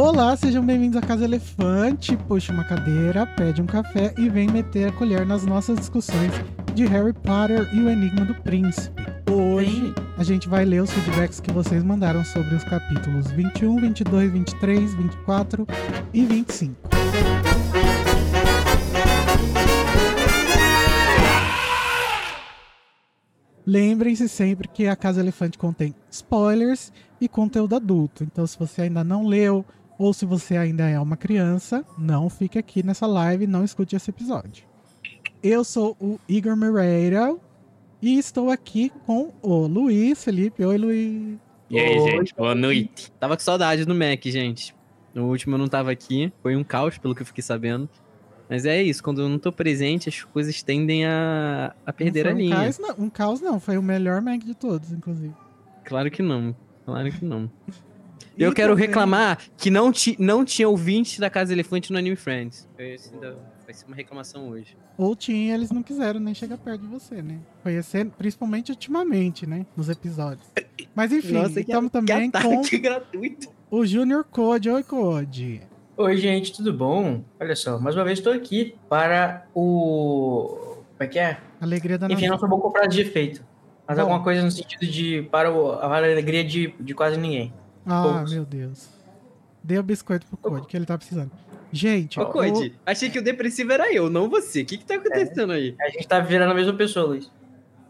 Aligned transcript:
Olá, 0.00 0.36
sejam 0.36 0.64
bem-vindos 0.64 0.96
à 0.96 1.04
Casa 1.04 1.24
Elefante. 1.24 2.16
Puxa 2.16 2.52
uma 2.52 2.62
cadeira, 2.62 3.26
pede 3.26 3.60
um 3.60 3.66
café 3.66 4.14
e 4.16 4.28
vem 4.28 4.46
meter 4.46 4.88
a 4.88 4.92
colher 4.92 5.26
nas 5.26 5.44
nossas 5.44 5.76
discussões 5.76 6.30
de 6.72 6.86
Harry 6.86 7.12
Potter 7.12 7.68
e 7.74 7.80
o 7.80 7.90
Enigma 7.90 8.24
do 8.24 8.32
Príncipe. 8.42 9.02
Hoje 9.28 9.92
a 10.16 10.22
gente 10.22 10.48
vai 10.48 10.64
ler 10.64 10.84
os 10.84 10.92
feedbacks 10.92 11.40
que 11.40 11.50
vocês 11.50 11.82
mandaram 11.82 12.24
sobre 12.24 12.54
os 12.54 12.62
capítulos 12.62 13.28
21, 13.32 13.80
22, 13.80 14.30
23, 14.30 14.94
24 14.94 15.66
e 16.14 16.24
25. 16.24 16.76
Lembrem-se 23.66 24.28
sempre 24.28 24.68
que 24.68 24.86
a 24.86 24.96
Casa 24.96 25.20
Elefante 25.20 25.58
contém 25.58 25.92
spoilers 26.08 26.92
e 27.20 27.28
conteúdo 27.28 27.76
adulto. 27.76 28.24
Então, 28.24 28.46
se 28.46 28.58
você 28.58 28.82
ainda 28.82 29.04
não 29.04 29.26
leu 29.26 29.62
ou 29.98 30.14
se 30.14 30.24
você 30.24 30.56
ainda 30.56 30.88
é 30.88 30.98
uma 30.98 31.16
criança, 31.16 31.84
não 31.98 32.30
fique 32.30 32.56
aqui 32.56 32.82
nessa 32.84 33.06
live, 33.06 33.46
não 33.46 33.64
escute 33.64 33.96
esse 33.96 34.10
episódio. 34.10 34.64
Eu 35.42 35.64
sou 35.64 35.96
o 36.00 36.18
Igor 36.28 36.56
Moreira 36.56 37.36
e 38.00 38.16
estou 38.18 38.50
aqui 38.50 38.92
com 39.04 39.32
o 39.42 39.66
Luiz 39.66 40.22
Felipe. 40.22 40.64
Oi, 40.64 40.78
Luiz. 40.78 41.38
E 41.68 41.78
aí, 41.78 41.98
Oi. 41.98 42.10
gente, 42.10 42.34
boa 42.34 42.54
noite. 42.54 43.10
Tava 43.18 43.36
com 43.36 43.42
saudade 43.42 43.84
do 43.84 43.94
Mac, 43.94 44.24
gente. 44.24 44.74
No 45.12 45.26
último 45.28 45.56
eu 45.56 45.58
não 45.58 45.66
tava 45.66 45.90
aqui, 45.90 46.32
foi 46.42 46.54
um 46.54 46.62
caos, 46.62 46.96
pelo 46.96 47.14
que 47.14 47.22
eu 47.22 47.26
fiquei 47.26 47.42
sabendo. 47.42 47.88
Mas 48.48 48.64
é 48.64 48.82
isso, 48.82 49.02
quando 49.02 49.20
eu 49.20 49.28
não 49.28 49.38
tô 49.38 49.52
presente, 49.52 50.08
as 50.08 50.22
coisas 50.22 50.62
tendem 50.62 51.04
a, 51.04 51.74
a 51.84 51.92
perder 51.92 52.24
Não 52.24 52.30
a 52.30 52.34
foi 52.34 52.42
linha. 52.42 52.56
Um 52.56 52.60
caos, 52.62 52.78
não, 52.78 53.04
um 53.04 53.10
caos 53.10 53.40
não, 53.40 53.60
foi 53.60 53.76
o 53.76 53.82
melhor 53.82 54.22
Mac 54.22 54.40
de 54.42 54.54
todos, 54.54 54.92
inclusive. 54.92 55.34
Claro 55.84 56.10
que 56.10 56.22
não, 56.22 56.54
claro 56.86 57.10
que 57.12 57.24
não. 57.24 57.50
E 58.38 58.42
eu 58.44 58.52
quero 58.52 58.72
também- 58.74 58.86
reclamar 58.86 59.38
que 59.56 59.70
não, 59.70 59.90
ti, 59.90 60.16
não 60.18 60.44
tinha 60.44 60.68
ouvinte 60.68 61.20
da 61.20 61.28
Casa 61.28 61.52
Elefante 61.52 61.90
no 61.92 61.98
Anime 61.98 62.16
Friends. 62.16 62.68
Esse 62.78 63.12
ainda 63.14 63.36
vai 63.64 63.74
ser 63.74 63.86
uma 63.86 63.96
reclamação 63.96 64.48
hoje. 64.48 64.76
Ou 64.96 65.14
tinha, 65.16 65.54
eles 65.54 65.70
não 65.70 65.82
quiseram 65.82 66.20
nem 66.20 66.34
chegar 66.34 66.56
perto 66.58 66.82
de 66.82 66.86
você, 66.86 67.20
né? 67.20 67.38
Foi 67.62 67.80
ser, 67.82 68.06
principalmente 68.10 68.70
ultimamente, 68.70 69.46
né? 69.46 69.66
Nos 69.76 69.88
episódios. 69.88 70.46
Mas 70.94 71.12
enfim, 71.12 71.32
Nossa, 71.34 71.54
que- 71.54 71.60
estamos 71.60 71.90
também 71.90 72.30
que 72.30 72.40
com 72.40 72.62
gratuito. 72.80 73.48
o 73.70 73.84
Junior 73.84 74.24
Code. 74.24 74.70
Oi, 74.70 74.82
Code. 74.82 75.62
Oi, 75.96 76.16
gente, 76.16 76.52
tudo 76.52 76.72
bom? 76.72 77.22
Olha 77.40 77.56
só, 77.56 77.78
mais 77.78 77.96
uma 77.96 78.04
vez 78.04 78.18
estou 78.20 78.32
aqui 78.32 78.76
para 78.88 79.46
o. 79.54 80.56
Como 80.96 81.00
é 81.00 81.06
que 81.08 81.18
é? 81.18 81.38
Alegria 81.60 81.98
da 81.98 82.06
Enfim, 82.06 82.14
nação. 82.22 82.28
não 82.30 82.38
sou 82.38 82.48
bom 82.48 82.60
com 82.60 82.70
frase 82.70 82.90
de 82.90 83.00
efeito. 83.02 83.44
Mas 83.86 83.96
Bom. 83.96 84.02
alguma 84.02 84.22
coisa 84.22 84.42
no 84.42 84.50
sentido 84.50 84.86
de 84.86 85.22
para 85.30 85.50
o- 85.52 85.72
a 85.72 85.96
alegria 85.96 86.44
de, 86.44 86.74
de 86.78 86.94
quase 86.94 87.16
ninguém. 87.16 87.52
Ah, 87.88 88.02
poucos. 88.02 88.32
meu 88.32 88.44
Deus. 88.44 88.88
Dê 89.62 89.78
o 89.78 89.82
biscoito 89.82 90.26
pro 90.26 90.36
Code, 90.36 90.66
que 90.66 90.76
ele 90.76 90.86
tá 90.86 90.96
precisando. 90.96 91.30
Gente, 91.70 92.18
Ô, 92.18 92.22
o- 92.22 92.26
Code, 92.32 92.74
achei 92.86 93.10
que 93.10 93.18
o 93.18 93.22
depressivo 93.22 93.72
era 93.72 93.92
eu, 93.92 94.08
não 94.08 94.28
você. 94.30 94.62
O 94.62 94.66
que 94.66 94.78
que 94.78 94.84
tá 94.84 94.94
acontecendo 94.94 95.52
aí? 95.52 95.74
A 95.80 95.88
gente 95.90 96.06
tá 96.08 96.20
virando 96.20 96.52
a 96.52 96.54
mesma 96.54 96.72
pessoa, 96.74 97.06
Luiz. 97.06 97.30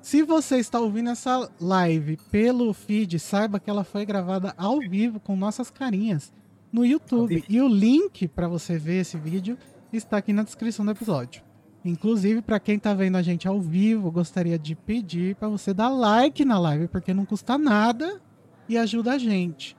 se 0.03 0.23
você 0.23 0.57
está 0.57 0.81
ouvindo 0.81 1.11
essa 1.11 1.49
live 1.61 2.17
pelo 2.31 2.73
feed, 2.73 3.19
saiba 3.19 3.61
que 3.61 3.69
ela 3.71 3.85
foi 3.85 4.05
gravada 4.05 4.53
ao 4.57 4.79
vivo 4.81 5.21
com 5.21 5.37
nossas 5.37 5.71
carinhas 5.71 6.33
no 6.73 6.85
YouTube. 6.85 7.45
E 7.49 7.61
o 7.61 7.69
link 7.69 8.27
para 8.29 8.49
você 8.49 8.77
ver 8.79 9.01
esse 9.03 9.17
vídeo 9.17 9.57
está 9.93 10.17
aqui 10.17 10.33
na 10.33 10.43
descrição 10.43 10.85
do 10.85 10.91
episódio. 10.91 11.43
Inclusive, 11.85 12.43
para 12.43 12.59
quem 12.59 12.79
tá 12.79 12.93
vendo 12.93 13.17
a 13.17 13.23
gente 13.23 13.47
ao 13.47 13.61
vivo, 13.61 14.11
gostaria 14.11 14.59
de 14.59 14.75
pedir 14.75 15.37
para 15.37 15.49
você 15.49 15.73
dar 15.73 15.89
like 15.89 16.45
na 16.45 16.59
live, 16.59 16.89
porque 16.89 17.15
não 17.15 17.25
custa 17.25 17.57
nada 17.57 18.21
e 18.69 18.77
ajuda 18.77 19.13
a 19.13 19.19
gente. 19.19 19.77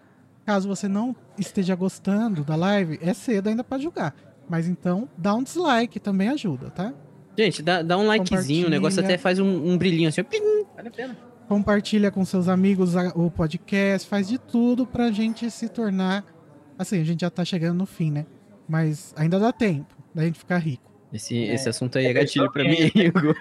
Caso 0.50 0.68
você 0.68 0.88
não 0.88 1.16
esteja 1.38 1.76
gostando 1.76 2.44
da 2.44 2.56
live, 2.56 2.98
é 3.04 3.14
cedo 3.14 3.50
ainda 3.50 3.64
para 3.64 3.78
julgar. 3.78 4.16
Mas 4.50 4.68
então, 4.68 5.08
dá 5.16 5.36
um 5.36 5.44
dislike, 5.44 6.00
também 6.00 6.28
ajuda, 6.28 6.72
tá? 6.72 6.92
Gente, 7.38 7.62
dá, 7.62 7.84
dá 7.84 7.96
um 8.00 8.08
likezinho, 8.08 8.66
o 8.66 8.70
negócio 8.72 9.00
até 9.04 9.16
faz 9.16 9.38
um, 9.38 9.46
um 9.48 9.78
brilhinho 9.78 10.10
assim, 10.10 10.24
plim, 10.24 10.66
vale 10.76 10.88
a 10.88 10.92
pena. 10.92 11.16
compartilha 11.48 12.10
com 12.10 12.26
seus 12.26 12.48
amigos 12.48 12.96
a- 12.98 13.10
o 13.16 13.30
podcast, 13.30 14.10
faz 14.10 14.28
de 14.28 14.40
tudo 14.40 14.88
pra 14.88 15.12
gente 15.12 15.52
se 15.52 15.70
tornar. 15.70 16.26
Assim, 16.80 17.00
a 17.00 17.04
gente 17.04 17.22
já 17.22 17.30
tá 17.30 17.46
chegando 17.46 17.78
no 17.78 17.86
fim, 17.86 18.10
né? 18.10 18.26
Mas 18.68 19.14
ainda 19.16 19.40
dá 19.40 19.54
tempo 19.54 19.96
da 20.16 20.26
gente 20.26 20.40
ficar 20.40 20.58
rico. 20.58 20.92
Esse, 21.14 21.38
É. 21.38 21.54
esse 21.54 21.70
assunto 21.70 21.96
aí 22.00 22.06
é 22.06 22.10
É, 22.10 22.14
gatilho 22.14 22.52
pra 22.52 22.64
mim, 22.64 22.90
pessoal, 22.90 23.06
Igor. 23.06 23.38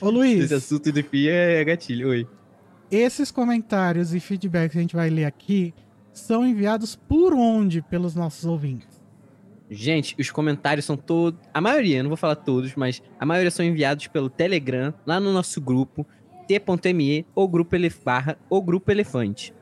Ô 0.00 0.08
Luiz, 0.08 0.44
Esse 0.44 0.54
assunto 0.54 0.90
do 0.90 0.98
FI 1.04 1.28
é 1.28 1.62
gatilho, 1.62 2.08
oi. 2.08 2.26
esses 2.90 3.30
comentários 3.30 4.14
e 4.14 4.20
feedbacks 4.20 4.72
que 4.72 4.78
a 4.78 4.80
gente 4.80 4.96
vai 4.96 5.10
ler 5.10 5.26
aqui 5.26 5.74
são 6.18 6.46
enviados 6.46 6.96
por 6.96 7.34
onde 7.34 7.82
pelos 7.82 8.14
nossos 8.14 8.44
ouvintes? 8.44 9.04
Gente, 9.68 10.14
os 10.18 10.30
comentários 10.30 10.86
são 10.86 10.96
todos. 10.96 11.40
A 11.52 11.60
maioria, 11.60 12.00
não 12.02 12.08
vou 12.08 12.16
falar 12.16 12.36
todos, 12.36 12.74
mas 12.76 13.02
a 13.18 13.26
maioria 13.26 13.50
são 13.50 13.66
enviados 13.66 14.06
pelo 14.06 14.30
Telegram, 14.30 14.94
lá 15.04 15.18
no 15.18 15.32
nosso 15.32 15.60
grupo, 15.60 16.06
t.me 16.46 17.26
ou 17.34 17.48
grupo 17.48 17.74
elef 17.74 17.98
barra 18.04 18.38
ou 18.48 18.62
grupo 18.62 18.92
elefante. 18.92 19.52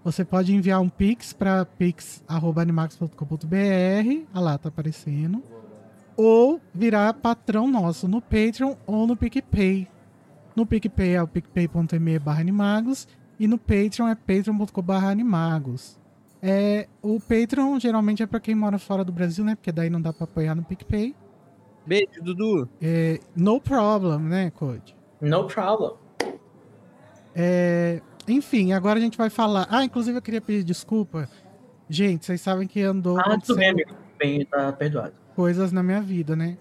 Você 0.03 0.25
pode 0.25 0.54
enviar 0.54 0.80
um 0.80 0.88
pix 0.88 1.34
para 1.34 1.66
pix@animagos.com.br, 1.66 4.25
ah 4.32 4.41
lá, 4.41 4.56
tá 4.56 4.70
aparecendo. 4.70 5.42
Ou 6.16 6.59
virar 6.72 7.12
patrão 7.12 7.70
nosso 7.70 8.09
no 8.09 8.22
Patreon 8.22 8.75
ou 8.86 9.06
no 9.06 9.19
PicPay. 9.19 9.86
No 10.56 10.64
PicPay 10.64 11.16
é 11.16 11.22
o 11.22 11.28
picpay.me 11.28 12.19
barra 12.19 12.41
animagos 12.41 13.06
e 13.38 13.47
no 13.47 13.59
Patreon 13.59 14.09
é 14.09 14.14
patreon.com 14.14 14.80
barra 14.80 15.10
animagos. 15.10 16.00
É, 16.43 16.89
o 17.03 17.21
Patreon 17.21 17.78
geralmente 17.78 18.23
é 18.23 18.27
para 18.27 18.41
quem 18.41 18.55
mora 18.55 18.78
fora 18.78 19.05
do 19.05 19.12
Brasil, 19.12 19.45
né? 19.45 19.55
Porque 19.55 19.71
daí 19.71 19.91
não 19.91 20.01
dá 20.01 20.12
para 20.12 20.25
apoiar 20.25 20.55
no 20.55 20.62
PicPay. 20.62 21.15
Beijo, 21.87 22.23
Dudu. 22.23 22.69
É, 22.81 23.19
no 23.37 23.61
problem, 23.61 24.21
né, 24.21 24.51
Code? 24.51 24.97
No 25.21 25.47
problem. 25.47 25.95
É, 27.34 28.01
enfim, 28.27 28.73
agora 28.73 28.99
a 28.99 29.03
gente 29.03 29.17
vai 29.19 29.31
falar. 29.31 29.66
Ah, 29.71 29.84
inclusive 29.84 30.16
eu 30.19 30.22
queria 30.22 30.41
pedir 30.41 30.65
desculpa. 30.65 31.28
Gente, 31.89 32.25
vocês 32.25 32.41
sabem 32.41 32.69
que 32.69 32.81
andou 32.83 33.19
Ah, 33.19 33.39
tudo 33.39 33.57
bem, 33.59 33.71
amigo. 33.71 33.91
Bem, 34.19 34.45
tá 34.45 34.72
perdoado. 34.72 35.13
coisas 35.34 35.72
na 35.72 35.83
minha 35.83 36.01
vida, 36.01 36.36
né? 36.36 36.57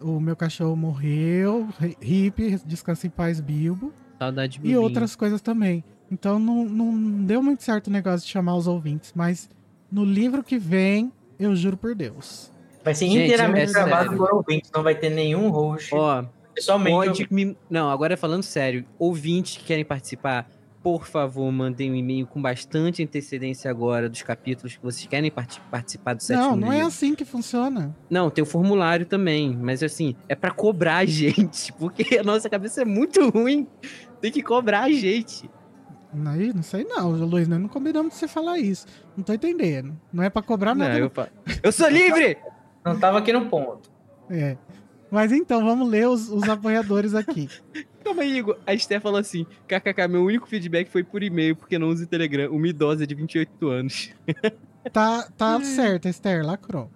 O 0.00 0.20
meu 0.20 0.36
cachorro 0.36 0.76
morreu, 0.76 1.68
hippie, 2.00 2.60
descansa 2.64 3.06
em 3.06 3.10
paz, 3.10 3.40
Bilbo, 3.40 3.92
Saudade 4.18 4.58
de 4.58 4.68
e 4.68 4.76
outras 4.76 5.16
coisas 5.16 5.40
também. 5.40 5.82
Então 6.10 6.38
não, 6.38 6.64
não 6.64 7.24
deu 7.24 7.42
muito 7.42 7.62
certo 7.62 7.88
o 7.88 7.90
negócio 7.90 8.26
de 8.26 8.32
chamar 8.32 8.56
os 8.56 8.66
ouvintes, 8.66 9.12
mas 9.14 9.48
no 9.90 10.04
livro 10.04 10.42
que 10.42 10.58
vem, 10.58 11.12
eu 11.38 11.54
juro 11.54 11.76
por 11.76 11.94
Deus. 11.94 12.50
Vai 12.84 12.94
ser 12.94 13.06
Gente, 13.06 13.24
inteiramente 13.24 13.70
é 13.70 13.72
gravado 13.72 14.16
por 14.16 14.32
ouvintes. 14.32 14.70
Não 14.74 14.82
vai 14.82 14.94
ter 14.94 15.10
nenhum 15.10 15.48
host. 15.50 15.94
Ó, 15.94 16.24
Pessoalmente. 16.54 16.94
Pode 16.96 17.28
me. 17.30 17.56
Não, 17.70 17.88
agora 17.90 18.16
falando 18.16 18.42
sério, 18.42 18.84
ouvintes 18.98 19.58
que 19.58 19.64
querem 19.64 19.84
participar, 19.84 20.48
por 20.82 21.06
favor, 21.06 21.52
mandem 21.52 21.90
um 21.92 21.94
e-mail 21.94 22.26
com 22.26 22.40
bastante 22.42 23.02
antecedência 23.02 23.70
agora 23.70 24.08
dos 24.08 24.22
capítulos 24.22 24.74
que 24.76 24.82
vocês 24.82 25.06
querem 25.06 25.30
parti- 25.30 25.60
participar 25.70 26.14
do 26.14 26.22
sétimo 26.22 26.48
Não, 26.50 26.56
não 26.56 26.68
é 26.72 26.76
livro. 26.76 26.88
assim 26.88 27.14
que 27.14 27.24
funciona. 27.24 27.94
Não, 28.10 28.30
tem 28.30 28.42
o 28.42 28.46
formulário 28.46 29.06
também, 29.06 29.56
mas 29.56 29.82
assim, 29.82 30.16
é 30.28 30.34
pra 30.34 30.50
cobrar 30.50 30.96
a 30.98 31.04
gente, 31.06 31.72
porque 31.74 32.18
a 32.18 32.22
nossa 32.24 32.48
cabeça 32.48 32.82
é 32.82 32.84
muito 32.84 33.28
ruim. 33.30 33.66
Tem 34.20 34.32
que 34.32 34.42
cobrar 34.42 34.84
a 34.84 34.90
gente. 34.90 35.48
Aí, 36.26 36.52
não 36.54 36.62
sei 36.62 36.84
não, 36.84 37.10
Luiz, 37.10 37.46
nós 37.46 37.60
não 37.60 37.68
combinamos 37.68 38.12
de 38.14 38.18
você 38.18 38.26
falar 38.28 38.58
isso. 38.58 38.86
Não 39.16 39.22
tô 39.22 39.32
entendendo. 39.32 39.98
Não 40.12 40.22
é 40.24 40.30
pra 40.30 40.40
cobrar 40.42 40.74
Não, 40.74 40.86
nada. 40.86 40.98
eu, 40.98 41.10
fa- 41.10 41.28
eu 41.62 41.70
sou 41.70 41.88
livre! 41.88 42.38
Não 42.84 42.98
tava 42.98 43.18
aqui 43.18 43.32
no 43.32 43.46
ponto. 43.46 43.90
É. 44.30 44.56
Mas 45.10 45.32
então, 45.32 45.64
vamos 45.64 45.88
ler 45.88 46.08
os, 46.08 46.28
os 46.30 46.48
apoiadores 46.48 47.14
aqui. 47.14 47.48
Calma 48.04 48.22
aí, 48.22 48.38
Igor. 48.38 48.58
A 48.66 48.72
Esther 48.74 49.00
falou 49.00 49.18
assim: 49.18 49.44
KKK, 49.66 50.08
meu 50.08 50.24
único 50.24 50.46
feedback 50.46 50.88
foi 50.88 51.02
por 51.02 51.22
e-mail, 51.22 51.56
porque 51.56 51.78
não 51.78 51.88
uso 51.88 52.04
o 52.04 52.06
Telegram. 52.06 52.50
Uma 52.50 52.68
idosa 52.68 53.06
de 53.06 53.14
28 53.14 53.68
anos. 53.68 54.10
Tá, 54.92 55.28
tá 55.36 55.60
certo, 55.64 56.08
Esther, 56.08 56.44
lacrou. 56.44 56.90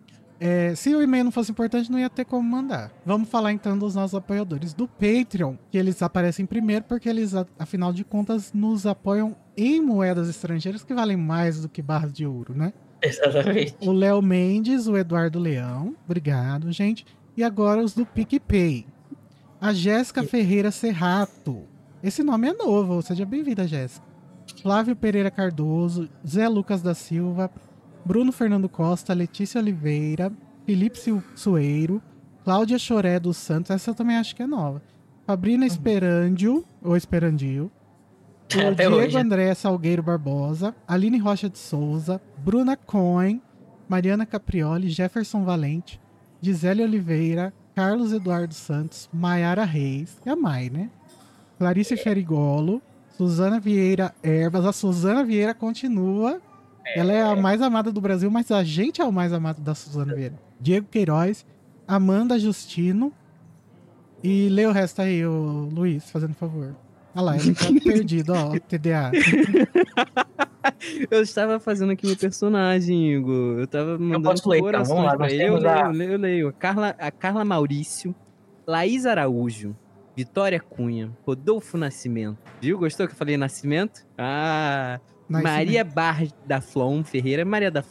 É, 0.44 0.74
se 0.74 0.92
o 0.92 1.00
e-mail 1.00 1.22
não 1.22 1.30
fosse 1.30 1.52
importante, 1.52 1.88
não 1.88 2.00
ia 2.00 2.10
ter 2.10 2.24
como 2.24 2.42
mandar. 2.42 2.90
Vamos 3.06 3.28
falar 3.28 3.52
então 3.52 3.78
dos 3.78 3.94
nossos 3.94 4.16
apoiadores 4.16 4.74
do 4.74 4.88
Patreon, 4.88 5.54
que 5.70 5.78
eles 5.78 6.02
aparecem 6.02 6.44
primeiro 6.44 6.84
porque 6.84 7.08
eles, 7.08 7.32
afinal 7.56 7.92
de 7.92 8.02
contas, 8.02 8.52
nos 8.52 8.84
apoiam 8.84 9.36
em 9.56 9.80
moedas 9.80 10.28
estrangeiras 10.28 10.82
que 10.82 10.92
valem 10.92 11.16
mais 11.16 11.62
do 11.62 11.68
que 11.68 11.80
barras 11.80 12.12
de 12.12 12.26
ouro, 12.26 12.56
né? 12.56 12.72
Exatamente. 13.00 13.76
O 13.80 13.92
Léo 13.92 14.20
Mendes, 14.20 14.88
o 14.88 14.96
Eduardo 14.96 15.38
Leão, 15.38 15.94
obrigado, 16.04 16.72
gente. 16.72 17.06
E 17.36 17.44
agora 17.44 17.80
os 17.80 17.94
do 17.94 18.04
PicPay. 18.04 18.84
A 19.60 19.72
Jéssica 19.72 20.24
Ferreira 20.24 20.72
Serrato. 20.72 21.62
Esse 22.02 22.24
nome 22.24 22.48
é 22.48 22.52
novo, 22.52 23.00
seja 23.00 23.24
bem-vinda, 23.24 23.64
Jéssica. 23.64 24.04
Flávio 24.60 24.96
Pereira 24.96 25.30
Cardoso, 25.30 26.08
Zé 26.26 26.48
Lucas 26.48 26.82
da 26.82 26.94
Silva, 26.94 27.48
Bruno 28.04 28.32
Fernando 28.32 28.68
Costa, 28.68 29.14
Letícia 29.14 29.60
Oliveira, 29.60 30.32
Felipe 30.66 30.98
Sueiro, 31.34 32.02
Cláudia 32.44 32.78
Choré 32.78 33.18
dos 33.20 33.36
Santos, 33.36 33.70
essa 33.70 33.90
eu 33.90 33.94
também 33.94 34.16
acho 34.16 34.34
que 34.34 34.42
é 34.42 34.46
nova. 34.46 34.82
Fabrina 35.26 35.64
Esperandio, 35.64 36.64
ou 36.82 36.96
Esperandio, 36.96 37.70
o 38.54 38.58
Até 38.58 38.74
Diego 38.88 38.96
hoje. 38.96 39.16
André 39.16 39.54
Salgueiro 39.54 40.02
Barbosa, 40.02 40.74
Aline 40.86 41.18
Rocha 41.18 41.48
de 41.48 41.58
Souza, 41.58 42.20
Bruna 42.38 42.76
Cohen, 42.76 43.40
Mariana 43.88 44.26
Caprioli, 44.26 44.88
Jefferson 44.88 45.44
Valente, 45.44 46.00
Gisele 46.40 46.82
Oliveira, 46.82 47.52
Carlos 47.74 48.12
Eduardo 48.12 48.52
Santos, 48.52 49.08
Maiara 49.12 49.64
Reis, 49.64 50.18
e 50.26 50.28
a 50.28 50.36
Mai, 50.36 50.68
né? 50.68 50.90
Clarice 51.58 51.96
Ferigolo, 51.96 52.82
Suzana 53.16 53.60
Vieira 53.60 54.12
Erbas. 54.22 54.66
A 54.66 54.72
Suzana 54.72 55.24
Vieira 55.24 55.54
continua. 55.54 56.40
Ela 56.94 57.12
é 57.12 57.22
a 57.22 57.34
mais 57.36 57.62
amada 57.62 57.90
do 57.92 58.00
Brasil, 58.00 58.30
mas 58.30 58.50
a 58.50 58.62
gente 58.64 59.00
é 59.00 59.04
o 59.04 59.12
mais 59.12 59.32
amado 59.32 59.60
da 59.60 59.74
Suzana 59.74 60.14
Vieira. 60.14 60.34
Diego 60.60 60.86
Queiroz, 60.90 61.44
Amanda 61.86 62.38
Justino. 62.38 63.12
E 64.22 64.48
lê 64.50 64.66
o 64.66 64.72
resto 64.72 65.02
aí, 65.02 65.24
o 65.26 65.68
Luiz, 65.72 66.08
fazendo 66.10 66.34
favor. 66.34 66.74
Olha 67.14 67.24
lá, 67.24 67.36
ele 67.36 67.54
tá 67.54 67.66
perdido, 67.82 68.32
ó, 68.32 68.50
TDA. 68.68 69.10
Eu 71.10 71.22
estava 71.22 71.58
fazendo 71.60 71.92
aqui 71.92 72.06
meu 72.06 72.16
personagem, 72.16 73.12
Igor. 73.14 73.58
Eu 73.60 73.66
tava 73.66 73.98
mandando 73.98 74.22
posso 74.28 74.48
ler, 74.48 74.58
então. 74.58 74.84
Vamos 74.84 75.04
lá, 75.04 75.10
pra 75.16 75.18
nós 75.26 75.32
ele. 75.32 75.42
Eu 75.44 75.56
a- 75.56 75.80
eu 75.86 75.90
leio, 75.92 76.12
eu 76.12 76.18
leio. 76.18 76.48
A 76.48 76.52
Carla, 76.52 76.94
a 76.98 77.10
Carla 77.10 77.44
Maurício, 77.44 78.14
Laís 78.66 79.06
Araújo, 79.06 79.76
Vitória 80.16 80.60
Cunha, 80.60 81.10
Rodolfo 81.26 81.76
Nascimento. 81.76 82.38
Viu? 82.60 82.78
Gostou 82.78 83.06
que 83.06 83.12
eu 83.12 83.16
falei 83.16 83.36
Nascimento? 83.36 84.04
Ah, 84.16 85.00
Nascimento. 85.32 85.54
Maria 85.54 85.84
Bar 85.84 86.26
da 86.46 86.60
Flon 86.60 87.02
Ferreira, 87.02 87.44
Maria 87.44 87.70
da, 87.70 87.84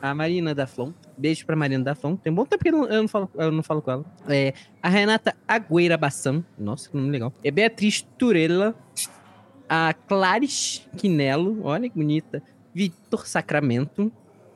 a 0.00 0.14
Marina 0.14 0.54
da 0.54 0.66
Flon. 0.66 0.92
Beijo 1.16 1.46
pra 1.46 1.56
Marina 1.56 1.82
da 1.82 1.94
Flon. 1.94 2.16
Tem 2.16 2.32
um 2.32 2.36
bom 2.36 2.44
tempo 2.44 2.62
que 2.62 2.68
eu 2.68 2.72
não, 2.72 2.84
eu 2.86 3.02
não 3.02 3.08
falo, 3.08 3.30
eu 3.34 3.52
não 3.52 3.62
falo 3.62 3.82
com 3.82 3.90
ela. 3.90 4.04
É, 4.28 4.54
a 4.82 4.88
Renata 4.88 5.34
Agüeira 5.46 5.96
Bassam. 5.96 6.44
Nossa, 6.58 6.88
que 6.88 6.96
nome 6.96 7.10
legal. 7.10 7.32
É 7.42 7.50
Beatriz 7.50 8.02
Turella. 8.18 8.74
A 9.68 9.94
Clarice 9.94 10.82
Quinelo. 10.96 11.60
Olha 11.64 11.88
que 11.88 11.96
bonita. 11.96 12.42
Vitor 12.74 13.26
Sacramento. 13.26 14.12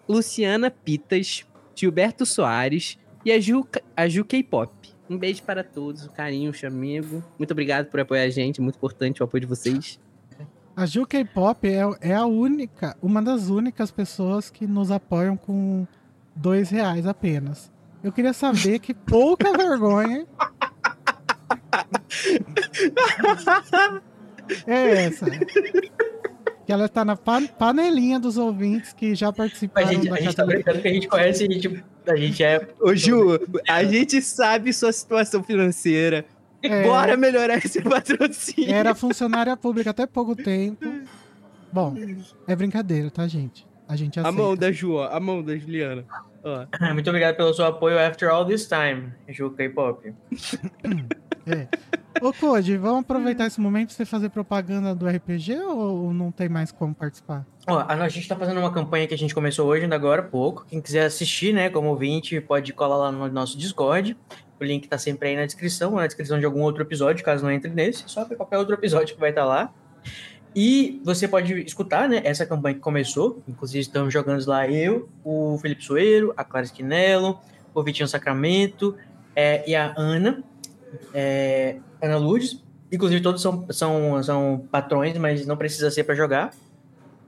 Luciana 0.09 0.71
Pitas. 0.71 1.47
Gilberto 1.75 2.27
Soares. 2.27 2.99
E 3.25 3.33
a 3.33 3.41
Ju, 3.41 3.67
a 3.97 4.09
Ju 4.09 4.25
K-Pop. 4.25 4.71
Um 5.09 5.17
beijo 5.17 5.43
para 5.45 5.63
todos, 5.63 6.05
um 6.05 6.09
carinho, 6.09 6.53
amigo. 6.65 7.23
Muito 7.39 7.53
obrigado 7.53 7.87
por 7.87 8.01
apoiar 8.01 8.25
a 8.25 8.29
gente, 8.29 8.61
muito 8.61 8.75
importante 8.75 9.23
o 9.23 9.25
apoio 9.25 9.43
de 9.43 9.47
vocês. 9.47 10.01
A 10.77 10.85
Ju 10.85 11.07
K-Pop 11.07 11.67
é, 11.67 11.81
é 12.03 12.15
a 12.15 12.27
única, 12.27 12.97
uma 13.01 13.23
das 13.23 13.49
únicas 13.49 13.91
pessoas 13.91 14.51
que 14.51 14.67
nos 14.67 14.91
apoiam 14.91 15.37
com 15.37 15.87
dois 16.35 16.69
reais 16.69 17.07
apenas. 17.07 17.73
Eu 18.05 18.13
queria 18.13 18.35
saber 18.35 18.79
que 18.79 18.93
pouca 18.93 19.53
vergonha 19.57 20.27
é 24.67 25.05
essa. 25.07 25.27
Que 26.67 26.73
ela 26.73 26.89
tá 26.89 27.05
na 27.05 27.17
pa- 27.17 27.43
panelinha 27.59 28.19
dos 28.21 28.37
ouvintes 28.37 28.93
que 28.93 29.15
já 29.15 29.29
A 29.29 29.33
participaram 29.33 29.89
gente, 29.89 30.09
da 30.09 30.17
a 30.17 30.21
gente 30.21 30.37
tá 30.37 30.45
brincando 30.45 30.81
que 30.83 30.89
a 30.89 30.93
gente 30.93 31.09
conhece 31.09 31.45
e 31.45 31.59
tipo, 31.61 31.83
a 32.07 32.17
gente 32.17 32.43
é. 32.45 32.69
Ô, 32.81 32.95
Ju, 32.95 33.39
a 33.69 33.83
gente 33.85 34.21
sabe 34.21 34.73
sua 34.73 34.93
situação 34.93 35.43
financeira. 35.43 36.25
É. 36.67 36.83
Bora 36.85 37.17
melhorar 37.17 37.57
esse 37.59 37.81
patrocínio. 37.83 38.73
Era 38.75 38.95
funcionária 38.95 39.57
pública 39.57 39.91
até 39.91 40.07
pouco 40.07 40.35
tempo. 40.35 40.85
Bom, 41.73 41.95
é 42.47 42.57
brincadeira, 42.57 43.11
tá, 43.11 43.27
gente? 43.27 43.67
A 43.89 43.95
gente 43.95 44.19
A 44.19 44.23
aceita. 44.23 44.43
mão 44.43 44.57
da 44.57 44.73
Ju, 44.73 44.95
ó. 44.95 45.09
A 45.09 45.21
mão 45.21 45.43
da 45.43 45.57
Juliana. 45.57 46.05
Ó. 46.43 46.67
Muito 46.93 47.09
obrigado 47.09 47.37
pelo 47.37 47.55
seu 47.55 47.67
apoio 47.67 47.99
after 47.99 48.29
all 48.29 48.45
this 48.45 48.67
time, 48.67 49.13
Ju 49.29 49.51
K-pop. 49.51 50.13
É. 51.49 51.69
Ô, 52.21 52.33
Code, 52.33 52.77
vamos 52.77 53.03
aproveitar 53.03 53.47
esse 53.47 53.61
momento 53.61 53.89
pra 53.91 53.97
você 53.99 54.05
fazer 54.05 54.31
propaganda 54.31 54.97
do 54.97 55.07
RPG 55.07 55.61
ou 55.61 56.13
não 56.13 56.33
tem 56.33 56.49
mais 56.49 56.73
como 56.73 56.93
participar? 56.93 57.47
Ó, 57.69 57.79
a 57.79 57.93
a 57.93 58.09
gente 58.09 58.27
tá 58.27 58.35
fazendo 58.35 58.59
uma 58.59 58.73
campanha 58.73 59.07
que 59.07 59.15
a 59.15 59.19
gente 59.19 59.33
começou 59.33 59.69
hoje, 59.69 59.85
ainda 59.85 59.95
agora 59.95 60.23
há 60.23 60.25
pouco. 60.25 60.67
Quem 60.69 60.81
quiser 60.81 61.05
assistir, 61.05 61.55
né, 61.55 61.71
como 61.71 61.89
ouvinte, 61.89 62.41
pode 62.41 62.73
colar 62.73 62.97
lá 62.97 63.13
no 63.13 63.29
nosso 63.29 63.57
Discord. 63.57 64.17
O 64.61 64.65
link 64.65 64.89
tá 64.89 64.99
sempre 64.99 65.29
aí 65.29 65.37
na 65.37 65.45
descrição, 65.45 65.93
ou 65.93 65.97
na 65.99 66.07
descrição 66.07 66.39
de 66.39 66.47
algum 66.47 66.63
outro 66.63 66.83
episódio, 66.83 67.25
caso 67.25 67.45
não 67.45 67.51
entre 67.51 67.71
nesse. 67.71 68.05
Só 68.07 68.25
para 68.25 68.37
qualquer 68.37 68.59
outro 68.59 68.75
episódio 68.75 69.15
que 69.15 69.21
vai 69.21 69.31
estar 69.31 69.45
lá. 69.45 69.73
E 70.55 71.03
você 71.05 71.29
pode 71.29 71.53
escutar, 71.61 72.09
né, 72.09 72.23
essa 72.25 72.47
campanha 72.47 72.75
que 72.75 72.81
começou. 72.81 73.43
Inclusive, 73.47 73.81
estamos 73.81 74.13
jogando 74.13 74.47
lá 74.47 74.67
eu, 74.67 75.09
o 75.23 75.59
Felipe 75.59 75.85
Soeiro, 75.85 76.33
a 76.35 76.43
Clara 76.43 76.65
Esquinelo, 76.65 77.39
o 77.75 77.83
Vitinho 77.83 78.09
Sacramento 78.09 78.97
é, 79.35 79.69
e 79.69 79.75
a 79.75 79.93
Ana, 79.99 80.43
é, 81.13 81.77
Ana 82.01 82.17
Lourdes. 82.17 82.65
Inclusive, 82.91 83.21
todos 83.21 83.43
são, 83.43 83.67
são, 83.71 84.23
são 84.23 84.67
patrões, 84.71 85.19
mas 85.19 85.47
não 85.47 85.59
precisa 85.59 85.91
ser 85.91 86.05
para 86.05 86.15
jogar. 86.15 86.55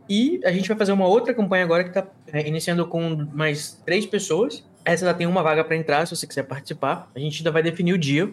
E 0.08 0.40
a 0.42 0.50
gente 0.50 0.66
vai 0.66 0.78
fazer 0.78 0.92
uma 0.92 1.06
outra 1.06 1.34
campanha 1.34 1.64
agora 1.64 1.84
que 1.84 1.90
está 1.90 2.08
iniciando 2.46 2.86
com 2.86 3.28
mais 3.34 3.72
três 3.84 4.06
pessoas. 4.06 4.64
Essa 4.84 5.04
já 5.06 5.14
tem 5.14 5.26
uma 5.26 5.42
vaga 5.42 5.64
para 5.64 5.76
entrar, 5.76 6.06
se 6.06 6.16
você 6.16 6.26
quiser 6.26 6.44
participar. 6.44 7.10
A 7.14 7.18
gente 7.18 7.38
ainda 7.38 7.50
vai 7.50 7.62
definir 7.62 7.92
o 7.92 7.98
dia, 7.98 8.32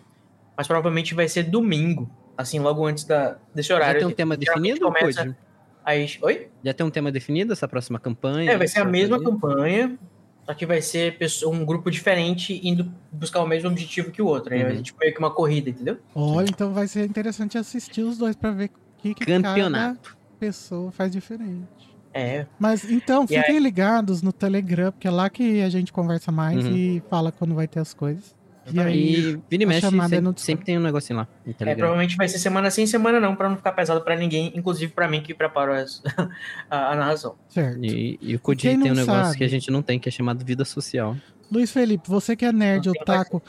mas 0.58 0.68
provavelmente 0.68 1.14
vai 1.14 1.28
ser 1.28 1.44
domingo, 1.44 2.10
assim, 2.38 2.60
logo 2.60 2.86
antes 2.86 3.04
da, 3.04 3.38
desse 3.54 3.70
Já 3.70 3.76
horário. 3.76 4.00
tem 4.00 4.08
um 4.08 4.12
tema 4.12 4.38
definido, 4.38 4.80
começa-? 4.80 5.36
Aí, 5.84 6.08
oi? 6.22 6.50
Já 6.64 6.74
tem 6.74 6.86
um 6.86 6.90
tema 6.90 7.12
definido 7.12 7.54
essa 7.54 7.68
próxima 7.68 8.00
campanha? 8.00 8.52
É, 8.52 8.58
vai 8.58 8.68
ser 8.68 8.80
a 8.80 8.86
mesma 8.86 9.18
fazer? 9.18 9.30
campanha, 9.30 10.00
só 10.46 10.54
que 10.54 10.66
vai 10.66 10.82
ser 10.82 11.18
um 11.46 11.64
grupo 11.66 11.92
diferente 11.92 12.60
indo 12.68 12.92
buscar 13.12 13.42
o 13.42 13.48
mesmo 13.48 13.70
objetivo 13.70 14.12
que 14.12 14.22
o 14.22 14.26
outro. 14.26 14.54
Aí 14.54 14.62
Uhum. 14.62 14.66
vai 14.68 14.78
ser 14.78 14.82
tipo, 14.84 15.00
meio 15.00 15.14
que 15.14 15.20
uma 15.20 15.32
corrida, 15.32 15.70
entendeu? 15.70 16.00
Olha, 16.16 16.48
então 16.50 16.74
vai 16.74 16.88
ser 16.88 17.06
interessante 17.08 17.58
assistir 17.58 18.02
os 18.02 18.18
dois 18.18 18.36
pra 18.36 18.50
ver 18.52 18.66
o 18.70 18.72
que, 19.02 19.14
que 19.14 19.26
cada 19.26 19.44
Campeonato. 19.44 20.18
pessoa 20.40 20.92
faz 20.92 21.12
diferente. 21.12 21.95
É, 22.18 22.46
Mas 22.58 22.90
então, 22.90 23.26
E 23.30 23.36
aí- 23.36 23.42
fiquem 23.44 23.60
ligados 23.60 24.22
no 24.22 24.32
Telegram, 24.32 24.90
porque 24.92 25.06
é 25.08 25.12
lá 25.12 25.30
que 25.30 25.62
a 25.62 25.68
gente 25.70 25.92
conversa 25.92 26.32
mais 26.32 26.64
Uhum. 26.66 26.74
e 26.76 27.04
fala 27.10 27.30
quando 27.30 27.54
vai 27.54 27.68
ter 27.68 27.82
as 27.82 27.94
coisas. 27.94 28.34
E 28.74 28.80
aí, 28.80 29.38
vira 29.48 29.62
e 29.62 29.66
mexe, 29.68 29.86
é 29.86 29.90
sempre, 29.92 30.08
Discord. 30.10 30.42
sempre 30.42 30.66
tem 30.66 30.78
um 30.78 30.82
negocinho 30.82 31.20
lá 31.20 31.28
no 31.46 31.54
é, 31.70 31.76
provavelmente 31.76 32.16
vai 32.16 32.28
ser 32.28 32.40
semana 32.40 32.72
sim, 32.72 32.88
semana 32.88 33.20
não, 33.20 33.36
pra 33.36 33.48
não 33.48 33.58
ficar 33.58 33.74
pesado 33.74 34.02
pra 34.02 34.16
ninguém, 34.16 34.52
inclusive 34.56 34.92
pra 34.92 35.08
mim 35.08 35.22
que 35.22 35.36
preparo 35.36 35.72
as- 35.74 36.02
a, 36.72 36.94
a 36.94 36.96
narração. 36.96 37.36
certo. 37.50 37.86
E, 37.86 38.18
e 38.20 38.36
o 38.36 38.40
quem 38.40 38.82
tem 38.82 38.92
um 38.92 38.96
negócio 38.96 39.24
sabe? 39.26 39.38
que 39.38 39.44
a 39.44 39.48
gente 39.48 39.70
não 39.70 39.84
tem, 39.84 40.00
que 40.00 40.10
é 40.10 40.12
chamado 40.12 40.44
vida 40.44 40.66
social. 40.66 41.16
Luiz 41.52 41.70
Felipe, 41.70 42.10
você 42.10 42.36
que 42.36 42.44
é 42.44 42.52
nerd, 42.52 42.90
otaku, 42.90 43.40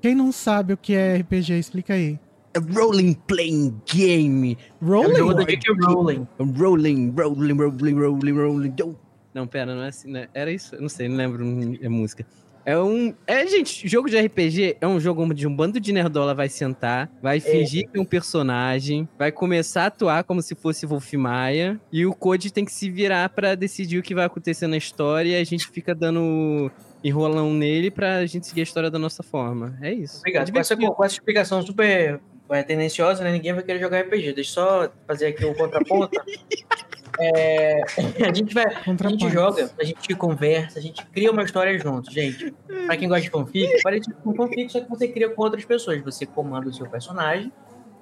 quem 0.00 0.14
não 0.14 0.32
sabe 0.32 0.72
o 0.72 0.76
que 0.78 0.94
é 0.94 1.16
RPG, 1.18 1.58
explica 1.58 1.92
aí. 1.92 2.18
A 2.56 2.80
role 2.80 3.14
playing 3.26 3.80
game. 3.92 4.56
É 4.60 4.84
Rolling? 4.84 5.34
da 5.34 5.42
J.K. 5.44 5.72
Rowling. 5.82 6.26
Rolling, 6.38 7.14
rolling, 7.16 7.52
rolling, 7.52 7.94
rolling, 7.94 8.32
rolling. 8.32 8.70
don't- 8.70 8.96
Não, 9.34 9.46
pera, 9.46 9.74
não 9.74 9.82
é 9.82 9.88
assim, 9.88 10.10
né? 10.10 10.28
Era 10.32 10.50
isso? 10.50 10.74
Eu 10.74 10.80
não 10.82 10.88
sei, 10.88 11.08
não 11.08 11.16
lembro 11.16 11.44
a 11.84 11.90
música. 11.90 12.24
É 12.64 12.76
um. 12.76 13.14
É, 13.28 13.46
gente, 13.46 13.86
jogo 13.86 14.10
de 14.10 14.18
RPG 14.18 14.78
é 14.80 14.86
um 14.88 14.98
jogo 14.98 15.22
onde 15.22 15.46
um 15.46 15.54
bando 15.54 15.78
de 15.78 15.92
nerdola 15.92 16.34
vai 16.34 16.48
sentar, 16.48 17.08
vai 17.22 17.38
fingir 17.38 17.88
que 17.88 17.96
é 17.96 18.00
um 18.00 18.04
personagem, 18.04 19.08
vai 19.16 19.30
começar 19.30 19.84
a 19.84 19.86
atuar 19.86 20.24
como 20.24 20.42
se 20.42 20.52
fosse 20.56 20.84
Wolf 20.84 21.12
Maia, 21.14 21.80
e 21.92 22.04
o 22.04 22.12
Code 22.12 22.52
tem 22.52 22.64
que 22.64 22.72
se 22.72 22.90
virar 22.90 23.28
pra 23.28 23.54
decidir 23.54 23.98
o 23.98 24.02
que 24.02 24.16
vai 24.16 24.24
acontecer 24.24 24.66
na 24.66 24.76
história 24.76 25.28
e 25.30 25.40
a 25.40 25.44
gente 25.44 25.68
fica 25.68 25.94
dando 25.94 26.68
enrolão 27.04 27.54
nele 27.54 27.88
pra 27.88 28.26
gente 28.26 28.48
seguir 28.48 28.62
a 28.62 28.64
história 28.64 28.90
da 28.90 28.98
nossa 28.98 29.22
forma. 29.22 29.78
É 29.80 29.92
isso. 29.92 30.18
Obrigado. 30.18 30.48
É 30.48 30.52
com 30.52 31.04
essa 31.04 31.14
explicação 31.14 31.62
super 31.62 32.18
é, 32.50 32.62
tendenciosa, 32.62 33.24
né? 33.24 33.32
Ninguém 33.32 33.52
vai 33.52 33.62
querer 33.62 33.80
jogar 33.80 34.00
RPG. 34.00 34.32
Deixa 34.32 34.60
eu 34.60 34.64
só 34.64 34.92
fazer 35.06 35.26
aqui 35.26 35.44
o 35.44 35.54
contraponto. 35.54 36.10
É, 37.18 37.82
a 38.28 38.34
gente 38.34 38.52
vai. 38.52 38.66
A 38.66 39.08
gente 39.08 39.30
joga, 39.30 39.70
a 39.80 39.84
gente 39.84 40.14
conversa, 40.14 40.78
a 40.78 40.82
gente 40.82 41.04
cria 41.06 41.30
uma 41.30 41.42
história 41.42 41.78
junto, 41.78 42.12
gente. 42.12 42.54
Pra 42.86 42.96
quem 42.96 43.08
gosta 43.08 43.22
de 43.22 43.30
fanfic, 43.30 43.82
parece 43.82 44.12
com 44.12 44.34
fanfic, 44.34 44.70
só 44.70 44.80
que 44.80 44.88
você 44.90 45.08
cria 45.08 45.28
com 45.30 45.42
outras 45.42 45.64
pessoas. 45.64 46.02
Você 46.02 46.26
comanda 46.26 46.68
o 46.68 46.74
seu 46.74 46.86
personagem, 46.86 47.50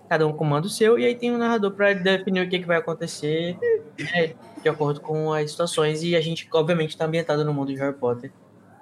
cada 0.09 0.27
um 0.27 0.33
comanda 0.33 0.67
o 0.67 0.71
seu, 0.71 0.99
e 0.99 1.05
aí 1.05 1.15
tem 1.15 1.33
um 1.33 1.39
narrador 1.39 1.71
pra 1.73 1.93
definir 1.93 2.45
o 2.45 2.49
que, 2.49 2.59
que 2.59 2.67
vai 2.67 2.79
acontecer 2.79 3.57
né, 3.99 4.35
de 4.63 4.69
acordo 4.69 5.01
com 5.01 5.33
as 5.33 5.51
situações. 5.51 6.03
E 6.03 6.17
a 6.17 6.21
gente, 6.21 6.49
obviamente, 6.53 6.97
tá 6.97 7.05
ambientado 7.05 7.45
no 7.45 7.55
mundo 7.55 7.73
de 7.73 7.79
Harry 7.79 7.97
Potter, 7.97 8.33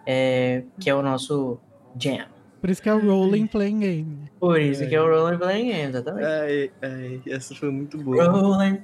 é, 0.06 0.62
que 0.80 0.88
é 0.88 0.94
o 0.94 1.02
nosso 1.02 1.60
jam. 1.98 2.26
Por 2.62 2.70
isso 2.70 2.80
que 2.80 2.88
é 2.88 2.94
o 2.94 3.00
Rolling 3.00 3.48
Playing 3.48 3.80
Game. 3.80 4.30
Por 4.38 4.58
isso 4.58 4.88
que 4.88 4.94
é 4.94 5.02
o 5.02 5.06
Rolling 5.06 5.36
Playing 5.36 5.66
Game, 5.66 5.88
exatamente. 5.88 6.24
Ai, 6.24 6.70
ai, 6.80 7.20
essa 7.26 7.54
foi 7.56 7.70
muito 7.72 7.98
boa. 7.98 8.30
Rolling, 8.30 8.78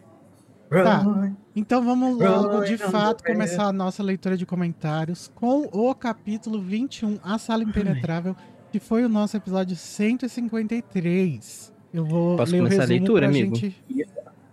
Tá. 0.68 1.02
Então 1.56 1.82
vamos 1.82 2.18
logo, 2.18 2.64
de 2.64 2.76
fato, 2.76 3.22
começar 3.24 3.66
a 3.66 3.72
nossa 3.72 4.02
leitura 4.02 4.36
de 4.36 4.44
comentários 4.44 5.30
com 5.34 5.62
o 5.72 5.94
capítulo 5.94 6.60
21, 6.60 7.18
A 7.22 7.38
Sala 7.38 7.62
Impenetrável, 7.62 8.36
que 8.70 8.78
foi 8.80 9.04
o 9.04 9.08
nosso 9.08 9.36
episódio 9.36 9.76
153. 9.76 11.72
Eu 11.94 12.04
vou 12.04 12.36
Posso 12.36 12.52
ler 12.52 12.60
o 12.60 12.64
começar 12.64 12.82
a 12.82 12.86
resumo 12.86 12.98
leitura, 12.98 13.20
pra 13.20 13.28
amigo? 13.28 13.54
gente... 13.56 13.80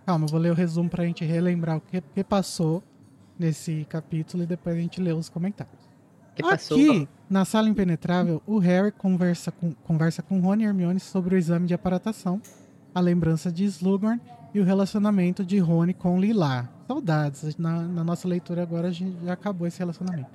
Calma, 0.06 0.24
eu 0.24 0.28
vou 0.30 0.40
ler 0.40 0.52
o 0.52 0.54
resumo 0.54 0.88
pra 0.88 1.04
gente 1.04 1.24
relembrar 1.24 1.76
o 1.78 1.80
que, 1.80 2.00
que 2.00 2.22
passou 2.24 2.80
nesse 3.38 3.84
capítulo 3.88 4.44
e 4.44 4.46
depois 4.46 4.76
a 4.76 4.78
gente 4.80 5.00
lê 5.02 5.12
os 5.12 5.28
comentários. 5.28 5.90
que 6.34 6.42
passou? 6.42 6.78
Na 7.28 7.44
Sala 7.44 7.68
Impenetrável, 7.68 8.40
o 8.46 8.58
Harry 8.58 8.92
conversa 8.92 9.50
com, 9.50 9.74
conversa 9.82 10.22
com 10.22 10.38
Rony 10.38 10.62
e 10.62 10.66
Hermione 10.66 11.00
sobre 11.00 11.34
o 11.34 11.38
exame 11.38 11.66
de 11.66 11.74
aparatação, 11.74 12.40
a 12.94 13.00
lembrança 13.00 13.50
de 13.50 13.64
Slughorn 13.64 14.20
e 14.54 14.60
o 14.60 14.64
relacionamento 14.64 15.44
de 15.44 15.58
Rony 15.58 15.92
com 15.92 16.20
Lila. 16.20 16.70
Saudades. 16.86 17.56
Na, 17.56 17.82
na 17.82 18.04
nossa 18.04 18.28
leitura 18.28 18.62
agora 18.62 18.88
a 18.88 18.92
gente 18.92 19.24
já 19.24 19.32
acabou 19.32 19.66
esse 19.66 19.80
relacionamento. 19.80 20.30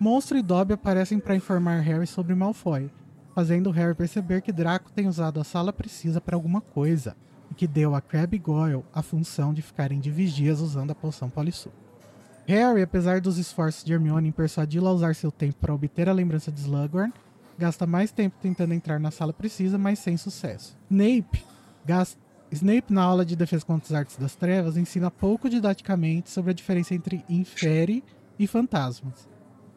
Monstro 0.00 0.38
e 0.38 0.42
Dobby 0.42 0.72
aparecem 0.72 1.18
para 1.18 1.36
informar 1.36 1.80
Harry 1.80 2.06
sobre 2.06 2.34
Malfoy, 2.34 2.90
fazendo 3.34 3.70
Harry 3.70 3.94
perceber 3.94 4.40
que 4.40 4.52
Draco 4.52 4.90
tem 4.90 5.06
usado 5.06 5.38
a 5.38 5.44
sala 5.44 5.70
precisa 5.70 6.18
para 6.18 6.34
alguma 6.34 6.62
coisa 6.62 7.14
e 7.50 7.54
que 7.54 7.66
deu 7.66 7.94
a 7.94 8.00
Crabbe 8.00 8.38
e 8.38 8.40
Goyle 8.40 8.82
a 8.90 9.02
função 9.02 9.52
de 9.52 9.60
ficarem 9.60 10.00
de 10.00 10.10
vigias 10.10 10.62
usando 10.62 10.92
a 10.92 10.94
poção 10.94 11.28
Polissuco. 11.28 11.81
Harry, 12.46 12.82
apesar 12.82 13.20
dos 13.20 13.38
esforços 13.38 13.84
de 13.84 13.92
Hermione 13.92 14.28
em 14.28 14.32
persuadi-la 14.32 14.90
a 14.90 14.92
usar 14.92 15.14
seu 15.14 15.30
tempo 15.30 15.56
para 15.60 15.74
obter 15.74 16.08
a 16.08 16.12
lembrança 16.12 16.50
de 16.50 16.60
Slughorn, 16.60 17.12
gasta 17.58 17.86
mais 17.86 18.10
tempo 18.10 18.36
tentando 18.40 18.74
entrar 18.74 18.98
na 18.98 19.10
sala 19.10 19.32
precisa, 19.32 19.78
mas 19.78 19.98
sem 19.98 20.16
sucesso. 20.16 20.76
Snape, 20.90 21.44
gas- 21.84 22.18
Snape 22.50 22.92
na 22.92 23.02
aula 23.02 23.24
de 23.24 23.34
defesa 23.36 23.64
contra 23.64 23.86
as 23.86 23.92
artes 24.00 24.16
das 24.16 24.34
trevas, 24.34 24.76
ensina 24.76 25.10
pouco 25.10 25.48
didaticamente 25.48 26.28
sobre 26.28 26.50
a 26.50 26.54
diferença 26.54 26.94
entre 26.94 27.24
infere 27.28 28.04
e 28.38 28.46
fantasmas. 28.46 29.26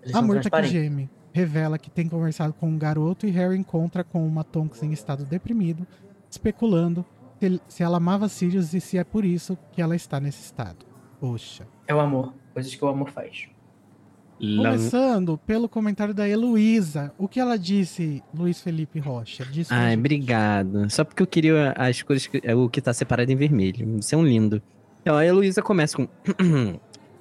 Eles 0.04 0.16
A 0.16 0.22
Murta 0.22 0.50
que 0.50 0.64
geme 0.64 1.10
revela 1.32 1.78
que 1.78 1.90
tem 1.90 2.08
conversado 2.10 2.54
com 2.54 2.68
um 2.70 2.78
garoto 2.78 3.28
e 3.28 3.30
Harry 3.32 3.58
encontra 3.58 4.04
com 4.04 4.26
uma 4.28 4.44
Tonks 4.44 4.82
em 4.84 4.92
estado 4.92 5.24
deprimido, 5.26 5.86
especulando 6.30 7.06
se 7.68 7.84
ela 7.84 7.98
amava 7.98 8.28
Sirius 8.30 8.74
e 8.74 8.80
se 8.82 8.98
é 8.98 9.04
por 9.04 9.24
isso 9.26 9.58
que 9.72 9.82
ela 9.82 9.96
está 9.96 10.20
nesse 10.20 10.42
estado. 10.44 10.86
Poxa. 11.20 11.68
É 11.88 11.94
o 11.94 12.00
amor. 12.00 12.34
Coisas 12.56 12.74
que 12.74 12.84
o 12.84 12.88
amor 12.88 13.12
faz. 13.12 13.48
Começando 14.40 15.38
pelo 15.46 15.70
comentário 15.70 16.14
da 16.14 16.28
Heloísa. 16.28 17.14
O 17.18 17.28
que 17.28 17.40
ela 17.40 17.58
disse, 17.58 18.24
Luiz 18.34 18.60
Felipe 18.62 19.00
Rocha? 19.00 19.46
Disse 19.46 19.74
Ai, 19.74 19.92
gente. 19.92 20.00
obrigado. 20.00 20.90
Só 20.90 21.04
porque 21.04 21.22
eu 21.22 21.28
queria 21.28 21.74
as 21.78 22.02
cores, 22.02 22.28
que- 22.28 22.42
o 22.54 22.70
que 22.70 22.82
tá 22.82 22.94
separado 22.94 23.32
em 23.32 23.36
vermelho. 23.36 23.98
Isso 24.00 24.16
é 24.16 24.18
um 24.18 24.26
lindo. 24.26 24.62
Então, 25.02 25.16
a 25.16 25.26
Heloísa 25.26 25.62
começa 25.62 25.96
com... 25.98 26.08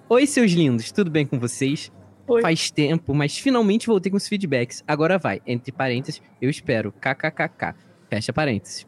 Oi, 0.08 0.26
seus 0.26 0.52
lindos, 0.52 0.90
tudo 0.92 1.10
bem 1.10 1.26
com 1.26 1.38
vocês? 1.38 1.90
Oi. 2.26 2.40
Faz 2.40 2.70
tempo, 2.70 3.12
mas 3.14 3.36
finalmente 3.38 3.86
voltei 3.86 4.10
com 4.10 4.16
os 4.16 4.26
feedbacks. 4.26 4.82
Agora 4.86 5.18
vai, 5.18 5.40
entre 5.46 5.70
parênteses, 5.72 6.22
eu 6.40 6.48
espero. 6.48 6.90
KKKK. 6.92 7.74
Fecha 8.08 8.32
parênteses. 8.32 8.86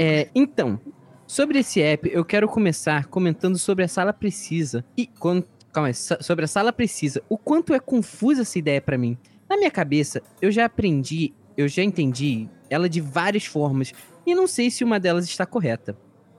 É, 0.00 0.28
então, 0.34 0.80
sobre 1.26 1.58
esse 1.60 1.80
app, 1.80 2.08
eu 2.12 2.24
quero 2.24 2.48
começar 2.48 3.06
comentando 3.06 3.58
sobre 3.58 3.84
a 3.84 3.88
sala 3.88 4.12
precisa. 4.12 4.84
E 4.96 5.06
quando, 5.06 5.46
calma 5.78 5.88
aí, 5.88 5.94
so- 5.94 6.16
sobre 6.20 6.44
a 6.44 6.48
sala 6.48 6.72
precisa. 6.72 7.22
O 7.28 7.38
quanto 7.38 7.72
é 7.72 7.78
confusa 7.80 8.42
essa 8.42 8.58
ideia 8.58 8.80
pra 8.80 8.98
mim. 8.98 9.16
Na 9.48 9.56
minha 9.56 9.70
cabeça, 9.70 10.20
eu 10.42 10.50
já 10.50 10.64
aprendi, 10.64 11.32
eu 11.56 11.68
já 11.68 11.82
entendi 11.82 12.48
ela 12.68 12.88
de 12.88 13.00
várias 13.00 13.46
formas 13.46 13.92
e 14.26 14.34
não 14.34 14.46
sei 14.46 14.70
se 14.70 14.84
uma 14.84 15.00
delas 15.00 15.24
está 15.24 15.46
correta. 15.46 15.96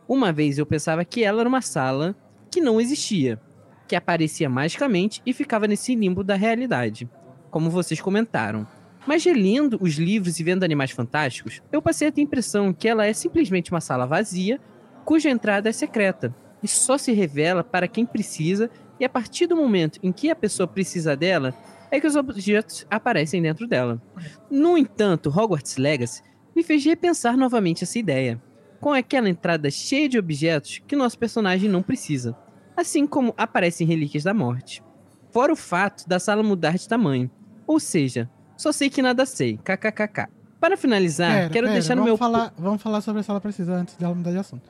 Uma 0.07 0.31
vez 0.31 0.57
eu 0.57 0.65
pensava 0.65 1.03
que 1.05 1.23
ela 1.23 1.39
era 1.41 1.49
uma 1.49 1.61
sala 1.61 2.15
que 2.51 2.61
não 2.61 2.79
existia, 2.79 3.39
que 3.87 3.95
aparecia 3.95 4.49
magicamente 4.49 5.21
e 5.25 5.33
ficava 5.33 5.67
nesse 5.67 5.95
limbo 5.95 6.23
da 6.23 6.35
realidade, 6.35 7.09
como 7.49 7.69
vocês 7.69 7.99
comentaram. 8.01 8.67
Mas 9.07 9.23
relendo 9.23 9.77
os 9.81 9.95
livros 9.95 10.39
e 10.39 10.43
vendo 10.43 10.63
Animais 10.63 10.91
Fantásticos, 10.91 11.61
eu 11.71 11.81
passei 11.81 12.07
a 12.07 12.11
ter 12.11 12.21
a 12.21 12.23
impressão 12.23 12.73
que 12.73 12.87
ela 12.87 13.05
é 13.07 13.13
simplesmente 13.13 13.71
uma 13.71 13.81
sala 13.81 14.05
vazia, 14.05 14.59
cuja 15.05 15.29
entrada 15.29 15.69
é 15.69 15.71
secreta, 15.71 16.35
e 16.61 16.67
só 16.67 16.97
se 16.97 17.11
revela 17.11 17.63
para 17.63 17.87
quem 17.87 18.05
precisa, 18.05 18.69
e 18.99 19.05
a 19.05 19.09
partir 19.09 19.47
do 19.47 19.55
momento 19.55 19.99
em 20.03 20.11
que 20.11 20.29
a 20.29 20.35
pessoa 20.35 20.67
precisa 20.67 21.15
dela, 21.15 21.53
é 21.91 21.99
que 21.99 22.07
os 22.07 22.15
objetos 22.15 22.85
aparecem 22.89 23.41
dentro 23.41 23.67
dela. 23.67 24.01
No 24.49 24.77
entanto, 24.77 25.29
Hogwarts 25.29 25.77
Legacy 25.77 26.21
me 26.55 26.63
fez 26.63 26.83
repensar 26.83 27.37
novamente 27.37 27.83
essa 27.83 27.97
ideia, 27.97 28.41
com 28.79 28.93
aquela 28.93 29.29
entrada 29.29 29.69
cheia 29.71 30.07
de 30.07 30.17
objetos 30.17 30.81
que 30.87 30.95
nosso 30.95 31.17
personagem 31.17 31.69
não 31.69 31.81
precisa, 31.81 32.35
assim 32.75 33.07
como 33.07 33.33
aparecem 33.37 33.87
relíquias 33.87 34.23
da 34.23 34.33
morte. 34.33 34.83
Fora 35.31 35.53
o 35.53 35.55
fato 35.55 36.07
da 36.07 36.19
sala 36.19 36.43
mudar 36.43 36.77
de 36.77 36.87
tamanho, 36.87 37.29
ou 37.65 37.79
seja, 37.79 38.29
só 38.57 38.71
sei 38.71 38.89
que 38.89 39.01
nada 39.01 39.25
sei, 39.25 39.57
kkkk. 39.57 40.27
Para 40.59 40.75
finalizar, 40.75 41.31
Pera, 41.31 41.49
quero 41.49 41.67
pera, 41.67 41.79
deixar 41.79 41.95
no 41.95 42.03
meu... 42.03 42.17
Falar, 42.17 42.53
vamos 42.57 42.81
falar 42.81 42.99
sobre 42.99 43.21
a 43.21 43.23
sala 43.23 43.39
precisa 43.39 43.73
antes 43.73 43.95
dela 43.95 44.13
mudar 44.13 44.31
de 44.31 44.37
assunto. 44.37 44.69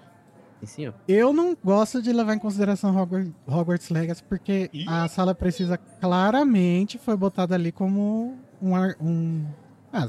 Sim, 0.60 0.66
senhor. 0.66 0.94
Eu 1.08 1.32
não 1.34 1.56
gosto 1.64 2.02
de 2.02 2.12
levar 2.12 2.34
em 2.34 2.40
consideração 2.40 2.96
Hogwarts, 2.96 3.32
Hogwarts 3.48 3.90
Legacy, 3.90 4.24
porque 4.24 4.70
a 4.88 5.08
sala 5.08 5.34
precisa 5.34 5.78
claramente 5.78 6.98
foi 6.98 7.16
botada 7.16 7.56
ali 7.56 7.72
como 7.72 8.36
um. 8.62 8.76
ar- 8.76 8.96
um 9.00 9.46
ah, 9.94 10.06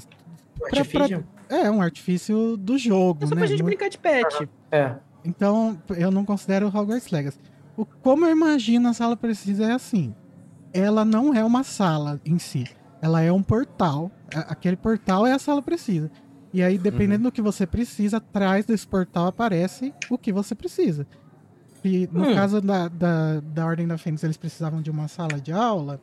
O 0.56 0.68
pra- 0.68 0.80
artifício? 0.80 1.26
é, 1.48 1.70
um 1.70 1.80
artifício 1.80 2.56
do 2.56 2.76
jogo, 2.76 3.24
É 3.24 3.26
só 3.28 3.34
né? 3.34 3.40
pra 3.40 3.46
gente 3.48 3.62
Muito- 3.62 3.76
brincar 3.76 3.88
de 3.88 3.98
pet. 3.98 4.48
É. 4.72 4.94
Então, 5.24 5.80
eu 5.96 6.10
não 6.10 6.24
considero 6.24 6.66
Hogwarts 6.68 7.10
Legacy. 7.10 7.38
O, 7.76 7.84
como 7.84 8.26
eu 8.26 8.30
imagino 8.32 8.88
a 8.88 8.92
sala 8.92 9.16
precisa 9.16 9.64
é 9.66 9.72
assim. 9.72 10.14
Ela 10.72 11.04
não 11.04 11.34
é 11.34 11.44
uma 11.44 11.62
sala 11.64 12.20
em 12.24 12.38
si. 12.38 12.64
Ela 13.02 13.20
é 13.22 13.30
um 13.32 13.42
portal. 13.42 14.10
A- 14.34 14.52
Aquele 14.52 14.76
portal 14.76 15.26
é 15.26 15.32
a 15.32 15.38
sala 15.38 15.62
precisa. 15.62 16.10
E 16.52 16.62
aí, 16.62 16.76
dependendo 16.78 17.24
do 17.24 17.32
que 17.32 17.40
você 17.42 17.66
precisa, 17.66 18.16
atrás 18.16 18.64
desse 18.66 18.86
portal 18.86 19.26
aparece 19.28 19.94
o 20.10 20.18
que 20.18 20.32
você 20.32 20.54
precisa. 20.54 21.06
E 21.84 22.08
no 22.12 22.24
Hum. 22.28 22.34
caso 22.34 22.60
da, 22.60 22.88
da, 22.88 23.40
da 23.40 23.66
Ordem 23.66 23.86
da 23.86 23.96
Fênix, 23.96 24.22
eles 24.24 24.36
precisavam 24.36 24.82
de 24.82 24.90
uma 24.90 25.06
sala 25.08 25.40
de 25.40 25.52
aula. 25.52 26.00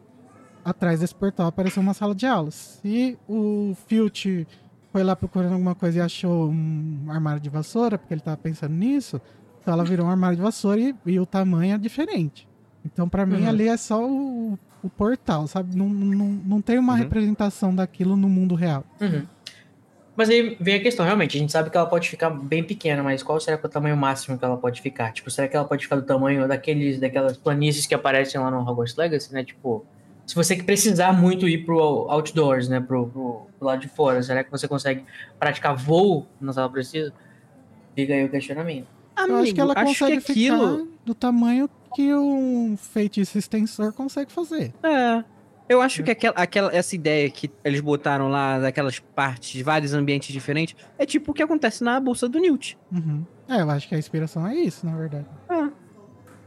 Atrás 0.64 1.00
desse 1.02 1.14
portal 1.16 1.48
apareceu 1.48 1.82
uma 1.82 1.94
sala 1.94 2.16
de 2.16 2.26
aula. 2.26 2.50
Se 2.52 3.18
o 3.28 3.76
Filch 3.88 4.48
foi 4.92 5.04
lá 5.04 5.16
procurando 5.16 5.54
alguma 5.54 5.76
coisa 5.76 6.00
e 6.00 6.02
achou 6.02 6.50
um 6.50 7.06
armário 7.10 7.40
de 7.42 7.50
vassoura, 7.50 7.98
porque 7.98 8.14
ele 8.14 8.22
tava 8.22 8.38
pensando 8.38 8.74
nisso, 8.74 9.22
então 9.62 9.74
ela 9.74 9.84
virou 9.84 10.06
um 10.08 10.10
armário 10.10 10.36
de 10.38 10.42
vassoura 10.42 10.80
e, 10.80 10.96
e 11.06 11.20
o 11.20 11.26
tamanho 11.26 11.76
é 11.76 11.78
diferente. 11.78 12.48
Então, 12.86 13.08
pra 13.08 13.26
mim, 13.26 13.44
Uhum. 13.44 13.50
ali 13.50 13.68
é 13.68 13.78
só 13.78 14.04
o, 14.10 14.58
o 14.82 14.90
portal, 14.90 15.46
sabe? 15.48 15.76
Não, 15.76 15.90
não, 15.90 16.28
não 16.28 16.62
tem 16.62 16.80
uma 16.80 16.94
Uhum. 16.94 17.00
representação 17.00 17.76
daquilo 17.76 18.16
no 18.16 18.28
mundo 18.30 18.56
real. 18.56 18.84
Uhum. 19.00 19.26
Mas 20.18 20.32
aí 20.32 20.58
vem 20.60 20.74
a 20.74 20.82
questão, 20.82 21.06
realmente, 21.06 21.38
a 21.38 21.40
gente 21.40 21.52
sabe 21.52 21.70
que 21.70 21.78
ela 21.78 21.86
pode 21.86 22.10
ficar 22.10 22.32
bem 22.32 22.64
pequena, 22.64 23.04
mas 23.04 23.22
qual 23.22 23.40
será 23.40 23.56
que 23.56 23.64
é 23.64 23.70
o 23.70 23.72
tamanho 23.72 23.96
máximo 23.96 24.36
que 24.36 24.44
ela 24.44 24.58
pode 24.58 24.82
ficar? 24.82 25.14
Tipo, 25.14 25.30
será 25.30 25.48
que 25.48 25.56
ela 25.56 25.64
pode 25.64 25.84
ficar 25.84 25.96
do 25.96 26.02
tamanho 26.02 26.48
daqueles, 26.48 27.00
daquelas 27.00 27.38
planícies 27.38 27.86
que 27.86 27.94
aparecem 27.94 28.42
lá 28.42 28.50
no 28.50 28.60
Hogwarts 28.68 28.96
Legacy, 28.96 29.32
né? 29.32 29.44
Tipo, 29.44 29.86
se 30.26 30.34
você 30.34 30.56
precisar 30.56 31.14
muito 31.14 31.48
ir 31.48 31.64
pro 31.64 32.10
outdoors, 32.10 32.68
né? 32.68 32.80
Pro, 32.80 33.06
pro, 33.06 33.48
pro 33.60 33.68
lado 33.68 33.80
de 33.80 33.88
fora, 33.90 34.24
será 34.24 34.44
que 34.44 34.50
você 34.50 34.68
consegue 34.68 35.06
praticar 35.38 35.76
voo 35.76 36.26
na 36.42 36.52
sala 36.52 36.68
precisa? 36.68 37.14
Fica 37.96 38.16
aí 38.16 38.26
o 38.26 38.30
questionamento. 38.30 38.88
Amigo, 39.16 39.34
eu 39.34 39.44
acho 39.44 39.54
que 39.54 39.62
ela 39.62 39.74
acho 39.78 39.86
consegue 39.86 40.22
que 40.22 40.32
aquilo... 40.32 40.78
ficar 40.80 40.92
do 41.06 41.14
tamanho 41.14 41.70
que 41.94 42.12
um 42.16 42.76
feitiço 42.76 43.38
extensor 43.38 43.94
consegue 43.94 44.32
fazer. 44.32 44.74
É. 44.82 45.24
Eu 45.70 45.82
acho 45.82 46.04
que 46.04 46.12
aquela, 46.12 46.36
aquela, 46.36 46.76
essa 46.76 46.96
ideia 46.96 47.30
que 47.30 47.52
eles 47.64 47.82
botaram 47.82 48.30
lá, 48.30 48.60
daquelas 48.60 49.00
partes, 49.00 49.62
vários 49.62 49.94
ambientes 49.94 50.32
diferentes, 50.32 50.76
é 50.98 51.06
tipo 51.06 51.32
o 51.32 51.34
que 51.34 51.44
acontece 51.44 51.84
na 51.84 52.00
bolsa 52.00 52.30
do 52.30 52.40
Newt. 52.40 52.78
Uhum. 52.92 53.26
É, 53.50 53.62
eu 53.62 53.70
acho 53.70 53.88
que 53.88 53.96
a 53.96 53.98
inspiração 53.98 54.48
é 54.48 54.56
isso, 54.56 54.86
na 54.86 54.96
verdade. 54.96 55.26
É. 55.50 55.70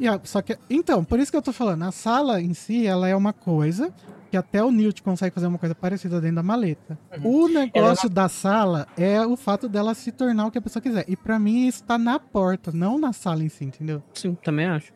E 0.01 0.07
só 0.25 0.41
que, 0.41 0.57
então, 0.71 1.05
por 1.05 1.19
isso 1.21 1.31
que 1.31 1.37
eu 1.37 1.43
tô 1.43 1.53
falando, 1.53 1.83
a 1.83 1.93
sala 1.93 2.41
em 2.41 2.55
si, 2.55 2.87
ela 2.87 3.07
é 3.07 3.15
uma 3.15 3.35
coisa 3.35 3.93
que 4.31 4.37
até 4.37 4.63
o 4.63 4.71
Newt 4.71 5.03
consegue 5.03 5.35
fazer 5.35 5.49
uma 5.49 5.59
coisa 5.59 5.75
parecida 5.75 6.21
dentro 6.21 6.37
da 6.37 6.43
maleta. 6.43 6.99
Uhum. 7.19 7.45
O 7.45 7.49
negócio 7.49 8.09
da 8.09 8.29
sala 8.29 8.87
é 8.97 9.21
o 9.27 9.37
fato 9.37 9.69
dela 9.69 9.93
se 9.93 10.13
tornar 10.13 10.47
o 10.47 10.51
que 10.51 10.59
a 10.59 10.63
pessoa 10.63 10.81
quiser. 10.81 11.05
E 11.09 11.17
pra 11.17 11.39
mim 11.39 11.67
isso 11.67 11.83
tá 11.83 11.99
na 11.99 12.19
porta, 12.19 12.71
não 12.73 12.99
na 12.99 13.13
sala 13.13 13.43
em 13.43 13.49
si, 13.49 13.65
entendeu? 13.65 14.03
Sim, 14.15 14.37
também 14.43 14.67
acho. 14.67 14.93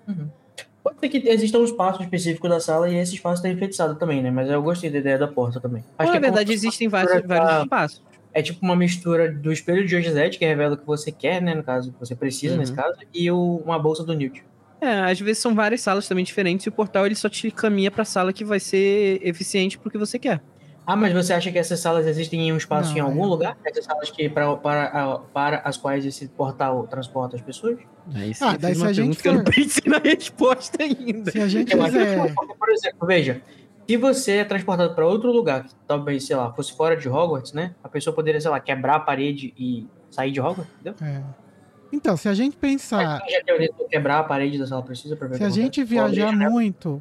Pode 0.84 1.00
ser 1.00 1.08
que 1.08 1.28
exista 1.28 1.58
um 1.58 1.64
espaço 1.64 2.02
específico 2.02 2.46
da 2.48 2.60
sala 2.60 2.88
e 2.90 2.96
esse 2.96 3.14
espaço 3.14 3.36
está 3.36 3.48
enfeitiçado 3.48 3.94
também, 3.96 4.22
né? 4.22 4.30
Mas 4.30 4.48
eu 4.50 4.62
gostei 4.62 4.90
da 4.90 4.98
ideia 4.98 5.16
da 5.18 5.26
porta 5.26 5.58
também. 5.58 5.82
Acho 5.98 6.12
que 6.12 6.18
na 6.20 6.26
é 6.26 6.30
verdade, 6.30 6.52
existem 6.52 6.88
vários, 6.88 7.22
pra- 7.22 7.38
vários 7.42 7.62
espaços. 7.62 8.02
É 8.34 8.42
tipo 8.42 8.58
uma 8.62 8.76
mistura 8.76 9.32
do 9.32 9.50
espelho 9.50 9.86
de 9.86 10.02
Josette, 10.02 10.38
que 10.38 10.44
revela 10.44 10.74
o 10.74 10.76
que 10.76 10.86
você 10.86 11.10
quer, 11.10 11.40
né? 11.40 11.54
No 11.54 11.62
caso, 11.64 11.90
que 11.92 11.98
você 11.98 12.14
precisa, 12.14 12.54
Uhum. 12.54 12.60
nesse 12.60 12.72
caso, 12.74 12.98
e 13.14 13.30
o- 13.30 13.62
uma 13.64 13.78
bolsa 13.78 14.04
do 14.04 14.12
Newt. 14.14 14.44
É, 14.80 15.10
às 15.10 15.18
vezes 15.18 15.38
são 15.40 15.54
várias 15.54 15.80
salas 15.80 16.06
também 16.06 16.24
diferentes 16.24 16.66
e 16.66 16.68
o 16.68 16.72
portal 16.72 17.06
ele 17.06 17.14
só 17.14 17.28
te 17.30 17.50
caminha 17.50 17.90
pra 17.90 18.04
sala 18.04 18.32
que 18.34 18.44
vai 18.44 18.60
ser 18.60 19.18
eficiente 19.22 19.78
pro 19.78 19.90
que 19.90 19.96
você 19.96 20.18
quer. 20.18 20.42
Ah, 20.86 20.96
mas 20.96 21.12
você 21.14 21.32
acha 21.32 21.50
que 21.50 21.58
essas 21.58 21.80
salas 21.80 22.06
existem 22.06 22.48
em 22.48 22.52
um 22.52 22.56
espaço 22.58 22.90
Não, 22.90 22.96
em 22.98 23.00
algum 23.00 23.24
é- 23.24 23.26
lugar? 23.26 23.56
Essas 23.64 23.84
salas 23.86 24.10
que 24.10 24.28
para, 24.28 24.54
para, 24.56 25.18
para 25.32 25.58
as 25.64 25.76
quais 25.78 26.04
esse 26.04 26.28
portal 26.28 26.86
transporta 26.86 27.36
as 27.36 27.42
pessoas? 27.42 27.78
Aí 28.14 28.32
Ah, 28.40 28.56
daí 28.56 28.74
se 28.74 28.80
uma 28.82 28.90
a 28.90 28.92
gente 28.92 29.22
que 29.22 29.28
eu 29.28 29.32
não 29.34 29.44
for- 29.44 29.54
pensei 29.54 29.82
na 29.90 29.98
resposta 29.98 30.82
ainda. 30.82 31.30
Se 31.30 31.40
a 31.40 31.48
gente 31.48 31.70
que 31.74 31.78
quiser. 31.78 32.34
por 32.58 32.68
exemplo, 32.70 33.06
veja, 33.06 33.40
se 33.88 33.96
você 33.96 34.32
é 34.38 34.44
transportado 34.44 34.94
para 34.94 35.06
outro 35.06 35.32
lugar, 35.32 35.64
que 35.64 35.74
talvez, 35.86 36.26
sei 36.26 36.36
lá, 36.36 36.52
fosse 36.52 36.76
fora 36.76 36.94
de 36.96 37.08
Hogwarts, 37.08 37.52
né? 37.54 37.74
A 37.82 37.88
pessoa 37.88 38.14
poderia, 38.14 38.40
sei 38.40 38.50
lá, 38.50 38.60
quebrar 38.60 38.96
a 38.96 39.00
parede 39.00 39.54
e 39.58 39.86
sair 40.10 40.32
de 40.32 40.40
Hogwarts, 40.40 40.70
entendeu? 40.80 40.94
é. 41.06 41.22
Então, 41.92 42.16
se 42.16 42.28
a 42.28 42.34
gente 42.34 42.56
pensar. 42.56 43.20
Mas 43.20 43.32
já 43.32 43.86
quebrar 43.88 44.18
a 44.18 44.24
parede 44.24 44.58
da 44.58 44.66
sala 44.66 44.82
precisa 44.82 45.14
pra 45.16 45.28
ver 45.28 45.34
o 45.34 45.36
Se 45.36 45.44
que 45.44 45.44
a 45.46 45.50
gente 45.50 45.84
viajar 45.84 46.32
né? 46.32 46.48
muito 46.48 47.00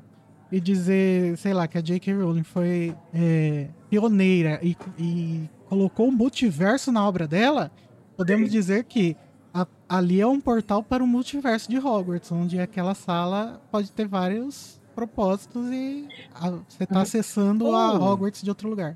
e 0.56 0.60
dizer, 0.62 1.36
sei 1.38 1.52
lá, 1.52 1.68
que 1.68 1.80
a 1.80 1.82
J.K. 1.82 2.14
Rowling 2.14 2.44
foi 2.44 2.96
é, 3.14 3.68
pioneira 3.90 4.60
e, 4.62 4.78
e 5.00 5.50
colocou 5.68 6.08
o 6.10 6.12
multiverso 6.12 6.92
na 6.92 7.04
obra 7.08 7.28
dela, 7.28 7.72
podemos 8.16 8.52
dizer 8.52 8.84
que 8.84 9.18
a- 9.52 9.66
ali 9.90 10.22
é 10.22 10.28
um 10.28 10.40
portal 10.40 10.84
para 10.84 11.04
o 11.04 11.08
multiverso 11.08 11.70
de 11.72 11.80
Hogwarts, 11.80 12.32
onde 12.32 12.60
aquela 12.60 12.94
sala 12.94 13.60
pode 13.72 13.92
ter 13.92 14.08
vários 14.08 14.80
propósitos 14.94 15.66
e 15.72 16.08
a- 16.36 16.52
você 16.70 16.84
está 16.84 16.96
Uhum. 16.98 17.02
acessando 17.02 17.76
a 17.76 17.94
Oh. 17.94 18.12
Hogwarts 18.14 18.44
de 18.44 18.50
outro 18.50 18.70
lugar. 18.70 18.96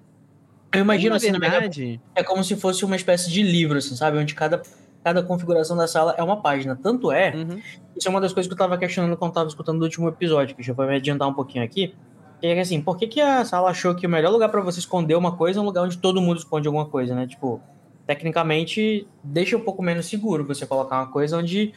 Eu 0.71 0.81
imagino 0.81 1.09
na 1.11 1.15
assim, 1.15 1.31
na 1.31 1.39
minha 1.39 1.49
verdade, 1.49 1.99
é 2.13 2.21
como 2.23 2.43
se 2.43 2.55
fosse 2.55 2.85
uma 2.85 2.95
espécie 2.95 3.31
de 3.31 3.41
livro, 3.41 3.79
assim, 3.79 3.95
sabe? 3.95 4.17
Onde 4.19 4.35
cada, 4.35 4.61
cada 5.07 5.23
configuração 5.23 5.77
da 5.77 5.87
sala 5.87 6.13
é 6.17 6.23
uma 6.23 6.41
página. 6.41 6.75
Tanto 6.75 7.13
é, 7.13 7.33
uhum, 7.33 7.61
isso 7.95 8.09
é 8.09 8.11
uma 8.11 8.19
das 8.19 8.33
coisas 8.33 8.45
que 8.45 8.53
eu 8.53 8.57
tava 8.57 8.77
questionando 8.77 9.15
quando 9.15 9.31
tava 9.31 9.47
escutando 9.47 9.79
o 9.79 9.83
último 9.85 10.09
episódio, 10.09 10.53
que 10.53 10.61
já 10.61 10.73
vai 10.73 10.85
me 10.85 10.95
adiantar 10.97 11.29
um 11.29 11.33
pouquinho 11.33 11.63
aqui. 11.63 11.95
Que 12.41 12.47
é 12.47 12.59
assim, 12.59 12.81
por 12.81 12.97
que, 12.97 13.07
que 13.07 13.21
a 13.21 13.45
sala 13.45 13.69
achou 13.69 13.95
que 13.95 14.05
o 14.05 14.09
melhor 14.09 14.31
lugar 14.31 14.49
pra 14.49 14.59
você 14.59 14.79
esconder 14.79 15.15
uma 15.15 15.37
coisa 15.37 15.59
é 15.59 15.61
um 15.61 15.65
lugar 15.65 15.83
onde 15.83 15.97
todo 15.97 16.21
mundo 16.21 16.39
esconde 16.39 16.67
alguma 16.67 16.87
coisa, 16.87 17.15
né? 17.15 17.25
Tipo, 17.25 17.61
tecnicamente, 18.05 19.07
deixa 19.23 19.55
um 19.55 19.61
pouco 19.61 19.81
menos 19.81 20.07
seguro 20.07 20.45
você 20.45 20.65
colocar 20.65 20.97
uma 20.97 21.07
coisa 21.07 21.37
onde 21.37 21.73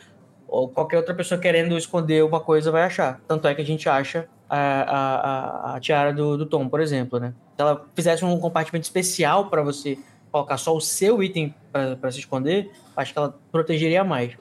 ou 0.49 0.68
qualquer 0.68 0.96
outra 0.96 1.14
pessoa 1.14 1.40
querendo 1.40 1.78
esconder 1.78 2.25
uma 2.25 2.40
coisa 2.40 2.72
vai 2.72 2.82
achar. 2.82 3.20
Tanto 3.28 3.46
é 3.46 3.54
que 3.54 3.62
a 3.62 3.64
gente 3.64 3.88
acha 3.88 4.26
a, 4.49 4.58
a, 4.58 5.14
a, 5.14 5.76
a 5.76 5.80
tiara 5.80 6.12
do, 6.12 6.37
do 6.37 6.46
Tom, 6.46 6.68
por 6.68 6.80
exemplo, 6.80 7.20
né? 7.20 7.32
Se 7.54 7.62
ela 7.62 7.87
fizesse 7.94 8.25
um 8.25 8.40
compartimento 8.40 8.82
especial 8.82 9.49
pra 9.49 9.62
você 9.62 9.96
colocar 10.30 10.56
só 10.58 10.75
o 10.76 10.80
seu 10.80 11.22
item 11.22 11.54
pra 11.72 11.96
pra 11.96 12.10
se 12.10 12.18
esconder, 12.20 12.70
acho 12.96 13.12
que 13.12 13.18
ela 13.18 13.37
protegeria 13.50 14.02
mais. 14.04 14.32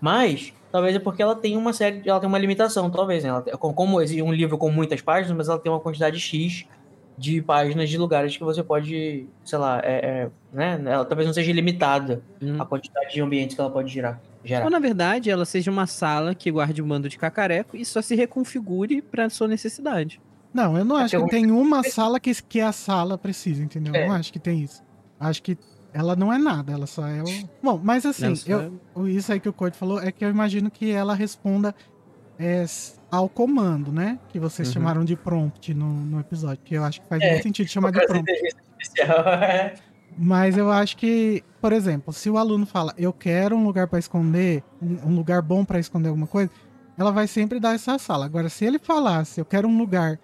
Mas 0.00 0.52
talvez 0.70 0.96
é 0.96 0.98
porque 0.98 1.22
ela 1.22 1.34
tem 1.34 1.56
uma 1.56 1.72
série, 1.72 2.08
ela 2.08 2.18
tem 2.18 2.28
uma 2.28 2.38
limitação, 2.38 2.90
talvez, 2.90 3.22
né? 3.22 3.30
Ela, 3.30 3.42
como- 3.58 4.00
existe 4.00 4.22
um 4.22 4.32
livro 4.32 4.58
com 4.58 4.70
muitas 4.70 5.00
páginas, 5.00 5.36
mas 5.36 5.48
ela 5.48 5.58
tem 5.58 5.70
uma 5.70 5.80
quantidade 5.80 6.18
X 6.18 6.64
de 7.16 7.42
páginas 7.42 7.90
de 7.90 7.98
lugares 7.98 8.36
que 8.36 8.42
você 8.42 8.62
pode, 8.62 9.26
sei 9.44 9.58
lá, 9.58 9.80
é, 9.84 9.92
é, 9.92 10.30
né? 10.52 10.82
Ela 10.86 11.04
talvez 11.04 11.26
não 11.26 11.34
seja 11.34 11.50
ilimitada 11.50 12.22
uhum. 12.40 12.60
a 12.60 12.64
quantidade 12.66 13.12
de 13.12 13.20
ambientes 13.20 13.54
que 13.54 13.60
ela 13.60 13.70
pode 13.70 13.92
girar, 13.92 14.20
gerar. 14.42 14.64
Ou 14.64 14.70
na 14.70 14.78
verdade, 14.78 15.30
ela 15.30 15.44
seja 15.44 15.70
uma 15.70 15.86
sala 15.86 16.34
que 16.34 16.50
guarde 16.50 16.82
um 16.82 16.88
bando 16.88 17.08
de 17.08 17.18
cacareco 17.18 17.76
e 17.76 17.84
só 17.84 18.00
se 18.00 18.14
reconfigure 18.16 19.02
pra 19.02 19.28
sua 19.28 19.46
necessidade. 19.46 20.20
Não, 20.54 20.76
eu 20.76 20.84
não 20.84 20.98
É 20.98 21.04
acho 21.04 21.16
que 21.16 21.22
eu- 21.22 21.28
tem 21.28 21.50
uma 21.50 21.82
sala 21.84 22.18
que, 22.18 22.34
que 22.42 22.60
a 22.60 22.72
sala 22.72 23.16
precisa, 23.16 23.62
entendeu? 23.62 23.94
É. 23.94 24.04
Eu 24.04 24.08
não 24.08 24.14
acho 24.16 24.32
que 24.32 24.38
tem 24.38 24.60
isso. 24.60 24.82
Acho 25.28 25.42
que 25.42 25.56
ela 25.92 26.16
não 26.16 26.32
é 26.32 26.38
nada, 26.38 26.72
ela 26.72 26.86
só 26.86 27.06
é 27.06 27.22
o. 27.22 27.26
Bom, 27.62 27.80
mas 27.82 28.04
assim, 28.06 28.34
eu, 28.46 28.80
é- 28.96 29.08
isso 29.10 29.32
aí 29.32 29.38
que 29.40 29.48
o 29.48 29.52
Code 29.52 29.76
falou 29.76 30.00
é 30.00 30.10
que 30.10 30.24
eu 30.24 30.30
imagino 30.30 30.70
que 30.70 30.90
ela 30.90 31.14
responda 31.14 31.74
é, 32.38 32.64
ao 33.10 33.28
comando, 33.28 33.92
né? 33.92 34.18
Que 34.30 34.38
vocês 34.38 34.68
Uhum. 34.68 34.74
chamaram 34.74 35.04
de 35.04 35.14
prompt 35.16 35.72
no, 35.74 35.86
no 35.92 36.18
episódio. 36.20 36.58
Que 36.64 36.74
eu 36.74 36.82
acho 36.84 37.00
que 37.00 37.06
faz 37.08 37.22
É, 37.22 37.30
muito 37.30 37.42
sentido 37.42 37.68
chamar 37.70 37.92
de 37.92 38.04
prompt. 38.06 38.30
é. 39.00 39.74
Mas 40.18 40.58
eu 40.58 40.70
acho 40.70 40.96
que, 40.96 41.42
por 41.60 41.72
exemplo, 41.72 42.12
se 42.12 42.28
o 42.28 42.36
aluno 42.36 42.66
fala, 42.66 42.92
eu 42.98 43.12
quero 43.12 43.56
um 43.56 43.64
lugar 43.64 43.86
pra 43.88 43.98
esconder, 43.98 44.62
um, 44.82 45.14
lugar 45.14 45.40
bom 45.40 45.64
pra 45.64 45.78
esconder 45.78 46.08
alguma 46.08 46.26
coisa, 46.26 46.50
ela 46.98 47.10
vai 47.10 47.26
sempre 47.26 47.58
dar 47.58 47.74
essa 47.74 47.98
sala. 47.98 48.26
Agora, 48.26 48.48
se 48.50 48.64
ele 48.64 48.78
falasse, 48.78 49.40
eu 49.40 49.44
quero 49.44 49.66
um 49.68 49.78
lugar 49.78 50.18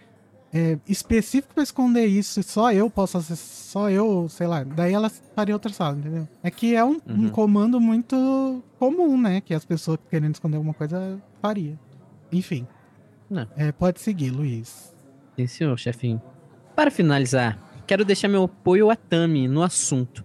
é, 0.53 0.79
específico 0.89 1.55
pra 1.55 1.63
esconder 1.63 2.07
isso, 2.07 2.43
só 2.43 2.73
eu 2.73 2.89
posso 2.89 3.19
acessar, 3.19 3.37
só 3.69 3.91
eu, 3.91 4.29
sei 4.31 4.47
lá, 4.47 4.65
daí 4.65 4.95
ela 4.95 5.11
faria 5.35 5.55
outra 5.55 5.71
sala, 5.73 5.97
entendeu? 5.99 6.27
É 6.43 6.51
que 6.51 6.75
é 6.75 6.83
um, 6.85 6.99
um 7.07 7.25
Uhum. 7.25 7.29
comando 7.31 7.79
muito 7.81 8.63
comum, 8.79 9.21
né? 9.21 9.41
Que 9.43 9.53
as 9.53 9.65
pessoas 9.65 9.99
querendo 10.11 10.35
esconder 10.35 10.57
alguma 10.57 10.73
coisa 10.75 11.21
faria. 11.43 11.79
Enfim. 12.33 12.67
Não. 13.29 13.47
É, 13.57 13.71
pode 13.73 14.01
seguir, 14.01 14.31
Luiz. 14.31 14.95
Sim, 15.37 15.47
senhor, 15.47 15.79
chefinho. 15.79 16.21
Para 16.75 16.91
finalizar, 16.91 17.59
quero 17.87 18.05
deixar 18.05 18.29
meu 18.29 18.45
apoio 18.45 18.91
a 18.91 18.97
Tami 18.97 19.47
no 19.47 19.63
assunto. 19.63 20.25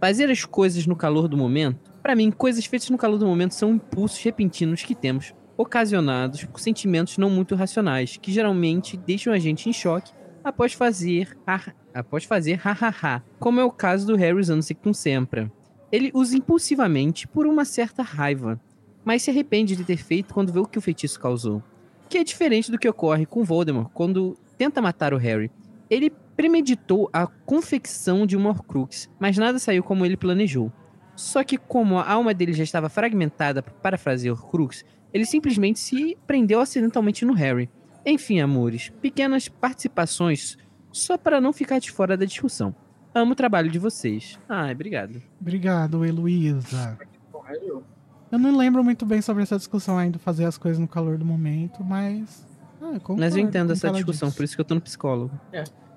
Fazer 0.00 0.30
as 0.30 0.44
coisas 0.44 0.86
no 0.86 0.96
calor 0.96 1.28
do 1.28 1.36
momento. 1.36 1.90
Para 2.02 2.14
mim, 2.16 2.30
coisas 2.30 2.64
feitas 2.64 2.88
no 2.88 2.96
calor 2.96 3.18
do 3.18 3.26
momento 3.26 3.52
são 3.52 3.70
impulsos 3.74 4.22
repentinos 4.22 4.82
que 4.82 4.94
temos, 4.94 5.34
ocasionados 5.58 6.44
por 6.44 6.60
sentimentos 6.60 7.18
não 7.18 7.28
muito 7.28 7.56
racionais, 7.56 8.16
que 8.16 8.32
geralmente 8.32 8.96
deixam 8.96 9.32
a 9.32 9.38
gente 9.40 9.68
em 9.68 9.72
choque 9.72 10.12
após 10.44 10.72
fazer 10.72 11.36
ha, 11.44 11.74
após 11.92 12.24
fazer 12.24 12.54
hahaha, 12.54 13.24
como 13.40 13.58
é 13.58 13.64
o 13.64 13.72
caso 13.72 14.06
do 14.06 14.16
Harry 14.16 14.38
usando 14.38 14.62
Sectum 14.62 14.94
Sempra. 14.94 15.50
Ele 15.90 16.12
usa 16.14 16.36
impulsivamente 16.36 17.26
por 17.26 17.44
uma 17.44 17.64
certa 17.64 18.02
raiva, 18.02 18.60
mas 19.04 19.22
se 19.22 19.30
arrepende 19.30 19.74
de 19.74 19.84
ter 19.84 19.96
feito 19.96 20.32
quando 20.32 20.52
vê 20.52 20.60
o 20.60 20.66
que 20.66 20.78
o 20.78 20.82
feitiço 20.82 21.18
causou. 21.18 21.62
Que 22.08 22.18
é 22.18 22.24
diferente 22.24 22.70
do 22.70 22.78
que 22.78 22.88
ocorre 22.88 23.26
com 23.26 23.44
Voldemort 23.44 23.90
quando 23.92 24.38
tenta 24.56 24.80
matar 24.80 25.12
o 25.12 25.18
Harry. 25.18 25.50
Ele 25.90 26.10
premeditou 26.36 27.10
a 27.12 27.26
confecção 27.26 28.24
de 28.24 28.36
uma 28.36 28.50
Horcrux, 28.50 29.10
mas 29.18 29.36
nada 29.36 29.58
saiu 29.58 29.82
como 29.82 30.06
ele 30.06 30.16
planejou. 30.16 30.70
Só 31.16 31.42
que 31.42 31.58
como 31.58 31.98
a 31.98 32.08
alma 32.08 32.32
dele 32.32 32.52
já 32.52 32.62
estava 32.62 32.88
fragmentada 32.88 33.60
para 33.60 33.98
fazer 33.98 34.30
Horcrux, 34.30 34.84
ele 35.12 35.24
simplesmente 35.24 35.78
se 35.78 36.16
prendeu 36.26 36.60
acidentalmente 36.60 37.24
no 37.24 37.32
Harry. 37.32 37.68
Enfim, 38.04 38.40
amores, 38.40 38.90
pequenas 39.00 39.48
participações 39.48 40.56
só 40.92 41.18
para 41.18 41.40
não 41.40 41.52
ficar 41.52 41.78
de 41.78 41.90
fora 41.90 42.16
da 42.16 42.24
discussão. 42.24 42.74
Amo 43.14 43.32
o 43.32 43.36
trabalho 43.36 43.70
de 43.70 43.78
vocês. 43.78 44.38
Ai, 44.48 44.72
obrigado. 44.72 45.20
Obrigado, 45.40 46.04
Heloísa. 46.04 46.98
Resolveu. 47.46 47.82
Eu 48.30 48.38
não 48.38 48.56
lembro 48.56 48.84
muito 48.84 49.06
bem 49.06 49.22
sobre 49.22 49.42
essa 49.42 49.56
discussão 49.56 49.96
ainda, 49.96 50.18
fazer 50.18 50.44
as 50.44 50.58
coisas 50.58 50.78
no 50.78 50.86
calor 50.86 51.16
do 51.16 51.24
momento, 51.24 51.82
mas. 51.82 52.46
Ah, 52.80 52.92
eu 52.94 53.00
concordo 53.00 53.20
Mas 53.20 53.34
eu 53.34 53.42
entendo 53.42 53.72
essa 53.72 53.90
discussão, 53.90 54.28
disse. 54.28 54.36
por 54.36 54.44
isso 54.44 54.54
que 54.54 54.60
eu 54.60 54.64
tô 54.64 54.74
no 54.74 54.80
psicólogo. 54.80 55.32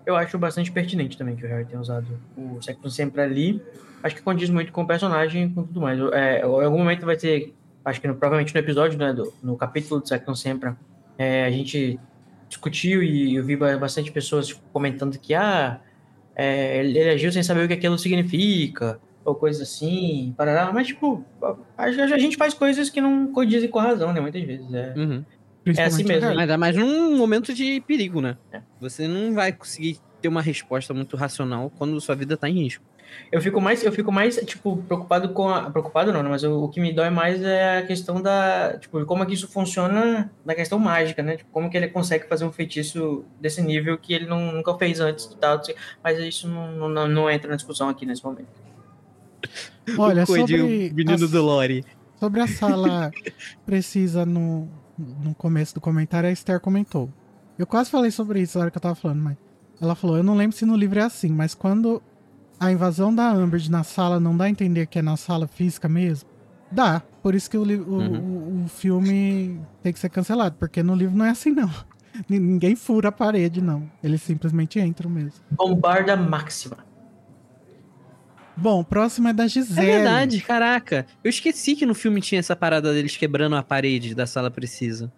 Eu 0.05 0.15
acho 0.15 0.37
bastante 0.39 0.71
pertinente 0.71 1.17
também 1.17 1.35
que 1.35 1.45
o 1.45 1.47
Harry 1.47 1.65
tenha 1.65 1.79
usado 1.79 2.19
o 2.35 2.61
Sectum 2.61 2.89
sempre 2.89 3.21
ali. 3.21 3.61
Acho 4.01 4.15
que 4.15 4.21
condiz 4.21 4.49
muito 4.49 4.71
com 4.71 4.81
o 4.81 4.87
personagem 4.87 5.45
e 5.45 5.49
com 5.49 5.63
tudo 5.63 5.81
mais. 5.81 5.99
É, 6.13 6.39
em 6.39 6.43
algum 6.43 6.79
momento 6.79 7.05
vai 7.05 7.15
ter, 7.15 7.53
acho 7.85 7.99
que 8.01 8.07
no- 8.07 8.15
provavelmente 8.15 8.53
no 8.53 8.59
episódio, 8.59 8.97
né, 8.97 9.13
do- 9.13 9.33
no 9.43 9.55
capítulo 9.57 10.01
do 10.01 10.07
Sectum 10.07 10.35
sempre, 10.35 10.71
é, 11.17 11.45
a 11.45 11.51
gente 11.51 11.99
discutiu 12.49 13.01
e 13.03 13.35
eu 13.35 13.43
vi 13.45 13.55
ba- 13.55 13.77
bastante 13.77 14.11
pessoas 14.11 14.51
comentando 14.73 15.17
que 15.17 15.33
ah, 15.33 15.79
é, 16.35 16.77
ele 16.85 16.99
agiu 17.09 17.31
sem 17.31 17.43
saber 17.43 17.65
o 17.65 17.67
que 17.67 17.73
aquilo 17.73 17.97
significa, 17.97 18.99
ou 19.23 19.35
coisa 19.35 19.63
assim, 19.63 20.33
parará. 20.37 20.71
Mas, 20.73 20.87
tipo, 20.87 21.23
a, 21.77 21.83
a 21.83 22.17
gente 22.17 22.37
faz 22.37 22.53
coisas 22.53 22.89
que 22.89 22.99
não 23.01 23.27
condizem 23.31 23.69
com 23.69 23.79
a 23.79 23.83
razão, 23.83 24.11
né? 24.11 24.19
Muitas 24.19 24.41
vezes. 24.43 24.73
É. 24.73 24.93
Uhum. 24.97 25.23
Principalmente 25.63 25.93
assim 25.93 26.03
mesmo. 26.03 26.39
Ainda 26.39 26.57
mais 26.57 26.75
num 26.75 27.15
momento 27.17 27.53
de 27.53 27.81
perigo, 27.81 28.19
né? 28.19 28.35
É. 28.51 28.61
Você 28.79 29.07
não 29.07 29.33
vai 29.33 29.51
conseguir 29.53 29.99
ter 30.21 30.27
uma 30.27 30.41
resposta 30.41 30.93
muito 30.93 31.15
racional 31.15 31.71
quando 31.77 31.99
sua 32.01 32.15
vida 32.15 32.35
tá 32.35 32.49
em 32.49 32.63
risco. 32.63 32.83
Eu 33.31 33.41
fico 33.41 33.59
mais, 33.61 33.83
eu 33.83 33.91
fico 33.91 34.11
mais, 34.11 34.35
tipo, 34.37 34.77
preocupado 34.83 35.29
com 35.29 35.49
a. 35.49 35.69
Preocupado 35.69 36.11
não, 36.13 36.21
né? 36.23 36.29
Mas 36.29 36.43
o, 36.43 36.63
o 36.63 36.69
que 36.69 36.79
me 36.79 36.93
dói 36.93 37.09
mais 37.09 37.41
é 37.41 37.79
a 37.79 37.85
questão 37.85 38.21
da. 38.21 38.77
Tipo, 38.79 39.05
como 39.05 39.23
é 39.23 39.25
que 39.25 39.33
isso 39.33 39.47
funciona 39.47 40.31
na 40.45 40.53
questão 40.55 40.77
mágica, 40.79 41.21
né? 41.23 41.37
Tipo, 41.37 41.49
como 41.51 41.69
que 41.69 41.77
ele 41.77 41.87
consegue 41.87 42.27
fazer 42.27 42.45
um 42.45 42.51
feitiço 42.51 43.23
desse 43.39 43.61
nível 43.61 43.97
que 43.97 44.13
ele 44.13 44.25
não, 44.25 44.51
nunca 44.51 44.73
fez 44.77 44.99
antes 44.99 45.25
e 45.25 45.37
tal. 45.37 45.57
assim. 45.57 45.73
Mas 46.03 46.19
isso 46.19 46.47
não, 46.47 46.89
não, 46.89 47.07
não 47.07 47.29
entra 47.29 47.49
na 47.49 47.55
discussão 47.55 47.89
aqui 47.89 48.05
nesse 48.05 48.23
momento. 48.23 48.47
Olha, 49.97 50.23
o 50.23 50.27
sobre 50.27 50.61
o 50.61 50.65
menino 50.93 51.13
as- 51.13 51.31
do 51.31 51.41
Lore. 51.41 51.83
Sobre 52.19 52.41
a 52.41 52.47
sala 52.47 53.11
precisa 53.65 54.25
no, 54.25 54.67
no 54.97 55.33
começo 55.33 55.73
do 55.73 55.81
comentário, 55.81 56.29
a 56.29 56.31
Esther 56.31 56.59
comentou. 56.59 57.09
Eu 57.57 57.65
quase 57.65 57.89
falei 57.89 58.11
sobre 58.11 58.41
isso 58.41 58.57
na 58.57 58.63
hora 58.63 58.71
que 58.71 58.77
eu 58.77 58.81
tava 58.81 58.95
falando, 58.95 59.21
mas 59.21 59.37
ela 59.81 59.95
falou, 59.95 60.17
eu 60.17 60.23
não 60.23 60.35
lembro 60.35 60.55
se 60.55 60.65
no 60.65 60.75
livro 60.75 60.99
é 60.99 61.03
assim, 61.03 61.29
mas 61.29 61.55
quando 61.55 62.01
a 62.61 62.71
invasão 62.71 63.13
da 63.13 63.33
Umbridge 63.33 63.69
na 63.71 63.83
sala 63.83 64.19
não 64.19 64.37
dá 64.37 64.45
a 64.45 64.49
entender 64.49 64.85
que 64.85 64.99
é 64.99 65.01
na 65.01 65.17
sala 65.17 65.47
física 65.47 65.89
mesmo, 65.89 66.29
dá. 66.71 67.01
Por 67.23 67.33
isso 67.35 67.49
que 67.49 67.57
o, 67.57 67.63
o, 67.63 67.65
Uhum. 67.97 68.61
o- 68.61 68.65
o 68.65 68.67
filme 68.67 69.59
tem 69.81 69.91
que 69.91 69.99
ser 69.99 70.09
cancelado, 70.09 70.55
porque 70.59 70.81
no 70.83 70.95
livro 70.95 71.17
não 71.17 71.25
é 71.25 71.29
assim, 71.31 71.51
não. 71.51 71.69
N- 72.29 72.39
Ninguém 72.39 72.75
fura 72.75 73.09
a 73.09 73.11
parede, 73.11 73.61
não. 73.61 73.89
Eles 74.03 74.21
simplesmente 74.21 74.79
entram 74.79 75.09
mesmo. 75.09 75.39
Bombarda 75.51 76.15
máxima. 76.15 76.77
Bom, 78.55 78.83
próximo 78.83 79.27
é 79.29 79.33
da 79.33 79.45
É 79.45 79.47
Gisele. 79.47 79.85
verdade, 79.87 80.41
caraca. 80.41 81.05
Eu 81.23 81.29
esqueci 81.29 81.75
que 81.75 81.85
no 81.85 81.95
filme 81.95 82.21
tinha 82.21 82.37
essa 82.39 82.55
parada 82.55 82.93
deles 82.93 83.17
quebrando 83.17 83.55
a 83.55 83.63
parede 83.63 84.13
da 84.13 84.27
sala 84.27 84.51
precisa. 84.51 85.11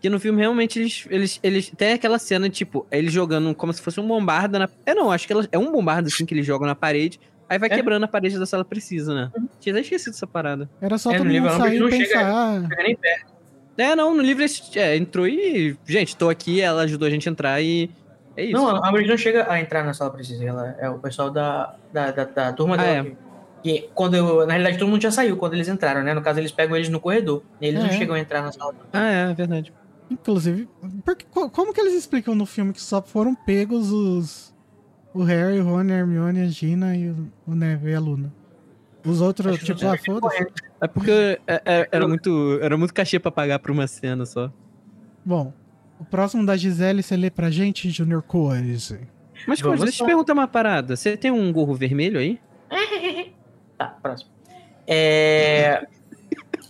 Que 0.00 0.08
no 0.08 0.18
filme 0.18 0.40
realmente 0.40 0.78
eles, 0.78 1.06
eles, 1.10 1.40
eles. 1.42 1.70
Tem 1.76 1.92
aquela 1.92 2.18
cena, 2.18 2.48
tipo, 2.48 2.86
eles 2.90 3.12
jogando 3.12 3.54
como 3.54 3.72
se 3.72 3.82
fosse 3.82 4.00
um 4.00 4.06
bombarda 4.08 4.58
na. 4.58 4.68
É 4.86 4.94
não, 4.94 5.10
acho 5.10 5.26
que 5.26 5.32
ela- 5.32 5.46
é 5.52 5.58
um 5.58 5.70
bombarda 5.70 6.08
assim 6.08 6.24
que 6.24 6.32
eles 6.32 6.46
jogam 6.46 6.66
na 6.66 6.74
parede. 6.74 7.20
Aí 7.48 7.58
vai 7.58 7.68
É. 7.70 7.74
quebrando 7.74 8.04
a 8.04 8.08
parede 8.08 8.38
da 8.38 8.46
sala 8.46 8.64
precisa, 8.64 9.12
né? 9.14 9.30
Tinha 9.60 9.74
até 9.74 9.82
esquecido 9.82 10.14
essa 10.14 10.26
parada. 10.26 10.70
Era 10.80 10.96
só 10.96 11.10
É, 11.10 11.16
todo 11.18 11.26
no 11.26 11.32
livro 11.32 11.50
mundo 11.50 11.58
Umbridge 11.58 11.76
sair 11.76 11.76
e 11.76 11.80
não 11.80 11.90
chega- 12.06 12.18
pensar. 12.20 12.60
Não 12.60 12.68
chega 12.68 12.82
nem 12.82 12.96
perto. 12.96 13.32
É, 13.76 13.96
não, 13.96 14.14
no 14.14 14.22
livro 14.22 14.42
eles, 14.42 14.70
é, 14.76 14.96
entrou 14.96 15.26
e. 15.26 15.76
Gente, 15.86 16.16
tô 16.16 16.28
aqui, 16.30 16.60
ela 16.60 16.82
ajudou 16.82 17.06
a 17.06 17.10
gente 17.10 17.28
a 17.28 17.32
entrar 17.32 17.60
e. 17.60 17.90
É 18.36 18.44
isso. 18.44 18.52
Não, 18.52 18.68
a 18.82 18.88
Umbridge 18.88 19.08
não 19.10 19.16
chega 19.18 19.50
a 19.52 19.60
entrar 19.60 19.84
na 19.84 19.92
sala 19.92 20.10
precisa. 20.10 20.42
Ela 20.44 20.76
é 20.78 20.88
o 20.88 20.98
pessoal 20.98 21.28
da, 21.30 21.74
da, 21.92 22.10
da, 22.10 22.24
da 22.24 22.52
turma 22.54 22.74
Ah, 22.76 22.78
dela. 22.78 22.98
é. 23.08 23.10
que- 23.10 23.16
Que 23.62 23.90
quando 23.94 24.14
eu, 24.14 24.46
na 24.46 24.54
realidade 24.54 24.78
todo 24.78 24.88
mundo 24.88 25.02
já 25.02 25.10
saiu 25.10 25.36
quando 25.36 25.52
eles 25.52 25.68
entraram, 25.68 26.02
né? 26.02 26.14
No 26.14 26.22
caso 26.22 26.38
eles 26.40 26.50
pegam 26.50 26.74
eles 26.76 26.88
no 26.88 26.98
corredor. 26.98 27.42
E 27.60 27.66
eles 27.66 27.78
não 27.82 27.90
É. 27.90 27.92
chegam 27.92 28.14
a 28.14 28.18
entrar 28.18 28.40
na 28.40 28.50
sala. 28.52 28.74
Ah, 28.90 29.10
é, 29.12 29.30
é 29.32 29.34
verdade. 29.34 29.70
Inclusive, 30.10 30.68
porque, 31.04 31.24
co- 31.30 31.48
como 31.50 31.72
que 31.72 31.80
eles 31.80 31.94
explicam 31.94 32.34
no 32.34 32.44
filme 32.44 32.72
que 32.72 32.80
só 32.80 33.00
foram 33.00 33.34
pegos 33.34 33.90
os. 33.92 34.54
O 35.14 35.22
Harry, 35.22 35.58
o 35.60 35.64
Rony, 35.64 35.92
a 35.92 35.96
Hermione, 35.98 36.40
a 36.40 36.46
Gina 36.46 36.96
e 36.96 37.08
o, 37.10 37.32
o 37.46 37.54
Neve 37.54 37.90
e 37.90 37.94
a 37.94 38.00
Luna? 38.00 38.32
Os 39.04 39.20
outros, 39.20 39.54
Acho 39.54 39.64
tipo, 39.64 39.78
ah, 39.86 39.96
tinha 39.96 40.14
foda-se. 40.20 40.46
É 40.80 40.86
porque 40.86 41.40
é- 41.46 41.62
é- 41.64 41.88
era, 41.90 42.06
muito, 42.06 42.58
era 42.60 42.76
muito 42.76 42.92
cachê 42.94 43.18
pra 43.18 43.30
pagar 43.30 43.58
pra 43.58 43.72
uma 43.72 43.86
cena 43.86 44.24
só. 44.26 44.52
Bom, 45.24 45.52
o 45.98 46.04
próximo 46.04 46.44
da 46.46 46.56
Gisele, 46.56 47.02
você 47.02 47.16
lê 47.16 47.30
pra 47.30 47.50
gente, 47.50 47.90
Junior 47.90 48.22
Coise. 48.22 49.00
Mas, 49.46 49.60
Coisa, 49.62 49.84
deixa 49.84 50.02
eu 50.02 50.06
te 50.06 50.08
perguntar 50.08 50.32
uma 50.34 50.46
parada. 50.46 50.94
Você 50.96 51.16
tem 51.16 51.30
um 51.30 51.52
gorro 51.52 51.74
vermelho 51.74 52.18
aí? 52.18 52.38
Tá, 53.78 53.86
próximo. 54.02 54.30
É... 54.86 55.86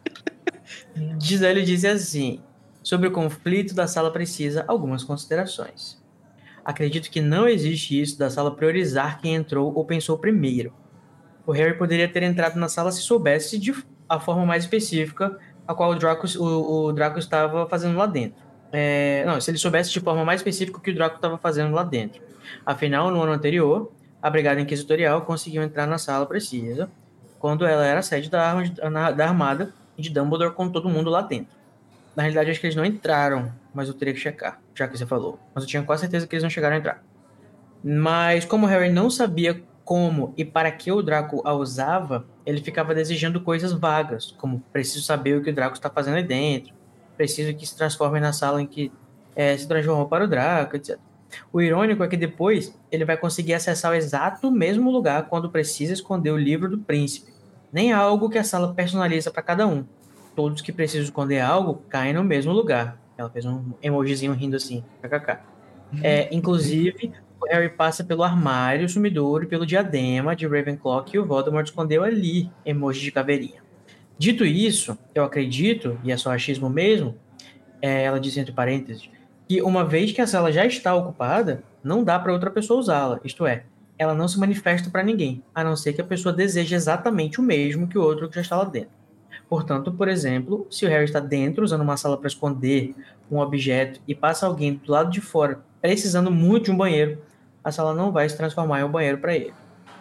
Gisele 1.20 1.62
diz 1.62 1.84
assim: 1.84 2.40
sobre 2.90 3.06
o 3.06 3.12
conflito 3.12 3.72
da 3.72 3.86
sala 3.86 4.10
precisa, 4.10 4.64
algumas 4.66 5.04
considerações. 5.04 6.02
Acredito 6.64 7.08
que 7.08 7.20
não 7.20 7.46
existe 7.46 8.00
isso 8.00 8.18
da 8.18 8.28
sala 8.28 8.50
priorizar 8.50 9.20
quem 9.20 9.36
entrou 9.36 9.72
ou 9.72 9.84
pensou 9.84 10.18
primeiro. 10.18 10.72
O 11.46 11.52
Harry 11.52 11.78
poderia 11.78 12.08
ter 12.08 12.24
entrado 12.24 12.58
na 12.58 12.68
sala 12.68 12.90
se 12.90 13.00
soubesse 13.00 13.60
de 13.60 13.72
a 14.08 14.18
forma 14.18 14.44
mais 14.44 14.64
específica 14.64 15.38
a 15.68 15.72
qual 15.72 15.92
o 15.92 15.94
Draco, 15.94 16.26
o, 16.36 16.86
o 16.86 16.92
Draco 16.92 17.20
estava 17.20 17.64
fazendo 17.68 17.96
lá 17.96 18.06
dentro. 18.06 18.42
É, 18.72 19.22
não, 19.24 19.40
se 19.40 19.52
ele 19.52 19.58
soubesse 19.58 19.92
de 19.92 20.00
forma 20.00 20.24
mais 20.24 20.40
específica 20.40 20.78
o 20.78 20.80
que 20.80 20.90
o 20.90 20.94
Draco 20.94 21.14
estava 21.14 21.38
fazendo 21.38 21.72
lá 21.72 21.84
dentro. 21.84 22.20
Afinal, 22.66 23.08
no 23.12 23.22
ano 23.22 23.30
anterior, 23.30 23.92
a 24.20 24.28
Brigada 24.28 24.60
Inquisitorial 24.60 25.22
conseguiu 25.22 25.62
entrar 25.62 25.86
na 25.86 25.96
sala 25.96 26.26
precisa 26.26 26.90
quando 27.38 27.64
ela 27.64 27.86
era 27.86 28.02
sede 28.02 28.28
da, 28.28 28.52
da 29.12 29.28
Armada 29.28 29.72
de 29.96 30.10
Dumbledore 30.10 30.54
com 30.54 30.68
todo 30.68 30.88
mundo 30.88 31.08
lá 31.08 31.22
dentro. 31.22 31.59
Na 32.16 32.22
realidade, 32.22 32.50
acho 32.50 32.60
que 32.60 32.66
eles 32.66 32.76
não 32.76 32.84
entraram, 32.84 33.52
mas 33.72 33.88
eu 33.88 33.94
teria 33.94 34.12
que 34.12 34.20
checar, 34.20 34.60
já 34.74 34.88
que 34.88 34.98
você 34.98 35.06
falou. 35.06 35.38
Mas 35.54 35.64
eu 35.64 35.68
tinha 35.68 35.82
quase 35.82 36.02
certeza 36.02 36.26
que 36.26 36.34
eles 36.34 36.42
não 36.42 36.50
chegaram 36.50 36.76
a 36.76 36.78
entrar. 36.78 37.04
Mas 37.82 38.44
como 38.44 38.66
Harry 38.66 38.90
não 38.90 39.08
sabia 39.08 39.62
como 39.84 40.34
e 40.36 40.44
para 40.44 40.70
que 40.70 40.92
o 40.92 41.02
Draco 41.02 41.42
a 41.44 41.54
usava, 41.54 42.26
ele 42.44 42.60
ficava 42.60 42.94
desejando 42.94 43.40
coisas 43.40 43.72
vagas, 43.72 44.34
como 44.38 44.60
preciso 44.72 45.02
saber 45.02 45.36
o 45.36 45.42
que 45.42 45.50
o 45.50 45.54
Draco 45.54 45.74
está 45.74 45.88
fazendo 45.90 46.16
aí 46.16 46.22
dentro, 46.22 46.74
preciso 47.16 47.54
que 47.54 47.66
se 47.66 47.76
transforme 47.76 48.20
na 48.20 48.32
sala 48.32 48.62
em 48.62 48.66
que 48.66 48.92
eh, 49.34 49.56
se 49.56 49.66
transformou 49.66 50.06
para 50.06 50.24
o 50.24 50.28
Draco, 50.28 50.76
etc. 50.76 50.98
O 51.52 51.60
irônico 51.60 52.02
é 52.02 52.08
que 52.08 52.16
depois 52.16 52.78
ele 52.90 53.04
vai 53.04 53.16
conseguir 53.16 53.54
acessar 53.54 53.92
o 53.92 53.94
exato 53.94 54.50
mesmo 54.50 54.90
lugar 54.90 55.28
quando 55.28 55.50
precisa 55.50 55.92
esconder 55.92 56.30
o 56.30 56.36
livro 56.36 56.68
do 56.68 56.78
príncipe. 56.78 57.32
Nem 57.72 57.92
algo 57.92 58.28
que 58.28 58.38
a 58.38 58.44
sala 58.44 58.74
personaliza 58.74 59.30
para 59.30 59.42
cada 59.42 59.66
um. 59.66 59.84
Todos 60.34 60.62
que 60.62 60.72
precisam 60.72 61.04
esconder 61.04 61.40
algo 61.40 61.82
caem 61.88 62.14
no 62.14 62.24
mesmo 62.24 62.52
lugar. 62.52 63.00
Ela 63.16 63.28
fez 63.28 63.44
um 63.44 63.72
emojizinho 63.82 64.32
rindo 64.32 64.56
assim, 64.56 64.84
kkk. 65.02 65.38
É, 66.02 66.34
inclusive, 66.34 67.12
o 67.40 67.46
Harry 67.46 67.68
passa 67.68 68.04
pelo 68.04 68.22
armário, 68.22 68.88
sumidouro 68.88 69.44
e 69.44 69.46
pelo 69.46 69.66
diadema 69.66 70.36
de 70.36 70.46
Ravenclaw 70.46 71.02
que 71.02 71.18
o 71.18 71.26
Voldemort 71.26 71.66
escondeu 71.66 72.04
ali, 72.04 72.50
emoji 72.64 73.00
de 73.00 73.12
caveirinha. 73.12 73.62
Dito 74.18 74.44
isso, 74.44 74.98
eu 75.14 75.24
acredito, 75.24 75.98
e 76.04 76.12
é 76.12 76.16
só 76.16 76.30
achismo 76.30 76.68
mesmo, 76.68 77.16
é, 77.80 78.04
ela 78.04 78.20
diz 78.20 78.36
entre 78.36 78.52
parênteses, 78.52 79.08
que 79.48 79.62
uma 79.62 79.84
vez 79.84 80.12
que 80.12 80.20
a 80.20 80.26
sala 80.26 80.52
já 80.52 80.64
está 80.66 80.94
ocupada, 80.94 81.64
não 81.82 82.04
dá 82.04 82.18
para 82.18 82.32
outra 82.32 82.50
pessoa 82.50 82.78
usá-la. 82.78 83.18
Isto 83.24 83.46
é, 83.46 83.64
ela 83.98 84.14
não 84.14 84.28
se 84.28 84.38
manifesta 84.38 84.90
para 84.90 85.02
ninguém, 85.02 85.42
a 85.54 85.64
não 85.64 85.74
ser 85.74 85.94
que 85.94 86.00
a 86.00 86.04
pessoa 86.04 86.34
deseje 86.34 86.74
exatamente 86.74 87.40
o 87.40 87.42
mesmo 87.42 87.88
que 87.88 87.98
o 87.98 88.02
outro 88.02 88.28
que 88.28 88.34
já 88.36 88.42
está 88.42 88.56
lá 88.56 88.64
dentro. 88.64 88.99
Portanto, 89.50 89.92
por 89.92 90.08
exemplo, 90.08 90.66
se 90.70 90.86
o 90.86 90.88
Harry 90.88 91.04
está 91.04 91.18
dentro 91.18 91.64
usando 91.64 91.80
uma 91.80 91.96
sala 91.96 92.16
para 92.16 92.28
esconder 92.28 92.94
um 93.28 93.38
objeto 93.40 94.00
e 94.06 94.14
passa 94.14 94.46
alguém 94.46 94.74
do 94.74 94.90
lado 94.92 95.10
de 95.10 95.20
fora 95.20 95.60
precisando 95.82 96.30
muito 96.30 96.66
de 96.66 96.70
um 96.70 96.76
banheiro, 96.76 97.20
a 97.64 97.72
sala 97.72 97.92
não 97.92 98.12
vai 98.12 98.28
se 98.28 98.36
transformar 98.36 98.80
em 98.80 98.84
um 98.84 98.90
banheiro 98.90 99.18
para 99.18 99.34
ele. 99.34 99.52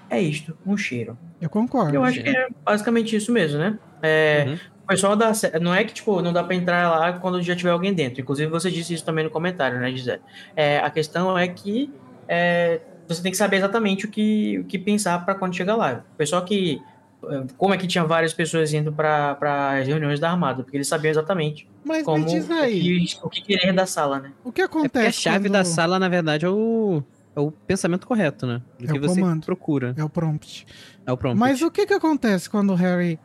É 0.07 0.21
isto, 0.21 0.55
um 0.65 0.77
cheiro. 0.77 1.17
Eu 1.41 1.49
concordo. 1.49 1.95
Eu 1.95 2.03
acho 2.03 2.21
que 2.21 2.29
é 2.29 2.47
basicamente 2.63 3.15
isso 3.15 3.31
mesmo, 3.31 3.57
né? 3.57 3.79
É, 4.03 4.45
Uhum. 4.47 4.55
O 4.83 4.88
pessoal 4.89 5.33
sé- 5.35 5.59
Não 5.59 5.73
é 5.73 5.83
que, 5.83 5.93
tipo, 5.93 6.19
não 6.21 6.33
dá 6.33 6.43
pra 6.43 6.55
entrar 6.55 6.89
lá 6.89 7.13
quando 7.13 7.41
já 7.43 7.55
tiver 7.55 7.69
alguém 7.69 7.93
dentro. 7.93 8.21
Inclusive, 8.21 8.49
você 8.51 8.71
disse 8.71 8.93
isso 8.93 9.05
também 9.05 9.23
no 9.23 9.29
comentário, 9.29 9.79
né, 9.79 9.91
Gisele? 9.91 10.19
É, 10.55 10.79
a 10.79 10.89
questão 10.89 11.38
é 11.38 11.47
que 11.47 11.91
é, 12.27 12.81
você 13.07 13.21
tem 13.21 13.31
que 13.31 13.38
saber 13.38 13.57
exatamente 13.57 14.05
o 14.05 14.09
que, 14.12 14.59
o 14.59 14.65
que 14.65 14.79
pensar 14.79 15.23
pra 15.25 15.35
quando 15.35 15.55
chegar 15.55 15.75
lá. 15.75 16.03
O 16.13 16.17
pessoal 16.17 16.43
que. 16.43 16.79
É, 17.23 17.43
Como 17.58 17.73
é 17.73 17.77
que 17.77 17.88
tinha 17.88 18.03
várias 18.05 18.34
pessoas 18.34 18.73
indo 18.73 18.91
pra 18.93 19.38
as 19.79 19.88
reuniões 19.88 20.19
da 20.19 20.29
Armada? 20.32 20.63
Porque 20.63 20.77
eles 20.77 20.88
sabiam 20.88 21.12
exatamente 21.12 21.67
Mas 21.84 22.03
como 22.03 22.23
me 22.23 22.25
diz 22.32 22.47
o 22.49 22.53
aí, 22.53 23.05
que, 23.08 23.19
o 23.23 23.29
que 23.29 23.41
querer 23.41 23.73
da 23.73 23.86
sala, 23.86 24.19
né? 24.19 24.32
o 24.43 24.51
que 24.51 24.62
É 24.62 24.65
acontece 24.65 25.08
a 25.08 25.12
chave 25.12 25.45
quando- 25.49 25.53
da 25.53 25.63
sala, 25.65 25.99
na 25.99 26.08
verdade, 26.10 26.45
é 26.45 26.49
o, 26.49 27.03
é 27.36 27.39
o 27.39 27.51
pensamento 27.51 28.08
correto, 28.08 28.45
né? 28.47 28.62
Do 28.79 28.86
É 28.86 28.91
que 28.93 28.97
o 28.99 29.01
você 29.01 29.19
comando. 29.19 29.45
procura. 29.45 29.93
É 29.97 30.03
o 30.03 30.10
prompt. 30.10 30.65
É 31.05 31.12
o 31.12 31.17
prompt. 31.17 31.39
Mas 31.39 31.62
o 31.62 31.69
que 31.71 31.86
que 31.86 31.93
acontece 31.93 32.49
quando 32.49 32.71
o 32.71 32.75
Harry 32.75 33.19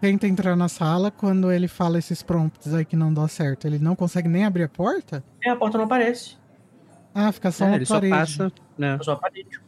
tenta 0.00 0.26
entrar 0.26 0.56
na 0.56 0.68
sala, 0.68 1.10
quando 1.10 1.50
ele 1.52 1.68
fala 1.68 1.98
esses 1.98 2.22
prompts 2.22 2.72
aí 2.72 2.84
que 2.84 2.96
não 2.96 3.12
dá 3.12 3.26
certo? 3.28 3.66
Ele 3.66 3.78
não 3.78 3.94
consegue 3.96 4.28
nem 4.28 4.44
abrir 4.44 4.62
a 4.64 4.68
porta? 4.68 5.22
É, 5.44 5.50
a 5.50 5.56
porta 5.56 5.76
não 5.76 5.84
aparece. 5.84 6.36
Ah, 7.14 7.30
fica 7.32 7.50
só 7.50 7.64
É, 7.64 7.68
uma 7.68 7.76
ele 7.76 7.84
só 7.86 7.94
parede. 7.94 8.14
passa. 8.14 8.52
né? 8.78 8.98
Só 9.02 9.12
a 9.12 9.16
parede. 9.16 9.60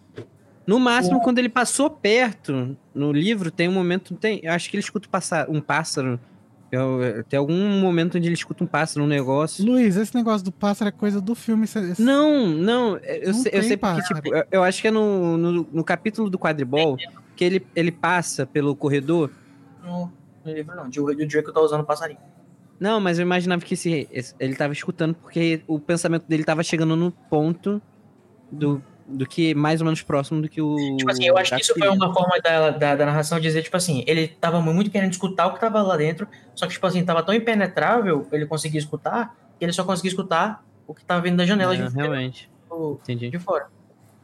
No 0.73 0.81
máximo, 0.81 1.19
O- 1.19 1.21
quando 1.23 1.39
ele 1.39 1.49
passou 1.49 1.91
perto, 1.91 2.77
no 2.95 3.13
livro, 3.13 3.51
tem 3.51 3.69
um 3.69 3.73
momento. 3.73 4.15
Tem, 4.15 4.41
eu 4.43 4.53
acho 4.53 4.71
que 4.71 4.77
ele 4.77 4.83
escuta 4.83 5.09
passar 5.09 5.49
um 5.51 5.61
pássaro. 5.61 6.19
Eu- 6.71 7.23
tem 7.29 7.39
algum 7.39 7.79
momento 7.79 8.17
onde 8.17 8.27
ele 8.29 8.35
escuta 8.35 8.65
um 8.65 8.67
pássaro, 8.67 9.05
um 9.05 9.09
negócio. 9.09 9.63
Luiz, 9.65 9.95
esse 9.97 10.15
negócio 10.15 10.43
do 10.45 10.51
pássaro 10.51 10.89
é 10.89 10.93
coisa 10.93 11.21
do 11.21 11.35
filme. 11.35 11.67
cê- 11.67 11.95
Não, 11.99 12.49
não, 12.49 12.97
eu, 12.99 13.27
Não 13.27 13.35
sei, 13.35 13.53
eu 13.53 13.61
tem 13.61 13.63
sei 13.69 13.77
porque, 13.77 13.97
pássaro. 14.01 14.23
tipo, 14.23 14.35
eu, 14.35 14.45
eu 14.51 14.63
acho 14.63 14.81
que 14.81 14.89
é 14.89 14.91
no, 14.91 15.37
no, 15.37 15.69
no 15.71 15.85
capítulo 15.85 16.31
do 16.31 16.39
quadribol 16.39 16.97
que 17.37 17.45
ele, 17.45 17.67
ele 17.77 17.93
passa 17.93 18.47
pelo 18.47 18.75
corredor. 18.75 19.31
No, 19.85 20.11
no 20.45 20.53
livro 20.53 20.75
não. 20.75 20.87
O 20.87 21.27
Draco 21.27 21.53
tá 21.53 21.61
usando 21.61 21.83
o 21.83 21.85
passarinho. 21.85 22.21
Não, 22.81 22.99
mas 22.99 23.19
eu 23.19 23.23
imaginava 23.23 23.61
que 23.63 23.75
esse, 23.75 24.09
esse- 24.11 24.35
ele 24.41 24.55
tava 24.57 24.73
escutando 24.73 25.15
porque 25.15 25.63
o 25.67 25.79
pensamento 25.79 26.25
dele 26.27 26.43
tava 26.43 26.63
chegando 26.63 26.97
no 26.97 27.13
ponto 27.13 27.83
do, 28.51 28.83
do 29.07 29.27
que 29.27 29.55
mais 29.55 29.81
ou 29.81 29.85
menos 29.85 30.03
próximo 30.03 30.41
do 30.43 30.49
que 30.49 30.61
o. 30.61 30.77
Tipo 30.97 31.11
assim, 31.11 31.25
eu 31.27 31.37
acho 31.37 31.55
que 31.55 31.61
isso 31.61 31.75
foi 31.79 31.89
uma 31.89 32.13
forma 32.13 32.39
da, 32.43 32.71
da, 32.71 32.95
da 32.97 33.07
narração 33.07 33.39
dizer, 33.41 33.63
tipo 33.63 33.77
assim, 33.77 34.05
ele 34.07 34.29
tava 34.29 34.61
muito 34.61 34.91
querendo 34.91 35.13
escutar 35.13 35.47
o 35.47 35.55
que 35.55 35.61
tava 35.61 35.83
lá 35.83 35.97
dentro, 35.97 36.27
só 36.55 36.67
que, 36.67 36.73
tipo 36.73 36.87
assim, 36.87 37.05
tava 37.05 37.23
tão 37.23 37.35
impenetrável 37.35 38.27
ele 38.33 38.47
conseguir 38.47 38.79
escutar, 38.79 39.37
que 39.59 39.65
ele 39.65 39.73
só 39.73 39.85
conseguia 39.85 40.11
escutar 40.11 40.65
o 40.87 40.95
que 40.95 41.05
tava 41.05 41.21
vindo 41.23 41.37
da 41.37 41.47
janela 41.47 41.73
queria. 41.75 41.89
de, 41.91 41.99
É, 41.99 42.03
realmente, 42.03 42.51
fora- 42.69 42.93
entendi. 43.03 43.31
de 43.31 43.39
fora. 43.39 43.67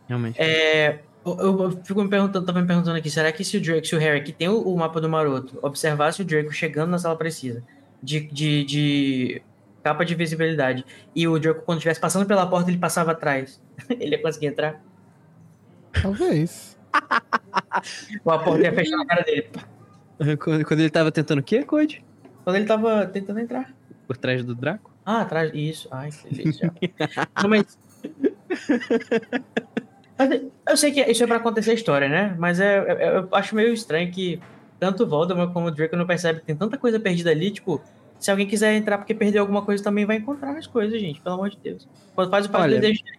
Realmente. 0.09 0.41
É, 0.41 1.01
eu, 1.25 1.39
eu- 1.39 1.81
fico 1.85 2.03
me 2.03 2.09
perguntando, 2.09 2.47
tava 2.47 2.61
me 2.61 2.67
perguntando 2.67 2.97
aqui, 2.97 3.11
será 3.11 3.31
que 3.33 3.45
se 3.45 3.57
o 3.57 3.61
Draco, 3.61 3.87
se 3.87 3.95
o 3.95 3.99
Harry, 3.99 4.23
que 4.23 4.33
tem 4.33 4.49
o, 4.49 4.61
o 4.61 4.77
mapa 4.77 5.01
do 5.01 5.09
Maroto, 5.09 5.59
observasse 5.63 6.23
o 6.23 6.25
Draco 6.25 6.51
chegando 6.53 6.91
na 6.91 6.99
sala 6.99 7.17
precisa, 7.17 7.63
de, 8.03 8.21
de, 8.33 8.65
de 8.65 9.43
capa 9.89 10.05
de 10.05 10.15
visibilidade, 10.15 10.85
e 11.15 11.27
o 11.27 11.39
Draco, 11.39 11.63
quando 11.63 11.79
estivesse 11.79 12.01
passando 12.01 12.27
pela 12.27 12.47
porta, 12.47 12.71
ele 12.71 12.79
passava 12.79 13.13
atrás, 13.13 13.61
ele 13.89 14.17
ia 14.17 14.23
conseguir 14.23 14.47
entrar? 14.47 14.81
Talvez. 16.03 16.79
A 16.93 18.39
porta 18.39 18.61
ia 18.61 18.73
fechar 18.73 18.97
na 18.97 19.07
cara 19.07 19.23
dele? 19.23 19.49
Quando, 20.39 20.65
quando 20.65 20.81
ele 20.81 20.91
tava 20.91 21.11
tentando 21.11 21.39
o 21.39 21.43
quê, 21.43 21.63
Code? 21.63 22.05
Quando 22.45 22.57
ele 22.57 22.67
tava 22.67 23.07
tentando 23.07 23.41
entrar. 23.41 23.75
Por 24.07 24.17
trás 24.17 24.45
do 24.45 24.55
Draco? 24.55 24.91
Ah, 25.05 25.23
atrás. 25.23 25.51
Isso. 25.55 25.89
Ai, 25.91 26.11
que 26.11 26.35
delícia. 26.35 26.73
Não, 27.43 27.49
mas... 27.49 27.79
Mas 30.19 30.43
Eu 30.69 30.77
sei 30.77 30.93
que 30.93 31.01
isso 31.03 31.23
é 31.23 31.27
pra 31.27 31.37
acontecer 31.37 31.71
a 31.71 31.75
história, 31.75 32.09
né? 32.09 32.35
Mas 32.39 32.59
é, 32.61 32.79
é- 32.79 33.17
eu 33.19 33.29
acho 33.33 33.55
meio 33.55 33.73
estranho 33.73 34.11
que 34.11 34.41
tanto 34.79 35.05
o 35.05 35.07
Voldemort 35.07 35.53
como 35.53 35.67
o 35.67 35.71
Draco 35.71 35.97
não 35.97 36.07
percebem 36.07 36.41
que 36.41 36.47
tem 36.47 36.57
tanta 36.57 36.77
coisa 36.77 36.99
perdida 36.99 37.31
ali, 37.31 37.51
tipo, 37.51 37.81
Se 38.19 38.31
alguém 38.31 38.47
quiser 38.47 38.75
entrar 38.75 38.99
porque 38.99 39.15
perdeu 39.15 39.41
alguma 39.43 39.63
coisa, 39.63 39.83
também 39.83 40.05
vai 40.05 40.17
encontrar 40.17 40.57
as 40.57 40.67
coisas, 40.67 41.01
gente. 41.01 41.21
Pelo 41.21 41.37
amor 41.37 41.51
de 41.51 41.59
Deus. 41.63 41.89
Faz 42.15 42.47
o 42.47 42.51
Olha- 42.53 42.81
pedido 42.81 42.81
direito. 42.81 43.19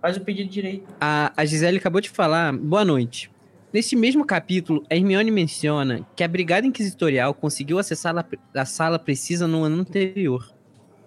Faz 0.00 0.16
o 0.16 0.20
pedido 0.20 0.50
direito. 0.50 0.84
A, 1.00 1.32
a 1.36 1.44
Gisele 1.44 1.78
acabou 1.78 2.00
de 2.00 2.08
falar, 2.10 2.52
boa 2.52 2.84
noite. 2.84 3.30
Nesse 3.72 3.96
mesmo 3.96 4.24
capítulo, 4.24 4.84
a 4.88 4.94
Hermione 4.94 5.30
menciona 5.30 6.06
que 6.14 6.22
a 6.22 6.28
Brigada 6.28 6.66
Inquisitorial 6.66 7.34
conseguiu 7.34 7.78
acessar 7.78 8.16
a, 8.16 8.24
a 8.54 8.64
sala 8.64 8.98
precisa 8.98 9.48
no 9.48 9.64
ano 9.64 9.80
anterior. 9.80 10.48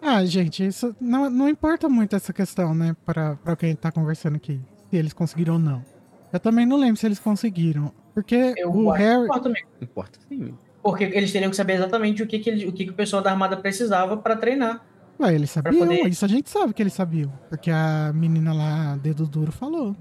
Ah, 0.01 0.23
gente, 0.25 0.65
isso 0.65 0.95
não, 0.99 1.29
não 1.29 1.47
importa 1.49 1.87
muito 1.89 2.15
essa 2.15 2.31
questão, 2.33 2.73
né? 2.75 2.95
Pra, 3.05 3.35
pra 3.37 3.55
quem 3.55 3.75
tá 3.75 3.91
conversando 3.91 4.35
aqui. 4.35 4.59
Se 4.89 4.97
eles 4.97 5.13
conseguiram 5.13 5.53
ou 5.55 5.59
não. 5.59 5.83
Eu 6.31 6.39
também 6.39 6.65
não 6.65 6.77
lembro 6.77 6.97
se 6.97 7.05
eles 7.05 7.19
conseguiram. 7.19 7.91
Porque 8.13 8.53
Eu 8.57 8.69
o 8.71 8.89
Harry. 8.91 9.23
importa. 9.23 9.49
Não 9.49 9.55
importa 9.81 10.19
sim. 10.27 10.53
Porque 10.81 11.03
eles 11.03 11.31
teriam 11.31 11.49
que 11.49 11.55
saber 11.55 11.73
exatamente 11.73 12.23
o 12.23 12.27
que, 12.27 12.39
que, 12.39 12.49
ele- 12.49 12.67
o, 12.67 12.71
que, 12.71 12.85
que 12.85 12.91
o 12.91 12.93
pessoal 12.95 13.21
da 13.21 13.31
armada 13.31 13.57
precisava 13.57 14.15
pra 14.17 14.35
treinar. 14.35 14.85
Ué, 15.19 15.35
eles 15.35 15.49
sabiam. 15.49 15.75
poder- 15.85 16.07
Isso 16.07 16.23
a 16.23 16.27
gente 16.27 16.49
sabe 16.49 16.73
que 16.73 16.81
eles 16.81 16.93
sabiam. 16.93 17.31
Porque 17.49 17.69
a 17.69 18.11
menina 18.15 18.53
lá, 18.53 18.95
dedo 18.95 19.25
duro, 19.27 19.51
falou. 19.51 19.95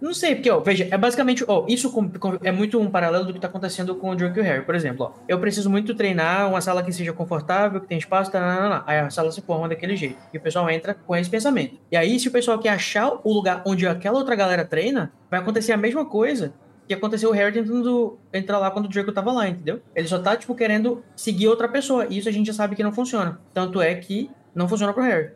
Não 0.00 0.14
sei, 0.14 0.36
porque, 0.36 0.48
ó, 0.48 0.60
veja, 0.60 0.86
é 0.92 0.96
basicamente, 0.96 1.44
ó, 1.48 1.64
isso 1.68 1.90
com- 1.90 2.08
com- 2.08 2.38
é 2.44 2.52
muito 2.52 2.78
um 2.80 2.88
paralelo 2.88 3.24
do 3.24 3.32
que 3.32 3.40
tá 3.40 3.48
acontecendo 3.48 3.96
com 3.96 4.10
o 4.10 4.14
o 4.14 4.42
Harry. 4.42 4.64
Por 4.64 4.76
exemplo, 4.76 5.06
ó, 5.06 5.20
eu 5.26 5.40
preciso 5.40 5.68
muito 5.68 5.92
treinar 5.92 6.48
uma 6.48 6.60
sala 6.60 6.84
que 6.84 6.92
seja 6.92 7.12
confortável, 7.12 7.80
que 7.80 7.88
tenha 7.88 7.98
espaço, 7.98 8.30
tá, 8.30 8.38
tá, 8.38 8.56
tá, 8.56 8.68
tá. 8.78 8.84
aí 8.86 9.00
a 9.00 9.10
sala 9.10 9.32
se 9.32 9.40
forma 9.42 9.68
daquele 9.68 9.96
jeito. 9.96 10.16
E 10.32 10.38
o 10.38 10.40
pessoal 10.40 10.70
entra 10.70 10.94
com 10.94 11.16
esse 11.16 11.28
pensamento. 11.28 11.76
E 11.90 11.96
aí, 11.96 12.20
se 12.20 12.28
o 12.28 12.30
pessoal 12.30 12.60
quer 12.60 12.68
achar 12.68 13.10
o 13.24 13.32
lugar 13.32 13.60
onde 13.66 13.88
aquela 13.88 14.16
outra 14.18 14.36
galera 14.36 14.64
treina, 14.64 15.12
vai 15.28 15.40
acontecer 15.40 15.72
a 15.72 15.76
mesma 15.76 16.06
coisa 16.06 16.54
que 16.88 16.94
aconteceu 16.94 17.30
o 17.30 17.32
Harry 17.32 17.52
tentando 17.52 18.18
entrar 18.32 18.58
lá 18.58 18.70
quando 18.70 18.86
o 18.86 18.88
Draco 18.88 19.12
tava 19.12 19.30
lá, 19.30 19.48
entendeu? 19.48 19.80
Ele 19.94 20.08
só 20.08 20.18
tá, 20.18 20.36
tipo, 20.36 20.54
querendo 20.54 21.04
seguir 21.14 21.46
outra 21.46 21.68
pessoa. 21.68 22.06
E 22.08 22.18
isso 22.18 22.28
a 22.28 22.32
gente 22.32 22.46
já 22.46 22.52
sabe 22.54 22.74
que 22.74 22.82
não 22.82 22.92
funciona. 22.92 23.38
Tanto 23.54 23.80
é 23.80 23.94
que 23.94 24.30
não 24.54 24.66
funciona 24.68 24.92
pro 24.92 25.02
Harry. 25.02 25.30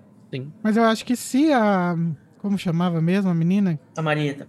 Mas 0.62 0.76
eu 0.78 0.84
acho 0.84 1.04
que 1.04 1.14
se 1.14 1.52
a. 1.52 1.94
Como 2.38 2.56
chamava 2.58 3.00
mesmo 3.02 3.30
a 3.30 3.34
menina? 3.34 3.78
A 3.96 4.02
Marieta. 4.02 4.48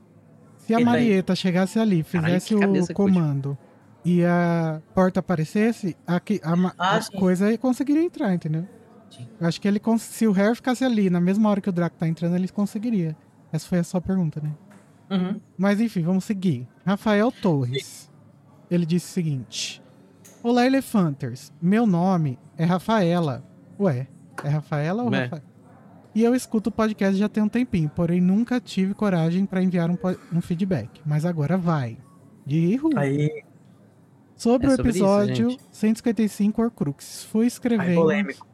Se 0.58 0.74
a 0.74 0.78
Eita 0.80 0.90
aí. 0.90 0.96
Marieta 0.96 1.36
chegasse 1.36 1.78
ali, 1.78 2.04
Caralho, 2.04 2.34
fizesse 2.36 2.58
cabeça 2.58 2.86
o 2.86 2.88
que 2.88 2.94
comando 2.94 3.58
e 4.06 4.24
a 4.24 4.82
porta 4.96 5.20
aparecesse, 5.20 5.96
a, 6.08 6.20
que- 6.20 6.40
a, 6.44 6.54
Ah, 6.78 6.96
a 6.98 7.02
sim. 7.02 7.18
coisa 7.18 7.48
aí 7.48 7.58
conseguiria 7.58 8.02
entrar, 8.04 8.34
entendeu? 8.34 8.66
Sim. 9.10 9.28
Eu 9.40 9.46
acho 9.48 9.60
que 9.62 9.68
ele 9.68 9.80
se 10.00 10.26
o 10.26 10.32
Harry 10.32 10.56
ficasse 10.56 10.84
ali 10.84 11.10
na 11.10 11.20
mesma 11.22 11.50
hora 11.50 11.60
que 11.62 11.70
o 11.70 11.72
Draco 11.72 11.98
tá 11.98 12.08
entrando, 12.08 12.36
ele 12.36 12.48
conseguiria. 12.48 13.16
Essa 13.52 13.68
foi 13.68 13.80
a 13.80 13.84
sua 13.84 14.02
pergunta, 14.02 14.42
né? 14.42 14.52
Uhum. 15.12 15.40
Mas 15.58 15.80
enfim, 15.82 16.02
vamos 16.02 16.24
seguir. 16.24 16.68
Rafael 16.86 17.32
Torres. 17.32 18.12
Ele 18.70 18.86
disse 18.86 19.08
o 19.08 19.14
seguinte: 19.14 19.82
Olá, 20.42 20.66
Elefanters. 20.66 21.52
Meu 21.62 21.86
nome 21.86 22.38
é 22.58 22.66
Rafaela. 22.66 23.44
Ué, 23.80 24.08
é 24.44 24.50
Rafaela 24.50 25.04
ou 25.04 25.10
Ué. 25.10 25.24
Rafaela? 25.24 25.44
E 26.16 26.24
eu 26.24 26.36
escuto 26.36 26.70
o 26.70 26.74
podcast 26.74 27.18
já 27.18 27.28
tem 27.28 27.42
um 27.42 27.50
tempinho, 27.50 27.90
porém 27.90 28.22
nunca 28.22 28.60
tive 28.60 28.94
coragem 28.94 29.46
pra 29.46 29.64
enviar 29.64 29.90
um, 29.90 29.98
um 30.32 30.42
feedback. 30.42 31.02
Mas 31.06 31.26
agora 31.26 31.58
vai. 31.58 31.98
De 32.46 32.76
Ru. 32.76 32.90
Aí, 32.96 33.44
Sobre 34.36 34.68
É 34.68 34.70
o 34.70 34.76
sobre 34.76 34.90
isso, 34.92 35.00
episódio 35.00 35.50
gente. 35.52 35.64
155 35.72 36.62
Horcrux. 36.62 37.24
Fui 37.32 37.44
aí 37.44 37.48
escrevendo. 37.48 37.96
polêmico. 37.96 38.46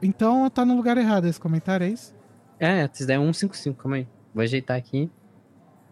Então 0.00 0.48
tá 0.48 0.64
no 0.64 0.76
lugar 0.76 0.96
errado 0.96 1.26
esse 1.26 1.40
comentário, 1.40 1.84
é 1.84 1.90
isso? 1.90 2.14
É, 2.60 2.88
isso 2.92 3.06
daí 3.06 3.16
é 3.16 3.18
155, 3.20 3.76
calma 3.76 3.96
aí. 3.96 4.08
Vou 4.32 4.42
ajeitar 4.42 4.76
aqui. 4.76 5.10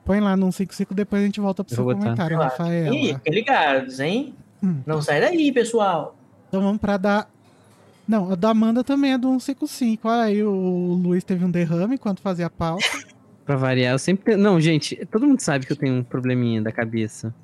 Põe 0.05 0.21
lá 0.21 0.37
no 0.37 0.53
155, 0.53 0.95
depois 0.95 1.23
a 1.23 1.27
gente 1.27 1.41
volta 1.41 1.65
pro 1.65 1.73
Eu 1.73 1.77
seu 1.77 1.85
botar. 1.85 1.99
comentário, 2.01 2.37
Claro. 2.37 2.51
Rafaela. 2.51 2.95
Ih, 2.95 3.15
fiquem 3.15 3.33
ligados, 3.35 4.01
hein? 4.01 4.35
Hum. 4.63 4.81
Não 4.87 5.01
sai 5.01 5.21
daí, 5.21 5.51
pessoal. 5.53 6.17
Então 6.49 6.63
vamos 6.63 6.79
pra 6.81 6.97
dar. 6.97 7.31
Não, 8.07 8.31
a 8.33 8.35
da 8.35 8.51
Amanda 8.51 8.85
também 8.85 9.13
é 9.15 9.19
do 9.19 9.29
155. 9.41 10.07
Olha 10.09 10.25
aí, 10.25 10.43
o 10.43 10.51
Luiz 10.51 11.25
teve 11.25 11.43
um 11.45 11.51
derrame 11.51 11.95
enquanto 11.95 12.21
fazia 12.21 12.47
a 12.47 12.51
pauta. 12.51 12.85
Pra 13.47 13.57
variar, 13.57 13.93
eu 13.93 13.99
sempre. 13.99 14.25
tenho- 14.25 14.39
Não, 14.39 14.59
gente, 14.59 14.97
todo 15.11 15.27
mundo 15.27 15.41
sabe 15.41 15.67
que 15.67 15.73
eu 15.73 15.77
tenho 15.77 15.97
um 15.97 16.03
probleminha 16.03 16.63
da 16.63 16.73
cabeça. 16.73 17.35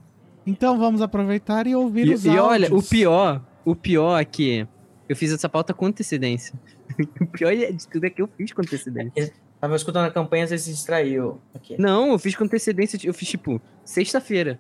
Então 0.46 0.79
vamos 0.79 1.03
aproveitar 1.03 1.66
e 1.66 1.75
ouvir 1.75 2.07
E, 2.09 2.14
os 2.14 2.25
e 2.25 2.31
olha, 2.31 2.68
o 2.70 2.75
áudios. 2.75 2.88
pior, 2.88 3.42
o 3.66 3.77
pior 3.77 4.18
é 4.18 4.25
que 4.25 4.66
eu 5.07 5.14
fiz 5.14 5.31
essa 5.31 5.46
pauta 5.46 5.75
com 5.75 5.85
antecedência. 5.85 6.55
o 7.20 7.27
pior 7.27 7.55
de 7.55 7.87
tudo 7.87 8.05
é 8.07 8.11
que 8.11 8.23
eu 8.23 8.29
fiz 8.35 8.51
com 8.53 8.62
antecedência. 8.62 9.31
Tava 9.61 9.77
escutando 9.77 10.07
a 10.07 10.11
campanha, 10.11 10.46
você 10.46 10.57
se 10.57 10.70
distraiu. 10.70 11.38
Aqui. 11.55 11.77
Não, 11.79 12.12
eu 12.12 12.18
fiz 12.18 12.35
com 12.35 12.44
antecedência, 12.44 12.99
eu 13.05 13.12
fiz 13.12 13.29
tipo, 13.29 13.61
sexta-feira. 13.85 14.59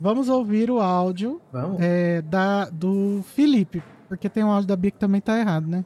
Vamos 0.00 0.28
ouvir 0.28 0.68
o 0.68 0.80
áudio 0.80 1.40
Vamos. 1.52 1.80
é, 1.80 2.20
da, 2.22 2.64
do 2.64 3.22
Felipe. 3.34 3.82
Porque 4.08 4.28
tem 4.28 4.42
um 4.42 4.50
áudio 4.50 4.66
da 4.66 4.76
Bia 4.76 4.90
que 4.90 4.98
também 4.98 5.20
tá 5.20 5.38
errado, 5.38 5.66
né? 5.68 5.84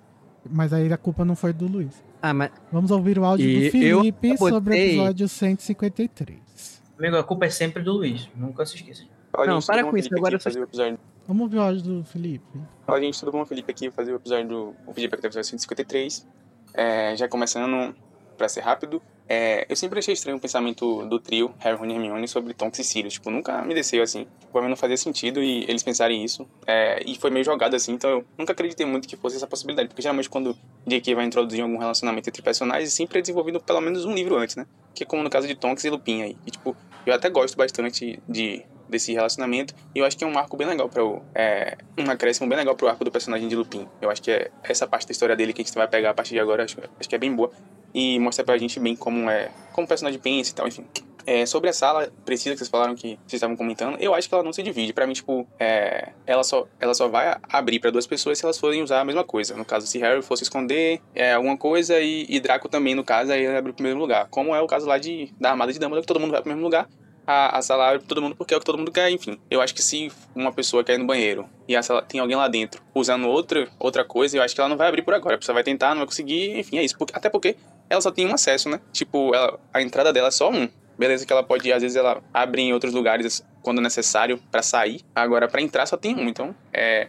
Mas 0.49 0.73
aí 0.73 0.91
a 0.91 0.97
culpa 0.97 1.25
não 1.25 1.37
foi 1.37 1.53
do 1.53 1.67
Luiz. 1.67 2.03
Ah, 2.23 2.33
mas. 2.33 2.51
Vamos 2.73 2.91
ouvir 2.91 3.19
o 3.19 3.25
áudio 3.25 3.47
E 3.47 3.67
do 3.67 3.71
Felipe 3.71 4.29
eu 4.31 4.37
sobre 4.39 4.75
o 4.75 4.77
episódio 4.77 5.29
153. 5.29 6.83
Amigo, 6.99 7.17
a 7.17 7.23
culpa 7.23 7.45
é 7.45 7.51
sempre 7.51 7.83
do 7.83 7.93
Luiz. 7.93 8.29
Nunca 8.35 8.65
se 8.65 8.77
esqueça. 8.77 9.05
Não, 9.47 9.61
para 9.61 9.85
com 9.85 9.97
isso, 9.99 10.09
Felipe 10.09 10.17
agora 10.19 10.37
aqui 10.37 10.37
eu 10.37 10.41
fazer 10.41 10.61
o 10.61 10.65
episódio. 10.65 10.99
Vamos 11.29 11.43
ouvir 11.43 11.59
o 11.59 11.63
áudio 11.63 11.83
do 11.83 12.05
Felipe. 12.05 12.59
Fala, 12.87 13.01
gente, 13.01 13.21
tudo 13.21 13.33
bom? 13.33 13.45
Felipe 13.45 13.71
aqui 13.71 13.91
fazer 13.91 14.13
o 14.13 14.17
episódio 14.17 14.49
do 14.49 14.75
o 14.87 14.95
feedback 14.95 15.21
do 15.21 15.27
episódio 15.27 15.51
153. 15.51 16.27
É, 16.73 17.15
já 17.17 17.29
começando, 17.29 17.95
pra 18.37 18.49
ser 18.49 18.61
rápido, 18.61 19.03
é, 19.29 19.67
eu 19.69 19.75
sempre 19.75 19.99
achei 19.99 20.15
estranho 20.15 20.39
o 20.39 20.41
pensamento 20.41 21.05
do 21.07 21.19
trio, 21.19 21.53
Harry, 21.59 21.77
Ron 21.77 21.87
e 21.87 21.93
Hermione, 21.95 22.29
sobre 22.29 22.55
Tonks 22.55 22.79
e 22.79 22.85
Sirius. 22.85 23.15
Tipo, 23.15 23.31
nunca 23.31 23.63
me 23.63 23.75
desceu 23.75 24.03
assim. 24.03 24.27
Pra 24.53 24.63
mim 24.63 24.69
não 24.69 24.77
fazia 24.77 24.97
sentido 24.97 25.43
e 25.43 25.65
eles 25.65 25.83
pensarem 25.83 26.25
isso. 26.25 26.49
É, 26.67 27.03
e 27.05 27.17
foi 27.17 27.31
meio 27.31 27.45
jogado 27.45 27.75
assim, 27.75 27.93
então 27.93 28.11
eu 28.11 28.25
nunca 28.39 28.53
acreditei 28.53 28.87
muito 28.87 29.09
que 29.09 29.17
fosse 29.17 29.37
essa 29.37 29.47
possibilidade. 29.47 29.89
Porque 29.89 30.03
geralmente 30.03 30.31
quando 30.31 30.57
J.K. 30.87 31.15
vai 31.15 31.25
introduzir 31.25 31.61
algum 31.61 31.79
relacionamento 31.79 32.29
entre 32.29 32.43
personagens, 32.43 32.93
sempre 32.93 33.19
é 33.19 33.23
desenvolvido 33.23 33.61
pelo 33.61 33.81
menos 33.81 34.05
um 34.05 34.15
livro 34.15 34.37
antes, 34.37 34.55
né? 34.55 34.67
Que 34.95 35.03
é 35.03 35.07
como 35.07 35.23
no 35.23 35.31
caso 35.31 35.49
de 35.49 35.55
Tonks 35.55 35.85
e 35.85 35.91
Lupin 35.91 36.23
aí. 36.23 36.37
E, 36.47 36.51
tipo, 36.51 36.77
eu 37.05 37.13
até 37.13 37.29
gosto 37.29 37.57
bastante 37.57 38.21
de 38.29 38.65
desse 38.89 39.13
relacionamento 39.13 39.75
e 39.95 39.99
eu 39.99 40.05
acho 40.05 40.17
que 40.17 40.23
é 40.23 40.27
um 40.27 40.39
arco 40.39 40.57
bem 40.57 40.65
legal 40.65 40.89
para 40.89 41.05
o 41.05 41.21
é, 41.35 41.77
um 41.99 42.09
acréscimo 42.09 42.49
bem 42.49 42.57
legal 42.57 42.77
pro 42.77 42.87
arco 42.87 43.05
do 43.05 43.11
personagem 43.11 43.49
de 43.49 43.57
Lupin. 43.57 43.89
Eu 44.01 44.11
acho 44.11 44.23
que 44.23 44.31
é 44.31 44.51
essa 44.63 44.87
parte 44.87 45.09
da 45.09 45.13
história 45.13 45.35
dele 45.35 45.53
que 45.53 45.61
a 45.61 45.65
gente 45.65 45.75
vai 45.75 45.89
pegar 45.89 46.11
a 46.11 46.15
partir 46.15 46.35
de 46.35 46.41
agora, 46.41 46.63
acho, 46.63 46.77
acho 46.99 47.09
que 47.09 47.15
é 47.15 47.19
bem 47.19 47.35
boa 47.35 47.51
e 47.95 48.19
mostra 48.19 48.45
pra 48.45 48.59
gente 48.59 48.79
bem 48.79 48.97
como 48.97 49.29
é, 49.31 49.51
como 49.73 49.85
o 49.85 49.89
personagem 49.89 50.21
pensa 50.21 50.51
e 50.51 50.55
tal, 50.55 50.69
enfim. 50.69 50.85
É, 51.27 51.45
sobre 51.45 51.69
a 51.69 51.73
sala 51.73 52.09
precisa 52.25 52.55
que 52.55 52.59
vocês 52.59 52.71
falaram 52.71 52.95
que 52.95 53.19
vocês 53.27 53.35
estavam 53.35 53.57
comentando, 53.57 53.97
eu 54.01 54.15
acho 54.15 54.29
que 54.29 54.35
ela 54.35 54.45
não 54.45 54.53
se 54.53 54.63
divide. 54.63 54.93
Pra 54.93 55.09
mim, 55.09 55.13
tipo, 55.13 55.45
é, 55.59 56.13
ela, 56.25 56.45
só, 56.45 56.69
ela 56.79 56.95
só 56.95 57.09
vai 57.09 57.37
abrir 57.43 57.81
pra 57.81 57.91
duas 57.91 58.07
pessoas 58.07 58.39
se 58.39 58.45
elas 58.45 58.59
forem 58.59 58.81
usar 58.81 59.01
a 59.01 59.05
mesma 59.05 59.25
coisa. 59.25 59.57
No 59.57 59.65
caso, 59.65 59.89
se 59.89 59.99
Harry 59.99 60.23
fosse 60.23 60.45
esconder 60.45 61.01
é, 61.13 61.33
alguma 61.33 61.57
coisa 61.57 61.99
e, 61.99 62.27
e 62.29 62.39
Draco 62.39 62.69
também, 62.69 62.95
no 62.95 63.03
caso, 63.03 63.33
aí 63.33 63.45
ele 63.45 63.57
abre 63.57 63.73
pro 63.73 63.83
mesmo 63.83 63.99
lugar. 63.99 64.29
Como 64.31 64.55
é 64.55 64.61
o 64.61 64.69
caso 64.69 64.87
lá 64.87 64.99
de, 64.99 65.35
da 65.41 65.51
Armada 65.51 65.73
de 65.73 65.81
Dumbledore, 65.81 66.03
que 66.03 66.07
todo 66.07 66.21
mundo 66.21 66.31
vai 66.31 66.41
pro 66.41 66.49
mesmo 66.49 66.63
lugar. 66.63 66.89
A, 67.27 67.59
a 67.59 67.63
sala 67.63 67.89
abre 67.89 67.99
pra 67.99 68.07
todo 68.07 68.23
mundo 68.23 68.37
porque 68.37 68.55
é 68.55 68.57
o 68.57 68.61
que 68.61 68.67
todo 68.67 68.79
mundo 68.79 68.93
quer, 68.93 69.11
enfim. 69.11 69.37
Eu 69.51 69.61
acho 69.61 69.75
que 69.75 69.83
se 69.83 70.13
uma 70.33 70.53
pessoa 70.53 70.85
quer 70.85 70.95
ir 70.95 70.99
no 70.99 71.07
banheiro 71.07 71.49
e 71.67 71.75
a 71.75 71.83
sala, 71.83 72.03
tem 72.03 72.21
alguém 72.21 72.37
lá 72.37 72.47
dentro 72.47 72.81
usando 72.95 73.27
outra, 73.27 73.69
outra 73.81 74.05
coisa, 74.05 74.37
eu 74.37 74.43
acho 74.45 74.55
que 74.55 74.61
ela 74.61 74.71
não 74.71 74.77
vai 74.77 74.87
abrir 74.87 75.03
por 75.03 75.13
agora. 75.13 75.35
A 75.35 75.39
pessoa 75.39 75.55
vai 75.55 75.65
tentar, 75.65 75.89
não 75.89 75.99
vai 75.99 76.07
conseguir, 76.07 76.57
enfim, 76.57 76.79
é 76.79 76.85
isso. 76.85 76.97
Porque, 76.97 77.13
até 77.17 77.29
porque 77.29 77.57
ela 77.89 78.01
só 78.01 78.11
tem 78.11 78.27
um 78.27 78.35
acesso, 78.35 78.69
né? 78.69 78.81
Tipo, 78.93 79.35
ela, 79.35 79.59
a 79.73 79.83
entrada 79.83 80.13
dela 80.13 80.29
é 80.29 80.31
só 80.31 80.51
um. 80.51 80.69
Beleza 80.99 81.27
que 81.27 81.33
ela 81.33 81.43
pode, 81.43 81.71
às 81.73 81.83
vezes, 81.83 81.97
ela 81.97 82.23
abre 82.33 82.63
em 82.63 82.73
outros 82.73 82.95
lugares 82.95 83.45
quando 83.63 83.81
necessário 83.81 84.41
pra 84.51 84.63
sair. 84.63 85.03
Agora, 85.15 85.47
pra 85.47 85.61
entrar 85.61 85.87
só 85.87 85.97
tem 85.97 86.15
um. 86.17 86.29
Então, 86.29 86.55
é... 86.73 87.09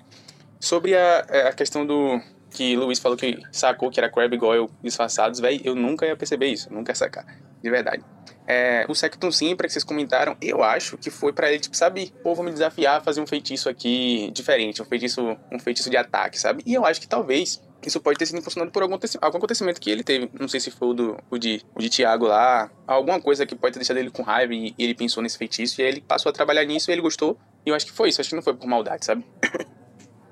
Sobre 0.59 0.95
a, 0.95 1.25
é, 1.29 1.47
a 1.47 1.53
questão 1.53 1.85
do... 1.85 2.19
Que 2.49 2.75
Luiz 2.75 2.97
falou 2.99 3.17
que 3.17 3.37
sacou 3.51 3.91
que 3.91 3.99
era 3.99 4.09
Crab 4.09 4.33
e 4.33 4.37
Goyle 4.37 4.69
disfarçados, 4.81 5.39
velho, 5.39 5.61
eu 5.63 5.75
nunca 5.75 6.05
ia 6.05 6.15
perceber 6.15 6.47
isso. 6.47 6.73
Nunca 6.73 6.91
ia 6.91 6.95
sacar. 6.95 7.25
De 7.61 7.69
verdade. 7.69 8.03
É, 8.47 8.85
o 8.87 8.95
Sectum 8.95 9.29
Simpra 9.29 9.67
que 9.67 9.73
vocês 9.73 9.83
comentaram, 9.83 10.37
eu 10.41 10.63
acho 10.63 10.97
que 10.97 11.11
foi 11.11 11.33
pra 11.33 11.49
ele, 11.49 11.59
tipo, 11.59 11.75
sabe? 11.75 12.13
Pô, 12.23 12.33
vou 12.33 12.45
me 12.45 12.51
desafiar 12.51 12.97
a 12.97 13.01
fazer 13.01 13.19
um 13.19 13.27
feitiço 13.27 13.67
aqui 13.67 14.31
diferente. 14.33 14.81
Um 14.81 14.85
feitiço, 14.85 15.37
um 15.51 15.59
feitiço 15.59 15.89
de 15.89 15.97
ataque, 15.97 16.39
sabe? 16.39 16.63
E 16.65 16.73
eu 16.73 16.85
acho 16.85 17.01
que 17.01 17.07
talvez 17.07 17.61
isso 17.85 17.99
pode 17.99 18.17
ter 18.17 18.25
sido 18.25 18.39
impulsionado 18.39 18.71
por 18.71 18.81
algum, 18.81 18.97
algum 19.21 19.37
acontecimento 19.37 19.79
que 19.79 19.89
ele 19.89 20.03
teve. 20.03 20.29
Não 20.39 20.47
sei 20.47 20.59
se 20.59 20.71
foi 20.71 20.89
o, 20.89 20.93
do, 20.93 21.17
o, 21.29 21.37
de, 21.37 21.61
o 21.75 21.79
de 21.79 21.89
Tiago 21.89 22.25
lá. 22.27 22.71
Alguma 22.85 23.21
coisa 23.21 23.45
que 23.45 23.55
pode 23.55 23.73
ter 23.73 23.79
deixado 23.79 23.97
ele 23.97 24.09
com 24.09 24.23
raiva 24.23 24.53
e, 24.53 24.73
e 24.77 24.83
ele 24.83 24.95
pensou 24.95 25.21
nesse 25.21 25.37
feitiço. 25.37 25.79
E 25.79 25.83
aí 25.83 25.89
ele 25.89 26.01
passou 26.01 26.29
a 26.29 26.33
trabalhar 26.33 26.65
nisso 26.65 26.89
e 26.89 26.93
ele 26.93 27.01
gostou. 27.01 27.37
E 27.65 27.69
eu 27.69 27.75
acho 27.75 27.85
que 27.85 27.91
foi 27.91 28.09
isso. 28.09 28.19
Acho 28.19 28.29
que 28.29 28.35
não 28.35 28.41
foi 28.41 28.53
por 28.53 28.67
maldade, 28.67 29.05
sabe? 29.05 29.25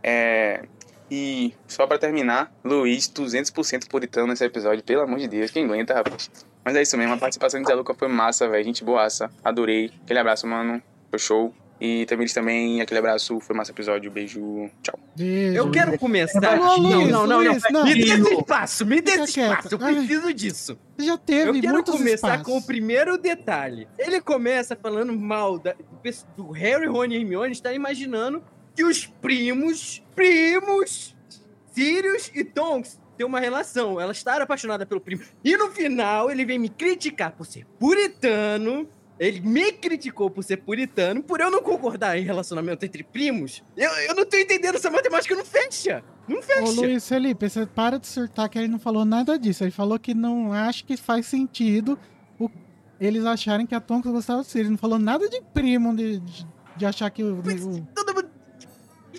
é... 0.03 0.63
E 1.09 1.53
só 1.67 1.85
pra 1.85 1.99
terminar, 1.99 2.51
Luiz, 2.63 3.07
200% 3.07 3.87
puritano 3.87 4.27
nesse 4.27 4.43
episódio. 4.43 4.83
Pelo 4.83 5.03
amor 5.03 5.19
de 5.19 5.27
Deus, 5.27 5.51
quem 5.51 5.65
aguenta, 5.65 5.93
rapaz? 5.93 6.31
Mas 6.63 6.75
é 6.75 6.81
isso 6.81 6.97
mesmo, 6.97 7.13
a 7.13 7.17
participação 7.17 7.61
de 7.61 7.67
Zé 7.67 7.75
Luca 7.75 7.93
foi 7.93 8.07
massa, 8.07 8.49
velho. 8.49 8.63
Gente 8.63 8.83
boaça. 8.83 9.29
Adorei. 9.43 9.91
Aquele 10.03 10.19
abraço, 10.19 10.47
mano. 10.47 10.81
Foi 11.11 11.19
show. 11.19 11.53
E 11.79 12.05
também 12.05 12.25
também, 12.27 12.79
aquele 12.81 12.99
abraço. 12.99 13.39
Foi 13.41 13.55
massa 13.55 13.71
episódio. 13.71 14.09
Beijo. 14.09 14.69
Tchau. 14.81 14.97
Beijo. 15.15 15.57
Eu 15.57 15.69
quero 15.71 15.97
começar. 15.99 16.39
Não, 16.39 16.77
Luiz, 16.79 17.09
não, 17.11 17.27
não, 17.27 17.43
não. 17.43 17.51
Luiz, 17.51 17.63
não. 17.69 17.83
Me 17.83 17.93
dê 17.93 18.01
esse 18.13 18.33
espaço, 18.33 18.85
me 18.85 19.01
dê 19.01 19.11
esse 19.11 19.33
quieto. 19.33 19.51
espaço. 19.65 19.75
Eu 19.75 19.79
Ai. 19.81 19.95
preciso 19.95 20.33
disso. 20.33 20.77
Você 20.97 21.05
já 21.05 21.17
teve 21.17 21.49
Eu 21.57 21.61
quero 21.61 21.83
começar 21.83 22.13
espaços. 22.35 22.45
com 22.45 22.57
o 22.57 22.61
primeiro 22.61 23.17
detalhe. 23.17 23.87
Ele 23.99 24.21
começa 24.21 24.75
falando 24.75 25.11
mal 25.13 25.59
da- 25.59 25.75
do, 26.37 26.51
Harry, 26.51 26.87
Rony 26.87 27.15
e 27.15 27.17
Hermione, 27.19 27.51
está 27.51 27.73
imaginando 27.73 28.41
que 28.73 28.83
os 28.85 29.05
primos, 29.05 30.01
primos, 30.15 31.13
Sirius 31.71 32.31
e 32.33 32.43
Tonks 32.43 32.97
têm 33.17 33.25
uma 33.25 33.39
relação. 33.39 33.99
Ela 33.99 34.11
está 34.13 34.41
apaixonada 34.41 34.85
pelo 34.85 35.01
primo. 35.01 35.23
E 35.43 35.57
no 35.57 35.69
final, 35.71 36.31
ele 36.31 36.45
vem 36.45 36.57
me 36.57 36.69
criticar 36.69 37.31
por 37.33 37.45
ser 37.45 37.65
puritano. 37.77 38.87
Ele 39.17 39.39
me 39.39 39.71
criticou 39.71 40.29
por 40.29 40.43
ser 40.43 40.57
puritano, 40.57 41.23
por 41.23 41.39
eu 41.39 41.49
não 41.49 41.61
concordar 41.61 42.17
em 42.17 42.23
relacionamento 42.23 42.83
entre 42.85 43.01
primos. 43.03 43.63
Eu, 43.77 43.89
eu 43.91 44.13
não 44.15 44.25
tô 44.25 44.35
entendendo, 44.37 44.75
essa 44.75 44.89
matemática 44.91 45.33
não 45.35 45.45
fecha. 45.45 46.03
Não 46.27 46.41
fecha. 46.41 46.63
Ô 46.63 46.71
Luiz 46.71 47.07
Felipe, 47.07 47.47
você 47.49 47.65
para 47.65 47.97
de 47.97 48.07
surtar 48.07 48.49
que 48.49 48.57
ele 48.57 48.67
não 48.67 48.79
falou 48.79 49.05
nada 49.05 49.39
disso. 49.39 49.63
Ele 49.63 49.71
falou 49.71 49.97
que 49.97 50.13
não 50.13 50.51
acha 50.51 50.83
que 50.83 50.97
faz 50.97 51.27
sentido 51.27 51.97
o- 52.37 52.49
eles 52.99 53.23
acharem 53.25 53.65
que 53.65 53.73
a 53.75 53.79
Tonks 53.79 54.11
gostava 54.11 54.41
de 54.41 54.47
Sirius. 54.47 54.65
Ele 54.65 54.71
não 54.71 54.77
falou 54.77 54.99
nada 54.99 55.29
de 55.29 55.41
primo, 55.53 55.95
de, 55.95 56.19
de, 56.19 56.47
de 56.75 56.85
achar 56.85 57.09
que 57.09 57.23
o, 57.23 57.41
Mas 57.45 57.63
o- 57.63 57.87
todo 57.95 58.13
mundo... 58.15 58.24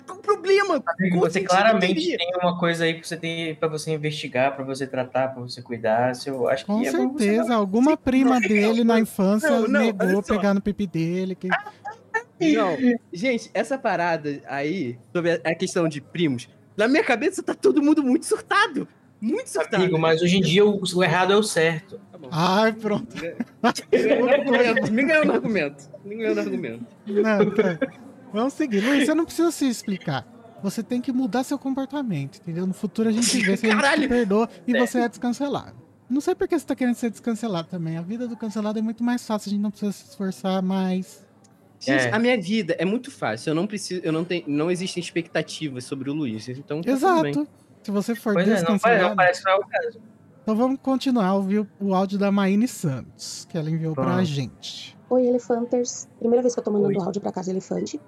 Qual 0.07 0.17
o 0.17 0.21
problema? 0.21 0.81
Amigo, 0.97 1.19
Você 1.19 1.41
claramente 1.41 2.17
tem 2.17 2.31
uma 2.41 2.57
coisa 2.57 2.85
aí 2.85 2.93
pra 2.95 3.03
você, 3.03 3.17
ter, 3.17 3.57
pra 3.57 3.67
você 3.67 3.91
investigar, 3.91 4.55
pra 4.55 4.63
você 4.63 4.87
tratar, 4.87 5.27
pra 5.33 5.41
você 5.41 5.61
cuidar. 5.61 6.15
Se 6.15 6.29
Eu 6.29 6.47
acho 6.47 6.65
Com 6.65 6.79
que 6.81 6.87
é 6.87 6.91
certeza, 6.91 7.53
alguma 7.53 7.91
Sim, 7.91 7.97
prima 7.97 8.39
não, 8.39 8.47
dele 8.47 8.83
na 8.83 8.99
infância 8.99 9.49
não, 9.49 9.67
não, 9.67 9.79
negou 9.81 10.23
pegar 10.23 10.53
no 10.53 10.61
pipi 10.61 10.87
dele. 10.87 11.35
Que... 11.35 11.49
Não, 12.39 12.77
gente, 13.11 13.51
essa 13.53 13.77
parada 13.77 14.41
aí, 14.47 14.97
sobre 15.13 15.41
a- 15.43 15.55
questão 15.55 15.87
de 15.89 15.99
primos, 15.99 16.47
na 16.77 16.87
minha 16.87 17.03
cabeça 17.03 17.43
tá 17.43 17.53
todo 17.53 17.81
mundo 17.81 18.01
muito 18.03 18.25
surtado. 18.25 18.87
Muito 19.19 19.49
surtado. 19.49 19.81
Amigo, 19.81 19.97
mas 19.97 20.21
hoje 20.21 20.37
em 20.37 20.41
dia 20.41 20.63
o, 20.63 20.79
o 20.95 21.03
errado 21.03 21.33
é 21.33 21.35
o 21.35 21.41
certo. 21.41 21.99
Tá. 22.11 22.19
Ai, 22.31 22.73
pronto. 22.73 23.15
Me 23.91 24.03
ganhou 24.03 24.25
no 24.25 24.29
argumento. 24.31 24.91
Me 24.93 25.03
ganhou 25.03 25.25
no 25.25 25.33
argumento. 25.33 25.89
Me 26.05 26.15
ganhou 26.15 26.35
no 26.35 26.41
argumento. 26.41 26.85
Não, 27.07 27.51
tá. 27.51 27.79
Vamos 28.33 28.53
seguir. 28.53 28.81
Luiz, 28.81 29.05
você 29.05 29.13
não 29.15 29.25
precisa 29.25 29.51
se 29.51 29.67
explicar. 29.67 30.25
Você 30.63 30.81
tem 30.81 30.99
que 30.99 31.11
mudar 31.11 31.43
seu 31.43 31.57
comportamento, 31.59 32.37
entendeu? 32.39 32.65
No 32.65 32.73
futuro 32.73 33.09
a 33.09 33.11
gente 33.11 33.39
vê 33.41 33.55
se 33.55 33.67
a 33.67 33.69
gente 33.71 34.01
te 34.01 34.07
perdoa 34.07 34.49
e 34.65 34.77
você 34.77 34.99
é 34.99 35.07
descancelado. 35.09 35.75
Não 36.09 36.19
sei 36.21 36.33
por 36.35 36.47
que 36.47 36.57
você 36.57 36.65
tá 36.65 36.75
querendo 36.75 36.95
ser 36.95 37.09
descancelado 37.11 37.67
também. 37.67 37.97
A 37.97 38.01
vida 38.01 38.27
do 38.27 38.35
cancelado 38.35 38.79
é 38.79 38.81
muito 38.81 39.03
mais 39.03 39.25
fácil, 39.25 39.49
a 39.49 39.51
gente 39.51 39.61
não 39.61 39.69
precisa 39.69 39.91
se 39.91 40.05
esforçar 40.09 40.61
mais. 40.63 41.25
Gente, 41.79 42.05
É. 42.07 42.11
a 42.13 42.17
minha 42.17 42.41
vida 42.41 42.75
é 42.79 42.85
muito 42.85 43.11
fácil. 43.11 43.51
Eu 43.51 43.55
não 43.55 43.67
preciso, 43.67 44.01
eu 44.03 44.11
não 44.11 44.23
tenho, 44.25 44.43
não 44.47 44.71
existem 44.71 44.99
expectativas 45.01 45.83
sobre 45.83 46.09
o 46.09 46.13
Luiz. 46.13 46.47
Então, 46.49 46.81
tá 46.81 46.91
tudo 46.91 47.21
bem. 47.21 47.31
Exato. 47.31 47.47
Se 47.83 47.91
você 47.91 48.15
for 48.15 48.33
Pois 48.33 48.47
é, 48.47 48.49
não, 48.49 48.55
parece- 48.55 48.73
descancelado. 48.73 49.09
não 49.09 49.15
parece 49.15 49.43
não 49.45 49.51
é 49.51 49.55
o 49.57 49.67
caso. 49.67 49.99
Então 50.41 50.55
vamos 50.55 50.79
continuar 50.81 51.27
a 51.27 51.33
ouvir 51.35 51.67
o- 51.79 51.93
áudio 51.93 52.17
da 52.17 52.31
Maine 52.31 52.67
Santos, 52.67 53.45
que 53.49 53.57
ela 53.57 53.69
enviou 53.69 53.93
pra 53.93 54.05
Vamos. 54.05 54.27
gente. 54.27 54.96
Oi, 55.09 55.27
Elefanters. 55.27 56.07
Primeira 56.19 56.41
vez 56.41 56.53
que 56.53 56.59
eu 56.59 56.63
tô 56.63 56.71
mandando 56.71 56.99
Oi. 56.99 57.05
áudio 57.05 57.21
pra 57.21 57.31
casa 57.31 57.49
Elefante. 57.51 57.99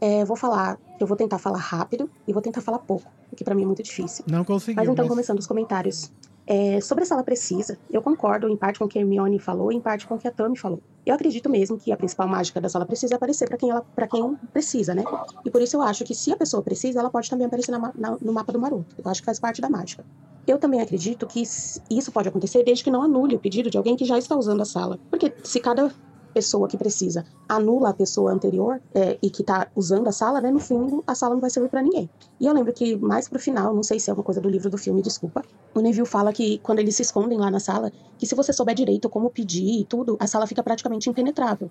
É, 0.00 0.24
vou 0.24 0.36
falar, 0.36 0.78
eu 1.00 1.06
vou 1.06 1.16
tentar 1.16 1.38
falar 1.38 1.58
rápido 1.58 2.10
e 2.26 2.32
vou 2.32 2.42
tentar 2.42 2.60
falar 2.60 2.78
pouco, 2.80 3.10
o 3.32 3.36
que 3.36 3.44
pra 3.44 3.54
mim 3.54 3.62
é 3.62 3.66
muito 3.66 3.82
difícil. 3.82 4.24
Não 4.28 4.44
conseguiu. 4.44 4.76
Mas 4.82 4.88
então, 4.88 5.04
mas- 5.04 5.10
começando 5.10 5.38
os 5.38 5.46
comentários. 5.46 6.12
É, 6.46 6.78
sobre 6.82 7.04
a 7.04 7.06
sala 7.06 7.22
precisa, 7.22 7.78
eu 7.90 8.02
concordo 8.02 8.46
em 8.50 8.56
parte 8.56 8.78
com 8.78 8.84
o 8.84 8.88
que 8.88 8.98
a 8.98 9.00
Hermione 9.00 9.38
falou 9.38 9.72
e 9.72 9.76
em 9.76 9.80
parte 9.80 10.06
com 10.06 10.16
o 10.16 10.18
que 10.18 10.28
a 10.28 10.30
Tami 10.30 10.58
falou. 10.58 10.78
Eu 11.06 11.14
acredito 11.14 11.48
mesmo 11.48 11.78
que 11.78 11.90
a 11.90 11.96
principal 11.96 12.28
mágica 12.28 12.60
da 12.60 12.68
sala 12.68 12.84
precisa 12.84 13.14
é 13.14 13.16
aparecer 13.16 13.48
pra 13.48 13.56
quem 13.56 13.70
ela 13.70 13.80
para 13.80 14.06
quem 14.06 14.34
precisa, 14.52 14.94
né? 14.94 15.04
E 15.42 15.50
por 15.50 15.62
isso 15.62 15.76
eu 15.76 15.80
acho 15.80 16.04
que 16.04 16.14
se 16.14 16.30
a 16.32 16.36
pessoa 16.36 16.62
precisa, 16.62 17.00
ela 17.00 17.08
pode 17.08 17.30
também 17.30 17.46
aparecer 17.46 17.70
na 17.72 17.90
na- 17.94 18.18
no 18.20 18.30
mapa 18.32 18.52
do 18.52 18.58
Maroto. 18.58 18.94
Eu 19.02 19.10
acho 19.10 19.22
que 19.22 19.26
faz 19.26 19.40
parte 19.40 19.62
da 19.62 19.70
mágica. 19.70 20.04
Eu 20.46 20.58
também 20.58 20.82
acredito 20.82 21.26
que 21.26 21.40
isso 21.40 22.12
pode 22.12 22.28
acontecer 22.28 22.62
desde 22.62 22.84
que 22.84 22.90
não 22.90 23.00
anule 23.00 23.36
o 23.36 23.38
pedido 23.38 23.70
de 23.70 23.78
alguém 23.78 23.96
que 23.96 24.04
já 24.04 24.18
está 24.18 24.36
usando 24.36 24.60
a 24.60 24.66
sala. 24.66 24.98
Porque 25.08 25.32
se 25.42 25.60
cada 25.60 25.90
pessoa 26.34 26.68
que 26.68 26.76
precisa 26.76 27.24
anula 27.48 27.90
a 27.90 27.94
pessoa 27.94 28.32
anterior 28.32 28.80
é, 28.94 29.16
e 29.22 29.30
que 29.30 29.42
está 29.42 29.68
usando 29.76 30.08
a 30.08 30.12
sala, 30.12 30.40
né? 30.40 30.50
No 30.50 30.58
fundo, 30.58 31.04
a 31.06 31.14
sala 31.14 31.34
não 31.34 31.40
vai 31.40 31.50
servir 31.50 31.68
para 31.68 31.82
ninguém. 31.82 32.10
E 32.40 32.46
eu 32.46 32.52
lembro 32.52 32.72
que 32.72 32.96
mais 32.96 33.28
pro 33.28 33.38
final, 33.38 33.74
não 33.74 33.82
sei 33.82 34.00
se 34.00 34.10
é 34.10 34.12
uma 34.12 34.22
coisa 34.22 34.40
do 34.40 34.48
livro 34.48 34.68
do 34.68 34.76
filme, 34.76 35.00
desculpa, 35.00 35.42
o 35.74 35.80
Neville 35.80 36.06
fala 36.06 36.32
que 36.32 36.58
quando 36.58 36.80
eles 36.80 36.96
se 36.96 37.02
escondem 37.02 37.38
lá 37.38 37.50
na 37.50 37.60
sala, 37.60 37.92
que 38.18 38.26
se 38.26 38.34
você 38.34 38.52
souber 38.52 38.74
direito 38.74 39.08
como 39.08 39.30
pedir 39.30 39.80
e 39.80 39.84
tudo, 39.84 40.16
a 40.18 40.26
sala 40.26 40.46
fica 40.46 40.62
praticamente 40.62 41.08
impenetrável. 41.08 41.70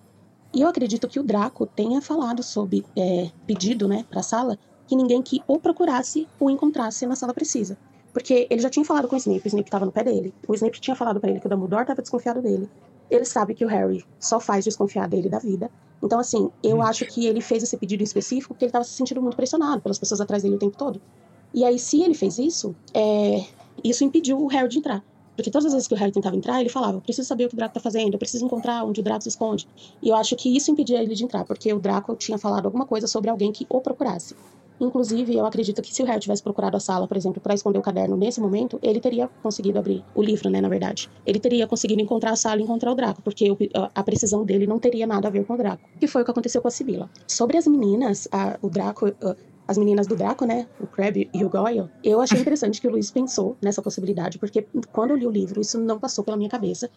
E 0.54 0.62
eu 0.62 0.68
acredito 0.68 1.08
que 1.08 1.20
o 1.20 1.24
Draco 1.24 1.66
tenha 1.66 2.02
falado 2.02 2.44
sobre 2.44 2.86
é, 2.96 3.30
pedido, 3.46 3.88
né, 3.88 4.06
pra 4.10 4.22
sala, 4.22 4.58
que 4.88 4.96
ninguém 4.96 5.22
que 5.22 5.42
o 5.48 5.60
procurasse 5.60 6.28
o 6.40 6.50
encontrasse 6.50 7.06
na 7.08 7.16
sala 7.16 7.34
precisa. 7.34 7.78
Porque 8.14 8.48
ele 8.48 8.62
já 8.62 8.70
tinha 8.70 8.86
falado 8.86 9.08
com 9.08 9.16
o 9.16 9.18
Snape, 9.18 9.42
o 9.44 9.48
Snape 9.48 9.72
tava 9.72 9.86
no 9.86 9.92
pé 9.92 10.04
dele. 10.04 10.32
O 10.48 10.54
Snape 10.54 10.80
tinha 10.80 10.96
falado 10.96 11.20
pra 11.20 11.32
ele 11.32 11.40
que 11.40 11.48
o 11.48 11.50
Dumbledore 11.50 11.88
tava 11.88 12.02
desconfiado 12.02 12.42
dele. 12.42 12.70
Ele 13.14 13.26
sabe 13.26 13.54
que 13.54 13.64
o 13.64 13.68
Harry 13.68 14.04
só 14.20 14.40
faz 14.40 14.64
desconfiar 14.64 15.08
dele 15.08 15.30
da 15.30 15.40
vida. 15.40 15.70
Então, 16.02 16.20
assim, 16.20 16.50
eu 16.64 16.82
acho 16.82 17.06
que 17.06 17.26
ele 17.26 17.42
fez 17.42 17.64
esse 17.64 17.78
pedido 17.78 18.02
em 18.02 18.04
específico 18.04 18.54
porque 18.54 18.66
ele 18.66 18.72
tava 18.72 18.84
se 18.84 18.92
sentindo 18.92 19.22
muito 19.22 19.36
pressionado 19.36 19.82
pelas 19.82 20.00
pessoas 20.00 20.20
atrás 20.20 20.44
dele 20.44 20.56
o 20.56 20.60
tempo 20.60 20.76
todo. 20.78 21.02
E 21.54 21.64
aí, 21.64 21.78
se 21.78 22.02
ele 22.02 22.14
fez 22.14 22.40
isso, 22.40 22.76
é, 22.94 23.46
isso 23.84 24.04
impediu 24.04 24.42
o 24.42 24.48
Harry 24.48 24.68
de 24.68 24.80
entrar. 24.80 25.04
Porque 25.36 25.50
todas 25.50 25.68
as 25.68 25.74
vezes 25.74 25.88
que 25.88 25.94
o 25.94 25.98
Harry 25.98 26.12
tentava 26.12 26.36
entrar, 26.36 26.60
ele 26.60 26.70
falava: 26.70 26.98
Eu 26.98 27.02
preciso 27.02 27.28
saber 27.28 27.46
o 27.46 27.50
que 27.50 27.56
o 27.56 27.58
Draco 27.58 27.74
tá 27.74 27.80
fazendo, 27.80 28.14
eu 28.14 28.20
preciso 28.20 28.46
encontrar 28.46 28.84
onde 28.84 29.00
o 29.00 29.04
Draco 29.04 29.24
se 29.24 29.30
esconde. 29.30 29.68
E 30.02 30.10
eu 30.10 30.16
acho 30.16 30.36
que 30.36 30.56
isso 30.56 30.72
impedia 30.72 31.02
ele 31.02 31.16
de 31.16 31.24
entrar, 31.24 31.44
porque 31.44 31.74
o 31.74 31.80
Draco 31.80 32.16
tinha 32.16 32.38
falado 32.38 32.66
alguma 32.66 32.86
coisa 32.86 33.08
sobre 33.08 33.30
alguém 33.30 33.52
que 33.52 33.66
o 33.70 33.82
procurasse. 33.82 34.36
Inclusive, 34.84 35.36
eu 35.36 35.46
acredito 35.46 35.82
que 35.82 35.94
se 35.94 36.04
o 36.04 36.06
Harry 36.06 36.20
tivesse 36.20 36.44
procurado 36.44 36.76
a 36.76 36.80
sala, 36.80 37.08
por 37.08 37.16
exemplo, 37.16 37.42
para 37.42 37.54
esconder 37.54 37.80
o 37.80 37.82
caderno 37.82 38.18
nesse 38.18 38.42
momento, 38.42 38.80
ele 38.82 39.00
teria 39.00 39.30
conseguido 39.42 39.80
abrir 39.80 40.04
o 40.14 40.22
livro, 40.22 40.50
né, 40.50 40.60
na 40.60 40.68
verdade. 40.70 41.10
Ele 41.26 41.40
teria 41.40 41.66
conseguido 41.68 42.02
encontrar 42.02 42.32
a 42.32 42.36
sala 42.36 42.60
e 42.60 42.64
encontrar 42.64 42.92
o 42.92 42.96
Draco, 42.96 43.22
porque 43.22 43.50
a- 43.76 43.92
a 43.96 44.04
precisão 44.04 44.44
dele 44.44 44.68
não 44.68 44.78
teria 44.80 45.08
nada 45.08 45.28
a 45.28 45.32
ver 45.32 45.46
com 45.46 45.54
o 45.54 45.58
Draco. 45.58 45.90
Que 46.00 46.08
foi 46.08 46.22
o 46.22 46.26
que 46.26 46.32
aconteceu 46.32 46.62
com 46.62 46.68
a 46.68 46.72
Sibila. 46.72 47.10
Sobre 47.28 47.58
as 47.58 47.66
meninas, 47.66 48.28
a- 48.32 48.58
o 48.62 48.70
Draco, 48.70 49.08
uh, 49.08 49.36
as 49.68 49.78
meninas 49.78 50.06
do 50.08 50.16
Draco, 50.16 50.46
né, 50.46 50.68
o 50.80 50.86
Crabbe 50.88 51.30
e 51.34 51.46
o 51.46 51.50
Goyle, 51.50 51.86
eu 52.04 52.20
achei 52.20 52.40
interessante 52.40 52.82
que 52.82 52.88
o 52.88 52.92
Luiz 52.92 53.10
pensou 53.10 53.56
nessa 53.62 53.82
possibilidade, 53.82 54.38
porque 54.38 54.68
quando 54.92 55.12
eu 55.12 55.18
li 55.18 55.26
o 55.26 55.32
livro, 55.32 55.62
isso 55.62 55.80
não 55.80 55.98
passou 56.00 56.24
pela 56.24 56.36
minha 56.36 56.50
cabeça. 56.50 56.90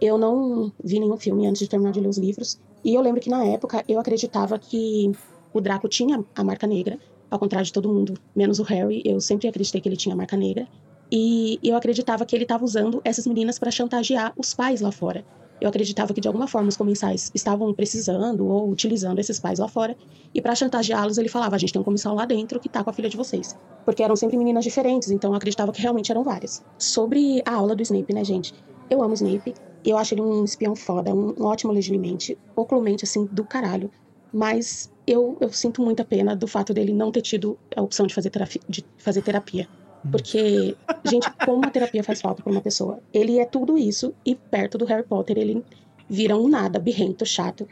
Eu 0.00 0.16
não 0.18 0.72
vi 0.82 0.98
nenhum 0.98 1.16
filme 1.16 1.46
antes 1.46 1.60
de 1.60 1.68
terminar 1.68 1.92
de 1.92 2.00
ler 2.00 2.08
os 2.08 2.18
livros, 2.18 2.58
e 2.84 2.94
eu 2.94 3.00
lembro 3.02 3.20
que 3.20 3.28
na 3.30 3.44
época 3.44 3.84
eu 3.88 3.98
acreditava 4.00 4.58
que 4.58 5.10
o 5.52 5.60
Draco 5.60 5.88
tinha 5.88 6.22
a 6.34 6.44
marca 6.44 6.66
negra, 6.66 6.98
ao 7.30 7.38
contrário 7.38 7.66
de 7.66 7.72
todo 7.72 7.88
mundo, 7.88 8.14
menos 8.34 8.58
o 8.58 8.62
Harry, 8.62 9.02
eu 9.04 9.20
sempre 9.20 9.48
acreditei 9.48 9.80
que 9.80 9.88
ele 9.88 9.96
tinha 9.96 10.14
marca 10.14 10.36
negra. 10.36 10.66
E 11.10 11.58
eu 11.62 11.76
acreditava 11.76 12.26
que 12.26 12.34
ele 12.34 12.44
estava 12.44 12.64
usando 12.64 13.00
essas 13.04 13.26
meninas 13.26 13.58
para 13.58 13.70
chantagear 13.70 14.32
os 14.36 14.54
pais 14.54 14.80
lá 14.80 14.90
fora. 14.90 15.24
Eu 15.60 15.68
acreditava 15.68 16.12
que 16.12 16.20
de 16.20 16.28
alguma 16.28 16.46
forma 16.46 16.68
os 16.68 16.76
comensais 16.76 17.30
estavam 17.34 17.72
precisando 17.72 18.46
ou 18.46 18.68
utilizando 18.68 19.18
esses 19.18 19.40
pais 19.40 19.58
lá 19.58 19.68
fora. 19.68 19.96
E 20.34 20.42
para 20.42 20.54
chantageá-los, 20.54 21.16
ele 21.16 21.28
falava: 21.28 21.56
a 21.56 21.58
gente 21.58 21.72
tem 21.72 21.80
um 21.80 21.84
comensal 21.84 22.14
lá 22.14 22.26
dentro 22.26 22.60
que 22.60 22.68
tá 22.68 22.84
com 22.84 22.90
a 22.90 22.92
filha 22.92 23.08
de 23.08 23.16
vocês. 23.16 23.56
Porque 23.84 24.02
eram 24.02 24.16
sempre 24.16 24.36
meninas 24.36 24.64
diferentes, 24.64 25.10
então 25.10 25.30
eu 25.30 25.36
acreditava 25.36 25.72
que 25.72 25.80
realmente 25.80 26.10
eram 26.10 26.22
várias. 26.22 26.62
Sobre 26.76 27.42
a 27.46 27.54
aula 27.54 27.74
do 27.74 27.82
Snape, 27.82 28.12
né, 28.12 28.24
gente? 28.24 28.52
Eu 28.90 29.02
amo 29.02 29.14
Snape. 29.14 29.54
Eu 29.84 29.96
acho 29.96 30.14
ele 30.14 30.20
um 30.20 30.44
espião 30.44 30.74
foda, 30.74 31.14
um, 31.14 31.34
ótimo 31.44 31.72
legilimamente, 31.72 32.36
oculmente, 32.54 33.04
assim, 33.04 33.24
do 33.26 33.44
caralho. 33.44 33.90
Mas 34.32 34.90
eu, 35.06 35.36
eu 35.40 35.52
sinto 35.52 35.82
muita 35.82 36.04
pena 36.04 36.34
do 36.36 36.46
fato 36.46 36.74
dele 36.74 36.92
não 36.92 37.10
ter 37.12 37.22
tido 37.22 37.56
a 37.74 37.82
opção 37.82 38.06
de 38.06 38.14
fazer 38.14 38.30
terapia. 38.30 38.60
De 38.68 38.84
fazer 38.98 39.22
terapia. 39.22 39.68
Porque, 40.10 40.76
gente, 41.04 41.28
como 41.44 41.58
uma 41.58 41.70
terapia 41.70 42.04
faz 42.04 42.20
falta 42.20 42.42
pra 42.42 42.52
uma 42.52 42.60
pessoa? 42.60 43.00
Ele 43.12 43.38
é 43.38 43.44
tudo 43.44 43.76
isso 43.76 44.14
e 44.24 44.34
perto 44.36 44.78
do 44.78 44.84
Harry 44.84 45.02
Potter 45.02 45.36
ele 45.38 45.64
vira 46.08 46.36
um 46.36 46.48
nada, 46.48 46.78
birrento, 46.78 47.26
chato. 47.26 47.66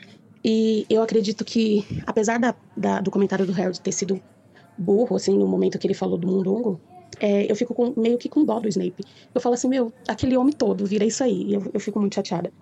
E 0.44 0.84
eu 0.90 1.02
acredito 1.02 1.44
que, 1.44 1.84
apesar 2.06 2.38
da, 2.38 2.54
da- 2.76 3.00
do 3.00 3.10
comentário 3.10 3.46
do 3.46 3.52
Harry 3.52 3.78
ter 3.78 3.92
sido 3.92 4.20
burro, 4.76 5.16
assim, 5.16 5.38
no 5.38 5.46
momento 5.46 5.78
que 5.78 5.86
ele 5.86 5.94
falou 5.94 6.18
do 6.18 6.26
mundungo, 6.26 6.80
é, 7.20 7.50
eu 7.50 7.54
fico 7.54 7.72
com- 7.72 7.94
meio 7.96 8.18
que 8.18 8.28
com 8.28 8.44
dó 8.44 8.58
do 8.58 8.68
Snape. 8.68 9.04
Eu 9.32 9.40
falo 9.40 9.54
assim, 9.54 9.68
meu, 9.68 9.92
aquele 10.08 10.36
homem 10.36 10.52
todo 10.52 10.84
vira 10.84 11.04
isso 11.04 11.22
aí. 11.22 11.50
E 11.50 11.54
eu, 11.54 11.70
eu 11.72 11.78
fico 11.80 12.00
muito 12.00 12.14
chateada. 12.16 12.52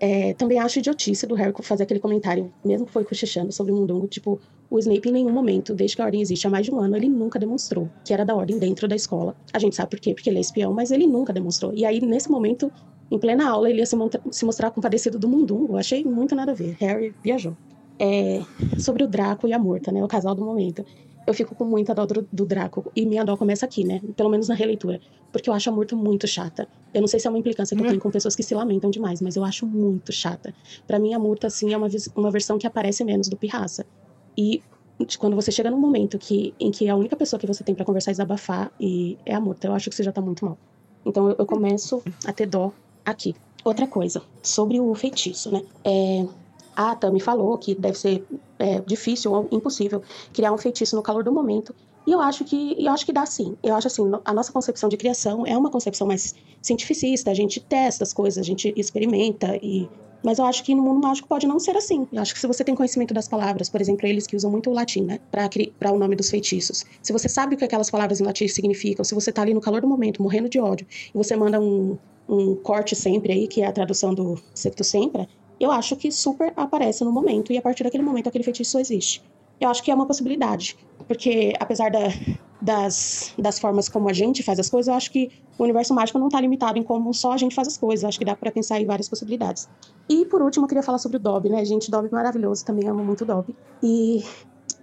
É, 0.00 0.32
também 0.34 0.58
acho 0.58 0.78
idiotice 0.78 1.26
do 1.26 1.34
Harry 1.34 1.52
fazer 1.62 1.82
aquele 1.82 2.00
comentário, 2.00 2.52
mesmo 2.64 2.86
que 2.86 2.92
foi 2.92 3.04
cochichando 3.04 3.50
sobre 3.52 3.72
o 3.72 3.76
mundungo, 3.76 4.06
tipo, 4.06 4.40
o 4.70 4.78
Snape 4.78 5.08
em 5.08 5.12
nenhum 5.12 5.32
momento, 5.32 5.74
desde 5.74 5.96
que 5.96 6.02
a 6.02 6.04
Ordem 6.04 6.20
existe 6.20 6.46
há 6.46 6.50
mais 6.50 6.66
de 6.66 6.72
um 6.72 6.78
ano, 6.78 6.96
ele 6.96 7.08
nunca 7.08 7.38
demonstrou 7.38 7.88
que 8.04 8.12
era 8.12 8.24
da 8.24 8.34
Ordem 8.34 8.58
dentro 8.58 8.86
da 8.86 8.94
escola. 8.94 9.34
A 9.52 9.58
gente 9.58 9.74
sabe 9.74 9.90
por 9.90 10.00
quê, 10.00 10.14
porque 10.14 10.28
ele 10.28 10.38
é 10.38 10.40
espião, 10.40 10.72
mas 10.72 10.90
ele 10.90 11.06
nunca 11.06 11.32
demonstrou. 11.32 11.72
E 11.74 11.84
aí, 11.84 12.00
nesse 12.00 12.30
momento, 12.30 12.70
em 13.10 13.18
plena 13.18 13.48
aula, 13.48 13.70
ele 13.70 13.78
ia 13.78 13.86
se, 13.86 13.96
se 14.30 14.44
mostrar 14.44 14.70
compadecido 14.70 15.18
do 15.18 15.28
mundungo. 15.28 15.76
Achei 15.76 16.04
muito 16.04 16.34
nada 16.34 16.52
a 16.52 16.54
ver. 16.54 16.76
Harry 16.78 17.14
viajou. 17.22 17.56
É, 17.98 18.42
sobre 18.78 19.02
o 19.02 19.08
Draco 19.08 19.48
e 19.48 19.52
a 19.52 19.58
Morta, 19.58 19.90
né, 19.90 20.04
o 20.04 20.06
casal 20.06 20.34
do 20.34 20.44
momento. 20.44 20.84
Eu 21.28 21.34
fico 21.34 21.54
com 21.54 21.66
muita 21.66 21.94
dó 21.94 22.06
do, 22.06 22.26
do 22.32 22.46
Draco, 22.46 22.90
e 22.96 23.04
minha 23.04 23.22
dó 23.22 23.36
começa 23.36 23.66
aqui, 23.66 23.84
né, 23.84 24.00
pelo 24.16 24.30
menos 24.30 24.48
na 24.48 24.54
releitura, 24.54 24.98
porque 25.30 25.50
eu 25.50 25.52
acho 25.52 25.68
a 25.68 25.72
Morta 25.74 25.94
muito 25.94 26.26
chata. 26.26 26.66
Eu 26.94 27.02
não 27.02 27.06
sei 27.06 27.20
se 27.20 27.26
é 27.26 27.30
uma 27.30 27.38
implicância 27.38 27.76
que 27.76 27.82
eu 27.82 27.86
tenho 27.86 28.00
com 28.00 28.10
pessoas 28.10 28.34
que 28.34 28.42
se 28.42 28.54
lamentam 28.54 28.88
demais, 28.88 29.20
mas 29.20 29.36
eu 29.36 29.44
acho 29.44 29.66
muito 29.66 30.10
chata. 30.10 30.54
Pra 30.86 30.98
mim, 30.98 31.12
a 31.12 31.18
Murta, 31.18 31.48
assim, 31.48 31.74
é 31.74 31.76
uma, 31.76 31.86
uma 32.16 32.30
versão 32.30 32.56
que 32.56 32.66
aparece 32.66 33.04
menos 33.04 33.28
do 33.28 33.36
Pirraça. 33.36 33.84
E 34.38 34.62
quando 35.18 35.36
você 35.36 35.52
chega 35.52 35.70
num 35.70 35.78
momento 35.78 36.18
que, 36.18 36.54
em 36.58 36.70
que 36.70 36.88
a 36.88 36.96
única 36.96 37.14
pessoa 37.14 37.38
que 37.38 37.46
você 37.46 37.62
tem 37.62 37.74
pra 37.74 37.84
conversar 37.84 38.10
e 38.10 38.14
desabafar 38.14 38.72
e 38.80 39.18
é 39.26 39.34
a 39.34 39.40
Murta, 39.40 39.66
eu 39.66 39.74
acho 39.74 39.90
que 39.90 39.96
você 39.96 40.02
já 40.02 40.12
tá 40.12 40.22
muito 40.22 40.46
mal. 40.46 40.56
Então 41.04 41.28
eu, 41.28 41.36
eu 41.40 41.44
começo 41.44 42.02
a 42.24 42.32
ter 42.32 42.46
dó 42.46 42.72
aqui. 43.04 43.36
Outra 43.62 43.86
coisa, 43.86 44.22
sobre 44.42 44.80
o 44.80 44.94
feitiço, 44.94 45.52
né? 45.52 45.62
É, 45.84 46.26
a 46.78 46.94
Tami 46.94 47.18
falou 47.18 47.58
que 47.58 47.74
deve 47.74 47.98
ser 47.98 48.24
é, 48.56 48.80
difícil 48.80 49.32
ou 49.32 49.48
impossível 49.50 50.00
criar 50.32 50.52
um 50.52 50.58
feitiço 50.58 50.94
no 50.94 51.02
calor 51.02 51.24
do 51.24 51.32
momento 51.32 51.74
E 52.06 52.12
eu 52.12 52.20
acho 52.20 52.44
que 52.44 52.76
eu 52.78 52.92
acho 52.92 53.04
que 53.04 53.12
dá 53.12 53.26
sim. 53.26 53.56
Eu 53.62 53.74
acho 53.74 53.88
assim, 53.88 54.04
a 54.24 54.32
nossa 54.32 54.52
concepção 54.52 54.88
de 54.88 54.96
criação 54.96 55.44
é 55.44 55.58
uma 55.58 55.70
concepção 55.70 56.06
mais 56.06 56.36
cientificista, 56.62 57.32
a 57.32 57.34
gente 57.34 57.58
testa 57.60 58.04
as 58.04 58.12
coisas, 58.12 58.38
a 58.38 58.46
gente 58.46 58.72
experimenta 58.76 59.58
e 59.60 59.88
mas 60.22 60.38
eu 60.38 60.44
acho 60.44 60.64
que 60.64 60.74
no 60.74 60.82
mundo 60.82 61.00
mágico 61.00 61.28
pode 61.28 61.46
não 61.46 61.60
ser 61.60 61.76
assim. 61.76 62.06
Eu 62.12 62.20
acho 62.20 62.34
que 62.34 62.40
se 62.40 62.46
você 62.46 62.64
tem 62.64 62.74
conhecimento 62.74 63.14
das 63.14 63.28
palavras, 63.28 63.68
por 63.68 63.80
exemplo, 63.80 64.06
eles 64.06 64.26
que 64.26 64.34
usam 64.34 64.50
muito 64.50 64.68
o 64.68 64.72
latim, 64.72 65.02
né, 65.02 65.20
para 65.30 65.92
o 65.92 65.98
nome 65.98 66.16
dos 66.16 66.28
feitiços. 66.28 66.84
Se 67.02 67.12
você 67.12 67.28
sabe 67.28 67.54
o 67.54 67.58
que 67.58 67.64
aquelas 67.64 67.88
palavras 67.88 68.20
em 68.20 68.24
latim 68.24 68.48
significam, 68.48 69.04
se 69.04 69.14
você 69.14 69.30
tá 69.30 69.42
ali 69.42 69.54
no 69.54 69.60
calor 69.60 69.80
do 69.80 69.86
momento, 69.86 70.20
morrendo 70.20 70.48
de 70.48 70.58
ódio, 70.58 70.86
e 71.14 71.16
você 71.16 71.36
manda 71.36 71.60
um, 71.60 71.96
um 72.28 72.56
corte 72.56 72.96
sempre 72.96 73.32
aí, 73.32 73.46
que 73.46 73.62
é 73.62 73.66
a 73.66 73.72
tradução 73.72 74.12
do 74.12 74.36
secto 74.54 74.82
sempre, 74.82 75.28
eu 75.60 75.70
acho 75.70 75.96
que 75.96 76.10
super 76.10 76.52
aparece 76.56 77.04
no 77.04 77.12
momento, 77.12 77.52
e 77.52 77.58
a 77.58 77.62
partir 77.62 77.84
daquele 77.84 78.02
momento 78.02 78.28
aquele 78.28 78.44
feitiço 78.44 78.78
existe. 78.78 79.22
Eu 79.60 79.68
acho 79.68 79.82
que 79.82 79.90
é 79.90 79.94
uma 79.94 80.06
possibilidade, 80.06 80.76
porque 81.06 81.52
apesar 81.58 81.90
da, 81.90 82.08
das, 82.60 83.34
das 83.38 83.58
formas 83.58 83.88
como 83.88 84.08
a 84.08 84.12
gente 84.12 84.42
faz 84.42 84.58
as 84.58 84.70
coisas, 84.70 84.88
eu 84.88 84.94
acho 84.94 85.10
que 85.10 85.30
o 85.58 85.64
universo 85.64 85.92
mágico 85.94 86.18
não 86.18 86.28
está 86.28 86.40
limitado 86.40 86.78
em 86.78 86.82
como 86.82 87.12
só 87.12 87.32
a 87.32 87.36
gente 87.36 87.54
faz 87.54 87.66
as 87.66 87.76
coisas. 87.76 88.02
Eu 88.02 88.08
acho 88.08 88.18
que 88.18 88.24
dá 88.24 88.36
para 88.36 88.52
pensar 88.52 88.80
em 88.80 88.86
várias 88.86 89.08
possibilidades. 89.08 89.68
E 90.08 90.24
por 90.26 90.42
último, 90.42 90.64
eu 90.64 90.68
queria 90.68 90.82
falar 90.82 90.98
sobre 90.98 91.16
o 91.16 91.20
Dobby, 91.20 91.48
né, 91.48 91.64
gente? 91.64 91.90
Dobby 91.90 92.08
maravilhoso, 92.12 92.64
também 92.64 92.88
amo 92.88 93.04
muito 93.04 93.22
o 93.22 93.26
Dobby. 93.26 93.54
E, 93.82 94.22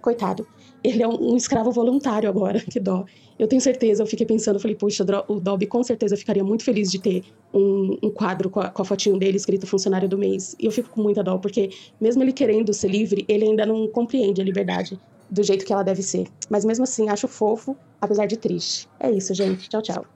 coitado, 0.02 0.46
ele 0.84 1.02
é 1.02 1.08
um, 1.08 1.32
um 1.32 1.36
escravo 1.36 1.70
voluntário 1.70 2.28
agora, 2.28 2.60
que 2.70 2.78
dó. 2.78 3.04
Eu 3.38 3.46
tenho 3.46 3.60
certeza, 3.60 4.02
eu 4.02 4.06
fiquei 4.06 4.24
pensando, 4.24 4.58
falei, 4.58 4.74
puxa, 4.74 5.04
o 5.28 5.38
Dobby 5.38 5.66
com 5.66 5.82
certeza 5.82 6.16
ficaria 6.16 6.42
muito 6.42 6.64
feliz 6.64 6.90
de 6.90 6.98
ter 6.98 7.24
um, 7.52 7.98
um 8.02 8.10
quadro 8.10 8.48
com 8.48 8.60
a, 8.60 8.70
com 8.70 8.80
a, 8.80 8.84
fotinho 8.84 9.18
dele 9.18 9.36
escrito 9.36 9.66
funcionário 9.66 10.08
do 10.08 10.16
mês. 10.16 10.56
E 10.58 10.66
eu 10.66 10.72
fico 10.72 10.88
com 10.88 11.02
muita 11.02 11.22
dó, 11.22 11.36
porque 11.36 11.70
mesmo 12.00 12.22
ele 12.22 12.32
querendo 12.32 12.72
ser 12.72 12.88
livre, 12.88 13.24
ele 13.28 13.44
ainda 13.44 13.66
não 13.66 13.86
compreende 13.88 14.40
a 14.40 14.44
liberdade 14.44 14.98
do 15.30 15.42
jeito 15.42 15.64
que 15.64 15.72
ela 15.72 15.82
deve 15.82 16.02
ser. 16.02 16.26
Mas 16.48 16.64
mesmo 16.64 16.84
assim, 16.84 17.08
acho 17.08 17.28
fofo, 17.28 17.76
apesar 18.00 18.26
de 18.26 18.36
triste. 18.36 18.88
É 18.98 19.10
isso, 19.10 19.34
gente. 19.34 19.68
Tchau, 19.68 19.82
tchau. 19.82 20.06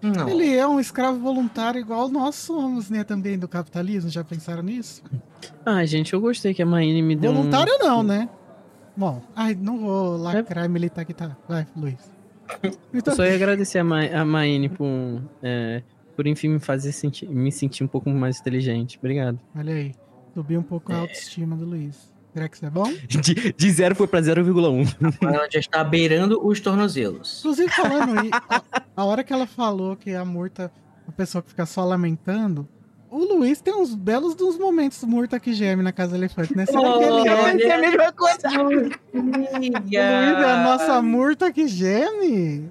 Não. 0.00 0.28
Ele 0.28 0.56
é 0.56 0.66
um 0.66 0.78
escravo 0.78 1.18
voluntário 1.18 1.80
igual 1.80 2.08
nós 2.08 2.36
somos, 2.36 2.88
né, 2.88 3.02
também 3.02 3.38
do 3.38 3.48
capitalismo. 3.48 4.10
Já 4.10 4.22
pensaram 4.22 4.62
nisso? 4.62 5.02
Ah, 5.66 5.84
gente, 5.84 6.12
eu 6.12 6.20
gostei 6.20 6.54
que 6.54 6.62
a 6.62 6.66
Maine 6.66 7.02
me 7.02 7.16
deu 7.16 7.32
Voluntário 7.32 7.72
um... 7.80 7.84
não, 7.84 8.02
né? 8.02 8.28
Bom, 8.96 9.22
ai, 9.34 9.54
não 9.54 9.78
vou 9.78 10.16
lacrar 10.16 10.64
é... 10.64 10.68
militar 10.68 11.04
que 11.04 11.14
tá. 11.14 11.36
Vai, 11.48 11.66
Luiz. 11.76 12.17
Então... 12.92 13.12
Eu 13.12 13.16
só 13.16 13.24
ia 13.24 13.34
agradecer 13.34 13.78
a, 13.78 13.84
Ma 13.84 14.04
a 14.04 14.24
Maine 14.24 14.68
por, 14.68 14.86
é, 15.42 15.82
por 16.16 16.26
enfim 16.26 16.48
me 16.48 16.58
fazer 16.58 16.92
sentir, 16.92 17.28
me 17.28 17.52
sentir 17.52 17.84
um 17.84 17.88
pouco 17.88 18.10
mais 18.10 18.40
inteligente. 18.40 18.98
Obrigado. 18.98 19.38
Olha 19.54 19.74
aí. 19.74 19.94
Subi 20.34 20.56
um 20.56 20.62
pouco 20.62 20.92
a 20.92 20.96
é. 20.96 20.98
autoestima 21.00 21.56
do 21.56 21.64
Luiz. 21.64 22.12
Será 22.32 22.48
que 22.48 22.56
isso 22.56 22.66
é 22.66 22.70
bom? 22.70 22.92
De, 23.08 23.52
de 23.52 23.70
zero 23.70 23.94
foi 23.94 24.06
pra 24.06 24.20
0,1. 24.20 25.16
Ela 25.22 25.48
já 25.50 25.58
está 25.58 25.82
beirando 25.82 26.46
os 26.46 26.60
tornozelos. 26.60 27.40
Inclusive, 27.40 27.68
falando 27.70 28.20
aí, 28.20 28.30
a, 28.32 28.62
a, 28.96 29.04
hora 29.04 29.24
que 29.24 29.32
ela 29.32 29.46
falou 29.46 29.96
que 29.96 30.14
a 30.14 30.24
Murta, 30.24 30.70
a 31.06 31.12
pessoa 31.12 31.42
que 31.42 31.48
fica 31.48 31.66
só 31.66 31.84
lamentando, 31.84 32.68
o 33.10 33.18
Luiz 33.18 33.60
tem 33.60 33.74
uns 33.74 33.94
belos 33.94 34.34
dos 34.34 34.58
momentos 34.58 35.02
Murta 35.04 35.40
que 35.40 35.52
geme 35.52 35.82
na 35.82 35.92
Casa 35.92 36.16
Elefante, 36.16 36.56
né? 36.56 36.66
Será 36.66 36.80
oh, 36.80 36.98
que 36.98 37.04
ele 37.04 37.64
é? 37.64 37.66
é 37.66 37.74
a 37.74 37.78
mesma 37.78 38.12
coisa. 38.12 38.48
o 38.60 38.62
Luiz 38.62 39.92
é 39.92 40.44
a 40.44 40.62
nossa 40.64 41.02
Murta 41.02 41.52
que 41.52 41.66
geme? 41.66 42.70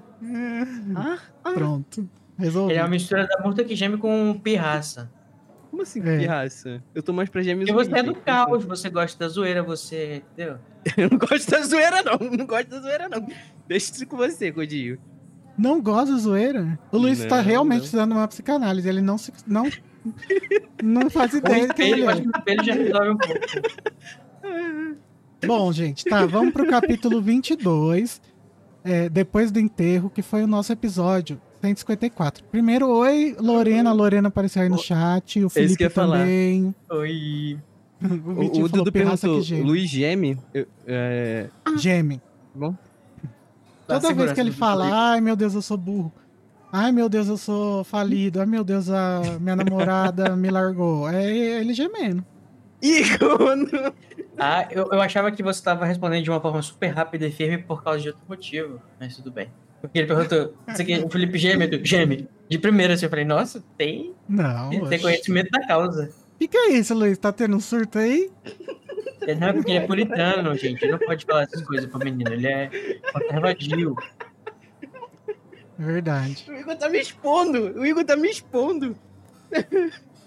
Ah, 0.96 1.18
ah. 1.44 1.52
Pronto. 1.52 2.08
Resolvi. 2.38 2.72
Ele 2.72 2.80
é 2.80 2.82
uma 2.82 2.90
mistura 2.90 3.26
da 3.26 3.42
Murta 3.44 3.64
que 3.64 3.74
geme 3.74 3.98
com 3.98 4.38
pirraça. 4.42 5.10
Como 5.70 5.82
assim, 5.82 6.00
é. 6.00 6.18
pirraça? 6.18 6.82
Eu 6.94 7.02
tô 7.02 7.12
mais 7.12 7.28
pra 7.28 7.42
gêmeos. 7.42 7.70
Porque 7.70 7.84
você 7.84 7.98
é 7.98 8.02
do 8.02 8.14
caos, 8.14 8.64
você 8.64 8.88
gosta 8.88 9.18
da 9.18 9.28
zoeira, 9.28 9.62
você. 9.62 10.22
Entendeu? 10.32 10.58
Eu 10.96 11.10
não 11.10 11.18
gosto 11.18 11.50
da 11.50 11.62
zoeira, 11.62 12.02
não. 12.02 12.18
Não 12.18 12.46
gosto 12.46 12.68
da 12.68 12.80
zoeira, 12.80 13.08
não. 13.08 13.26
Deixa 13.66 13.92
isso 13.92 14.06
com 14.06 14.16
você, 14.16 14.50
Codinho. 14.50 14.98
Não 15.58 15.80
gosta 15.80 16.12
da 16.12 16.18
zoeira? 16.18 16.78
O 16.90 16.98
Luiz 16.98 17.18
não, 17.20 17.28
tá 17.28 17.40
realmente 17.40 17.80
precisando 17.80 18.12
de 18.12 18.16
uma 18.16 18.28
psicanálise. 18.28 18.88
Ele 18.88 19.00
não 19.00 19.18
se. 19.18 19.32
Não, 19.46 19.68
não 20.82 21.10
faz 21.10 21.34
ideia 21.34 21.66
do 21.66 21.74
que 21.74 21.82
ele 21.82 22.02
é. 22.04 22.24
Ele 22.46 22.64
já 22.64 22.74
resolve 22.74 23.10
um 23.10 23.16
pouco. 23.16 23.40
Bom, 25.46 25.72
gente, 25.72 26.04
tá. 26.04 26.26
Vamos 26.26 26.52
pro 26.52 26.66
capítulo 26.66 27.22
22. 27.22 28.20
É, 28.84 29.08
depois 29.08 29.50
do 29.50 29.58
enterro, 29.58 30.08
que 30.10 30.22
foi 30.22 30.42
o 30.42 30.46
nosso 30.46 30.72
episódio 30.72 31.40
154. 31.60 32.44
Primeiro, 32.44 32.88
oi, 32.88 33.36
Lorena. 33.38 33.90
A 33.90 33.92
Lorena 33.92 34.28
apareceu 34.28 34.62
aí 34.62 34.68
no 34.68 34.78
chat. 34.78 35.44
O 35.44 35.50
Felipe 35.50 35.88
também. 35.90 36.74
Falar. 36.88 37.00
Oi. 37.02 37.58
o, 38.00 38.64
o 38.64 38.68
Dudu 38.68 38.92
perguntou, 38.92 39.40
Luiz 39.62 39.90
Geme? 39.90 40.38
É... 40.86 41.48
Geme. 41.76 42.20
Bom. 42.54 42.74
Toda 43.86 44.12
vez 44.12 44.32
que 44.32 44.40
ele 44.40 44.52
fala, 44.52 45.12
ai 45.12 45.20
meu 45.20 45.34
Deus, 45.34 45.54
eu 45.54 45.62
sou 45.62 45.76
burro. 45.76 46.12
Ai 46.72 46.92
meu 46.92 47.08
Deus, 47.08 47.28
eu 47.28 47.36
sou 47.36 47.82
falido. 47.84 48.40
Ai 48.40 48.46
meu 48.46 48.62
Deus, 48.62 48.90
a 48.90 49.20
minha 49.40 49.56
namorada 49.56 50.34
me 50.36 50.50
largou. 50.50 51.08
É 51.08 51.30
ele 51.60 51.72
gemendo. 51.72 52.24
Ícone! 52.82 53.66
Ah, 54.38 54.68
eu, 54.70 54.88
eu 54.92 55.00
achava 55.00 55.32
que 55.32 55.42
você 55.42 55.58
estava 55.58 55.84
respondendo 55.84 56.22
de 56.22 56.30
uma 56.30 56.40
forma 56.40 56.62
super 56.62 56.88
rápida 56.88 57.26
e 57.26 57.32
firme 57.32 57.58
por 57.58 57.82
causa 57.82 58.00
de 58.00 58.08
outro 58.08 58.22
motivo, 58.28 58.80
mas 59.00 59.16
tudo 59.16 59.32
bem. 59.32 59.50
Porque 59.80 59.98
ele 59.98 60.06
perguntou, 60.06 60.54
aqui, 60.66 60.96
o 60.98 61.10
Felipe 61.10 61.38
geme, 61.38 61.84
geme. 61.84 62.28
De 62.48 62.58
primeira, 62.58 62.94
assim, 62.94 63.06
eu 63.06 63.10
falei, 63.10 63.24
nossa, 63.24 63.62
tem, 63.76 64.14
não, 64.28 64.70
tem 64.88 65.00
conhecimento 65.00 65.50
da 65.50 65.66
causa. 65.66 66.10
O 66.34 66.38
que, 66.38 66.48
que 66.48 66.56
é 66.56 66.72
isso, 66.74 66.94
Luiz? 66.94 67.18
Tá 67.18 67.32
tendo 67.32 67.56
um 67.56 67.60
surto 67.60 67.98
aí? 67.98 68.30
Não, 69.38 69.48
é 69.48 69.52
porque 69.52 69.72
ele 69.72 69.78
é 69.78 69.86
puritano, 69.86 70.56
gente. 70.56 70.82
Ele 70.82 70.92
não 70.92 70.98
pode 70.98 71.24
falar 71.24 71.42
essas 71.42 71.62
coisas 71.62 71.90
pro 71.90 71.98
menino. 71.98 72.32
Ele 72.32 72.46
é 72.46 72.70
conservativo. 73.12 73.96
Verdade. 75.78 76.44
O 76.48 76.54
Igor 76.54 76.76
tá 76.76 76.88
me 76.88 76.98
expondo. 76.98 77.78
O 77.78 77.86
Igor 77.86 78.04
tá 78.04 78.16
me 78.16 78.28
expondo. 78.28 78.96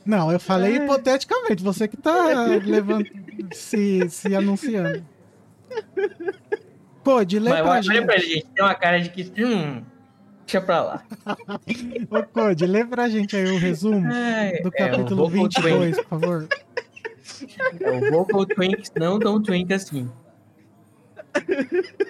Não, 0.05 0.31
eu 0.31 0.39
falei 0.39 0.77
é. 0.77 0.83
hipoteticamente. 0.83 1.61
Você 1.63 1.87
que 1.87 1.97
tá 1.97 2.45
levando, 2.63 3.05
se, 3.53 4.09
se 4.09 4.35
anunciando. 4.35 5.05
Code, 7.03 7.39
lê 7.39 7.49
Mas, 7.49 7.61
pra 7.61 7.81
gente. 7.81 8.05
pra 8.05 8.17
gente. 8.17 8.45
Tem 8.45 8.63
uma 8.63 8.75
cara 8.75 8.99
de 8.99 9.09
que. 9.09 9.43
Hum, 9.43 9.83
deixa 10.45 10.61
pra 10.61 10.81
lá. 10.81 11.03
Ô, 12.09 12.23
Code, 12.23 12.65
lê 12.65 12.85
pra 12.85 13.09
gente 13.09 13.35
aí 13.35 13.51
o 13.51 13.57
resumo 13.57 14.07
do 14.07 14.13
é, 14.13 14.61
capítulo 14.77 15.29
22, 15.29 15.97
por 15.97 16.05
favor. 16.05 16.47
É, 17.79 17.91
o 17.91 18.11
Vocal 18.11 18.45
Twinks 18.45 18.91
não 18.95 19.19
tão 19.19 19.41
twink 19.41 19.73
assim. 19.73 20.09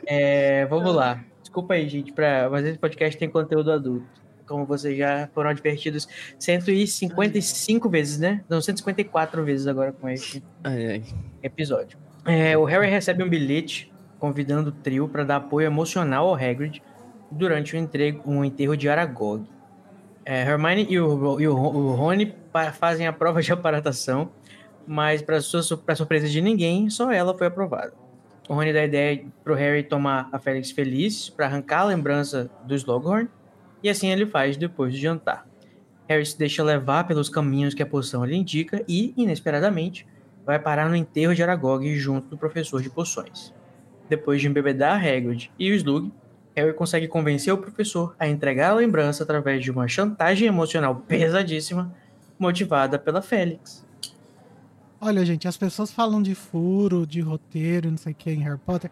É, 0.06 0.66
vamos 0.66 0.94
lá. 0.94 1.24
Desculpa 1.52 1.74
aí, 1.74 1.90
gente, 1.90 2.14
pra, 2.14 2.50
mas 2.50 2.66
esse 2.66 2.80
podcast 2.80 3.20
tem 3.20 3.30
conteúdo 3.30 3.74
adulto. 3.74 4.06
Como 4.48 4.66
vocês 4.66 4.98
já 4.98 5.28
foram 5.34 5.50
advertidos 5.50 6.08
155 6.40 7.90
vezes, 7.90 8.18
né? 8.18 8.42
Não, 8.48 8.62
154 8.62 9.44
vezes 9.44 9.68
agora 9.68 9.92
com 9.92 10.08
esse 10.08 10.42
ai, 10.64 10.86
ai. 10.88 11.04
episódio. 11.44 12.00
É, 12.26 12.58
o 12.58 12.64
Harry 12.64 12.90
recebe 12.90 13.22
um 13.22 13.28
bilhete 13.28 13.92
convidando 14.18 14.70
o 14.70 14.72
trio 14.72 15.10
para 15.10 15.26
dar 15.26 15.36
apoio 15.36 15.66
emocional 15.66 16.30
ao 16.30 16.36
Hagrid 16.36 16.82
durante 17.30 17.76
o, 17.76 17.78
entrego, 17.78 18.22
um 18.26 18.46
enterro 18.46 18.78
de 18.78 18.88
Aragog. 18.88 19.46
É, 20.24 20.44
Hermione 20.44 20.88
e, 20.90 20.98
o, 21.02 21.38
e 21.38 21.50
o, 21.50 21.54
o 21.54 21.96
Rony 21.96 22.34
fazem 22.80 23.08
a 23.08 23.12
prova 23.12 23.42
de 23.42 23.52
aparatação, 23.52 24.32
mas 24.88 25.22
para 25.22 25.42
surpresa 25.42 26.30
de 26.30 26.40
ninguém, 26.40 26.90
só 26.90 27.12
ela 27.12 27.38
foi 27.38 27.48
aprovada. 27.48 27.92
O 28.52 28.54
Rony 28.54 28.74
dá 28.74 28.84
ideia 28.84 29.24
para 29.46 29.54
o 29.54 29.56
Harry 29.56 29.82
tomar 29.82 30.28
a 30.30 30.38
Félix 30.38 30.72
feliz 30.72 31.30
para 31.30 31.46
arrancar 31.46 31.84
a 31.84 31.86
lembrança 31.86 32.52
do 32.66 32.76
Slughorn, 32.76 33.30
e 33.82 33.88
assim 33.88 34.12
ele 34.12 34.26
faz 34.26 34.58
depois 34.58 34.94
do 34.94 35.00
jantar. 35.00 35.48
Harry 36.06 36.26
se 36.26 36.38
deixa 36.38 36.62
levar 36.62 37.08
pelos 37.08 37.30
caminhos 37.30 37.74
que 37.74 37.82
a 37.82 37.86
poção 37.86 38.26
lhe 38.26 38.36
indica 38.36 38.84
e, 38.90 39.14
inesperadamente, 39.16 40.06
vai 40.46 40.60
parar 40.60 40.90
no 40.90 40.98
enterro 40.98 41.34
de 41.34 41.42
Aragog 41.42 41.96
junto 41.96 42.28
do 42.28 42.38
professor 42.38 42.82
de 42.82 42.90
poções. 42.90 43.54
Depois 44.10 44.42
de 44.42 44.50
embebedar 44.50 44.98
Hagrid 44.98 45.50
e 45.58 45.72
o 45.72 45.76
Slug, 45.76 46.12
Harry 46.54 46.74
consegue 46.74 47.08
convencer 47.08 47.54
o 47.54 47.58
professor 47.58 48.14
a 48.20 48.28
entregar 48.28 48.72
a 48.72 48.76
lembrança 48.76 49.24
através 49.24 49.64
de 49.64 49.72
uma 49.72 49.88
chantagem 49.88 50.50
emocional 50.50 50.98
pesadíssima, 51.08 51.96
motivada 52.38 53.00
pela 53.00 53.22
Félix. 53.22 53.90
Olha, 55.04 55.26
gente, 55.26 55.48
as 55.48 55.58
pessoas 55.58 55.92
falam 55.92 56.22
de 56.22 56.36
furo, 56.36 57.08
de 57.08 57.22
roteiro, 57.22 57.90
não 57.90 57.98
sei 57.98 58.12
o 58.12 58.16
que 58.16 58.30
em 58.30 58.44
Harry 58.44 58.60
Potter. 58.60 58.92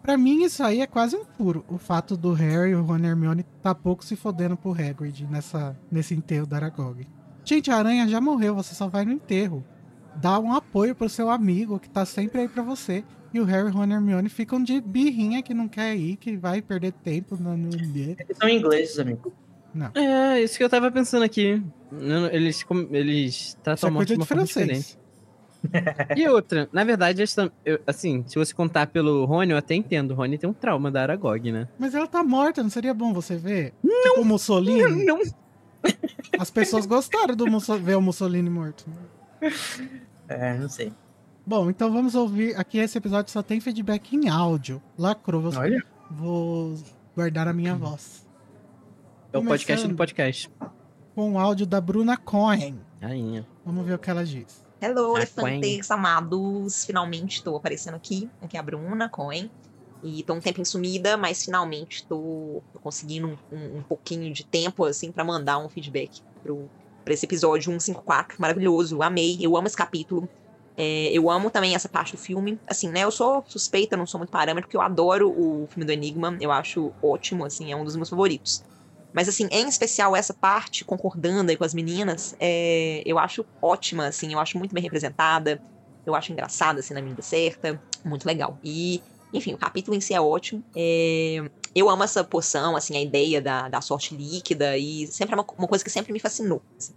Pra 0.00 0.16
mim, 0.16 0.44
isso 0.44 0.62
aí 0.62 0.80
é 0.80 0.86
quase 0.86 1.16
um 1.16 1.24
furo. 1.24 1.64
O 1.68 1.76
fato 1.76 2.16
do 2.16 2.32
Harry 2.32 2.70
e 2.70 2.74
o 2.76 2.82
Ron 2.82 2.98
Hermione 2.98 3.44
tá 3.60 3.74
pouco 3.74 4.04
se 4.04 4.14
fodendo 4.14 4.56
pro 4.56 4.70
Hagrid 4.70 5.26
nessa, 5.26 5.76
nesse 5.90 6.14
enterro 6.14 6.46
da 6.46 6.56
Aragog. 6.56 7.04
Gente, 7.44 7.72
a 7.72 7.76
aranha 7.76 8.06
já 8.06 8.20
morreu, 8.20 8.54
você 8.54 8.72
só 8.72 8.86
vai 8.86 9.04
no 9.04 9.10
enterro. 9.10 9.64
Dá 10.14 10.38
um 10.38 10.52
apoio 10.54 10.94
pro 10.94 11.08
seu 11.08 11.28
amigo 11.28 11.80
que 11.80 11.90
tá 11.90 12.06
sempre 12.06 12.42
aí 12.42 12.48
pra 12.48 12.62
você. 12.62 13.04
E 13.34 13.40
o 13.40 13.44
Harry, 13.44 13.68
Ron 13.68 13.86
e 13.86 13.92
Hermione 13.92 14.28
ficam 14.28 14.62
de 14.62 14.80
birrinha 14.80 15.42
que 15.42 15.52
não 15.52 15.66
quer 15.66 15.96
ir, 15.96 16.16
que 16.16 16.36
vai 16.36 16.62
perder 16.62 16.92
tempo 16.92 17.36
no... 17.36 17.56
no... 17.56 17.68
Eles 17.74 18.16
são 18.40 18.48
ingleses, 18.48 18.98
amigo. 18.98 19.32
Não. 19.74 19.90
É, 19.94 20.40
isso 20.40 20.56
que 20.56 20.62
eu 20.62 20.68
tava 20.68 20.90
pensando 20.90 21.24
aqui. 21.24 21.60
Eles, 22.30 22.64
eles 22.92 23.58
tratam 23.62 23.74
isso 23.74 23.86
é 23.86 23.90
coisa 23.90 24.16
de 24.16 24.26
francês. 24.26 24.66
diferente. 24.66 25.07
E 26.16 26.26
outra, 26.28 26.68
na 26.72 26.84
verdade, 26.84 27.22
eu- 27.64 27.80
assim, 27.86 28.24
se 28.26 28.36
você 28.38 28.54
contar 28.54 28.86
pelo 28.86 29.24
Rony, 29.24 29.50
eu 29.52 29.56
até 29.58 29.74
entendo. 29.74 30.12
O 30.12 30.14
Rony 30.14 30.38
tem 30.38 30.48
um 30.48 30.52
trauma 30.52 30.90
da 30.90 31.02
Aragog, 31.02 31.50
né? 31.50 31.68
Mas 31.78 31.94
ela 31.94 32.06
tá 32.06 32.22
morta, 32.22 32.62
não 32.62 32.70
seria 32.70 32.94
bom 32.94 33.12
você 33.12 33.36
ver? 33.36 33.74
Não! 33.82 34.02
Tipo 34.02 34.20
o 34.20 34.24
Mussolini. 34.24 35.04
Não. 35.04 35.20
As 36.38 36.50
pessoas 36.50 36.86
gostaram 36.86 37.34
do 37.36 37.46
Musso- 37.50 37.78
ver 37.78 37.96
o 37.96 38.00
Mussolini 38.02 38.48
morto. 38.50 38.84
É, 40.28 40.54
não 40.58 40.68
sei. 40.68 40.92
Bom, 41.46 41.70
então 41.70 41.90
vamos 41.92 42.14
ouvir. 42.14 42.54
Aqui 42.58 42.78
esse 42.78 42.98
episódio 42.98 43.32
só 43.32 43.42
tem 43.42 43.60
feedback 43.60 44.14
em 44.14 44.28
áudio. 44.28 44.82
Lacrou. 44.98 45.40
Vou, 45.42 45.52
Olha. 45.60 45.82
vou 46.10 46.74
guardar 47.16 47.48
a 47.48 47.52
minha 47.52 47.74
voz. 47.74 48.26
É 49.32 49.38
o 49.38 49.44
podcast 49.44 49.86
do 49.86 49.94
podcast. 49.94 50.50
Com 51.14 51.32
o 51.32 51.38
áudio 51.38 51.66
da 51.66 51.80
Bruna 51.80 52.16
Cohen. 52.16 52.78
Rainha. 53.00 53.46
Vamos 53.64 53.86
ver 53.86 53.94
o 53.94 53.98
que 53.98 54.10
ela 54.10 54.24
diz. 54.24 54.64
Hello, 54.80 55.16
elefantes 55.16 55.90
amados. 55.90 56.84
Finalmente 56.84 57.42
tô 57.42 57.56
aparecendo 57.56 57.94
aqui. 57.96 58.32
Aqui 58.40 58.56
é 58.56 58.60
a 58.60 58.62
Bruna 58.62 59.08
Cohen. 59.10 59.52
E 60.02 60.22
tô 60.24 60.34
um 60.34 60.40
tempinho 60.40 60.64
sumida, 60.66 61.16
mas 61.16 61.42
finalmente 61.42 62.06
tô, 62.08 62.64
tô 62.72 62.78
conseguindo 62.80 63.28
um, 63.28 63.56
um- 63.56 63.78
um 63.78 63.84
pouquinho 63.84 64.32
de 64.32 64.46
tempo, 64.46 64.84
assim, 64.84 65.10
pra 65.12 65.24
mandar 65.24 65.58
um 65.58 65.68
feedback 65.68 66.22
pro, 66.40 66.70
pra 67.04 67.12
esse 67.14 67.26
episódio 67.26 67.64
154. 67.64 68.36
Maravilhoso, 68.40 69.02
amei. 69.02 69.38
Eu 69.40 69.56
amo 69.56 69.66
esse 69.66 69.76
capítulo. 69.76 70.30
É, 70.76 71.10
eu 71.12 71.28
amo 71.28 71.50
também 71.50 71.74
essa 71.74 71.88
parte 71.88 72.12
do 72.12 72.18
filme. 72.18 72.60
Assim, 72.66 72.88
né? 72.90 73.00
Eu 73.02 73.10
sou 73.10 73.42
suspeita, 73.48 73.96
não 73.96 74.06
sou 74.06 74.18
muito 74.18 74.30
parâmetro, 74.30 74.68
porque 74.68 74.76
eu 74.76 74.80
adoro 74.80 75.28
o 75.36 75.66
filme 75.68 75.84
do 75.84 75.90
Enigma. 75.92 76.36
Eu 76.40 76.52
acho 76.52 76.94
ótimo, 77.02 77.44
assim, 77.44 77.72
é 77.72 77.76
um 77.76 77.84
dos 77.84 77.96
meus 77.96 78.08
favoritos. 78.08 78.62
Mas, 79.12 79.28
assim, 79.28 79.48
em 79.50 79.68
especial 79.68 80.14
essa 80.14 80.34
parte, 80.34 80.84
concordando 80.84 81.50
aí 81.50 81.56
com 81.56 81.64
as 81.64 81.74
meninas, 81.74 82.36
é, 82.38 83.02
eu 83.04 83.18
acho 83.18 83.44
ótima, 83.60 84.06
assim, 84.06 84.32
eu 84.32 84.38
acho 84.38 84.58
muito 84.58 84.74
bem 84.74 84.82
representada. 84.82 85.60
Eu 86.04 86.14
acho 86.14 86.32
engraçada, 86.32 86.80
assim, 86.80 86.94
na 86.94 87.02
medida 87.02 87.22
certa. 87.22 87.80
Muito 88.04 88.26
legal. 88.26 88.58
E, 88.62 89.02
enfim, 89.32 89.54
o 89.54 89.58
capítulo 89.58 89.96
em 89.96 90.00
si 90.00 90.14
é 90.14 90.20
ótimo. 90.20 90.62
É, 90.74 91.50
eu 91.74 91.88
amo 91.88 92.02
essa 92.02 92.22
poção, 92.24 92.76
assim, 92.76 92.96
a 92.96 93.00
ideia 93.00 93.40
da, 93.40 93.68
da 93.68 93.80
sorte 93.80 94.14
líquida. 94.14 94.76
E 94.76 95.06
sempre 95.06 95.34
é 95.34 95.38
uma, 95.38 95.46
uma 95.56 95.68
coisa 95.68 95.84
que 95.84 95.90
sempre 95.90 96.12
me 96.12 96.20
fascinou. 96.20 96.62
assim. 96.78 96.94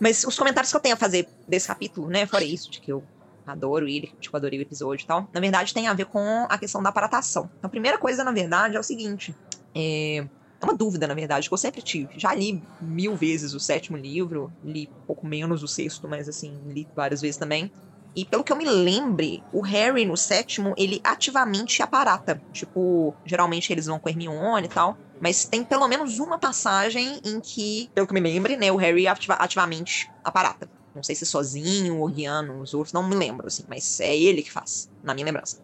Mas 0.00 0.24
os 0.24 0.38
comentários 0.38 0.70
que 0.70 0.76
eu 0.76 0.80
tenho 0.80 0.94
a 0.94 0.98
fazer 0.98 1.28
desse 1.46 1.66
capítulo, 1.66 2.08
né, 2.08 2.26
fora 2.26 2.44
isso, 2.44 2.70
de 2.70 2.80
que 2.80 2.92
eu 2.92 3.02
adoro 3.46 3.88
ele, 3.88 4.12
tipo, 4.20 4.36
adorei 4.36 4.58
o 4.58 4.62
episódio 4.62 5.04
e 5.04 5.06
tal, 5.06 5.28
na 5.32 5.40
verdade 5.40 5.72
tem 5.72 5.88
a 5.88 5.94
ver 5.94 6.06
com 6.06 6.46
a 6.48 6.58
questão 6.58 6.82
da 6.82 6.90
aparatação. 6.90 7.50
Então, 7.58 7.66
a 7.66 7.70
primeira 7.70 7.98
coisa, 7.98 8.22
na 8.22 8.30
verdade, 8.30 8.76
é 8.76 8.80
o 8.80 8.82
seguinte. 8.82 9.34
É, 9.74 10.24
é 10.60 10.64
uma 10.66 10.76
dúvida, 10.76 11.06
na 11.06 11.14
verdade, 11.14 11.48
que 11.48 11.54
eu 11.54 11.58
sempre 11.58 11.82
tive. 11.82 12.18
Já 12.18 12.34
li 12.34 12.68
mil 12.80 13.16
vezes 13.16 13.54
o 13.54 13.60
sétimo 13.60 13.96
livro, 13.96 14.52
li 14.62 14.92
pouco 15.06 15.26
menos 15.26 15.62
o 15.62 15.68
sexto, 15.68 16.08
mas 16.08 16.28
assim, 16.28 16.62
li 16.72 16.88
várias 16.94 17.20
vezes 17.20 17.36
também. 17.38 17.72
E 18.14 18.24
pelo 18.24 18.42
que 18.42 18.52
eu 18.52 18.56
me 18.56 18.64
lembre, 18.64 19.46
o 19.52 19.60
Harry 19.62 20.04
no 20.04 20.16
sétimo, 20.16 20.74
ele 20.76 21.00
ativamente 21.04 21.82
aparata. 21.82 22.42
Tipo, 22.52 23.16
geralmente 23.24 23.72
eles 23.72 23.86
vão 23.86 24.00
com 24.00 24.08
Hermione 24.08 24.66
e 24.66 24.70
tal. 24.70 24.98
Mas 25.20 25.44
tem 25.44 25.64
pelo 25.64 25.86
menos 25.88 26.18
uma 26.18 26.38
passagem 26.38 27.20
em 27.24 27.40
que, 27.40 27.90
pelo 27.94 28.06
que 28.06 28.14
me 28.14 28.20
lembre, 28.20 28.56
né, 28.56 28.70
o 28.72 28.76
Harry 28.76 29.06
ativa- 29.06 29.34
ativamente 29.34 30.12
aparata. 30.22 30.70
Não 30.94 31.02
sei 31.02 31.14
se 31.14 31.26
sozinho 31.26 31.98
ou 31.98 32.08
guiando 32.08 32.58
os 32.60 32.72
outros, 32.74 32.92
não 32.92 33.06
me 33.08 33.14
lembro, 33.16 33.46
assim, 33.46 33.64
mas 33.68 33.98
é 34.00 34.16
ele 34.16 34.42
que 34.42 34.50
faz, 34.52 34.88
na 35.02 35.14
minha 35.14 35.26
lembrança. 35.26 35.56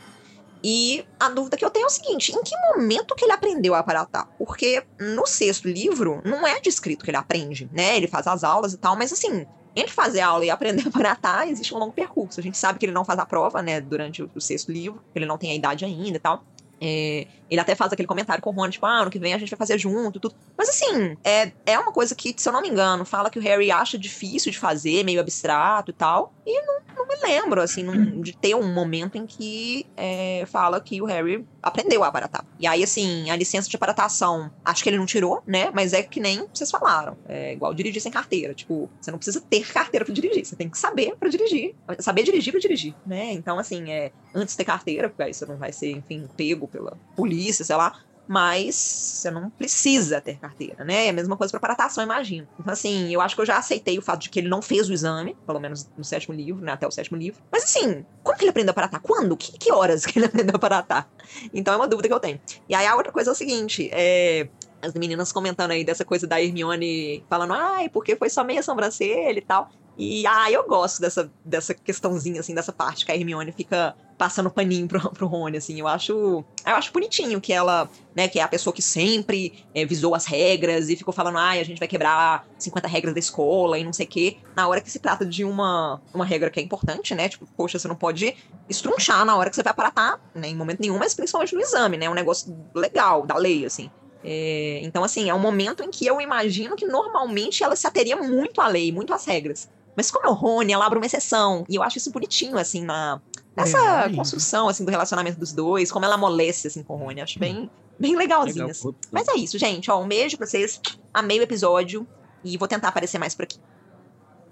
E 0.67 1.05
a 1.21 1.29
dúvida 1.29 1.59
que 1.59 1.65
eu 1.65 1.69
tenho 1.69 1.85
é 1.85 1.87
o 1.87 1.91
seguinte: 1.91 2.33
em 2.33 2.43
que 2.43 2.57
momento 2.73 3.15
que 3.15 3.27
ele 3.27 3.33
aprendeu 3.33 3.75
a 3.75 3.81
aparatar? 3.81 4.27
Porque 4.39 4.83
no 4.99 5.27
sexto 5.27 5.69
livro 5.69 6.23
não 6.25 6.47
é 6.47 6.59
descrito 6.59 7.05
que 7.05 7.11
ele 7.11 7.19
aprende, 7.19 7.69
né? 7.71 7.99
Ele 7.99 8.09
faz 8.09 8.27
as 8.27 8.43
aulas 8.43 8.73
e 8.73 8.79
tal, 8.79 8.97
mas 8.97 9.13
assim, 9.13 9.47
entre 9.77 9.93
fazer 9.93 10.21
aula 10.21 10.43
e 10.43 10.49
aprender 10.49 10.85
a 10.87 10.89
aparatar, 10.89 11.47
existe 11.49 11.75
um 11.75 11.79
longo 11.79 11.93
percurso. 11.93 12.41
A 12.41 12.43
gente 12.43 12.57
sabe 12.57 12.79
que 12.79 12.87
ele 12.87 12.93
não 12.93 13.05
faz 13.05 13.19
a 13.19 13.27
prova, 13.27 13.61
né, 13.61 13.79
durante 13.79 14.23
o 14.23 14.41
sexto 14.41 14.73
livro, 14.73 15.03
que 15.13 15.19
ele 15.19 15.27
não 15.27 15.37
tem 15.37 15.51
a 15.51 15.55
idade 15.55 15.85
ainda 15.85 16.17
e 16.17 16.21
tal. 16.21 16.43
É, 16.81 17.27
ele 17.51 17.61
até 17.61 17.75
faz 17.75 17.93
aquele 17.93 18.09
comentário 18.09 18.43
com 18.43 18.51
o 18.51 18.53
Rony, 18.53 18.73
tipo, 18.73 18.87
ah, 18.87 19.01
ano 19.01 19.11
que 19.11 19.19
vem 19.19 19.33
a 19.33 19.39
gente 19.39 19.51
vai 19.51 19.59
fazer 19.59 19.79
junto, 19.79 20.19
tudo. 20.19 20.35
Mas 20.57 20.69
assim, 20.69 21.17
é, 21.23 21.53
é 21.67 21.79
uma 21.79 21.93
coisa 21.93 22.15
que, 22.15 22.35
se 22.37 22.49
eu 22.49 22.53
não 22.53 22.61
me 22.61 22.69
engano, 22.69 23.05
fala 23.05 23.31
que 23.31 23.39
o 23.39 23.43
Harry 23.43 23.71
acha 23.71 23.99
difícil 23.99 24.51
de 24.51 24.59
fazer, 24.59 25.05
meio 25.05 25.21
abstrato 25.21 25.91
e 25.91 25.95
tal. 25.95 26.33
E 26.47 26.63
não, 26.63 26.81
não 26.97 27.07
me 27.07 27.17
lembro, 27.23 27.61
assim, 27.61 28.21
de 28.21 28.37
ter 28.37 28.55
um 28.55 28.73
momento 28.73 29.17
em 29.17 29.27
que 29.27 29.87
é, 29.97 30.45
fala 30.47 30.81
que 30.81 31.01
o 31.01 31.05
Harry 31.05 31.47
aprendeu 31.65 32.05
a 32.05 32.09
aparatar. 32.09 32.45
E 32.59 32.67
aí, 32.67 32.83
assim, 32.83 33.31
a 33.31 33.37
licença 33.37 33.69
de 33.69 33.77
aparatação, 33.77 34.51
acho 34.65 34.83
que 34.83 34.89
ele 34.89 34.99
não 34.99 35.07
tirou, 35.07 35.43
né? 35.47 35.71
Mas 35.75 35.93
é 35.93 36.03
que 36.03 36.21
nem 36.21 36.47
vocês 36.53 36.71
falaram. 36.71 37.17
É 37.29 37.53
igual 37.55 37.75
dirigir 37.75 38.01
sem 38.01 38.13
carteira. 38.13 38.55
Tipo, 38.55 38.89
você 39.01 39.11
não 39.11 39.19
precisa 39.19 39.41
ter 39.41 39.67
carteira 39.73 40.05
pra 40.05 40.15
dirigir, 40.15 40.45
você 40.45 40.55
tem 40.55 40.69
que 40.69 40.79
saber 40.79 41.17
pra 41.17 41.29
dirigir. 41.29 41.75
Saber 41.99 42.23
dirigir 42.23 42.53
pra 42.53 42.61
dirigir, 42.61 42.95
né? 43.07 43.33
Então, 43.33 43.59
assim, 43.59 43.91
é, 43.91 44.13
antes 44.35 44.55
de 44.55 44.59
ter 44.59 44.65
carteira, 44.65 45.09
porque 45.09 45.23
aí 45.23 45.35
você 45.35 45.47
não 45.47 45.57
vai 45.57 45.73
ser, 45.73 45.91
enfim, 45.91 46.29
pego 46.37 46.69
pela 46.69 46.97
polícia, 47.17 47.65
sei 47.65 47.77
lá. 47.77 47.95
Mas 48.27 48.75
você 48.75 49.31
não 49.31 49.51
precisa 49.51 50.21
ter 50.21 50.39
carteira, 50.39 50.85
né? 50.85 51.07
É 51.07 51.11
a 51.11 51.13
mesma 51.13 51.37
coisa 51.37 51.51
pra 51.51 51.59
aparatação, 51.59 52.03
eu 52.03 52.07
imagino. 52.07 52.49
Então, 52.59 52.73
assim, 52.73 53.13
eu 53.13 53.21
acho 53.21 53.35
que 53.35 53.41
eu 53.43 53.47
já 53.47 53.59
aceitei 53.59 53.99
o 53.99 54.03
fato 54.03 54.23
de 54.23 54.31
que 54.31 54.41
ele 54.41 54.49
não 54.49 54.63
fez 54.63 54.89
o 54.89 54.93
exame, 54.93 55.37
pelo 55.47 55.61
menos 55.61 55.89
no 55.97 56.05
sétimo 56.05 56.35
livro, 56.35 56.65
né? 56.65 56.73
Até 56.73 56.87
o 56.87 56.91
sétimo 56.91 57.19
livro. 57.19 57.43
Mas, 57.53 57.65
assim, 57.65 58.05
como 58.23 58.37
que 58.39 58.45
ele 58.45 58.51
aprendeu 58.51 58.71
a 58.71 58.73
aparatar? 58.73 59.01
Quando? 59.01 59.37
Que, 59.37 59.53
que 59.59 59.73
horas 59.73 60.07
que 60.07 60.19
ele 60.19 60.27
aprendeu 60.27 60.55
a 60.55 60.57
aparatar? 60.57 61.09
Então 61.53 61.75
é 61.75 61.77
uma 61.77 61.89
dúvida 61.89 62.09
que 62.09 62.15
eu 62.15 62.21
tenho. 62.21 62.41
E 62.69 62.75
aí 62.75 62.87
a 62.87 62.97
outra 62.97 63.13
coisa 63.13 63.31
é 63.31 63.33
o 63.33 63.37
seguinte: 63.37 63.91
é, 63.93 64.49
as 64.85 64.95
meninas 64.95 65.33
comentando 65.33 65.73
aí 65.73 65.85
dessa 65.85 66.05
coisa 66.05 66.27
da 66.27 66.41
Hermione 66.41 67.25
falando, 67.29 67.55
ai, 67.55 67.89
porque 67.89 68.17
foi 68.17 68.31
só 68.31 68.45
meia 68.45 68.63
sobrancelha 68.63 69.39
e 69.39 69.43
tal. 69.43 69.69
E 69.97 70.27
ah, 70.27 70.51
eu 70.51 70.67
gosto 70.67 71.01
dessa, 71.01 71.31
dessa 71.45 71.73
questãozinha, 71.73 72.41
assim, 72.41 72.55
dessa 72.55 72.73
parte 72.73 73.07
que 73.07 73.13
a 73.13 73.17
Hermione 73.17 73.53
fica 73.53 73.95
passando 74.19 74.51
paninho 74.51 74.89
pro, 74.89 75.11
pro 75.13 75.27
Rony, 75.27 75.59
assim. 75.59 75.79
Eu 75.79 75.87
acho. 75.87 76.45
Eu 76.67 76.75
acho 76.75 76.93
bonitinho 76.93 77.41
que 77.41 77.53
ela, 77.53 77.89
né, 78.15 78.27
que 78.27 78.41
é 78.41 78.43
a 78.43 78.49
pessoa 78.49 78.75
que 78.75 78.83
sempre 78.83 79.65
é, 79.75 79.85
visou 79.85 80.15
as 80.15 80.25
regras 80.25 80.89
e 80.89 80.97
ficou 80.97 81.15
falando, 81.15 81.39
ai, 81.39 81.61
a 81.61 81.65
gente 81.65 81.79
vai 81.79 81.87
quebrar 81.87 82.47
50 82.59 82.89
regras 82.89 83.15
da 83.15 83.21
escola 83.21 83.79
e 83.79 83.85
não 83.85 83.93
sei 83.93 84.07
o 84.07 84.09
quê. 84.09 84.39
Na 84.57 84.67
hora 84.67 84.81
que 84.81 84.91
se 84.91 84.99
trata 84.99 85.25
de 85.25 85.45
uma, 85.45 86.01
uma 86.13 86.25
regra 86.25 86.51
que 86.51 86.59
é 86.59 86.63
importante, 86.63 87.15
né? 87.15 87.29
Tipo, 87.29 87.47
poxa, 87.57 87.79
você 87.79 87.87
não 87.87 87.97
pode 87.97 88.35
estrunchar 88.69 89.25
na 89.25 89.37
hora 89.37 89.51
que 89.51 89.57
você 89.57 89.63
vai 89.63 89.71
aparatar, 89.71 90.21
né? 90.35 90.49
Em 90.49 90.57
momento 90.57 90.81
nenhum, 90.81 90.99
mas 90.99 91.15
principalmente 91.15 91.55
no 91.55 91.61
exame, 91.61 91.97
né? 91.97 92.07
É 92.07 92.11
um 92.11 92.15
negócio 92.15 92.57
legal, 92.75 93.25
da 93.25 93.37
lei, 93.37 93.65
assim. 93.65 93.91
É, 94.27 94.81
então, 94.83 95.05
assim, 95.05 95.29
é 95.29 95.35
um 95.35 95.39
momento 95.39 95.83
em 95.83 95.91
que 95.91 96.07
eu 96.07 96.19
imagino 96.19 96.75
que 96.75 96.87
normalmente 96.87 97.63
ela 97.63 97.77
se 97.77 97.87
ateria 97.87 98.17
muito 98.17 98.61
à 98.61 98.67
lei, 98.67 98.91
muito 98.91 99.13
às 99.13 99.27
regras. 99.27 99.69
Mas 99.97 100.11
como 100.11 100.27
é 100.27 100.31
o 100.31 100.35
Rony, 100.35 100.73
ela 100.73 100.87
abre 100.87 100.99
uma 100.99 101.07
exceção. 101.07 101.65
E 101.69 101.77
eu 101.77 101.83
acho 101.83 101.99
isso 101.99 102.11
bonitinho, 102.11 102.59
assim, 102.59 102.83
na, 102.85 103.21
nessa 103.57 103.79
É, 103.79 104.07
lindo. 104.07 104.17
construção, 104.19 104.69
assim, 104.69 104.85
do 104.85 104.91
relacionamento 104.91 105.39
dos 105.39 105.53
dois. 105.53 105.91
Como 105.93 106.05
ela 106.05 106.15
amolece, 106.17 106.67
assim, 106.69 106.83
com 106.83 106.95
o 106.95 106.97
Rony. 106.99 107.21
Acho 107.21 107.39
bem, 107.39 107.71
bem 107.99 108.17
legalzinho, 108.17 108.67
Legal. 108.67 108.71
assim. 108.71 108.95
Mas 109.13 109.29
é 109.29 109.35
isso, 109.37 109.59
gente. 109.59 109.91
Ó, 109.91 110.03
um 110.03 110.09
beijo 110.09 110.37
pra 110.37 110.47
vocês. 110.47 110.81
Amei 111.13 111.39
o 111.39 111.43
episódio. 111.43 112.07
E 112.43 112.59
vou 112.59 112.67
tentar 112.69 112.89
aparecer 112.89 113.19
mais 113.19 113.35
por 113.35 113.45
aqui. 113.45 113.59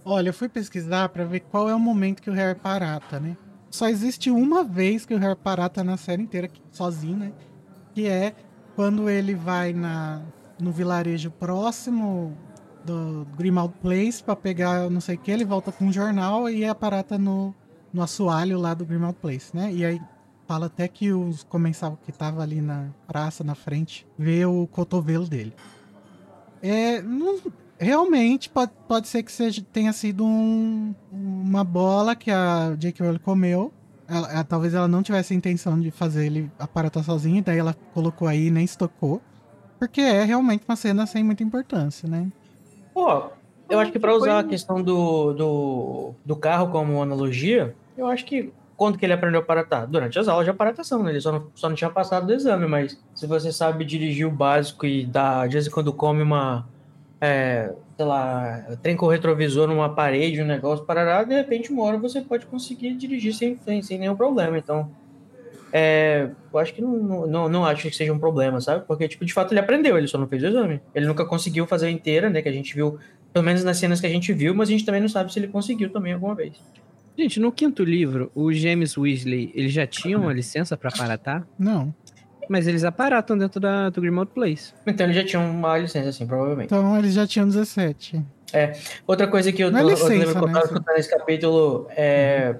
Olha, 0.05 0.31
eu 0.31 0.35
fui 0.35 0.49
pesquisar 0.49 1.09
pra 1.11 1.25
ver 1.25 1.41
qual 1.41 1.69
é 1.69 1.75
o 1.75 1.79
momento 1.79 2.23
que 2.23 2.31
o 2.31 2.33
Harry 2.33 2.59
parata, 2.59 3.21
né? 3.21 3.37
Só 3.71 3.89
existe 3.89 4.31
uma 4.31 4.65
vez 4.65 5.05
que 5.07 5.15
o 5.15 5.19
Harry 5.19 5.37
parata 5.37 5.85
na 5.85 5.97
série 5.97 6.23
inteira, 6.23 6.49
sozinho, 6.71 7.17
né? 7.17 7.33
Que 7.95 8.07
é 8.09 8.35
quando 8.75 9.09
ele 9.09 9.35
vai 9.35 9.73
na, 9.73 10.23
no 10.59 10.73
vilarejo 10.73 11.31
próximo 11.31 12.37
do 12.85 13.27
Grimald 13.37 13.73
Place 13.81 14.23
pra 14.23 14.35
pegar 14.37 14.89
não 14.91 15.01
sei 15.01 15.15
o 15.17 15.19
que, 15.19 15.31
ele 15.31 15.45
volta 15.45 15.71
com 15.73 15.87
um 15.87 15.93
jornal 15.93 16.49
e 16.49 16.65
aparata 16.65 17.17
no, 17.19 17.55
no 17.93 18.03
assoalho 18.03 18.59
lá 18.59 18.75
do 18.75 18.85
Grimald 18.85 19.17
Place, 19.21 19.55
né? 19.57 19.73
E 19.73 19.85
aí 19.85 20.01
fala 20.47 20.67
até 20.67 20.87
que 20.89 21.13
os 21.13 21.43
comensais 21.45 21.95
que 22.05 22.13
tava 22.13 22.43
ali 22.43 22.61
na 22.61 22.89
praça, 23.07 23.43
na 23.45 23.55
frente, 23.55 24.07
vê 24.19 24.45
o 24.45 24.67
cotovelo 24.67 25.27
dele. 25.29 25.55
É, 26.63 27.01
não, 27.03 27.39
realmente 27.79 28.49
pode, 28.51 28.73
pode 28.87 29.09
ser 29.09 29.23
que 29.23 29.33
seja, 29.33 29.65
tenha 29.73 29.93
sido 29.93 30.25
um- 30.25 30.95
uma 31.11 31.65
bola 31.65 32.15
que 32.15 32.31
a 32.31 32.75
J.K. 32.79 33.05
Rowling 33.05 33.19
comeu. 33.19 33.73
Ela- 34.09 34.31
ela- 34.33 34.45
talvez 34.45 34.75
ela 34.75 34.87
não 34.89 35.03
tivesse 35.03 35.33
a 35.33 35.37
intenção 35.37 35.81
de 35.81 35.91
fazer 35.91 36.27
ele 36.27 36.51
aparatar 36.59 37.03
sozinho, 37.03 37.43
daí 37.43 37.59
ela 37.59 37.75
colocou 37.95 38.29
aí 38.29 38.47
e 38.47 38.51
nem 38.51 38.65
estocou. 38.65 39.21
Porque 39.79 40.01
é 40.01 40.23
realmente 40.25 40.65
uma 40.69 40.77
cena 40.77 41.07
sem 41.07 41.25
muita 41.25 41.43
importância, 41.43 42.09
né? 42.09 42.31
Pô, 42.93 43.31
eu 43.71 43.79
acho 43.79 43.93
que 43.93 43.99
Foi 43.99 44.11
usar 44.11 44.41
a 44.41 44.45
questão 44.45 44.83
do, 44.83 45.33
do, 45.33 46.15
do 46.25 46.37
carro 46.37 46.71
como 46.71 47.03
analogia, 47.03 47.75
eu 47.97 48.07
acho 48.07 48.25
que 48.25 48.53
quando 48.77 48.99
que 48.99 49.07
ele 49.07 49.13
aprendeu 49.13 49.41
a 49.41 49.43
aparatar? 49.43 49.87
Durante 49.87 50.19
as 50.19 50.27
aulas 50.27 50.45
de 50.45 50.51
aparatação, 50.51 51.03
né? 51.03 51.11
Ele 51.13 51.21
só 51.21 51.31
não, 51.31 51.47
só 51.55 51.69
não 51.69 51.77
tinha 51.77 51.91
passado 51.91 52.27
do 52.27 52.33
exame, 52.33 52.67
mas 52.67 53.01
se 53.15 53.27
você 53.27 53.53
sabe 53.53 53.85
dirigir 53.85 54.27
o 54.27 54.31
básico 54.31 54.85
e 54.85 55.07
dá, 55.07 55.47
de 55.47 55.53
vez 55.53 55.67
em 55.67 55.71
quando 55.71 55.93
come 55.93 56.21
uma, 56.21 56.67
é, 57.21 57.73
sei 57.97 58.05
lá, 58.05 58.77
trem 58.83 58.97
com 58.97 59.07
retrovisor 59.07 59.69
numa 59.69 59.89
parede, 59.89 60.43
um 60.43 60.47
negócio, 60.47 60.85
parará, 60.85 61.23
de 61.23 61.35
repente 61.35 61.73
uma 61.73 61.85
hora 61.85 61.97
você 61.97 62.21
pode 62.21 62.47
conseguir 62.47 62.95
dirigir 62.95 63.33
sem, 63.33 63.57
sem, 63.59 63.83
sem 63.83 63.99
nenhum 63.99 64.17
problema. 64.17 64.59
Então, 64.59 64.91
é, 65.73 66.29
eu 66.53 66.59
acho 66.59 66.75
que 66.75 66.83
não, 66.83 67.27
não, 67.27 67.49
não 67.49 67.65
acho 67.65 67.89
que 67.89 67.97
seja 67.97 68.13
um 68.13 68.19
problema, 68.19 68.61
sabe? 68.61 68.85
Porque, 68.87 69.09
tipo, 69.09 69.25
de 69.25 69.33
fato 69.33 69.53
ele 69.53 69.61
aprendeu, 69.61 69.97
ele 69.97 70.07
só 70.07 70.19
não 70.19 70.29
fez 70.29 70.43
o 70.43 70.47
exame. 70.47 70.81
Ele 70.95 71.07
nunca 71.07 71.25
conseguiu 71.25 71.67
fazer 71.67 71.89
inteira, 71.89 72.29
né? 72.29 72.43
Que 72.43 72.49
a 72.49 72.53
gente 72.53 72.75
viu, 72.75 72.99
pelo 73.33 73.45
menos 73.45 73.65
nas 73.65 73.79
cenas 73.79 74.01
que 74.01 74.07
a 74.07 74.11
gente 74.11 74.33
viu, 74.35 74.55
mas 74.55 74.69
a 74.69 74.73
gente 74.73 74.85
também 74.85 75.01
não 75.01 75.09
sabe 75.09 75.33
se 75.33 75.39
ele 75.39 75.49
conseguiu 75.49 75.91
também 75.91 76.13
alguma 76.13 76.35
vez. 76.35 76.53
Gente, 77.17 77.41
no 77.41 77.51
quinto 77.51 77.85
livro, 77.85 78.31
o 78.35 78.53
James 78.53 78.97
Weasley, 78.97 79.51
eles 79.55 79.73
já 79.73 79.87
tinham 79.87 80.29
a 80.29 80.33
licença 80.33 80.77
pra 80.77 80.91
aparatar? 80.91 81.47
Não. 81.59 81.95
Mas 82.49 82.67
eles 82.67 82.85
aparatam 82.85 83.37
dentro 83.39 83.59
da, 83.61 83.89
do 83.89 84.01
Grimald 84.01 84.31
Place. 84.35 84.75
Então 84.87 85.07
ele 85.07 85.15
já 85.15 85.25
tinha 85.25 85.41
uma 85.41 85.79
licença, 85.79 86.11
assim, 86.11 86.27
provavelmente. 86.27 86.67
Então 86.67 86.99
eles 86.99 87.15
já 87.15 87.27
tinham 87.27 87.47
17. 87.47 88.23
Outra 89.07 89.27
coisa 89.27 89.51
que 89.53 89.63
eu, 89.63 89.71
Não 89.71 89.79
é 89.79 89.83
tô, 89.83 89.89
eu 89.89 89.95
licença, 89.95 90.13
lembro 90.13 90.33
que 90.35 90.39
eu 90.39 90.47
né? 90.47 90.53
tava 90.53 90.65
escutando 90.67 90.97
nesse 90.97 91.11
capítulo 91.11 91.87
é. 91.91 92.57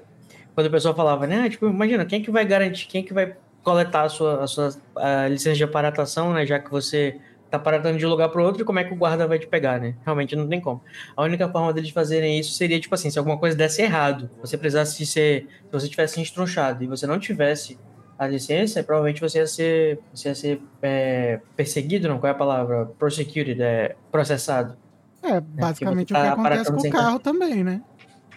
Quando 0.55 0.67
o 0.67 0.71
pessoal 0.71 0.95
falava, 0.95 1.25
né? 1.25 1.49
Tipo, 1.49 1.67
imagina, 1.67 2.05
quem 2.05 2.21
é 2.21 2.23
que 2.23 2.31
vai 2.31 2.45
garantir, 2.45 2.87
quem 2.87 3.01
é 3.01 3.03
que 3.03 3.13
vai 3.13 3.35
coletar 3.63 4.03
a 4.03 4.09
sua, 4.09 4.43
a 4.43 4.47
sua 4.47 4.69
a 4.95 5.27
licença 5.27 5.55
de 5.55 5.63
aparatação, 5.63 6.33
né? 6.33 6.45
Já 6.45 6.59
que 6.59 6.69
você 6.69 7.19
tá 7.49 7.57
aparatando 7.57 7.97
de 7.99 8.05
um 8.05 8.09
lugar 8.09 8.29
pro 8.29 8.43
outro, 8.43 8.63
e 8.63 8.65
como 8.65 8.79
é 8.79 8.83
que 8.83 8.91
o 8.91 8.95
guarda 8.95 9.27
vai 9.27 9.37
te 9.37 9.47
pegar, 9.47 9.79
né? 9.79 9.95
Realmente 10.03 10.35
não 10.35 10.47
tem 10.47 10.59
como. 10.59 10.81
A 11.15 11.23
única 11.23 11.47
forma 11.47 11.71
deles 11.71 11.91
fazerem 11.91 12.39
isso 12.39 12.53
seria, 12.53 12.79
tipo 12.79 12.93
assim, 12.95 13.09
se 13.09 13.19
alguma 13.19 13.37
coisa 13.37 13.55
desse 13.55 13.81
errado, 13.81 14.29
você 14.41 14.57
precisasse 14.57 15.05
ser. 15.05 15.47
Se 15.65 15.71
você 15.71 15.87
tivesse 15.87 16.21
estrunchado 16.21 16.83
e 16.83 16.87
você 16.87 17.05
não 17.05 17.19
tivesse 17.19 17.77
a 18.17 18.27
licença, 18.27 18.83
provavelmente 18.83 19.21
você 19.21 19.39
ia 19.39 19.47
ser, 19.47 19.99
você 20.13 20.29
ia 20.29 20.35
ser 20.35 20.61
é, 20.81 21.39
perseguido, 21.55 22.07
não? 22.07 22.19
Qual 22.19 22.27
é 22.27 22.31
a 22.31 22.37
palavra? 22.37 22.85
Prosecuted, 22.97 23.61
é, 23.61 23.95
processado. 24.11 24.75
É, 25.21 25.39
basicamente 25.39 26.11
você 26.11 26.19
o 26.19 26.21
que 26.21 26.27
tá 26.27 26.33
acontece 26.33 26.71
com 26.71 26.87
o 26.87 26.89
carro 26.89 27.19
também, 27.19 27.63
né? 27.63 27.81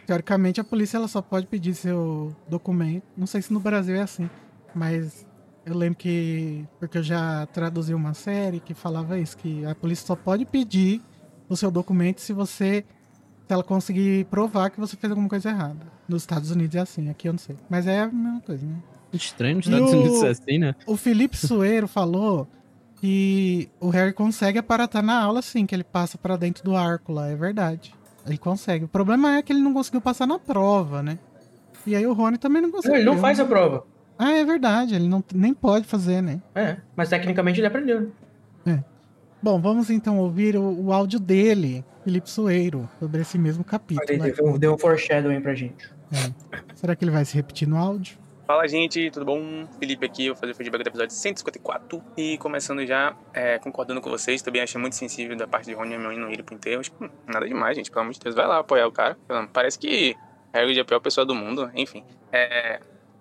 Teoricamente, 0.06 0.60
a 0.60 0.64
polícia 0.64 0.96
ela 0.96 1.08
só 1.08 1.20
pode 1.20 1.46
pedir 1.46 1.74
seu 1.74 2.34
documento. 2.48 3.04
Não 3.16 3.26
sei 3.26 3.42
se 3.42 3.52
no 3.52 3.58
Brasil 3.60 3.96
é 3.96 4.02
assim, 4.02 4.30
mas 4.74 5.26
eu 5.64 5.76
lembro 5.76 5.98
que. 5.98 6.64
Porque 6.78 6.98
eu 6.98 7.02
já 7.02 7.44
traduzi 7.46 7.92
uma 7.92 8.14
série 8.14 8.60
que 8.60 8.72
falava 8.72 9.18
isso: 9.18 9.36
que 9.36 9.64
a 9.64 9.74
polícia 9.74 10.06
só 10.06 10.14
pode 10.14 10.44
pedir 10.44 11.02
o 11.48 11.56
seu 11.56 11.70
documento 11.70 12.20
se 12.20 12.32
você. 12.32 12.84
Se 13.48 13.52
ela 13.52 13.62
conseguir 13.62 14.24
provar 14.26 14.70
que 14.70 14.80
você 14.80 14.96
fez 14.96 15.10
alguma 15.10 15.28
coisa 15.28 15.50
errada. 15.50 15.86
Nos 16.08 16.22
Estados 16.22 16.50
Unidos 16.50 16.74
é 16.74 16.80
assim, 16.80 17.08
aqui 17.08 17.28
eu 17.28 17.32
não 17.32 17.38
sei. 17.38 17.56
Mas 17.68 17.86
é 17.86 18.00
a 18.00 18.06
mesma 18.08 18.40
coisa, 18.40 18.66
né? 18.66 18.76
Estranho 19.12 19.56
nos 19.56 19.66
E 19.66 19.70
Estados 19.70 19.92
o- 19.92 19.96
Unidos 19.96 20.18
ser 20.18 20.28
assim, 20.28 20.58
né? 20.58 20.74
O 20.84 20.96
Felipe 20.96 21.36
Sueiro 21.36 21.86
falou 21.86 22.48
que 23.00 23.68
o 23.80 23.88
Harry 23.90 24.12
consegue 24.12 24.58
aparatar 24.58 25.00
na 25.02 25.20
aula, 25.22 25.42
sim, 25.42 25.64
que 25.64 25.74
ele 25.74 25.84
passa 25.84 26.18
pra 26.18 26.36
dentro 26.36 26.64
do 26.64 26.74
arco 26.76 27.12
lá, 27.12 27.28
é 27.28 27.36
verdade. 27.36 27.94
Ele 28.26 28.38
consegue. 28.38 28.84
O 28.84 28.88
problema 28.88 29.36
é 29.36 29.42
que 29.42 29.52
ele 29.52 29.60
não 29.60 29.72
conseguiu 29.72 30.00
passar 30.00 30.26
na 30.26 30.38
prova, 30.38 31.02
né? 31.02 31.18
E 31.86 31.94
aí 31.94 32.06
o 32.06 32.12
Rony 32.12 32.36
também 32.38 32.60
não 32.60 32.70
conseguiu. 32.70 32.92
Não, 32.94 33.00
ele 33.00 33.10
não 33.10 33.18
faz 33.18 33.38
a 33.38 33.44
prova. 33.44 33.84
Ah, 34.18 34.32
é 34.32 34.44
verdade, 34.44 34.94
ele 34.94 35.08
não, 35.08 35.22
nem 35.34 35.52
pode 35.54 35.86
fazer, 35.86 36.22
né? 36.22 36.40
É, 36.54 36.78
mas 36.96 37.08
tecnicamente 37.08 37.60
ele 37.60 37.66
aprendeu. 37.66 38.10
né? 38.64 38.82
Bom, 39.42 39.60
vamos 39.60 39.90
então 39.90 40.18
ouvir 40.18 40.56
o, 40.56 40.86
o 40.86 40.92
áudio 40.92 41.20
dele, 41.20 41.84
Felipe 42.02 42.28
Sueiro, 42.28 42.88
sobre 42.98 43.20
esse 43.20 43.38
mesmo 43.38 43.62
capítulo. 43.62 44.06
Aí, 44.08 44.18
né? 44.18 44.30
deu, 44.30 44.46
um- 44.46 44.58
deu 44.58 44.74
um 44.74 44.78
foreshadowing 44.78 45.40
pra 45.40 45.54
gente. 45.54 45.88
Será 46.74 46.96
que 46.96 47.04
ele 47.04 47.10
vai 47.12 47.24
se 47.24 47.34
repetir 47.34 47.68
no 47.68 47.76
áudio? 47.76 48.16
Fala 48.46 48.68
gente, 48.68 49.10
tudo 49.10 49.26
bom? 49.26 49.66
Felipe 49.80 50.06
aqui, 50.06 50.28
vou 50.28 50.36
fazer 50.36 50.52
o 50.52 50.54
feedback 50.54 50.84
do 50.84 50.88
episódio 50.88 51.12
154 51.12 52.00
e 52.16 52.38
começando 52.38 52.86
já 52.86 53.16
é, 53.34 53.58
concordando 53.58 54.00
com 54.00 54.08
vocês, 54.08 54.40
também 54.40 54.62
achei 54.62 54.80
muito 54.80 54.94
sensível 54.94 55.36
da 55.36 55.48
parte 55.48 55.66
de 55.66 55.72
Rony 55.72 55.94
Hermione 55.94 56.16
não 56.16 56.30
irem 56.30 56.44
pro 56.44 56.54
enterro, 56.54 56.80
hum, 57.00 57.08
nada 57.26 57.48
demais 57.48 57.76
gente, 57.76 57.90
pelo 57.90 58.02
amor 58.02 58.12
de 58.12 58.20
Deus, 58.20 58.36
vai 58.36 58.46
lá 58.46 58.60
apoiar 58.60 58.86
o 58.86 58.92
cara, 58.92 59.16
parece 59.52 59.76
que 59.76 60.14
Hagrid 60.52 60.78
é 60.78 60.82
a 60.82 60.84
pior 60.84 61.00
pessoa 61.00 61.26
do 61.26 61.34
mundo, 61.34 61.68
enfim. 61.74 62.04
É, 62.30 62.78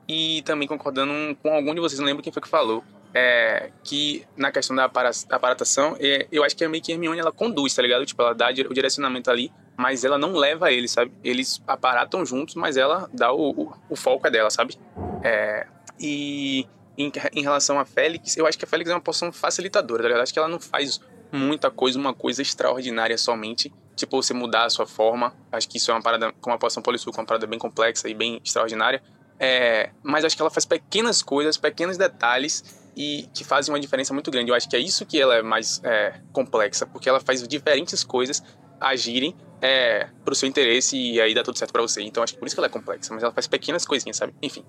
e 0.07 0.43
também 0.43 0.67
concordando 0.67 1.35
com 1.37 1.51
algum 1.51 1.73
de 1.73 1.81
vocês, 1.81 1.99
não 1.99 2.05
lembro 2.05 2.21
quem 2.21 2.31
foi 2.31 2.43
que 2.43 2.47
falou, 2.47 2.83
é, 3.11 3.71
que 3.83 4.23
na 4.37 4.51
questão 4.51 4.75
da 4.75 4.83
aparatação, 4.83 5.97
é, 5.99 6.27
eu 6.31 6.43
acho 6.43 6.55
que 6.55 6.63
é 6.63 6.67
meio 6.67 6.83
que 6.83 6.91
a 6.91 6.95
Hermione 6.95 7.19
ela 7.19 7.31
conduz, 7.31 7.73
tá 7.73 7.81
ligado? 7.81 8.05
Tipo, 8.05 8.21
ela 8.21 8.35
dá 8.35 8.49
o 8.49 8.73
direcionamento 8.75 9.31
ali, 9.31 9.51
mas 9.77 10.03
ela 10.03 10.17
não 10.17 10.33
leva 10.33 10.71
ele, 10.71 10.87
sabe? 10.87 11.11
Eles 11.23 11.61
aparatam 11.67 12.25
juntos, 12.25 12.55
mas 12.55 12.77
ela 12.77 13.09
dá 13.13 13.31
o, 13.31 13.51
o, 13.51 13.73
o 13.89 13.95
foco 13.95 14.27
é 14.27 14.31
dela, 14.31 14.49
sabe? 14.49 14.77
É, 15.23 15.67
e 15.99 16.67
em, 16.97 17.11
em 17.33 17.41
relação 17.41 17.79
a 17.79 17.85
Félix, 17.85 18.37
eu 18.37 18.47
acho 18.47 18.57
que 18.57 18.65
a 18.65 18.67
Félix 18.67 18.89
é 18.89 18.93
uma 18.93 19.01
poção 19.01 19.31
facilitadora, 19.31 20.03
tá 20.03 20.07
ligado? 20.07 20.23
Acho 20.23 20.33
que 20.33 20.39
ela 20.39 20.47
não 20.47 20.59
faz 20.59 20.99
muita 21.31 21.69
coisa, 21.69 21.99
uma 21.99 22.13
coisa 22.13 22.41
extraordinária 22.41 23.17
somente. 23.17 23.73
Tipo, 23.95 24.21
você 24.21 24.33
mudar 24.33 24.65
a 24.65 24.69
sua 24.69 24.85
forma. 24.85 25.33
Acho 25.51 25.67
que 25.67 25.77
isso 25.77 25.91
é 25.91 25.93
uma 25.93 26.01
parada, 26.01 26.33
como 26.41 26.55
a 26.55 26.59
poção 26.59 26.81
polissuco, 26.81 27.17
uma 27.19 27.25
parada 27.25 27.47
bem 27.47 27.59
complexa 27.59 28.09
e 28.09 28.13
bem 28.13 28.41
extraordinária. 28.43 29.01
É, 29.39 29.91
mas 30.01 30.23
acho 30.23 30.35
que 30.35 30.41
ela 30.41 30.51
faz 30.51 30.65
pequenas 30.65 31.21
coisas, 31.21 31.57
pequenos 31.57 31.97
detalhes 31.97 32.85
e 32.95 33.27
que 33.33 33.43
fazem 33.43 33.73
uma 33.73 33.79
diferença 33.79 34.13
muito 34.13 34.31
grande. 34.31 34.49
Eu 34.49 34.55
acho 34.55 34.69
que 34.69 34.75
é 34.75 34.79
isso 34.79 35.05
que 35.05 35.19
ela 35.19 35.35
é 35.35 35.41
mais 35.41 35.81
é, 35.83 36.21
complexa, 36.31 36.85
porque 36.85 37.09
ela 37.09 37.19
faz 37.19 37.45
diferentes 37.45 38.03
coisas 38.03 38.41
agirem 38.79 39.35
é, 39.61 40.07
pro 40.23 40.35
seu 40.35 40.47
interesse 40.47 40.97
e 40.97 41.19
aí 41.19 41.33
dá 41.33 41.43
tudo 41.43 41.57
certo 41.57 41.71
pra 41.71 41.81
você. 41.81 42.01
Então 42.01 42.23
acho 42.23 42.33
que 42.33 42.39
por 42.39 42.45
isso 42.45 42.55
que 42.55 42.59
ela 42.59 42.67
é 42.67 42.69
complexa, 42.69 43.13
mas 43.13 43.23
ela 43.23 43.31
faz 43.31 43.47
pequenas 43.47 43.85
coisinhas, 43.85 44.17
sabe? 44.17 44.33
Enfim. 44.41 44.63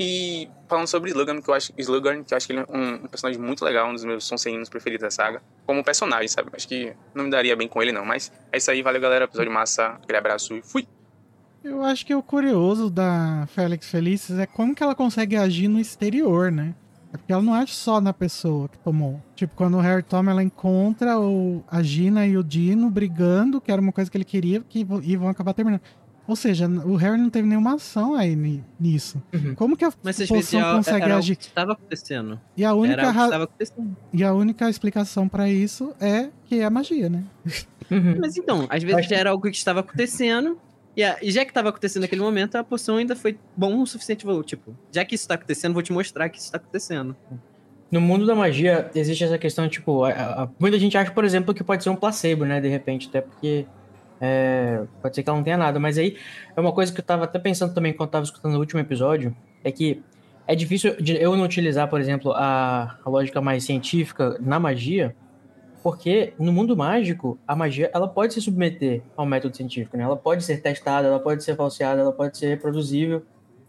E 0.00 0.48
falando 0.68 0.86
sobre 0.86 1.10
Slughorn, 1.10 1.42
que 1.42 1.50
eu 1.50 1.54
acho, 1.54 1.72
Slughorn, 1.76 2.22
que 2.22 2.32
eu 2.32 2.36
acho 2.36 2.46
que 2.46 2.52
ele 2.52 2.60
é 2.60 2.66
um, 2.68 2.94
um 3.04 3.08
personagem 3.08 3.40
muito 3.42 3.64
legal, 3.64 3.88
um 3.88 3.94
dos 3.94 4.04
meus 4.04 4.24
Sonserinos 4.24 4.68
preferidos 4.68 5.02
da 5.02 5.10
saga, 5.10 5.42
como 5.66 5.82
personagem, 5.82 6.28
sabe? 6.28 6.50
Acho 6.52 6.68
que 6.68 6.94
não 7.12 7.24
me 7.24 7.30
daria 7.30 7.56
bem 7.56 7.66
com 7.66 7.82
ele 7.82 7.90
não, 7.90 8.04
mas 8.04 8.30
é 8.52 8.58
isso 8.58 8.70
aí, 8.70 8.80
valeu 8.80 9.00
galera, 9.00 9.24
episódio 9.24 9.50
massa, 9.50 9.98
aquele 10.02 10.18
abraço 10.18 10.54
e 10.54 10.62
fui! 10.62 10.86
Eu 11.64 11.82
acho 11.82 12.06
que 12.06 12.14
o 12.14 12.22
curioso 12.22 12.88
da 12.88 13.48
Félix 13.48 13.90
Felices 13.90 14.38
é 14.38 14.46
como 14.46 14.74
que 14.74 14.82
ela 14.82 14.94
consegue 14.94 15.36
agir 15.36 15.66
no 15.66 15.80
exterior, 15.80 16.52
né? 16.52 16.74
É 17.12 17.16
porque 17.16 17.32
ela 17.32 17.42
não 17.42 17.54
age 17.54 17.72
só 17.74 18.00
na 18.00 18.12
pessoa 18.12 18.68
que 18.68 18.78
tomou. 18.78 19.20
Tipo, 19.34 19.54
quando 19.56 19.76
o 19.78 19.80
Harry 19.80 20.02
toma, 20.02 20.30
ela 20.30 20.42
encontra 20.42 21.18
o, 21.18 21.64
a 21.70 21.82
Gina 21.82 22.26
e 22.26 22.36
o 22.36 22.44
Dino 22.44 22.90
brigando, 22.90 23.60
que 23.60 23.72
era 23.72 23.80
uma 23.80 23.92
coisa 23.92 24.10
que 24.10 24.16
ele 24.18 24.24
queria, 24.24 24.60
que, 24.68 24.86
e 25.02 25.16
vão 25.16 25.28
acabar 25.28 25.54
terminando. 25.54 25.80
Ou 26.26 26.36
seja, 26.36 26.68
o 26.68 26.94
Harry 26.96 27.16
não 27.18 27.30
teve 27.30 27.48
nenhuma 27.48 27.76
ação 27.76 28.14
aí 28.14 28.36
ni- 28.36 28.62
nisso. 28.78 29.22
Uhum. 29.32 29.54
Como 29.54 29.74
que 29.78 29.86
a 29.86 29.90
Mas 30.02 30.18
poção 30.26 30.60
consegue 30.76 31.02
era 31.06 31.14
o 31.14 31.18
agir? 31.18 31.36
que 31.36 31.44
estava 31.44 31.72
acontecendo. 31.72 32.38
E 32.54 32.62
a 32.66 32.74
única, 32.74 33.00
Era 33.00 33.08
o 33.10 33.14
que 33.14 33.20
estava 33.22 33.44
acontecendo. 33.44 33.96
e 34.12 34.22
a 34.22 34.34
única 34.34 34.68
explicação 34.68 35.26
pra 35.26 35.48
isso 35.48 35.94
é 35.98 36.28
que 36.44 36.56
é 36.60 36.64
a 36.66 36.70
magia, 36.70 37.08
né? 37.08 37.24
Uhum. 37.90 38.18
Mas 38.20 38.36
então, 38.36 38.66
às 38.68 38.82
vezes 38.82 38.98
Acho 38.98 39.08
já 39.08 39.16
era 39.16 39.30
algo 39.30 39.42
que 39.44 39.56
estava 39.56 39.80
acontecendo. 39.80 40.58
E, 40.98 41.28
e 41.28 41.30
já 41.30 41.44
que 41.44 41.50
estava 41.52 41.68
acontecendo 41.68 42.02
naquele 42.02 42.20
momento, 42.20 42.56
a 42.56 42.64
poção 42.64 42.96
ainda 42.96 43.14
foi 43.14 43.38
bom 43.56 43.80
o 43.80 43.86
suficiente. 43.86 44.26
Tipo, 44.44 44.76
já 44.92 45.04
que 45.04 45.14
isso 45.14 45.22
está 45.24 45.34
acontecendo, 45.34 45.72
vou 45.72 45.82
te 45.82 45.92
mostrar 45.92 46.28
que 46.28 46.38
isso 46.38 46.46
está 46.46 46.56
acontecendo. 46.58 47.14
No 47.90 48.00
mundo 48.00 48.26
da 48.26 48.34
magia, 48.34 48.90
existe 48.94 49.22
essa 49.22 49.38
questão, 49.38 49.68
tipo, 49.68 50.02
a- 50.04 50.10
a- 50.42 50.48
muita 50.58 50.78
gente 50.78 50.98
acha, 50.98 51.10
por 51.12 51.24
exemplo, 51.24 51.54
que 51.54 51.62
pode 51.62 51.84
ser 51.84 51.90
um 51.90 51.96
placebo, 51.96 52.44
né, 52.44 52.60
de 52.60 52.68
repente, 52.68 53.08
até 53.08 53.20
porque 53.20 53.64
é, 54.20 54.82
pode 55.00 55.14
ser 55.14 55.22
que 55.22 55.28
ela 55.30 55.38
não 55.38 55.44
tenha 55.44 55.56
nada, 55.56 55.78
mas 55.78 55.96
aí 55.96 56.16
é 56.56 56.60
uma 56.60 56.72
coisa 56.72 56.92
que 56.92 56.98
eu 57.00 57.04
tava 57.04 57.22
até 57.24 57.38
pensando 57.38 57.72
também 57.72 57.92
quando 57.92 58.08
eu 58.08 58.12
tava 58.12 58.24
escutando 58.24 58.56
o 58.56 58.58
último 58.58 58.80
episódio, 58.80 59.34
é 59.62 59.70
que 59.70 60.02
é 60.44 60.56
difícil 60.56 60.96
eu 61.20 61.36
não 61.36 61.44
utilizar, 61.44 61.86
por 61.88 62.00
exemplo, 62.00 62.32
a, 62.32 62.98
a 63.04 63.08
lógica 63.08 63.40
mais 63.40 63.62
científica 63.62 64.36
na 64.40 64.58
magia, 64.58 65.14
porque 65.82 66.32
no 66.38 66.52
mundo 66.52 66.76
mágico, 66.76 67.38
a 67.46 67.54
magia, 67.56 67.90
ela 67.94 68.08
pode 68.08 68.34
se 68.34 68.40
submeter 68.40 69.02
ao 69.16 69.24
método 69.26 69.56
científico, 69.56 69.96
né, 69.96 70.04
ela 70.04 70.16
pode 70.16 70.44
ser 70.44 70.60
testada, 70.62 71.06
ela 71.08 71.20
pode 71.20 71.42
ser 71.44 71.56
falseada, 71.56 72.00
ela 72.00 72.12
pode 72.12 72.36
ser 72.36 72.48
reproduzível 72.48 73.22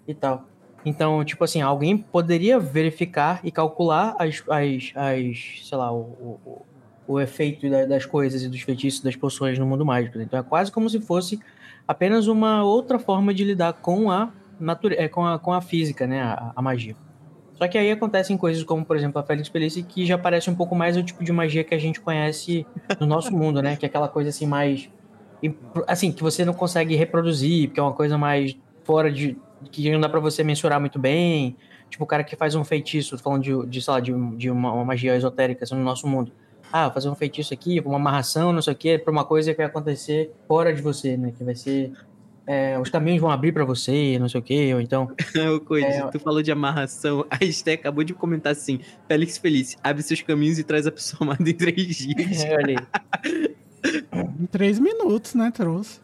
e 0.07 0.13
tal. 0.13 0.45
Então, 0.85 1.23
tipo 1.25 1.43
assim, 1.43 1.61
alguém 1.61 1.97
poderia 1.97 2.57
verificar 2.57 3.41
e 3.43 3.51
calcular 3.51 4.15
as, 4.17 4.41
as, 4.49 4.91
as 4.95 5.67
sei 5.67 5.77
lá, 5.77 5.91
o, 5.91 5.99
o, 6.45 6.65
o- 7.07 7.19
efeito 7.19 7.69
da- 7.69 7.85
das 7.85 8.05
coisas 8.05 8.43
e 8.43 8.47
dos 8.47 8.61
feitiços 8.61 9.01
das 9.01 9.15
poções 9.15 9.59
no 9.59 9.65
mundo 9.65 9.85
mágico. 9.85 10.19
Então 10.21 10.39
é 10.39 10.43
quase 10.43 10.71
como 10.71 10.89
se 10.89 11.01
fosse 11.01 11.39
apenas 11.87 12.27
uma 12.27 12.63
outra 12.63 12.97
forma 12.97 13.33
de 13.33 13.43
lidar 13.43 13.73
com 13.73 14.09
a 14.09 14.31
natureza, 14.59 15.09
com 15.09 15.25
a, 15.25 15.37
com 15.37 15.51
a 15.51 15.59
física, 15.61 16.07
né, 16.07 16.21
a, 16.21 16.53
a 16.55 16.61
magia. 16.61 16.95
Só 17.59 17.67
que 17.67 17.77
aí 17.77 17.91
acontecem 17.91 18.37
coisas 18.37 18.63
como, 18.63 18.85
por 18.85 18.95
exemplo, 18.95 19.19
a 19.19 19.23
Félix 19.23 19.49
Felice, 19.49 19.83
que 19.83 20.05
já 20.05 20.17
parece 20.17 20.49
um 20.49 20.55
pouco 20.55 20.75
mais 20.75 20.95
o 20.95 21.03
tipo 21.03 21.23
de 21.23 21.31
magia 21.31 21.63
que 21.63 21.75
a 21.75 21.77
gente 21.77 21.99
conhece 21.99 22.65
no 22.99 23.05
nosso 23.05 23.35
mundo, 23.35 23.61
né? 23.61 23.75
Que 23.75 23.85
é 23.85 23.89
aquela 23.89 24.07
coisa 24.07 24.29
assim 24.29 24.45
mais 24.45 24.89
assim, 25.87 26.11
que 26.11 26.21
você 26.21 26.43
não 26.43 26.53
consegue 26.53 26.95
reproduzir, 26.95 27.67
porque 27.67 27.79
é 27.79 27.83
uma 27.83 27.93
coisa 27.93 28.17
mais 28.17 28.57
fora 28.83 29.11
de 29.11 29.37
que 29.71 29.89
não 29.91 29.99
dá 29.99 30.09
pra 30.09 30.19
você 30.19 30.43
mensurar 30.43 30.79
muito 30.79 30.99
bem. 30.99 31.55
Tipo, 31.89 32.03
o 32.03 32.07
cara 32.07 32.23
que 32.23 32.35
faz 32.35 32.55
um 32.55 32.63
feitiço, 32.63 33.17
falando 33.17 33.43
de, 33.43 33.67
de 33.67 33.81
sei 33.81 33.93
lá, 33.93 33.99
de, 33.99 34.13
de 34.35 34.49
uma, 34.49 34.71
uma 34.73 34.85
magia 34.85 35.15
esotérica 35.15 35.63
assim, 35.63 35.75
no 35.75 35.83
nosso 35.83 36.07
mundo. 36.07 36.31
Ah, 36.71 36.91
fazer 36.91 37.09
um 37.09 37.15
feitiço 37.15 37.53
aqui, 37.53 37.79
uma 37.83 37.95
amarração, 37.95 38.53
não 38.53 38.61
sei 38.61 38.73
o 38.73 38.75
quê, 38.75 38.97
pra 38.97 39.11
uma 39.11 39.25
coisa 39.25 39.51
que 39.51 39.57
vai 39.57 39.65
acontecer 39.65 40.31
fora 40.47 40.73
de 40.73 40.81
você, 40.81 41.17
né? 41.17 41.33
Que 41.35 41.43
vai 41.43 41.55
ser. 41.55 41.91
É, 42.51 42.79
os 42.79 42.89
caminhos 42.89 43.21
vão 43.21 43.29
abrir 43.29 43.51
pra 43.51 43.63
você, 43.63 44.17
não 44.19 44.27
sei 44.27 44.39
o 44.39 44.43
quê, 44.43 44.71
ou 44.73 44.81
então. 44.81 45.07
Ô, 45.55 45.59
Coisa, 45.59 45.87
É, 45.87 46.07
tu 46.07 46.19
falou 46.19 46.41
de 46.41 46.51
amarração. 46.51 47.23
A 47.29 47.43
Esté 47.45 47.73
acabou 47.73 48.03
de 48.03 48.13
comentar 48.15 48.53
assim: 48.53 48.79
Félix 49.07 49.37
Feliz, 49.37 49.77
abre 49.83 50.01
seus 50.01 50.21
caminhos 50.23 50.57
e 50.57 50.63
traz 50.63 50.87
a 50.87 50.91
pessoa 50.91 51.19
amada 51.21 51.47
em 51.47 51.53
três 51.53 51.95
dias. 51.97 52.43
É, 52.43 52.55
olha 52.55 52.75
aí. 52.79 53.55
Em 54.41 54.45
três 54.47 54.79
minutos, 54.79 55.35
né? 55.35 55.51
Trouxe. 55.53 55.99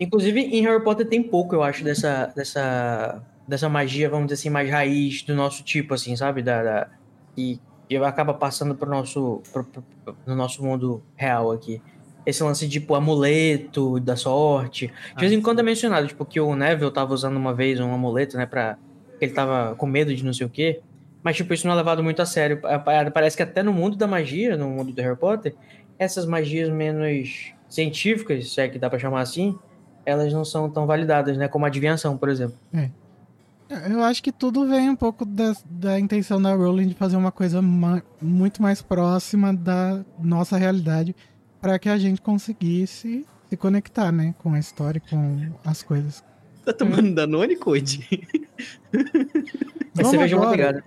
Inclusive, 0.00 0.40
em 0.40 0.62
Harry 0.62 0.82
Potter 0.82 1.06
tem 1.06 1.22
pouco, 1.22 1.54
eu 1.54 1.62
acho, 1.62 1.84
dessa, 1.84 2.32
dessa, 2.34 3.22
dessa 3.46 3.68
magia, 3.68 4.08
vamos 4.08 4.26
dizer 4.28 4.40
assim, 4.40 4.50
mais 4.50 4.70
raiz 4.70 5.22
do 5.22 5.34
nosso 5.34 5.62
tipo, 5.62 5.94
assim, 5.94 6.14
sabe? 6.16 6.42
Da, 6.42 6.62
da, 6.62 6.88
e, 7.36 7.58
e 7.90 7.96
acaba 7.96 8.32
passando 8.34 8.74
pro 8.74 8.88
nosso, 8.88 9.42
pro, 9.52 9.64
pro- 9.64 10.16
no 10.26 10.34
nosso 10.34 10.62
mundo 10.64 11.02
real 11.16 11.50
aqui. 11.50 11.82
Esse 12.26 12.42
lance 12.42 12.66
de, 12.66 12.80
tipo, 12.80 12.94
amuleto 12.94 13.98
da 14.00 14.16
sorte. 14.16 14.86
De 15.14 15.20
vez 15.20 15.32
em 15.32 15.40
quando 15.40 15.60
é 15.60 15.62
mencionado, 15.62 16.06
tipo, 16.06 16.24
que 16.24 16.40
o 16.40 16.54
Neville 16.54 16.90
tava 16.92 17.14
usando 17.14 17.36
uma 17.36 17.54
vez 17.54 17.80
um 17.80 17.92
amuleto, 17.92 18.36
né, 18.36 18.46
pra... 18.46 18.76
que 19.18 19.24
ele 19.24 19.32
tava 19.32 19.74
com 19.76 19.86
medo 19.86 20.14
de 20.14 20.24
não 20.24 20.32
sei 20.32 20.46
o 20.46 20.50
quê. 20.50 20.80
Mas, 21.22 21.36
tipo, 21.36 21.52
isso 21.52 21.66
não 21.66 21.74
é 21.74 21.76
levado 21.76 22.02
muito 22.02 22.20
a 22.22 22.26
sério. 22.26 22.60
Pa- 22.60 22.78
pa- 22.78 23.10
Parece 23.10 23.36
que 23.36 23.42
até 23.42 23.62
no 23.62 23.72
mundo 23.72 23.96
da 23.96 24.06
magia, 24.06 24.56
no 24.56 24.68
mundo 24.68 24.92
do 24.92 25.02
Harry 25.02 25.16
Potter, 25.16 25.54
essas 25.98 26.24
magias 26.26 26.68
menos 26.70 27.52
científicas, 27.68 28.52
se 28.52 28.60
é 28.60 28.68
que 28.68 28.78
dá 28.78 28.88
pra 28.88 28.98
chamar 28.98 29.20
assim, 29.22 29.58
elas 30.06 30.32
não 30.32 30.44
são 30.44 30.70
tão 30.70 30.86
validadas, 30.86 31.36
né? 31.36 31.48
Como 31.48 31.64
a 31.64 31.68
adivinhação, 31.68 32.16
por 32.16 32.28
exemplo. 32.28 32.56
Eu 33.90 34.02
acho 34.02 34.22
que 34.22 34.32
tudo 34.32 34.66
vem 34.66 34.88
um 34.88 34.96
pouco 34.96 35.26
da, 35.26 35.52
da 35.68 36.00
intenção 36.00 36.40
da 36.40 36.54
Rowling 36.54 36.88
de 36.88 36.94
fazer 36.94 37.16
uma 37.16 37.30
coisa 37.32 37.60
ma- 37.60 38.02
muito 38.22 38.62
mais 38.62 38.80
próxima 38.80 39.52
da 39.52 40.02
nossa 40.18 40.56
realidade 40.56 41.14
para 41.60 41.78
que 41.78 41.88
a 41.88 41.98
gente 41.98 42.20
conseguisse 42.20 43.26
se 43.48 43.56
conectar, 43.56 44.12
né, 44.12 44.34
com 44.38 44.52
a 44.52 44.58
história, 44.58 45.02
e 45.04 45.10
com 45.10 45.52
as 45.64 45.82
coisas. 45.82 46.22
Tá 46.64 46.72
tomando 46.72 47.14
Danone, 47.14 47.56
Code? 47.56 48.06
Vamos 49.94 50.32
agora, 50.32 50.84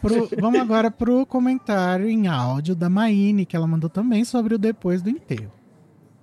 pro, 0.00 0.28
vamos 0.40 0.60
agora 0.60 0.90
pro 0.90 1.26
comentário 1.26 2.08
em 2.08 2.26
áudio 2.26 2.74
da 2.74 2.88
Maine, 2.88 3.46
que 3.46 3.54
ela 3.54 3.66
mandou 3.66 3.88
também 3.88 4.24
sobre 4.24 4.54
o 4.54 4.58
depois 4.58 5.02
do 5.02 5.10
enterro. 5.10 5.52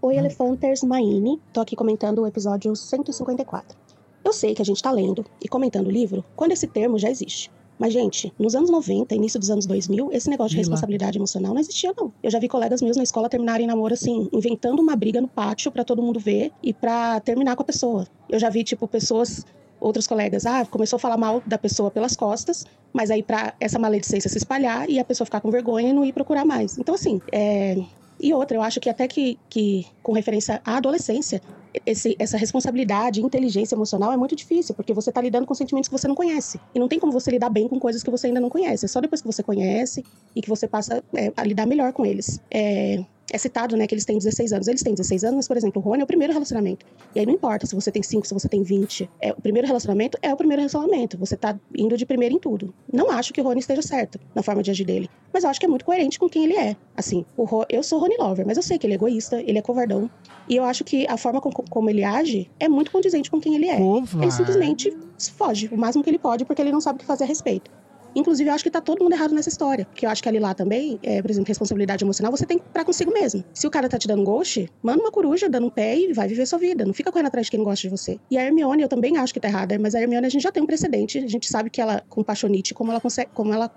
Oi, 0.01 0.17
Elefanters 0.17 0.83
Maine. 0.83 1.41
Tô 1.53 1.61
aqui 1.61 1.75
comentando 1.75 2.19
o 2.19 2.27
episódio 2.27 2.75
154. 2.75 3.77
Eu 4.23 4.33
sei 4.33 4.53
que 4.53 4.61
a 4.61 4.65
gente 4.65 4.81
tá 4.81 4.91
lendo 4.91 5.23
e 5.43 5.47
comentando 5.47 5.87
o 5.87 5.91
livro 5.91 6.25
quando 6.35 6.51
esse 6.51 6.67
termo 6.67 6.99
já 6.99 7.09
existe. 7.09 7.49
Mas, 7.77 7.93
gente, 7.93 8.31
nos 8.39 8.55
anos 8.55 8.69
90, 8.69 9.13
início 9.15 9.39
dos 9.39 9.49
anos 9.49 9.65
2000, 9.65 10.09
esse 10.11 10.29
negócio 10.29 10.51
de 10.51 10.57
responsabilidade 10.57 11.17
emocional 11.17 11.53
não 11.53 11.59
existia, 11.59 11.93
não. 11.95 12.11
Eu 12.23 12.31
já 12.31 12.39
vi 12.39 12.47
colegas 12.47 12.81
meus 12.81 12.95
na 12.95 13.03
escola 13.03 13.29
terminarem 13.29 13.67
namoro 13.67 13.93
assim, 13.93 14.29
inventando 14.31 14.79
uma 14.79 14.95
briga 14.95 15.19
no 15.19 15.27
pátio 15.27 15.71
pra 15.71 15.83
todo 15.83 16.01
mundo 16.01 16.19
ver 16.19 16.51
e 16.63 16.73
pra 16.73 17.19
terminar 17.19 17.55
com 17.55 17.63
a 17.63 17.65
pessoa. 17.65 18.07
Eu 18.29 18.39
já 18.39 18.49
vi, 18.49 18.63
tipo, 18.63 18.87
pessoas, 18.87 19.45
outros 19.79 20.07
colegas, 20.07 20.45
ah, 20.45 20.65
começou 20.65 20.97
a 20.97 20.99
falar 20.99 21.17
mal 21.17 21.41
da 21.45 21.57
pessoa 21.57 21.91
pelas 21.91 22.15
costas, 22.15 22.65
mas 22.93 23.11
aí 23.11 23.21
pra 23.21 23.53
essa 23.59 23.77
maledicência 23.77 24.29
se 24.29 24.37
espalhar 24.37 24.89
e 24.89 24.97
a 24.99 25.03
pessoa 25.03 25.25
ficar 25.25 25.41
com 25.41 25.51
vergonha 25.51 25.89
e 25.89 25.93
não 25.93 26.05
ir 26.05 26.13
procurar 26.13 26.45
mais. 26.45 26.77
Então, 26.77 26.95
assim, 26.95 27.21
é, 27.31 27.77
e 28.19 28.33
outra, 28.33 28.57
eu 28.57 28.61
acho 28.61 28.79
que 28.79 28.89
até 28.89 29.07
que, 29.07 29.37
que 29.49 29.85
com 30.01 30.13
referência 30.13 30.61
à 30.63 30.77
adolescência, 30.77 31.41
esse- 31.85 32.15
essa 32.19 32.37
responsabilidade, 32.37 33.21
inteligência 33.21 33.75
emocional 33.75 34.11
é 34.11 34.17
muito 34.17 34.35
difícil, 34.35 34.75
porque 34.75 34.93
você 34.93 35.11
tá 35.11 35.21
lidando 35.21 35.45
com 35.45 35.53
sentimentos 35.53 35.87
que 35.87 35.97
você 35.97 36.07
não 36.07 36.15
conhece. 36.15 36.59
E 36.73 36.79
não 36.79 36.87
tem 36.87 36.99
como 36.99 37.11
você 37.11 37.31
lidar 37.31 37.49
bem 37.49 37.67
com 37.67 37.79
coisas 37.79 38.03
que 38.03 38.11
você 38.11 38.27
ainda 38.27 38.39
não 38.39 38.49
conhece. 38.49 38.85
É 38.85 38.87
só 38.87 39.01
depois 39.01 39.21
que 39.21 39.27
você 39.27 39.43
conhece 39.43 40.03
e 40.35 40.41
que 40.41 40.49
você 40.49 40.67
passa 40.67 41.03
é, 41.15 41.31
a 41.35 41.43
lidar 41.43 41.65
melhor 41.65 41.93
com 41.93 42.05
eles. 42.05 42.39
É, 42.51 43.03
é 43.31 43.37
citado, 43.37 43.75
né, 43.75 43.87
que 43.87 43.93
eles 43.95 44.05
têm 44.05 44.17
16 44.17 44.53
anos. 44.53 44.67
Eles 44.67 44.83
têm 44.83 44.93
16 44.93 45.23
anos, 45.23 45.35
mas, 45.37 45.47
por 45.47 45.57
exemplo, 45.57 45.81
o 45.81 45.85
Rony 45.85 46.01
é 46.01 46.03
o 46.03 46.07
primeiro 46.07 46.31
relacionamento. 46.31 46.85
E 47.15 47.19
aí 47.19 47.25
não 47.25 47.33
importa 47.33 47.65
se 47.65 47.73
você 47.73 47.91
tem 47.91 48.03
5, 48.03 48.27
se 48.27 48.33
você 48.33 48.47
tem 48.47 48.61
20. 48.61 49.09
É, 49.21 49.31
o 49.31 49.41
primeiro 49.41 49.67
relacionamento 49.67 50.17
é 50.21 50.31
o 50.33 50.37
primeiro 50.37 50.61
relacionamento. 50.61 51.17
Você 51.17 51.35
tá 51.35 51.57
indo 51.75 51.97
de 51.97 52.05
primeiro 52.05 52.35
em 52.35 52.39
tudo. 52.39 52.73
Não 52.93 53.09
acho 53.09 53.33
que 53.33 53.41
o 53.41 53.43
Rony 53.43 53.59
esteja 53.59 53.81
certo 53.81 54.19
na 54.35 54.43
forma 54.43 54.61
de 54.61 54.69
agir 54.71 54.85
dele. 54.85 55.09
Mas 55.33 55.43
eu 55.43 55.49
acho 55.49 55.59
que 55.59 55.65
é 55.65 55.69
muito 55.69 55.83
coerente 55.85 56.19
com 56.19 56.29
quem 56.29 56.43
ele 56.45 56.55
é. 56.55 56.75
Assim, 56.95 57.25
o 57.35 57.43
Ro- 57.45 57.65
eu 57.69 57.81
sou 57.83 57.99
Rony 57.99 58.15
Lover, 58.17 58.45
mas 58.45 58.57
eu 58.57 58.63
sei 58.63 58.77
que 58.77 58.85
ele 58.85 58.93
é 58.93 58.95
egoísta, 58.95 59.41
ele 59.41 59.57
é 59.57 59.61
covardão. 59.61 60.09
E 60.47 60.55
eu 60.55 60.63
acho 60.63 60.83
que 60.83 61.07
a 61.07 61.17
forma 61.17 61.41
com- 61.41 61.49
como 61.51 61.89
ele 61.89 62.03
age 62.03 62.49
é 62.59 62.69
muito 62.69 62.91
condizente 62.91 63.31
com 63.31 63.39
quem 63.41 63.55
ele 63.55 63.67
é. 63.67 63.77
Covarde. 63.77 64.17
Ele 64.21 64.31
simplesmente 64.31 64.97
foge 65.35 65.67
o 65.71 65.77
máximo 65.77 66.03
que 66.03 66.09
ele 66.09 66.19
pode 66.19 66.45
porque 66.45 66.61
ele 66.61 66.71
não 66.71 66.79
sabe 66.79 66.97
o 66.97 66.99
que 66.99 67.05
fazer 67.05 67.23
a 67.23 67.27
respeito. 67.27 67.71
Inclusive, 68.15 68.49
eu 68.49 68.53
acho 68.53 68.63
que 68.63 68.71
tá 68.71 68.79
todo 68.79 69.03
mundo 69.03 69.13
errado 69.13 69.33
nessa 69.35 69.49
história. 69.49 69.85
Porque 69.85 70.05
eu 70.05 70.09
acho 70.09 70.23
que 70.23 70.29
ali 70.29 70.39
lá 70.39 70.53
também, 70.53 70.97
é, 71.03 71.21
por 71.21 71.29
exemplo, 71.29 71.47
responsabilidade 71.47 72.03
emocional, 72.03 72.31
você 72.31 72.45
tem 72.45 72.57
pra 72.57 72.85
consigo 72.85 73.11
mesmo. 73.11 73.43
Se 73.53 73.67
o 73.67 73.69
cara 73.71 73.89
tá 73.89 73.97
te 73.97 74.07
dando 74.07 74.23
ghost, 74.23 74.69
manda 74.81 75.01
uma 75.01 75.11
coruja 75.11 75.49
dando 75.49 75.67
um 75.67 75.69
pé 75.69 75.97
e 75.97 76.13
vai 76.13 76.27
viver 76.27 76.45
sua 76.45 76.57
vida. 76.59 76.85
Não 76.85 76.93
fica 76.93 77.11
correndo 77.11 77.27
atrás 77.27 77.47
de 77.47 77.51
quem 77.51 77.57
não 77.57 77.65
gosta 77.65 77.81
de 77.81 77.89
você. 77.89 78.17
E 78.31 78.37
a 78.37 78.43
Hermione, 78.45 78.81
eu 78.81 78.87
também 78.87 79.17
acho 79.17 79.33
que 79.33 79.39
tá 79.39 79.47
errada, 79.47 79.77
mas 79.77 79.93
a 79.95 80.01
Hermione 80.01 80.25
a 80.25 80.29
gente 80.29 80.41
já 80.43 80.51
tem 80.51 80.63
um 80.63 80.65
precedente. 80.65 81.17
A 81.17 81.27
gente 81.27 81.49
sabe 81.49 81.69
que 81.69 81.81
ela, 81.81 82.03
com 82.07 82.23
paixonite, 82.23 82.73
como 82.73 82.91
ela 82.91 83.01
consegue, 83.01 83.31
como 83.33 83.53
ela 83.53 83.69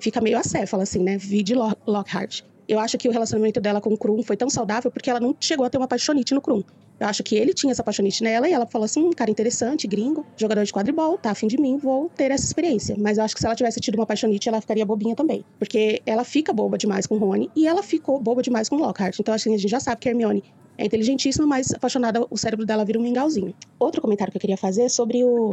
fica 0.00 0.20
meio 0.20 0.38
acéfala, 0.38 0.82
assim, 0.84 1.00
né? 1.02 1.18
Vide 1.18 1.54
Lo- 1.54 1.76
Lockhart. 1.86 2.42
Eu 2.68 2.78
acho 2.78 2.96
que 2.96 3.08
o 3.08 3.12
relacionamento 3.12 3.60
dela 3.60 3.80
com 3.80 3.92
o 3.92 3.98
Krum 3.98 4.22
foi 4.22 4.36
tão 4.36 4.48
saudável 4.48 4.90
porque 4.90 5.10
ela 5.10 5.20
não 5.20 5.36
chegou 5.38 5.66
a 5.66 5.70
ter 5.70 5.76
uma 5.78 5.86
paixonite 5.88 6.32
no 6.32 6.40
Krum. 6.40 6.62
Eu 7.02 7.08
acho 7.08 7.24
que 7.24 7.34
ele 7.34 7.52
tinha 7.52 7.72
essa 7.72 7.82
paixonite 7.82 8.22
nela 8.22 8.48
e 8.48 8.52
ela 8.52 8.64
falou 8.64 8.84
assim: 8.84 9.02
um 9.02 9.10
cara 9.10 9.28
interessante, 9.28 9.88
gringo, 9.88 10.24
jogador 10.36 10.64
de 10.64 10.72
quadribol, 10.72 11.18
tá 11.18 11.32
afim 11.32 11.48
de 11.48 11.60
mim, 11.60 11.76
vou 11.76 12.08
ter 12.08 12.30
essa 12.30 12.44
experiência. 12.44 12.94
Mas 12.96 13.18
eu 13.18 13.24
acho 13.24 13.34
que 13.34 13.40
se 13.40 13.46
ela 13.46 13.56
tivesse 13.56 13.80
tido 13.80 13.96
uma 13.96 14.06
paixonite, 14.06 14.48
ela 14.48 14.60
ficaria 14.60 14.86
bobinha 14.86 15.16
também. 15.16 15.44
Porque 15.58 16.00
ela 16.06 16.22
fica 16.22 16.52
boba 16.52 16.78
demais 16.78 17.04
com 17.04 17.16
o 17.16 17.18
Rony 17.18 17.50
e 17.56 17.66
ela 17.66 17.82
ficou 17.82 18.20
boba 18.20 18.40
demais 18.40 18.68
com 18.68 18.76
o 18.76 18.78
Lockhart. 18.78 19.18
Então, 19.18 19.34
assim, 19.34 19.52
a 19.52 19.58
gente 19.58 19.68
já 19.68 19.80
sabe 19.80 20.00
que 20.00 20.08
Hermione 20.08 20.44
é 20.78 20.86
inteligentíssima, 20.86 21.44
mas 21.44 21.72
apaixonada, 21.74 22.24
o 22.30 22.38
cérebro 22.38 22.64
dela 22.64 22.84
vira 22.84 23.00
um 23.00 23.02
mingauzinho. 23.02 23.52
Outro 23.80 24.00
comentário 24.00 24.30
que 24.30 24.36
eu 24.36 24.40
queria 24.40 24.56
fazer 24.56 24.82
é 24.82 24.88
sobre 24.88 25.24
o, 25.24 25.52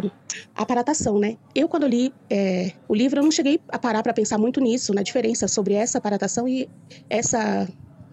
a 0.55 0.61
aparatação, 0.61 1.17
né? 1.17 1.35
Eu, 1.55 1.67
quando 1.67 1.87
li 1.87 2.13
é, 2.29 2.73
o 2.87 2.93
livro, 2.93 3.19
eu 3.19 3.23
não 3.23 3.31
cheguei 3.31 3.59
a 3.69 3.79
parar 3.79 4.03
pra 4.03 4.13
pensar 4.13 4.37
muito 4.37 4.61
nisso, 4.61 4.93
na 4.93 5.01
diferença 5.01 5.47
sobre 5.47 5.73
essa 5.73 5.97
aparatação 5.97 6.47
e 6.47 6.69
essa 7.09 7.67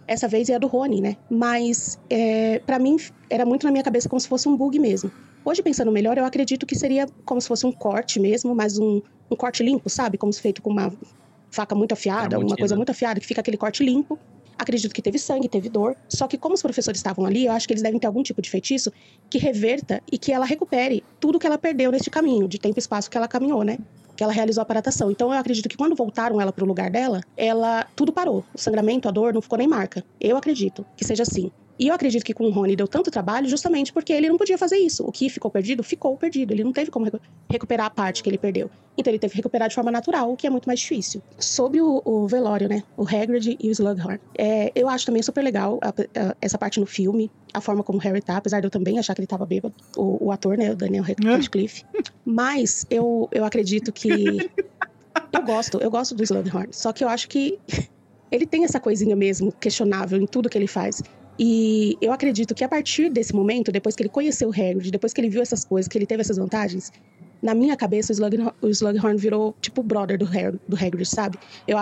essa 0.06 0.28
vez 0.28 0.48
é 0.48 0.54
a 0.54 0.58
do 0.58 0.66
Rony, 0.66 1.00
né? 1.00 1.16
Mas 1.30 1.98
é, 2.08 2.58
para 2.60 2.78
mim 2.78 2.96
era 3.28 3.44
muito 3.44 3.64
na 3.64 3.72
minha 3.72 3.82
cabeça 3.82 4.08
como 4.08 4.20
se 4.20 4.28
fosse 4.28 4.48
um 4.48 4.56
bug 4.56 4.78
mesmo. 4.78 5.10
Hoje 5.44 5.62
pensando 5.62 5.92
melhor, 5.92 6.18
eu 6.18 6.24
acredito 6.24 6.66
que 6.66 6.74
seria 6.74 7.06
como 7.24 7.40
se 7.40 7.48
fosse 7.48 7.66
um 7.66 7.72
corte 7.72 8.18
mesmo, 8.18 8.54
mas 8.54 8.78
um, 8.78 9.00
um 9.30 9.36
corte 9.36 9.62
limpo, 9.62 9.88
sabe? 9.88 10.18
Como 10.18 10.32
se 10.32 10.40
feito 10.40 10.60
com 10.60 10.70
uma 10.70 10.92
faca 11.50 11.74
muito 11.74 11.92
afiada, 11.92 12.38
uma 12.38 12.56
coisa 12.56 12.76
muito 12.76 12.90
afiada, 12.90 13.20
que 13.20 13.26
fica 13.26 13.40
aquele 13.40 13.56
corte 13.56 13.84
limpo. 13.84 14.18
Acredito 14.58 14.94
que 14.94 15.02
teve 15.02 15.18
sangue, 15.18 15.48
teve 15.48 15.68
dor. 15.68 15.94
Só 16.08 16.26
que 16.26 16.38
como 16.38 16.54
os 16.54 16.62
professores 16.62 16.98
estavam 16.98 17.26
ali, 17.26 17.46
eu 17.46 17.52
acho 17.52 17.66
que 17.66 17.74
eles 17.74 17.82
devem 17.82 18.00
ter 18.00 18.06
algum 18.06 18.22
tipo 18.22 18.40
de 18.40 18.48
feitiço 18.48 18.90
que 19.30 19.38
reverta 19.38 20.02
e 20.10 20.18
que 20.18 20.32
ela 20.32 20.46
recupere 20.46 21.04
tudo 21.20 21.38
que 21.38 21.46
ela 21.46 21.58
perdeu 21.58 21.92
neste 21.92 22.10
caminho, 22.10 22.48
de 22.48 22.58
tempo 22.58 22.78
e 22.78 22.80
espaço 22.80 23.10
que 23.10 23.16
ela 23.16 23.28
caminhou, 23.28 23.62
né? 23.62 23.78
Que 24.16 24.24
ela 24.24 24.32
realizou 24.32 24.60
a 24.60 24.64
aparatação. 24.64 25.10
Então 25.10 25.32
eu 25.32 25.38
acredito 25.38 25.68
que 25.68 25.76
quando 25.76 25.94
voltaram 25.94 26.40
ela 26.40 26.52
pro 26.52 26.66
lugar 26.66 26.90
dela, 26.90 27.20
ela 27.36 27.86
tudo 27.94 28.12
parou. 28.12 28.44
O 28.54 28.58
sangramento, 28.58 29.08
a 29.08 29.10
dor, 29.10 29.34
não 29.34 29.42
ficou 29.42 29.58
nem 29.58 29.68
marca. 29.68 30.04
Eu 30.20 30.36
acredito 30.36 30.84
que 30.96 31.04
seja 31.04 31.22
assim. 31.22 31.50
E 31.78 31.88
eu 31.88 31.94
acredito 31.94 32.24
que 32.24 32.32
com 32.32 32.44
o 32.44 32.50
Rony 32.50 32.74
deu 32.74 32.88
tanto 32.88 33.10
trabalho 33.10 33.48
justamente 33.48 33.92
porque 33.92 34.12
ele 34.12 34.28
não 34.28 34.38
podia 34.38 34.56
fazer 34.56 34.76
isso. 34.76 35.04
O 35.04 35.12
que 35.12 35.28
ficou 35.28 35.50
perdido, 35.50 35.82
ficou 35.82 36.16
perdido. 36.16 36.52
Ele 36.52 36.64
não 36.64 36.72
teve 36.72 36.90
como 36.90 37.04
recu- 37.04 37.20
recuperar 37.50 37.86
a 37.86 37.90
parte 37.90 38.22
que 38.22 38.30
ele 38.30 38.38
perdeu. 38.38 38.70
Então 38.96 39.10
ele 39.10 39.18
teve 39.18 39.32
que 39.32 39.36
recuperar 39.36 39.68
de 39.68 39.74
forma 39.74 39.90
natural, 39.90 40.32
o 40.32 40.36
que 40.36 40.46
é 40.46 40.50
muito 40.50 40.64
mais 40.66 40.80
difícil. 40.80 41.20
Sobre 41.38 41.80
o, 41.82 42.00
o 42.04 42.26
velório, 42.26 42.66
né? 42.68 42.82
O 42.96 43.02
Hagrid 43.02 43.58
e 43.60 43.68
o 43.68 43.72
Slughorn. 43.72 44.18
É, 44.38 44.72
eu 44.74 44.88
acho 44.88 45.04
também 45.04 45.22
super 45.22 45.42
legal 45.42 45.78
a- 45.82 45.88
a- 45.90 46.36
essa 46.40 46.56
parte 46.56 46.80
no 46.80 46.86
filme. 46.86 47.30
A 47.52 47.60
forma 47.60 47.82
como 47.82 47.98
o 47.98 48.00
Harry 48.02 48.22
tá, 48.22 48.38
apesar 48.38 48.60
de 48.60 48.66
eu 48.66 48.70
também 48.70 48.98
achar 48.98 49.14
que 49.14 49.20
ele 49.20 49.26
tava 49.26 49.44
bêbado. 49.44 49.74
O, 49.96 50.26
o 50.28 50.32
ator, 50.32 50.56
né? 50.56 50.70
O 50.72 50.76
Daniel 50.76 51.04
Radcliffe. 51.04 51.84
Mas 52.24 52.86
eu, 52.90 53.28
eu 53.32 53.44
acredito 53.44 53.92
que... 53.92 54.50
Eu 55.32 55.42
gosto, 55.42 55.78
eu 55.78 55.90
gosto 55.90 56.14
do 56.14 56.22
Slughorn. 56.22 56.68
Só 56.72 56.92
que 56.92 57.02
eu 57.04 57.08
acho 57.08 57.28
que 57.28 57.58
ele 58.30 58.46
tem 58.46 58.64
essa 58.64 58.80
coisinha 58.80 59.14
mesmo 59.16 59.52
questionável 59.52 60.18
em 60.20 60.26
tudo 60.26 60.48
que 60.48 60.56
ele 60.56 60.66
faz. 60.66 61.02
E 61.38 61.98
eu 62.00 62.12
acredito 62.12 62.54
que 62.54 62.64
a 62.64 62.68
partir 62.68 63.10
desse 63.10 63.34
momento, 63.34 63.70
depois 63.70 63.94
que 63.94 64.02
ele 64.02 64.08
conheceu 64.08 64.48
o 64.48 64.52
Hagrid, 64.52 64.90
depois 64.90 65.12
que 65.12 65.20
ele 65.20 65.28
viu 65.28 65.42
essas 65.42 65.64
coisas, 65.64 65.86
que 65.88 65.98
ele 65.98 66.06
teve 66.06 66.22
essas 66.22 66.38
vantagens, 66.38 66.90
na 67.42 67.54
minha 67.54 67.76
cabeça 67.76 68.12
o 68.12 68.14
Slughorn, 68.14 68.50
o 68.62 68.68
Slughorn 68.68 69.16
virou 69.18 69.54
tipo 69.60 69.82
brother 69.82 70.16
do, 70.18 70.24
Har- 70.24 70.54
do 70.66 70.76
Hagrid, 70.76 71.04
sabe? 71.06 71.38
Eu, 71.68 71.76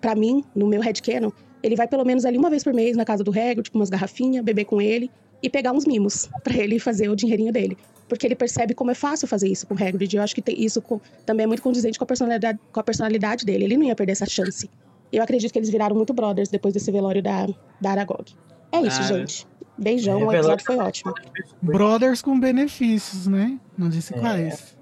pra- 0.00 0.14
mim, 0.14 0.44
no 0.54 0.68
meu 0.68 0.80
headcanon, 0.80 1.30
ele 1.62 1.74
vai 1.74 1.88
pelo 1.88 2.04
menos 2.04 2.24
ali 2.24 2.38
uma 2.38 2.48
vez 2.48 2.62
por 2.62 2.72
mês 2.72 2.96
na 2.96 3.04
casa 3.04 3.24
do 3.24 3.30
Hagrid, 3.32 3.70
com 3.70 3.78
umas 3.78 3.90
garrafinhas, 3.90 4.44
beber 4.44 4.64
com 4.64 4.80
ele 4.80 5.10
e 5.42 5.50
pegar 5.50 5.72
uns 5.72 5.84
mimos 5.84 6.28
pra 6.44 6.56
ele 6.56 6.78
fazer 6.78 7.08
o 7.08 7.16
dinheirinho 7.16 7.52
dele. 7.52 7.76
Porque 8.08 8.26
ele 8.26 8.34
percebe 8.36 8.74
como 8.74 8.90
é 8.90 8.94
fácil 8.94 9.26
fazer 9.26 9.48
isso 9.48 9.66
com 9.66 9.74
o 9.74 9.76
Hagrid. 9.82 10.14
Eu 10.16 10.22
acho 10.22 10.34
que 10.36 10.42
isso 10.52 10.80
com- 10.80 11.00
também 11.26 11.42
é 11.44 11.46
muito 11.46 11.62
condizente 11.62 11.98
com 11.98 12.04
a, 12.04 12.06
personalidade, 12.06 12.58
com 12.72 12.78
a 12.78 12.82
personalidade 12.84 13.44
dele. 13.44 13.64
Ele 13.64 13.76
não 13.76 13.84
ia 13.84 13.96
perder 13.96 14.12
essa 14.12 14.26
chance. 14.26 14.70
Eu 15.10 15.22
acredito 15.22 15.50
que 15.52 15.58
eles 15.58 15.68
viraram 15.70 15.96
muito 15.96 16.12
brothers 16.12 16.48
depois 16.48 16.72
desse 16.72 16.90
velório 16.92 17.22
da, 17.22 17.48
da 17.80 17.90
Aragog. 17.90 18.32
É 18.72 18.80
isso, 18.80 19.00
Ah, 19.00 19.04
gente. 19.04 19.46
Beijão, 19.78 20.20
É, 20.20 20.24
o 20.24 20.32
episódio 20.32 20.64
foi 20.64 20.76
ótimo. 20.78 21.14
Brothers 21.60 22.22
com 22.22 22.38
benefícios, 22.38 23.26
né? 23.26 23.58
Não 23.76 23.88
disse 23.88 24.12
quais. 24.14 24.76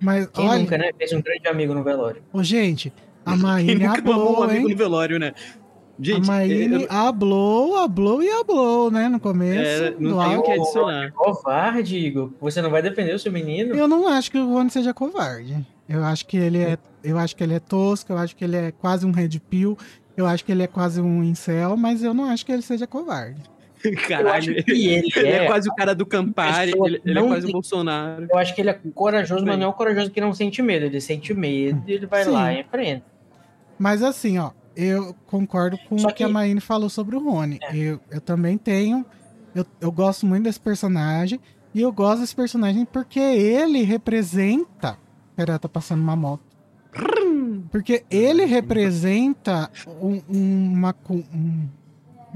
Mas, 0.00 0.26
Quem 0.28 0.48
olha, 0.48 0.58
nunca, 0.60 0.78
né? 0.78 0.90
Fez 0.96 1.12
um 1.12 1.20
grande 1.20 1.48
amigo 1.48 1.74
no 1.74 1.82
velório. 1.82 2.22
ô, 2.32 2.42
gente, 2.42 2.92
a 3.26 3.32
Quem 3.34 3.40
Maíne 3.42 3.74
nunca 3.86 4.02
mamou 4.02 4.40
um 4.40 4.42
amigo 4.44 4.66
hein? 4.68 4.72
no 4.72 4.76
velório, 4.78 5.18
né? 5.18 5.32
A 5.36 6.04
Gente, 6.04 6.28
Maíne 6.28 6.82
eu- 6.84 6.86
hablou, 6.92 7.76
hablou 7.78 8.22
e 8.22 8.30
hablou, 8.30 8.88
né? 8.90 9.08
No 9.08 9.18
começo. 9.18 9.84
É, 9.84 9.90
não 9.98 10.24
tem 10.24 10.36
o 10.36 10.42
que 10.42 10.52
adicionar. 10.52 11.10
Covarde, 11.12 11.96
Igor. 11.98 12.30
Você 12.40 12.62
não 12.62 12.70
vai 12.70 12.80
defender 12.80 13.12
o 13.14 13.18
seu 13.18 13.32
menino? 13.32 13.74
Eu 13.74 13.88
não 13.88 14.06
acho 14.06 14.30
que 14.30 14.38
o 14.38 14.46
Rony 14.48 14.70
seja 14.70 14.94
covarde. 14.94 15.66
Eu 15.88 16.04
acho 16.04 16.24
que 16.26 16.36
ele 16.36 16.58
é, 16.58 16.78
eu 17.02 17.18
acho 17.18 17.34
que 17.34 17.42
ele 17.42 17.54
é 17.54 17.58
tosco, 17.58 18.12
eu 18.12 18.18
acho 18.18 18.36
que 18.36 18.44
ele 18.44 18.56
é 18.56 18.70
quase 18.70 19.04
um 19.04 19.10
red 19.10 19.40
pill, 19.50 19.76
eu 20.18 20.26
acho 20.26 20.44
que 20.44 20.52
ele 20.52 20.62
é 20.62 20.66
quase 20.66 21.00
um 21.00 21.22
incel, 21.22 21.76
mas 21.76 22.02
eu 22.02 22.12
não 22.12 22.24
acho 22.24 22.44
que 22.44 22.52
ele 22.52 22.62
seja 22.62 22.86
covarde. 22.86 23.40
Caralho, 24.08 24.26
Eu 24.28 24.32
acho 24.58 24.64
que 24.64 24.70
ele 24.72 25.10
ele 25.16 25.28
é 25.28 25.44
é- 25.44 25.46
quase 25.46 25.68
o 25.68 25.74
cara 25.74 25.94
do 25.94 26.04
Campari, 26.04 26.72
ele, 26.84 27.00
ele 27.04 27.18
é 27.18 27.22
quase 27.22 27.42
o 27.42 27.46
tem- 27.46 27.52
Bolsonaro. 27.52 28.26
Eu 28.28 28.36
acho 28.38 28.54
que 28.54 28.60
ele 28.60 28.70
é 28.70 28.80
corajoso, 28.94 29.46
mas 29.46 29.56
não 29.56 29.66
é 29.66 29.68
o 29.68 29.72
corajoso 29.72 30.10
que 30.10 30.20
não 30.20 30.34
sente 30.34 30.60
medo. 30.60 30.84
Ele 30.86 31.00
sente 31.00 31.32
medo 31.32 31.82
e 31.86 31.92
ele 31.92 32.06
vai 32.06 32.24
Sim. 32.24 32.30
lá 32.30 32.52
e 32.52 32.60
enfrenta. 32.60 33.04
Mas 33.78 34.02
assim, 34.02 34.36
ó, 34.38 34.50
eu 34.76 35.14
concordo 35.28 35.78
com 35.88 35.96
Só 35.96 36.08
o 36.08 36.12
que, 36.12 36.24
a 36.24 36.26
que- 36.26 36.30
É. 36.30 36.34
Maine 36.34 36.60
falou 36.60 36.88
sobre 36.90 37.14
o 37.14 37.20
Rony. 37.20 37.60
Eu, 37.72 38.00
eu 38.10 38.20
também 38.20 38.58
tenho. 38.58 39.06
Eu, 39.54 39.64
eu 39.80 39.92
gosto 39.92 40.26
muito 40.26 40.44
desse 40.44 40.58
personagem. 40.60 41.40
E 41.72 41.80
eu 41.80 41.92
gosto 41.92 42.22
desse 42.22 42.34
personagem 42.34 42.84
porque 42.84 43.20
ele 43.20 43.82
representa. 43.84 44.98
Pera, 45.36 45.56
tá 45.58 45.68
passando 45.68 46.00
uma 46.02 46.16
moto. 46.16 46.42
Porque 47.70 48.04
ele 48.10 48.44
representa 48.44 49.70
um- 50.00 50.22
uma. 50.28 50.94
um- 51.10 51.68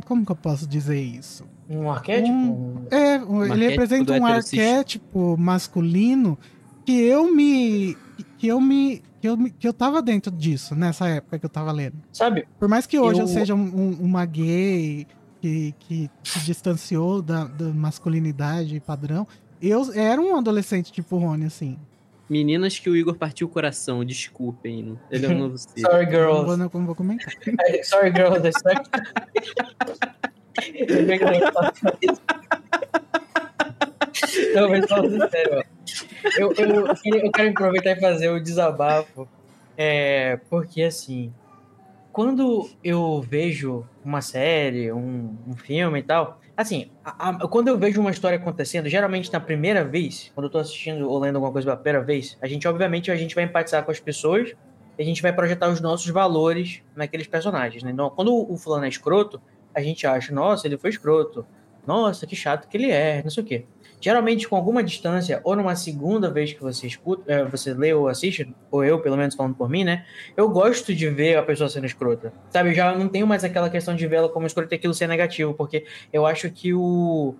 como 0.06 0.24
que 0.26 0.32
eu 0.32 0.36
posso 0.36 0.66
dizer 0.66 1.00
isso? 1.00 1.44
Um 1.68 1.90
arquétipo? 1.90 2.32
Um- 2.34 2.86
É, 2.90 3.18
um- 3.18 3.42
ele 3.44 3.52
arquétipo 3.52 3.70
representa 3.70 4.12
um 4.12 4.26
arquétipo 4.26 5.36
masculino 5.38 6.38
que 6.84 6.92
eu 7.00 7.34
me. 7.34 7.96
que 8.38 8.46
eu 8.48 8.60
me. 8.60 9.02
que 9.20 9.28
eu, 9.28 9.36
me- 9.36 9.50
que 9.52 9.68
eu 9.68 9.72
tava 9.72 10.02
dentro 10.02 10.32
disso 10.32 10.74
nessa 10.74 11.06
época 11.08 11.38
que 11.38 11.46
eu 11.46 11.50
tava 11.50 11.70
lendo. 11.70 11.94
Sabe? 12.12 12.44
Por 12.58 12.68
mais 12.68 12.86
que 12.86 12.98
hoje 12.98 13.20
eu, 13.20 13.26
Eu- 13.26 13.32
seja 13.32 13.54
um- 13.54 13.60
um- 13.60 13.98
uma 14.02 14.24
gay 14.26 15.06
que, 15.40 15.72
que 15.78 16.10
se 16.24 16.40
distanciou 16.40 17.22
da, 17.22 17.44
da 17.44 17.66
masculinidade 17.66 18.80
padrão, 18.80 19.24
eu 19.60 19.92
era 19.94 20.20
um 20.20 20.34
adolescente 20.36 20.90
tipo 20.90 21.16
Rony, 21.18 21.44
assim. 21.44 21.78
Meninas 22.32 22.78
que 22.78 22.88
o 22.88 22.96
Igor 22.96 23.14
partiu 23.16 23.46
o 23.46 23.50
coração, 23.50 24.02
desculpem. 24.02 24.98
Ele 25.10 25.26
é 25.26 25.28
um 25.28 25.38
novo 25.38 25.58
ser. 25.60 25.80
Sorry, 25.80 26.06
Não 26.06 26.10
girls. 26.10 26.46
vou, 26.46 26.56
não, 26.56 26.70
não 26.72 26.86
vou 26.86 26.94
comentar. 26.94 27.30
Sorry, 27.84 28.10
girls. 28.10 28.48
I 28.48 28.52
suck. 28.52 28.90
Que 30.54 30.92
eu 30.92 31.06
não. 34.54 34.62
Não, 34.62 34.70
mas 34.70 34.86
falando 34.88 35.30
sério. 35.30 35.64
Eu, 36.38 36.52
eu, 36.54 36.86
eu 36.86 37.32
quero 37.32 37.50
aproveitar 37.50 37.90
e 37.90 38.00
fazer 38.00 38.30
o 38.30 38.40
desabafo. 38.42 39.28
É, 39.76 40.38
porque 40.48 40.82
assim, 40.82 41.34
quando 42.12 42.70
eu 42.82 43.20
vejo 43.20 43.86
uma 44.02 44.22
série, 44.22 44.90
um, 44.90 45.36
um 45.46 45.54
filme 45.54 45.98
e 45.98 46.02
tal, 46.02 46.40
assim, 46.56 46.90
a- 47.04 47.30
a- 47.30 47.48
quando 47.48 47.68
eu 47.68 47.78
vejo 47.78 48.00
uma 48.00 48.10
história 48.10 48.36
acontecendo, 48.38 48.88
geralmente 48.88 49.32
na 49.32 49.40
primeira 49.40 49.84
vez, 49.84 50.30
quando 50.34 50.46
eu 50.46 50.50
tô 50.50 50.58
assistindo 50.58 51.08
ou 51.08 51.18
lendo 51.18 51.36
alguma 51.36 51.52
coisa 51.52 51.66
pela 51.66 51.76
primeira 51.76 52.02
vez, 52.04 52.36
a 52.40 52.46
gente, 52.46 52.66
obviamente, 52.68 53.10
a 53.10 53.16
gente 53.16 53.34
vai 53.34 53.44
empatizar 53.44 53.84
com 53.84 53.90
as 53.90 54.00
pessoas 54.00 54.50
e 54.98 55.02
a 55.02 55.04
gente 55.04 55.22
vai 55.22 55.32
projetar 55.32 55.68
os 55.68 55.80
nossos 55.80 56.08
valores 56.10 56.82
naqueles 56.94 57.26
personagens, 57.26 57.82
né? 57.82 57.90
Então, 57.90 58.10
quando 58.10 58.34
o 58.34 58.56
fulano 58.56 58.84
é 58.84 58.88
escroto, 58.88 59.40
a 59.74 59.80
gente 59.82 60.06
acha, 60.06 60.32
nossa, 60.34 60.66
ele 60.66 60.76
foi 60.76 60.90
escroto. 60.90 61.46
Nossa, 61.86 62.26
que 62.26 62.36
chato 62.36 62.68
que 62.68 62.76
ele 62.76 62.90
é, 62.90 63.22
não 63.22 63.30
sei 63.30 63.42
o 63.42 63.46
quê. 63.46 63.66
Geralmente, 64.02 64.48
com 64.48 64.56
alguma 64.56 64.82
distância, 64.82 65.40
ou 65.44 65.54
numa 65.54 65.76
segunda 65.76 66.28
vez 66.28 66.52
que 66.52 66.60
você 66.60 66.88
escuta, 66.88 67.22
eh, 67.32 67.44
você 67.44 67.72
lê 67.72 67.94
ou 67.94 68.08
assiste, 68.08 68.52
ou 68.70 68.82
eu, 68.84 69.00
pelo 69.00 69.16
menos 69.16 69.34
falando 69.36 69.54
por 69.54 69.68
mim, 69.70 69.84
né? 69.84 70.04
Eu 70.36 70.48
gosto 70.50 70.92
de 70.94 71.08
ver 71.08 71.36
a 71.38 71.42
pessoa 71.42 71.68
sendo 71.70 71.86
escrota. 71.86 72.34
Sabe, 72.50 72.74
já 72.74 72.92
não 72.98 73.08
tenho 73.08 73.26
mais 73.28 73.44
aquela 73.44 73.70
questão 73.70 73.94
de 73.94 74.06
vê-la 74.08 74.28
como 74.28 74.46
escrota 74.46 74.74
e 74.74 74.76
aquilo 74.76 74.92
ser 74.92 75.06
negativo, 75.06 75.54
porque 75.54 75.84
eu 76.12 76.26
acho 76.26 76.50
que 76.50 76.74
o, 76.74 77.38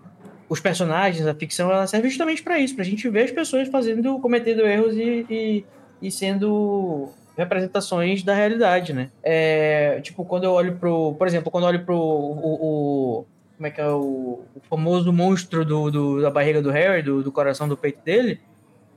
os 0.48 0.60
personagens, 0.60 1.26
a 1.26 1.34
ficção, 1.34 1.70
ela 1.70 1.86
serve 1.86 2.08
justamente 2.08 2.42
para 2.44 2.58
isso, 2.60 2.76
pra 2.76 2.84
gente 2.84 3.08
ver 3.08 3.24
as 3.24 3.30
pessoas 3.32 3.68
fazendo, 3.68 4.20
cometendo 4.20 4.60
erros 4.66 4.94
e, 4.96 5.26
e, 5.28 5.66
e 6.00 6.10
sendo 6.12 7.12
representações 7.36 8.22
da 8.22 8.34
realidade, 8.34 8.92
né? 8.92 9.10
É, 9.22 10.00
tipo, 10.02 10.24
quando 10.24 10.44
eu 10.44 10.52
olho 10.52 10.78
pro. 10.78 11.14
Por 11.16 11.26
exemplo, 11.26 11.50
quando 11.50 11.64
eu 11.64 11.68
olho 11.68 11.84
pro. 11.84 11.96
O, 11.96 13.20
o- 13.20 13.31
como 13.62 13.66
é 13.68 13.70
que 13.70 13.80
é 13.80 13.86
o, 13.88 14.40
o 14.56 14.60
famoso 14.68 15.12
monstro 15.12 15.64
do, 15.64 15.88
do- 15.88 16.20
da 16.20 16.30
barriga 16.32 16.60
do 16.60 16.70
Harry, 16.72 17.00
do, 17.00 17.22
do 17.22 17.30
coração 17.30 17.68
do 17.68 17.76
peito 17.76 18.02
dele, 18.04 18.40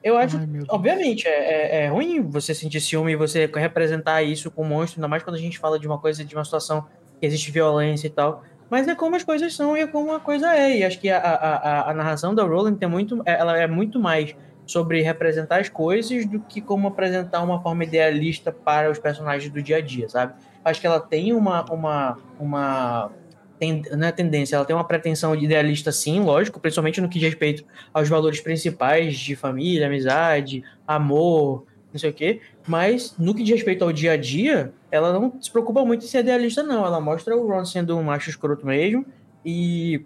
eu 0.03 0.17
acho 0.17 0.37
Ai. 0.37 0.47
Obviamente, 0.69 1.27
é, 1.27 1.81
é- 1.81 1.83
é 1.83 1.87
ruim 1.87 2.19
você 2.23 2.51
sentir 2.55 2.81
ciúme 2.81 3.11
e 3.11 3.15
você 3.15 3.45
representar 3.53 4.23
isso 4.23 4.49
com 4.49 4.63
um 4.63 4.67
monstro, 4.67 4.99
ainda 4.99 5.07
mais 5.07 5.21
quando 5.21 5.35
a 5.35 5.39
gente 5.39 5.59
fala 5.59 5.77
de 5.77 5.85
uma 5.85 5.99
coisa, 5.99 6.25
de 6.25 6.33
uma 6.35 6.43
situação 6.43 6.87
que 7.19 7.25
existe 7.27 7.51
violência 7.51 8.07
e 8.07 8.09
tal. 8.09 8.43
Mas 8.67 8.87
é 8.87 8.95
como 8.95 9.15
as 9.15 9.23
coisas 9.23 9.53
são 9.55 9.77
e 9.77 9.81
é 9.81 9.87
como 9.87 10.11
a 10.11 10.19
coisa 10.19 10.55
é. 10.55 10.79
E 10.79 10.83
acho 10.83 10.99
que 10.99 11.11
a, 11.11 11.19
a, 11.19 11.55
a, 11.55 11.91
a 11.91 11.93
narração 11.93 12.33
da 12.33 12.43
Rowling 12.43 12.75
tem 12.75 12.89
muito, 12.89 13.21
ela 13.23 13.55
é 13.55 13.67
muito 13.67 13.99
mais 13.99 14.35
sobre 14.65 14.99
representar 15.03 15.59
as 15.61 15.69
coisas 15.69 16.25
do 16.25 16.39
que 16.39 16.59
como 16.59 16.87
apresentar 16.87 17.43
uma 17.43 17.61
forma 17.61 17.83
idealista 17.83 18.51
para 18.51 18.89
os 18.89 18.97
personagens 18.97 19.53
do 19.53 19.61
dia 19.61 19.77
a 19.77 19.81
dia, 19.81 20.09
sabe? 20.09 20.33
Acho 20.63 20.81
que 20.81 20.87
ela 20.87 20.99
tem 20.99 21.31
uma, 21.33 21.63
uma, 21.71 22.17
uma 22.39 23.11
ten- 23.59 23.81
não 23.91 24.07
é 24.07 24.11
tendência, 24.11 24.55
ela 24.55 24.65
tem 24.65 24.75
uma 24.75 24.83
pretensão 24.87 25.35
de 25.35 25.45
idealista 25.45 25.91
sim, 25.91 26.19
lógico, 26.19 26.59
principalmente 26.59 26.99
no 27.01 27.07
que 27.09 27.19
diz 27.19 27.29
respeito 27.29 27.63
aos 27.93 28.07
valores 28.09 28.39
principais 28.41 29.17
de 29.17 29.35
família, 29.35 29.87
amizade, 29.87 30.63
amor, 30.87 31.65
não 31.91 31.99
sei 31.99 32.09
o 32.09 32.13
quê, 32.13 32.41
mas 32.67 33.15
no 33.17 33.33
que 33.33 33.43
diz 33.43 33.55
respeito 33.55 33.83
ao 33.83 33.91
dia 33.93 34.11
a 34.13 34.17
dia, 34.17 34.73
ela 34.91 35.13
não 35.13 35.39
se 35.41 35.49
preocupa 35.51 35.85
muito 35.85 36.03
em 36.03 36.07
ser 36.07 36.19
idealista, 36.19 36.61
não. 36.63 36.85
Ela 36.85 36.99
mostra 36.99 37.35
o 37.35 37.47
Ron 37.47 37.63
sendo 37.65 37.97
um 37.97 38.03
macho 38.03 38.29
escroto 38.29 38.65
mesmo 38.65 39.05
e, 39.45 40.01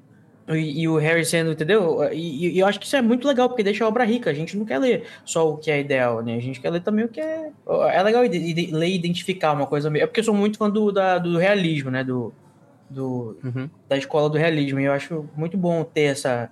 e, 0.47 0.81
e 0.81 0.87
o 0.87 0.97
Harry 0.97 1.25
sendo, 1.25 1.51
entendeu? 1.51 2.03
E, 2.11 2.55
e 2.55 2.59
eu 2.59 2.67
acho 2.67 2.79
que 2.79 2.85
isso 2.85 2.95
é 2.95 3.01
muito 3.01 3.27
legal, 3.27 3.47
porque 3.49 3.63
deixa 3.63 3.85
a 3.85 3.87
obra 3.87 4.03
rica. 4.03 4.29
A 4.29 4.33
gente 4.33 4.55
não 4.57 4.65
quer 4.65 4.77
ler 4.79 5.03
só 5.25 5.49
o 5.49 5.57
que 5.57 5.71
é 5.71 5.79
ideal, 5.79 6.21
né? 6.23 6.35
A 6.35 6.39
gente 6.39 6.59
quer 6.59 6.69
ler 6.69 6.81
também 6.81 7.05
o 7.05 7.09
que 7.09 7.19
é. 7.21 7.49
É 7.93 8.03
legal 8.03 8.21
ler 8.23 8.87
e 8.89 8.95
identificar 8.95 9.53
uma 9.53 9.65
coisa. 9.65 9.89
É 9.97 10.05
porque 10.05 10.19
eu 10.19 10.23
sou 10.23 10.33
muito 10.33 10.57
fã 10.57 10.69
do, 10.69 10.91
da- 10.91 11.17
do 11.17 11.37
realismo, 11.37 11.89
né? 11.91 12.03
Do, 12.03 12.33
do, 12.89 13.37
Uhum. 13.43 13.69
da 13.87 13.97
escola 13.97 14.29
do 14.29 14.37
realismo. 14.37 14.79
E 14.79 14.85
eu 14.85 14.91
acho 14.93 15.29
muito 15.35 15.57
bom 15.57 15.83
ter 15.83 16.03
essa, 16.03 16.49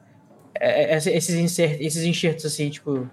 é- 0.53 0.83
é- 0.83 0.93
essa- 0.93 1.11
esses, 1.11 1.35
insert, 1.35 1.77
esses 1.81 2.03
enxertos, 2.03 2.45
assim, 2.45 2.69
tipo, 2.69 3.09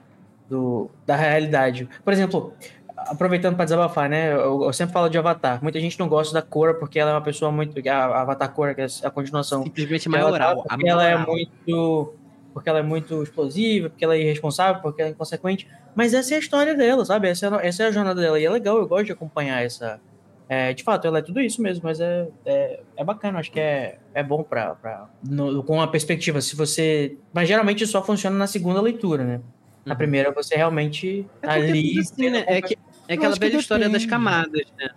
do, 0.49 0.91
da 1.07 1.17
realidade. 1.17 1.89
Por 2.05 2.13
exemplo, 2.13 2.53
aproveitando 2.97 3.57
para 3.57 3.65
desabafar, 3.65 4.09
né? 4.09 4.33
Eu, 4.33 4.63
eu 4.65 4.73
sempre 4.73 4.93
falo 4.93 5.09
de 5.09 5.19
Avatar. 5.19 5.63
Muita 5.63 5.81
gente 5.81 5.99
não 5.99 6.09
gosta 6.09 6.33
da 6.35 6.43
Korra 6.43 6.75
porque 6.75 6.99
ela 6.99 7.11
é 7.11 7.15
uma 7.15 7.23
pessoa 7.23 7.51
muito. 7.51 7.77
A 7.89 8.21
Avatar 8.23 8.53
Korra, 8.53 8.75
que 8.75 8.81
é 8.83 8.87
a 9.03 9.11
continuação. 9.11 9.63
Simplesmente 9.63 10.09
maioral. 10.09 10.63
porque 10.63 10.89
ela 10.89 11.07
é 11.07 11.17
muito. 11.17 12.15
Porque 12.53 12.69
ela 12.69 12.79
é 12.79 12.83
muito 12.83 13.21
explosiva, 13.23 13.91
porque 13.91 14.05
ela 14.05 14.15
é 14.15 14.21
irresponsável, 14.21 14.81
porque 14.81 15.03
ela 15.03 15.11
é 15.11 15.13
inconsequente. 15.13 15.67
Mas 15.93 16.15
essa 16.15 16.35
é 16.35 16.37
a 16.37 16.39
história 16.41 16.73
dela, 16.77 17.05
sabe? 17.05 17.29
Essa 17.29 17.47
é, 17.61 17.67
essa 17.67 17.83
é 17.83 17.87
a 17.89 17.91
jornada 17.91 18.21
dela. 18.21 18.39
E 18.39 18.45
é 18.45 18.51
legal, 18.51 18.77
eu 18.79 18.87
gosto 18.87 19.07
de 19.07 19.13
acompanhar 19.13 19.61
essa. 19.65 20.01
É, 20.49 20.73
de 20.75 20.83
fato, 20.83 21.07
ela 21.07 21.19
é 21.19 21.23
tudo 21.23 21.41
isso 21.41 21.63
mesmo, 21.63 21.83
mas 21.85 22.01
é, 22.01 22.29
é, 22.45 22.81
é 22.97 23.05
bacana, 23.05 23.39
acho 23.39 23.51
que 23.51 23.61
é, 23.61 23.99
é 24.13 24.23
bom 24.23 24.43
pra, 24.43 24.75
pra, 24.75 25.09
no- 25.23 25.63
com 25.65 25.81
a 25.81 25.89
perspectiva. 25.89 26.41
Se 26.41 26.55
você. 26.55 27.17
Mas 27.33 27.49
geralmente 27.49 27.87
só 27.87 28.05
funciona 28.05 28.37
na 28.37 28.47
segunda 28.47 28.81
leitura, 28.81 29.25
né? 29.25 29.41
Na 29.85 29.93
Uhum. 29.93 29.99
primeira 29.99 30.31
você 30.33 30.55
realmente 30.57 31.27
É 31.43 31.49
ali. 31.51 31.99
assim, 31.99 32.31
né? 32.31 32.45
É, 32.47 32.63
que, 32.63 32.75
é 33.09 33.15
aquela 33.15 33.29
acho 33.33 33.41
que 33.41 33.47
velha 33.49 33.59
história 33.61 33.89
das 33.89 34.07
camadas, 34.07 34.63
né? 34.79 34.89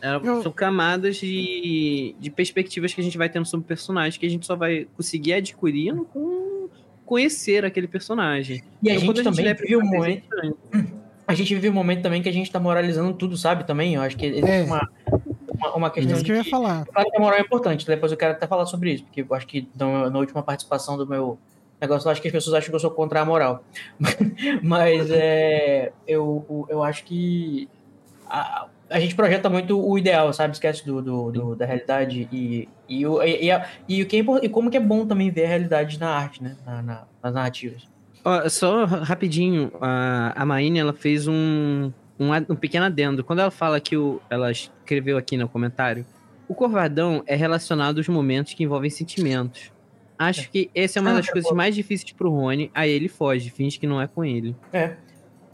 É, 0.00 0.14
Eu- 0.14 0.42
São 0.42 0.52
camadas 0.52 1.16
de, 1.16 2.14
de 2.18 2.30
perspectivas 2.30 2.94
que 2.94 3.00
a 3.00 3.04
gente 3.04 3.18
vai 3.18 3.28
tendo 3.28 3.44
sobre 3.46 3.64
o 3.64 3.68
personagem 3.68 4.18
que 4.18 4.26
a 4.26 4.30
gente 4.30 4.46
só 4.46 4.56
vai 4.56 4.86
conseguir 4.96 5.34
adquirindo 5.34 6.04
com 6.04 6.68
conhecer 7.04 7.64
aquele 7.64 7.86
personagem. 7.86 8.62
E 8.82 8.90
a 8.90 8.94
Então, 8.94 9.06
quando 9.06 9.16
gente 9.18 9.24
também 9.36 9.48
a 9.50 9.54
vive 9.54 9.76
um 9.76 9.80
primeira 9.90 10.22
A 11.26 11.34
gente 11.34 11.54
vive 11.54 11.68
um 11.68 11.72
momento 11.72 12.02
também 12.02 12.22
que 12.22 12.28
a 12.28 12.32
gente 12.32 12.50
tá 12.50 12.60
moralizando 12.60 13.12
tudo, 13.14 13.36
sabe? 13.36 13.64
Também. 13.64 13.94
Eu 13.94 14.02
acho 14.02 14.16
que 14.16 14.26
existe 14.26 14.48
É. 14.50 14.62
uma, 14.62 14.88
uma, 15.58 15.74
uma 15.74 15.90
questão 15.90 16.14
Isso 16.14 16.24
que 16.24 16.32
eu 16.32 16.36
ia 16.36 16.44
que- 16.44 16.50
falar. 16.50 16.84
Claro 16.86 17.10
que 17.10 17.16
a 17.16 17.20
moral 17.20 17.38
é 17.38 17.42
importante, 17.42 17.84
depois 17.86 18.12
eu 18.12 18.18
quero 18.18 18.32
até 18.32 18.46
falar 18.46 18.66
sobre 18.66 18.92
isso, 18.92 19.04
porque 19.04 19.22
eu 19.22 19.34
acho 19.34 19.46
que 19.46 19.68
na, 19.78 20.08
na 20.10 20.18
última 20.18 20.42
participação 20.42 20.96
do 20.96 21.06
meu 21.06 21.38
negócio, 21.80 22.06
eu 22.06 22.12
acho 22.12 22.22
que 22.22 22.28
as 22.28 22.32
pessoas 22.32 22.54
acham 22.54 22.70
que 22.70 22.74
eu 22.76 22.80
sou 22.80 22.90
contra 22.90 23.20
a 23.20 23.24
moral. 23.24 23.64
Mas 24.62 25.10
é, 25.10 25.92
eu, 26.06 26.66
eu 26.68 26.82
acho 26.82 27.04
que 27.04 27.68
a, 28.28 28.66
a 28.88 29.00
gente 29.00 29.14
projeta 29.16 29.50
muito 29.50 29.78
o 29.84 29.98
ideal, 29.98 30.32
sabe? 30.32 30.54
Esquece 30.54 30.84
do, 30.86 31.02
do, 31.02 31.32
do- 31.32 31.56
da 31.56 31.66
realidade 31.66 32.28
e, 32.32 32.68
e, 32.88 33.06
o, 33.06 33.22
e, 33.22 33.46
e, 33.46 33.50
a- 33.50 33.66
e 33.88 34.02
o 34.02 34.06
que 34.06 34.16
é 34.16 34.24
e 34.42 34.48
como 34.48 34.70
que 34.70 34.76
é 34.76 34.80
bom 34.80 35.04
também 35.06 35.30
ver 35.30 35.44
a 35.44 35.48
realidade 35.48 35.98
na 35.98 36.08
arte, 36.10 36.42
né? 36.42 36.56
Na, 36.64 36.82
na- 36.82 37.04
nas 37.22 37.34
narrativas. 37.34 37.82
Ó, 38.28 38.48
só 38.48 38.84
ra- 38.84 39.04
rapidinho, 39.04 39.70
a, 39.80 40.32
a 40.42 40.44
Maine, 40.44 40.80
ela 40.80 40.92
fez 40.92 41.28
um, 41.28 41.92
um, 42.18 42.30
um 42.48 42.56
pequeno 42.56 42.84
adendo. 42.86 43.22
Quando 43.22 43.38
ela 43.38 43.52
fala 43.52 43.78
que 43.80 43.96
o, 43.96 44.20
ela 44.28 44.50
escreveu 44.50 45.16
aqui 45.16 45.36
no 45.36 45.48
comentário, 45.48 46.04
o 46.48 46.54
Corvadão 46.54 47.22
é 47.24 47.36
relacionado 47.36 47.98
aos 47.98 48.08
momentos 48.08 48.52
que 48.52 48.64
envolvem 48.64 48.90
sentimentos. 48.90 49.70
Acho 50.18 50.50
que 50.50 50.68
essa 50.74 50.98
é 50.98 51.02
uma 51.02 51.10
Ah, 51.10 51.14
das 51.14 51.28
é 51.28 51.32
coisas 51.32 51.52
mais 51.52 51.74
difíceis 51.74 52.10
pro 52.10 52.30
Rony. 52.30 52.68
Aí 52.74 52.90
ele 52.90 53.06
foge, 53.08 53.48
finge 53.50 53.78
que 53.78 53.86
não 53.86 54.00
é 54.02 54.08
com 54.08 54.24
ele. 54.24 54.56
É. 54.72 54.96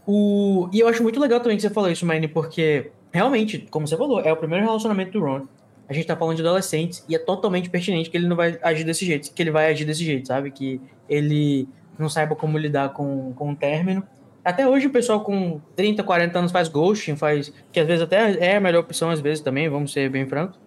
O... 0.07 0.67
E 0.73 0.79
eu 0.79 0.87
acho 0.87 1.03
muito 1.03 1.19
legal 1.19 1.39
também 1.41 1.57
que 1.57 1.61
você 1.61 1.69
falou 1.69 1.91
isso, 1.91 2.05
Maine, 2.05 2.27
porque 2.27 2.91
realmente, 3.11 3.67
como 3.69 3.87
você 3.87 3.95
falou, 3.95 4.19
é 4.21 4.33
o 4.33 4.37
primeiro 4.37 4.65
relacionamento 4.65 5.11
do 5.11 5.23
Ron. 5.23 5.45
A 5.87 5.93
gente 5.93 6.07
tá 6.07 6.15
falando 6.15 6.37
de 6.37 6.41
adolescentes 6.41 7.05
e 7.07 7.13
é 7.15 7.19
totalmente 7.19 7.69
pertinente 7.69 8.09
que 8.09 8.17
ele 8.17 8.27
não 8.27 8.35
vai 8.35 8.57
agir 8.63 8.83
desse 8.83 9.05
jeito, 9.05 9.31
que 9.31 9.43
ele 9.43 9.51
vai 9.51 9.69
agir 9.69 9.85
desse 9.85 10.03
jeito, 10.03 10.27
sabe? 10.27 10.49
Que 10.49 10.81
ele 11.07 11.67
não 11.97 12.09
saiba 12.09 12.35
como 12.35 12.57
lidar 12.57 12.89
com, 12.89 13.33
com 13.33 13.51
o 13.51 13.55
término. 13.55 14.03
Até 14.43 14.67
hoje 14.67 14.87
o 14.87 14.89
pessoal 14.89 15.21
com 15.21 15.61
30, 15.75 16.03
40 16.03 16.39
anos 16.39 16.51
faz 16.51 16.67
ghosting, 16.67 17.15
faz. 17.15 17.53
Que 17.71 17.79
às 17.79 17.87
vezes 17.87 18.03
até 18.03 18.37
é 18.45 18.57
a 18.57 18.59
melhor 18.59 18.81
opção, 18.81 19.09
às 19.09 19.21
vezes 19.21 19.41
também, 19.41 19.69
vamos 19.69 19.93
ser 19.93 20.09
bem 20.09 20.25
francos. 20.27 20.59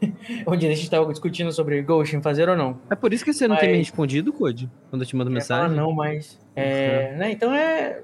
Onde 0.46 0.66
a 0.66 0.74
gente 0.74 0.88
tava 0.88 1.10
discutindo 1.10 1.50
sobre 1.52 1.82
ghosting, 1.82 2.22
fazer 2.22 2.48
ou 2.48 2.56
não. 2.56 2.78
É 2.90 2.94
por 2.94 3.12
isso 3.12 3.24
que 3.24 3.32
você 3.32 3.48
não 3.48 3.56
tem 3.56 3.72
me 3.72 3.78
respondido, 3.78 4.32
Code, 4.32 4.70
quando 4.90 5.02
eu 5.02 5.06
te 5.06 5.16
mando 5.16 5.30
falar 5.30 5.40
mensagem. 5.40 5.76
não, 5.76 5.92
mas. 5.92 6.38
É, 6.54 7.14
né, 7.16 7.32
então 7.32 7.52
é. 7.52 8.02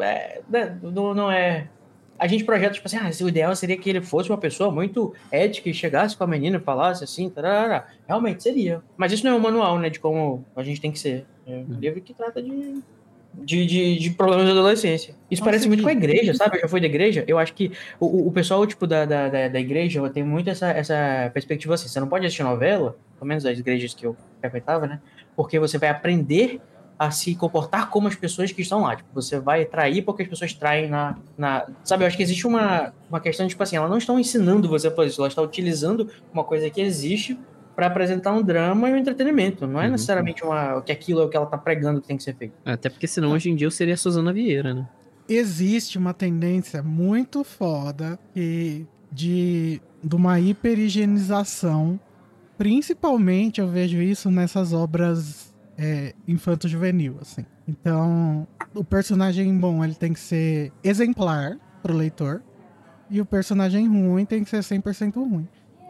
é 0.00 0.40
né, 0.48 0.78
não, 0.82 1.14
não 1.14 1.30
é. 1.30 1.68
A 2.18 2.26
gente 2.26 2.44
projeta, 2.44 2.74
tipo 2.74 2.86
assim, 2.86 2.96
ah, 2.96 3.10
o 3.24 3.28
ideal 3.28 3.54
seria 3.54 3.76
que 3.76 3.88
ele 3.90 4.00
fosse 4.00 4.30
uma 4.30 4.38
pessoa 4.38 4.70
muito 4.70 5.14
ética 5.30 5.68
e 5.68 5.74
chegasse 5.74 6.16
com 6.16 6.24
a 6.24 6.26
menina 6.26 6.56
e 6.56 6.60
falasse 6.60 7.04
assim, 7.04 7.28
tarará. 7.28 7.86
realmente 8.06 8.42
seria. 8.42 8.82
Mas 8.96 9.12
isso 9.12 9.24
não 9.24 9.32
é 9.32 9.34
um 9.36 9.40
manual, 9.40 9.78
né, 9.78 9.90
de 9.90 9.98
como 10.00 10.44
a 10.54 10.62
gente 10.62 10.80
tem 10.80 10.90
que 10.90 10.98
ser. 10.98 11.26
É 11.46 11.56
um 11.68 11.78
livro 11.78 12.00
que 12.00 12.12
trata 12.14 12.42
de, 12.42 12.80
de, 13.34 13.66
de, 13.66 13.98
de 13.98 14.10
problemas 14.10 14.46
da 14.46 14.52
adolescência. 14.52 15.14
Isso 15.30 15.40
Nossa, 15.42 15.50
parece 15.50 15.68
muito 15.68 15.80
que- 15.80 15.84
com 15.84 15.90
a 15.90 15.92
igreja, 15.92 16.34
sabe? 16.34 16.56
Eu 16.56 16.62
já 16.62 16.68
fui 16.68 16.80
da 16.80 16.86
igreja, 16.86 17.24
eu 17.28 17.38
acho 17.38 17.52
que 17.54 17.70
o, 18.00 18.28
o 18.28 18.32
pessoal, 18.32 18.66
tipo, 18.66 18.86
da, 18.86 19.04
da, 19.04 19.28
da, 19.28 19.48
da 19.48 19.60
igreja 19.60 20.08
tem 20.10 20.24
muito 20.24 20.48
essa, 20.50 20.68
essa 20.70 21.30
perspectiva 21.34 21.74
assim, 21.74 21.88
você 21.88 22.00
não 22.00 22.08
pode 22.08 22.24
assistir 22.26 22.42
novela, 22.42 22.96
pelo 23.18 23.28
menos 23.28 23.44
das 23.44 23.58
igrejas 23.58 23.94
que 23.94 24.06
eu 24.06 24.16
frequentava, 24.40 24.86
né, 24.86 25.00
porque 25.36 25.58
você 25.58 25.78
vai 25.78 25.88
aprender 25.90 26.60
a 26.98 27.10
se 27.10 27.34
comportar 27.34 27.90
como 27.90 28.08
as 28.08 28.14
pessoas 28.14 28.50
que 28.52 28.62
estão 28.62 28.80
lá. 28.82 28.96
Tipo, 28.96 29.08
você 29.14 29.38
vai 29.38 29.64
trair 29.64 30.02
porque 30.02 30.22
as 30.22 30.28
pessoas 30.28 30.52
traem 30.54 30.88
na, 30.88 31.16
na. 31.36 31.66
Sabe, 31.84 32.04
eu 32.04 32.06
acho 32.06 32.16
que 32.16 32.22
existe 32.22 32.46
uma, 32.46 32.92
uma 33.10 33.20
questão, 33.20 33.46
tipo 33.46 33.62
assim, 33.62 33.76
elas 33.76 33.90
não 33.90 33.98
estão 33.98 34.18
ensinando 34.18 34.68
você 34.68 34.88
a 34.88 34.90
fazer 34.90 35.08
isso, 35.10 35.20
elas 35.20 35.32
estão 35.32 35.44
utilizando 35.44 36.08
uma 36.32 36.42
coisa 36.44 36.70
que 36.70 36.80
existe 36.80 37.38
para 37.74 37.88
apresentar 37.88 38.32
um 38.32 38.42
drama 38.42 38.88
e 38.88 38.92
um 38.94 38.96
entretenimento. 38.96 39.66
Não 39.66 39.78
é 39.80 39.84
Uhum. 39.84 39.92
necessariamente 39.92 40.42
uma, 40.42 40.80
que 40.80 40.90
aquilo 40.90 41.20
é 41.20 41.24
o 41.24 41.28
que 41.28 41.36
ela 41.36 41.44
tá 41.44 41.58
pregando 41.58 42.00
que 42.00 42.08
tem 42.08 42.16
que 42.16 42.22
ser 42.22 42.34
feito. 42.34 42.54
Até 42.64 42.88
porque 42.88 43.06
senão 43.06 43.32
hoje 43.32 43.50
em 43.50 43.54
dia 43.54 43.66
eu 43.66 43.70
seria 43.70 43.92
a 43.92 43.96
Suzana 43.98 44.32
Vieira, 44.32 44.72
né? 44.72 44.88
existe 45.28 45.98
uma 45.98 46.14
tendência 46.14 46.82
muito 46.84 47.42
foda 47.42 48.16
que 48.32 48.86
de, 49.10 49.80
de 50.02 50.14
uma 50.14 50.38
hiperigienização. 50.40 51.98
Principalmente 52.56 53.60
eu 53.60 53.68
vejo 53.68 54.00
isso 54.00 54.30
nessas 54.30 54.72
obras 54.72 55.45
é, 55.78 56.14
infanto-juvenil, 56.26 57.16
assim. 57.20 57.44
Então, 57.68 58.46
o 58.74 58.84
personagem 58.84 59.56
bom 59.58 59.84
ele 59.84 59.94
tem 59.94 60.12
que 60.12 60.20
ser 60.20 60.72
exemplar 60.82 61.56
pro 61.82 61.94
leitor. 61.94 62.42
E 63.10 63.20
o 63.20 63.26
personagem 63.26 63.86
ruim 63.86 64.24
tem 64.24 64.42
que 64.42 64.50
ser 64.50 64.60
100% 64.62 65.14
ruim. 65.16 65.46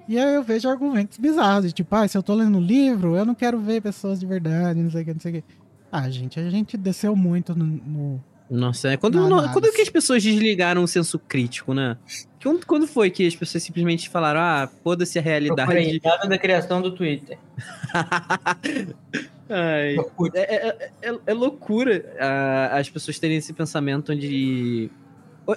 E 0.08 0.18
aí 0.18 0.34
eu 0.34 0.42
vejo 0.42 0.68
argumentos 0.68 1.18
bizarros, 1.18 1.72
tipo, 1.72 1.94
ah, 1.96 2.06
se 2.06 2.16
eu 2.16 2.22
tô 2.22 2.34
lendo 2.34 2.58
um 2.58 2.60
livro, 2.60 3.16
eu 3.16 3.24
não 3.24 3.34
quero 3.34 3.58
ver 3.58 3.80
pessoas 3.82 4.20
de 4.20 4.26
verdade, 4.26 4.80
não 4.80 4.90
sei 4.90 5.02
o 5.02 5.04
que, 5.04 5.12
não 5.14 5.20
sei 5.20 5.32
o 5.32 5.34
que. 5.42 5.44
Ah, 5.90 6.08
gente, 6.10 6.38
a 6.38 6.48
gente 6.50 6.76
desceu 6.76 7.16
muito 7.16 7.54
no- 7.56 7.64
no, 7.66 8.24
Nossa, 8.48 8.90
é 8.90 8.96
quando, 8.96 9.18
análise. 9.18 9.52
quando 9.52 9.72
que 9.72 9.82
as 9.82 9.88
pessoas 9.88 10.22
desligaram 10.22 10.82
o 10.82 10.88
senso 10.88 11.18
crítico, 11.18 11.74
né? 11.74 11.96
Quando, 12.42 12.64
quando 12.64 12.86
foi 12.86 13.10
que 13.10 13.26
as 13.26 13.34
pessoas 13.34 13.62
simplesmente 13.64 14.08
falaram, 14.08 14.38
ah, 14.40 14.70
foda-se 14.84 15.18
a 15.18 15.22
Procurei 15.22 15.42
realidade? 15.42 16.00
data 16.00 16.28
da 16.28 16.38
criação 16.38 16.80
do 16.80 16.92
Twitter. 16.92 17.36
Ai, 19.48 19.96
é, 20.34 20.40
é- 20.40 20.90
é- 21.02 21.18
é 21.26 21.34
loucura 21.34 22.04
ah, 22.20 22.76
as 22.78 22.88
pessoas 22.88 23.18
terem 23.18 23.36
esse 23.36 23.52
pensamento 23.52 24.12
onde, 24.12 24.90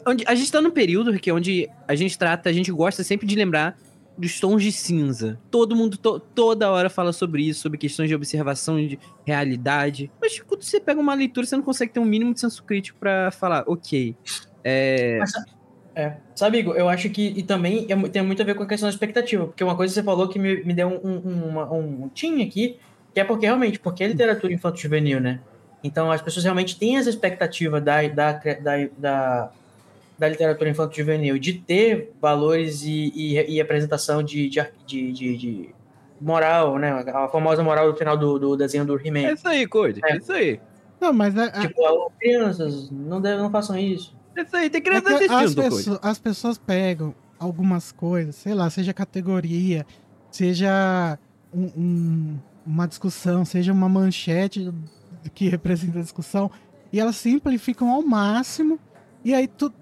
onde. 0.06 0.24
A 0.28 0.36
gente 0.36 0.52
tá 0.52 0.62
num 0.62 0.72
período 0.72 1.18
que 1.20 1.30
é 1.30 1.34
onde 1.34 1.70
a 1.88 1.96
gente 1.96 2.18
trata, 2.18 2.50
a 2.50 2.54
gente 2.54 2.72
gosta 2.72 3.04
sempre 3.04 3.26
de 3.28 3.36
lembrar 3.36 3.78
dos 4.20 4.40
tons 4.40 4.62
de 4.62 4.72
cinza. 4.72 5.40
Todo 5.50 5.76
mundo 5.76 5.98
to- 5.98 6.20
toda 6.20 6.70
hora 6.70 6.90
fala 6.90 7.14
sobre 7.14 7.44
isso, 7.44 7.62
sobre 7.62 7.78
questões 7.78 8.10
de 8.10 8.16
observação 8.16 8.78
de 8.78 9.00
realidade. 9.26 10.12
Mas 10.22 10.40
quando 10.42 10.62
você 10.62 10.80
pega 10.80 11.00
uma 11.00 11.14
leitura, 11.14 11.48
você 11.48 11.56
não 11.56 11.64
consegue 11.64 11.94
ter 11.94 12.00
um 12.00 12.06
mínimo 12.06 12.34
de 12.34 12.40
senso 12.42 12.64
crítico 12.64 13.00
pra 13.00 13.32
falar, 13.32 13.64
ok. 13.68 14.16
É, 14.64 15.20
É. 15.96 16.18
Sabe, 16.36 16.60
Igor, 16.60 16.76
eu 16.76 16.88
acho 16.88 17.10
que 17.10 17.34
e 17.36 17.44
também 17.44 17.86
é 17.90 17.96
tem 18.10 18.22
muito 18.22 18.42
a 18.42 18.46
ver 18.46 18.56
com 18.56 18.64
a 18.64 18.68
questão 18.68 18.88
da 18.88 18.94
expectativa, 18.94 19.46
porque 19.48 19.64
uma 19.64 19.76
coisa 19.76 19.92
que 19.94 20.00
você 20.00 20.04
falou 20.04 20.28
que 20.30 20.38
me, 20.40 20.64
me 20.64 20.74
deu 20.74 20.88
um, 20.88 21.10
um, 21.10 21.50
uma- 21.50 21.74
um 21.74 22.06
aqui, 22.42 22.78
que 23.14 23.20
é 23.20 23.24
porque 23.24 23.46
realmente, 23.46 23.80
porque 23.80 24.04
é 24.04 24.08
literatura 24.08 24.54
infanto-juvenil, 24.54 25.20
né? 25.20 25.40
Então 25.84 26.12
as 26.12 26.22
pessoas 26.22 26.44
realmente 26.44 26.78
têm 26.78 26.98
essa 26.98 27.10
expectativa 27.10 27.82
da, 27.82 28.08
da, 28.08 28.32
da, 28.34 28.88
da, 28.98 29.52
da 30.20 30.28
literatura 30.28 30.70
infanto-juvenil 30.70 31.40
de 31.40 31.54
ter 31.54 32.12
valores 32.22 32.84
e, 32.84 33.12
e, 33.16 33.56
e 33.56 33.62
apresentação 33.62 34.22
de, 34.22 34.50
de, 34.50 34.62
de, 34.86 35.38
de- 35.38 35.70
moral, 36.22 36.78
né? 36.78 36.92
A 36.92 37.30
famosa 37.30 37.64
moral 37.64 37.92
do 37.92 37.98
final 37.98 38.18
do, 38.18 38.38
do 38.38 38.58
desenho 38.58 38.84
do 38.86 39.00
é 39.00 39.02
He-Man. 39.08 39.32
isso 39.32 39.48
aí, 39.48 39.66
Code. 39.66 40.02
É. 40.04 40.14
É. 40.14 40.18
isso 40.18 40.34
aí. 40.34 40.60
Não, 41.00 41.14
mas 41.14 41.36
é, 41.38 41.46
é- 41.46 41.62
Tipo, 41.62 41.86
"Ah, 41.86 42.12
crianças, 42.20 42.92
não, 42.92 43.22
deve, 43.22 43.42
não 43.42 43.50
façam 43.50 43.78
isso. 43.78 44.14
É 44.36 44.42
isso 44.42 44.56
aí. 44.58 44.70
Tem 44.70 44.80
é 44.80 44.84
criança 44.84 45.18
que 45.18 45.24
as, 45.24 45.32
assistindo, 45.32 45.64
pessoas, 45.64 46.00
as 46.02 46.20
pessoas 46.20 46.58
pegam 46.58 47.16
algumas 47.40 47.94
coisas, 47.94 48.36
sei 48.36 48.54
lá, 48.54 48.70
seja 48.70 48.94
categoria, 48.94 49.86
seja 50.30 51.18
um- 51.54 51.72
um- 51.78 52.40
uma 52.66 52.86
discussão, 52.86 53.46
seja 53.46 53.72
uma 53.72 53.88
manchete 53.88 54.70
que 55.34 55.48
representa 55.48 56.00
a 56.00 56.02
discussão, 56.02 56.52
e 56.92 57.00
elas 57.00 57.16
simplificam 57.16 57.90
ao 57.90 58.02
máximo, 58.02 58.78
e 59.24 59.34
aí 59.34 59.48
tu, 59.48 59.74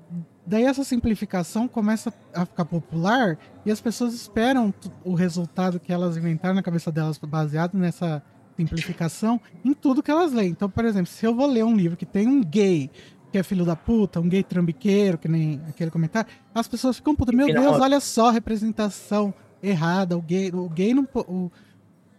daí 0.46 0.64
essa 0.64 0.84
simplificação 0.84 1.68
começa 1.68 2.14
a 2.34 2.46
ficar 2.46 2.66
popular 2.66 3.38
e 3.66 3.72
as 3.72 3.82
pessoas 3.82 4.14
esperam 4.14 4.74
o 5.04 5.14
resultado 5.14 5.80
que 5.80 5.92
elas 5.92 6.18
inventaram 6.18 6.56
na 6.56 6.64
cabeça 6.64 6.92
delas 6.92 7.18
baseado 7.18 7.76
nessa 7.76 8.24
simplificação 8.56 9.40
em 9.64 9.74
tudo 9.74 10.02
que 10.02 10.10
elas 10.10 10.34
leem. 10.34 10.50
Então, 10.50 10.70
por 10.70 10.86
exemplo, 10.86 11.08
se 11.08 11.26
eu 11.26 11.36
vou 11.36 11.46
ler 11.46 11.64
um 11.64 11.76
livro 11.76 11.96
que 11.96 12.06
tem 12.06 12.28
um 12.28 12.42
gay 12.42 12.90
que 13.32 13.38
é 13.38 13.44
filho 13.44 13.66
da 13.66 13.76
puta, 13.76 14.20
um 14.20 14.28
gay 14.28 14.42
trambiqueiro, 14.42 15.18
que 15.18 15.28
nem 15.28 15.62
aquele 15.68 15.92
comentário, 15.92 16.30
as 16.56 16.68
pessoas 16.68 16.96
ficam 16.96 17.14
putas. 17.14 17.36
Meu 17.36 17.48
Deus, 17.48 17.80
olha 17.80 18.00
só 18.00 18.30
a 18.30 18.32
representação 18.32 19.34
errada. 19.62 20.18
O 20.18 20.22
gay, 20.22 20.50
o 20.52 20.70
gay 20.70 20.94
não. 20.94 21.08
O, 21.14 21.52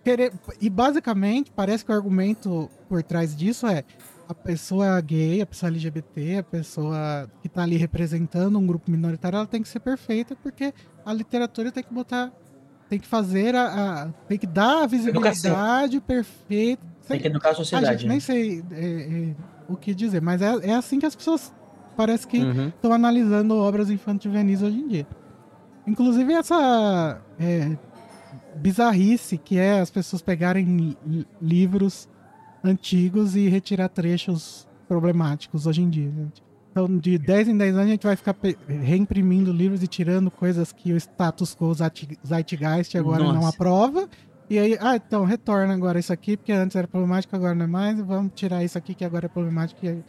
querer, 0.04 0.32
e 0.60 0.70
basicamente, 0.70 1.50
parece 1.50 1.84
que 1.84 1.90
o 1.90 1.94
argumento 1.94 2.70
por 2.88 3.02
trás 3.02 3.34
disso 3.36 3.66
é 3.66 3.84
a 4.28 4.34
pessoa 4.34 5.00
gay, 5.00 5.40
a 5.40 5.46
pessoa 5.46 5.70
LGBT, 5.70 6.38
a 6.38 6.42
pessoa 6.42 7.30
que 7.40 7.48
tá 7.48 7.62
ali 7.62 7.76
representando 7.76 8.58
um 8.58 8.66
grupo 8.66 8.90
minoritário, 8.90 9.36
ela 9.36 9.46
tem 9.46 9.62
que 9.62 9.68
ser 9.68 9.80
perfeita, 9.80 10.36
porque 10.36 10.72
a 11.04 11.12
literatura 11.12 11.72
tem 11.72 11.82
que 11.82 11.92
botar. 11.94 12.30
Tem 12.90 12.98
que 12.98 13.06
fazer 13.06 13.54
a. 13.54 13.64
a- 14.04 14.08
tem 14.28 14.38
que 14.38 14.46
dar 14.46 14.84
a 14.84 14.86
visibilidade 14.86 16.00
perfeita. 16.00 16.82
Tem 17.06 17.18
que 17.20 17.26
educar 17.26 17.50
a 17.50 17.54
sociedade. 17.54 17.92
gente, 17.92 18.02
né? 18.06 18.10
nem 18.12 18.20
sei 18.20 18.62
é, 18.70 19.30
é, 19.30 19.34
o 19.68 19.76
que 19.76 19.94
dizer, 19.94 20.20
mas 20.22 20.40
é, 20.42 20.54
é 20.70 20.74
assim 20.74 20.98
que 20.98 21.06
as 21.06 21.14
pessoas 21.16 21.52
parece 21.96 22.26
que 22.26 22.38
Uhum. 22.38 22.68
estão 22.68 22.92
analisando 22.92 23.56
obras 23.56 23.90
infanto-juvenis 23.90 24.62
hoje 24.62 24.78
em 24.78 24.88
dia. 24.88 25.06
Inclusive 25.86 26.32
essa 26.34 27.20
é, 27.40 27.76
bizarrice 28.56 29.38
que 29.38 29.58
é 29.58 29.80
as 29.80 29.90
pessoas 29.90 30.22
pegarem 30.22 30.96
li- 31.06 31.26
livros 31.40 32.08
antigos 32.64 33.36
e 33.36 33.48
retirar 33.48 33.88
trechos 33.88 34.66
problemáticos 34.86 35.66
hoje 35.66 35.82
em 35.82 35.90
dia. 35.90 36.10
gente. 36.10 36.42
Então, 36.70 36.96
de 36.98 37.18
10 37.18 37.48
em 37.48 37.56
10 37.56 37.74
anos, 37.74 37.86
a 37.86 37.90
gente 37.90 38.06
vai 38.06 38.14
ficar 38.14 38.36
reimprimindo 38.68 39.52
livros 39.52 39.82
e 39.82 39.86
tirando 39.88 40.30
coisas 40.30 40.70
que 40.72 40.92
o 40.92 40.96
status 40.96 41.54
quo 41.56 41.72
Zeitgeist 41.74 42.96
agora 42.96 43.24
não 43.24 43.34
Nossa. 43.34 43.48
aprova. 43.48 44.08
E 44.50 44.58
aí, 44.58 44.78
ah, 44.80 44.96
então, 44.96 45.24
retorna 45.24 45.74
agora 45.74 45.98
isso 45.98 46.12
aqui, 46.12 46.36
porque 46.36 46.52
antes 46.52 46.76
era 46.76 46.86
problemático, 46.88 47.34
agora 47.36 47.54
não 47.54 47.64
é 47.64 47.68
mais. 47.68 47.98
Vamos 48.00 48.32
tirar 48.34 48.64
isso 48.64 48.78
aqui, 48.78 48.94
que 48.94 49.04
agora 49.04 49.26
é 49.26 49.28
problemático. 49.28 49.84
Eu 49.84 50.02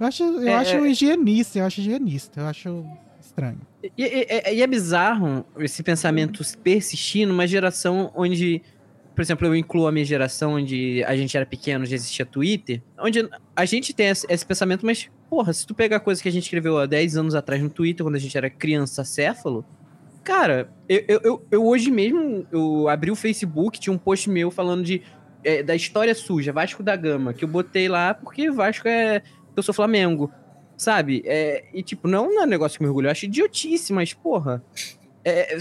acho, 0.00 0.22
eu 0.22 0.48
É, 0.48 0.54
acho 0.54 0.76
é. 0.76 0.88
higienista, 0.90 1.58
eu 1.58 1.66
acho 1.66 1.80
higienista, 1.80 2.40
eu 2.40 2.46
acho 2.46 2.84
estranho. 3.20 3.60
E- 3.82 3.90
e- 3.98 4.54
e 4.56 4.62
é 4.62 4.66
bizarro 4.66 5.44
esse 5.58 5.82
pensamento 5.82 6.42
persistir 6.62 7.26
numa 7.26 7.46
geração 7.46 8.10
onde, 8.14 8.62
por 9.14 9.22
exemplo, 9.22 9.46
eu 9.46 9.54
incluo 9.54 9.86
a 9.86 9.92
minha 9.92 10.04
geração 10.04 10.54
onde 10.54 11.02
a 11.04 11.16
gente 11.16 11.36
era 11.36 11.46
pequeno, 11.46 11.86
já 11.86 11.94
existia 11.94 12.26
Twitter, 12.26 12.82
onde 12.98 13.28
a 13.54 13.64
gente 13.64 13.92
tem 13.94 14.08
esse, 14.08 14.26
esse 14.28 14.44
pensamento, 14.44 14.84
mas, 14.84 15.08
porra, 15.30 15.52
se 15.52 15.66
tu 15.66 15.74
pegar 15.74 16.00
coisa 16.00 16.22
que 16.22 16.28
a 16.28 16.32
gente 16.32 16.42
escreveu 16.44 16.78
há 16.78 16.86
10 16.86 17.16
anos 17.16 17.34
atrás 17.34 17.62
no 17.62 17.70
Twitter, 17.70 18.04
quando 18.04 18.16
a 18.16 18.18
gente 18.18 18.36
era 18.36 18.50
criança 18.50 19.04
céfalo, 19.04 19.64
cara, 20.22 20.68
eu, 20.88 21.04
eu, 21.22 21.46
eu- 21.50 21.64
hoje 21.66 21.90
mesmo, 21.90 22.46
eu 22.50 22.88
abri 22.88 23.10
o 23.10 23.16
Facebook, 23.16 23.78
tinha 23.78 23.92
um 23.92 23.98
post 23.98 24.28
meu 24.28 24.50
falando 24.50 24.82
de 24.84 25.02
é, 25.44 25.62
da 25.62 25.74
história 25.76 26.14
suja, 26.14 26.52
Vasco 26.52 26.82
da 26.82 26.96
Gama, 26.96 27.34
que 27.34 27.44
eu 27.44 27.48
botei 27.48 27.86
lá 27.88 28.14
porque 28.14 28.50
Vasco 28.50 28.88
é. 28.88 29.22
Eu 29.54 29.62
sou 29.62 29.74
Flamengo. 29.74 30.32
Sabe? 30.76 31.22
É, 31.24 31.66
e, 31.72 31.82
tipo, 31.84 32.08
não 32.08 32.24
é 32.40 32.42
um 32.44 32.46
negócio 32.46 32.76
que 32.78 32.82
me 32.82 32.88
orgulho. 32.88 33.06
Eu 33.06 33.10
acho 33.12 33.26
idiotice, 33.26 33.92
mas, 33.92 34.12
porra. 34.12 34.60
é, 35.24 35.56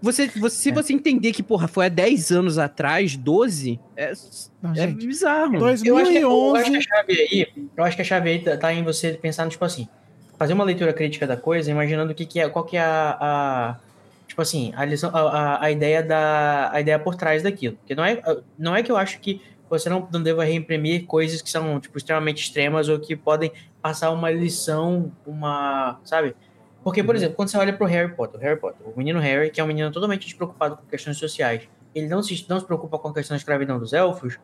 você, 0.00 0.26
você, 0.28 0.56
se 0.56 0.70
É. 0.70 0.72
você 0.72 0.92
entender 0.92 1.32
que, 1.32 1.42
porra, 1.42 1.68
foi 1.68 1.86
há 1.86 1.88
10 1.88 2.30
anos 2.32 2.58
atrás, 2.58 3.16
12, 3.16 3.78
é, 3.96 4.12
Não, 4.62 4.72
é 4.72 4.74
gente, 4.74 5.06
bizarro. 5.06 5.56
Eu 5.56 5.66
acho, 5.66 5.82
que, 5.82 5.88
eu 5.90 5.96
acho 5.98 6.10
que 6.10 6.18
a 6.18 6.20
2011. 6.22 6.82
chave 6.82 7.12
aí, 7.12 7.46
eu 7.76 7.84
acho 7.84 7.96
que 7.96 8.02
a 8.02 8.04
chave 8.04 8.30
aí 8.30 8.38
tá, 8.42 8.56
tá 8.56 8.72
em 8.72 8.82
você 8.82 9.12
pensar 9.12 9.44
no, 9.44 9.50
tipo 9.50 9.64
assim, 9.64 9.86
fazer 10.38 10.52
uma 10.54 10.64
leitura 10.64 10.92
crítica 10.92 11.26
da 11.26 11.36
coisa, 11.36 11.70
imaginando 11.70 12.12
o 12.12 12.14
que, 12.14 12.24
que 12.26 12.40
é, 12.40 12.48
qual 12.48 12.64
que 12.64 12.76
é 12.76 12.80
a, 12.80 13.16
a- 13.20 13.76
tipo 14.26 14.40
assim, 14.42 14.72
a 14.76 14.84
lição, 14.84 15.10
a, 15.14 15.20
a, 15.20 15.64
a 15.64 15.70
ideia 15.70 16.02
da, 16.02 16.70
a 16.72 16.80
ideia 16.80 16.98
por 16.98 17.14
trás 17.14 17.42
daquilo. 17.42 17.76
Porque 17.76 17.94
não 17.94 18.04
é, 18.04 18.20
não 18.58 18.74
é 18.76 18.82
que 18.82 18.90
eu 18.92 18.96
acho 18.96 19.18
que 19.20 19.40
você 19.68 19.88
não, 19.90 20.06
não 20.12 20.22
deva 20.22 20.44
reimprimir 20.44 21.06
coisas 21.06 21.42
que 21.42 21.50
são, 21.50 21.80
tipo, 21.80 21.98
extremamente 21.98 22.42
extremas 22.42 22.88
ou 22.88 22.98
que 23.00 23.16
podem 23.16 23.50
passar 23.82 24.10
uma 24.10 24.30
lição, 24.30 25.10
uma, 25.26 25.98
sabe? 26.04 26.34
Porque, 26.86 27.02
por 27.02 27.16
Uhum. 27.16 27.16
exemplo, 27.16 27.34
quando 27.34 27.48
você 27.48 27.58
olha 27.58 27.72
pro 27.72 27.84
Harry 27.84 28.14
Potter, 28.14 28.38
o 28.38 28.42
Harry 28.44 28.60
Potter, 28.60 28.86
o 28.86 28.96
menino 28.96 29.18
Harry, 29.18 29.50
que 29.50 29.60
é 29.60 29.64
um 29.64 29.66
menino 29.66 29.90
totalmente 29.90 30.24
despreocupado 30.24 30.76
com 30.76 30.86
questões 30.86 31.16
sociais, 31.16 31.62
ele 31.92 32.06
não 32.06 32.22
se, 32.22 32.46
não 32.48 32.60
se 32.60 32.64
preocupa 32.64 32.96
com 32.96 33.08
a 33.08 33.12
questão 33.12 33.34
da 33.34 33.38
escravidão 33.38 33.76
dos 33.76 33.92
elfos, 33.92 34.38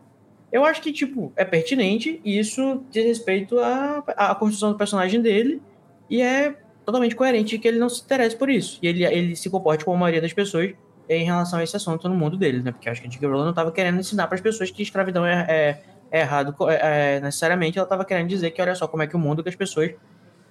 eu 0.51 0.65
acho 0.65 0.83
que, 0.83 0.93
tipo, 0.93 1.33
é 1.37 1.45
pertinente 1.45 2.21
e 2.25 2.37
isso 2.37 2.85
diz 2.91 3.05
respeito 3.05 3.61
à, 3.61 4.03
à 4.17 4.35
construção 4.35 4.73
do 4.73 4.77
personagem 4.77 5.23
dele 5.23 5.63
e 6.11 6.21
é 6.21 6.57
totalmente 6.85 7.15
coerente 7.15 7.57
que 7.61 7.69
ele 7.69 7.79
não 7.79 7.89
se 7.89 8.03
interesse 8.03 8.35
por 8.35 8.51
isso. 8.51 8.81
E 8.83 8.89
ele, 8.89 9.05
ele 9.05 9.37
se 9.37 9.49
comporte 9.49 9.85
como 9.85 9.97
a 9.97 10.01
maioria 10.01 10.21
das 10.21 10.33
pessoas 10.33 10.75
em 11.09 11.23
relação 11.25 11.61
a 11.61 11.63
esse 11.63 11.77
assunto 11.77 12.09
no 12.09 12.17
mundo 12.17 12.37
dele, 12.37 12.61
né? 12.61 12.73
Porque 12.73 12.89
acho 12.89 13.01
que 13.01 13.07
a 13.07 13.11
J.K. 13.11 13.25
Rowling 13.29 13.43
não 13.45 13.51
estava 13.51 13.71
querendo 13.71 14.01
ensinar 14.01 14.27
para 14.27 14.35
as 14.35 14.41
pessoas 14.41 14.69
que 14.69 14.83
escravidão 14.83 15.25
é, 15.25 15.47
é, 15.49 15.83
é 16.11 16.21
errado 16.23 16.57
é, 16.69 17.19
é, 17.19 17.21
necessariamente. 17.21 17.79
Ela 17.79 17.87
estava 17.87 18.05
querendo 18.05 18.27
dizer 18.27 18.51
que 18.51 18.61
olha 18.61 18.75
só 18.75 18.89
como 18.89 19.05
é 19.05 19.07
que 19.07 19.15
o 19.15 19.19
mundo 19.21 19.45
que 19.45 19.49
as 19.49 19.55
pessoas 19.55 19.93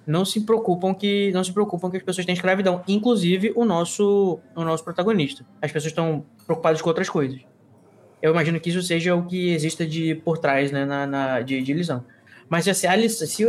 não 0.06 0.24
se 0.24 0.40
preocupam 0.40 0.94
que 0.94 1.30
não 1.32 1.44
se 1.44 1.52
preocupam 1.52 1.90
que 1.90 1.96
as 1.96 2.02
pessoas 2.02 2.26
têm 2.26 2.34
escravidão, 2.34 2.82
inclusive 2.88 3.52
o 3.54 3.64
nosso 3.64 4.40
o 4.54 4.64
nosso 4.64 4.84
protagonista. 4.84 5.44
As 5.60 5.70
pessoas 5.70 5.92
estão 5.92 6.24
preocupadas 6.44 6.80
com 6.82 6.88
outras 6.88 7.08
coisas. 7.08 7.40
Eu 8.20 8.30
imagino 8.30 8.60
que 8.60 8.70
isso 8.70 8.82
seja 8.82 9.14
o 9.14 9.26
que 9.26 9.50
exista 9.52 9.86
de 9.86 10.14
por 10.14 10.38
trás, 10.38 10.70
né, 10.70 10.84
na, 10.84 11.06
na 11.06 11.40
de, 11.40 11.60
de 11.60 11.72
lição. 11.72 12.04
Mas 12.48 12.68
assim, 12.68 12.86
a 12.86 12.94
lição, 12.94 13.26
se 13.26 13.44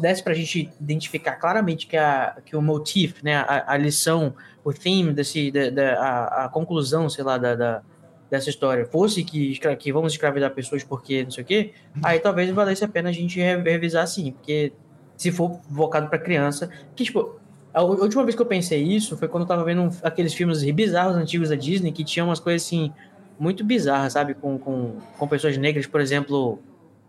desse 0.00 0.22
para 0.22 0.32
a 0.32 0.36
gente 0.36 0.70
identificar 0.80 1.36
claramente 1.36 1.86
que, 1.86 1.96
a, 1.96 2.38
que 2.44 2.56
o 2.56 2.62
motif, 2.62 3.22
né, 3.22 3.36
a, 3.36 3.74
a 3.74 3.76
lição, 3.76 4.34
o 4.64 4.72
theme, 4.72 5.12
desse, 5.12 5.50
da, 5.50 5.94
a, 5.94 6.44
a, 6.44 6.48
conclusão, 6.48 7.08
sei 7.10 7.22
lá, 7.22 7.36
da, 7.36 7.54
da, 7.54 7.82
dessa 8.30 8.48
história 8.48 8.86
fosse 8.86 9.22
que, 9.24 9.58
que 9.78 9.92
vamos 9.92 10.14
escravidar 10.14 10.52
pessoas 10.52 10.82
porque 10.82 11.22
não 11.22 11.30
sei 11.30 11.44
o 11.44 11.46
quê, 11.46 11.74
aí 12.02 12.18
talvez 12.18 12.48
valesse 12.50 12.82
a 12.82 12.88
pena 12.88 13.10
a 13.10 13.12
gente 13.12 13.38
revisar 13.38 14.04
assim, 14.04 14.32
porque 14.32 14.72
se 15.20 15.30
for 15.30 15.60
focado 15.70 16.08
para 16.08 16.18
criança, 16.18 16.70
que 16.96 17.04
tipo, 17.04 17.38
a 17.74 17.82
última 17.82 18.24
vez 18.24 18.34
que 18.34 18.40
eu 18.40 18.46
pensei 18.46 18.82
isso 18.82 19.18
foi 19.18 19.28
quando 19.28 19.42
eu 19.42 19.46
tava 19.46 19.62
vendo 19.62 19.94
aqueles 20.02 20.32
filmes 20.32 20.62
bizarros 20.72 21.14
antigos 21.14 21.50
da 21.50 21.56
Disney 21.56 21.92
que 21.92 22.02
tinham 22.02 22.28
umas 22.28 22.40
coisas 22.40 22.66
assim 22.66 22.90
muito 23.38 23.62
bizarras, 23.62 24.14
sabe, 24.14 24.32
com, 24.32 24.58
com, 24.58 24.96
com 25.18 25.28
pessoas 25.28 25.58
negras, 25.58 25.86
por 25.86 26.00
exemplo, 26.00 26.58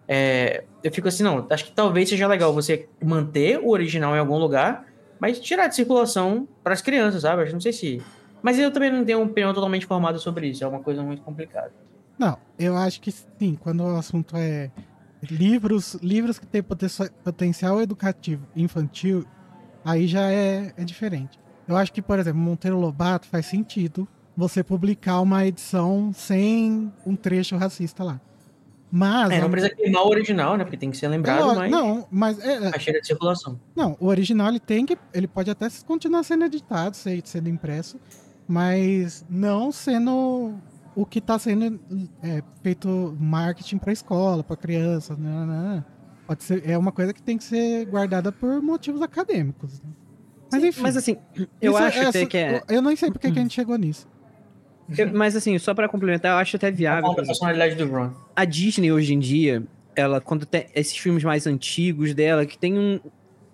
é, 0.09 0.65
eu 0.83 0.91
fico 0.91 1.07
assim, 1.07 1.23
não, 1.23 1.47
acho 1.49 1.63
que 1.63 1.71
talvez 1.71 2.09
seja 2.09 2.27
legal 2.27 2.53
você 2.53 2.89
manter 3.01 3.59
o 3.59 3.69
original 3.69 4.13
em 4.13 4.19
algum 4.19 4.37
lugar, 4.37 4.85
mas 5.17 5.39
tirar 5.39 5.67
de 5.67 5.75
circulação 5.75 6.45
para 6.61 6.73
as 6.73 6.81
crianças, 6.81 7.21
sabe? 7.21 7.43
Eu 7.47 7.53
não 7.53 7.61
sei 7.61 7.71
se. 7.71 8.01
Mas 8.41 8.59
eu 8.59 8.71
também 8.71 8.91
não 8.91 9.05
tenho 9.05 9.19
uma 9.19 9.31
opinião 9.31 9.53
totalmente 9.53 9.85
formada 9.85 10.17
sobre 10.17 10.49
isso, 10.49 10.65
é 10.65 10.67
uma 10.67 10.81
coisa 10.81 11.01
muito 11.01 11.21
complicada. 11.21 11.71
Não, 12.19 12.37
eu 12.59 12.75
acho 12.75 12.99
que 12.99 13.09
sim, 13.09 13.57
quando 13.57 13.85
o 13.85 13.95
assunto 13.95 14.35
é 14.35 14.69
livros, 15.29 15.95
livros 15.95 16.39
que 16.39 16.45
têm 16.47 16.63
potencial 17.23 17.81
educativo 17.81 18.47
infantil, 18.55 19.25
aí 19.85 20.07
já 20.07 20.31
é, 20.31 20.73
é 20.77 20.83
diferente. 20.83 21.39
Eu 21.67 21.77
acho 21.77 21.93
que, 21.93 22.01
por 22.01 22.19
exemplo, 22.19 22.39
Monteiro 22.39 22.79
Lobato 22.79 23.27
faz 23.27 23.45
sentido 23.45 24.07
você 24.35 24.63
publicar 24.63 25.21
uma 25.21 25.45
edição 25.45 26.11
sem 26.13 26.91
um 27.05 27.15
trecho 27.15 27.55
racista 27.57 28.03
lá. 28.03 28.19
Mas. 28.91 29.31
É, 29.31 29.39
não 29.39 29.49
precisa 29.49 29.73
queimar 29.73 30.03
o 30.03 30.09
original, 30.09 30.57
né? 30.57 30.65
Porque 30.65 30.75
tem 30.75 30.91
que 30.91 30.97
ser 30.97 31.07
lembrado, 31.07 31.51
é, 31.51 31.55
mas. 31.55 31.71
Não, 31.71 32.07
mas. 32.11 32.39
É, 32.39 32.67
a 32.75 32.79
cheira 32.79 32.99
de 32.99 33.07
circulação. 33.07 33.59
Não, 33.73 33.95
o 33.99 34.07
original 34.07 34.49
ele 34.49 34.59
tem 34.59 34.85
que. 34.85 34.97
Ele 35.13 35.27
pode 35.27 35.49
até 35.49 35.67
continuar 35.85 36.23
sendo 36.23 36.43
editado, 36.43 36.97
sendo 36.97 37.47
impresso, 37.47 37.97
mas 38.45 39.25
não 39.29 39.71
sendo 39.71 40.55
o 40.95 41.05
que 41.05 41.19
está 41.19 41.37
sendo 41.39 41.79
é, 42.21 42.43
feito 42.61 43.15
marketing 43.19 43.77
para 43.77 43.93
escola, 43.93 44.43
para 44.43 44.55
criança, 44.55 45.15
né, 45.15 45.45
né, 45.45 45.75
né? 45.75 45.85
Pode 46.27 46.43
ser, 46.43 46.69
é 46.69 46.77
uma 46.77 46.91
coisa 46.91 47.13
que 47.13 47.21
tem 47.21 47.37
que 47.37 47.43
ser 47.43 47.85
guardada 47.85 48.31
por 48.31 48.61
motivos 48.61 49.01
acadêmicos. 49.01 49.81
Né? 49.81 49.89
Mas 50.51 50.63
enfim. 50.63 50.81
Mas 50.81 50.97
assim, 50.97 51.17
eu 51.61 51.77
acho 51.77 51.99
é, 51.99 52.05
até 52.05 52.25
que 52.25 52.37
é. 52.37 52.61
Eu 52.69 52.81
não 52.81 52.95
sei 52.95 53.09
porque 53.11 53.31
que 53.31 53.39
a 53.39 53.41
gente 53.41 53.53
chegou 53.53 53.77
nisso. 53.77 54.07
Eu, 54.97 55.13
mas 55.13 55.35
assim, 55.35 55.57
só 55.57 55.73
para 55.73 55.87
complementar, 55.87 56.33
eu 56.33 56.37
acho 56.37 56.55
até 56.55 56.69
viável. 56.69 57.11
A 57.11 57.15
personalidade 57.15 57.75
do 57.75 57.87
Ron. 57.87 58.11
A 58.35 58.43
Disney 58.45 58.91
hoje 58.91 59.13
em 59.13 59.19
dia, 59.19 59.63
ela 59.95 60.19
quando 60.19 60.45
tem 60.45 60.65
esses 60.75 60.97
filmes 60.97 61.23
mais 61.23 61.47
antigos 61.47 62.13
dela 62.13 62.45
que 62.45 62.57
tem 62.57 62.77
um, 62.77 62.99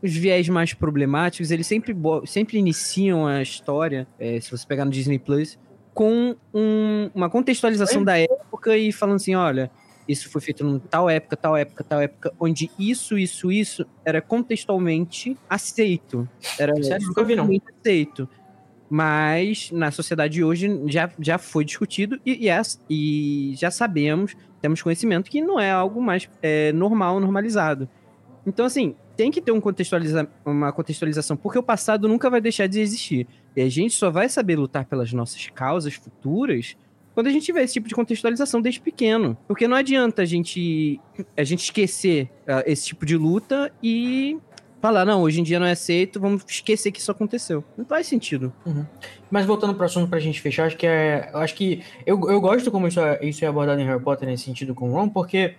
os 0.01 0.15
viés 0.15 0.49
mais 0.49 0.73
problemáticos, 0.73 1.51
eles 1.51 1.67
sempre 1.67 1.95
sempre 2.25 2.57
iniciam 2.57 3.27
a 3.27 3.41
história, 3.41 4.07
é, 4.19 4.39
se 4.39 4.49
você 4.49 4.65
pegar 4.65 4.85
no 4.85 4.91
Disney 4.91 5.19
Plus, 5.19 5.57
com 5.97 6.35
um, 6.53 7.09
uma 7.15 7.27
contextualização 7.27 8.03
da 8.03 8.15
época 8.19 8.77
e 8.77 8.91
falando 8.91 9.15
assim, 9.15 9.33
olha, 9.33 9.71
isso 10.07 10.29
foi 10.29 10.39
feito 10.39 10.63
em 10.63 10.77
tal 10.77 11.09
época, 11.09 11.35
tal 11.35 11.57
época, 11.57 11.83
tal 11.83 11.99
época, 11.99 12.31
onde 12.39 12.69
isso, 12.77 13.17
isso, 13.17 13.51
isso 13.51 13.83
era 14.05 14.21
contextualmente 14.21 15.35
aceito. 15.49 16.29
Era 16.59 16.75
não. 17.35 17.49
aceito 17.79 18.29
mas 18.87 19.71
na 19.71 19.91
sociedade 19.91 20.41
hoje 20.43 20.81
já, 20.85 21.09
já 21.19 21.39
foi 21.39 21.65
discutido 21.65 22.19
e, 22.23 22.47
e, 22.47 22.51
e 22.89 23.55
já 23.55 23.71
sabemos, 23.71 24.35
temos 24.61 24.83
conhecimento 24.83 25.31
que 25.31 25.41
não 25.41 25.59
é 25.59 25.71
algo 25.71 25.99
mais 25.99 26.29
é, 26.43 26.71
normal, 26.73 27.19
normalizado. 27.19 27.89
Então, 28.45 28.65
assim, 28.65 28.95
tem 29.17 29.31
que 29.31 29.41
ter 29.41 29.51
um 29.51 29.59
contextualiza 29.59 30.29
uma 30.45 30.71
contextualização, 30.71 31.35
porque 31.35 31.57
o 31.57 31.63
passado 31.63 32.07
nunca 32.07 32.29
vai 32.29 32.39
deixar 32.39 32.67
de 32.67 32.79
existir. 32.79 33.27
E 33.57 33.61
a 33.63 33.69
gente 33.69 33.95
só 33.95 34.11
vai 34.11 34.29
saber 34.29 34.55
lutar 34.55 34.85
pelas 34.85 35.11
nossas 35.11 35.47
causas 35.47 35.95
futuras 35.95 36.77
quando 37.15 37.25
a 37.25 37.31
gente 37.31 37.43
tiver 37.43 37.63
esse 37.63 37.73
tipo 37.73 37.87
de 37.87 37.95
contextualização 37.95 38.61
desde 38.61 38.79
pequeno. 38.79 39.35
Porque 39.47 39.67
não 39.67 39.75
adianta 39.75 40.21
a 40.21 40.25
gente, 40.25 41.01
a 41.35 41.43
gente 41.43 41.63
esquecer 41.63 42.29
uh, 42.43 42.61
esse 42.67 42.85
tipo 42.85 43.03
de 43.03 43.17
luta 43.17 43.73
e 43.81 44.37
falar, 44.79 45.05
não, 45.05 45.23
hoje 45.23 45.39
em 45.39 45.43
dia 45.43 45.59
não 45.59 45.65
é 45.65 45.71
aceito, 45.71 46.19
vamos 46.19 46.43
esquecer 46.47 46.91
que 46.91 46.99
isso 46.99 47.09
aconteceu. 47.09 47.63
Não 47.75 47.83
faz 47.83 48.05
sentido. 48.05 48.53
Uhum. 48.63 48.85
Mas 49.31 49.47
voltando 49.47 49.73
para 49.73 49.81
o 49.81 49.85
assunto 49.87 50.07
pra 50.07 50.19
gente 50.19 50.39
fechar, 50.39 50.67
acho 50.67 50.77
que 50.77 50.85
é. 50.85 51.31
Acho 51.33 51.55
que. 51.55 51.81
Eu, 52.05 52.21
eu 52.29 52.39
gosto 52.39 52.69
como 52.69 52.87
isso 52.87 52.99
é, 52.99 53.25
isso 53.25 53.43
é 53.43 53.47
abordado 53.47 53.81
em 53.81 53.85
Harry 53.85 54.03
Potter 54.03 54.29
nesse 54.29 54.43
sentido 54.43 54.75
com 54.75 54.91
o 54.91 54.93
Ron, 54.93 55.09
porque 55.09 55.55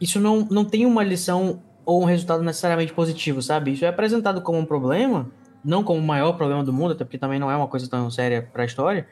isso 0.00 0.20
não, 0.20 0.46
não 0.48 0.64
tem 0.64 0.86
uma 0.86 1.02
lição 1.02 1.60
ou 1.84 2.00
um 2.02 2.04
resultado 2.04 2.44
necessariamente 2.44 2.92
positivo, 2.92 3.42
sabe? 3.42 3.72
Isso 3.72 3.84
é 3.84 3.88
apresentado 3.88 4.40
como 4.42 4.60
um 4.60 4.64
problema, 4.64 5.28
não 5.64 5.82
como 5.82 6.00
o 6.00 6.02
maior 6.02 6.32
problema 6.32 6.64
do 6.64 6.72
mundo, 6.72 6.92
até 6.92 7.04
porque 7.04 7.18
também 7.18 7.38
não 7.38 7.50
é 7.50 7.56
uma 7.56 7.68
coisa 7.68 7.88
tão 7.88 8.10
séria 8.10 8.42
para 8.52 8.62
a 8.62 8.66
história, 8.66 9.06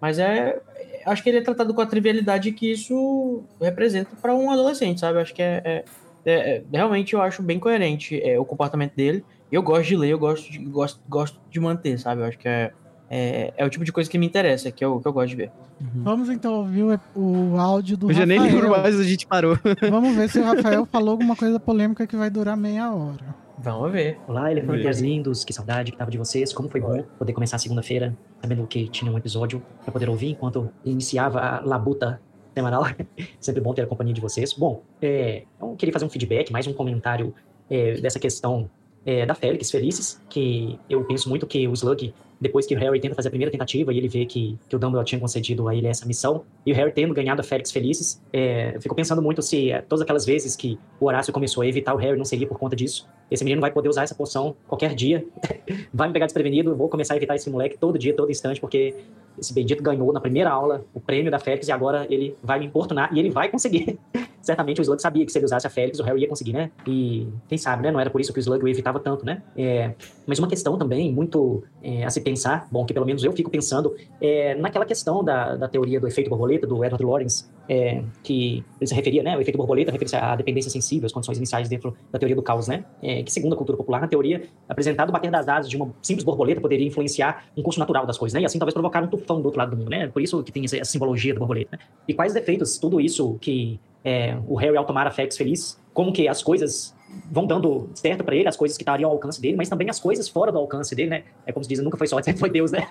mas 0.00 0.18
é. 0.18 0.60
Acho 1.04 1.22
que 1.22 1.28
ele 1.28 1.38
é 1.38 1.40
tratado 1.40 1.72
com 1.72 1.80
a 1.80 1.86
trivialidade 1.86 2.50
que 2.50 2.72
isso 2.72 3.44
representa 3.60 4.16
para 4.20 4.34
um 4.34 4.50
adolescente, 4.50 4.98
sabe? 4.98 5.20
Acho 5.20 5.32
que 5.32 5.40
é, 5.40 5.62
é 5.64 5.84
é, 6.26 6.56
é, 6.56 6.64
realmente 6.72 7.14
eu 7.14 7.22
acho 7.22 7.40
bem 7.40 7.58
coerente 7.60 8.20
é, 8.20 8.38
o 8.38 8.44
comportamento 8.44 8.94
dele. 8.96 9.24
Eu 9.50 9.62
gosto 9.62 9.86
de 9.86 9.96
ler, 9.96 10.10
eu 10.10 10.18
gosto 10.18 10.50
de, 10.50 10.58
gosto, 10.58 11.00
gosto 11.08 11.40
de 11.48 11.60
manter, 11.60 11.96
sabe? 12.00 12.20
Eu 12.20 12.26
acho 12.26 12.36
que 12.36 12.48
é, 12.48 12.72
é, 13.08 13.54
é 13.56 13.64
o 13.64 13.70
tipo 13.70 13.84
de 13.84 13.92
coisa 13.92 14.10
que 14.10 14.18
me 14.18 14.26
interessa, 14.26 14.72
que 14.72 14.84
eu, 14.84 15.00
que 15.00 15.06
eu 15.06 15.12
gosto 15.12 15.28
de 15.28 15.36
ver. 15.36 15.52
Uhum. 15.80 16.02
Vamos 16.02 16.28
então 16.28 16.54
ouvir 16.54 16.82
o, 16.82 17.00
o 17.14 17.60
áudio 17.60 17.96
do 17.96 18.06
eu 18.06 18.08
Rafael. 18.08 18.28
Eu 18.28 18.36
já 18.36 18.42
nem 18.42 18.52
lembro 18.52 18.70
mais, 18.70 18.98
a 18.98 19.04
gente 19.04 19.24
parou. 19.24 19.56
Vamos 19.88 20.16
ver 20.16 20.28
se 20.28 20.40
o 20.40 20.42
Rafael 20.44 20.84
falou 20.84 21.10
alguma 21.10 21.36
coisa 21.36 21.60
polêmica 21.60 22.08
que 22.08 22.16
vai 22.16 22.28
durar 22.28 22.56
meia 22.56 22.92
hora. 22.92 23.45
Vamos 23.58 23.90
ver. 23.90 24.18
Olá, 24.28 24.52
elefantes 24.52 25.00
lindos, 25.00 25.42
que 25.42 25.52
saudade 25.52 25.90
que 25.90 25.96
tava 25.96 26.10
de 26.10 26.18
vocês. 26.18 26.52
Como 26.52 26.68
foi 26.68 26.80
bom 26.80 27.02
poder 27.18 27.32
começar 27.32 27.56
segunda-feira, 27.58 28.16
sabendo 28.40 28.66
que 28.66 28.86
tinha 28.88 29.10
um 29.10 29.16
episódio 29.16 29.62
para 29.82 29.90
poder 29.90 30.10
ouvir 30.10 30.28
enquanto 30.28 30.70
iniciava 30.84 31.40
a 31.40 31.60
labuta 31.64 32.20
semanal. 32.54 32.84
Sempre 33.40 33.62
bom 33.62 33.72
ter 33.72 33.82
a 33.82 33.86
companhia 33.86 34.12
de 34.12 34.20
vocês. 34.20 34.52
Bom, 34.52 34.82
é, 35.00 35.44
eu 35.60 35.74
queria 35.74 35.92
fazer 35.92 36.04
um 36.04 36.10
feedback, 36.10 36.52
mais 36.52 36.66
um 36.66 36.74
comentário 36.74 37.34
é, 37.70 37.94
dessa 37.94 38.18
questão 38.18 38.70
é, 39.06 39.24
da 39.24 39.34
Félix 39.34 39.70
Felices, 39.70 40.20
que 40.28 40.78
eu 40.90 41.02
penso 41.04 41.28
muito 41.28 41.46
que 41.46 41.66
o 41.66 41.72
Slug 41.72 42.12
depois 42.40 42.66
que 42.66 42.74
o 42.74 42.78
Harry 42.78 43.00
tenta 43.00 43.14
fazer 43.14 43.28
a 43.28 43.30
primeira 43.30 43.50
tentativa 43.50 43.92
e 43.92 43.98
ele 43.98 44.08
vê 44.08 44.26
que, 44.26 44.58
que 44.68 44.76
o 44.76 44.78
Dumbledore 44.78 45.06
tinha 45.06 45.20
concedido 45.20 45.68
a 45.68 45.74
ele 45.74 45.86
essa 45.86 46.04
missão, 46.06 46.44
e 46.64 46.72
o 46.72 46.74
Harry 46.74 46.92
tendo 46.92 47.14
ganhado 47.14 47.40
a 47.40 47.44
Félix 47.44 47.70
Felices, 47.70 48.22
é, 48.32 48.76
eu 48.76 48.80
fico 48.80 48.94
pensando 48.94 49.22
muito 49.22 49.40
se 49.42 49.70
é, 49.70 49.80
todas 49.80 50.02
aquelas 50.02 50.26
vezes 50.26 50.54
que 50.54 50.78
o 51.00 51.06
Horácio 51.06 51.32
começou 51.32 51.62
a 51.62 51.66
evitar 51.66 51.94
o 51.94 51.96
Harry 51.96 52.16
não 52.16 52.24
seria 52.24 52.46
por 52.46 52.58
conta 52.58 52.76
disso. 52.76 53.08
Esse 53.30 53.44
menino 53.44 53.60
vai 53.60 53.70
poder 53.70 53.88
usar 53.88 54.02
essa 54.02 54.14
poção 54.14 54.56
qualquer 54.68 54.94
dia, 54.94 55.26
vai 55.92 56.08
me 56.08 56.12
pegar 56.12 56.26
desprevenido, 56.26 56.74
vou 56.76 56.88
começar 56.88 57.14
a 57.14 57.16
evitar 57.16 57.34
esse 57.34 57.50
moleque 57.50 57.76
todo 57.78 57.98
dia, 57.98 58.14
todo 58.14 58.30
instante, 58.30 58.60
porque 58.60 58.94
esse 59.38 59.52
bendito 59.52 59.82
ganhou 59.82 60.12
na 60.12 60.20
primeira 60.20 60.50
aula 60.50 60.84
o 60.94 61.00
prêmio 61.00 61.30
da 61.30 61.38
Félix 61.38 61.68
e 61.68 61.72
agora 61.72 62.06
ele 62.08 62.36
vai 62.42 62.58
me 62.58 62.66
importunar 62.66 63.12
e 63.12 63.18
ele 63.18 63.30
vai 63.30 63.48
conseguir. 63.48 63.98
Certamente 64.40 64.80
o 64.80 64.82
Slug 64.82 65.02
sabia 65.02 65.26
que 65.26 65.32
se 65.32 65.38
ele 65.38 65.44
usasse 65.44 65.66
a 65.66 65.70
Félix, 65.70 65.98
o 65.98 66.04
Harry 66.04 66.22
ia 66.22 66.28
conseguir, 66.28 66.52
né? 66.52 66.70
E 66.86 67.26
quem 67.48 67.58
sabe, 67.58 67.82
né? 67.82 67.90
Não 67.90 67.98
era 67.98 68.10
por 68.10 68.20
isso 68.20 68.32
que 68.32 68.38
o 68.38 68.40
Slug 68.40 68.64
o 68.64 68.68
evitava 68.68 69.00
tanto, 69.00 69.26
né? 69.26 69.42
É, 69.56 69.92
mas 70.24 70.38
uma 70.38 70.46
questão 70.46 70.78
também 70.78 71.12
muito 71.12 71.64
é, 71.82 72.04
a 72.04 72.10
se 72.10 72.20
pensar, 72.20 72.68
bom, 72.70 72.84
que 72.84 72.94
pelo 72.94 73.04
menos 73.04 73.24
eu 73.24 73.32
fico 73.32 73.50
pensando, 73.50 73.96
é, 74.20 74.54
naquela 74.54 74.86
questão 74.86 75.24
da, 75.24 75.56
da 75.56 75.68
teoria 75.68 75.98
do 75.98 76.06
efeito 76.06 76.30
borboleta, 76.30 76.64
do 76.64 76.84
Edward 76.84 77.04
Lorenz, 77.04 77.50
é, 77.68 78.04
que 78.22 78.64
ele 78.80 78.86
se 78.86 78.94
referia, 78.94 79.22
né, 79.22 79.36
o 79.36 79.40
efeito 79.40 79.56
borboleta 79.56 79.90
refere-se 79.90 80.14
à 80.14 80.36
dependência 80.36 80.70
sensível, 80.70 81.06
as 81.06 81.12
condições 81.12 81.38
iniciais 81.38 81.68
dentro 81.68 81.96
da 82.12 82.18
teoria 82.18 82.36
do 82.36 82.42
caos, 82.42 82.68
né, 82.68 82.84
é, 83.02 83.15
que 83.22 83.32
segundo 83.32 83.54
a 83.54 83.56
cultura 83.56 83.76
popular, 83.76 84.00
na 84.00 84.08
teoria, 84.08 84.44
apresentado 84.68 85.10
o 85.10 85.12
bater 85.12 85.30
das 85.30 85.48
asas 85.48 85.70
de 85.70 85.76
uma 85.76 85.92
simples 86.02 86.24
borboleta 86.24 86.60
poderia 86.60 86.86
influenciar 86.86 87.46
um 87.56 87.62
curso 87.62 87.78
natural 87.78 88.06
das 88.06 88.18
coisas, 88.18 88.34
né, 88.34 88.42
e 88.42 88.44
assim 88.44 88.58
talvez 88.58 88.74
provocar 88.74 89.02
um 89.02 89.06
tufão 89.06 89.40
do 89.40 89.46
outro 89.46 89.58
lado 89.58 89.70
do 89.70 89.76
mundo, 89.76 89.90
né, 89.90 90.08
por 90.08 90.22
isso 90.22 90.42
que 90.42 90.52
tem 90.52 90.64
essa 90.64 90.84
simbologia 90.84 91.34
da 91.34 91.38
borboleta, 91.38 91.76
né? 91.76 91.78
E 92.08 92.14
quais 92.14 92.34
efeitos 92.34 92.78
tudo 92.78 93.00
isso 93.00 93.36
que 93.40 93.78
é, 94.04 94.38
o 94.46 94.54
Harry 94.54 94.76
ao 94.76 94.84
tomar 94.84 95.06
a 95.06 95.10
Félix 95.10 95.36
feliz, 95.36 95.80
como 95.92 96.12
que 96.12 96.28
as 96.28 96.42
coisas 96.42 96.94
vão 97.30 97.46
dando 97.46 97.88
certo 97.94 98.22
para 98.22 98.36
ele, 98.36 98.48
as 98.48 98.56
coisas 98.56 98.76
que 98.76 98.82
estariam 98.82 99.08
ao 99.08 99.14
alcance 99.14 99.40
dele, 99.40 99.56
mas 99.56 99.68
também 99.68 99.88
as 99.88 99.98
coisas 99.98 100.28
fora 100.28 100.52
do 100.52 100.58
alcance 100.58 100.94
dele, 100.94 101.10
né? 101.10 101.24
É 101.44 101.52
como 101.52 101.64
se 101.64 101.68
diz, 101.68 101.80
nunca 101.80 101.96
foi 101.96 102.06
sorte, 102.06 102.26
sempre 102.26 102.38
foi 102.40 102.50
Deus, 102.50 102.70
né? 102.70 102.86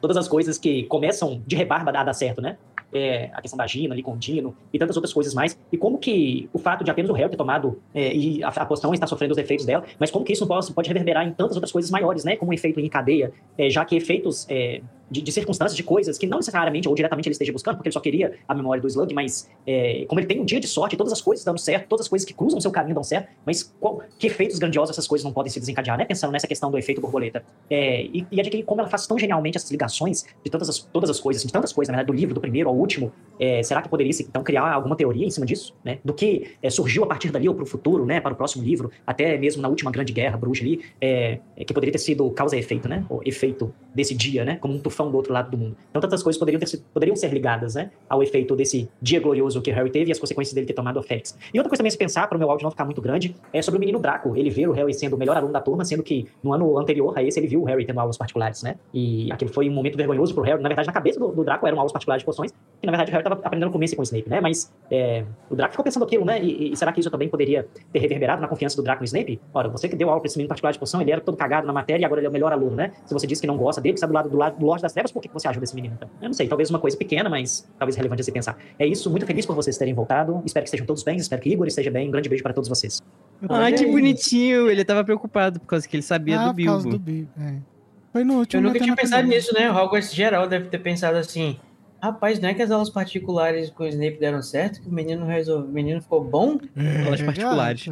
Todas 0.00 0.16
as 0.16 0.28
coisas 0.28 0.58
que 0.58 0.82
começam 0.84 1.42
de 1.46 1.56
rebarba 1.56 1.90
a 1.90 2.04
dar 2.04 2.12
certo, 2.12 2.42
né? 2.42 2.58
É, 2.92 3.30
a 3.32 3.40
questão 3.40 3.56
da 3.56 3.66
Gina 3.66 3.94
ali 3.94 4.02
com 4.02 4.12
o 4.12 4.16
Dino 4.16 4.54
e 4.72 4.78
tantas 4.78 4.96
outras 4.96 5.12
coisas 5.12 5.34
mais, 5.34 5.58
e 5.70 5.76
como 5.76 5.98
que 5.98 6.48
o 6.52 6.58
fato 6.58 6.84
de 6.84 6.90
apenas 6.90 7.10
o 7.10 7.14
Harry 7.14 7.30
ter 7.30 7.36
tomado 7.36 7.80
é, 7.94 8.14
e 8.14 8.42
a, 8.42 8.48
a 8.48 8.66
poção 8.66 8.92
está 8.92 9.06
sofrendo 9.06 9.32
os 9.32 9.38
efeitos 9.38 9.66
dela, 9.66 9.84
mas 9.98 10.10
como 10.10 10.24
que 10.24 10.32
isso 10.32 10.46
pode, 10.46 10.72
pode 10.72 10.88
reverberar 10.88 11.26
em 11.26 11.32
tantas 11.32 11.56
outras 11.56 11.72
coisas 11.72 11.90
maiores, 11.90 12.24
né, 12.24 12.36
como 12.36 12.50
um 12.50 12.54
efeito 12.54 12.80
em 12.80 12.88
cadeia, 12.88 13.32
é, 13.56 13.70
já 13.70 13.84
que 13.84 13.96
efeitos 13.96 14.46
é, 14.48 14.80
de, 15.12 15.20
de, 15.20 15.30
circunstâncias, 15.30 15.76
de 15.76 15.82
coisas 15.82 16.16
que 16.16 16.26
não 16.26 16.38
necessariamente 16.38 16.88
ou 16.88 16.94
diretamente 16.94 17.28
ele 17.28 17.34
esteja 17.34 17.52
buscando, 17.52 17.76
porque 17.76 17.88
ele 17.88 17.92
só 17.92 18.00
queria 18.00 18.38
a 18.48 18.54
memória 18.54 18.80
do 18.80 18.88
Slug, 18.88 19.12
mas 19.12 19.48
é, 19.66 20.06
como 20.08 20.18
ele 20.18 20.26
tem 20.26 20.40
um 20.40 20.44
dia 20.44 20.58
de 20.58 20.66
sorte, 20.66 20.96
todas 20.96 21.12
as 21.12 21.20
coisas 21.20 21.44
dando 21.44 21.58
certo, 21.58 21.86
todas 21.86 22.06
as 22.06 22.08
coisas 22.08 22.26
que 22.26 22.32
cruzam 22.32 22.60
seu 22.60 22.70
caminho 22.70 22.94
dão 22.94 23.04
certo, 23.04 23.28
mas 23.44 23.62
qual, 23.78 24.00
que 24.18 24.26
efeitos 24.26 24.58
grandiosos 24.58 24.90
essas 24.90 25.06
coisas 25.06 25.24
não 25.24 25.32
podem 25.32 25.52
se 25.52 25.60
desencadear, 25.60 25.98
né? 25.98 26.06
Pensando 26.06 26.32
nessa 26.32 26.46
questão 26.46 26.70
do 26.70 26.78
efeito 26.78 27.00
borboleta. 27.00 27.44
É, 27.68 28.02
e, 28.04 28.26
e 28.30 28.40
adquirir 28.40 28.64
como 28.64 28.80
ela 28.80 28.88
faz 28.88 29.06
tão 29.06 29.18
genialmente 29.18 29.58
essas 29.58 29.70
ligações 29.70 30.24
de 30.42 30.50
todas 30.50 30.68
as, 30.68 30.78
todas 30.78 31.10
as 31.10 31.20
coisas, 31.20 31.42
de 31.42 31.52
tantas 31.52 31.72
coisas, 31.72 31.92
na 31.92 31.98
verdade, 31.98 32.14
do 32.14 32.18
livro, 32.18 32.34
do 32.34 32.40
primeiro 32.40 32.70
ao 32.70 32.76
último, 32.82 33.12
é, 33.42 33.62
será 33.62 33.82
que 33.82 33.88
poderia 33.88 34.12
então 34.20 34.44
criar 34.44 34.70
alguma 34.70 34.94
teoria 34.94 35.26
em 35.26 35.30
cima 35.30 35.44
disso, 35.44 35.74
né? 35.84 35.98
Do 36.04 36.14
que 36.14 36.52
é, 36.62 36.70
surgiu 36.70 37.02
a 37.02 37.06
partir 37.06 37.30
dali 37.30 37.48
ou 37.48 37.54
para 37.54 37.64
o 37.64 37.66
futuro, 37.66 38.06
né? 38.06 38.20
Para 38.20 38.32
o 38.32 38.36
próximo 38.36 38.62
livro, 38.62 38.90
até 39.04 39.36
mesmo 39.36 39.60
na 39.60 39.68
última 39.68 39.90
grande 39.90 40.12
guerra 40.12 40.36
bruxa 40.36 40.62
ali, 40.62 40.80
é, 41.00 41.40
é, 41.56 41.64
que 41.64 41.74
poderia 41.74 41.92
ter 41.92 41.98
sido 41.98 42.30
causa 42.30 42.56
e 42.56 42.60
efeito, 42.60 42.88
né? 42.88 43.04
O 43.10 43.20
efeito 43.24 43.74
desse 43.92 44.14
dia, 44.14 44.44
né? 44.44 44.56
Como 44.56 44.74
um 44.74 44.78
tufão 44.78 45.10
do 45.10 45.16
outro 45.16 45.32
lado 45.32 45.50
do 45.50 45.56
mundo. 45.56 45.76
Então, 45.90 46.00
tantas 46.00 46.22
coisas 46.22 46.38
poderiam, 46.38 46.60
ter, 46.60 46.80
poderiam 46.94 47.16
ser 47.16 47.32
ligadas, 47.32 47.74
né? 47.74 47.90
Ao 48.08 48.22
efeito 48.22 48.54
desse 48.54 48.88
dia 49.00 49.18
glorioso 49.18 49.60
que 49.60 49.72
Harry 49.72 49.90
teve 49.90 50.10
e 50.10 50.12
as 50.12 50.20
consequências 50.20 50.54
dele 50.54 50.66
ter 50.66 50.74
tomado 50.74 51.00
a 51.00 51.02
Félix. 51.02 51.36
E 51.52 51.58
outra 51.58 51.68
coisa 51.68 51.80
também 51.80 51.88
a 51.88 51.92
se 51.92 51.98
pensar, 51.98 52.28
para 52.28 52.36
o 52.36 52.38
meu 52.38 52.48
áudio 52.48 52.64
não 52.64 52.70
ficar 52.70 52.84
muito 52.84 53.00
grande, 53.00 53.34
é 53.52 53.60
sobre 53.60 53.78
o 53.78 53.80
menino 53.80 53.98
Draco. 53.98 54.36
Ele 54.36 54.50
ver 54.50 54.68
o 54.68 54.72
Harry 54.72 54.94
sendo 54.94 55.16
o 55.16 55.18
melhor 55.18 55.36
aluno 55.36 55.52
da 55.52 55.60
turma, 55.60 55.84
sendo 55.84 56.02
que 56.02 56.28
no 56.42 56.52
ano 56.52 56.78
anterior 56.78 57.12
a 57.16 57.22
esse 57.22 57.40
ele 57.40 57.48
viu 57.48 57.62
o 57.62 57.64
Harry 57.64 57.84
tendo 57.84 57.98
aulas 57.98 58.16
particulares, 58.16 58.62
né? 58.62 58.76
E 58.94 59.32
aquele 59.32 59.50
foi 59.50 59.68
um 59.68 59.72
momento 59.72 59.96
vergonhoso 59.96 60.32
pro 60.32 60.44
Harry. 60.44 60.62
Na 60.62 60.68
verdade, 60.68 60.86
na 60.86 60.92
cabeça 60.92 61.18
do, 61.18 61.32
do 61.32 61.42
Draco 61.44 61.66
eram 61.66 61.78
aulas 61.78 61.92
particulares 61.92 62.22
de 62.22 62.26
poções, 62.26 62.52
e 62.82 62.86
na 62.86 62.90
verdade 62.90 63.10
o 63.10 63.12
Harry 63.12 63.22
estava 63.22 63.40
aprendendo 63.46 63.70
com 63.70 63.82
esse 63.82 63.94
com 63.94 64.02
o 64.02 64.04
Snape, 64.04 64.28
né? 64.28 64.40
Mas 64.40 64.72
é, 64.90 65.24
o 65.48 65.54
Draco 65.54 65.72
ficou 65.72 65.84
pensando 65.84 66.04
aquilo, 66.04 66.24
né? 66.24 66.42
E, 66.42 66.72
e, 66.72 66.76
será 66.76 66.92
que 66.92 66.98
isso 66.98 67.10
também 67.10 67.28
poderia 67.28 67.68
ter 67.92 68.00
reverberado 68.00 68.42
na 68.42 68.48
confiança 68.48 68.74
do 68.76 68.82
Draco 68.82 69.00
no 69.00 69.04
Snape? 69.04 69.40
Ora, 69.54 69.68
você 69.68 69.88
que 69.88 69.94
deu 69.94 70.08
aula 70.08 70.20
para 70.20 70.26
esse 70.26 70.36
menino 70.36 70.48
particular 70.48 70.72
de 70.72 70.78
poção, 70.80 71.00
ele 71.00 71.12
era 71.12 71.20
todo 71.20 71.36
cagado 71.36 71.64
na 71.66 71.72
matéria 71.72 72.02
e 72.02 72.04
agora 72.04 72.20
ele 72.20 72.26
é 72.26 72.30
o 72.30 72.32
melhor 72.32 72.52
aluno, 72.52 72.74
né? 72.74 72.92
Se 73.06 73.14
você 73.14 73.26
diz 73.26 73.40
que 73.40 73.46
não 73.46 73.56
gosta 73.56 73.80
dele, 73.80 73.92
que 73.92 73.98
está 73.98 74.06
do 74.08 74.12
lado 74.12 74.28
do 74.28 74.36
lado 74.36 74.58
do 74.58 74.66
Lorde 74.66 74.82
das 74.82 74.92
Trevas, 74.92 75.12
por 75.12 75.22
que 75.22 75.28
você 75.32 75.46
ajuda 75.46 75.64
esse 75.64 75.74
menino 75.76 75.94
então? 75.94 76.10
Eu 76.20 76.28
não 76.28 76.34
sei, 76.34 76.48
talvez 76.48 76.70
uma 76.70 76.80
coisa 76.80 76.96
pequena, 76.96 77.30
mas 77.30 77.68
talvez 77.78 77.94
relevante 77.96 78.22
a 78.22 78.24
se 78.24 78.32
pensar. 78.32 78.58
É 78.78 78.86
isso, 78.86 79.08
muito 79.10 79.26
feliz 79.26 79.46
por 79.46 79.54
vocês 79.54 79.78
terem 79.78 79.94
voltado. 79.94 80.42
Espero 80.44 80.64
que 80.64 80.68
estejam 80.68 80.86
todos 80.86 81.04
bem, 81.04 81.16
espero 81.16 81.40
que 81.40 81.50
Igor 81.50 81.68
esteja 81.68 81.90
bem. 81.90 82.08
Um 82.08 82.10
grande 82.10 82.28
beijo 82.28 82.42
para 82.42 82.52
todos 82.52 82.68
vocês. 82.68 83.00
Ai, 83.48 83.72
que 83.72 83.86
bonitinho! 83.86 84.68
Ele 84.68 84.84
tava 84.84 85.04
preocupado 85.04 85.60
por 85.60 85.66
causa 85.66 85.86
que 85.86 85.96
ele 85.96 86.02
sabia 86.02 86.40
ah, 86.40 86.48
do 86.48 86.54
Bilbo. 86.54 86.72
Por 86.72 86.82
causa 86.82 86.98
do 86.98 86.98
Bilbo, 86.98 87.30
é. 87.40 87.72
Foi 88.12 88.24
no 88.24 88.38
último. 88.38 88.60
Eu 88.60 88.68
nunca 88.68 88.78
tinha 88.78 88.94
pensado 88.94 89.26
nisso, 89.26 89.54
né? 89.54 89.70
O 89.70 89.74
Hogwarts 89.74 90.14
geral 90.14 90.46
deve 90.46 90.68
ter 90.68 90.78
pensado 90.78 91.16
assim. 91.16 91.58
Rapaz, 92.02 92.40
não 92.40 92.48
é 92.48 92.54
que 92.54 92.60
as 92.60 92.70
aulas 92.72 92.90
particulares 92.90 93.70
com 93.70 93.84
o 93.84 93.86
Snape 93.86 94.18
deram 94.18 94.42
certo? 94.42 94.80
Que 94.82 94.88
o 94.88 94.92
menino 94.92 95.24
resolveu. 95.24 95.68
O 95.68 95.72
menino 95.72 96.02
ficou 96.02 96.24
bom? 96.24 96.58
É, 96.76 97.04
aulas 97.04 97.22
particulares. 97.22 97.88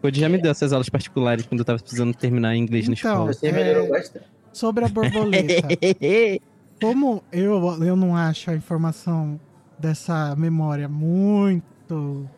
Pode 0.00 0.18
já 0.18 0.28
me 0.28 0.38
deu 0.38 0.50
essas 0.50 0.72
aulas 0.72 0.88
particulares 0.88 1.46
quando 1.46 1.60
eu 1.60 1.64
tava 1.64 1.78
precisando 1.78 2.12
terminar 2.12 2.56
inglês 2.56 2.88
então, 2.88 2.90
na 2.90 2.94
escola. 2.94 3.32
Você 3.32 3.52
melhorou 3.52 3.88
bastante. 3.88 4.26
Sobre 4.52 4.84
a 4.84 4.88
borboleta. 4.88 5.68
como 6.82 7.22
eu, 7.30 7.84
eu 7.84 7.94
não 7.94 8.16
acho 8.16 8.50
a 8.50 8.56
informação 8.56 9.40
dessa 9.78 10.34
memória 10.34 10.88
muito. 10.88 12.28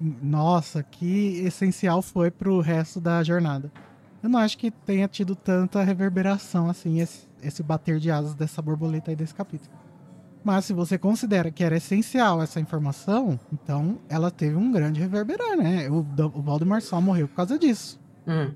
Nossa, 0.00 0.82
que 0.82 1.42
essencial 1.44 2.00
foi 2.00 2.30
pro 2.30 2.60
resto 2.60 2.98
da 2.98 3.22
jornada. 3.22 3.70
Eu 4.22 4.30
não 4.30 4.38
acho 4.38 4.56
que 4.56 4.70
tenha 4.70 5.06
tido 5.06 5.36
tanta 5.36 5.82
reverberação 5.82 6.70
assim, 6.70 7.00
esse, 7.00 7.28
esse 7.42 7.62
bater 7.62 7.98
de 7.98 8.10
asas 8.10 8.34
dessa 8.34 8.60
borboleta 8.60 9.10
aí 9.10 9.16
desse 9.16 9.34
capítulo. 9.34 9.70
Mas 10.42 10.64
se 10.64 10.72
você 10.72 10.96
considera 10.96 11.50
que 11.50 11.62
era 11.62 11.76
essencial 11.76 12.42
essa 12.42 12.58
informação, 12.58 13.38
então 13.52 13.98
ela 14.08 14.30
teve 14.30 14.56
um 14.56 14.72
grande 14.72 15.00
reverberar, 15.00 15.56
né? 15.56 15.88
O, 15.90 15.98
o 15.98 16.42
Valdemar 16.42 16.80
só 16.80 17.00
morreu 17.00 17.28
por 17.28 17.36
causa 17.36 17.58
disso. 17.58 18.00
Hum. 18.26 18.52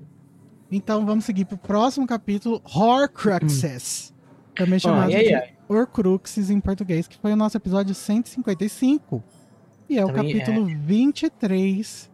Então 0.71 1.05
vamos 1.05 1.25
seguir 1.25 1.45
pro 1.45 1.57
próximo 1.57 2.07
capítulo, 2.07 2.61
Horcruxes. 2.63 4.11
Hum. 4.11 4.15
Também 4.55 4.79
chamado 4.79 5.11
oh, 5.11 5.17
de 5.17 5.53
Horcruxes 5.67 6.49
em 6.49 6.59
português, 6.59 7.07
que 7.07 7.17
foi 7.17 7.33
o 7.33 7.35
nosso 7.35 7.55
episódio 7.57 7.93
155. 7.93 9.23
E 9.87 9.99
é 9.99 10.05
também 10.05 10.11
o 10.11 10.15
capítulo 10.15 10.69
é. 10.69 10.75
23 10.75 12.11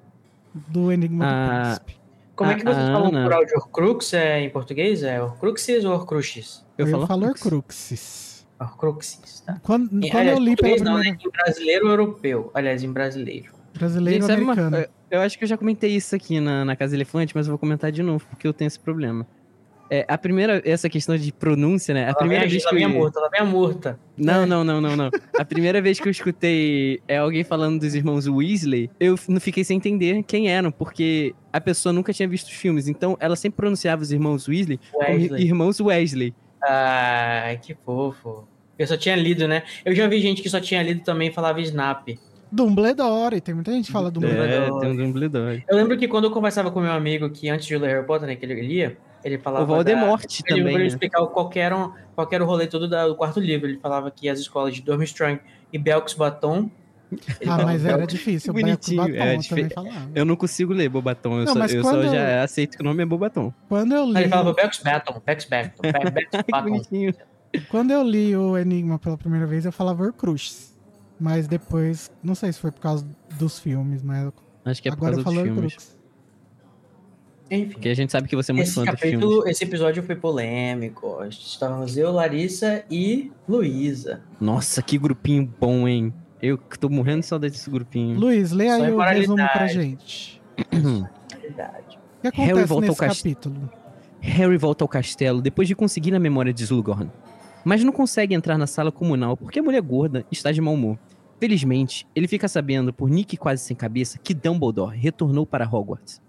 do 0.67 0.91
Enigma 0.91 1.25
ah, 1.25 1.29
do 1.29 1.63
Príncipe. 1.63 2.00
Como 2.35 2.51
é 2.51 2.55
que 2.55 2.63
vocês 2.63 2.87
falam 2.87 3.09
Ana. 3.09 3.21
plural 3.21 3.45
de 3.45 3.53
Horcrux 3.55 4.13
é, 4.13 4.41
em 4.41 4.49
português? 4.49 5.03
É 5.03 5.21
Horcruxes 5.21 5.85
ou 5.85 5.93
Horcruxes? 5.93 6.65
Eu, 6.77 6.87
eu 6.87 7.07
falo, 7.07 7.27
Horcruxes. 7.27 8.47
Horcruxes, 8.59 9.41
tá? 9.41 9.59
Quando, 9.63 9.89
quando 9.89 10.15
Aliás, 10.15 10.37
eu 10.37 10.43
li 10.43 10.55
pela 10.55 10.75
primeira... 10.75 10.83
Não, 10.83 10.99
né? 10.99 11.17
Em 11.23 11.29
brasileiro 11.31 11.85
ou 11.85 11.91
europeu? 11.91 12.51
Aliás, 12.53 12.83
em 12.83 12.91
brasileiro. 12.91 13.51
Brasileiro 13.73 14.25
ou 14.25 14.31
americano. 14.31 14.77
Uma... 14.77 14.87
Eu 15.09 15.21
acho 15.21 15.37
que 15.37 15.43
eu 15.43 15.47
já 15.47 15.57
comentei 15.57 15.91
isso 15.95 16.15
aqui 16.15 16.39
na, 16.39 16.63
na 16.63 16.75
Casa 16.75 16.95
Elefante, 16.95 17.35
mas 17.35 17.47
eu 17.47 17.51
vou 17.51 17.59
comentar 17.59 17.91
de 17.91 18.03
novo, 18.03 18.25
porque 18.29 18.47
eu 18.47 18.53
tenho 18.53 18.67
esse 18.67 18.79
problema. 18.79 19.25
É, 19.93 20.05
a 20.07 20.17
primeira, 20.17 20.61
essa 20.63 20.89
questão 20.89 21.17
de 21.17 21.33
pronúncia, 21.33 21.93
né? 21.93 22.05
A 22.05 22.07
ela 22.07 22.15
primeira 22.15 22.47
vez 22.47 22.65
que 22.65 22.73
eu... 22.73 22.85
a 22.85 22.89
murta, 22.89 23.19
ela 23.19 23.29
vem 23.29 23.41
a 23.41 23.45
murta. 23.45 23.99
Não, 24.17 24.45
não, 24.45 24.63
não, 24.63 24.79
não, 24.79 24.95
não. 24.95 25.09
a 25.37 25.43
primeira 25.43 25.81
vez 25.81 25.99
que 25.99 26.07
eu 26.07 26.11
escutei 26.11 27.01
é, 27.09 27.17
alguém 27.17 27.43
falando 27.43 27.81
dos 27.81 27.93
irmãos 27.93 28.25
Weasley, 28.25 28.89
eu 28.97 29.19
não 29.27 29.41
fiquei 29.41 29.65
sem 29.65 29.75
entender 29.75 30.23
quem 30.23 30.49
eram, 30.49 30.71
porque 30.71 31.35
a 31.51 31.59
pessoa 31.59 31.91
nunca 31.91 32.13
tinha 32.13 32.25
visto 32.25 32.47
os 32.47 32.53
filmes, 32.53 32.87
então 32.87 33.17
ela 33.19 33.35
sempre 33.35 33.57
pronunciava 33.57 34.01
os 34.01 34.13
irmãos 34.13 34.47
Weasley, 34.47 34.79
Wesley. 34.93 35.27
como 35.27 35.39
irmãos 35.41 35.81
Wesley. 35.81 36.33
Ai, 36.63 37.57
que 37.57 37.75
fofo. 37.75 38.47
Eu 38.79 38.87
só 38.87 38.95
tinha 38.95 39.17
lido, 39.17 39.45
né? 39.45 39.63
Eu 39.83 39.93
já 39.93 40.07
vi 40.07 40.21
gente 40.21 40.41
que 40.41 40.49
só 40.49 40.61
tinha 40.61 40.81
lido 40.81 41.01
também 41.01 41.27
e 41.27 41.33
falava 41.33 41.59
Snap. 41.59 42.07
Dumbledore, 42.49 43.41
tem 43.41 43.53
muita 43.53 43.73
gente 43.73 43.87
que 43.87 43.91
fala 43.91 44.09
Dumbledore. 44.09 44.49
É, 44.49 44.79
tem 44.79 44.91
um 44.91 44.95
Dumbledore. 44.95 45.65
Eu 45.67 45.75
lembro 45.75 45.97
que 45.97 46.07
quando 46.07 46.25
eu 46.25 46.31
conversava 46.31 46.71
com 46.71 46.79
meu 46.79 46.93
amigo 46.93 47.29
que 47.29 47.49
antes 47.49 47.65
de 47.65 47.77
ler 47.77 47.89
Harry 47.89 48.07
Potter, 48.07 48.27
né, 48.27 48.35
que 48.37 48.45
ele 48.45 48.61
lia, 48.61 48.97
ele 49.23 49.37
falava. 49.37 49.63
O 49.63 49.67
Voldemort 49.67 50.21
da, 50.21 50.55
também. 50.55 50.75
Ele, 50.75 50.83
né? 50.83 50.87
explicar 50.87 51.25
qual 51.27 51.49
era, 51.55 51.89
qual 52.15 52.27
era 52.31 52.43
o 52.43 52.47
rolê 52.47 52.67
todo 52.67 52.87
do 52.87 53.15
quarto 53.15 53.39
livro. 53.39 53.67
Ele 53.67 53.77
falava 53.77 54.09
que 54.11 54.29
as 54.29 54.39
escolas 54.39 54.73
de 54.73 54.81
Durmstrang 54.81 55.39
e 55.71 55.77
Belks 55.77 56.13
Baton. 56.13 56.69
Ah, 57.45 57.63
mas 57.63 57.85
era 57.85 58.07
difícil. 58.07 58.53
Bonitinho. 58.53 59.15
É, 59.15 59.37
também 59.37 59.69
falava. 59.69 60.09
Eu 60.15 60.25
não 60.25 60.35
consigo 60.35 60.73
ler 60.73 60.89
Bobaton. 60.89 61.39
Eu, 61.39 61.45
não, 61.45 61.53
só, 61.53 61.65
eu 61.65 61.83
só 61.83 62.03
já 62.03 62.43
aceito 62.43 62.77
que 62.77 62.81
o 62.81 62.85
nome 62.85 63.03
é 63.03 63.05
Bobaton. 63.05 63.53
Quando 63.67 63.93
eu 63.93 64.05
li. 64.05 64.17
ele 64.17 64.29
falava 64.29 64.53
Belks 64.53 64.79
Baton. 64.81 65.21
Belks 65.25 65.45
Baton. 65.45 65.81
Baton. 66.49 66.63
bonitinho. 66.69 67.13
Quando 67.69 67.91
eu 67.91 68.01
li 68.01 68.35
o 68.35 68.57
Enigma 68.57 68.97
pela 68.97 69.17
primeira 69.17 69.45
vez, 69.45 69.65
eu 69.65 69.71
falava 69.71 70.03
Horcruxes. 70.03 70.71
Mas 71.19 71.47
depois, 71.47 72.09
não 72.23 72.33
sei 72.33 72.51
se 72.51 72.59
foi 72.59 72.71
por 72.71 72.79
causa 72.79 73.05
dos 73.37 73.59
filmes, 73.59 74.01
mas 74.01 74.31
Acho 74.65 74.81
que 74.81 74.89
é 74.89 74.91
por 74.91 75.07
agora 75.07 75.23
causa 75.23 75.39
eu 75.39 75.43
dos 75.43 75.53
filmes. 75.53 76.00
Enfim. 77.51 77.73
Porque 77.73 77.89
a 77.89 77.93
gente 77.93 78.11
sabe 78.13 78.29
que 78.29 78.35
você 78.35 78.51
é 78.51 78.55
muito 78.55 78.65
esse 78.67 78.75
fã 78.75 78.85
capítulo, 78.85 79.19
do 79.19 79.35
filme. 79.35 79.51
Esse 79.51 79.63
episódio 79.65 80.01
foi 80.01 80.15
polêmico. 80.15 81.17
Estávamos 81.29 81.97
eu, 81.97 82.09
Larissa 82.11 82.85
e 82.89 83.29
Luísa. 83.47 84.21
Nossa, 84.39 84.81
que 84.81 84.97
grupinho 84.97 85.53
bom, 85.59 85.85
hein? 85.85 86.13
Eu 86.41 86.57
que 86.57 86.79
tô 86.79 86.87
morrendo 86.89 87.19
de 87.19 87.25
saudade 87.25 87.53
desse 87.53 87.69
grupinho. 87.69 88.17
Luiz, 88.17 88.51
lê 88.51 88.69
aí 88.69 88.91
o 88.91 88.99
resumo 88.99 89.35
pra 89.35 89.67
gente. 89.67 90.41
Verdade. 90.71 91.99
O 92.19 92.21
que 92.21 92.27
acontece 92.27 92.53
Harry 92.53 92.65
volta 92.65 92.87
nesse 92.87 92.99
cast- 92.99 93.23
capítulo? 93.23 93.69
Harry 94.21 94.57
volta 94.57 94.83
ao 94.83 94.87
castelo 94.87 95.41
depois 95.41 95.67
de 95.67 95.75
conseguir 95.75 96.15
a 96.15 96.19
memória 96.19 96.53
de 96.53 96.63
Slughorn. 96.63 97.11
Mas 97.65 97.83
não 97.83 97.91
consegue 97.91 98.33
entrar 98.33 98.57
na 98.57 98.65
sala 98.65 98.91
comunal 98.91 99.35
porque 99.35 99.59
a 99.59 99.63
mulher 99.63 99.81
gorda 99.81 100.25
está 100.31 100.51
de 100.51 100.61
mau 100.61 100.73
humor. 100.73 100.97
Felizmente, 101.39 102.07
ele 102.15 102.27
fica 102.27 102.47
sabendo, 102.47 102.93
por 102.93 103.09
Nick 103.09 103.35
quase 103.37 103.63
sem 103.63 103.75
cabeça, 103.75 104.17
que 104.19 104.33
Dumbledore 104.33 104.95
retornou 104.97 105.45
para 105.45 105.67
Hogwarts. 105.67 106.21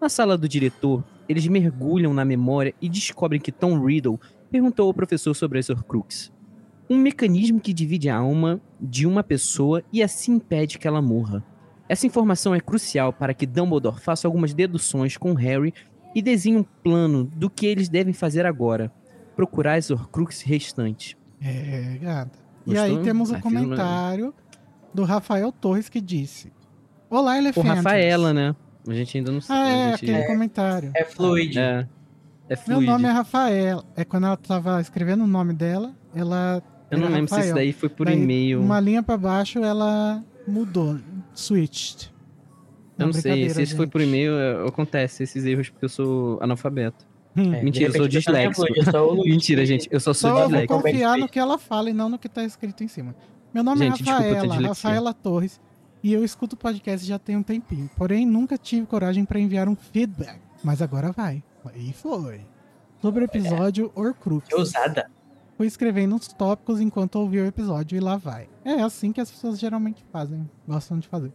Na 0.00 0.08
sala 0.08 0.36
do 0.36 0.48
diretor, 0.48 1.02
eles 1.28 1.46
mergulham 1.46 2.12
na 2.12 2.24
memória 2.24 2.74
e 2.80 2.88
descobrem 2.88 3.40
que 3.40 3.50
Tom 3.52 3.84
Riddle 3.84 4.20
perguntou 4.50 4.86
ao 4.88 4.94
professor 4.94 5.34
sobre 5.34 5.58
as 5.58 5.68
Horcruxes. 5.70 6.32
Um 6.88 6.96
mecanismo 6.98 7.58
que 7.60 7.72
divide 7.72 8.08
a 8.08 8.16
alma 8.16 8.60
de 8.80 9.06
uma 9.06 9.22
pessoa 9.24 9.82
e 9.92 10.02
assim 10.02 10.34
impede 10.34 10.78
que 10.78 10.86
ela 10.86 11.02
morra. 11.02 11.42
Essa 11.88 12.06
informação 12.06 12.54
é 12.54 12.60
crucial 12.60 13.12
para 13.12 13.34
que 13.34 13.46
Dumbledore 13.46 14.00
faça 14.00 14.28
algumas 14.28 14.54
deduções 14.54 15.16
com 15.16 15.32
Harry 15.34 15.72
e 16.14 16.22
desenhe 16.22 16.56
um 16.56 16.62
plano 16.62 17.24
do 17.24 17.50
que 17.50 17.66
eles 17.66 17.88
devem 17.88 18.12
fazer 18.12 18.46
agora. 18.46 18.92
Procurar 19.34 19.74
as 19.74 19.90
Horcruxes 19.90 20.42
restantes. 20.42 21.16
É, 21.40 21.98
gata. 22.00 22.38
E 22.66 22.70
Gostou? 22.74 22.84
aí 22.98 23.02
temos 23.02 23.30
o 23.30 23.34
Ah, 23.36 23.40
filme- 23.40 23.60
comentário 23.64 24.34
do 24.94 25.04
Rafael 25.04 25.52
Torres 25.52 25.88
que 25.88 26.00
disse: 26.00 26.52
Olá, 27.10 27.36
Elefantes. 27.38 27.70
Rafaela, 27.70 28.32
né? 28.32 28.56
A 28.86 28.94
gente 28.94 29.18
ainda 29.18 29.32
não 29.32 29.40
sabe. 29.40 29.60
Ah, 29.60 29.68
é, 29.68 29.90
gente... 29.96 30.10
aquele 30.10 30.26
comentário. 30.26 30.90
É 30.94 31.04
fluid. 31.04 31.58
É, 31.58 31.86
é 32.48 32.56
Meu 32.68 32.80
nome 32.80 33.08
é 33.08 33.10
Rafael. 33.10 33.84
É 33.96 34.04
quando 34.04 34.26
ela 34.26 34.36
tava 34.36 34.80
escrevendo 34.80 35.24
o 35.24 35.26
nome 35.26 35.52
dela, 35.52 35.94
ela. 36.14 36.62
Eu 36.90 36.98
não 36.98 37.08
lembro 37.08 37.28
se 37.28 37.34
isso 37.34 37.48
Rafael. 37.48 37.54
daí 37.54 37.72
foi 37.72 37.88
por 37.88 38.06
Daí, 38.06 38.16
e-mail. 38.16 38.60
Uma 38.60 38.78
linha 38.78 39.02
pra 39.02 39.16
baixo, 39.16 39.58
ela 39.58 40.22
mudou. 40.46 40.98
Switched. 41.34 42.12
Eu 42.98 43.06
não 43.06 43.12
sei, 43.12 43.50
se 43.50 43.62
isso 43.62 43.76
foi 43.76 43.86
por 43.86 44.00
gente. 44.00 44.08
e-mail, 44.08 44.32
é, 44.32 44.68
acontece 44.68 45.22
esses 45.22 45.44
erros 45.44 45.68
porque 45.68 45.84
eu 45.84 45.88
sou 45.88 46.38
analfabeto. 46.40 47.04
Hum. 47.36 47.52
É, 47.52 47.62
Mentira, 47.62 47.90
eu 47.90 47.96
sou 47.96 48.08
disléxico. 48.08 48.66
é 48.66 49.28
Mentira, 49.28 49.66
gente. 49.66 49.88
Eu 49.90 50.00
só 50.00 50.14
sou 50.14 50.30
Só 50.30 50.42
eu 50.44 50.48
vou 50.48 50.58
é 50.58 50.66
confiar 50.66 51.18
no 51.18 51.28
que 51.28 51.38
ela 51.38 51.58
fala 51.58 51.90
e 51.90 51.92
não 51.92 52.08
no 52.08 52.18
que 52.18 52.28
tá 52.28 52.42
escrito 52.42 52.82
em 52.82 52.88
cima. 52.88 53.14
Meu 53.52 53.62
nome 53.62 53.80
Gente, 53.80 54.02
é 54.02 54.04
desculpa 54.04 54.22
ter 54.22 54.28
Rafaela, 54.28 54.56
dislexia. 54.56 54.68
Rafaela 54.68 55.14
Torres, 55.14 55.60
e 56.06 56.12
eu 56.12 56.24
escuto 56.24 56.54
o 56.54 56.56
podcast 56.56 57.04
já 57.04 57.18
tem 57.18 57.36
um 57.36 57.42
tempinho. 57.42 57.90
Porém, 57.96 58.24
nunca 58.24 58.56
tive 58.56 58.86
coragem 58.86 59.24
pra 59.24 59.40
enviar 59.40 59.68
um 59.68 59.74
feedback. 59.74 60.38
Mas 60.62 60.80
agora 60.80 61.10
vai. 61.10 61.42
E 61.74 61.92
foi. 61.92 62.46
Sobre 63.02 63.24
o 63.24 63.26
episódio 63.26 63.90
Horcrux. 63.92 64.46
Que 64.46 64.54
ousada. 64.54 65.10
Fui 65.56 65.66
escrevendo 65.66 66.14
uns 66.14 66.28
tópicos 66.28 66.80
enquanto 66.80 67.16
ouvia 67.16 67.42
o 67.42 67.46
episódio 67.46 67.96
e 67.96 68.00
lá 68.00 68.16
vai. 68.16 68.48
É 68.64 68.74
assim 68.82 69.10
que 69.10 69.20
as 69.20 69.28
pessoas 69.28 69.58
geralmente 69.58 70.06
fazem, 70.12 70.48
gostam 70.64 71.00
de 71.00 71.08
fazer. 71.08 71.32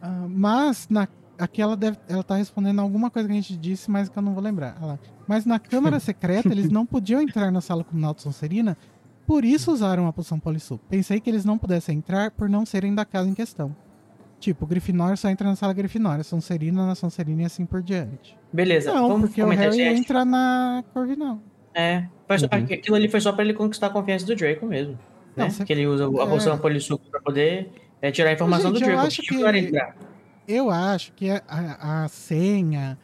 Ah, 0.00 0.26
mas 0.26 0.88
na, 0.88 1.06
aqui 1.38 1.60
ela, 1.60 1.76
deve, 1.76 1.98
ela 2.08 2.22
tá 2.22 2.36
respondendo 2.36 2.80
alguma 2.80 3.10
coisa 3.10 3.28
que 3.28 3.32
a 3.32 3.40
gente 3.42 3.58
disse, 3.58 3.90
mas 3.90 4.08
que 4.08 4.18
eu 4.18 4.22
não 4.22 4.32
vou 4.32 4.42
lembrar. 4.42 4.74
Lá. 4.80 4.98
Mas 5.28 5.44
na 5.44 5.58
Câmara 5.58 6.00
Secreta 6.00 6.48
eles 6.48 6.70
não 6.70 6.86
podiam 6.86 7.20
entrar 7.20 7.52
na 7.52 7.60
sala 7.60 7.84
comunal 7.84 8.14
de 8.14 8.22
Sonserina, 8.22 8.74
por 9.26 9.44
isso 9.44 9.72
usaram 9.72 10.06
a 10.06 10.12
poção 10.12 10.38
Polissuco. 10.38 10.84
Pensei 10.88 11.20
que 11.20 11.28
eles 11.30 11.44
não 11.44 11.56
pudessem 11.58 11.98
entrar 11.98 12.30
por 12.30 12.48
não 12.48 12.64
serem 12.66 12.94
da 12.94 13.04
casa 13.04 13.28
em 13.28 13.34
questão. 13.34 13.74
Tipo, 14.40 14.66
Grifinória 14.66 15.16
só 15.16 15.28
entra 15.28 15.46
na 15.48 15.54
sala 15.54 15.72
Grifinória, 15.72 16.24
Sonserina 16.24 16.84
na 16.86 16.94
Sonserina 16.96 17.42
e 17.42 17.44
assim 17.44 17.64
por 17.64 17.80
diante. 17.80 18.36
Beleza, 18.52 18.92
Não, 18.92 19.08
vamos 19.08 19.28
porque 19.30 19.42
o 19.42 19.48
Harry 19.48 19.80
aí. 19.82 19.96
entra 19.96 20.24
na 20.24 20.82
Corvinal. 20.92 21.38
É, 21.74 22.04
foi 22.26 22.38
só- 22.40 22.46
Uhum. 22.52 22.64
aquilo 22.64 22.96
ali 22.96 23.08
foi 23.08 23.20
só 23.20 23.32
pra 23.32 23.44
ele 23.44 23.54
conquistar 23.54 23.86
a 23.86 23.90
confiança 23.90 24.26
do 24.26 24.34
Draco 24.34 24.66
mesmo. 24.66 24.98
Não, 25.36 25.44
né? 25.44 25.50
você- 25.50 25.64
Que 25.64 25.72
ele 25.72 25.86
usa 25.86 26.04
a 26.06 26.08
É. 26.24 26.26
poção 26.26 26.58
polissuco 26.58 27.04
pra 27.10 27.20
poder 27.20 27.70
é, 28.02 28.10
tirar 28.10 28.30
a 28.30 28.32
informação 28.32 28.70
Gente, 28.72 28.80
do 28.80 28.84
eu 28.84 28.92
Draco. 28.94 29.06
acho 29.06 29.22
Tipo, 29.22 29.44
que-. 29.52 30.52
Eu 30.52 30.70
acho 30.70 31.12
que 31.12 31.30
a, 31.30 31.40
a- 31.48 32.04
a 32.04 32.08
senha, 32.08 32.98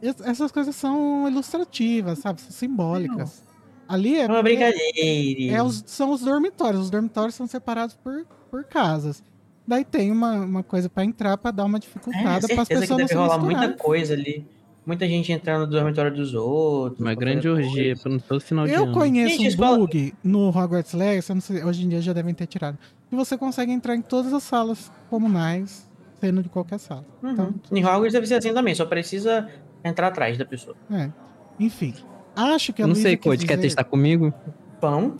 es- 0.00 0.20
essas 0.20 0.52
coisas 0.52 0.74
são 0.76 1.28
ilustrativas, 1.28 2.20
sabe? 2.20 2.40
São 2.40 2.52
simbólicas. 2.52 3.42
Ali 3.88 4.16
é, 4.16 4.22
É 4.22 4.26
uma 4.28 4.42
brincadeira. 4.42 5.52
é 5.56 5.62
os- 5.62 5.82
são 5.86 6.10
os 6.12 6.20
dormitórios. 6.22 6.82
Os 6.82 6.90
dormitórios 6.90 7.34
são 7.34 7.46
separados 7.46 7.94
por, 7.96 8.24
por 8.50 8.64
casas. 8.64 9.22
Daí 9.66 9.84
tem 9.84 10.10
uma, 10.12 10.32
uma 10.40 10.62
coisa 10.62 10.88
pra 10.88 11.04
entrar 11.04 11.36
pra 11.36 11.50
dar 11.50 11.64
uma 11.64 11.78
É, 11.78 11.80
dificultada 11.80 12.46
para 12.48 12.62
as 12.62 12.68
certeza 12.68 12.68
que 12.68 12.68
pessoas 12.68 12.88
não 12.90 12.96
deve 12.98 13.08
se 13.08 13.14
rolar 13.14 13.38
muita 13.38 13.72
coisa 13.72 14.14
ali. 14.14 14.46
Muita 14.84 15.04
gente 15.08 15.32
entrando 15.32 15.62
no 15.62 15.66
dormitório 15.66 16.14
dos 16.14 16.32
outros. 16.34 17.00
Uma 17.00 17.14
grande 17.14 17.48
orgia 17.48 17.96
pra 17.96 18.18
todo 18.20 18.40
final 18.40 18.66
de 18.66 18.72
Eu 18.72 18.84
ano. 18.84 18.92
conheço 18.92 19.30
Gente, 19.30 19.44
um 19.44 19.48
escola- 19.48 19.78
bug 19.78 20.14
no 20.22 20.48
Hogwarts 20.50 20.92
Legacy, 20.92 21.30
eu 21.30 21.34
não 21.34 21.40
sei, 21.40 21.64
hoje 21.64 21.84
em 21.84 21.88
dia 21.88 22.00
já 22.00 22.12
devem 22.12 22.32
ter 22.32 22.46
tirado, 22.46 22.78
que 23.10 23.16
você 23.16 23.36
consegue 23.36 23.72
entrar 23.72 23.96
em 23.96 24.02
todas 24.02 24.32
as 24.32 24.44
salas 24.44 24.92
comunais, 25.10 25.90
sendo 26.20 26.40
de 26.40 26.48
qualquer 26.48 26.78
sala. 26.78 27.04
Uhum. 27.20 27.32
Então, 27.32 27.54
Em 27.72 27.84
Hogwarts 27.84 28.12
deve 28.12 28.28
ser 28.28 28.34
assim 28.34 28.54
também, 28.54 28.76
só 28.76 28.86
precisa 28.86 29.48
entrar 29.84 30.06
atrás 30.06 30.38
da 30.38 30.44
pessoa. 30.44 30.76
É. 30.92 31.10
Enfim, 31.58 31.92
acho 32.36 32.72
que 32.72 32.82
a 32.82 32.86
Não 32.86 32.92
Luísa 32.94 33.08
sei, 33.08 33.16
quis 33.16 33.24
Code, 33.30 33.46
quer 33.46 33.54
dizer- 33.56 33.68
testar 33.68 33.84
comigo? 33.84 34.32
Pão. 34.80 35.16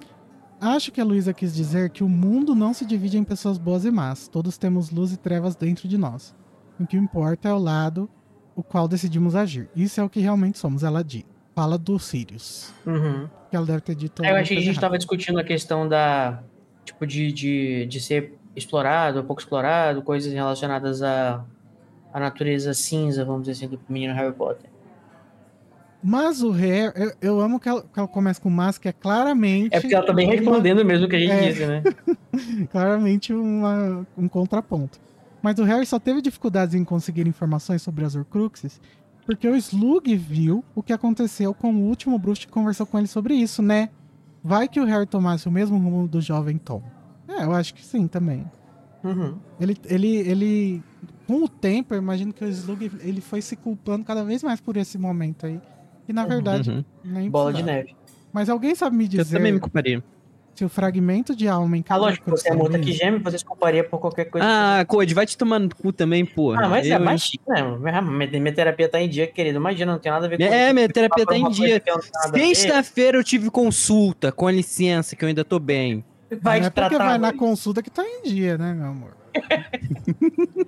Acho 0.60 0.90
que 0.90 1.01
a 1.01 1.05
Luísa 1.05 1.32
quis 1.34 1.55
dizer 1.55 1.90
que 1.90 2.02
o 2.02 2.09
mundo 2.09 2.55
não 2.55 2.72
se 2.72 2.84
divide 2.86 3.18
em 3.18 3.24
pessoas 3.24 3.59
boas 3.59 3.84
e 3.84 3.90
más. 3.90 4.26
Todos 4.28 4.56
temos 4.56 4.90
luz 4.90 5.12
e 5.12 5.16
trevas 5.16 5.55
dentro 5.55 5.86
de 5.86 5.98
nós. 5.98 6.34
O 6.80 6.86
que 6.86 6.97
importa 6.97 7.48
é 7.48 7.52
o 7.52 7.59
lado 7.59 8.09
o 8.55 8.62
qual 8.62 8.88
decidimos 8.88 9.34
agir. 9.36 9.68
Isso 9.76 10.01
é 10.01 10.05
o 10.05 10.09
que 10.09 10.18
realmente 10.20 10.59
somos, 10.59 10.82
ela 10.82 11.05
diz. 11.05 11.24
Fala 11.55 11.76
do 11.76 11.98
Sirius. 11.98 12.72
Uhum. 12.86 13.28
Que 13.51 13.56
ela 13.56 13.66
deve 13.66 13.80
ter 13.82 13.94
dito. 13.94 14.22
Eu 14.22 14.26
alguma 14.26 14.40
achei 14.43 14.56
que 14.56 14.62
a 14.62 14.64
gente 14.64 14.72
errada. 14.76 14.86
tava 14.86 14.98
discutindo 14.98 15.38
a 15.38 15.44
questão 15.44 15.86
da. 15.88 16.43
Tipo, 16.84 17.06
de, 17.06 17.32
de, 17.32 17.86
de 17.86 18.01
ser 18.01 18.38
explorado, 18.55 19.22
pouco 19.24 19.43
explorado, 19.43 20.01
coisas 20.02 20.32
relacionadas 20.32 21.02
à, 21.02 21.44
à 22.14 22.20
natureza 22.20 22.72
cinza, 22.72 23.24
vamos 23.24 23.43
dizer 23.47 23.52
assim, 23.66 23.68
do 23.76 23.80
menino 23.88 24.14
Harry 24.14 24.32
Potter. 24.32 24.70
Mas 26.02 26.43
o 26.43 26.51
Harry, 26.51 26.93
eu, 26.94 27.12
eu 27.20 27.40
amo 27.40 27.59
que 27.59 27.68
ela, 27.68 27.82
que 27.82 27.98
ela 27.98 28.06
começa 28.09 28.40
com 28.40 28.48
mas, 28.51 28.78
que 28.78 28.89
é 28.89 28.93
claramente. 28.93 29.74
É 29.74 29.81
porque 29.81 29.94
ela 29.94 30.06
tá 30.06 30.12
bem 30.12 30.28
respondendo 30.28 30.85
mesmo 30.85 31.06
o 31.06 31.09
que 31.09 31.16
a 31.16 31.18
gente 31.18 31.32
É. 31.32 31.48
disse, 31.51 31.66
né? 31.66 31.82
claramente 32.70 33.32
uma- 33.32 34.06
um 34.16 34.28
contraponto. 34.28 35.01
Mas 35.43 35.59
o 35.59 35.64
Harry 35.64 35.86
só 35.86 35.98
teve 35.98 36.20
dificuldades 36.23 36.74
em 36.74 36.85
conseguir 36.85 37.27
informações 37.27 37.82
sobre 37.82 38.05
as 38.05 38.14
Horcruxes 38.14 38.81
porque 39.24 39.48
o 39.48 39.56
Slug 39.56 40.14
viu 40.16 40.64
o 40.74 40.82
que 40.85 40.93
aconteceu 40.93 41.52
com 41.52 41.73
o 41.74 41.81
último 41.89 42.16
bruxo 42.16 42.47
que 42.47 42.52
conversou 42.52 42.86
com 42.86 42.97
ele 42.97 43.09
sobre 43.09 43.35
isso, 43.35 43.60
né? 43.60 43.89
Vai 44.43 44.68
que 44.68 44.78
o 44.78 44.85
Harry 44.85 45.05
tomasse 45.06 45.48
o 45.48 45.51
mesmo 45.51 45.77
rumo 45.77 46.06
do 46.06 46.20
jovem 46.20 46.56
Tom. 46.59 46.81
É, 47.27 47.43
eu 47.43 47.52
acho 47.52 47.74
que 47.74 47.85
sim 47.85 48.06
também. 48.06 48.44
Uhum. 49.02 49.35
Ele, 49.60 49.77
ele, 49.86 50.16
ele, 50.18 50.82
com 51.27 51.43
o 51.43 51.48
tempo, 51.48 51.93
eu 51.93 51.98
imagino 51.98 52.32
que 52.32 52.44
o 52.44 52.48
Slug 52.48 52.89
ele 53.01 53.20
foi 53.20 53.43
se 53.43 53.56
culpando 53.56 54.05
cada 54.05 54.23
vez 54.24 54.44
mais 54.44 54.60
por 54.60 54.77
esse 54.77 54.97
momento 54.97 55.47
aí. 55.47 55.60
E 56.08 56.12
na 56.12 56.24
verdade, 56.24 56.70
Uhum. 56.70 56.84
nem 57.04 57.30
Bola 57.30 57.52
de 57.52 57.62
neve. 57.62 57.94
Mas 58.32 58.48
alguém 58.48 58.74
sabe 58.74 58.96
me 58.96 59.04
Eu 59.04 59.08
dizer 59.10 59.36
também 59.36 59.52
me 59.52 59.60
culparia. 59.60 60.02
se 60.54 60.64
o 60.64 60.68
fragmento 60.68 61.34
de 61.34 61.48
alma 61.48 61.76
em 61.76 61.80
Ah, 61.80 61.84
cada 61.84 62.00
lógico, 62.00 62.30
você 62.30 62.50
é 62.50 62.54
multa 62.54 62.78
que 62.78 62.92
geme, 62.92 63.18
você 63.18 63.38
se 63.38 63.44
culparia 63.44 63.82
por 63.84 63.98
qualquer 63.98 64.26
coisa. 64.26 64.46
Ah, 64.48 64.84
Code, 64.86 65.14
vai 65.14 65.26
te 65.26 65.36
tomar 65.36 65.58
no 65.58 65.74
cu 65.74 65.92
também, 65.92 66.24
porra. 66.24 66.64
Ah, 66.64 66.68
mas 66.68 66.86
é 66.86 66.94
Eu- 66.96 67.00
mais 67.00 67.20
chique, 67.22 67.44
né? 67.48 67.62
Minha, 68.38 68.52
terapia 68.54 68.88
tá 68.88 69.00
em 69.00 69.08
dia, 69.08 69.26
querido. 69.26 69.58
Imagina, 69.58 69.92
não 69.92 69.98
tem 69.98 70.10
nada 70.12 70.26
a 70.26 70.28
ver 70.28 70.36
com 70.38 70.44
É, 70.44 70.66
isso. 70.66 70.74
minha 70.74 70.88
terapia 70.88 71.24
Falar 71.24 71.38
tá 71.40 71.48
em 71.48 71.50
dia. 71.50 71.82
Sexta-feira 72.54 73.18
eu 73.18 73.24
tive 73.24 73.50
consulta, 73.50 74.30
com 74.32 74.48
licença, 74.48 75.16
que 75.16 75.24
eu 75.24 75.28
ainda 75.28 75.44
tô 75.44 75.58
bem. 75.58 76.04
Vai 76.42 76.60
não 76.60 76.66
é 76.66 76.70
porque 76.70 76.98
vai 76.98 77.18
na 77.18 77.32
consulta 77.32 77.82
que 77.82 77.90
tá 77.90 78.02
em 78.04 78.22
dia, 78.28 78.58
né, 78.58 78.72
meu 78.74 78.86
amor? 78.86 79.16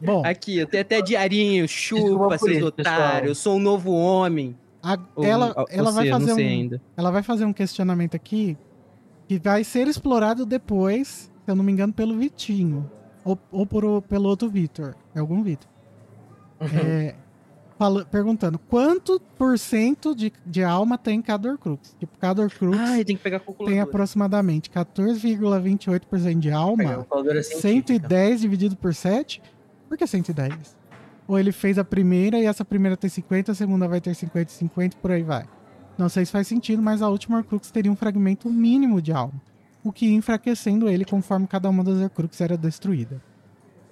Bom, 0.00 0.22
Aqui, 0.24 0.58
eu 0.58 0.66
tenho 0.66 0.82
até 0.82 1.00
diarinho, 1.00 1.66
chupa, 1.66 2.36
seus 2.38 2.56
isso, 2.58 2.66
otários, 2.66 3.28
eu 3.28 3.34
sou 3.34 3.56
um 3.56 3.60
novo 3.60 3.92
homem. 3.92 4.54
A- 4.94 4.98
Ou- 5.14 5.24
ela, 5.24 5.52
ou 5.56 5.66
ela 5.68 5.90
vai 5.90 6.08
fazer 6.10 6.32
um, 6.32 6.36
ainda. 6.36 6.82
ela 6.96 7.10
vai 7.10 7.22
fazer 7.22 7.44
um 7.44 7.52
questionamento 7.52 8.14
aqui 8.14 8.56
que 9.28 9.38
vai 9.38 9.64
ser 9.64 9.88
explorado 9.88 10.46
depois, 10.46 11.08
se 11.44 11.50
eu 11.50 11.56
não 11.56 11.64
me 11.64 11.72
engano, 11.72 11.92
pelo 11.92 12.16
Vitinho. 12.16 12.88
Ou, 13.24 13.36
ou 13.50 13.66
por, 13.66 14.02
pelo 14.02 14.28
outro 14.28 14.48
Vitor. 14.48 14.94
É 15.14 15.18
algum 15.18 15.42
Vitor. 15.42 15.68
Uhum. 16.60 16.68
É, 16.78 17.14
fala- 17.76 18.04
perguntando 18.04 18.56
quanto 18.56 19.20
por 19.36 19.58
cento 19.58 20.14
de, 20.14 20.32
de 20.46 20.62
alma 20.62 20.96
tem 20.96 21.20
cada 21.20 21.50
Horcrux. 21.50 21.96
Tipo, 21.98 22.16
cada 22.18 22.42
Horcrux 22.42 22.78
Ai, 22.78 23.04
tem 23.04 23.16
que 23.16 23.22
pegar 23.22 23.38
a 23.46 23.64
tem 23.64 23.80
aproximadamente 23.80 24.70
14,28% 24.70 26.38
de 26.38 26.50
alma. 26.52 26.84
uma 26.84 26.94
calculadora 26.94 27.42
científica. 27.42 27.68
110 27.68 28.40
dividido 28.40 28.76
por 28.76 28.94
7? 28.94 29.42
Por 29.88 29.98
que 29.98 30.06
110? 30.06 30.76
Ou 31.28 31.38
ele 31.38 31.52
fez 31.52 31.78
a 31.78 31.84
primeira 31.84 32.38
e 32.38 32.46
essa 32.46 32.64
primeira 32.64 32.96
tem 32.96 33.10
50, 33.10 33.52
a 33.52 33.54
segunda 33.54 33.88
vai 33.88 34.00
ter 34.00 34.14
50 34.14 34.50
e 34.50 34.54
50 34.54 34.96
por 34.98 35.10
aí 35.10 35.22
vai. 35.22 35.44
Não 35.98 36.08
sei 36.08 36.24
se 36.24 36.32
faz 36.32 36.46
sentido, 36.46 36.82
mas 36.82 37.02
a 37.02 37.08
última 37.08 37.38
Horcrux 37.38 37.70
teria 37.70 37.90
um 37.90 37.96
fragmento 37.96 38.50
mínimo 38.50 39.00
de 39.00 39.12
alma, 39.12 39.40
o 39.82 39.90
que 39.90 40.06
ia 40.06 40.14
enfraquecendo 40.14 40.88
ele 40.88 41.04
conforme 41.04 41.46
cada 41.46 41.68
uma 41.68 41.82
das 41.82 42.00
Horcrux 42.00 42.40
era 42.40 42.56
destruída. 42.56 43.20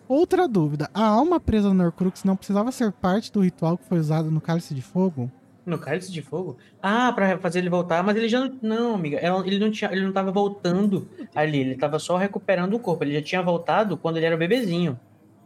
Outra 0.07 0.47
dúvida, 0.47 0.91
a 0.93 1.05
alma 1.07 1.41
presa 1.41 1.73
no 1.73 1.85
Horcrux 1.85 2.25
não 2.25 2.37
precisava 2.37 2.71
ser 2.71 2.93
parte 2.93 3.33
do 3.33 3.41
ritual 3.41 3.79
que 3.79 3.89
foi 3.89 3.99
usado 3.99 4.31
no 4.31 4.41
Cálice 4.41 4.75
de 4.75 4.83
Fogo? 4.83 5.31
No 5.67 5.79
cálice 5.79 6.13
de 6.13 6.21
fogo? 6.21 6.59
Ah, 6.83 7.11
pra 7.13 7.39
fazer 7.39 7.61
ele 7.61 7.71
voltar, 7.71 8.03
mas 8.03 8.17
ele 8.17 8.29
já 8.29 8.41
não. 8.41 8.59
Não, 8.61 8.95
amiga. 8.95 9.19
Ele 9.47 9.59
não, 9.59 9.71
tinha, 9.71 9.91
ele 9.91 10.05
não 10.05 10.13
tava 10.13 10.31
voltando 10.31 11.09
ali, 11.35 11.59
ele 11.59 11.75
tava 11.75 11.99
só 11.99 12.17
recuperando 12.19 12.75
o 12.75 12.79
corpo. 12.79 13.03
Ele 13.03 13.15
já 13.15 13.23
tinha 13.23 13.43
voltado 13.43 13.97
quando 13.97 14.19
ele 14.19 14.27
era 14.27 14.37
bebezinho. 14.37 15.01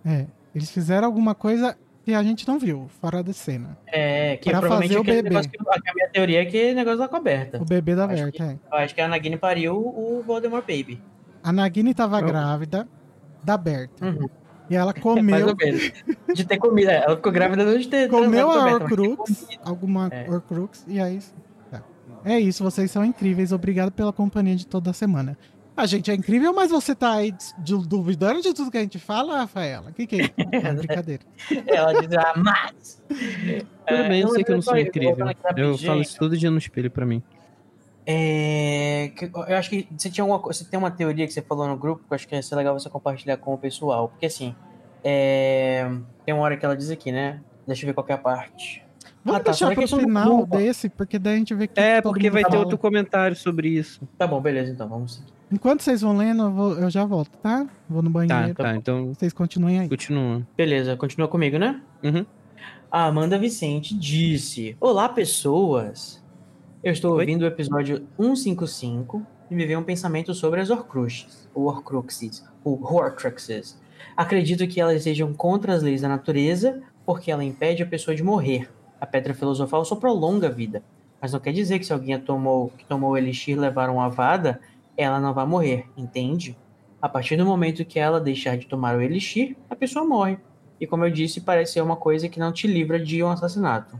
É, 0.04 0.26
eles 0.54 0.70
fizeram 0.70 1.06
alguma 1.06 1.34
coisa 1.34 1.76
que 2.04 2.14
a 2.14 2.22
gente 2.22 2.46
não 2.48 2.58
viu, 2.58 2.88
fora 3.00 3.22
da 3.22 3.32
cena. 3.32 3.76
É, 3.86 4.36
que 4.38 4.48
Pra 4.50 4.60
provavelmente 4.60 4.96
fazer 4.96 5.00
o 5.00 5.22
bebê. 5.22 5.48
que. 5.48 5.58
A 5.90 5.94
minha 5.94 6.08
teoria 6.08 6.42
é 6.42 6.44
que 6.46 6.72
negócio 6.74 6.98
da 6.98 7.08
coberta. 7.08 7.60
O 7.60 7.64
bebê 7.64 7.94
da 7.94 8.06
Berta, 8.06 8.44
é. 8.44 8.58
Eu 8.72 8.78
acho 8.78 8.94
que 8.94 9.00
a 9.00 9.08
Nagini 9.08 9.36
pariu 9.36 9.76
o 9.76 10.22
Voldemort 10.26 10.62
Baby. 10.66 11.02
A 11.42 11.52
Nagini 11.52 11.92
tava 11.94 12.20
grávida 12.20 12.88
da 13.44 13.56
Berta. 13.58 14.06
Uhum. 14.06 14.28
E 14.70 14.74
ela 14.76 14.92
Mais 15.22 15.44
comeu. 15.44 15.54
De 16.34 16.44
ter 16.46 16.56
comida. 16.58 16.92
Ela 16.92 17.16
ficou 17.16 17.32
grávida 17.32 17.64
não 17.64 17.78
de 17.78 17.88
ter. 17.88 18.08
Comeu 18.08 18.50
a 18.50 18.68
de 18.68 18.74
Horcrux, 18.74 19.46
alguma 19.64 20.08
É. 20.10 20.28
Horcrux, 20.30 20.84
e 20.88 21.00
aí. 21.00 21.20
tá. 21.70 21.82
É 22.24 22.38
isso, 22.38 22.64
vocês 22.64 22.90
são 22.90 23.04
incríveis. 23.04 23.52
Obrigado 23.52 23.90
pela 23.92 24.12
companhia 24.12 24.56
de 24.56 24.66
toda 24.66 24.92
semana. 24.92 25.36
A 25.78 25.86
gente 25.86 26.10
é 26.10 26.14
incrível, 26.14 26.52
mas 26.52 26.70
você 26.72 26.92
tá 26.92 27.12
aí 27.14 27.32
du- 27.58 27.86
duvidando 27.86 28.42
de 28.42 28.52
tudo 28.52 28.68
que 28.70 28.78
a 28.78 28.80
gente 28.80 28.98
fala, 28.98 29.38
Rafaela? 29.38 29.90
O 29.90 29.94
que, 29.94 30.06
que 30.08 30.16
é 30.16 30.18
isso? 30.24 30.32
É 30.52 30.72
brincadeira. 30.74 31.22
Ela 31.66 31.92
diz, 32.00 32.12
ah, 32.16 32.34
mas. 32.36 33.00
Tudo 33.08 34.08
bem, 34.08 34.20
eu 34.20 34.28
sei 34.28 34.42
que 34.44 34.50
eu 34.50 34.56
não 34.56 34.62
sou 34.62 34.76
incrível. 34.76 35.26
Eu 35.56 35.78
falo 35.78 36.00
isso 36.02 36.18
todo 36.18 36.36
dia 36.36 36.50
no 36.50 36.58
espelho 36.58 36.90
pra 36.90 37.06
mim. 37.06 37.22
É, 38.04 39.12
eu 39.48 39.56
acho 39.56 39.70
que 39.70 39.86
você 39.96 40.10
tinha 40.10 40.24
alguma 40.24 40.40
você 40.40 40.64
tem 40.64 40.78
uma 40.78 40.90
teoria 40.90 41.26
que 41.26 41.32
você 41.32 41.42
falou 41.42 41.68
no 41.68 41.76
grupo 41.76 42.02
que 42.06 42.12
eu 42.12 42.14
acho 42.16 42.26
que 42.26 42.34
ia 42.34 42.42
ser 42.42 42.56
legal 42.56 42.76
você 42.78 42.88
compartilhar 42.90 43.36
com 43.36 43.54
o 43.54 43.58
pessoal. 43.58 44.08
Porque 44.08 44.26
assim, 44.26 44.54
é, 45.04 45.88
tem 46.24 46.34
uma 46.34 46.42
hora 46.42 46.56
que 46.56 46.64
ela 46.64 46.76
diz 46.76 46.90
aqui, 46.90 47.12
né? 47.12 47.40
Deixa 47.66 47.84
eu 47.84 47.88
ver 47.88 47.92
qual 47.94 48.04
que 48.04 48.10
é 48.12 48.14
a 48.14 48.18
parte. 48.18 48.82
Vamos 49.24 49.40
Ah, 49.40 49.44
tá, 49.44 49.50
deixar 49.50 49.74
pro 49.74 49.86
final 49.86 50.44
desse, 50.46 50.88
porque 50.88 51.18
daí 51.18 51.34
a 51.34 51.38
gente 51.38 51.54
vê 51.54 51.68
que. 51.68 51.78
É, 51.78 52.00
porque 52.00 52.30
vai 52.30 52.42
ter 52.44 52.56
outro 52.56 52.78
comentário 52.78 53.36
sobre 53.36 53.68
isso. 53.68 54.00
Tá 54.16 54.26
bom, 54.26 54.40
beleza, 54.40 54.72
então, 54.72 54.88
vamos 54.88 55.16
seguir. 55.16 55.37
Enquanto 55.50 55.82
vocês 55.82 56.02
vão 56.02 56.16
lendo, 56.16 56.42
eu, 56.42 56.50
vou- 56.52 56.72
eu 56.78 56.90
já 56.90 57.04
volto, 57.04 57.30
tá? 57.38 57.66
Vou 57.88 58.02
no 58.02 58.10
Tá, 58.10 58.12
banheiro. 58.12 58.54
tá, 58.54 58.76
então 58.76 59.14
Vocês 59.14 59.32
continuem 59.32 59.80
aí. 59.80 59.88
continua. 59.88 60.46
Beleza, 60.56 60.96
continua 60.96 61.26
comigo, 61.28 61.58
né? 61.58 61.80
Uhum. 62.02 62.26
A 62.90 63.06
Amanda 63.06 63.38
Vicente 63.38 63.94
disse: 63.96 64.76
Olá, 64.80 65.08
pessoas! 65.08 66.22
Eu 66.82 66.92
estou 66.92 67.14
Oi? 67.14 67.20
ouvindo 67.20 67.42
o 67.42 67.46
episódio 67.46 68.06
155 68.18 69.22
e 69.50 69.54
me 69.54 69.64
veio 69.66 69.78
um 69.78 69.82
pensamento 69.82 70.34
sobre 70.34 70.60
as 70.60 70.70
Horcruxes, 70.70 71.48
ou 71.54 71.64
Horcruxes, 71.66 72.44
ou 72.62 72.80
Horcruxes. 72.82 73.78
Acredito 74.16 74.66
que 74.68 74.80
elas 74.80 75.02
sejam 75.02 75.32
contra 75.32 75.72
as 75.74 75.82
leis 75.82 76.02
da 76.02 76.08
natureza, 76.08 76.82
porque 77.06 77.30
ela 77.30 77.42
impede 77.44 77.82
a 77.82 77.86
pessoa 77.86 78.14
de 78.14 78.22
morrer. 78.22 78.68
A 79.00 79.06
pedra 79.06 79.32
filosofal 79.34 79.84
só 79.84 79.96
prolonga 79.96 80.48
a 80.48 80.50
vida. 80.50 80.82
Mas 81.20 81.32
não 81.32 81.40
quer 81.40 81.52
dizer 81.52 81.78
que 81.78 81.86
se 81.86 81.92
alguém 81.92 82.14
a 82.14 82.18
tomou, 82.18 82.70
que 82.76 82.84
tomou 82.84 83.10
o 83.10 83.16
elixir 83.16 83.58
levar 83.58 83.90
uma 83.90 84.08
vada, 84.08 84.60
ela 84.98 85.20
não 85.20 85.32
vai 85.32 85.46
morrer, 85.46 85.86
entende? 85.96 86.56
A 87.00 87.08
partir 87.08 87.36
do 87.36 87.46
momento 87.46 87.84
que 87.84 87.98
ela 87.98 88.20
deixar 88.20 88.58
de 88.58 88.66
tomar 88.66 88.96
o 88.96 89.00
elixir, 89.00 89.56
a 89.70 89.76
pessoa 89.76 90.04
morre. 90.04 90.36
E 90.80 90.86
como 90.86 91.04
eu 91.04 91.10
disse, 91.10 91.40
parece 91.40 91.74
ser 91.74 91.80
uma 91.80 91.96
coisa 91.96 92.28
que 92.28 92.40
não 92.40 92.52
te 92.52 92.66
livra 92.66 92.98
de 92.98 93.22
um 93.22 93.30
assassinato. 93.30 93.98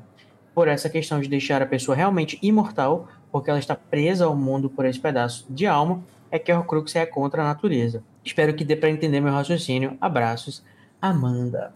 Por 0.52 0.66
essa 0.66 0.90
questão 0.90 1.20
de 1.20 1.28
deixar 1.28 1.62
a 1.62 1.66
pessoa 1.66 1.96
realmente 1.96 2.36
imortal, 2.42 3.08
porque 3.30 3.48
ela 3.48 3.58
está 3.60 3.76
presa 3.76 4.24
ao 4.24 4.34
mundo 4.36 4.68
por 4.68 4.84
esse 4.84 4.98
pedaço 4.98 5.46
de 5.48 5.66
alma, 5.66 6.02
é 6.30 6.38
que 6.38 6.50
a 6.50 6.58
Horcrux 6.58 6.94
é 6.96 7.06
contra 7.06 7.42
a 7.42 7.44
natureza. 7.44 8.02
Espero 8.24 8.52
que 8.54 8.64
dê 8.64 8.74
para 8.74 8.90
entender 8.90 9.20
meu 9.20 9.32
raciocínio. 9.32 9.96
Abraços, 10.00 10.62
Amanda. 11.00 11.72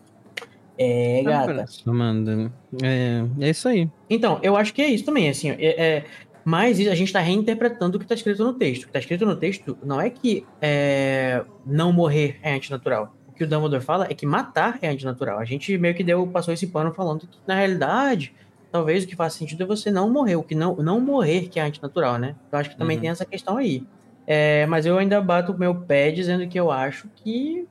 É, 0.76 1.22
gata. 1.22 1.64
Amanda. 1.86 2.52
É, 2.82 3.24
é 3.40 3.50
isso 3.50 3.68
aí. 3.68 3.88
Então, 4.10 4.40
eu 4.42 4.56
acho 4.56 4.74
que 4.74 4.82
é 4.82 4.88
isso 4.88 5.04
também, 5.04 5.28
assim, 5.28 5.50
é, 5.50 5.56
é- 5.60 6.04
mas 6.44 6.78
a 6.80 6.94
gente 6.94 7.08
está 7.08 7.20
reinterpretando 7.20 7.96
o 7.96 7.98
que 7.98 8.04
está 8.04 8.14
escrito 8.14 8.44
no 8.44 8.52
texto. 8.54 8.82
O 8.82 8.84
que 8.86 8.90
está 8.90 8.98
escrito 8.98 9.24
no 9.26 9.36
texto 9.36 9.76
não 9.82 10.00
é 10.00 10.10
que 10.10 10.46
é, 10.60 11.44
não 11.64 11.92
morrer 11.92 12.38
é 12.42 12.54
antinatural. 12.54 13.14
O 13.28 13.32
que 13.32 13.44
o 13.44 13.46
Dumbledore 13.46 13.82
fala 13.82 14.06
é 14.10 14.14
que 14.14 14.26
matar 14.26 14.78
é 14.82 14.88
antinatural. 14.88 15.38
A 15.38 15.44
gente 15.44 15.76
meio 15.78 15.94
que 15.94 16.04
deu, 16.04 16.26
passou 16.26 16.52
esse 16.52 16.66
pano 16.66 16.92
falando 16.92 17.20
que, 17.26 17.38
na 17.46 17.54
realidade, 17.54 18.34
talvez 18.70 19.04
o 19.04 19.06
que 19.06 19.16
faz 19.16 19.34
sentido 19.34 19.62
é 19.62 19.66
você 19.66 19.90
não 19.90 20.10
morrer. 20.10 20.36
O 20.36 20.42
que 20.42 20.54
não, 20.54 20.76
não 20.76 21.00
morrer 21.00 21.48
que 21.48 21.58
é 21.58 21.62
antinatural, 21.62 22.18
né? 22.18 22.34
Eu 22.50 22.58
acho 22.58 22.70
que 22.70 22.76
também 22.76 22.96
Uhum. 22.96 23.00
tem 23.02 23.10
essa 23.10 23.24
questão 23.24 23.56
aí. 23.56 23.84
É, 24.26 24.66
mas 24.66 24.86
eu 24.86 24.98
ainda 24.98 25.20
bato 25.20 25.52
o 25.52 25.58
meu 25.58 25.74
pé 25.74 26.10
dizendo 26.10 26.46
que 26.46 26.58
eu 26.58 26.70
acho 26.70 27.08
que 27.16 27.66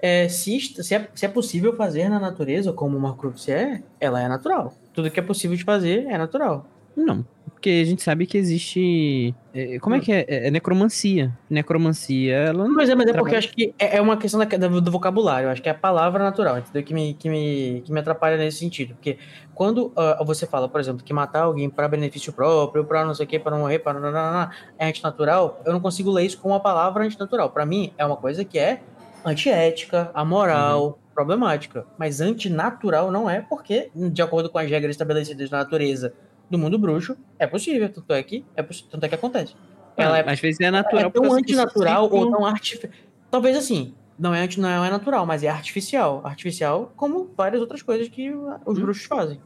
é, 0.00 0.28
se, 0.28 0.58
se, 0.60 0.94
é, 0.94 1.08
se 1.14 1.24
é 1.24 1.28
possível 1.28 1.74
fazer 1.76 2.08
na 2.08 2.18
natureza, 2.18 2.72
como 2.72 2.96
uma 2.96 3.10
Horcrux 3.10 3.48
é, 3.48 3.82
ela 4.00 4.20
é 4.20 4.28
natural. 4.28 4.74
Tudo 4.92 5.10
que 5.10 5.20
é 5.20 5.22
possível 5.22 5.56
de 5.56 5.64
fazer 5.64 6.06
é 6.06 6.18
natural. 6.18 6.66
Não. 6.96 7.24
Porque 7.66 7.80
a 7.82 7.84
gente 7.84 8.00
sabe 8.00 8.26
que 8.26 8.38
existe. 8.38 9.34
é, 9.52 9.80
como 9.80 9.96
é 9.96 9.98
que 9.98 10.12
é? 10.12 10.24
É 10.28 10.50
necromancia. 10.52 11.36
Necromancia, 11.50 12.32
ela. 12.32 12.68
Mas 12.68 12.88
é, 12.88 12.94
mas 12.94 13.08
é 13.08 13.12
porque 13.12 13.34
eu 13.34 13.38
acho 13.38 13.48
que 13.48 13.74
é 13.76 13.96
é 13.96 14.00
uma 14.00 14.16
questão 14.16 14.38
da- 14.38 14.68
do 14.68 14.88
vocabulário. 14.88 15.48
Eu 15.48 15.50
acho 15.50 15.60
que 15.60 15.68
é 15.68 15.72
a 15.72 15.74
palavra 15.74 16.22
natural, 16.22 16.58
entendeu? 16.58 16.84
Que 16.84 16.94
me, 16.94 17.14
que 17.14 17.28
me, 17.28 17.82
que 17.84 17.92
me 17.92 17.98
atrapalha 17.98 18.36
nesse 18.36 18.58
sentido. 18.58 18.94
Porque 18.94 19.18
quando 19.52 19.92
ah, 19.96 20.22
você 20.24 20.46
fala, 20.46 20.68
por 20.68 20.80
exemplo, 20.80 21.02
que 21.02 21.12
matar 21.12 21.40
alguém 21.40 21.68
para 21.68 21.88
benefício 21.88 22.32
próprio, 22.32 22.84
para 22.84 23.04
não 23.04 23.16
sei 23.16 23.26
o 23.26 23.28
quê, 23.28 23.36
para 23.36 23.50
não 23.50 23.62
morrer, 23.62 23.80
para 23.80 23.98
não, 23.98 24.12
não, 24.12 24.32
não, 24.32 24.50
é 24.78 24.86
antinatural, 24.86 25.60
eu 25.66 25.72
não 25.72 25.80
consigo 25.80 26.12
ler 26.12 26.24
isso 26.24 26.38
com 26.38 26.50
uma 26.50 26.60
palavra 26.60 27.02
antinatural. 27.02 27.50
Para 27.50 27.66
mim, 27.66 27.92
é 27.98 28.06
uma 28.06 28.16
coisa 28.16 28.44
que 28.44 28.60
é 28.60 28.80
antiética, 29.24 30.08
amoral, 30.14 31.00
problemática. 31.12 31.84
Mas 31.98 32.20
antinatural 32.20 33.10
não 33.10 33.28
é, 33.28 33.40
porque, 33.40 33.90
de 33.92 34.22
acordo 34.22 34.48
com 34.48 34.56
as 34.56 34.70
regras 34.70 34.92
estabelecidas 34.92 35.50
na 35.50 35.58
natureza 35.58 36.14
do 36.50 36.58
mundo 36.58 36.78
bruxo, 36.78 37.16
é 37.38 37.46
possível. 37.46 37.88
Tanto 37.92 38.12
é 38.12 38.22
que, 38.22 38.44
é, 38.56 38.62
tanto 38.62 39.04
é 39.04 39.08
que 39.08 39.14
acontece. 39.14 39.54
Ela 39.96 40.18
é 40.18 40.30
Às 40.30 40.40
vezes 40.40 40.60
é 40.60 40.70
natural. 40.70 41.06
é 41.06 41.10
tão 41.10 41.32
antinatural 41.32 42.08
ou 42.12 42.30
tão 42.30 42.44
artificial. 42.44 42.92
Talvez 43.30 43.56
assim, 43.56 43.94
não 44.18 44.34
é, 44.34 44.42
anti, 44.42 44.60
não 44.60 44.84
é 44.84 44.90
natural, 44.90 45.24
mas 45.26 45.42
é 45.42 45.48
artificial. 45.48 46.20
Artificial 46.24 46.92
como 46.96 47.30
várias 47.36 47.60
outras 47.60 47.82
coisas 47.82 48.08
que 48.08 48.30
os 48.30 48.78
Hum. 48.78 48.82
bruxos 48.82 49.04
fazem, 49.06 49.40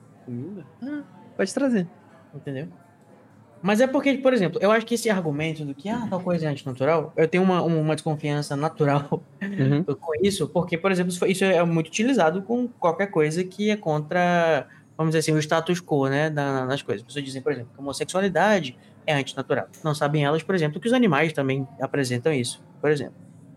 Ah, 0.82 1.02
pode 1.36 1.54
trazer. 1.54 1.86
entendeu? 2.34 2.68
Mas 3.62 3.78
é 3.80 3.86
porque, 3.86 4.14
por 4.14 4.32
exemplo, 4.32 4.58
eu 4.62 4.72
acho 4.72 4.86
que 4.86 4.94
esse 4.94 5.10
argumento 5.10 5.66
do 5.66 5.74
que 5.74 5.86
ah, 5.88 6.06
tal 6.08 6.20
coisa 6.20 6.46
é 6.46 6.48
antinatural, 6.48 7.12
eu 7.14 7.28
tenho 7.28 7.44
uma, 7.44 7.60
uma 7.62 7.94
desconfiança 7.94 8.56
natural 8.56 9.22
Uhum. 9.42 9.84
com 10.00 10.12
isso, 10.22 10.48
porque, 10.48 10.78
por 10.78 10.90
exemplo, 10.90 11.12
isso 11.26 11.44
é 11.44 11.62
muito 11.64 11.88
utilizado 11.88 12.42
com 12.42 12.66
qualquer 12.66 13.08
coisa 13.08 13.44
que 13.44 13.68
é 13.70 13.76
contra, 13.76 14.66
vamos 15.00 15.12
dizer 15.14 15.20
assim, 15.20 15.32
o 15.32 15.38
status 15.42 15.80
quo, 15.80 16.08
né, 16.08 16.28
da- 16.28 16.66
das 16.66 16.82
coisas. 16.82 17.00
As 17.00 17.06
pessoas 17.06 17.24
dizem, 17.24 17.40
por 17.40 17.52
exemplo, 17.52 17.70
que 17.74 17.80
a 17.80 17.82
homossexualidade 17.82 18.76
é 19.06 19.14
antinatural. 19.14 19.66
Não 19.82 19.94
sabem 19.94 20.24
elas, 20.24 20.42
por 20.42 20.54
exemplo, 20.54 20.78
que 20.78 20.86
os 20.86 20.92
animais 20.92 21.32
também 21.32 21.66
apresentam 21.80 22.30
isso, 22.32 22.62
por 22.82 22.90
exemplo. 22.90 23.14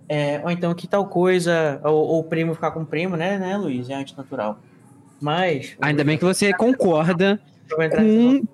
É, 0.07 0.39
ou 0.43 0.49
então 0.49 0.73
que 0.73 0.87
tal 0.87 1.05
coisa, 1.07 1.81
ou, 1.83 1.93
ou 2.07 2.19
o 2.19 2.23
primo 2.23 2.53
ficar 2.53 2.71
com 2.71 2.81
o 2.81 2.85
primo, 2.85 3.17
né, 3.17 3.37
né, 3.37 3.57
Luiz, 3.57 3.89
é 3.89 3.93
antinatural. 3.93 4.57
Mas... 5.19 5.75
Ainda 5.81 6.03
bem 6.03 6.17
que 6.17 6.23
você 6.23 6.53
concorda 6.53 7.39
nessa- 7.77 7.97
com, 7.97 8.47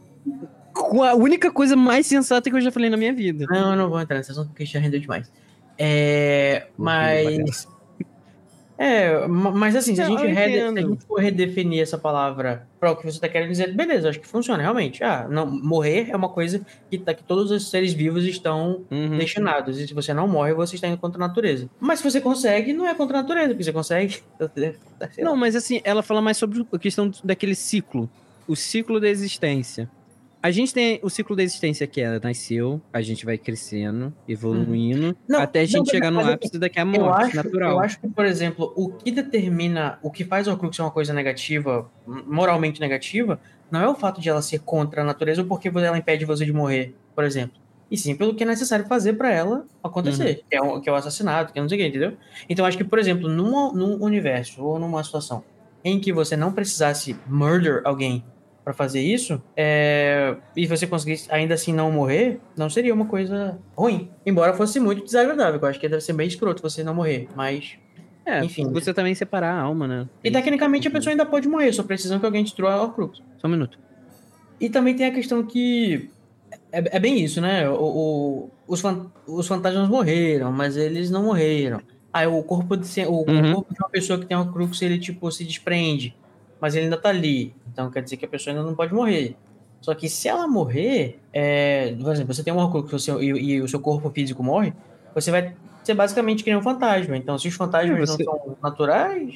com 0.73 1.03
a 1.03 1.13
única 1.13 1.51
coisa 1.51 1.75
mais 1.75 2.07
sensata 2.07 2.49
que 2.49 2.55
eu 2.55 2.61
já 2.61 2.71
falei 2.71 2.89
na 2.89 2.97
minha 2.97 3.13
vida. 3.13 3.45
Não, 3.49 3.71
eu 3.71 3.75
não 3.75 3.89
vou 3.89 3.99
entrar 4.01 4.17
nesse 4.17 4.31
assunto 4.31 4.47
porque 4.49 4.65
já 4.65 4.79
rendeu 4.79 4.99
demais. 4.99 5.31
É, 5.77 6.67
mas. 6.77 7.67
É, 8.81 9.27
ma- 9.27 9.51
mas 9.51 9.75
assim, 9.75 9.93
se 9.93 10.01
a, 10.01 10.05
gente 10.05 10.25
rede- 10.25 10.53
se 10.71 10.79
a 10.79 10.81
gente 10.87 11.05
for 11.05 11.19
redefinir 11.19 11.81
essa 11.81 11.97
palavra 11.97 12.65
para 12.79 12.91
o 12.91 12.95
que 12.95 13.03
você 13.05 13.19
tá 13.19 13.27
querendo 13.27 13.49
dizer, 13.49 13.73
beleza, 13.75 14.07
acho 14.09 14.21
que 14.21 14.25
funciona, 14.27 14.63
realmente. 14.63 15.03
Ah, 15.03 15.27
não, 15.29 15.45
morrer 15.45 16.07
é 16.09 16.15
uma 16.15 16.29
coisa 16.29 16.65
que, 16.89 16.97
tá, 16.97 17.13
que 17.13 17.21
todos 17.23 17.51
os 17.51 17.69
seres 17.69 17.91
vivos 17.91 18.23
estão 18.23 18.85
Uhum. 18.89 19.17
destinados. 19.17 19.77
E 19.77 19.85
se 19.85 19.93
você 19.93 20.13
não 20.13 20.29
morre, 20.29 20.53
você 20.53 20.75
está 20.75 20.87
indo 20.87 20.97
contra 20.97 21.21
a 21.21 21.27
natureza. 21.27 21.69
Mas 21.77 21.99
se 21.99 22.09
você 22.09 22.21
consegue, 22.21 22.71
não 22.71 22.87
é 22.87 22.95
contra 22.95 23.17
a 23.19 23.21
natureza, 23.21 23.49
porque 23.49 23.63
você 23.65 23.73
consegue. 23.73 24.19
Não, 25.19 25.35
mas 25.35 25.55
assim, 25.57 25.81
ela 25.83 26.01
fala 26.01 26.21
mais 26.21 26.37
sobre 26.37 26.65
a 26.71 26.79
questão 26.79 27.11
daquele 27.23 27.55
ciclo. 27.55 28.09
O 28.47 28.55
ciclo 28.55 28.99
da 28.99 29.09
existência. 29.09 29.89
A 30.41 30.51
gente 30.51 30.73
tem 30.73 30.99
o 31.03 31.09
ciclo 31.09 31.35
da 31.35 31.43
existência 31.43 31.85
que 31.85 31.99
ela 31.99 32.17
nasceu, 32.23 32.81
a 32.93 33.01
gente 33.01 33.25
vai 33.25 33.37
crescendo, 33.37 34.13
evoluindo, 34.27 35.07
Uhum. 35.07 35.15
Não, 35.27 35.41
até 35.41 35.59
a 35.61 35.65
gente 35.65 35.77
não, 35.79 35.85
chegar 35.85 36.09
no 36.11 36.17
mas 36.17 36.27
eu- 36.27 36.33
ápice 36.33 36.57
daqui 36.57 36.79
a 36.79 36.85
morte 36.85 37.25
acho, 37.25 37.35
natural. 37.35 37.71
eu 37.71 37.79
acho 37.81 37.99
que, 37.99 38.07
por 38.07 38.25
exemplo, 38.25 38.71
o 38.75 38.89
que 38.89 39.11
determina, 39.11 39.99
o 40.01 40.09
que 40.09 40.23
faz 40.23 40.47
a 40.47 40.51
Horcrux 40.53 40.75
ser 40.77 40.81
uma 40.81 40.91
coisa 40.91 41.13
negativa, 41.13 41.91
moralmente 42.07 42.79
negativa, 42.79 43.37
não 43.69 43.81
é 43.81 43.87
o 43.89 43.95
fato 43.95 44.21
de 44.21 44.29
ela 44.29 44.41
ser 44.41 44.59
contra 44.59 45.01
a 45.01 45.05
natureza 45.05 45.41
ou 45.41 45.47
porque 45.47 45.67
ela 45.67 45.97
impede 45.97 46.23
você 46.23 46.45
de 46.45 46.53
morrer, 46.53 46.95
por 47.13 47.25
exemplo. 47.25 47.57
E 47.91 47.97
sim 47.97 48.15
pelo 48.15 48.33
que 48.33 48.43
é 48.43 48.47
necessário 48.47 48.85
fazer 48.85 49.13
pra 49.13 49.33
ela 49.33 49.65
acontecer, 49.83 50.43
que, 50.49 50.55
é 50.55 50.61
o, 50.61 50.79
que 50.79 50.87
é 50.87 50.91
o 50.91 50.95
assassinato, 50.95 51.51
que 51.51 51.59
é 51.59 51.61
não 51.61 51.67
sei 51.67 51.77
o 51.77 51.81
que, 51.81 51.87
entendeu? 51.87 52.13
Então 52.47 52.65
acho 52.65 52.77
que, 52.77 52.83
por 52.83 52.97
exemplo, 52.99 53.27
numa, 53.27 53.73
num 53.73 54.01
universo 54.01 54.63
ou 54.63 54.79
numa 54.79 55.03
situação 55.03 55.43
em 55.83 55.99
que 55.99 56.13
você 56.13 56.37
não 56.37 56.53
precisasse 56.53 57.15
murder 57.27 57.81
alguém 57.83 58.23
pra 58.69 58.73
fazer 58.75 59.01
isso, 59.01 59.41
é, 59.57 60.35
e 60.55 60.67
você 60.67 60.85
conseguisse 60.85 61.27
ainda 61.31 61.55
assim 61.55 61.73
não 61.73 61.91
morrer, 61.91 62.39
não 62.55 62.69
seria 62.69 62.93
uma 62.93 63.05
coisa 63.05 63.57
ruim. 63.75 64.11
Embora 64.23 64.53
fosse 64.53 64.79
muito 64.79 65.03
desagradável, 65.03 65.59
eu 65.59 65.67
acho 65.67 65.79
que 65.79 65.89
deve 65.89 66.01
ser 66.03 66.13
bem 66.13 66.27
escroto 66.27 66.61
você 66.61 66.83
não 66.83 66.93
morrer, 66.93 67.27
mas... 67.35 67.73
É, 68.23 68.43
enfim. 68.45 68.71
você 68.71 68.93
também 68.93 69.15
separar 69.15 69.55
a 69.55 69.61
alma, 69.61 69.87
né? 69.87 70.07
E 70.23 70.29
tecnicamente 70.29 70.87
a 70.87 70.91
pessoa 70.91 71.11
ainda 71.11 71.25
pode 71.25 71.47
morrer, 71.47 71.73
só 71.73 71.81
precisam 71.81 72.19
que 72.19 72.25
alguém 72.27 72.43
destrua 72.43 72.73
a 72.73 72.83
Horcrux. 72.83 73.23
Só 73.39 73.47
um 73.47 73.51
minuto. 73.51 73.79
E 74.61 74.69
também 74.69 74.95
tem 74.95 75.07
a 75.07 75.11
questão 75.11 75.41
que... 75.43 76.11
É, 76.71 76.97
é 76.97 76.99
bem 76.99 77.19
isso, 77.23 77.41
né? 77.41 77.67
O, 77.67 77.73
o- 77.73 78.49
os, 78.67 78.79
fan- 78.81 79.07
os 79.25 79.47
fantasmas 79.47 79.89
morreram, 79.89 80.51
mas 80.51 80.77
eles 80.77 81.09
não 81.09 81.23
morreram. 81.23 81.81
Aí 82.13 82.27
o 82.27 82.43
corpo 82.43 82.77
de, 82.77 82.87
o 83.07 83.25
Uhum. 83.27 83.53
corpo 83.55 83.73
de 83.73 83.79
uma 83.81 83.89
pessoa 83.89 84.19
que 84.19 84.27
tem 84.27 84.37
Horcrux, 84.37 84.79
ele 84.83 84.99
tipo 84.99 85.31
se 85.31 85.43
desprende, 85.43 86.15
mas 86.61 86.75
ele 86.75 86.85
ainda 86.85 86.97
tá 86.97 87.09
ali. 87.09 87.53
Então 87.71 87.89
quer 87.89 88.01
dizer 88.03 88.17
que 88.17 88.25
a 88.25 88.27
pessoa 88.29 88.53
ainda 88.55 88.65
não 88.65 88.75
pode 88.75 88.93
morrer. 88.93 89.35
Só 89.81 89.93
que 89.95 90.09
se 90.09 90.27
ela 90.27 90.47
morrer, 90.47 91.19
é, 91.31 91.95
por 92.01 92.11
exemplo, 92.11 92.33
você 92.33 92.43
tem 92.43 92.53
um 92.53 92.69
você- 92.81 93.11
e, 93.21 93.27
e 93.55 93.61
o 93.61 93.67
seu 93.67 93.79
corpo 93.79 94.09
físico 94.09 94.43
morre, 94.43 94.73
você 95.15 95.31
vai 95.31 95.55
ser 95.83 95.93
basicamente 95.93 96.43
que 96.43 96.49
nem 96.49 96.59
um 96.59 96.61
fantasma. 96.61 97.15
Então, 97.15 97.37
se 97.37 97.47
os 97.47 97.53
fantasmas 97.55 97.97
É, 97.97 98.05
você- 98.05 98.23
não 98.25 98.33
são 98.33 98.57
naturais, 98.61 99.33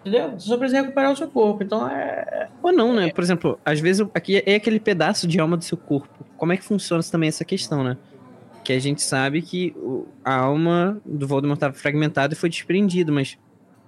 entendeu? 0.00 0.30
Você 0.32 0.48
só 0.48 0.56
precisa 0.56 0.80
recuperar 0.82 1.12
o 1.12 1.16
seu 1.16 1.28
corpo. 1.28 1.62
Então, 1.64 1.88
é... 1.88 2.48
Ou 2.62 2.72
não, 2.72 2.92
né? 2.94 3.10
Por 3.10 3.22
exemplo, 3.24 3.58
às 3.64 3.80
vezes 3.80 4.06
aqui 4.14 4.42
é 4.46 4.54
aquele 4.54 4.78
pedaço 4.78 5.26
de 5.26 5.40
alma 5.40 5.56
do 5.56 5.64
seu 5.64 5.76
corpo. 5.76 6.24
Como 6.36 6.52
é 6.52 6.56
que 6.56 6.62
funciona 6.64 7.02
também 7.10 7.28
essa 7.28 7.44
questão, 7.44 7.82
né? 7.82 7.96
Que 8.62 8.72
a 8.72 8.78
gente 8.78 9.02
sabe 9.02 9.42
que 9.42 9.74
a 10.24 10.36
alma 10.36 10.98
do 11.04 11.26
Voldemort 11.26 11.56
estava 11.56 11.74
fragmentada 11.74 12.32
e 12.32 12.36
foi 12.36 12.48
desprendido, 12.48 13.12
mas 13.12 13.36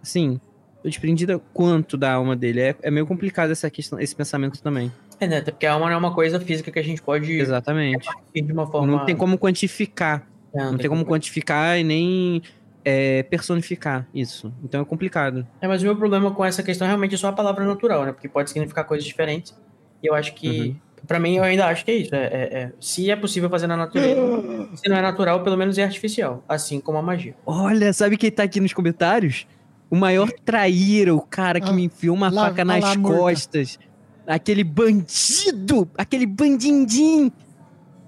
assim, 0.03 0.41
desprendida 0.89 1.39
quanto 1.53 1.97
da 1.97 2.13
alma 2.13 2.35
dele? 2.37 2.61
É, 2.61 2.77
é 2.83 2.91
meio 2.91 3.07
complicado 3.07 3.51
essa 3.51 3.69
questão, 3.71 3.99
esse 4.01 4.15
pensamento 4.15 4.63
também. 4.63 4.93
É, 5.21 5.27
né? 5.27 5.39
Até 5.39 5.51
porque 5.51 5.67
a 5.67 5.73
alma 5.73 5.87
não 5.87 5.95
é 5.95 5.97
uma 5.97 6.15
coisa 6.15 6.39
física 6.41 6.71
que 6.71 6.79
a 6.79 6.85
gente 6.85 7.01
pode 7.03 7.33
Exatamente. 7.33 8.07
de 8.35 8.53
uma 8.53 8.67
forma... 8.67 8.87
Não 8.87 9.05
tem 9.05 9.17
como 9.17 9.39
quantificar. 9.39 10.27
É, 10.55 10.65
Não 10.65 10.79
tem 10.79 10.89
como 10.89 11.05
quantificar 11.05 11.79
e 11.79 11.85
nem 11.85 12.43
é, 12.85 13.23
personificar 13.25 14.07
isso. 14.15 14.53
Então 14.63 14.81
é 14.81 14.85
complicado. 14.85 15.47
É, 15.61 15.69
mas 15.69 15.83
o 15.83 15.85
meu 15.85 15.97
problema 15.97 16.31
com 16.31 16.45
essa 16.45 16.63
questão 16.63 16.87
realmente 16.87 17.15
é 17.15 17.19
só 17.19 17.29
a 17.29 17.33
palavra 17.33 17.65
natural, 17.65 18.05
né? 18.07 18.13
Porque 18.13 18.29
pode 18.29 18.49
significar 18.51 18.85
coisas 18.85 19.05
diferentes. 19.05 19.55
E 20.03 20.07
eu 20.07 20.15
acho 20.15 20.35
que, 20.35 20.77
pra 21.07 21.19
mim, 21.19 21.37
eu 21.37 21.43
ainda 21.43 21.67
acho 21.67 21.85
que 21.85 21.91
é 21.91 21.95
isso. 21.95 22.15
É, 22.15 22.25
é- 22.25 22.59
é- 22.63 22.73
se 22.81 23.11
é 23.11 23.17
possível 23.17 23.51
fazer 23.51 23.67
na 23.67 23.77
natureza, 23.77 24.21
se 24.77 24.89
não 24.89 24.97
é 24.97 25.03
natural, 25.03 25.43
pelo 25.43 25.57
menos 25.57 25.77
é 25.79 25.85
artificial. 25.85 26.45
Assim 26.49 26.81
como 26.81 26.97
a 26.97 27.03
magia. 27.03 27.35
Olha, 27.45 27.93
sabe 27.93 28.17
quem 28.17 28.31
tá 28.31 28.45
aqui 28.45 28.61
nos 28.61 28.73
comentários? 28.73 29.47
O 29.91 29.97
maior 29.97 30.31
traíra, 30.45 31.15
o 31.15 31.21
cara 31.21 31.61
que 31.61 31.69
Ah, 31.71 31.73
me 31.73 31.85
enfiou 31.85 32.15
uma 32.17 32.29
lá- 32.31 32.49
faca 32.49 32.63
ah 32.63 32.65
nas 32.65 32.83
lá, 32.83 32.97
costas. 32.99 33.79
Aquele 34.27 34.65
bandido, 34.65 35.89
aquele 35.97 36.27
bandindim 36.27 37.31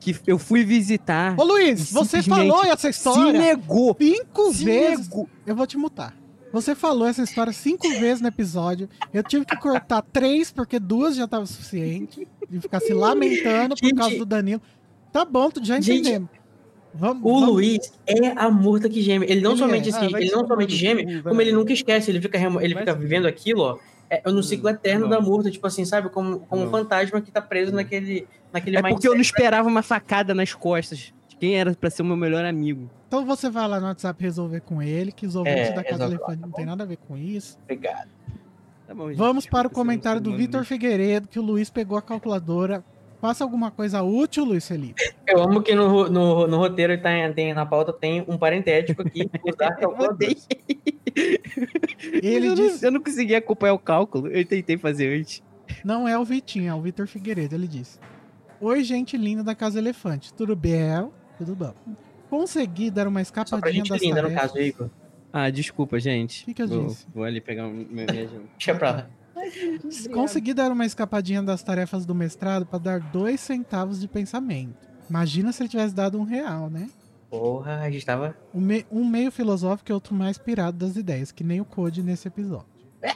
que 0.01 0.17
eu 0.27 0.39
fui 0.39 0.65
visitar. 0.65 1.35
Ô 1.39 1.45
Luiz, 1.45 1.93
você 1.93 2.23
falou 2.23 2.65
essa 2.65 2.91
Se 2.93 2.99
história 2.99 3.33
negou. 3.39 3.97
cinco 4.01 4.53
Se 4.53 4.65
vezes. 4.65 5.09
negou. 5.09 5.29
Eu 5.47 5.55
vou 5.55 5.67
te 5.67 5.77
mutar. 5.77 6.15
Você 6.53 6.75
falou 6.75 7.07
essa 7.07 7.23
história 7.23 7.53
cinco 7.53 7.89
vezes 8.01 8.21
no 8.23 8.29
episódio. 8.29 8.89
Eu 9.13 9.23
tive 9.23 9.45
que 9.45 9.55
cortar 9.57 10.01
três, 10.03 10.51
porque 10.51 10.79
duas 10.81 11.15
já 11.15 11.29
tava 11.29 11.45
suficiente. 11.47 12.27
De 12.49 12.61
ficar 12.61 12.81
se 12.81 12.93
lamentando 12.95 13.77
por 13.77 13.85
Gente. 13.87 13.97
causa 13.99 14.17
do 14.17 14.25
Danilo. 14.25 14.63
Tá 15.13 15.25
bom, 15.25 15.51
tu 15.51 15.63
já 15.65 15.79
entendemos. 15.79 16.29
Vamos, 16.95 17.23
O 17.25 17.41
vamos- 17.41 17.49
Luiz 17.55 17.93
é 18.07 18.29
a 18.37 18.51
murta 18.51 18.89
que 18.89 19.01
geme. 19.03 19.27
Ele 19.29 19.41
não 19.41 19.53
Ele 19.53 19.59
somente 19.61 19.89
é. 19.91 19.93
assim, 19.97 20.15
Ah, 20.15 20.21
ele 20.21 20.31
não 20.31 20.47
somente 20.47 20.75
geme, 20.75 21.23
como 21.23 21.35
vai. 21.37 21.45
ele 21.45 21.53
nunca 21.53 21.73
esquece, 21.73 22.11
ele 22.11 22.21
fica, 22.21 22.39
ele 22.39 22.75
Vai 22.75 22.83
fica 22.85 22.95
vivendo 22.95 23.27
aquilo, 23.27 23.61
ó. 23.63 23.79
É, 24.11 24.23
no 24.31 24.43
ciclo 24.43 24.71
eterno 24.71 25.03
Não. 25.03 25.11
da 25.11 25.21
murta, 25.21 25.51
tipo 25.51 25.67
assim, 25.67 25.85
sabe? 25.85 26.09
Como, 26.09 26.41
como 26.41 26.65
um 26.65 26.71
fantasma 26.71 27.21
que 27.21 27.31
tá 27.31 27.43
preso 27.43 27.73
naquele, 27.73 28.27
naquele 28.51 28.79
É 28.79 28.83
porque 28.83 29.07
eu 29.07 29.15
não 29.15 29.21
esperava 29.21 29.69
uma 29.69 29.83
facada 29.83 30.35
nas 30.35 30.55
costas 30.55 31.13
de 31.29 31.37
quem 31.37 31.57
era 31.57 31.75
pra 31.75 31.91
ser 31.91 32.01
o 32.01 32.05
meu 32.07 32.17
melhor 32.17 32.43
amigo. 32.47 32.89
Então 33.07 33.27
você 33.27 33.51
vai 33.51 33.69
lá 33.69 33.79
no 33.79 33.87
WhatsApp 33.87 34.23
resolver 34.23 34.61
com 34.61 34.81
ele, 34.83 35.13
que 35.13 35.27
os 35.27 35.37
ouvintes 35.37 35.69
É, 35.69 35.73
da 35.73 35.85
Casa 35.85 36.05
Elefante 36.05 36.41
tá 36.41 36.47
não 36.47 36.53
tem 36.55 36.65
nada 36.65 36.85
a 36.85 36.87
ver 36.87 36.97
com 36.97 37.19
isso. 37.19 37.59
Obrigado. 37.65 38.09
Tá 38.87 38.95
bom, 38.95 39.09
gente, 39.11 39.19
Vamos 39.19 39.47
para 39.47 39.69
o 39.69 39.71
comentário 39.71 40.23
do 40.23 40.35
Vitor. 40.35 40.65
Figueiredo, 40.65 41.29
que 41.29 41.39
o 41.39 41.43
Luiz 41.43 41.69
pegou 41.69 41.99
a 41.99 42.03
calculadora. 42.03 42.83
Faça 43.21 43.43
alguma 43.43 43.71
coisa 43.71 44.01
útil, 44.03 44.45
Luiz 44.45 44.67
Felipe. 44.69 45.03
Eu 45.27 45.43
amo 45.43 45.61
que 45.61 45.75
no, 45.75 46.09
no, 46.09 46.47
no 46.47 46.57
roteiro 46.57 46.97
tá, 47.01 47.11
tem, 47.35 47.53
na 47.53 47.67
pauta 47.67 47.93
tem 47.93 48.25
um 48.29 48.39
parentético 48.39 49.03
aqui, 49.03 49.29
mudei. 49.99 50.37
Ele 52.23 52.47
eu, 52.49 52.55
disse, 52.55 52.83
não, 52.83 52.89
eu 52.89 52.93
não 52.93 53.03
consegui 53.03 53.35
acompanhar 53.35 53.75
o 53.75 53.79
cálculo. 53.79 54.29
Eu 54.29 54.45
tentei 54.45 54.79
fazer 54.79 55.19
antes. 55.19 55.43
não 55.85 56.07
é 56.07 56.17
o 56.17 56.25
Vitinho, 56.25 56.71
é 56.71 56.75
o 56.75 56.81
Vitor 56.81 57.09
Figueiredo, 57.09 57.57
ele 57.57 57.67
disse. 57.67 57.99
Oi, 58.61 58.85
gente 58.85 59.17
linda 59.17 59.43
da 59.43 59.55
Casa 59.55 59.79
Elefante. 59.79 60.33
Tudo 60.33 60.55
bem? 60.55 61.11
Tudo 61.39 61.57
bom. 61.57 61.75
Consegui 62.31 62.91
dar 62.91 63.09
uma 63.09 63.23
Só 63.25 63.33
pra 63.33 63.43
escapadinha 63.43 63.73
gente 63.85 63.89
das 63.91 64.01
linda, 64.03 64.23
no 64.23 64.29
tarefas. 64.29 64.53
caso, 64.53 64.63
Igor. 64.63 64.91
Ah, 65.33 65.51
desculpa, 65.51 65.99
gente. 65.99 66.43
O 66.43 66.47
que 66.47 66.55
que 66.55 66.63
eu 66.63 66.69
vou, 66.69 66.87
disse? 66.87 67.07
Vou 67.15 67.25
ali 67.25 67.41
pegar 67.41 67.67
o 67.67 67.71
meu 67.71 68.07
viajante. 68.07 68.49
Deixa 68.57 68.75
pra 68.75 68.91
lá. 68.91 69.11
Consegui 70.13 70.53
dar 70.55 70.71
uma 70.73 70.85
escapadinha 70.87 71.43
das 71.43 71.63
tarefas 71.63 72.05
do 72.07 72.15
mestrado 72.15 72.67
para 72.67 72.79
dar 72.79 73.01
dois 73.01 73.41
centavos 73.41 74.01
de 74.01 74.09
pensamento. 74.09 74.89
Imagina 75.09 75.53
se 75.53 75.63
ele 75.63 75.69
tivesse 75.69 75.95
dado 75.95 76.19
um 76.19 76.25
real, 76.25 76.69
né? 76.71 76.89
Porra, 77.31 77.81
a 77.81 77.91
gente 77.91 78.05
tava. 78.07 78.37
Um, 78.55 78.61
me- 78.61 78.87
um 78.91 79.05
meio 79.07 79.31
filosófico 79.31 79.91
e 79.91 79.95
outro 79.95 80.15
mais 80.15 80.39
pirado 80.39 80.79
das 80.79 80.97
ideias, 80.97 81.31
que 81.33 81.45
nem 81.45 81.61
o 81.61 81.65
Code 81.65 82.03
nesse 82.03 82.27
episódio. 82.29 82.67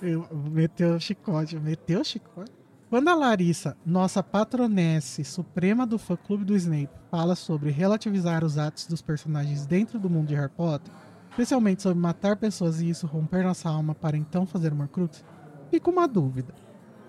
Eu, 0.00 0.26
meteu 0.50 0.94
o 0.94 1.00
chicote, 1.00 1.56
meteu 1.58 2.00
o 2.00 2.04
chicote. 2.04 2.52
Quando 2.88 3.08
a 3.08 3.14
Larissa, 3.14 3.76
nossa 3.84 4.22
patronesse 4.22 5.22
suprema 5.24 5.86
do 5.86 5.98
fã-clube 5.98 6.44
do 6.44 6.56
Snape, 6.56 6.88
fala 7.10 7.34
sobre 7.34 7.70
relativizar 7.70 8.44
os 8.44 8.56
atos 8.56 8.86
dos 8.86 9.02
personagens 9.02 9.66
dentro 9.66 9.98
do 9.98 10.08
mundo 10.08 10.28
de 10.28 10.34
Harry 10.34 10.50
Potter, 10.50 10.90
especialmente 11.38 11.82
sobre 11.82 12.00
matar 12.00 12.36
pessoas 12.36 12.80
e 12.80 12.88
isso 12.90 13.06
romper 13.06 13.44
nossa 13.44 13.68
alma 13.68 13.94
para 13.94 14.16
então 14.16 14.44
fazer 14.44 14.72
uma 14.72 14.84
Horcrux, 14.84 15.24
fica 15.70 15.88
uma 15.88 16.08
dúvida. 16.08 16.52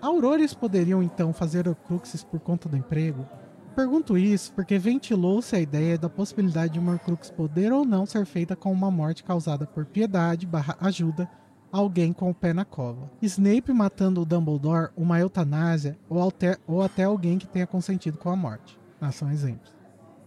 Aurores 0.00 0.54
poderiam 0.54 1.02
então 1.02 1.32
fazer 1.32 1.66
Horcruxes 1.66 2.22
por 2.22 2.38
conta 2.38 2.68
do 2.68 2.76
emprego? 2.76 3.26
Pergunto 3.74 4.16
isso 4.16 4.52
porque 4.52 4.78
ventilou-se 4.78 5.56
a 5.56 5.58
ideia 5.60 5.98
da 5.98 6.08
possibilidade 6.08 6.74
de 6.74 6.78
uma 6.78 6.92
Horcrux 6.92 7.28
poder 7.32 7.72
ou 7.72 7.84
não 7.84 8.06
ser 8.06 8.24
feita 8.24 8.54
com 8.54 8.72
uma 8.72 8.88
morte 8.88 9.24
causada 9.24 9.66
por 9.66 9.84
piedade 9.84 10.46
barra 10.46 10.76
ajuda 10.80 11.28
alguém 11.72 12.12
com 12.12 12.30
o 12.30 12.34
pé 12.34 12.52
na 12.52 12.64
cova. 12.64 13.10
Snape 13.20 13.72
matando 13.72 14.22
o 14.22 14.24
Dumbledore, 14.24 14.92
uma 14.96 15.18
eutanásia, 15.18 15.98
ou, 16.08 16.32
ou 16.68 16.82
até 16.82 17.02
alguém 17.02 17.36
que 17.36 17.48
tenha 17.48 17.66
consentido 17.66 18.16
com 18.16 18.30
a 18.30 18.36
morte. 18.36 18.78
Ah, 19.00 19.10
são 19.10 19.28
exemplos. 19.28 19.79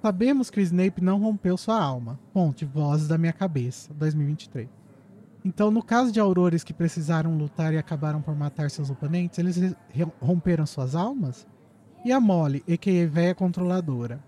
Sabemos 0.04 0.50
que 0.50 0.60
o 0.60 0.62
Snape 0.62 1.02
não 1.02 1.18
rompeu 1.18 1.56
sua 1.56 1.82
alma. 1.82 2.20
Ponte, 2.34 2.66
vozes 2.66 3.08
da 3.08 3.18
minha 3.18 3.32
cabeça, 3.32 3.94
2023. 3.94 4.68
Então, 5.46 5.72
no 5.72 5.82
caso 5.82 6.12
de 6.12 6.20
aurores 6.20 6.62
que 6.62 6.74
precisaram 6.74 7.38
lutar 7.38 7.74
e 7.74 7.78
acabaram 7.78 8.22
por 8.22 8.36
matar 8.36 8.70
seus 8.70 8.90
oponentes, 8.90 9.40
eles 9.40 9.74
romperam 10.22 10.66
suas 10.66 10.94
almas? 10.94 11.48
E 12.04 12.12
a 12.12 12.20
Molly, 12.20 12.62
a.k.a. 12.70 13.08
véia 13.08 13.34
controladora? 13.34 14.22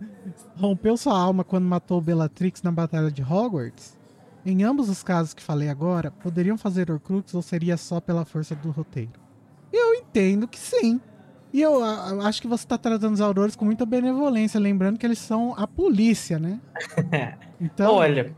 Rompeu 0.56 0.96
sua 0.96 1.20
alma 1.20 1.44
quando 1.44 1.66
matou 1.66 2.00
Bellatrix 2.00 2.62
na 2.62 2.72
Batalha 2.72 3.10
de 3.10 3.22
Hogwarts? 3.22 3.98
Em 4.46 4.64
ambos 4.64 4.88
os 4.88 5.02
casos 5.02 5.34
que 5.34 5.42
falei 5.42 5.68
agora, 5.68 6.10
poderiam 6.10 6.56
fazer 6.56 6.90
Horcrux 6.90 7.34
ou 7.34 7.42
seria 7.42 7.76
só 7.76 8.00
pela 8.00 8.24
força 8.24 8.54
do 8.54 8.70
roteiro? 8.70 9.20
Eu 9.70 9.92
entendo 9.92 10.48
que 10.48 10.58
sim. 10.58 10.98
E 11.52 11.60
eu, 11.60 11.82
a- 11.84 12.26
acho 12.26 12.40
que 12.40 12.48
você 12.48 12.64
está 12.64 12.78
tratando 12.78 13.12
os 13.14 13.20
aurores 13.20 13.54
com 13.54 13.64
muita 13.64 13.84
benevolência, 13.84 14.58
lembrando 14.58 14.98
que 14.98 15.06
eles 15.06 15.18
são 15.18 15.54
a 15.56 15.66
polícia, 15.66 16.38
né? 16.38 16.58
Então, 17.60 17.94
Olha, 17.94 18.34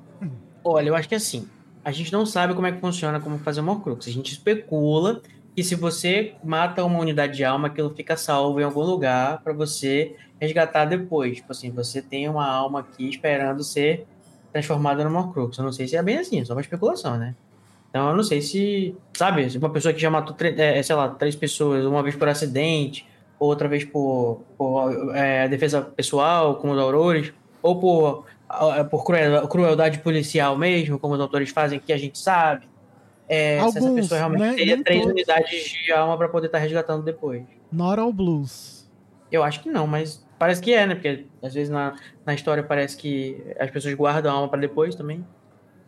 olha, 0.62 0.88
eu 0.88 0.94
acho 0.94 1.08
que 1.08 1.14
assim, 1.14 1.48
a 1.82 1.90
gente 1.90 2.12
não 2.12 2.26
sabe 2.26 2.52
como 2.54 2.66
é 2.66 2.72
que 2.72 2.80
funciona, 2.80 3.18
como 3.20 3.38
fazer 3.38 3.60
uma 3.60 3.72
Horcrux. 3.72 4.06
A 4.06 4.10
gente 4.10 4.32
especula 4.32 5.22
que 5.56 5.62
se 5.64 5.74
você 5.74 6.34
mata 6.44 6.84
uma 6.84 6.98
unidade 6.98 7.36
de 7.36 7.44
alma, 7.44 7.68
aquilo 7.68 7.94
fica 7.94 8.16
salvo 8.18 8.60
em 8.60 8.64
algum 8.64 8.82
lugar 8.82 9.40
para 9.42 9.52
você 9.54 10.14
resgatar 10.40 10.84
depois. 10.84 11.36
Tipo 11.38 11.52
assim, 11.52 11.70
você 11.70 12.02
tem 12.02 12.28
uma 12.28 12.46
alma 12.46 12.80
aqui 12.80 13.08
esperando 13.08 13.62
ser 13.64 14.06
transformada 14.52 15.02
numa 15.04 15.20
Horcrux. 15.20 15.56
Eu 15.56 15.64
não 15.64 15.72
sei 15.72 15.88
se 15.88 15.96
é 15.96 16.02
bem 16.02 16.18
assim, 16.18 16.40
é 16.40 16.44
só 16.44 16.52
uma 16.52 16.60
especulação, 16.60 17.16
né? 17.16 17.34
Então 17.94 18.08
eu 18.10 18.16
não 18.16 18.24
sei 18.24 18.42
se, 18.42 18.96
sabe, 19.16 19.48
se 19.48 19.56
uma 19.56 19.70
pessoa 19.70 19.94
que 19.94 20.00
já 20.00 20.10
matou, 20.10 20.34
tre- 20.34 20.52
é, 20.60 20.82
sei 20.82 20.96
lá, 20.96 21.08
três 21.10 21.36
pessoas, 21.36 21.84
uma 21.86 22.02
vez 22.02 22.16
por 22.16 22.26
acidente, 22.28 23.06
outra 23.38 23.68
vez 23.68 23.84
por, 23.84 24.42
por 24.58 25.14
é, 25.14 25.46
defesa 25.46 25.80
pessoal, 25.80 26.56
como 26.56 26.72
os 26.72 26.78
aurores, 26.80 27.32
ou 27.62 27.78
por 27.78 28.26
ah, 28.48 28.82
por 28.82 29.04
cruel- 29.04 29.46
crueldade 29.46 30.00
policial 30.00 30.58
mesmo, 30.58 30.98
como 30.98 31.14
os 31.14 31.20
autores 31.20 31.50
fazem, 31.50 31.78
que 31.78 31.92
a 31.92 31.96
gente 31.96 32.18
sabe. 32.18 32.66
É, 33.28 33.60
se 33.60 33.78
essa 33.78 33.86
Alguns, 33.86 33.94
pessoa 33.94 34.18
realmente 34.18 34.40
né? 34.42 34.54
teria 34.54 34.74
Nem 34.74 34.82
três 34.84 35.00
todos. 35.00 35.12
unidades 35.14 35.64
de 35.86 35.92
alma 35.92 36.18
para 36.18 36.28
poder 36.28 36.46
estar 36.46 36.58
resgatando 36.58 37.04
depois. 37.04 37.44
Not 37.70 38.00
all 38.00 38.12
blues. 38.12 38.90
Eu 39.30 39.44
acho 39.44 39.62
que 39.62 39.70
não, 39.70 39.86
mas 39.86 40.26
parece 40.36 40.60
que 40.60 40.74
é, 40.74 40.84
né? 40.84 40.96
Porque 40.96 41.26
às 41.40 41.54
vezes 41.54 41.70
na, 41.70 41.94
na 42.26 42.34
história 42.34 42.62
parece 42.64 42.96
que 42.96 43.40
as 43.58 43.70
pessoas 43.70 43.94
guardam 43.94 44.32
a 44.32 44.34
alma 44.34 44.48
para 44.48 44.60
depois 44.60 44.96
também. 44.96 45.24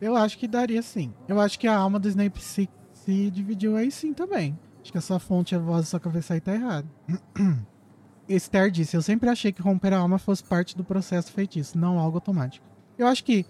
Eu 0.01 0.17
acho 0.17 0.39
que 0.39 0.47
daria 0.47 0.83
sim. 0.83 1.13
Eu 1.29 1.41
acho 1.41 1.59
que 1.59 1.67
a 1.67 1.77
alma 1.77 1.99
do 1.99 2.09
Snape 2.09 2.41
se, 2.43 2.69
se 2.93 3.31
dividiu 3.31 3.77
aí 3.77 3.91
sim 3.91 4.13
também. 4.13 4.59
Acho 4.83 4.93
que 4.93 4.99
a 4.99 5.03
sua 5.03 5.19
fonte, 5.19 5.55
a 5.55 5.59
voz 5.59 5.81
da 5.81 5.87
sua 5.87 6.01
cabeça 6.01 6.35
aí 6.35 6.41
tá 6.41 6.55
errada. 6.55 6.87
Esther 8.29 8.71
disse, 8.71 8.97
eu 8.97 9.03
sempre 9.03 9.29
achei 9.29 9.53
que 9.53 9.63
romper 9.63 9.93
a 9.93 9.99
alma 9.99 10.19
fosse 10.19 10.43
parte 10.43 10.77
do 10.77 10.83
processo 10.85 11.33
feitiço, 11.33 11.79
não 11.79 11.99
algo 11.99 12.17
automático. 12.17 12.67
Eu 12.99 13.07
acho 13.07 13.23
que 13.25 13.47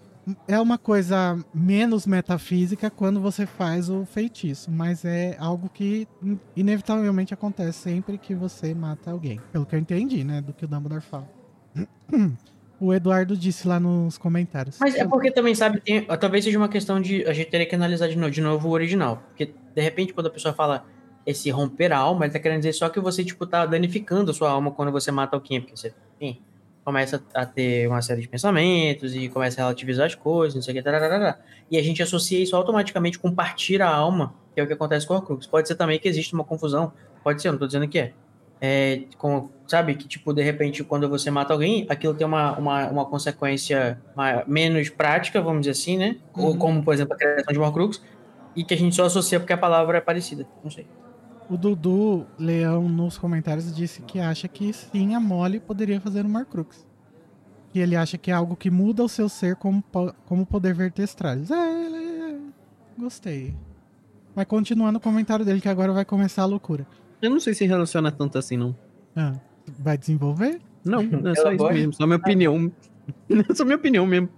é 0.47 0.61
uma 0.61 0.77
coisa 0.77 1.39
menos 1.55 2.07
metafísica 2.07 2.91
quando 2.91 3.21
você 3.21 3.47
faz 3.47 3.89
o 3.89 4.05
feitiço, 4.05 4.71
mas 4.71 5.05
é 5.05 5.37
algo 5.39 5.69
que 5.71 6.07
in- 6.23 6.39
inevitavelmente 6.55 7.33
acontece 7.33 7.79
sempre 7.79 8.19
que 8.19 8.35
você 8.35 8.75
mata 8.75 9.11
alguém. 9.11 9.41
Pelo 9.53 9.65
que 9.65 9.75
eu 9.75 9.79
entendi, 9.79 10.25
né, 10.25 10.41
do 10.43 10.53
que 10.53 10.65
o 10.65 10.69
Dumbledore 10.69 11.01
fala. 11.03 11.29
O 12.81 12.93
Eduardo 12.93 13.37
disse 13.37 13.67
lá 13.67 13.81
nos 13.81 14.19
comentários. 14.19 14.79
Mas 14.79 14.95
é 14.95 15.05
porque 15.07 15.31
também, 15.31 15.55
sabe, 15.55 15.81
tem- 15.81 16.05
talvez 16.05 16.45
seja 16.45 16.59
uma 16.59 16.69
questão 16.69 17.01
de. 17.01 17.25
A 17.27 17.33
gente 17.33 17.51
teria 17.51 17.67
que 17.67 17.75
analisar 17.75 18.09
de 18.09 18.17
novo, 18.17 18.31
de 18.31 18.41
novo 18.41 18.69
o 18.69 18.73
original. 18.73 19.23
Porque, 19.29 19.55
de 19.75 19.81
repente, 19.83 20.13
quando 20.13 20.27
a 20.27 20.31
pessoa 20.31 20.53
fala 20.53 20.85
esse 21.25 21.51
romper 21.51 21.93
a 21.93 21.99
alma, 21.99 22.27
ele 22.27 22.33
tá 22.33 22.39
querendo 22.39 22.59
dizer 22.59 22.75
só 22.75 22.89
que 22.89 23.01
você, 23.01 23.25
tipo, 23.25 23.47
tá 23.47 23.65
danificando 23.67 24.31
a 24.31 24.35
sua 24.35 24.51
alma 24.51 24.71
quando 24.71 24.93
você 24.93 25.11
mata 25.11 25.35
alguém. 25.37 25.61
Porque 25.61 25.75
você, 25.77 25.95
enfim, 26.21 26.41
começa 26.85 27.23
a 27.35 27.47
ter 27.47 27.89
uma 27.89 28.03
série 28.03 28.21
de 28.21 28.29
pensamentos 28.29 29.15
e 29.15 29.29
começa 29.29 29.61
a 29.61 29.65
relativizar 29.65 30.07
as 30.07 30.15
coisas, 30.15 30.55
não 30.55 30.63
sei 30.63 30.73
o 30.75 30.77
que, 30.77 30.83
tararara. 30.83 31.41
E 31.71 31.79
a 31.79 31.83
gente 31.83 32.03
associa 32.03 32.41
isso 32.43 32.55
automaticamente 32.55 33.19
com 33.19 33.35
partir 33.35 33.81
a 33.81 33.89
alma, 33.89 34.35
que 34.55 34.61
é 34.61 34.63
o 34.63 34.67
que 34.67 34.73
acontece 34.75 35.07
com 35.07 35.15
a 35.15 35.17
Horcrux. 35.17 35.47
Pode 35.47 35.67
ser 35.67 35.75
também 35.77 35.99
que 35.99 36.07
existe 36.09 36.35
uma 36.35 36.45
confusão. 36.45 36.93
Pode 37.25 37.41
ser, 37.43 37.51
não 37.51 37.59
tô 37.59 37.67
dizendo 37.67 37.89
que 37.89 37.99
é. 37.99 38.13
É, 38.61 39.03
com, 39.19 39.51
sabe, 39.69 39.95
que 39.97 40.09
tipo, 40.09 40.33
de 40.33 40.43
repente, 40.43 40.83
quando 40.83 41.09
você 41.09 41.31
mata 41.31 41.53
alguém, 41.53 41.87
aquilo 41.91 42.15
tem 42.15 42.27
uma, 42.27 42.57
uma, 42.59 42.89
uma 42.89 43.05
consequência 43.05 44.01
ma- 44.15 44.45
menos 44.47 44.89
prática, 44.89 45.43
vamos 45.43 45.61
dizer 45.61 45.73
assim, 45.73 45.99
né? 45.99 46.17
Ou 46.35 46.53
Uhum. 46.53 46.59
como, 46.59 46.83
por 46.83 46.95
exemplo, 46.95 47.15
a 47.15 47.17
criação 47.19 47.53
de 47.53 47.59
uma 47.59 47.67
Horcrux, 47.69 48.01
e 48.55 48.65
que 48.65 48.73
a 48.73 48.77
gente 48.77 48.97
só 48.97 49.05
associa 49.05 49.39
porque 49.39 49.53
a 49.53 49.59
palavra 49.59 49.99
é 49.99 50.01
parecida. 50.01 50.47
Não 50.65 50.71
sei. 50.71 50.87
O 51.49 51.57
Dudu 51.57 52.27
Leão 52.39 52.89
nos 52.89 53.19
comentários 53.19 53.75
disse 53.75 54.03
que 54.03 54.19
acha 54.19 54.49
que 54.49 54.73
sim, 54.73 55.15
a 55.15 55.21
Molly 55.21 55.61
poderia 55.61 56.01
fazer 56.01 56.25
um 56.25 56.29
Marcrux. 56.29 56.85
Que 57.73 57.79
ele 57.79 57.95
acha 57.95 58.17
que 58.17 58.31
é 58.31 58.35
algo 58.35 58.57
que 58.57 58.71
muda 58.71 59.05
o 59.05 59.09
seu 59.09 59.29
ser 59.29 59.55
como, 59.57 59.85
como 60.25 60.47
poder 60.47 60.75
verter 60.75 61.03
estralhos. 61.03 61.51
É, 61.51 61.55
é, 61.55 62.39
gostei. 62.99 63.55
Mas 64.35 64.47
continuando 64.47 64.99
o 64.99 65.01
comentário 65.01 65.45
dele, 65.45 65.61
que 65.61 65.69
agora 65.69 65.93
vai 65.93 66.05
começar 66.05 66.43
a 66.43 66.47
loucura. 66.47 66.87
Eu 67.27 67.31
não 67.31 67.41
sei 67.41 67.55
se 67.55 67.67
relaciona 67.67 68.13
tanto 68.13 68.39
assim, 68.39 68.57
não. 68.57 68.77
Ah, 69.17 69.35
vai 69.81 69.99
desenvolver? 69.99 70.61
Não, 70.85 71.01
é 71.29 71.35
só 71.35 71.51
isso 71.51 71.69
mesmo. 71.71 71.93
Só 71.93 72.07
minha 72.07 72.19
opinião. 72.19 72.73
É 73.29 73.51
só 73.53 73.65
minha 73.65 73.77
opinião 73.77 74.07
mesmo. 74.07 74.29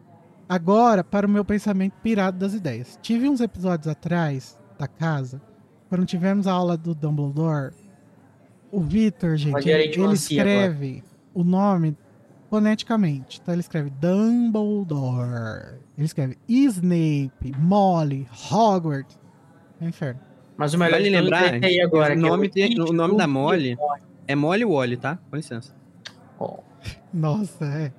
Agora, 0.48 1.04
para 1.04 1.26
o 1.26 1.30
meu 1.30 1.44
pensamento 1.44 1.92
pirado 2.02 2.38
das 2.38 2.54
ideias. 2.54 2.98
Tive 3.02 3.28
uns 3.28 3.42
episódios 3.42 3.86
atrás 3.86 4.58
da 4.78 4.88
casa, 4.88 5.42
quando 5.90 6.06
tivemos 6.06 6.46
a 6.46 6.52
aula 6.52 6.78
do 6.78 6.94
Dumbledore. 6.94 7.74
O 8.72 8.80
Vitor, 8.80 9.36
gente, 9.36 9.68
ele, 9.68 9.94
ele 9.94 10.14
escreve 10.14 11.04
o 11.34 11.44
nome 11.44 11.94
foneticamente. 12.48 13.38
Então 13.42 13.54
ele 13.54 13.60
escreve 13.60 13.90
Dumbledore. 13.90 15.78
Ele 15.94 16.06
escreve 16.06 16.38
Snape, 16.48 17.52
Molly, 17.58 18.26
Hogwarts. 18.50 19.18
É 19.78 19.86
inferno. 19.86 20.27
Mas 20.58 20.74
o 20.74 20.78
melhor 20.78 20.98
Vale 20.98 21.04
de 21.04 21.10
tudo 21.16 21.22
lembrar, 21.22 21.54
é 21.62 21.66
aí 21.66 21.80
agora. 21.80 22.14
o 22.14 22.18
que 22.18 22.26
é 22.26 22.28
nome, 22.28 22.48
tem- 22.50 22.80
o 22.80 22.92
nome 22.92 23.16
da 23.16 23.26
Molly 23.26 23.78
é 24.26 24.34
Molly 24.34 24.64
Wally, 24.64 24.96
tá? 24.98 25.16
Com 25.30 25.36
licença. 25.36 25.74
Ó, 26.38 26.58
Nossa, 27.14 27.64
é. 27.64 27.92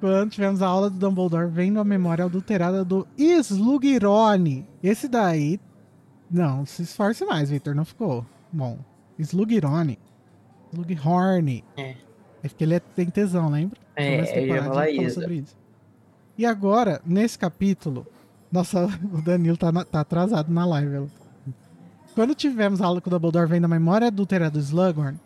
Quando 0.00 0.30
tivemos 0.30 0.60
a 0.60 0.66
aula 0.66 0.90
do 0.90 0.98
Dumbledore, 0.98 1.48
vendo 1.48 1.78
a 1.78 1.84
memória 1.84 2.24
adulterada 2.24 2.84
do 2.84 3.06
Slughorn. 3.16 4.66
Esse 4.82 5.06
daí. 5.08 5.60
Não, 6.30 6.66
se 6.66 6.82
esforce 6.82 7.24
mais, 7.24 7.50
Victor. 7.50 7.74
Não 7.74 7.84
ficou 7.84 8.26
bom. 8.52 8.78
Slughorn. 9.18 9.96
Slughorn. 10.72 11.64
É. 11.76 11.94
É 12.42 12.48
porque 12.48 12.64
ele 12.64 12.74
é, 12.74 12.80
tem 12.80 13.06
tesão, 13.08 13.48
lembra? 13.48 13.78
É, 13.94 14.40
eu 14.40 14.46
ia 14.48 14.64
falar 14.64 14.90
isso. 14.90 15.20
sobre 15.20 15.36
isso. 15.36 15.56
E 16.36 16.44
agora, 16.44 17.00
nesse 17.06 17.38
capítulo. 17.38 18.04
Nossa, 18.50 18.86
o 19.14 19.22
Danilo 19.22 19.56
tá, 19.56 19.70
na- 19.70 19.84
tá 19.84 20.00
atrasado 20.00 20.52
na 20.52 20.66
live. 20.66 21.06
Quando 22.14 22.34
tivemos 22.34 22.82
a 22.82 22.86
aula 22.86 23.00
com 23.00 23.08
o 23.08 23.10
Dumbledore 23.10 23.48
vendo 23.48 23.64
a 23.64 23.68
memória 23.68 24.08
adulterada 24.08 24.50
do 24.50 24.58
Slughorn, 24.58 25.18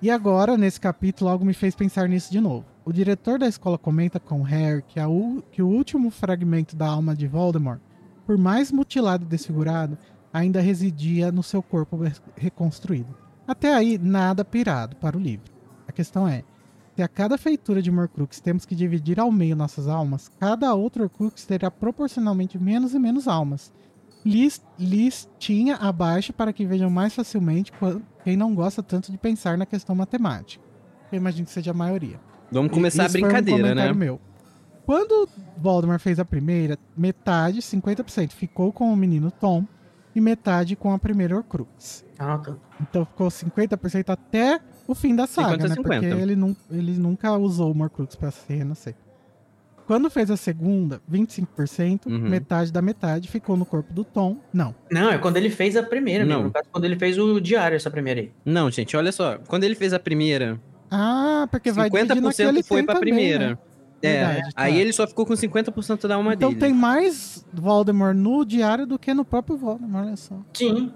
e 0.00 0.10
agora, 0.10 0.56
nesse 0.56 0.80
capítulo, 0.80 1.28
algo 1.28 1.44
me 1.44 1.52
fez 1.52 1.74
pensar 1.74 2.08
nisso 2.08 2.32
de 2.32 2.40
novo. 2.40 2.64
O 2.82 2.92
diretor 2.92 3.38
da 3.38 3.46
escola 3.46 3.76
comenta 3.76 4.18
com 4.18 4.40
Harry 4.40 4.82
que, 4.82 4.98
que 5.52 5.62
o 5.62 5.68
último 5.68 6.10
fragmento 6.10 6.74
da 6.74 6.86
alma 6.86 7.14
de 7.14 7.26
Voldemort, 7.26 7.78
por 8.24 8.38
mais 8.38 8.72
mutilado 8.72 9.24
e 9.24 9.28
desfigurado, 9.28 9.98
ainda 10.32 10.62
residia 10.62 11.30
no 11.30 11.42
seu 11.42 11.62
corpo 11.62 11.98
re- 11.98 12.12
reconstruído. 12.34 13.14
Até 13.46 13.74
aí, 13.74 13.98
nada 13.98 14.42
pirado 14.42 14.96
para 14.96 15.18
o 15.18 15.20
livro. 15.20 15.52
A 15.86 15.92
questão 15.92 16.26
é, 16.26 16.42
se 16.96 17.02
a 17.02 17.08
cada 17.08 17.36
feitura 17.36 17.82
de 17.82 17.90
Horcrux 17.90 18.40
temos 18.40 18.64
que 18.64 18.74
dividir 18.74 19.20
ao 19.20 19.30
meio 19.30 19.54
nossas 19.54 19.86
almas, 19.86 20.30
cada 20.40 20.72
outro 20.72 21.02
Horcrux 21.02 21.44
terá 21.44 21.70
proporcionalmente 21.70 22.58
menos 22.58 22.94
e 22.94 22.98
menos 22.98 23.28
almas. 23.28 23.70
Lis- 24.24 24.62
Listinha 24.78 25.76
abaixo 25.76 26.32
para 26.32 26.52
que 26.52 26.64
vejam 26.66 26.90
mais 26.90 27.14
facilmente 27.14 27.72
quem 28.24 28.36
não 28.36 28.54
gosta 28.54 28.82
tanto 28.82 29.10
de 29.10 29.18
pensar 29.18 29.56
na 29.56 29.64
questão 29.66 29.94
matemática. 29.94 30.62
Eu 31.10 31.16
imagino 31.16 31.46
que 31.46 31.52
seja 31.52 31.70
a 31.70 31.74
maioria. 31.74 32.20
Vamos 32.52 32.72
começar 32.72 33.06
Isso 33.06 33.16
a 33.16 33.20
foi 33.20 33.28
um 33.28 33.32
brincadeira, 33.32 33.74
né? 33.74 33.92
Meu. 33.92 34.20
Quando 34.84 35.28
Voldemort 35.56 36.00
fez 36.00 36.18
a 36.18 36.24
primeira, 36.24 36.78
metade, 36.96 37.60
50%, 37.60 38.30
ficou 38.32 38.72
com 38.72 38.92
o 38.92 38.96
menino 38.96 39.30
Tom 39.30 39.64
e 40.14 40.20
metade 40.20 40.74
com 40.74 40.92
a 40.92 40.98
primeira 40.98 41.36
Horcrux. 41.36 42.04
Ah, 42.18 42.38
tá. 42.38 42.56
Então 42.80 43.04
ficou 43.06 43.28
50% 43.28 44.08
até 44.10 44.60
o 44.88 44.94
fim 44.94 45.14
da 45.14 45.26
saga, 45.26 45.52
50, 45.52 45.68
né? 45.68 45.74
Porque 45.76 45.94
50. 46.00 46.20
ele, 46.22 46.34
nu 46.36 46.56
ele 46.70 46.92
nunca 46.98 47.36
usou 47.36 47.72
o 47.74 47.80
Horcrux 47.82 48.16
pra 48.16 48.30
ser, 48.32 48.64
não 48.64 48.74
sei. 48.74 48.94
Quando 49.90 50.08
fez 50.08 50.30
a 50.30 50.36
segunda, 50.36 51.00
25%, 51.10 52.06
Uhum. 52.06 52.16
metade 52.20 52.70
da 52.70 52.80
metade 52.80 53.26
ficou 53.28 53.56
no 53.56 53.66
corpo 53.66 53.92
do 53.92 54.04
Tom. 54.04 54.36
Não. 54.52 54.72
Não, 54.88 55.10
é 55.10 55.18
quando 55.18 55.36
ele 55.36 55.50
fez 55.50 55.76
a 55.76 55.82
primeira, 55.82 56.24
Não. 56.24 56.28
mesmo. 56.36 56.44
No 56.44 56.50
caso, 56.52 56.68
quando 56.70 56.84
ele 56.84 56.94
fez 56.94 57.18
o 57.18 57.40
diário, 57.40 57.74
essa 57.74 57.90
primeira 57.90 58.20
aí. 58.20 58.30
Não, 58.44 58.70
gente, 58.70 58.96
olha 58.96 59.10
só. 59.10 59.38
Quando 59.48 59.64
ele 59.64 59.74
fez 59.74 59.92
a 59.92 59.98
primeira, 59.98 60.60
Ah, 60.88 61.48
porque 61.50 61.72
vai 61.72 61.90
dividir 61.90 62.20
naquele 62.22 62.60
50% 62.62 62.68
foi 62.68 62.82
pra 62.84 62.94
também, 62.94 63.12
primeira. 63.14 63.48
né? 63.50 63.58
É, 64.00 64.24
Verdade, 64.26 64.54
tá. 64.54 64.62
aí 64.62 64.78
ele 64.80 64.92
só 64.92 65.08
ficou 65.08 65.26
com 65.26 65.34
50% 65.34 66.06
da 66.06 66.14
alma 66.14 66.34
Então 66.34 66.50
dele. 66.50 66.60
tem 66.60 66.72
mais 66.72 67.44
Voldemort 67.52 68.14
no 68.16 68.44
diário 68.44 68.86
do 68.86 68.96
que 68.96 69.12
no 69.12 69.24
próprio 69.24 69.56
Voldemort, 69.56 70.06
olha 70.06 70.16
só. 70.16 70.36
Sim. 70.54 70.92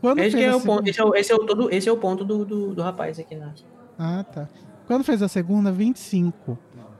Quando 0.00 0.20
Esse, 0.20 0.40
é 0.40 0.48
a 0.48 0.56
o 0.56 0.60
ponto, 0.60 0.88
esse, 0.88 1.00
é 1.00 1.04
o, 1.04 1.12
esse, 1.16 1.32
é 1.32 1.34
o 1.34 1.38
todo, 1.44 1.68
esse 1.74 1.88
é 1.88 1.92
o 1.92 1.96
ponto 1.96 2.24
do, 2.24 2.44
do, 2.44 2.72
do 2.72 2.82
rapaz 2.82 3.18
aqui, 3.18 3.34
né? 3.34 3.52
Ah, 3.98 4.22
tá. 4.22 4.48
Quando 4.86 5.02
fez 5.04 5.20
a 5.22 5.28
segunda, 5.28 5.70
25 5.72 6.56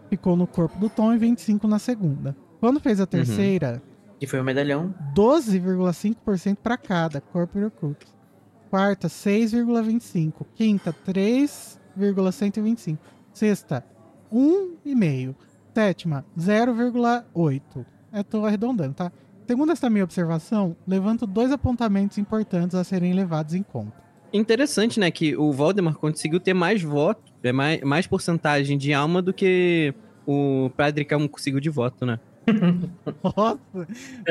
ficou 0.09 0.36
no 0.36 0.47
corpo 0.47 0.78
do 0.78 0.89
Tom 0.89 1.12
e 1.14 1.18
25 1.18 1.66
na 1.68 1.78
segunda. 1.78 2.35
Quando 2.60 2.80
fez 2.80 3.01
a 3.01 3.06
terceira, 3.06 3.82
Que 4.18 4.26
foi 4.26 4.40
o 4.40 4.44
medalhão. 4.44 4.93
12,5% 5.14 6.56
para 6.62 6.76
cada, 6.76 7.20
corpo 7.20 7.59
e 7.59 7.64
Horcrux. 7.64 8.06
Quarta, 8.70 9.09
6,25. 9.09 10.44
Quinta, 10.55 10.93
3,125. 10.93 13.01
Sexta, 13.32 13.85
1,5. 14.32 15.35
Sétima, 15.74 16.24
0,8. 16.36 17.86
Eu 18.12 18.24
tô 18.24 18.44
arredondando, 18.44 18.94
tá? 18.94 19.12
Segundo 19.47 19.72
esta 19.72 19.89
minha 19.89 20.05
observação, 20.05 20.76
levanto 20.86 21.26
dois 21.26 21.51
apontamentos 21.52 22.18
importantes 22.18 22.74
a 22.74 22.85
serem 22.85 23.14
levados 23.14 23.55
em 23.55 23.62
conta. 23.62 23.97
Interessante, 24.32 25.01
né, 25.01 25.10
que 25.10 25.35
o 25.36 25.51
Voldemort 25.52 25.97
conseguiu 25.97 26.39
ter 26.39 26.52
mais 26.52 26.82
voto, 26.82 27.27
é 27.43 27.52
mais, 27.52 27.81
mais 27.82 28.06
porcentagem 28.06 28.77
de 28.77 28.93
alma 28.93 29.23
do 29.23 29.32
que 29.32 29.94
o 30.27 30.70
Padricão 30.77 31.27
conseguiu 31.28 31.60
de 31.60 31.70
voto, 31.70 32.05
né? 32.05 32.19
Nossa, 33.23 33.59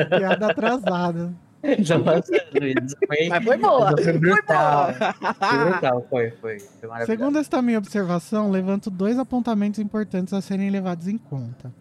piada 0.08 0.46
atrasada. 0.50 1.34
Nossa, 1.60 2.32
Luiz, 2.60 2.94
foi, 3.06 3.26
Mas 3.28 3.44
foi 3.44 3.56
boa. 3.56 4.02
foi 4.02 4.18
brutal. 4.18 4.94
Foi 4.94 5.64
brutal, 5.64 6.06
foi, 6.08 6.30
foi. 6.30 6.58
Foi 6.60 6.88
maravilhoso. 6.88 7.06
Segundo 7.06 7.38
esta 7.38 7.60
minha 7.60 7.78
observação, 7.78 8.50
levanto 8.50 8.90
dois 8.90 9.18
apontamentos 9.18 9.80
importantes 9.80 10.32
a 10.32 10.40
serem 10.40 10.70
levados 10.70 11.08
em 11.08 11.18
conta. 11.18 11.72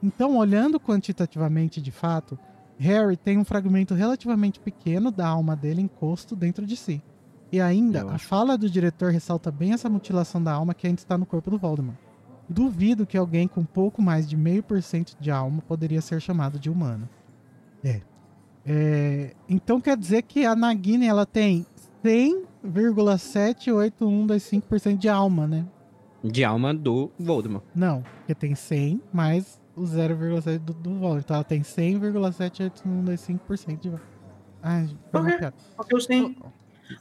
Então, 0.02 0.36
olhando 0.36 0.78
quantitativamente 0.78 1.80
de 1.80 1.90
fato, 1.90 2.38
Harry 2.78 3.16
tem 3.16 3.38
um 3.38 3.44
fragmento 3.44 3.94
relativamente 3.94 4.60
pequeno 4.60 5.10
da 5.10 5.26
alma 5.26 5.56
dele 5.56 5.80
encosto 5.80 6.36
dentro 6.36 6.66
de 6.66 6.76
si. 6.76 7.02
E 7.50 7.60
ainda, 7.60 8.00
Eu 8.00 8.10
a 8.10 8.14
acho. 8.14 8.26
fala 8.26 8.58
do 8.58 8.68
diretor 8.68 9.12
ressalta 9.12 9.50
bem 9.50 9.72
essa 9.72 9.88
mutilação 9.88 10.42
da 10.42 10.52
alma 10.52 10.74
que 10.74 10.86
ainda 10.86 11.00
está 11.00 11.16
no 11.16 11.24
corpo 11.24 11.50
do 11.50 11.58
Voldemort. 11.58 11.96
Duvido 12.48 13.06
que 13.06 13.16
alguém 13.16 13.48
com 13.48 13.64
pouco 13.64 14.02
mais 14.02 14.28
de 14.28 14.36
meio 14.36 14.62
por 14.62 14.80
cento 14.82 15.16
de 15.18 15.30
alma 15.30 15.62
poderia 15.62 16.00
ser 16.00 16.20
chamado 16.20 16.58
de 16.58 16.68
humano. 16.70 17.08
É. 17.84 18.00
É, 18.64 19.34
então 19.48 19.80
quer 19.80 19.96
dizer 19.96 20.22
que 20.22 20.44
a 20.44 20.54
Nagini 20.56 21.06
ela 21.06 21.24
tem 21.24 21.64
100,78125% 22.04 24.96
de 24.98 25.08
alma, 25.08 25.46
né? 25.46 25.64
De 26.22 26.44
alma 26.44 26.74
do 26.74 27.10
Voldemort. 27.18 27.64
Não, 27.74 28.02
porque 28.18 28.34
tem 28.34 28.54
100 28.54 29.00
mais 29.12 29.60
o 29.76 29.82
0,7 29.82 30.58
do, 30.58 30.72
do 30.74 30.90
Voldemort. 30.90 31.20
Então 31.24 31.36
ela 31.36 31.44
tem 31.44 31.62
100,78125% 31.62 33.78
de 33.80 33.88
alma. 33.88 34.00
Ai, 34.62 34.86
foi 34.86 34.96
Por 35.12 35.20
uma 35.20 35.30
quê? 35.30 35.38
piada. 35.38 35.54
Porque 35.76 35.94
eu 35.94 36.00
sei. 36.00 36.34
Que 36.34 36.42
é 36.42 36.46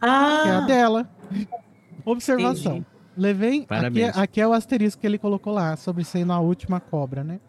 Ah! 0.01 0.57
a 0.57 0.61
dela. 0.67 1.09
Observação. 2.05 2.77
Entendi. 2.77 2.85
Levei. 3.17 3.57
Aqui, 3.59 3.67
Parabéns. 3.67 4.17
aqui 4.17 4.41
é 4.41 4.47
o 4.47 4.53
asterisco 4.53 4.99
que 5.01 5.07
ele 5.07 5.17
colocou 5.17 5.53
lá, 5.53 5.75
sobre 5.77 6.03
sendo 6.03 6.33
a 6.33 6.39
última 6.39 6.79
cobra, 6.81 7.23
né? 7.23 7.39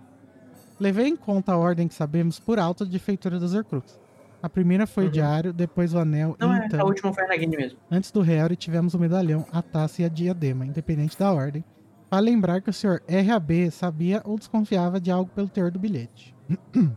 Levei 0.78 1.08
em 1.08 1.16
conta 1.16 1.52
a 1.52 1.56
ordem 1.58 1.88
que 1.88 1.94
sabemos 1.94 2.38
por 2.38 2.58
alto 2.58 2.86
de 2.86 2.98
feitura 2.98 3.38
dos 3.38 3.52
Horcrux. 3.54 3.98
A 4.42 4.48
primeira 4.48 4.86
foi 4.86 5.04
o 5.04 5.06
Uhum. 5.06 5.12
diário, 5.12 5.52
depois 5.52 5.92
o 5.92 5.98
anel, 5.98 6.36
Não, 6.38 6.54
é, 6.54 6.66
então, 6.66 6.80
a 6.80 6.84
última 6.84 7.12
foi 7.12 7.24
a 7.24 7.28
Nagini 7.28 7.56
mesmo. 7.56 7.78
antes 7.90 8.12
do 8.12 8.20
Harry 8.20 8.54
tivemos 8.54 8.94
o 8.94 8.98
medalhão, 8.98 9.44
a 9.50 9.60
taça 9.60 10.02
e 10.02 10.04
a 10.04 10.08
diadema, 10.08 10.64
independente 10.64 11.18
da 11.18 11.32
ordem. 11.32 11.64
Para 12.08 12.20
lembrar 12.20 12.60
que 12.60 12.70
o 12.70 12.72
Sr. 12.72 13.02
RAB 13.08 13.70
sabia 13.70 14.22
ou 14.24 14.38
desconfiava 14.38 15.00
de 15.00 15.10
algo 15.10 15.30
pelo 15.34 15.48
teor 15.48 15.70
do 15.70 15.78
bilhete. 15.78 16.34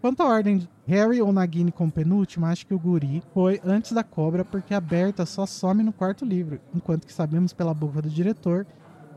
Quanto 0.00 0.22
à 0.22 0.26
ordem 0.26 0.58
de 0.58 0.68
Harry 0.86 1.20
ou 1.20 1.30
Nagini 1.30 1.70
como 1.70 1.92
penúltima, 1.92 2.48
acho 2.48 2.66
que 2.66 2.72
o 2.72 2.78
Guri 2.78 3.22
foi 3.34 3.60
antes 3.62 3.92
da 3.92 4.02
cobra, 4.02 4.42
porque 4.44 4.72
a 4.72 4.80
Berta 4.80 5.26
só 5.26 5.44
some 5.44 5.82
no 5.82 5.92
quarto 5.92 6.24
livro, 6.24 6.58
enquanto 6.74 7.06
que 7.06 7.12
sabemos 7.12 7.52
pela 7.52 7.74
boca 7.74 8.00
do 8.00 8.08
diretor, 8.08 8.66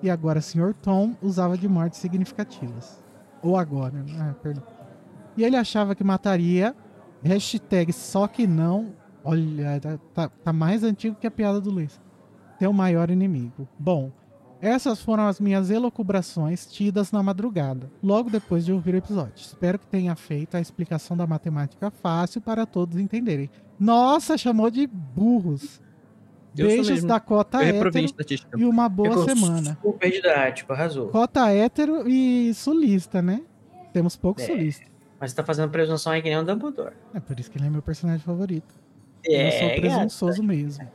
e 0.02 0.10
agora 0.10 0.42
Sr. 0.42 0.74
Tom 0.74 1.16
usava 1.22 1.58
de 1.58 1.70
mortes 1.70 2.00
significativas. 2.00 3.02
Ou 3.42 3.56
agora, 3.58 3.94
né? 4.04 4.14
ah, 4.20 4.34
perdão. 4.44 4.64
E 5.38 5.44
ele 5.46 5.56
achava 5.56 5.96
que 5.96 6.04
mataria, 6.04 6.76
hashtag 7.24 7.94
só 7.94 8.28
que 8.28 8.46
não, 8.46 8.92
olha, 9.24 9.80
tá- 9.80 10.00
tá, 10.14 10.30
tá 10.30 10.52
mais 10.54 10.84
antigo 10.84 11.16
que 11.16 11.26
a 11.26 11.32
piada 11.32 11.62
do 11.62 11.72
Luiz. 11.72 12.00
teu 12.60 12.74
maior 12.74 13.10
inimigo. 13.10 13.68
Bom, 13.80 14.12
essas 14.66 15.02
foram 15.02 15.28
as 15.28 15.40
minhas 15.42 15.70
elocubrações 15.70 16.66
tidas 16.66 17.12
na 17.12 17.22
madrugada, 17.22 17.92
logo 18.02 18.30
depois 18.30 18.64
de 18.64 18.72
ouvir 18.72 18.94
o 18.96 18.98
episódio. 18.98 19.34
Espero 19.36 19.78
que 19.78 19.86
tenha 19.86 20.16
feito 20.16 20.56
a 20.56 20.62
explicação 20.62 21.18
da 21.18 21.28
matemática 21.28 21.92
fácil 21.92 22.40
para 22.40 22.66
todos 22.66 22.98
entenderem. 22.98 23.50
Nossa, 23.78 24.38
chamou 24.38 24.70
de 24.72 24.88
burros. 24.88 25.82
Eu 26.58 26.68
Beijos 26.68 27.04
da 27.04 27.20
cota 27.20 27.64
Eu 27.64 27.84
hétero 27.84 28.16
e 28.56 28.64
uma 28.64 28.88
boa 28.88 29.10
Ficou 29.10 29.26
semana. 29.26 29.78
Super 29.82 30.12
didático, 30.12 30.72
arrasou. 30.72 31.10
Cota 31.10 31.50
hétero 31.52 32.08
e 32.08 32.54
sulista, 32.54 33.22
né? 33.22 33.42
Temos 33.92 34.16
poucos 34.16 34.44
É. 34.44 34.48
sulistas. 34.48 34.88
Mas 35.20 35.32
você 35.32 35.38
tá 35.38 35.44
fazendo 35.44 35.70
presunção 35.72 36.14
aí 36.14 36.22
que 36.22 36.30
nem 36.30 36.38
um 36.40 36.44
Dumbledore. 36.46 36.94
É 37.14 37.20
por 37.20 37.40
isso 37.40 37.50
que 37.52 37.58
ele 37.58 37.68
é 37.68 37.70
meu 37.70 37.82
personagem 37.82 38.22
favorito. 38.24 38.74
É, 39.26 39.48
eu 39.48 39.52
sou 39.60 39.80
presunçoso 39.82 40.44
mesmo. 40.44 40.88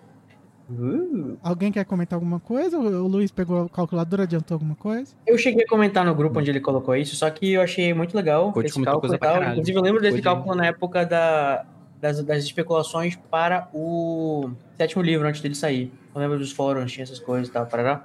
Uh. 0.70 1.38
Alguém 1.42 1.72
quer 1.72 1.84
comentar 1.84 2.16
alguma 2.16 2.38
coisa? 2.38 2.78
O 2.78 3.04
o 3.04 3.08
Luiz 3.08 3.30
pegou 3.30 3.62
a 3.62 3.68
calculadora, 3.68 4.24
adiantou 4.24 4.54
alguma 4.54 4.74
coisa? 4.74 5.14
Eu 5.26 5.38
cheguei 5.38 5.64
a 5.64 5.68
comentar 5.68 6.04
no 6.04 6.14
grupo 6.14 6.38
onde 6.38 6.50
ele 6.50 6.60
colocou 6.60 6.94
isso, 6.94 7.16
só 7.16 7.30
que 7.30 7.52
eu 7.52 7.62
achei 7.62 7.94
muito 7.94 8.14
legal 8.14 8.52
Code 8.52 8.68
esse 8.68 8.82
cálculo 8.82 9.00
coisa 9.00 9.16
e 9.16 9.18
tal. 9.18 9.42
Inclusive, 9.42 9.78
eu 9.78 9.82
lembro 9.82 10.02
desse 10.02 10.20
cálculo 10.20 10.54
na 10.54 10.66
época 10.66 11.06
da, 11.06 11.64
das, 12.00 12.22
das 12.22 12.44
especulações 12.44 13.16
para 13.30 13.68
o 13.72 14.50
sétimo 14.76 15.02
livro, 15.02 15.26
antes 15.26 15.40
dele 15.40 15.54
sair. 15.54 15.90
Eu 16.14 16.20
lembro 16.20 16.38
dos 16.38 16.52
fóruns, 16.52 16.92
tinha 16.92 17.02
essas 17.02 17.18
coisas 17.18 17.48
e 17.48 17.50
tal, 17.50 17.66
parará. 17.66 18.04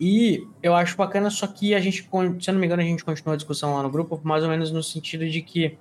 E 0.00 0.46
eu 0.62 0.74
acho 0.74 0.96
bacana, 0.96 1.30
só 1.30 1.46
que 1.46 1.74
a 1.74 1.80
gente, 1.80 2.02
se 2.02 2.08
eu 2.50 2.54
não 2.54 2.60
me 2.60 2.66
engano, 2.66 2.82
a 2.82 2.84
gente 2.84 3.04
continuou 3.04 3.34
a 3.34 3.36
discussão 3.36 3.74
lá 3.74 3.82
no 3.82 3.90
grupo, 3.90 4.20
mais 4.22 4.42
ou 4.42 4.50
menos 4.50 4.70
no 4.70 4.82
sentido 4.82 5.28
de 5.28 5.42
que 5.42 5.78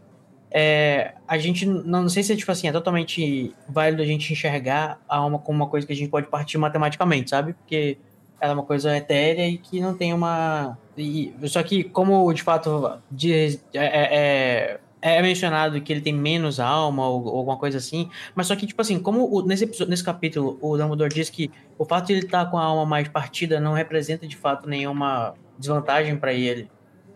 é, 0.51 1.13
a 1.27 1.37
gente, 1.37 1.65
não, 1.65 2.01
não 2.03 2.09
sei 2.09 2.23
se 2.23 2.33
é 2.33 2.35
tipo 2.35 2.51
assim, 2.51 2.67
é 2.67 2.71
totalmente 2.71 3.55
válido 3.69 4.01
a 4.01 4.05
gente 4.05 4.31
enxergar 4.33 4.99
a 5.07 5.17
alma 5.17 5.39
como 5.39 5.57
uma 5.57 5.67
coisa 5.67 5.87
que 5.87 5.93
a 5.93 5.95
gente 5.95 6.09
pode 6.09 6.27
partir 6.27 6.57
matematicamente, 6.57 7.29
sabe? 7.29 7.53
Porque 7.53 7.97
ela 8.39 8.51
é 8.51 8.55
uma 8.55 8.63
coisa 8.63 8.95
etérea 8.97 9.47
e 9.47 9.57
que 9.57 9.79
não 9.79 9.93
tem 9.95 10.13
uma. 10.13 10.77
E, 10.97 11.33
só 11.47 11.63
que, 11.63 11.83
como 11.85 12.31
de 12.33 12.41
fato 12.43 12.97
diz- 13.09 13.63
é, 13.73 13.85
é, 13.85 14.79
é- 15.03 15.17
é 15.17 15.21
mencionado 15.21 15.79
que 15.81 15.91
ele 15.91 16.01
tem 16.01 16.13
menos 16.13 16.59
alma 16.59 17.07
ou, 17.07 17.23
ou 17.25 17.37
alguma 17.37 17.57
coisa 17.57 17.77
assim, 17.79 18.09
mas 18.35 18.45
só 18.47 18.55
que, 18.55 18.67
tipo 18.67 18.79
assim, 18.81 18.99
como 18.99 19.27
o- 19.33 19.41
nesse, 19.45 19.65
nesse 19.87 20.03
capítulo 20.03 20.59
o 20.61 20.77
Dumbledore 20.77 21.13
diz 21.13 21.29
que 21.29 21.49
o 21.77 21.85
fato 21.85 22.07
de 22.07 22.13
ele 22.13 22.25
estar 22.25 22.45
com 22.51 22.57
a 22.57 22.63
alma 22.63 22.85
mais 22.85 23.07
partida 23.07 23.59
não 23.59 23.73
representa 23.73 24.27
de 24.27 24.35
fato 24.35 24.67
nenhuma 24.69 25.33
desvantagem 25.57 26.17
para 26.17 26.33
ele 26.33 26.69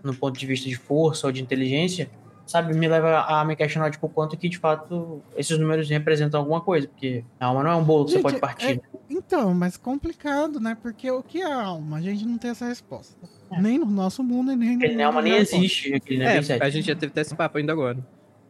no 0.04 0.16
ponto 0.16 0.40
de 0.40 0.46
vista 0.46 0.68
de 0.70 0.76
força 0.76 1.28
ou 1.28 1.34
de 1.34 1.42
inteligência, 1.42 2.10
sabe? 2.46 2.74
Me 2.74 2.88
leva 2.88 3.22
a 3.22 3.44
me 3.44 3.56
questionar, 3.56 3.92
tipo, 3.92 4.08
quanto 4.08 4.38
que 4.38 4.48
de 4.48 4.58
fato 4.58 5.22
esses 5.36 5.58
números 5.58 5.90
representam 5.90 6.40
alguma 6.40 6.62
coisa, 6.62 6.88
porque 6.88 7.24
a 7.40 7.48
alma 7.48 7.64
não 7.64 7.72
é 7.72 7.76
um 7.76 7.84
bolo 7.84 8.06
que 8.06 8.12
você 8.12 8.18
Gente, 8.18 8.24
pode 8.24 8.40
partir. 8.40 8.82
Então, 9.10 9.54
mas 9.54 9.78
complicado, 9.78 10.60
né? 10.60 10.78
Porque 10.80 11.10
o 11.10 11.22
que 11.22 11.42
é 11.42 11.52
alma? 11.52 11.98
A 11.98 12.02
gente 12.02 12.26
não 12.26 12.38
tem 12.38 12.52
essa 12.52 12.66
resposta. 12.66 13.18
É. 13.52 13.62
Nem 13.62 13.78
no 13.78 13.86
nosso 13.86 14.24
mundo 14.24 14.52
e 14.52 14.56
nem 14.56 14.78
no 14.78 14.84
Aquele 14.84 15.04
alma 15.04 15.22
nem 15.22 15.36
existe, 15.36 15.94
aquele 15.94 16.20
nem 16.20 16.28
É, 16.28 16.38
a 16.38 16.70
gente 16.70 16.88
já 16.88 16.96
teve 16.96 17.12
até 17.12 17.22
esse 17.22 17.36
papo 17.36 17.58
ainda 17.58 17.72
agora. 17.72 17.98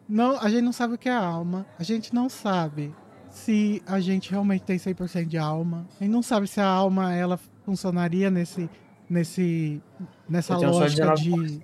Não, 0.08 0.40
a 0.40 0.50
gente 0.50 0.62
não 0.62 0.72
sabe 0.72 0.96
o 0.96 0.98
que 0.98 1.10
é 1.10 1.16
alma. 1.16 1.66
A 1.80 1.84
gente 1.84 2.14
não 2.14 2.30
sabe 2.30 2.94
se 3.30 3.82
a 3.86 4.00
gente 4.00 4.32
realmente 4.32 4.64
tem 4.64 4.78
100% 4.78 5.26
de 5.26 5.38
alma. 5.38 5.88
A 6.00 6.04
gente 6.04 6.14
não 6.14 6.22
sabe 6.22 6.48
se 6.48 6.60
a 6.60 6.68
alma 6.68 7.14
ela 7.14 7.40
funcionaria 7.64 8.30
nesse 8.30 8.70
nesse 9.10 9.82
nessa 10.28 10.58
lógica 10.58 11.14
19%. 11.14 11.16
de 11.16 11.62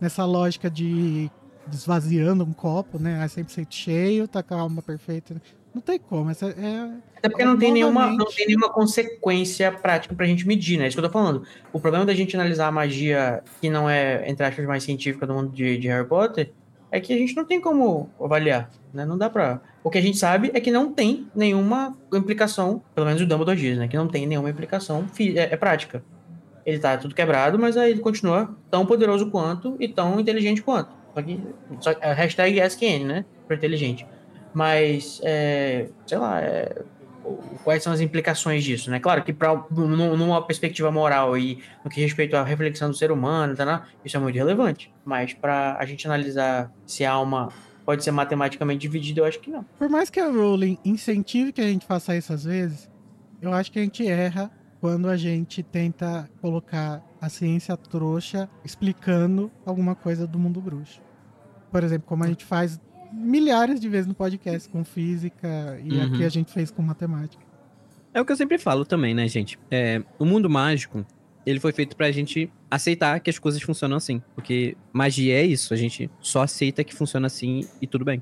nessa 0.00 0.24
lógica 0.24 0.70
de 0.70 1.30
esvaziando 1.70 2.44
um 2.44 2.52
copo, 2.52 2.98
né? 2.98 3.22
É 3.22 3.26
100% 3.26 3.66
cheio, 3.70 4.26
tá 4.26 4.42
com 4.42 4.54
a 4.54 4.60
alma 4.60 4.82
perfeita. 4.82 5.34
Não 5.74 5.80
tem 5.80 5.98
como, 5.98 6.28
essa 6.30 6.46
é 6.46 6.90
Até 7.16 7.30
porque 7.30 7.44
não 7.44 7.58
tem, 7.58 7.72
nenhuma, 7.72 8.10
não 8.10 8.26
tem 8.26 8.46
nenhuma 8.46 8.68
consequência 8.68 9.72
prática 9.72 10.14
pra 10.14 10.26
gente 10.26 10.46
medir, 10.46 10.78
né? 10.78 10.86
Isso 10.86 10.96
que 10.96 11.00
eu 11.02 11.08
tô 11.08 11.12
falando. 11.12 11.44
O 11.72 11.80
problema 11.80 12.04
da 12.04 12.14
gente 12.14 12.36
analisar 12.36 12.66
a 12.66 12.72
magia 12.72 13.42
que 13.60 13.70
não 13.70 13.88
é, 13.88 14.28
entre 14.28 14.44
aspas, 14.44 14.66
mais 14.66 14.82
científica 14.82 15.26
do 15.26 15.32
mundo 15.32 15.50
de, 15.50 15.78
de 15.78 15.88
Harry 15.88 16.06
Potter 16.06 16.52
é 16.90 17.00
que 17.00 17.14
a 17.14 17.16
gente 17.16 17.34
não 17.34 17.46
tem 17.46 17.58
como 17.58 18.10
avaliar, 18.20 18.70
né? 18.92 19.06
Não 19.06 19.16
dá 19.16 19.30
pra... 19.30 19.62
O 19.82 19.88
que 19.88 19.96
a 19.96 20.02
gente 20.02 20.18
sabe 20.18 20.50
é 20.52 20.60
que 20.60 20.70
não 20.70 20.92
tem 20.92 21.26
nenhuma 21.34 21.96
implicação, 22.12 22.82
pelo 22.94 23.06
menos 23.06 23.22
o 23.22 23.26
Dumbledore 23.26 23.58
diz, 23.58 23.78
né? 23.78 23.88
Que 23.88 23.96
não 23.96 24.08
tem 24.08 24.26
nenhuma 24.26 24.50
implicação 24.50 25.06
é, 25.18 25.54
é 25.54 25.56
prática. 25.56 26.04
Ele 26.66 26.78
tá 26.78 26.98
tudo 26.98 27.14
quebrado, 27.14 27.58
mas 27.58 27.78
aí 27.78 27.92
ele 27.92 28.00
continua 28.00 28.54
tão 28.70 28.84
poderoso 28.84 29.30
quanto 29.30 29.74
e 29.80 29.88
tão 29.88 30.20
inteligente 30.20 30.62
quanto. 30.62 31.01
Só 31.14 31.22
que... 31.22 31.40
Só, 31.80 31.90
é, 32.00 32.12
hashtag 32.12 32.60
AskN, 32.60 33.04
né? 33.04 33.24
Pra 33.46 33.56
inteligente. 33.56 34.06
Mas, 34.54 35.20
é, 35.24 35.88
sei 36.06 36.18
lá, 36.18 36.40
é, 36.40 36.82
quais 37.64 37.82
são 37.82 37.92
as 37.92 38.00
implicações 38.00 38.64
disso, 38.64 38.90
né? 38.90 39.00
Claro 39.00 39.22
que 39.22 39.32
pra, 39.32 39.64
num- 39.70 40.16
numa 40.16 40.42
perspectiva 40.42 40.90
moral 40.90 41.36
e 41.38 41.62
no 41.84 41.90
que 41.90 42.00
respeita 42.00 42.40
à 42.40 42.44
reflexão 42.44 42.90
do 42.90 42.96
ser 42.96 43.10
humano, 43.10 43.56
tá, 43.56 43.64
né? 43.64 43.82
isso 44.04 44.16
é 44.16 44.20
muito 44.20 44.36
relevante. 44.36 44.92
Mas 45.04 45.32
para 45.32 45.76
a 45.78 45.84
gente 45.86 46.06
analisar 46.06 46.70
se 46.86 47.04
a 47.04 47.12
alma 47.12 47.48
pode 47.84 48.04
ser 48.04 48.10
matematicamente 48.10 48.80
dividida, 48.80 49.20
eu 49.20 49.24
acho 49.24 49.40
que 49.40 49.50
não. 49.50 49.64
Por 49.78 49.88
mais 49.88 50.10
que 50.10 50.20
a 50.20 50.26
Rowling 50.30 50.78
incentive 50.84 51.52
que 51.52 51.60
a 51.60 51.64
gente 51.66 51.86
faça 51.86 52.16
isso 52.16 52.32
às 52.32 52.44
vezes, 52.44 52.90
eu 53.40 53.52
acho 53.52 53.72
que 53.72 53.78
a 53.78 53.82
gente 53.82 54.06
erra 54.06 54.50
quando 54.80 55.08
a 55.08 55.16
gente 55.16 55.62
tenta 55.62 56.28
colocar 56.40 57.02
a 57.22 57.28
ciência 57.28 57.76
trouxa 57.76 58.50
explicando 58.64 59.50
alguma 59.64 59.94
coisa 59.94 60.26
do 60.26 60.38
mundo 60.38 60.60
bruxo. 60.60 61.00
Por 61.70 61.84
exemplo, 61.84 62.06
como 62.06 62.24
a 62.24 62.26
gente 62.26 62.44
faz 62.44 62.80
milhares 63.12 63.78
de 63.80 63.88
vezes 63.88 64.06
no 64.08 64.14
podcast 64.14 64.68
com 64.68 64.84
física 64.84 65.78
e 65.84 65.92
Uhum. 65.96 66.02
aqui 66.06 66.24
a 66.24 66.28
gente 66.28 66.52
fez 66.52 66.70
com 66.70 66.82
matemática. 66.82 67.42
É 68.12 68.20
o 68.20 68.24
que 68.24 68.32
eu 68.32 68.36
sempre 68.36 68.58
falo 68.58 68.84
também, 68.84 69.14
né, 69.14 69.28
gente? 69.28 69.58
É, 69.70 70.02
o 70.18 70.24
mundo 70.24 70.50
mágico, 70.50 71.06
ele 71.46 71.60
foi 71.60 71.72
feito 71.72 71.96
pra 71.96 72.10
gente 72.10 72.50
aceitar 72.70 73.20
que 73.20 73.30
as 73.30 73.38
coisas 73.38 73.62
funcionam 73.62 73.96
assim. 73.96 74.20
Porque 74.34 74.76
magia 74.92 75.34
é 75.34 75.44
isso, 75.46 75.72
a 75.72 75.76
gente 75.76 76.10
só 76.20 76.42
aceita 76.42 76.82
que 76.82 76.94
funciona 76.94 77.26
assim 77.28 77.66
e 77.80 77.86
tudo 77.86 78.04
bem. 78.04 78.20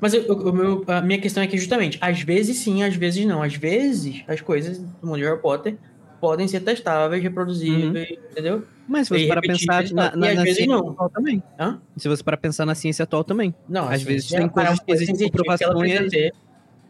Mas 0.00 0.14
eu- 0.14 0.22
eu- 0.22 0.52
meu- 0.52 0.84
a 0.86 1.00
minha 1.02 1.20
questão 1.20 1.42
é 1.42 1.46
que 1.46 1.58
justamente, 1.58 1.98
às 2.00 2.22
vezes 2.22 2.58
sim, 2.58 2.82
às 2.84 2.94
vezes 2.96 3.26
não. 3.26 3.42
Às 3.42 3.54
vezes 3.54 4.22
as 4.28 4.40
coisas 4.40 4.78
do 4.78 5.06
mundo 5.06 5.18
de 5.18 5.24
Harry 5.24 5.40
Potter 5.42 5.76
podem 6.20 6.46
ser 6.48 6.60
testáveis, 6.60 7.22
reproduzíveis, 7.22 8.08
entendeu? 8.30 8.66
Mas 8.86 9.06
se 9.08 9.14
você 9.18 9.26
para 9.26 9.40
pensar 9.42 9.84
na, 9.92 10.16
na, 10.16 10.34
na 10.34 10.42
ciência 10.42 10.66
não. 10.66 10.90
atual 10.90 11.10
também. 11.10 11.42
Hã? 11.58 11.80
Se 11.96 12.08
você 12.08 12.22
para 12.22 12.36
pensar 12.36 12.64
na 12.66 12.74
ciência 12.74 13.02
atual 13.02 13.22
também. 13.24 13.54
Não, 13.68 13.84
Às 13.84 13.96
assim, 13.96 14.04
vezes 14.04 14.28
tem 14.28 14.38
ela- 14.38 14.48
coisas 14.48 14.80
que 14.80 14.92
existem 14.92 15.16
ela 15.16 15.30
comprovações- 15.30 15.92
precisa 15.92 16.10
ter- 16.10 16.32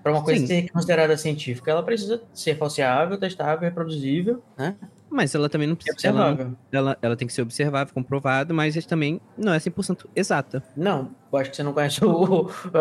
Para 0.02 0.12
uma 0.12 0.22
coisa 0.22 0.40
Sim. 0.40 0.46
ser 0.46 0.70
considerada 0.70 1.16
científica, 1.16 1.70
ela 1.72 1.82
precisa 1.82 2.22
ser 2.32 2.56
falseável, 2.56 3.18
testável, 3.18 3.68
reproduzível, 3.68 4.42
né? 4.56 4.76
Mas 5.10 5.34
ela 5.34 5.48
também 5.48 5.66
não 5.66 5.74
precisa. 5.74 5.96
Ela, 6.06 6.18
não- 6.18 6.30
observável. 6.30 6.58
ela, 6.70 6.98
ela 7.02 7.16
tem 7.16 7.26
que 7.26 7.34
ser 7.34 7.42
observável, 7.42 7.92
comprovada, 7.92 8.54
mas 8.54 8.76
ela 8.76 8.86
também 8.86 9.20
não 9.36 9.52
é 9.52 9.58
100% 9.58 10.08
exata. 10.14 10.62
Não, 10.76 11.10
eu 11.32 11.38
acho 11.38 11.50
que 11.50 11.56
você 11.56 11.62
não 11.64 11.72
conhece 11.72 12.02
o, 12.04 12.08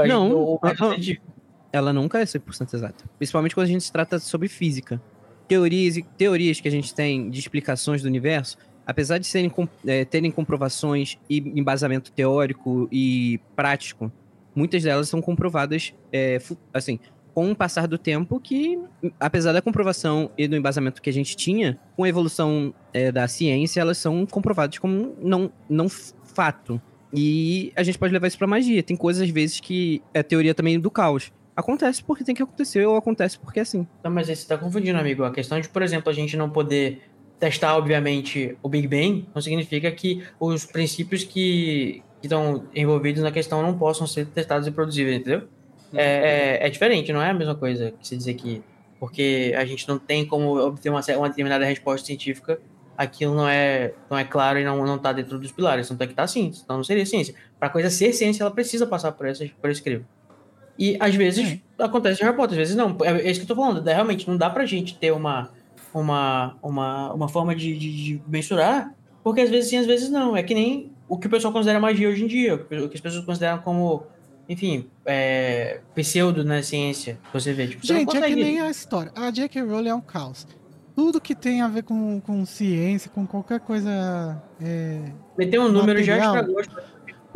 Não, 0.08 0.28
que 0.30 0.36
o 0.36 0.60
aham. 0.64 0.92
científico. 0.94 1.26
Ela 1.74 1.92
nunca 1.92 2.20
é 2.20 2.26
100% 2.26 2.74
exata. 2.76 3.04
Principalmente 3.18 3.56
quando 3.56 3.66
a 3.66 3.70
gente 3.70 3.84
se 3.84 3.92
trata 3.92 4.20
sobre 4.20 4.48
física. 4.48 5.02
Teorias, 5.48 6.00
teorias 6.18 6.60
que 6.60 6.68
a 6.68 6.72
gente 6.72 6.94
tem 6.94 7.30
de 7.30 7.40
explicações 7.40 8.02
do 8.02 8.08
universo, 8.08 8.58
apesar 8.86 9.18
de 9.18 9.28
serem, 9.28 9.52
é, 9.86 10.06
terem 10.06 10.32
comprovações 10.32 11.18
e 11.30 11.38
embasamento 11.38 12.12
teórico 12.12 12.88
e 12.92 13.40
prático, 13.56 14.12
muitas 14.56 14.82
delas 14.82 15.08
são 15.08 15.22
comprovadas, 15.22 15.94
é, 16.12 16.40
assim, 16.74 17.00
com 17.34 17.52
o 17.52 17.56
passar 17.56 17.88
do 17.88 18.00
tempo 18.00 18.40
que, 18.40 18.80
apesar 19.20 19.54
da 19.54 19.62
comprovação 19.62 20.32
e 20.36 20.48
do 20.48 20.56
embasamento 20.56 21.00
que 21.00 21.10
a 21.10 21.14
gente 21.14 21.36
tinha, 21.36 21.80
com 21.96 22.04
a 22.04 22.10
evolução 22.10 22.74
é, 22.92 23.12
da 23.12 23.28
ciência, 23.28 23.80
elas 23.80 24.00
são 24.00 24.26
comprovadas 24.26 24.80
como 24.80 25.16
não, 25.22 25.52
não 25.70 25.88
fato. 25.88 26.82
E 27.14 27.72
a 27.76 27.84
gente 27.84 28.00
pode 28.00 28.12
levar 28.12 28.26
isso 28.26 28.40
pra 28.40 28.48
magia. 28.48 28.82
Tem 28.82 28.98
coisas, 28.98 29.22
às 29.22 29.30
vezes, 29.30 29.60
que 29.60 30.02
é 30.14 30.24
teoria 30.24 30.56
também 30.56 30.80
do 30.80 30.90
caos. 30.90 31.32
Acontece 31.58 32.04
porque 32.04 32.24
tem 32.24 32.36
que 32.36 32.44
acontecer, 32.44 32.86
ou 32.86 32.96
acontece 32.96 33.40
porque 33.40 33.58
é 33.58 33.64
assim. 33.64 33.88
Não, 34.04 34.12
mas 34.12 34.28
você 34.28 34.48
tá 34.48 34.60
confundindo, 34.60 35.00
amigo. 35.00 35.24
A 35.24 35.32
questão 35.32 35.60
de, 35.60 35.68
por 35.68 35.82
exemplo, 35.82 36.08
a 36.08 36.14
gente 36.14 36.38
não 36.38 36.52
poder 36.52 37.02
testar, 37.40 37.76
obviamente, 37.76 38.56
o 38.62 38.70
Big 38.70 38.88
Bang, 38.88 39.28
não 39.34 39.42
significa 39.42 39.92
que 39.92 40.24
os 40.40 40.66
princípios 40.66 41.24
que 41.24 42.04
estão 42.22 42.66
envolvidos 42.76 43.24
na 43.24 43.32
questão 43.32 43.64
não 43.64 43.76
possam 43.76 44.06
ser 44.06 44.28
testados 44.28 44.68
e 44.68 44.72
produzidos, 44.72 45.16
entendeu? 45.16 45.48
É, 45.96 46.60
é, 46.62 46.68
é 46.68 46.70
diferente, 46.70 47.12
não 47.12 47.24
é 47.24 47.32
a 47.32 47.34
mesma 47.34 47.56
coisa 47.56 47.92
que 47.92 48.08
se 48.08 48.16
dizer 48.16 48.36
que 48.36 48.62
porque 49.00 49.54
a 49.58 49.66
gente 49.66 49.88
não 49.88 49.98
tem 49.98 50.26
como 50.26 50.60
obter 50.60 50.90
uma, 50.90 51.02
uma 51.18 51.30
determinada 51.30 51.66
resposta 51.66 52.06
científica, 52.06 52.60
aquilo 52.98 53.36
não 53.36 53.48
é, 53.48 53.94
não 54.10 54.18
é 54.18 54.24
claro 54.24 54.60
e 54.60 54.64
não, 54.64 54.84
não 54.86 54.98
tá 54.98 55.12
dentro 55.12 55.38
dos 55.38 55.52
pilares. 55.52 55.88
Tanto 55.88 56.02
é 56.04 56.08
que 56.08 56.14
tá 56.14 56.24
assim, 56.24 56.52
senão 56.52 56.78
não 56.78 56.84
seria 56.84 57.06
ciência. 57.06 57.36
Para 57.60 57.70
coisa 57.70 57.90
ser 57.90 58.14
ciência, 58.14 58.44
ela 58.44 58.52
precisa 58.52 58.88
passar 58.88 59.12
por, 59.12 59.28
essas, 59.28 59.50
por 59.52 59.70
esse 59.70 59.82
crivo. 59.82 60.06
E 60.80 60.96
às 61.00 61.16
vezes 61.16 61.60
acontece 61.80 62.22
em 62.22 62.26
Harry 62.26 62.36
Potter, 62.38 62.52
às 62.54 62.58
vezes 62.58 62.76
não. 62.76 62.96
É, 63.04 63.22
é 63.28 63.32
isso 63.32 63.40
que 63.40 63.52
eu 63.52 63.56
tô 63.56 63.62
falando. 63.62 63.82
dá- 63.82 63.94
Realmente, 63.94 64.28
não 64.28 64.38
dá 64.38 64.50
pra 64.50 64.66
gente 64.66 64.98
ter 64.98 65.12
uma, 65.12 65.50
uma, 65.94 66.56
uma, 66.62 67.14
uma 67.14 67.28
forma 67.28 67.56
de, 67.56 67.76
de, 67.78 68.04
de 68.04 68.22
mensurar, 68.28 68.94
porque 69.24 69.42
às 69.42 69.50
vezes 69.50 69.70
sim, 69.70 69.78
às 69.78 69.86
vezes 69.86 70.10
não. 70.10 70.36
É 70.38 70.44
que 70.44 70.54
nem 70.54 70.92
o 71.10 71.18
que 71.18 71.28
o 71.28 71.30
pessoal 71.30 71.52
considera 71.54 71.80
magia 71.80 72.08
hoje 72.10 72.24
em 72.24 72.28
dia, 72.28 72.56
o 72.56 72.60
que 72.90 72.96
as 72.96 73.02
pessoas 73.02 73.26
consideram 73.26 73.60
como 73.60 74.04
enfim, 74.50 74.88
é, 75.06 75.82
pseudo 75.94 76.44
na 76.46 76.64
ciência. 76.64 77.20
Você 77.34 77.52
vê, 77.52 77.68
tipo, 77.68 77.86
Gente, 77.86 78.16
é 78.16 78.22
que 78.30 78.36
nem 78.36 78.62
a 78.62 78.70
história. 78.70 79.12
A 79.14 79.30
J.K. 79.30 79.62
Rowling 79.62 79.90
é 79.90 79.94
um 79.96 80.00
caos. 80.00 80.48
Tudo 80.96 81.20
que 81.20 81.36
tem 81.36 81.62
a 81.62 81.68
ver 81.68 81.84
com, 81.84 82.22
com 82.22 82.46
ciência, 82.46 83.12
com 83.14 83.28
qualquer 83.28 83.60
coisa. 83.60 84.42
é, 84.62 85.12
Meter 85.38 85.60
um 85.60 85.70
número 85.70 86.02
já 86.02 86.18
material. 86.18 86.62
estragou. 86.62 86.88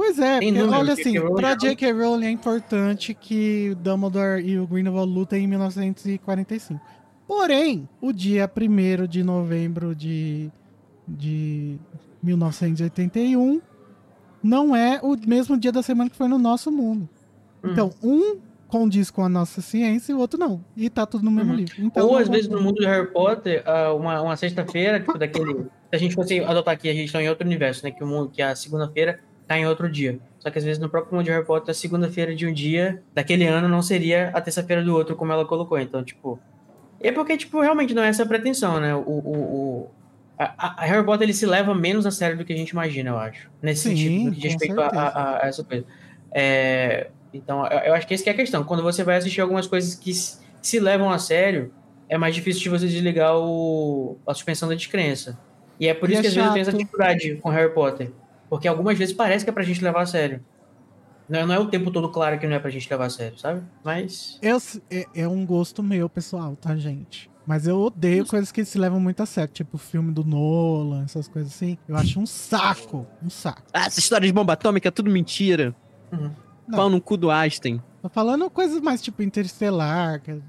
Pois 0.04 0.18
é, 0.18 0.40
Tem 0.40 0.52
porque, 0.52 0.74
olha 0.74 0.94
assim, 0.94 1.16
Rowling 1.20 1.36
pra 1.36 1.52
é 1.52 1.56
J.K. 1.56 1.92
Rowling 1.92 2.26
é 2.26 2.32
importante 2.32 3.14
que 3.14 3.76
Dumbledore 3.82 4.42
e 4.44 4.58
o 4.58 4.66
Grindelwald 4.66 5.14
lutem 5.14 5.44
em 5.44 5.48
1945. 5.48 6.82
Porém, 7.28 7.88
o 8.02 8.12
dia 8.12 8.50
1 8.52 9.06
de 9.06 9.24
novembro 9.24 9.94
de, 9.94 10.50
de 11.08 11.78
1981 12.24 13.62
não 14.42 14.76
é 14.76 15.00
o 15.04 15.16
mesmo 15.28 15.56
dia 15.56 15.72
da 15.72 15.84
semana 15.84 16.10
que 16.10 16.16
foi 16.16 16.28
no 16.28 16.40
nosso 16.40 16.72
mundo. 16.72 17.08
Então, 17.64 17.92
um 18.02 18.38
condiz 18.68 19.12
com 19.12 19.24
a 19.24 19.30
nossa 19.30 19.62
ciência 19.62 20.14
e 20.14 20.16
o 20.16 20.20
outro 20.20 20.40
não. 20.40 20.66
E 20.76 20.90
tá 20.90 21.06
tudo 21.06 21.24
no 21.24 21.30
mesmo 21.30 21.52
Uhum. 21.52 21.58
livro. 21.58 21.76
Então, 21.78 22.08
Ou 22.08 22.18
às 22.18 22.26
vou- 22.28 22.36
vezes 22.36 22.50
no 22.50 22.60
mundo 22.60 22.78
de 22.80 22.86
Harry 22.88 23.06
Potter, 23.12 23.62
ah, 23.68 23.94
uma, 23.94 24.20
uma 24.20 24.36
sexta-feira, 24.36 25.00
tipo 25.00 25.16
daquele. 25.18 25.54
Se 25.54 25.68
a 25.94 25.98
gente 25.98 26.16
fosse 26.16 26.40
adotar 26.40 26.74
aqui, 26.74 26.90
a 26.90 26.94
gente 26.94 27.12
tá 27.14 27.22
em 27.22 27.30
outro 27.30 27.46
universo, 27.46 27.84
né? 27.84 27.92
Que, 27.92 28.04
o 28.04 28.08
mundo, 28.08 28.30
que 28.32 28.42
a 28.42 28.56
segunda-feira 28.56 29.20
tá 29.54 29.58
em 29.60 29.66
outro 29.66 29.90
dia. 29.92 30.20
Só 30.40 30.50
que 30.50 30.58
às 30.58 30.64
vezes 30.64 30.80
no 30.82 30.90
próprio 30.90 31.14
mundo 31.16 31.26
de 31.26 31.32
Harry 31.32 31.46
Potter, 31.46 31.72
a 31.72 31.74
segunda-feira 31.74 32.34
de 32.36 32.48
um 32.48 32.54
dia 32.54 33.04
daquele 33.14 33.46
ano 33.46 33.68
não 33.68 33.82
seria 33.82 34.30
a 34.34 34.42
terça-feira 34.42 34.82
do 34.84 34.96
outro, 34.96 35.16
como 35.16 35.32
ela 35.32 35.46
colocou. 35.46 35.78
Então, 35.80 36.04
tipo. 36.04 36.40
É 37.04 37.12
porque, 37.12 37.36
tipo, 37.36 37.60
realmente 37.62 37.94
não 37.94 38.04
é 38.04 38.10
essa 38.10 38.24
a 38.24 38.28
pretensão, 38.28 38.80
né? 38.80 38.94
O, 38.96 39.00
o, 39.00 39.32
o- 39.36 39.92
a, 40.38 40.82
a 40.82 40.86
Harry 40.86 41.06
Potter 41.06 41.26
ele 41.26 41.34
se 41.34 41.46
leva 41.46 41.74
menos 41.76 42.06
a 42.06 42.12
sério 42.12 42.38
do 42.38 42.46
que 42.46 42.54
a 42.54 42.56
gente 42.56 42.70
imagina, 42.70 43.10
eu 43.12 43.18
acho. 43.18 43.50
Nesse 43.62 43.84
Sim, 43.84 43.90
sentido, 43.96 44.26
no 44.26 44.32
que 44.32 44.40
diz 44.40 44.54
com 44.54 44.60
respeito 44.60 44.82
a, 44.82 44.88
a- 44.88 45.44
a 45.44 45.48
essa 45.48 45.64
coisa. 45.64 45.86
É, 46.34 47.10
então, 47.34 47.66
eu, 47.68 47.80
eu 47.80 47.94
acho 47.94 48.08
que 48.08 48.14
essa 48.14 48.24
que 48.24 48.30
é 48.30 48.34
a 48.34 48.36
questão. 48.36 48.64
Quando 48.64 48.82
você 48.84 49.04
vai 49.04 49.18
assistir 49.18 49.42
algumas 49.42 49.68
coisas 49.68 49.96
que 49.96 50.14
se, 50.14 50.40
se 50.62 50.80
levam 50.80 51.10
a 51.12 51.20
sério, 51.20 51.74
é 52.10 52.18
mais 52.18 52.34
difícil 52.36 52.62
de 52.64 52.70
você 52.70 52.88
desligar 52.88 53.36
o, 53.38 54.18
a 54.28 54.34
suspensão 54.34 54.68
da 54.70 54.76
descrença. 54.76 55.38
E 55.80 55.88
é 55.88 55.94
por 55.94 56.10
E 56.10 56.14
isso 56.14 56.20
é 56.20 56.22
que 56.24 56.28
às 56.28 56.34
vezes 56.36 56.48
eu 56.48 56.54
tenho 56.54 56.62
essa 56.62 56.72
chato. 56.72 56.80
dificuldade 56.80 57.36
com 57.42 57.50
Harry 57.50 57.74
Potter. 57.74 58.12
Porque 58.52 58.68
algumas 58.68 58.98
vezes 58.98 59.14
parece 59.14 59.46
que 59.46 59.50
é 59.50 59.54
pra 59.54 59.64
gente 59.64 59.82
levar 59.82 60.02
a 60.02 60.06
sério. 60.06 60.44
Não 61.30 61.40
é, 61.40 61.46
não 61.46 61.56
é 61.56 61.60
o 61.60 61.70
tempo 61.70 61.90
todo 61.90 62.10
claro 62.10 62.38
que 62.38 62.46
não 62.46 62.58
é 62.58 62.60
pra 62.60 62.70
gente 62.70 62.90
levar 62.92 63.06
a 63.06 63.10
sério, 63.10 63.40
sabe? 63.40 63.62
Mas. 63.82 64.38
Eu, 64.42 64.58
é, 64.90 65.06
é 65.16 65.26
um 65.26 65.46
gosto 65.46 65.82
meu, 65.82 66.10
pessoal, 66.10 66.58
tá, 66.58 66.76
gente? 66.76 67.32
Mas 67.48 67.66
eu 67.66 67.80
odeio 67.80 68.26
coisas 68.28 68.52
que 68.52 68.66
se 68.66 68.78
levam 68.78 69.00
muito 69.00 69.24
a 69.24 69.26
sério, 69.26 69.54
tipo 69.54 69.78
o 69.78 69.80
filme 69.80 70.12
do 70.12 70.26
Nolan, 70.26 71.06
essas 71.06 71.30
coisas 71.30 71.54
assim. 71.54 71.78
Eu 71.88 71.96
acho 71.96 72.20
um 72.20 72.26
saco, 72.26 73.08
um 73.24 73.30
saco. 73.30 73.64
Ah, 73.74 73.86
essa 73.86 74.02
história 74.02 74.28
de 74.28 74.34
bomba 74.34 74.52
atômica 74.52 74.90
é 74.90 74.92
tudo 74.92 75.10
mentira. 75.10 75.74
Uhum. 76.12 76.32
Pau 76.70 76.90
no 76.90 77.00
cu 77.00 77.16
do 77.16 77.32
Einstein. 77.32 77.82
Tô 78.02 78.10
falando 78.10 78.50
coisas 78.50 78.82
mais 78.82 79.02
tipo 79.02 79.24
interestelar. 79.24 80.22
que- 80.22 80.42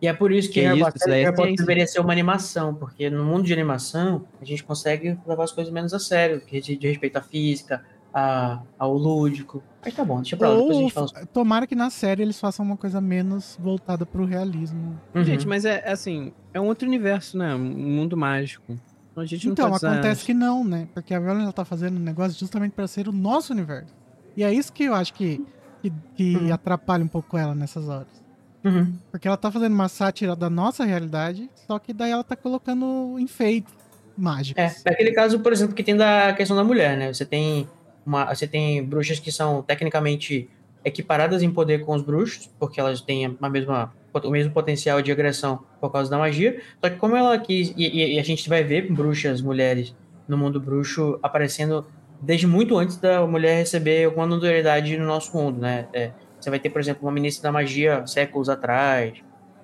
E 0.00 0.06
é 0.06 0.12
por 0.12 0.30
isso 0.30 0.48
que, 0.48 0.54
Que 0.54 0.60
Harry 0.60 0.76
isso, 0.78 0.84
Potter, 0.84 0.96
isso 1.00 1.08
daí 1.08 1.20
é 1.20 1.24
Harry 1.24 1.36
Potter 1.36 1.48
ciência. 1.50 1.64
deveria 1.66 1.86
ser 1.86 2.00
uma 2.00 2.12
animação, 2.12 2.74
porque 2.74 3.10
no 3.10 3.24
mundo 3.24 3.44
de 3.44 3.52
animação 3.52 4.24
a 4.40 4.44
gente 4.44 4.62
consegue 4.62 5.18
levar 5.26 5.44
as 5.44 5.52
coisas 5.52 5.72
menos 5.72 5.92
a 5.92 5.98
sério, 5.98 6.40
que 6.40 6.60
de, 6.60 6.76
de 6.76 6.86
respeito 6.88 7.16
à 7.16 7.22
física, 7.22 7.84
a, 8.14 8.62
ao 8.78 8.94
lúdico. 8.96 9.62
Mas 9.84 9.94
tá 9.94 10.04
bom, 10.04 10.16
deixa 10.20 10.36
pra 10.36 10.48
lá, 10.48 10.56
depois 10.56 10.76
a 10.76 10.80
gente 10.80 10.92
fala. 10.92 11.08
tomara 11.32 11.66
que 11.66 11.74
na 11.74 11.90
série 11.90 12.22
eles 12.22 12.38
façam 12.38 12.64
uma 12.64 12.76
coisa 12.76 13.00
menos 13.00 13.56
voltada 13.60 14.06
pro 14.06 14.24
realismo. 14.24 15.00
Uhum. 15.14 15.24
Gente, 15.24 15.46
mas 15.46 15.64
é 15.64 15.82
é 15.84 15.92
assim, 15.92 16.32
é 16.52 16.60
um 16.60 16.66
outro 16.66 16.86
universo, 16.86 17.36
né? 17.36 17.54
Um 17.54 17.58
mundo 17.60 18.16
mágico. 18.16 18.78
Então 19.10 19.22
a 19.22 19.26
gente 19.26 19.46
não 19.46 19.52
Então, 19.52 19.74
acontece 19.74 20.24
que 20.24 20.34
não, 20.34 20.64
né? 20.64 20.88
Porque 20.94 21.12
a 21.12 21.16
ela 21.18 21.52
tá 21.52 21.64
fazendo 21.64 21.96
um 21.96 22.02
negócio 22.02 22.38
justamente 22.38 22.72
pra 22.72 22.86
ser 22.86 23.08
o 23.08 23.12
nosso 23.12 23.52
universo. 23.52 23.92
E 24.36 24.44
é 24.44 24.52
isso 24.52 24.72
que 24.72 24.84
eu 24.84 24.94
acho 24.94 25.12
que, 25.12 25.44
que, 25.82 25.92
que 26.14 26.36
Uhum. 26.36 26.52
atrapalha 26.52 27.04
um 27.04 27.08
pouco 27.08 27.36
ela 27.36 27.54
nessas 27.54 27.88
horas. 27.88 28.27
Uhum. 28.68 28.94
Porque 29.10 29.26
ela 29.26 29.36
tá 29.36 29.50
fazendo 29.50 29.72
uma 29.72 29.88
sátira 29.88 30.36
da 30.36 30.50
nossa 30.50 30.84
realidade, 30.84 31.50
só 31.54 31.78
que 31.78 31.92
daí 31.92 32.10
ela 32.10 32.24
tá 32.24 32.36
colocando 32.36 33.16
enfeites 33.18 33.72
mágicos. 34.16 34.62
É, 34.62 34.90
é 34.90 34.92
aquele 34.92 35.12
caso, 35.12 35.40
por 35.40 35.52
exemplo, 35.52 35.74
que 35.74 35.82
tem 35.82 35.96
da 35.96 36.32
questão 36.34 36.56
da 36.56 36.64
mulher, 36.64 36.96
né? 36.96 37.12
Você 37.12 37.24
tem, 37.24 37.66
uma, 38.04 38.34
você 38.34 38.46
tem 38.46 38.84
bruxas 38.84 39.18
que 39.18 39.32
são 39.32 39.62
tecnicamente 39.62 40.50
equiparadas 40.84 41.42
em 41.42 41.50
poder 41.50 41.84
com 41.84 41.94
os 41.94 42.02
bruxos, 42.02 42.48
porque 42.58 42.80
elas 42.80 43.00
têm 43.00 43.36
a 43.40 43.48
mesma, 43.50 43.92
o 44.14 44.30
mesmo 44.30 44.52
potencial 44.52 45.00
de 45.02 45.10
agressão 45.12 45.64
por 45.80 45.90
causa 45.90 46.10
da 46.10 46.18
magia. 46.18 46.60
Só 46.82 46.90
que 46.90 46.96
como 46.96 47.16
ela 47.16 47.38
quis, 47.38 47.72
e, 47.76 47.84
e- 47.86 48.14
e 48.14 48.18
a 48.20 48.22
gente 48.22 48.48
vai 48.48 48.62
ver 48.62 48.92
bruxas 48.92 49.40
mulheres 49.40 49.94
no 50.26 50.36
mundo 50.36 50.60
bruxo 50.60 51.18
aparecendo 51.22 51.86
desde 52.20 52.46
muito 52.46 52.76
antes 52.76 52.96
da 52.98 53.24
mulher 53.26 53.56
receber 53.58 54.04
alguma 54.04 54.26
notoriedade 54.26 54.96
no 54.96 55.06
nosso 55.06 55.36
mundo, 55.36 55.60
né? 55.60 55.86
É, 55.92 56.10
você 56.48 56.50
vai 56.50 56.58
ter, 56.58 56.70
por 56.70 56.80
exemplo, 56.80 57.06
uma 57.06 57.12
ministra 57.12 57.42
da 57.44 57.52
magia 57.52 58.06
séculos 58.06 58.48
atrás. 58.48 59.22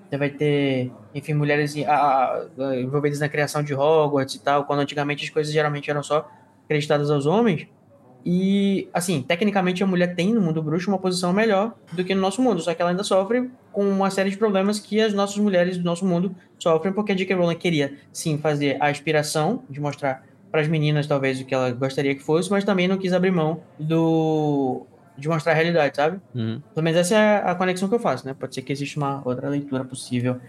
Você 0.09 0.19
vai 0.19 0.29
ter, 0.29 0.93
enfim, 1.15 1.35
mulheres 1.35 1.75
ah, 1.87 2.47
ah, 2.59 2.77
envolvidas 2.77 3.21
na 3.21 3.29
criação 3.29 3.63
de 3.63 3.75
Hogwarts 3.75 4.35
e 4.35 4.41
tal, 4.41 4.65
quando 4.65 4.81
antigamente 4.81 5.25
as 5.25 5.31
coisas 5.31 5.53
geralmente 5.53 5.91
eram 5.91 6.03
só 6.03 6.31
acreditadas 6.65 7.11
aos 7.11 7.27
homens. 7.27 7.67
E, 8.25 8.89
assim, 8.93 9.23
tecnicamente 9.23 9.83
a 9.83 9.87
mulher 9.87 10.15
tem 10.15 10.33
no 10.33 10.41
mundo 10.41 10.63
bruxo 10.63 10.91
uma 10.91 10.99
posição 10.99 11.33
melhor 11.33 11.75
do 11.93 12.03
que 12.03 12.15
no 12.15 12.23
nosso 12.23 12.41
mundo, 12.41 12.61
só 12.63 12.73
que 12.73 12.81
ela 12.81 12.91
ainda 12.91 13.05
sofre 13.05 13.51
com 13.71 13.87
uma 13.87 14.11
série 14.11 14.31
de 14.31 14.39
problemas 14.39 14.79
que 14.79 14.99
as 14.99 15.13
nossas 15.13 15.37
mulheres 15.37 15.77
do 15.77 15.85
nosso 15.85 16.07
mundo 16.07 16.35
sofrem, 16.59 16.93
porque 16.93 17.13
a 17.13 17.15
J.K. 17.15 17.35
Rowling 17.35 17.57
queria, 17.57 17.99
sim, 18.11 18.39
fazer 18.39 18.79
a 18.81 18.87
aspiração 18.87 19.63
de 19.69 19.79
mostrar 19.79 20.25
para 20.51 20.63
as 20.63 20.69
meninas, 20.69 21.07
talvez, 21.07 21.39
o 21.41 21.45
que 21.45 21.55
ela 21.55 21.71
gostaria 21.73 22.15
que 22.15 22.23
fosse, 22.23 22.51
mas 22.51 22.65
também 22.65 22.89
não 22.89 22.97
quis 22.97 23.13
abrir 23.13 23.31
mão 23.31 23.61
do 23.79 24.87
de 25.17 25.29
mostrar 25.29 25.53
a 25.53 25.55
realidade, 25.55 25.97
sabe? 25.97 26.21
Uhum. 26.35 26.61
Pelo 26.75 26.85
menos 26.85 26.99
essa 27.01 27.15
é 27.17 27.51
a 27.51 27.55
conexão 27.55 27.89
que 27.89 27.95
eu 27.95 27.99
faço, 28.01 28.27
né? 28.27 28.35
Pode 28.39 28.55
ser 28.55 28.63
que 28.63 28.73
exista 28.73 28.99
uma 28.99 29.23
outra 29.25 29.49
leitura 29.49 29.85
possível 29.85 30.41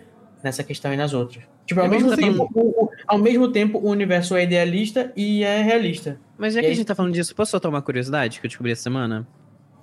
nessa 0.44 0.64
questão 0.64 0.94
e 0.94 0.98
nas 0.98 1.14
outras. 1.14 1.44
Tipo, 1.66 1.80
ao 1.82 1.88
Eu 1.88 1.92
mesmo, 1.92 2.10
sei. 2.16 2.24
tempo, 2.26 2.50
o, 2.54 2.84
o- 2.86 2.90
ao 3.08 3.18
mesmo 3.18 3.52
tempo, 3.52 3.80
o 3.80 3.90
universo 3.90 4.36
é 4.36 4.44
idealista 4.44 5.12
e 5.16 5.44
é 5.44 5.62
realista. 5.64 6.20
Mas 6.38 6.54
já 6.54 6.60
E 6.60 6.64
que 6.64 6.68
a 6.68 6.70
aí- 6.72 6.76
gente 6.76 6.86
tá 6.88 6.94
falando 6.96 7.14
disso, 7.14 7.36
posso 7.36 7.52
soltar 7.52 7.70
uma 7.72 7.82
curiosidade 7.82 8.40
que 8.40 8.46
eu 8.46 8.50
descobri 8.50 8.72
essa 8.72 8.84
semana? 8.84 9.28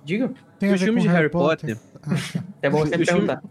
Diga. 0.05 0.31
Tem 0.59 0.69
a 0.71 0.75
Os 0.75 0.81
filmes 0.81 1.03
de 1.03 1.09
Harry 1.09 1.29
Potter, 1.29 1.77
Ah, 2.01 2.09
tá. 2.09 2.43
É 2.61 2.69
bom 2.69 2.79
você 2.85 2.95
Os 2.97 3.05
perguntar. 3.05 3.41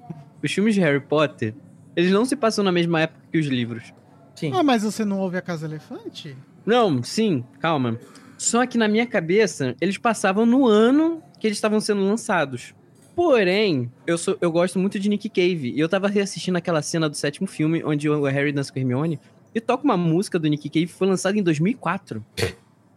os 0.43 0.53
filmes 0.53 0.75
de 0.75 0.81
Harry 0.81 1.01
Potter, 1.01 1.55
eles 1.97 2.11
não 2.13 2.25
se 2.25 2.37
passam 2.37 2.63
na 2.65 2.73
mesma 2.73 3.01
época 3.03 3.21
que 3.31 3.39
os 3.39 3.47
livros. 3.47 3.93
Sim. 4.35 4.53
Ah, 4.55 4.63
mas 4.63 4.83
você 4.83 5.05
não 5.05 5.19
ouve 5.21 5.37
a 5.37 5.43
Casa 5.43 5.67
Elefante? 5.67 6.35
Não, 6.65 7.03
sim, 7.03 7.45
calma. 7.61 7.99
Só 8.43 8.67
que 8.67 8.77
na 8.77 8.89
minha 8.89 9.07
cabeça, 9.07 9.77
eles 9.81 9.97
passavam 9.97 10.45
no 10.45 10.67
ano 10.67 11.23
que 11.39 11.47
eles 11.47 11.57
estavam 11.57 11.79
sendo 11.81 12.05
lançados. 12.05 12.75
Porém, 13.15 13.89
eu, 14.05 14.19
sou, 14.19 14.37
eu 14.41 14.51
gosto 14.51 14.81
muito 14.81 14.99
de 14.99 15.09
Nick 15.09 15.29
Cave. 15.29 15.71
E 15.71 15.79
eu 15.79 15.89
tava 15.89 16.09
reassistindo 16.09 16.59
aquela 16.59 16.83
cena 16.83 17.09
do 17.09 17.17
sétimo 17.17 17.47
filme, 17.47 17.85
onde 17.85 18.11
o 18.11 18.25
Harry 18.25 18.51
dança 18.51 18.73
com 18.73 18.81
Hermione. 18.81 19.21
E 19.55 19.61
toca 19.61 19.85
uma 19.85 19.97
música 19.97 20.41
do 20.41 20.49
Nick 20.49 20.69
Cave 20.69 20.89
que 20.89 20.93
foi 20.93 21.07
lançada 21.07 21.39
em 21.39 21.43
2004. 21.43 22.25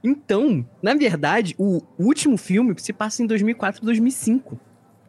Então, 0.03 0.67
na 0.81 0.95
verdade, 0.95 1.53
o 1.59 1.83
último 1.99 2.37
filme 2.37 2.73
se 2.79 2.91
passa 2.91 3.21
em 3.21 3.27
2004, 3.27 3.85
2005. 3.85 4.59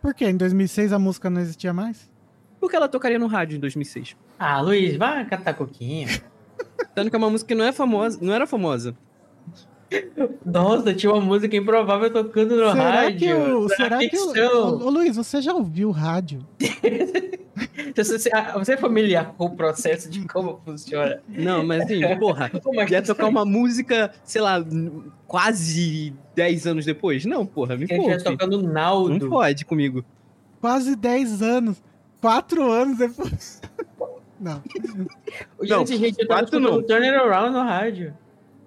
Por 0.02 0.12
quê? 0.12 0.26
Em 0.26 0.36
2006 0.36 0.92
a 0.92 0.98
música 0.98 1.30
não 1.30 1.40
existia 1.40 1.72
mais? 1.72 2.10
Porque 2.60 2.76
ela 2.76 2.88
tocaria 2.88 3.18
no 3.18 3.26
rádio 3.26 3.56
em 3.56 3.60
2006. 3.60 4.14
Ah, 4.38 4.60
Luiz, 4.60 4.98
vai 4.98 5.24
catar 5.24 5.54
coquinha. 5.54 6.08
Tanto 6.94 7.08
que 7.08 7.16
é 7.16 7.18
uma 7.18 7.30
música 7.30 7.48
que 7.48 7.54
não 7.54 7.64
é 7.64 7.72
famosa, 7.72 8.18
não 8.20 8.34
era 8.34 8.46
famosa. 8.46 8.94
Nossa, 10.44 10.92
tinha 10.94 11.12
uma 11.12 11.20
música 11.20 11.56
improvável 11.56 12.12
tocando 12.12 12.56
no 12.56 12.70
será 12.72 12.90
rádio. 13.02 13.18
que 13.18 13.34
na 13.34 13.76
Será 13.76 13.98
que 13.98 14.16
o. 14.16 14.32
ficção. 14.32 14.78
Ô, 14.78 14.86
ô, 14.86 14.90
Luiz, 14.90 15.16
você 15.16 15.40
já 15.40 15.54
ouviu 15.54 15.88
o 15.88 15.92
rádio? 15.92 16.40
Você, 17.96 18.28
é 18.72 18.76
familiar 18.76 19.32
com 19.38 19.46
o 19.46 19.56
processo 19.56 20.10
de 20.10 20.26
como 20.28 20.60
funciona? 20.62 21.22
Não, 21.26 21.64
mas 21.64 21.84
assim, 21.84 22.00
porra, 22.18 22.50
Como 22.62 22.78
é 22.78 22.84
que 22.84 22.92
ia 22.92 23.00
tocar 23.00 23.26
uma 23.26 23.46
música, 23.46 24.12
sei 24.22 24.42
lá, 24.42 24.62
quase 25.26 26.12
10 26.34 26.66
anos 26.66 26.84
depois? 26.84 27.24
Não, 27.24 27.46
porra, 27.46 27.74
me 27.74 27.86
gente 27.86 27.96
poupe. 27.96 28.22
tocando 28.22 28.60
Não 28.60 28.70
Naldo. 28.70 29.30
pode 29.30 29.64
comigo. 29.64 30.04
Quase 30.60 30.94
10 30.94 31.40
anos. 31.40 31.82
4 32.20 32.70
anos 32.70 32.98
depois. 32.98 33.62
Não. 34.38 34.62
Não, 35.58 35.86
Gente, 35.86 35.96
gente, 35.96 36.20
eu 36.20 36.28
tava 36.28 36.40
escutando 36.42 36.70
não. 36.70 36.82
Turn 36.82 37.06
It 37.08 37.16
Around 37.16 37.52
no 37.56 37.62
rádio. 37.62 38.12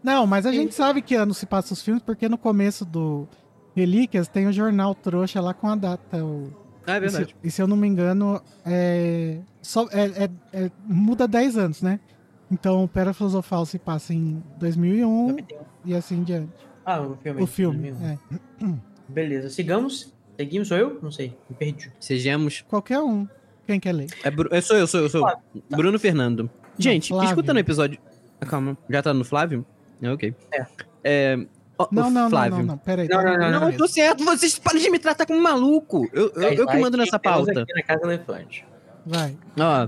Não, 0.04 0.26
mas 0.26 0.46
a 0.46 0.52
gente 0.52 0.74
sabe 0.74 1.02
que 1.02 1.16
ano 1.16 1.34
se 1.34 1.46
passa 1.46 1.74
os 1.74 1.82
filmes, 1.82 2.02
porque 2.04 2.30
no 2.30 2.38
começo 2.38 2.86
do 2.86 3.28
Relíquias 3.76 4.28
tem 4.28 4.48
o 4.48 4.52
jornal 4.54 4.96
trouxa 4.96 5.42
lá 5.42 5.54
com 5.54 5.68
a 5.68 5.76
data. 5.76 6.24
O... 6.24 6.52
Ah, 6.88 6.94
é 6.94 6.98
E, 7.06 7.10
se, 7.10 7.16
verdade. 7.18 7.36
e 7.44 7.52
se 7.52 7.62
eu 7.62 7.68
não 7.68 7.76
me 7.78 7.88
engano, 7.88 8.42
é... 8.66 9.40
Só, 9.62 9.88
é, 9.92 10.24
é- 10.26 10.30
é- 10.66 10.72
muda 10.86 11.28
10 11.28 11.58
anos, 11.58 11.82
né? 11.82 12.00
Então 12.52 12.84
o 12.84 12.88
Pera 12.88 13.14
Filosofal 13.14 13.66
se 13.66 13.78
passa 13.78 14.14
em 14.14 14.42
2001 14.58 15.36
e 15.86 15.94
assim 15.94 16.16
em 16.16 16.24
diante. 16.24 16.52
Ah, 16.86 17.02
o 17.02 17.16
filme. 17.18 17.42
O 17.44 17.46
filme, 17.46 17.92
2001. 17.92 18.06
é. 18.08 18.20
Beleza, 19.08 19.50
sigamos. 19.50 20.12
Seguimos, 20.38 20.68
sou 20.70 20.78
eu? 20.78 20.98
Não 21.04 21.12
sei, 21.12 21.38
me 21.50 21.56
perdi. 21.56 21.92
Sejamos. 22.00 22.62
Qualquer 22.68 23.00
um. 23.02 23.28
Quem 23.68 23.80
quer 23.80 23.92
ler? 23.92 24.08
É. 24.24 24.30
Eu 24.56 24.62
sou 24.62 24.78
eu, 24.78 24.88
sou 24.88 25.02
eu, 25.02 25.10
sou 25.10 25.30
eu. 25.30 25.38
Bruno 25.78 26.00
Fernando. 26.00 26.50
Gente, 26.78 27.14
escuta 27.14 27.54
no 27.54 27.60
episódio. 27.60 28.00
Ah, 28.42 28.46
Calma, 28.46 28.76
já 28.90 29.04
tá 29.04 29.14
no 29.14 29.24
Flávio? 29.26 29.64
É, 30.02 30.12
ok. 30.12 30.34
É. 30.54 30.66
É, 31.04 31.38
Ó, 31.78 31.88
Não, 31.92 32.04
não, 32.10 32.24
não, 32.24 32.30
Flávio. 32.30 32.58
não, 32.58 32.66
não. 32.66 32.74
Não, 32.76 32.78
tá 33.08 33.24
não, 33.24 33.24
não, 33.24 33.38
Não, 33.52 33.54
eu 33.62 33.66
mesmo. 33.68 33.78
tô 33.78 33.88
certo, 33.88 34.24
vocês 34.26 34.60
parem 34.60 34.82
de 34.82 34.90
me 34.90 35.00
tratar 35.00 35.26
como 35.26 35.42
maluco. 35.42 36.10
Eu, 36.12 36.30
eu, 36.36 36.42
eu 36.54 36.68
que 36.68 36.78
mando 36.78 36.98
nessa 36.98 37.18
pauta. 37.18 37.62
aqui 37.62 37.74
na 37.74 37.82
Casa 37.84 38.04
Elefante. 38.04 38.66
Vai. 39.06 39.38
Ó, 39.58 39.88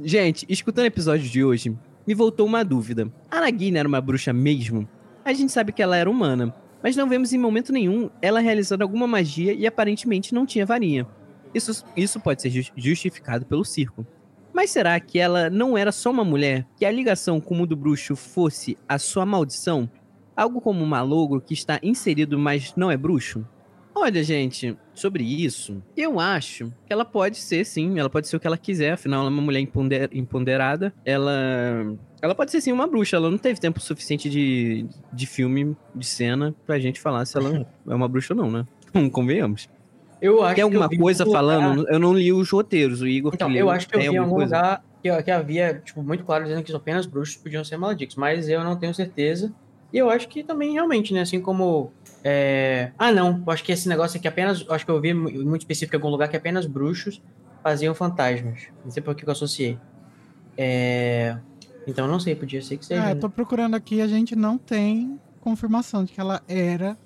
gente, 0.00 0.44
escutando 0.48 0.84
o 0.84 0.88
episódio 0.88 1.26
de 1.28 1.42
hoje, 1.42 1.74
me 2.06 2.12
voltou 2.14 2.46
uma 2.46 2.62
dúvida. 2.62 3.10
A 3.30 3.40
Nagini 3.40 3.78
era 3.78 3.88
uma 3.88 4.00
bruxa 4.02 4.32
mesmo? 4.34 4.86
A 5.24 5.32
gente 5.32 5.50
sabe 5.50 5.72
que 5.72 5.82
ela 5.82 5.96
era 5.96 6.10
humana, 6.10 6.54
mas 6.82 6.94
não 6.94 7.08
vemos 7.08 7.32
em 7.32 7.38
momento 7.38 7.72
nenhum 7.72 8.10
ela 8.20 8.40
realizando 8.40 8.82
alguma 8.82 9.06
magia 9.06 9.54
e 9.54 9.66
aparentemente 9.66 10.34
não 10.34 10.44
tinha 10.44 10.66
varinha. 10.66 11.06
Isso, 11.54 11.86
isso 11.96 12.20
pode 12.20 12.42
ser 12.42 12.50
jus- 12.50 12.70
justificado 12.76 13.46
pelo 13.46 13.64
circo. 13.64 14.06
Mas 14.54 14.70
será 14.70 14.98
que 15.00 15.18
ela 15.18 15.50
não 15.50 15.76
era 15.76 15.90
só 15.90 16.10
uma 16.10 16.24
mulher? 16.24 16.64
Que 16.76 16.84
a 16.86 16.90
ligação 16.90 17.40
com 17.40 17.54
o 17.54 17.58
mundo 17.58 17.74
bruxo 17.74 18.14
fosse 18.14 18.78
a 18.88 18.98
sua 18.98 19.26
maldição? 19.26 19.90
Algo 20.36 20.60
como 20.60 20.82
um 20.82 20.86
malogro 20.86 21.40
que 21.40 21.54
está 21.54 21.80
inserido, 21.82 22.38
mas 22.38 22.72
não 22.76 22.90
é 22.90 22.96
bruxo? 22.96 23.44
Olha, 23.96 24.22
gente, 24.24 24.76
sobre 24.92 25.22
isso, 25.22 25.80
eu 25.96 26.18
acho 26.18 26.66
que 26.84 26.92
ela 26.92 27.04
pode 27.04 27.36
ser, 27.36 27.64
sim, 27.64 27.96
ela 27.98 28.10
pode 28.10 28.26
ser 28.26 28.36
o 28.36 28.40
que 28.40 28.46
ela 28.46 28.58
quiser, 28.58 28.92
afinal 28.92 29.20
ela 29.20 29.30
é 29.30 29.32
uma 29.32 29.40
mulher 29.42 29.60
imponder- 29.60 30.10
empoderada, 30.12 30.92
ela... 31.04 31.96
Ela 32.20 32.34
pode 32.34 32.50
ser, 32.50 32.60
sim, 32.60 32.72
uma 32.72 32.88
bruxa, 32.88 33.16
ela 33.16 33.30
não 33.30 33.38
teve 33.38 33.60
tempo 33.60 33.78
suficiente 33.80 34.28
de, 34.28 34.84
de 35.12 35.26
filme, 35.28 35.76
de 35.94 36.06
cena, 36.06 36.52
pra 36.66 36.78
gente 36.80 37.00
falar 37.00 37.24
se 37.24 37.36
ela 37.38 37.64
é 37.86 37.94
uma 37.94 38.08
bruxa 38.08 38.34
ou 38.34 38.40
não, 38.42 38.50
né? 38.50 38.66
Convenhamos. 39.12 39.68
Eu 40.24 40.42
acho 40.42 40.54
Tem 40.54 40.64
alguma 40.64 40.88
coisa 40.88 41.24
algum 41.24 41.36
lugar- 41.36 41.42
falando? 41.60 41.88
Eu 41.88 41.98
não 41.98 42.14
li 42.14 42.32
os 42.32 42.50
roteiros, 42.50 43.00
o 43.02 43.06
Igor 43.06 43.32
Então, 43.34 43.50
que 43.50 43.58
eu 43.58 43.68
acho 43.68 43.86
que 43.86 43.94
eu 43.94 44.00
vi 44.00 44.06
em 44.06 44.16
algum 44.16 44.34
coisa? 44.34 44.56
lugar 44.56 44.82
que, 45.02 45.22
que 45.22 45.30
havia, 45.30 45.82
tipo, 45.84 46.02
muito 46.02 46.24
claro 46.24 46.44
dizendo 46.44 46.62
que 46.64 46.74
apenas 46.74 47.04
bruxos 47.04 47.36
podiam 47.36 47.62
ser 47.62 47.76
maledictos, 47.76 48.16
mas 48.16 48.48
eu 48.48 48.64
não 48.64 48.78
tenho 48.78 48.94
certeza. 48.94 49.52
E 49.92 49.98
eu 49.98 50.08
acho 50.08 50.26
que 50.28 50.42
também, 50.42 50.72
realmente, 50.72 51.12
né, 51.12 51.20
assim 51.20 51.40
como... 51.42 51.92
é, 52.24 52.90
Ah, 52.98 53.12
não, 53.12 53.42
eu 53.46 53.52
acho 53.52 53.62
que 53.62 53.70
esse 53.70 53.86
negócio 53.88 54.18
aqui 54.18 54.26
apenas... 54.26 54.62
eu 54.66 54.72
Acho 54.72 54.84
que 54.86 54.90
eu 54.90 55.00
vi 55.00 55.12
mu- 55.12 55.30
muito 55.44 55.60
específico 55.60 55.94
em 55.94 55.98
algum 55.98 56.08
lugar 56.10 56.28
que 56.28 56.36
apenas 56.36 56.64
bruxos 56.66 57.20
faziam 57.62 57.94
fantasmas. 57.94 58.60
Não 58.82 58.90
sei 58.90 59.02
por 59.02 59.14
que 59.14 59.24
que 59.24 59.28
eu 59.28 59.32
associei. 59.32 59.78
É... 60.56 61.36
Então, 61.86 62.08
não 62.08 62.18
sei, 62.18 62.34
podia 62.34 62.62
ser 62.62 62.78
que 62.78 62.86
seja. 62.86 63.02
Ah, 63.02 63.10
eu 63.10 63.14
né? 63.14 63.20
tô 63.20 63.28
procurando 63.28 63.74
aqui, 63.74 64.00
a 64.00 64.06
gente 64.06 64.34
não 64.34 64.56
tem 64.56 65.18
confirmação 65.40 66.02
de 66.02 66.12
que 66.12 66.20
ela 66.20 66.40
era 66.48 66.96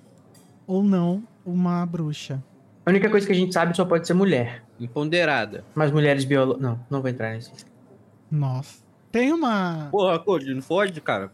ou 0.65 0.81
não 0.83 1.21
uma 1.45 1.85
bruxa. 1.85 2.41
A 2.89 2.91
única 2.91 3.07
coisa 3.07 3.27
que 3.27 3.31
a 3.31 3.35
gente 3.35 3.53
sabe 3.53 3.77
só 3.77 3.85
pode 3.85 4.07
ser 4.07 4.15
mulher. 4.15 4.63
Empoderada. 4.79 5.63
Mas 5.75 5.91
mulheres 5.91 6.25
biolo... 6.25 6.57
Não, 6.59 6.79
não 6.89 7.01
vou 7.01 7.09
entrar 7.11 7.33
nesse. 7.33 7.51
Nossa. 8.31 8.83
Tem 9.11 9.31
uma. 9.31 9.89
Porra, 9.91 10.17
Cody, 10.17 10.55
não 10.55 10.61
fode, 10.63 10.99
cara. 10.99 11.31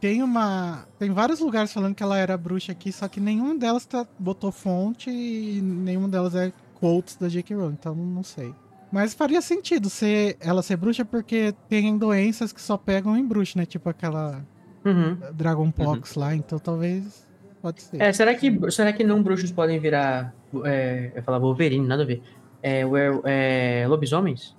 Tem 0.00 0.22
uma. 0.22 0.86
Tem 1.00 1.10
vários 1.10 1.40
lugares 1.40 1.72
falando 1.72 1.92
que 1.92 2.04
ela 2.04 2.16
era 2.16 2.36
bruxa 2.36 2.70
aqui, 2.70 2.92
só 2.92 3.08
que 3.08 3.18
nenhuma 3.18 3.56
delas 3.56 3.84
tá, 3.84 4.06
botou 4.16 4.52
fonte 4.52 5.10
e 5.10 5.60
nenhuma 5.60 6.08
delas 6.08 6.36
é 6.36 6.52
quotes 6.78 7.16
da 7.16 7.28
J.K. 7.28 7.56
Rowling, 7.56 7.76
então 7.80 7.96
não 7.96 8.22
sei. 8.22 8.54
Mas 8.92 9.12
faria 9.12 9.42
sentido 9.42 9.90
ser 9.90 10.36
ela 10.38 10.62
ser 10.62 10.76
bruxa 10.76 11.04
porque 11.04 11.52
tem 11.68 11.98
doenças 11.98 12.52
que 12.52 12.60
só 12.62 12.76
pegam 12.76 13.16
em 13.16 13.26
bruxa, 13.26 13.58
né? 13.58 13.66
Tipo 13.66 13.90
aquela 13.90 14.40
Uhum. 14.84 15.16
Dragon 15.32 15.70
Pox 15.70 16.14
lá, 16.14 16.34
então 16.34 16.58
talvez 16.58 17.26
pode 17.60 17.82
ser. 17.82 18.00
É, 18.00 18.12
será 18.12 18.34
que, 18.34 18.70
será 18.70 18.92
que 18.92 19.04
não 19.04 19.22
bruxos 19.22 19.52
podem 19.52 19.78
virar. 19.78 20.34
É, 20.64 21.12
eu 21.14 21.22
falar 21.22 21.38
Wolverine, 21.38 21.86
nada 21.86 22.02
a 22.02 22.06
ver. 22.06 22.22
É, 22.62 22.84
were- 22.86 23.20
é, 23.24 23.84
lobisomens 23.88 24.56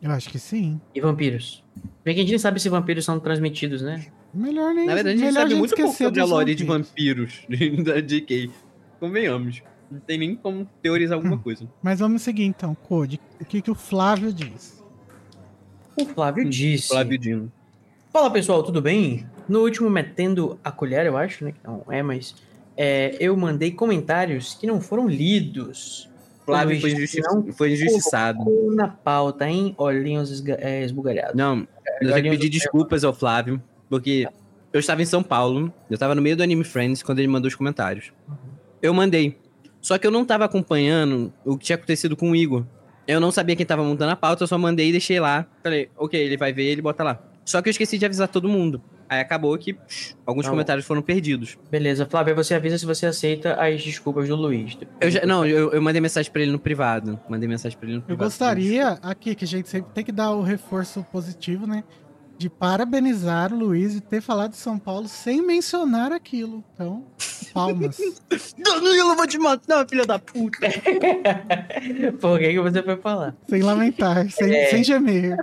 Eu 0.00 0.10
acho 0.12 0.28
que 0.30 0.38
sim. 0.38 0.80
e 0.94 1.00
vampiros. 1.00 1.64
Bem 2.04 2.14
que 2.14 2.20
a 2.20 2.22
gente 2.22 2.30
nem 2.30 2.38
sabe 2.38 2.60
se 2.60 2.68
vampiros 2.68 3.04
são 3.04 3.18
transmitidos, 3.18 3.82
né? 3.82 4.06
Melhor 4.32 4.72
nem 4.74 4.86
Na 4.86 4.94
verdade, 4.94 5.16
a 5.16 5.24
gente 5.24 5.34
sabe 5.34 5.54
muito 5.54 5.74
pouco 5.74 5.92
sobre 5.92 6.20
a 6.20 6.24
lore 6.24 6.54
de 6.54 6.64
vampiros. 6.64 7.44
da 7.84 8.00
JK. 8.00 8.50
Convenhamos. 9.00 9.62
Não 9.90 10.00
tem 10.00 10.16
nem 10.18 10.34
como 10.34 10.66
teorizar 10.80 11.16
alguma 11.18 11.36
coisa. 11.36 11.68
Mas 11.82 11.98
vamos 12.00 12.22
seguir 12.22 12.44
então, 12.44 12.74
Code. 12.74 13.20
O 13.40 13.44
que, 13.44 13.60
que 13.60 13.70
o 13.70 13.74
Flávio 13.74 14.32
diz? 14.32 14.82
O 15.96 16.06
Flávio 16.06 16.48
disse. 16.48 16.88
Flávio 16.88 17.18
Dino. 17.18 17.52
Fala 18.10 18.30
pessoal, 18.30 18.62
tudo 18.62 18.80
bem? 18.80 19.26
No 19.48 19.60
último 19.60 19.90
Metendo 19.90 20.58
a 20.64 20.70
Colher, 20.72 21.04
eu 21.06 21.16
acho, 21.16 21.44
né? 21.44 21.54
Não 21.62 21.84
é, 21.90 22.02
mas. 22.02 22.34
É, 22.76 23.16
eu 23.20 23.36
mandei 23.36 23.70
comentários 23.70 24.54
que 24.54 24.66
não 24.66 24.80
foram 24.80 25.08
lidos. 25.08 26.08
Flávio 26.44 26.80
foi, 26.80 26.92
injusti- 26.92 27.22
foi 27.52 27.72
injustiçado. 27.72 28.40
na 28.74 28.88
pauta, 28.88 29.48
hein? 29.48 29.74
Olhinhos 29.78 30.42
é, 30.58 30.82
esbugalhados. 30.82 31.34
Não, 31.36 31.66
eu 32.00 32.12
tenho 32.12 32.24
que 32.24 32.30
pedir 32.30 32.48
desculpas 32.48 33.04
ao 33.04 33.12
Flávio, 33.14 33.62
porque 33.88 34.26
eu 34.72 34.80
estava 34.80 35.00
em 35.02 35.06
São 35.06 35.22
Paulo, 35.22 35.72
eu 35.88 35.94
estava 35.94 36.14
no 36.16 36.22
meio 36.22 36.36
do 36.36 36.42
Anime 36.42 36.64
Friends 36.64 37.02
quando 37.02 37.20
ele 37.20 37.28
mandou 37.28 37.46
os 37.48 37.54
comentários. 37.54 38.12
Eu 38.80 38.92
mandei. 38.92 39.36
Só 39.80 39.98
que 39.98 40.06
eu 40.06 40.10
não 40.10 40.22
estava 40.22 40.44
acompanhando 40.44 41.32
o 41.44 41.56
que 41.56 41.66
tinha 41.66 41.76
acontecido 41.76 42.16
com 42.16 42.30
o 42.32 42.36
Igor. 42.36 42.64
Eu 43.06 43.20
não 43.20 43.30
sabia 43.30 43.54
quem 43.54 43.62
estava 43.64 43.82
montando 43.84 44.10
a 44.12 44.16
pauta, 44.16 44.42
eu 44.44 44.48
só 44.48 44.56
mandei 44.58 44.88
e 44.88 44.92
deixei 44.92 45.20
lá. 45.20 45.46
Falei, 45.62 45.90
ok, 45.96 46.20
ele 46.20 46.36
vai 46.36 46.52
ver, 46.52 46.64
ele 46.64 46.82
bota 46.82 47.04
lá. 47.04 47.20
Só 47.44 47.60
que 47.62 47.68
eu 47.68 47.72
esqueci 47.72 47.98
de 47.98 48.04
avisar 48.06 48.28
todo 48.28 48.48
mundo. 48.48 48.80
Aí 49.08 49.20
acabou 49.20 49.56
que 49.58 49.74
psh, 49.74 50.16
alguns 50.24 50.44
Tá 50.44 50.50
bom. 50.50 50.54
comentários 50.54 50.86
foram 50.86 51.02
perdidos. 51.02 51.58
Beleza, 51.70 52.06
Flávio, 52.06 52.34
você 52.34 52.54
avisa 52.54 52.78
se 52.78 52.86
você 52.86 53.06
aceita 53.06 53.54
as 53.54 53.82
desculpas 53.82 54.28
do 54.28 54.36
Luiz. 54.36 54.76
Eu 55.00 55.10
já, 55.10 55.26
não, 55.26 55.44
eu, 55.44 55.70
eu 55.72 55.82
mandei 55.82 56.00
mensagem 56.00 56.30
pra 56.32 56.42
ele 56.42 56.52
no 56.52 56.58
privado. 56.58 57.20
Mandei 57.28 57.48
mensagem 57.48 57.76
pra 57.78 57.86
ele 57.88 57.96
no 57.96 58.02
Eu 58.02 58.06
privado. 58.06 58.24
gostaria 58.24 58.98
aqui 59.02 59.34
que 59.34 59.44
a 59.44 59.48
gente 59.48 59.68
sempre 59.68 59.92
tem 59.92 60.04
que 60.04 60.12
dar 60.12 60.30
o 60.32 60.42
reforço 60.42 61.04
positivo, 61.12 61.66
né? 61.66 61.84
De 62.38 62.48
parabenizar 62.48 63.52
o 63.52 63.56
Luiz 63.56 63.94
e 63.94 64.00
ter 64.00 64.20
falado 64.20 64.50
de 64.52 64.56
São 64.56 64.76
Paulo 64.78 65.06
sem 65.06 65.40
mencionar 65.46 66.10
aquilo. 66.10 66.64
Então, 66.74 67.04
palmas. 67.54 67.98
Danilo, 68.58 69.10
eu 69.10 69.16
vou 69.16 69.26
te 69.26 69.38
matar, 69.38 69.86
filha 69.88 70.04
da 70.06 70.18
puta. 70.18 70.58
Por 72.20 72.38
que, 72.38 72.48
que 72.52 72.60
você 72.60 72.82
foi 72.82 72.96
falar? 72.96 73.36
sem 73.48 73.62
lamentar, 73.62 74.28
sem, 74.30 74.52
É. 74.52 74.66
sem 74.70 74.82
gemer. 74.82 75.36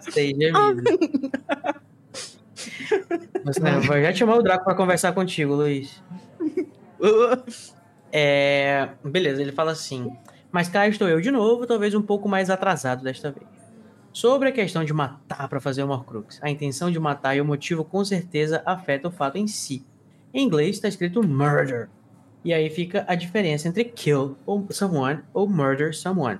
Seja 0.00 0.52
vida. 0.74 1.80
Não, 3.60 3.80
vou 3.82 4.00
já 4.00 4.12
te 4.12 4.18
chamar 4.18 4.36
o 4.36 4.42
Draco 4.42 4.64
pra 4.64 4.74
conversar 4.74 5.12
contigo, 5.12 5.54
Luiz. 5.54 6.02
É, 8.12 8.88
beleza, 9.04 9.42
ele 9.42 9.52
fala 9.52 9.72
assim. 9.72 10.10
Mas 10.50 10.68
cá 10.68 10.88
estou 10.88 11.08
eu 11.08 11.20
de 11.20 11.30
novo, 11.30 11.66
talvez 11.66 11.94
um 11.94 12.02
pouco 12.02 12.28
mais 12.28 12.48
atrasado 12.48 13.02
desta 13.02 13.30
vez. 13.30 13.46
Sobre 14.12 14.48
a 14.48 14.52
questão 14.52 14.84
de 14.84 14.92
matar 14.94 15.48
para 15.48 15.60
fazer 15.60 15.82
o 15.82 15.90
Horcrux, 15.90 16.38
a 16.42 16.48
intenção 16.48 16.90
de 16.90 16.98
matar 16.98 17.36
e 17.36 17.40
o 17.40 17.44
motivo 17.44 17.84
com 17.84 18.02
certeza 18.04 18.62
afeta 18.64 19.08
o 19.08 19.10
fato 19.10 19.36
em 19.36 19.46
si. 19.46 19.84
Em 20.32 20.44
inglês 20.44 20.76
está 20.76 20.88
escrito 20.88 21.22
murder. 21.22 21.90
E 22.42 22.54
aí 22.54 22.70
fica 22.70 23.04
a 23.06 23.14
diferença 23.14 23.68
entre 23.68 23.84
kill 23.84 24.36
someone 24.70 25.20
ou 25.34 25.48
murder 25.48 25.94
someone. 25.94 26.38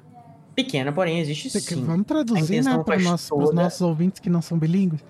Pequena, 0.54 0.90
porém 0.90 1.20
existe 1.20 1.50
sim. 1.50 1.84
Vamos 1.84 2.06
traduzir, 2.06 2.64
né, 2.64 2.82
para 2.82 2.96
os 2.96 3.52
nossos 3.52 3.80
ouvintes 3.82 4.20
que 4.20 4.30
não 4.30 4.40
são 4.40 4.58
bilíngues. 4.58 5.04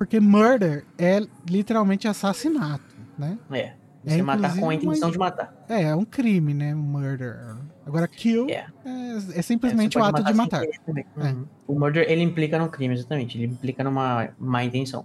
Porque 0.00 0.18
murder 0.18 0.86
é 0.98 1.20
literalmente 1.46 2.08
assassinato, 2.08 2.82
né? 3.18 3.36
É. 3.52 3.74
Você 4.02 4.18
É, 4.20 4.22
matar 4.22 4.56
com 4.58 4.70
a 4.70 4.74
intenção 4.74 5.08
uma- 5.08 5.12
de 5.12 5.18
matar. 5.18 5.64
É, 5.68 5.82
é 5.82 5.94
um 5.94 6.06
crime, 6.06 6.54
né? 6.54 6.74
Murder. 6.74 7.36
Agora, 7.84 8.08
kill 8.08 8.48
É. 8.48 8.64
é, 8.82 9.38
é 9.38 9.42
simplesmente 9.42 9.98
É, 9.98 10.00
o 10.00 10.04
ato 10.04 10.24
de 10.24 10.32
matar. 10.32 10.64
É. 10.64 10.70
Uhum. 11.18 11.44
O 11.68 11.78
murder, 11.78 12.06
ele 12.10 12.22
implica 12.22 12.58
no 12.58 12.70
crime, 12.70 12.94
exatamente. 12.94 13.36
Ele 13.36 13.52
implica 13.52 13.84
numa 13.84 14.30
má 14.38 14.64
intenção. 14.64 15.04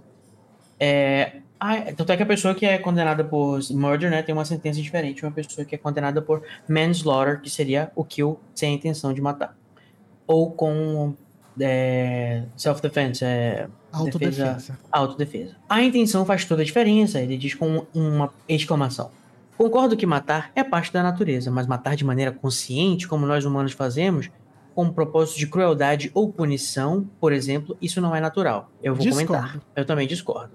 É, 0.80 1.40
ah, 1.60 1.76
tanto 1.94 2.10
é 2.12 2.16
que 2.16 2.22
a 2.22 2.26
pessoa 2.26 2.54
que 2.54 2.64
é 2.64 2.78
condenada 2.78 3.22
por 3.22 3.60
murder, 3.72 4.10
né, 4.10 4.22
tem 4.22 4.34
uma 4.34 4.46
sentença 4.46 4.80
diferente. 4.80 5.22
Uma 5.26 5.32
pessoa 5.32 5.62
que 5.66 5.74
é 5.74 5.78
condenada 5.78 6.22
por 6.22 6.42
manslaughter, 6.66 7.38
que 7.42 7.50
seria 7.50 7.92
o 7.94 8.02
kill 8.02 8.40
sem 8.54 8.70
a 8.72 8.74
intenção 8.74 9.12
de 9.12 9.20
matar. 9.20 9.54
Ou 10.26 10.50
com 10.52 11.14
é, 11.60 12.44
self-defense, 12.56 13.24
é, 13.24 13.68
Autodefesa. 13.92 14.78
autodefesa. 14.92 15.56
A 15.68 15.82
intenção 15.82 16.24
faz 16.26 16.44
toda 16.44 16.62
a 16.62 16.64
diferença, 16.64 17.20
ele 17.20 17.36
diz 17.36 17.54
com 17.54 17.86
uma 17.94 18.32
exclamação. 18.48 19.10
Concordo 19.56 19.96
que 19.96 20.04
matar 20.04 20.50
é 20.54 20.62
parte 20.62 20.92
da 20.92 21.02
natureza, 21.02 21.50
mas 21.50 21.66
matar 21.66 21.96
de 21.96 22.04
maneira 22.04 22.30
consciente, 22.30 23.08
como 23.08 23.26
nós 23.26 23.44
humanos 23.44 23.72
fazemos, 23.72 24.28
com 24.74 24.84
um 24.84 24.92
propósito 24.92 25.38
de 25.38 25.46
crueldade 25.46 26.10
ou 26.12 26.30
punição, 26.30 27.08
por 27.18 27.32
exemplo, 27.32 27.74
isso 27.80 27.98
não 28.00 28.14
é 28.14 28.20
natural. 28.20 28.70
Eu 28.82 28.94
vou 28.94 29.02
Discordo. 29.02 29.26
comentar. 29.42 29.60
Eu 29.74 29.84
também 29.86 30.06
discordo. 30.06 30.52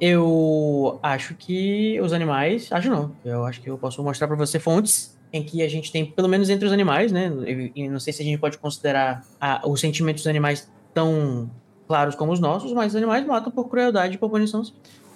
Eu 0.00 0.98
acho 1.02 1.34
que 1.34 2.00
os 2.00 2.12
animais. 2.12 2.68
Acho 2.72 2.88
não. 2.90 3.12
Eu 3.24 3.44
acho 3.44 3.60
que 3.60 3.68
eu 3.68 3.76
posso 3.76 4.02
mostrar 4.02 4.26
pra 4.28 4.36
você 4.36 4.58
fontes 4.60 5.16
em 5.32 5.42
que 5.42 5.62
a 5.62 5.68
gente 5.68 5.90
tem, 5.90 6.04
pelo 6.04 6.28
menos 6.28 6.50
entre 6.50 6.66
os 6.66 6.72
animais, 6.72 7.10
né? 7.10 7.30
E 7.74 7.88
não 7.88 7.98
sei 7.98 8.12
se 8.12 8.20
a 8.22 8.24
gente 8.24 8.38
pode 8.38 8.58
considerar 8.58 9.24
a- 9.40 9.62
os 9.66 9.80
sentimentos 9.80 10.22
dos 10.22 10.28
animais 10.28 10.70
tão 10.92 11.50
claros 11.88 12.14
como 12.14 12.32
os 12.32 12.40
nossos, 12.40 12.72
mas 12.72 12.92
os 12.92 12.96
animais 12.96 13.26
matam 13.26 13.50
por 13.50 13.68
crueldade 13.68 14.14
e 14.14 14.18
por 14.18 14.28
punição. 14.30 14.62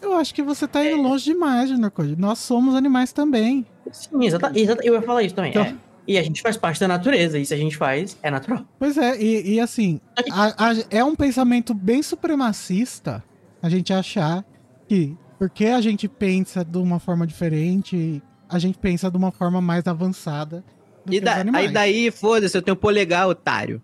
Eu 0.00 0.14
acho 0.14 0.34
que 0.34 0.42
você 0.42 0.66
tá 0.68 0.84
É. 0.84 0.92
indo 0.92 1.02
longe 1.02 1.24
demais, 1.24 1.68
Junior 1.70 1.90
Code. 1.90 2.16
Nós 2.16 2.38
somos 2.38 2.74
animais 2.74 3.12
também. 3.12 3.66
Sim, 3.92 4.24
exata, 4.24 4.52
exata, 4.58 4.80
eu 4.84 4.94
ia 4.94 5.02
falar 5.02 5.22
isso 5.22 5.34
também. 5.34 5.50
Então- 5.50 5.64
é. 5.64 5.74
E 6.08 6.16
a 6.16 6.22
gente 6.22 6.40
faz 6.40 6.56
parte 6.56 6.78
da 6.78 6.86
natureza, 6.86 7.36
e 7.36 7.44
se 7.44 7.52
a 7.52 7.56
gente 7.56 7.76
faz, 7.76 8.16
é 8.22 8.30
natural. 8.30 8.64
Pois 8.78 8.96
é, 8.96 9.20
e, 9.20 9.54
e 9.54 9.60
assim, 9.60 10.00
a- 10.30 10.70
a- 10.70 10.74
é 10.88 11.02
um 11.02 11.16
pensamento 11.16 11.74
bem 11.74 12.00
supremacista 12.02 13.24
a 13.62 13.68
gente 13.68 13.92
achar 13.92 14.44
que 14.88 15.16
Porque 15.38 15.66
a 15.66 15.82
gente 15.82 16.08
pensa 16.08 16.64
de 16.64 16.78
uma 16.78 16.98
forma 16.98 17.26
diferente, 17.26 18.22
a 18.48 18.58
gente 18.58 18.78
pensa 18.78 19.10
de 19.10 19.16
uma 19.16 19.30
forma 19.32 19.60
mais 19.60 19.86
avançada 19.86 20.64
do 21.04 21.12
E 21.12 21.18
que 21.18 21.24
da- 21.24 21.34
os 21.34 21.38
animais. 21.40 21.66
aí 21.68 21.72
daí, 21.72 22.10
foda-se, 22.10 22.56
eu 22.56 22.62
tenho 22.62 22.76
polegar, 22.76 23.28
otário. 23.28 23.80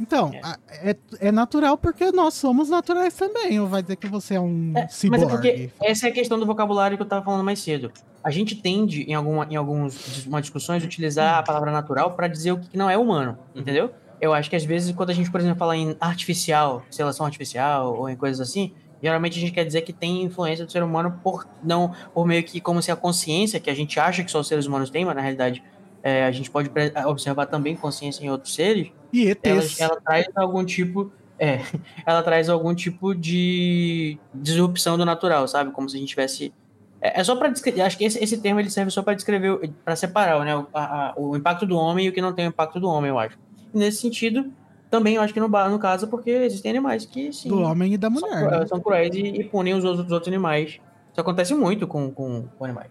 Então, 0.00 0.32
a- 0.42 0.58
é, 0.70 0.96
é 1.20 1.30
natural 1.32 1.76
porque 1.76 2.10
nós 2.10 2.32
somos 2.34 2.70
naturais 2.70 3.12
também. 3.14 3.60
Ou 3.60 3.66
vai 3.66 3.82
dizer 3.82 3.96
que 3.96 4.06
você 4.08 4.34
é 4.34 4.40
um 4.40 4.72
É, 4.74 4.88
mas 5.10 5.22
é 5.22 5.26
porque 5.26 5.70
essa 5.82 6.06
é 6.06 6.10
a 6.10 6.12
questão 6.12 6.38
do 6.38 6.46
vocabulário 6.46 6.96
que 6.96 7.02
eu 7.02 7.06
tava 7.08 7.22
falando 7.24 7.44
mais 7.44 7.58
cedo. 7.58 7.92
A 8.24 8.30
gente 8.30 8.54
tende, 8.56 9.02
em, 9.02 9.14
alguma, 9.14 9.46
em 9.50 9.56
algumas 9.56 10.24
uma 10.26 10.40
discussões, 10.40 10.82
utilizar 10.84 11.38
a 11.38 11.42
palavra 11.42 11.70
natural 11.70 12.12
para 12.12 12.28
dizer 12.28 12.52
o 12.52 12.58
que 12.58 12.76
não 12.78 12.88
é 12.88 12.96
humano, 12.96 13.36
Uhum. 13.54 13.60
entendeu? 13.60 13.90
Eu 14.20 14.32
acho 14.34 14.48
que 14.50 14.56
às 14.56 14.64
vezes, 14.64 14.94
quando 14.94 15.10
a 15.10 15.14
gente, 15.14 15.30
por 15.30 15.40
exemplo, 15.40 15.58
fala 15.58 15.76
em 15.76 15.96
artificial, 16.00 16.82
seleção 16.90 17.24
artificial, 17.26 17.94
ou 17.94 18.08
em 18.08 18.16
coisas 18.16 18.40
assim, 18.46 18.74
geralmente 19.02 19.38
a 19.38 19.40
gente 19.40 19.52
quer 19.52 19.64
dizer 19.64 19.82
que 19.82 19.92
tem 19.92 20.22
influência 20.22 20.64
do 20.66 20.70
ser 20.72 20.82
humano 20.82 21.20
por 21.22 21.46
não, 21.62 21.94
por 22.14 22.26
meio 22.26 22.42
que 22.44 22.60
como 22.60 22.80
se 22.82 22.90
a 22.90 22.96
consciência, 22.96 23.58
que 23.60 23.70
a 23.70 23.74
gente 23.74 23.98
acha 24.00 24.22
que 24.24 24.30
só 24.30 24.40
os 24.40 24.48
seres 24.48 24.66
humanos 24.66 24.90
têm, 24.90 25.04
mas 25.04 25.14
na 25.16 25.20
realidade 25.22 25.62
é, 26.02 26.24
a 26.24 26.30
gente 26.30 26.50
pode 26.50 26.70
observar 27.06 27.46
também 27.46 27.76
consciência 27.76 28.24
em 28.24 28.30
outros 28.30 28.54
seres, 28.54 28.88
E 29.12 29.28
ela, 29.42 29.60
ETs. 29.60 29.80
ela 29.80 30.00
traz 30.00 30.26
algum 30.36 30.64
tipo 30.64 31.12
é, 31.38 31.60
ela 32.06 32.22
traz 32.22 32.48
algum 32.48 32.74
tipo 32.74 33.14
de 33.14 34.18
disrupção 34.34 34.96
do 34.98 35.04
natural, 35.04 35.46
sabe? 35.48 35.70
Como 35.72 35.88
se 35.88 35.96
a 35.96 36.00
gente 36.00 36.08
tivesse 36.10 36.52
é, 37.00 37.20
é 37.20 37.24
só 37.24 37.34
para 37.36 37.48
descrever, 37.48 37.80
acho 37.80 37.96
que 37.96 38.04
esse, 38.04 38.22
esse 38.22 38.36
termo 38.42 38.60
ele 38.60 38.68
serve 38.70 38.90
só 38.90 39.02
para 39.02 39.14
descrever, 39.14 39.70
para 39.84 39.96
separar, 39.96 40.44
né, 40.44 40.54
o, 40.56 40.66
a- 40.74 41.14
o 41.16 41.34
impacto 41.36 41.64
do 41.64 41.76
homem 41.76 42.06
e 42.06 42.08
o 42.10 42.12
que 42.12 42.20
não 42.20 42.32
tem 42.34 42.46
o 42.46 42.48
impacto 42.50 42.78
do 42.78 42.86
homem, 42.88 43.08
eu 43.10 43.18
acho. 43.18 43.38
E 43.72 43.78
nesse 43.78 44.02
sentido, 44.02 44.52
também 44.90 45.14
eu 45.14 45.22
acho 45.22 45.32
que 45.32 45.40
no, 45.40 45.48
no 45.48 45.78
caso, 45.78 46.08
porque 46.08 46.30
existem 46.30 46.70
animais 46.70 47.06
que 47.06 47.32
sim, 47.32 47.48
Do 47.48 47.60
homem 47.60 47.94
e 47.94 47.98
da 47.98 48.10
são, 48.10 48.20
mulher. 48.20 48.48
cru- 48.48 48.58
né? 48.60 48.66
são 48.66 48.80
cruéis 48.80 49.14
e, 49.14 49.20
e 49.20 49.44
punem 49.44 49.74
os 49.74 49.84
outros, 49.84 50.06
os 50.06 50.12
outros 50.12 50.28
animais. 50.28 50.70
Isso 51.12 51.20
acontece 51.20 51.54
muito 51.54 51.86
com, 51.86 52.10
com, 52.12 52.48
com 52.56 52.64
animais. 52.64 52.90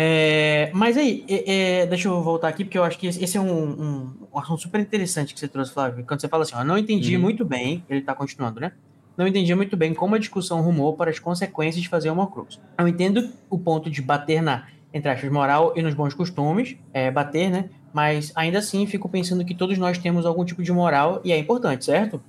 É, 0.00 0.70
mas 0.74 0.96
aí, 0.96 1.26
é, 1.28 1.80
é, 1.82 1.86
deixa 1.86 2.08
eu 2.08 2.22
voltar 2.22 2.48
aqui, 2.48 2.64
porque 2.64 2.78
eu 2.78 2.84
acho 2.84 2.96
que 2.98 3.06
esse, 3.08 3.22
esse 3.22 3.36
é 3.36 3.40
um, 3.40 3.70
um, 3.70 4.28
um 4.32 4.38
assunto 4.38 4.62
super 4.62 4.80
interessante 4.80 5.34
que 5.34 5.40
você 5.40 5.48
trouxe, 5.48 5.72
Flávio. 5.72 6.04
Quando 6.06 6.20
você 6.20 6.28
fala 6.28 6.44
assim, 6.44 6.54
ó, 6.54 6.62
não 6.62 6.78
entendi 6.78 7.16
Uhum. 7.16 7.22
muito 7.22 7.44
bem, 7.44 7.84
ele 7.88 8.02
tá 8.02 8.14
continuando, 8.14 8.60
né? 8.60 8.72
Não 9.16 9.26
entendi 9.26 9.52
muito 9.56 9.76
bem 9.76 9.92
como 9.94 10.14
a 10.14 10.18
discussão 10.18 10.60
rumou 10.60 10.96
para 10.96 11.10
as 11.10 11.18
consequências 11.18 11.82
de 11.82 11.88
fazer 11.88 12.10
uma 12.10 12.30
cruz. 12.30 12.60
Eu 12.78 12.86
entendo 12.86 13.28
o 13.50 13.58
ponto 13.58 13.90
de 13.90 14.00
bater 14.00 14.40
na, 14.40 14.68
entre 14.94 15.10
aspas, 15.10 15.30
moral 15.32 15.72
e 15.74 15.82
nos 15.82 15.94
bons 15.94 16.14
costumes, 16.14 16.76
é, 16.92 17.10
bater, 17.10 17.50
né? 17.50 17.68
Mas 17.92 18.32
ainda 18.34 18.58
assim 18.58 18.86
fico 18.86 19.08
pensando 19.08 19.44
que 19.44 19.54
todos 19.54 19.78
nós 19.78 19.98
temos 19.98 20.26
algum 20.26 20.44
tipo 20.44 20.62
de 20.62 20.72
moral 20.72 21.20
e 21.24 21.32
é 21.32 21.38
importante, 21.38 21.84
certo? 21.84 22.22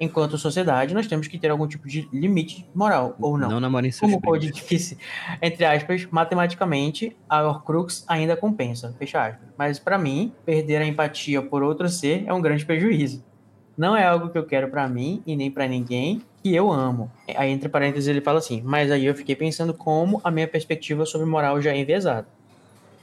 Enquanto 0.00 0.38
sociedade, 0.38 0.94
nós 0.94 1.06
temos 1.06 1.28
que 1.28 1.38
ter 1.38 1.50
algum 1.50 1.66
tipo 1.66 1.86
de 1.86 2.08
limite 2.10 2.66
moral, 2.74 3.16
ou 3.20 3.36
não. 3.36 3.50
Não 3.50 3.60
namorem 3.60 3.90
seus 3.90 4.10
Como 4.10 4.22
pode 4.22 4.50
difícil, 4.50 4.96
entre 5.42 5.62
aspas, 5.64 6.06
matematicamente, 6.10 7.14
a 7.28 7.42
Horcrux 7.42 8.04
ainda 8.08 8.34
compensa, 8.34 8.94
fecha 8.98 9.26
aspas. 9.26 9.48
Mas 9.58 9.78
pra 9.78 9.98
mim, 9.98 10.32
perder 10.46 10.80
a 10.80 10.86
empatia 10.86 11.42
por 11.42 11.62
outro 11.62 11.86
ser 11.86 12.24
é 12.26 12.32
um 12.32 12.40
grande 12.40 12.64
prejuízo. 12.64 13.22
Não 13.76 13.94
é 13.94 14.04
algo 14.04 14.30
que 14.30 14.38
eu 14.38 14.46
quero 14.46 14.70
pra 14.70 14.88
mim 14.88 15.22
e 15.26 15.36
nem 15.36 15.50
pra 15.50 15.68
ninguém 15.68 16.22
que 16.42 16.54
eu 16.54 16.72
amo. 16.72 17.10
Aí, 17.36 17.50
entre 17.50 17.68
parênteses, 17.68 18.08
ele 18.08 18.20
fala 18.20 18.38
assim: 18.38 18.62
Mas 18.64 18.90
aí 18.90 19.04
eu 19.04 19.14
fiquei 19.14 19.36
pensando 19.36 19.74
como 19.74 20.20
a 20.24 20.30
minha 20.30 20.48
perspectiva 20.48 21.04
sobre 21.04 21.26
moral 21.26 21.60
já 21.60 21.72
é 21.72 21.78
enviesada. 21.78 22.26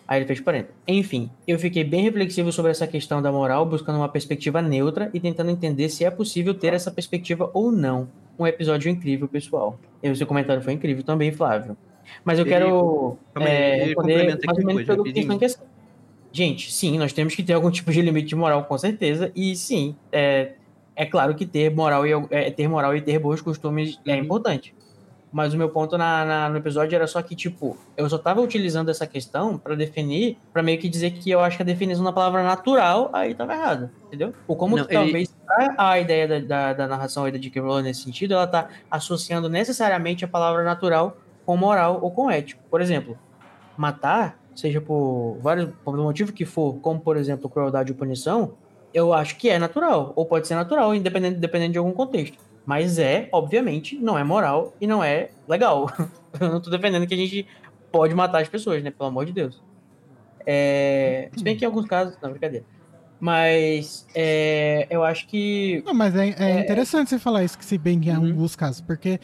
Aí 0.08 0.20
ele 0.20 0.26
fez 0.26 0.40
parênteses. 0.40 0.74
Enfim, 0.88 1.30
eu 1.46 1.60
fiquei 1.60 1.84
bem 1.84 2.04
reflexivo 2.04 2.52
sobre 2.52 2.72
essa 2.72 2.88
questão 2.88 3.22
da 3.22 3.32
moral, 3.32 3.66
buscando 3.66 3.98
uma 3.98 4.08
perspectiva 4.08 4.62
neutra 4.62 5.10
e 5.14 5.20
tentando 5.20 5.52
entender 5.52 5.90
se 5.90 6.06
é 6.06 6.10
possível 6.10 6.54
ter 6.54 6.74
essa 6.74 6.90
perspectiva 6.90 7.50
ou 7.54 7.72
não. 7.72 8.08
Um 8.40 8.48
episódio 8.48 8.90
incrível, 8.90 9.28
pessoal. 9.28 9.78
E 10.02 10.10
o 10.10 10.16
seu 10.16 10.26
comentário 10.26 10.62
foi 10.62 10.74
incrível 10.74 11.04
também, 11.04 11.32
Flávio. 11.32 11.76
Mas 12.24 12.40
eu 12.40 12.46
quero 12.46 13.18
Calma 13.34 13.50
é, 13.50 13.84
responder 13.86 14.40
mais 14.46 14.58
ou 14.60 14.66
menos 14.66 14.84
pelo 14.86 15.04
que 15.04 15.20
em 15.20 15.38
questão. 15.38 15.66
Gente, 16.32 16.72
sim, 16.72 16.98
nós 16.98 17.12
temos 17.12 17.36
que 17.36 17.44
ter 17.44 17.54
algum 17.54 17.72
tipo 17.72 17.92
de 17.92 18.02
limite 18.02 18.28
de 18.30 18.36
moral, 18.36 18.64
com 18.66 18.78
certeza. 18.78 19.32
E 19.36 19.56
sim, 19.56 19.96
é, 20.12 20.54
é 20.96 21.06
claro 21.06 21.36
que 21.36 21.46
ter 21.46 21.74
moral 21.74 22.06
e 22.06 22.12
é, 22.30 22.52
ter 22.52 22.68
moral 22.68 22.96
e 22.96 23.02
ter 23.02 23.20
bons 23.20 23.42
costumes 23.42 24.00
é 24.06 24.14
Uhum. 24.14 24.20
importante. 24.24 24.74
Mas 25.38 25.54
o 25.54 25.58
meu 25.58 25.70
ponto 25.70 25.96
na, 26.00 26.26
na- 26.26 26.50
no 26.50 26.58
episódio 26.58 26.96
era 26.96 27.06
só 27.06 27.22
que, 27.22 27.36
tipo, 27.36 27.78
eu 27.96 28.10
só 28.10 28.18
tava 28.18 28.42
utilizando 28.42 28.90
essa 28.90 29.06
questão 29.06 29.56
pra 29.56 29.76
definir, 29.76 30.36
pra 30.52 30.64
meio 30.64 30.80
que 30.80 30.90
dizer 30.90 31.12
que 31.12 31.30
eu 31.30 31.40
acho 31.42 31.58
que 31.58 31.62
a 31.62 31.66
definição 31.66 32.04
da 32.04 32.12
palavra 32.12 32.42
natural 32.42 33.12
aí 33.14 33.36
tava 33.36 33.54
errada, 33.54 33.92
entendeu? 34.08 34.34
Ou 34.48 34.56
como 34.56 34.76
Não, 34.76 34.84
que 34.84 34.96
ele- 34.96 35.04
talvez 35.04 35.36
a, 35.78 36.00
ideia 36.00 36.28
da, 36.28 36.40
da, 36.40 36.74
da 36.74 36.88
narração 36.88 37.26
aí 37.26 37.32
da 37.32 37.38
J.K. 37.38 37.62
Rowling 37.62 37.84
nesse 37.84 38.02
sentido, 38.02 38.34
ela 38.34 38.48
tá 38.48 38.68
associando 38.90 39.48
necessariamente 39.48 40.26
a 40.26 40.28
palavra 40.28 40.64
natural 40.64 41.18
com 41.46 41.56
moral 41.56 42.00
ou 42.02 42.10
com 42.10 42.32
ético. 42.32 42.64
Por 42.68 42.82
exemplo, 42.82 43.16
matar, 43.78 44.40
seja 44.56 44.82
por 44.82 45.38
vários 45.40 45.70
por 45.86 45.96
motivo 45.98 46.34
que 46.34 46.46
for, 46.46 46.80
como 46.80 47.00
por 47.00 47.16
exemplo 47.16 47.48
crueldade 47.48 47.92
ou 47.92 47.98
punição, 47.98 48.54
eu 48.92 49.14
acho 49.14 49.38
que 49.38 49.50
é 49.52 49.60
natural, 49.60 50.14
ou 50.16 50.26
pode 50.26 50.48
ser 50.48 50.56
natural, 50.56 50.96
independente, 50.96 51.38
dependendo 51.38 51.74
de 51.74 51.78
algum 51.78 51.92
contexto. 51.92 52.40
Mas 52.68 53.00
é, 53.00 53.30
obviamente, 53.32 53.96
não 53.98 54.20
é 54.20 54.24
moral 54.26 54.76
e 54.82 54.86
não 54.86 55.02
é 55.04 55.30
legal. 55.48 55.90
Eu 56.40 56.50
não 56.52 56.62
tô 56.62 56.70
defendendo 56.70 57.08
que 57.08 57.14
a 57.14 57.18
gente 57.18 57.48
pode 57.92 58.14
matar 58.14 58.42
as 58.42 58.50
pessoas, 58.50 58.84
né? 58.84 58.92
Pelo 58.92 59.08
amor 59.08 59.26
de 59.26 59.32
Deus. 59.32 59.64
É... 60.46 61.30
Se 61.36 61.44
bem 61.44 61.56
que 61.56 61.64
em 61.64 61.66
alguns 61.68 61.86
casos. 61.86 62.18
Não, 62.22 62.30
brincadeira. 62.32 62.66
Mas 63.20 64.06
é, 64.14 64.86
eu 64.90 65.04
acho 65.04 65.28
que. 65.28 65.82
Não, 65.86 65.94
mas 65.94 66.14
é, 66.16 66.36
é 66.38 66.60
interessante 66.60 67.10
você 67.10 67.18
falar 67.18 67.44
isso, 67.44 67.58
que 67.58 67.66
se 67.66 67.78
bem 67.78 68.00
que 68.00 68.10
em 68.10 68.18
Uhum. 68.18 68.28
alguns 68.28 68.56
casos, 68.56 68.82
porque 68.82 69.20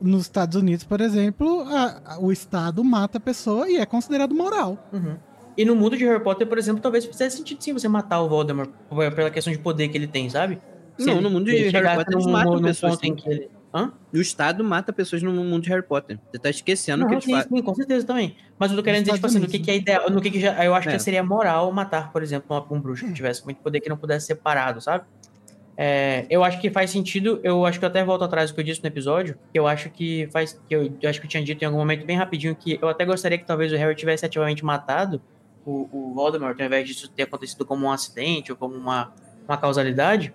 nos 0.00 0.22
Estados 0.22 0.54
Unidos, 0.56 0.84
por 0.84 1.00
exemplo, 1.00 1.62
a- 1.62 2.00
a- 2.04 2.18
o 2.20 2.30
Estado 2.30 2.84
mata 2.84 3.18
a 3.18 3.20
pessoa 3.20 3.68
e 3.68 3.78
é 3.78 3.86
considerado 3.86 4.32
moral. 4.34 4.78
Uhum. 4.92 5.16
E 5.56 5.64
no 5.64 5.74
mundo 5.74 5.96
de 5.96 6.04
Harry 6.06 6.22
Potter, 6.22 6.46
por 6.46 6.56
exemplo, 6.56 6.80
talvez 6.80 7.04
fizesse 7.04 7.38
sentido 7.38 7.62
sim 7.64 7.72
você 7.72 7.88
matar 7.88 8.20
o 8.22 8.28
Voldemort 8.28 8.70
pela 9.14 9.30
questão 9.30 9.52
de 9.52 9.58
poder 9.58 9.88
que 9.88 9.98
ele 9.98 10.06
tem, 10.06 10.30
sabe? 10.30 10.60
Se 10.98 11.06
Não, 11.06 11.14
ele- 11.14 11.22
no 11.22 11.30
mundo 11.30 11.46
de 11.46 11.56
Harry 11.68 11.96
Potter 11.96 12.14
eles 12.14 12.26
matam 12.26 12.54
num 12.54 12.62
pessoas, 12.62 12.96
que 12.98 13.08
ele- 13.26 13.50
Hã? 13.74 13.90
O 14.12 14.18
Estado 14.18 14.62
mata 14.62 14.92
pessoas 14.92 15.22
no 15.22 15.32
mundo 15.32 15.62
de 15.62 15.70
Harry 15.70 15.82
Potter. 15.82 16.18
Você 16.30 16.38
tá 16.38 16.50
esquecendo 16.50 17.00
Não, 17.00 17.08
que 17.08 17.14
eles 17.14 17.24
sim, 17.24 17.32
fazem. 17.32 17.48
sim, 17.56 17.62
com 17.62 17.74
certeza 17.74 18.06
também. 18.06 18.36
Mas 18.58 18.70
eu 18.70 18.76
tô 18.76 18.82
querendo 18.82 19.00
dizer, 19.04 19.14
tipo 19.14 19.26
assim, 19.26 19.38
no 19.38 19.46
que, 19.48 19.58
que 19.58 19.70
é 19.70 19.76
ideal, 19.76 20.10
no 20.10 20.20
que, 20.20 20.30
que 20.30 20.38
já. 20.38 20.62
Eu 20.62 20.74
acho 20.74 20.90
É. 20.90 20.92
que 20.92 20.98
seria 20.98 21.22
moral 21.22 21.72
matar, 21.72 22.12
por 22.12 22.22
exemplo, 22.22 22.66
um 22.70 22.78
bruxo 22.78 23.06
que 23.06 23.14
tivesse 23.14 23.42
muito 23.46 23.62
poder 23.62 23.80
que 23.80 23.88
não 23.88 23.96
pudesse 23.96 24.26
ser 24.26 24.34
parado, 24.34 24.78
sabe? 24.82 25.04
É, 25.74 26.26
eu 26.28 26.44
acho 26.44 26.60
que 26.60 26.70
faz 26.70 26.90
sentido, 26.90 27.40
eu 27.42 27.64
acho 27.64 27.78
que 27.78 27.84
eu 27.84 27.88
até 27.88 28.04
volto 28.04 28.24
atrás 28.24 28.50
do 28.50 28.54
que 28.54 28.60
eu 28.60 28.64
disse 28.64 28.82
no 28.82 28.88
episódio, 28.88 29.38
que 29.50 29.58
eu 29.58 29.66
acho 29.66 29.88
que 29.88 30.28
faz. 30.30 30.60
Que 30.68 30.74
eu, 30.76 30.92
eu 31.00 31.08
acho 31.08 31.18
que 31.18 31.26
eu 31.26 31.30
tinha 31.30 31.42
dito 31.42 31.62
em 31.62 31.64
algum 31.64 31.78
momento 31.78 32.04
bem 32.04 32.16
rapidinho 32.16 32.54
que 32.54 32.78
eu 32.80 32.88
até 32.90 33.06
gostaria 33.06 33.38
que 33.38 33.46
talvez 33.46 33.72
o 33.72 33.76
Harry 33.76 33.94
tivesse 33.96 34.26
ativamente 34.26 34.62
matado 34.62 35.18
o, 35.64 35.88
o 35.90 36.12
Voldemort, 36.14 36.60
ao 36.60 36.66
invés 36.66 36.86
disso 36.86 37.08
ter 37.10 37.22
acontecido 37.22 37.64
como 37.64 37.86
um 37.86 37.90
acidente 37.90 38.52
ou 38.52 38.58
como 38.58 38.74
uma, 38.74 39.14
uma 39.48 39.56
causalidade. 39.56 40.34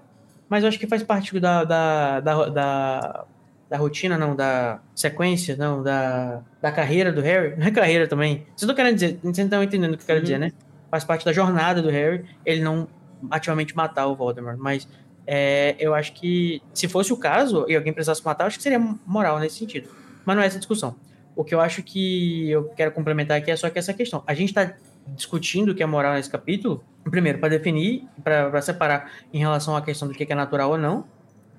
Mas 0.50 0.64
eu 0.64 0.70
acho 0.70 0.80
que 0.80 0.88
faz 0.88 1.04
parte 1.04 1.38
da, 1.40 1.64
da, 1.64 2.20
da, 2.20 2.46
da, 2.50 3.26
da 3.70 3.78
rotina, 3.78 4.18
não, 4.18 4.36
da 4.36 4.80
sequência, 4.96 5.56
não, 5.58 5.84
da, 5.84 6.42
da 6.62 6.72
carreira 6.72 7.12
do 7.12 7.22
Harry. 7.22 7.56
Não 7.58 7.68
é 7.68 7.72
carreira 7.72 8.08
também. 8.08 8.46
Vocês 8.56 8.62
estão 8.62 8.76
querendo 8.76 8.96
dizer, 8.96 9.20
vocês 9.22 9.38
estão 9.40 9.62
entendendo 9.64 9.94
o 9.94 9.98
que 9.98 10.04
eu 10.04 10.08
quero 10.08 10.20
Uhum. 10.20 10.24
dizer, 10.24 10.40
né? 10.40 10.52
Faz 10.90 11.04
parte 11.04 11.26
da 11.26 11.34
jornada 11.34 11.82
do 11.82 11.90
Harry 11.90 12.24
ele 12.46 12.62
não 12.62 12.88
ativamente 13.30 13.76
matar 13.76 14.08
o 14.08 14.16
Voldemort. 14.16 14.58
Mas 14.58 14.88
é, 15.26 15.76
eu 15.80 15.94
acho 15.94 16.14
que 16.14 16.62
se 16.74 16.88
fosse 16.88 17.12
o 17.12 17.18
caso 17.18 17.66
e 17.68 17.76
alguém 17.76 17.92
precisasse 17.92 18.24
matar, 18.24 18.46
eu 18.46 18.48
acho 18.48 18.58
que 18.58 18.64
seria 18.64 18.80
moral 19.06 19.40
nesse 19.40 19.58
sentido. 19.58 19.90
Mas 20.26 20.36
não 20.36 20.44
é 20.44 20.46
essa 20.46 20.58
discussão. 20.60 20.96
O 21.36 21.44
que 21.44 21.54
eu 21.54 21.60
acho 21.60 21.84
que 21.84 22.50
eu 22.50 22.70
quero 22.70 22.92
complementar 22.92 23.38
aqui 23.38 23.52
é 23.52 23.56
só 23.56 23.70
que 23.70 23.78
essa 23.78 23.94
questão. 23.94 24.24
A 24.26 24.34
gente 24.34 24.50
está 24.50 24.74
discutindo 25.16 25.72
o 25.72 25.76
que 25.76 25.84
é 25.84 25.86
moral 25.86 26.14
nesse 26.14 26.30
capítulo, 26.30 26.84
primeiro, 27.04 27.40
para 27.40 27.50
definir, 27.50 28.08
para 28.24 28.62
separar 28.62 29.12
em 29.34 29.40
relação 29.40 29.76
à 29.76 29.82
questão 29.82 30.08
do 30.08 30.14
que 30.14 30.32
é 30.32 30.36
natural 30.36 30.72
ou 30.72 30.78
não, 30.78 31.06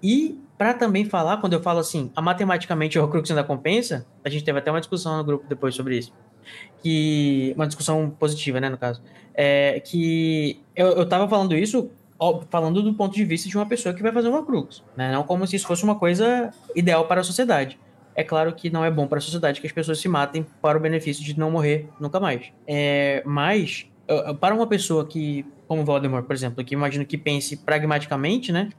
e 0.02 0.38
para 0.56 0.74
também 0.74 1.04
falar, 1.04 1.38
quando 1.38 1.52
eu 1.52 1.62
falo 1.62 1.78
assim, 1.78 2.10
a 2.14 2.20
matematicamente 2.20 2.98
o 2.98 3.02
Horcrux 3.02 3.30
ainda 3.30 3.44
compensa, 3.44 4.06
a 4.24 4.28
gente 4.28 4.44
teve 4.44 4.58
até 4.58 4.70
uma 4.70 4.80
discussão 4.80 5.16
no 5.16 5.24
grupo 5.24 5.46
depois 5.48 5.74
sobre 5.74 5.98
isso, 5.98 6.12
que 6.82 7.52
uma 7.56 7.66
discussão 7.66 8.10
positiva, 8.10 8.60
né, 8.60 8.68
no 8.68 8.78
caso, 8.78 9.02
é 9.34 9.80
que 9.80 10.60
eu, 10.74 10.88
eu 10.88 11.08
tava 11.08 11.28
falando 11.28 11.54
isso 11.56 11.90
falando 12.50 12.82
do 12.82 12.92
ponto 12.94 13.14
de 13.14 13.24
vista 13.24 13.48
de 13.48 13.56
uma 13.56 13.64
pessoa 13.64 13.94
que 13.94 14.02
vai 14.02 14.10
fazer 14.10 14.28
uma 14.28 14.44
crux, 14.44 14.82
né, 14.96 15.12
não 15.12 15.22
como 15.22 15.46
se 15.46 15.54
isso 15.54 15.66
fosse 15.66 15.84
uma 15.84 15.94
coisa 15.94 16.52
ideal 16.74 17.06
para 17.06 17.20
a 17.20 17.24
sociedade. 17.24 17.78
É 18.19 18.24
claro 18.24 18.53
que 18.53 18.69
não 18.69 18.85
é 18.85 18.90
bom 18.90 19.07
para 19.07 19.19
a 19.19 19.20
sociedade 19.20 19.61
que 19.61 19.66
as 19.66 19.73
pessoas 19.73 20.01
se 20.01 20.09
matem 20.09 20.45
para 20.61 20.77
o 20.77 20.81
benefício 20.81 21.24
de 21.24 21.39
não 21.39 21.51
morrer 21.51 21.89
nunca 22.01 22.19
mais. 22.19 22.53
É, 22.66 23.23
mas 23.24 23.86
para 24.40 24.55
uma 24.55 24.66
pessoa 24.66 25.07
que, 25.07 25.47
como 25.66 25.85
Voldemort, 25.85 26.24
por 26.24 26.35
exemplo, 26.35 26.65
que 26.65 26.74
imagino 26.74 27.05
que 27.07 27.16
pense 27.16 27.57
pragmaticamente, 27.59 28.51
né? 28.51 28.70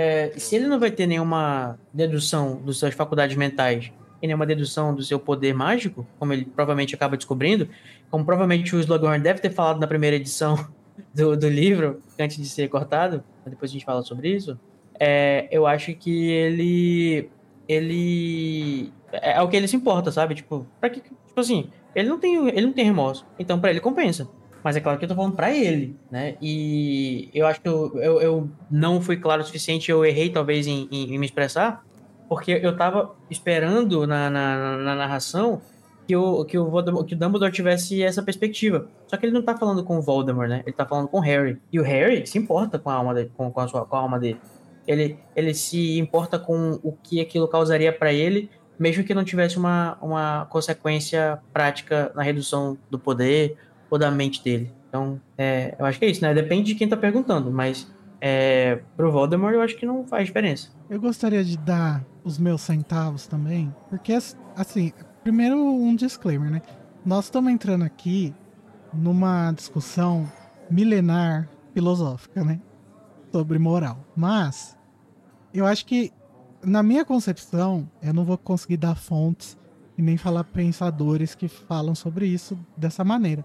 é, 0.00 0.32
se 0.36 0.56
ele 0.56 0.66
não 0.66 0.80
vai 0.80 0.90
ter 0.90 1.06
nenhuma 1.06 1.78
dedução 1.92 2.60
das 2.64 2.78
suas 2.78 2.94
faculdades 2.94 3.36
mentais 3.36 3.92
e 4.22 4.26
nenhuma 4.26 4.46
dedução 4.46 4.94
do 4.94 5.02
seu 5.02 5.18
poder 5.18 5.54
mágico, 5.54 6.06
como 6.18 6.32
ele 6.32 6.46
provavelmente 6.46 6.94
acaba 6.94 7.18
descobrindo, 7.18 7.68
como 8.10 8.24
provavelmente 8.24 8.74
o 8.74 8.80
Slughorn 8.80 9.22
deve 9.22 9.40
ter 9.40 9.50
falado 9.50 9.78
na 9.78 9.86
primeira 9.86 10.16
edição 10.16 10.66
do, 11.14 11.36
do 11.36 11.48
livro, 11.48 12.00
antes 12.18 12.38
de 12.38 12.48
ser 12.48 12.68
cortado, 12.68 13.22
depois 13.44 13.70
a 13.70 13.74
gente 13.74 13.84
fala 13.84 14.02
sobre 14.02 14.30
isso, 14.30 14.58
é, 14.98 15.48
eu 15.50 15.66
acho 15.66 15.94
que 15.94 16.30
ele 16.30 17.30
ele 17.70 18.92
é, 19.12 19.38
é 19.38 19.42
o 19.42 19.48
que 19.48 19.56
ele 19.56 19.68
se 19.68 19.76
importa, 19.76 20.10
sabe? 20.10 20.34
Tipo, 20.34 20.66
pra 20.80 20.90
que, 20.90 21.00
tipo 21.00 21.40
assim, 21.40 21.70
ele 21.94 22.08
não 22.08 22.18
tem, 22.18 22.48
ele 22.48 22.66
não 22.66 22.72
tem 22.72 22.84
remorso. 22.84 23.24
Então, 23.38 23.60
pra 23.60 23.70
ele 23.70 23.80
compensa. 23.80 24.28
Mas 24.62 24.76
é 24.76 24.80
claro 24.80 24.98
que 24.98 25.04
eu 25.04 25.08
tô 25.08 25.14
falando 25.14 25.36
pra 25.36 25.54
ele, 25.54 25.96
né? 26.10 26.34
E 26.42 27.30
eu 27.32 27.46
acho 27.46 27.60
que 27.60 27.68
eu, 27.68 27.92
eu, 27.96 28.20
eu 28.20 28.50
não 28.70 29.00
fui 29.00 29.16
claro 29.16 29.40
o 29.40 29.44
suficiente, 29.44 29.90
eu 29.90 30.04
errei 30.04 30.28
talvez 30.28 30.66
em, 30.66 30.86
em, 30.90 31.14
em 31.14 31.18
me 31.18 31.24
expressar, 31.24 31.82
porque 32.28 32.60
eu 32.62 32.76
tava 32.76 33.14
esperando 33.30 34.06
na, 34.06 34.28
na, 34.28 34.76
na 34.76 34.94
narração 34.94 35.62
que 36.06 36.14
o, 36.16 36.44
que, 36.44 36.58
o 36.58 37.04
que 37.04 37.14
o 37.14 37.18
Dumbledore 37.18 37.52
tivesse 37.52 38.02
essa 38.02 38.22
perspectiva. 38.22 38.88
Só 39.06 39.16
que 39.16 39.24
ele 39.24 39.32
não 39.32 39.42
tá 39.42 39.56
falando 39.56 39.82
com 39.82 39.96
o 39.96 40.02
Voldemort, 40.02 40.48
né? 40.48 40.62
Ele 40.66 40.76
tá 40.76 40.84
falando 40.84 41.08
com 41.08 41.18
o 41.18 41.20
Harry. 41.20 41.56
E 41.72 41.80
o 41.80 41.82
Harry 41.82 42.26
se 42.26 42.36
importa 42.36 42.78
com 42.78 42.90
a 42.90 42.94
alma 42.94 43.14
dele. 43.14 43.30
Com, 43.36 43.50
com 43.50 43.60
a, 43.60 43.68
sua, 43.68 43.86
com 43.86 43.96
a 43.96 44.00
alma 44.00 44.18
dele. 44.18 44.38
Ele, 44.90 45.18
ele 45.36 45.54
se 45.54 45.98
importa 45.98 46.38
com 46.38 46.80
o 46.82 46.92
que 46.92 47.20
aquilo 47.20 47.46
causaria 47.46 47.92
para 47.92 48.12
ele, 48.12 48.50
mesmo 48.76 49.04
que 49.04 49.14
não 49.14 49.22
tivesse 49.22 49.56
uma, 49.56 49.96
uma 50.02 50.46
consequência 50.46 51.38
prática 51.52 52.10
na 52.14 52.22
redução 52.22 52.76
do 52.90 52.98
poder 52.98 53.56
ou 53.88 53.98
da 53.98 54.10
mente 54.10 54.42
dele. 54.42 54.72
Então, 54.88 55.20
é, 55.38 55.76
eu 55.78 55.86
acho 55.86 55.98
que 55.98 56.04
é 56.06 56.10
isso, 56.10 56.22
né? 56.22 56.34
Depende 56.34 56.72
de 56.72 56.74
quem 56.74 56.88
tá 56.88 56.96
perguntando, 56.96 57.52
mas 57.52 57.86
é, 58.20 58.80
pro 58.96 59.12
Voldemort 59.12 59.54
eu 59.54 59.62
acho 59.62 59.76
que 59.76 59.86
não 59.86 60.04
faz 60.04 60.26
diferença. 60.26 60.70
Eu 60.88 61.00
gostaria 61.00 61.44
de 61.44 61.56
dar 61.56 62.04
os 62.24 62.36
meus 62.36 62.60
centavos 62.62 63.28
também, 63.28 63.72
porque 63.88 64.12
assim, 64.56 64.92
primeiro 65.22 65.56
um 65.56 65.94
disclaimer, 65.94 66.50
né? 66.50 66.62
Nós 67.06 67.26
estamos 67.26 67.52
entrando 67.52 67.84
aqui 67.84 68.34
numa 68.92 69.52
discussão 69.52 70.30
milenar 70.68 71.48
filosófica, 71.72 72.42
né? 72.42 72.60
Sobre 73.30 73.58
moral. 73.58 74.04
Mas 74.16 74.76
eu 75.52 75.66
acho 75.66 75.84
que 75.86 76.12
na 76.62 76.82
minha 76.82 77.04
concepção, 77.04 77.88
eu 78.02 78.12
não 78.12 78.24
vou 78.24 78.36
conseguir 78.36 78.76
dar 78.76 78.94
fontes 78.94 79.58
e 79.96 80.02
nem 80.02 80.16
falar 80.16 80.44
pensadores 80.44 81.34
que 81.34 81.48
falam 81.48 81.94
sobre 81.94 82.26
isso 82.26 82.58
dessa 82.76 83.04
maneira. 83.04 83.44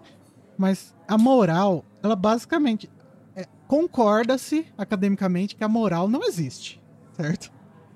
Mas 0.57 0.95
a 1.07 1.17
moral, 1.17 1.83
ela 2.01 2.15
basicamente 2.15 2.89
é, 3.35 3.45
concorda-se 3.67 4.65
academicamente 4.77 5.55
que 5.55 5.63
a 5.63 5.67
moral 5.67 6.07
não 6.07 6.23
existe, 6.23 6.81
certo? 7.13 7.51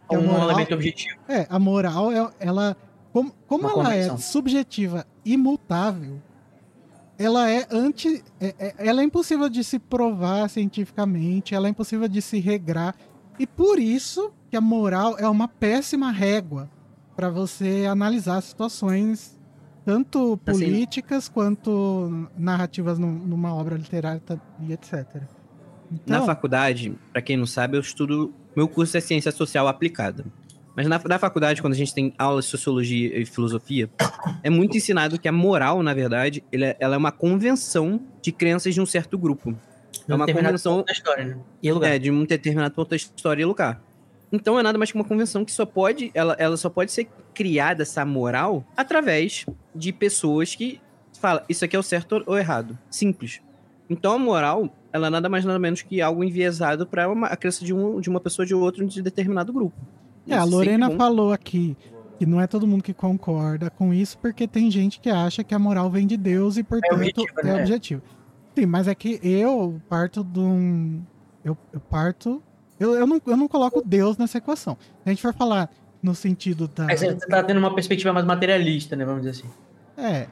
Que 0.10 0.18
um 0.18 0.26
moral, 0.26 0.50
elemento 0.50 0.74
objetivo. 0.74 1.18
É, 1.28 1.46
a 1.50 1.60
moral, 1.60 2.12
é, 2.12 2.32
ela, 2.40 2.76
como, 3.14 3.34
como 3.48 3.68
ela 3.68 3.84
convenção. 3.86 4.16
é 4.16 4.18
subjetiva, 4.18 5.06
imutável, 5.24 6.22
ela 7.18 7.50
é 7.50 7.68
anti, 7.70 8.24
é, 8.40 8.56
é- 8.58 8.76
ela 8.78 9.02
é 9.02 9.04
impossível 9.04 9.50
de 9.50 9.64
se 9.64 9.78
provar 9.78 10.50
cientificamente, 10.50 11.54
ela 11.54 11.68
é 11.68 11.70
impossível 11.70 12.08
de 12.08 12.22
se 12.22 12.40
regrar 12.40 12.96
e 13.40 13.48
por 13.48 13.80
isso 13.80 14.32
que 14.50 14.58
a 14.58 14.62
moral 14.62 15.18
é 15.18 15.28
uma 15.28 15.48
péssima 15.48 16.12
régua 16.12 16.70
para 17.16 17.30
você 17.30 17.86
analisar 17.90 18.42
situações 18.42 19.38
tanto 19.86 20.40
Assim- 20.46 20.60
políticas 20.66 21.28
quanto 21.28 22.28
narrativas 22.38 23.00
num- 23.00 23.12
numa 23.12 23.54
obra 23.56 23.76
literária 23.76 24.22
e 24.62 24.72
etc. 24.74 25.06
Na 25.16 25.24
Então, 25.92 26.26
faculdade, 26.26 26.94
pra 27.12 27.22
quem 27.22 27.36
não 27.38 27.48
sabe, 27.48 27.76
eu 27.78 27.82
estudo. 27.82 28.32
Meu 28.56 28.68
curso 28.68 28.96
é 28.98 29.00
ciência 29.02 29.32
social 29.32 29.68
aplicada. 29.68 30.26
Mas 30.76 30.88
na, 30.88 31.02
na 31.04 31.18
faculdade, 31.20 31.62
quando 31.62 31.74
a 31.74 31.76
gente 31.76 31.94
tem 31.94 32.14
aulas 32.18 32.46
de 32.46 32.52
sociologia 32.52 33.20
e 33.20 33.26
filosofia, 33.26 33.90
é 34.44 34.50
muito 34.50 34.78
ensinado 34.78 35.20
que 35.20 35.28
a 35.28 35.32
moral, 35.32 35.82
na 35.82 35.94
verdade, 35.94 36.44
é- 36.52 36.78
ela 36.80 36.96
é 36.96 36.98
uma 36.98 37.12
convenção 37.12 38.00
de 38.22 38.32
crenças 38.32 38.74
de 38.74 38.80
um 38.82 38.86
certo 38.86 39.18
grupo. 39.18 39.56
É 40.10 40.16
uma 40.16 40.26
convenção 40.26 40.78
ponto 40.78 40.88
da 40.88 40.94
história, 40.94 41.26
né? 41.26 41.38
E 41.62 41.72
lugar. 41.72 41.92
é, 41.92 42.00
de 42.00 42.12
um 42.12 42.26
determinado 42.26 42.74
ponto 42.74 42.90
da 42.90 42.96
história 42.96 43.42
e 43.42 43.46
lugar. 43.46 43.82
Então 44.32 44.60
é 44.60 44.64
nada 44.64 44.78
mais 44.78 44.92
que 44.92 44.98
uma 44.98 45.04
convenção 45.04 45.44
que 45.44 45.52
só 45.52 45.66
pode, 45.66 46.12
ela, 46.14 46.36
ela 46.40 46.58
só 46.58 46.70
pode 46.70 46.92
ser 46.92 47.08
criada 47.34 47.84
essa 47.84 48.06
moral 48.06 48.64
através 48.78 49.46
de 49.74 49.92
pessoas 49.92 50.56
que 50.56 50.80
falam 51.20 51.44
isso 51.50 51.66
aqui 51.66 51.76
é 51.76 51.80
o 51.80 51.84
certo 51.84 52.24
ou 52.26 52.38
errado. 52.38 52.78
Simples. 52.90 53.42
Então 53.90 54.14
a 54.14 54.20
moral, 54.20 54.70
ela 54.94 55.08
é 55.08 55.10
nada 55.10 55.30
mais 55.30 55.46
nada 55.46 55.58
menos 55.58 55.82
que 55.82 56.02
algo 56.02 56.24
enviesado 56.24 56.86
para 56.86 57.12
a 57.26 57.36
crença 57.36 57.66
de, 57.66 57.74
um, 57.74 58.00
de 58.00 58.10
uma 58.10 58.20
pessoa 58.20 58.44
ou 58.44 58.48
de 58.48 58.56
outra 58.56 58.86
de 58.86 59.02
determinado 59.02 59.52
grupo. 59.52 59.76
É, 60.28 60.36
a 60.36 60.40
Isso 60.40 60.50
Lorena 60.50 60.86
sempre 60.86 60.98
bom. 60.98 61.04
falou 61.04 61.34
aqui 61.34 61.76
que 62.20 62.26
não 62.26 62.42
é 62.42 62.46
todo 62.46 62.68
mundo 62.68 62.84
que 62.84 62.94
concorda 62.94 63.70
com 63.70 63.94
isso, 63.94 64.18
porque 64.18 64.46
tem 64.46 64.70
gente 64.70 65.00
que 65.00 65.10
acha 65.10 65.42
que 65.42 65.56
a 65.56 65.60
moral 65.60 65.90
vem 65.90 66.06
de 66.06 66.18
Deus 66.18 66.58
e, 66.58 66.64
portanto, 66.64 66.96
objetivo, 66.96 67.40
é 67.40 67.44
né? 67.44 67.54
Sim, 68.60 68.66
mas 68.66 68.88
é 68.88 68.96
que 68.96 69.20
eu 69.24 69.82
parto 69.88 70.24
de 70.24 70.40
um. 70.40 71.02
Eu, 71.44 71.58
eu 71.72 71.80
parto. 71.80 72.44
Eu, 72.80 72.94
eu, 72.94 73.08
não, 73.08 73.22
eu 73.26 73.38
não 73.38 73.48
coloco 73.48 73.82
Deus 73.86 74.18
nessa 74.18 74.38
equação. 74.38 74.78
Se 74.82 74.88
a 75.06 75.10
gente 75.10 75.22
for 75.22 75.34
falar 75.34 75.70
no 76.04 76.14
sentido 76.14 76.68
da. 76.68 76.88
Aí 76.88 76.98
você 76.98 77.16
tá 77.16 77.42
tendo 77.44 77.58
uma 77.58 77.74
perspectiva 77.74 78.12
mais 78.12 78.26
materialista, 78.26 78.96
né? 78.96 79.06
Vamos 79.06 79.22
dizer 79.22 79.42
assim. 79.42 79.50
É, 79.98 80.28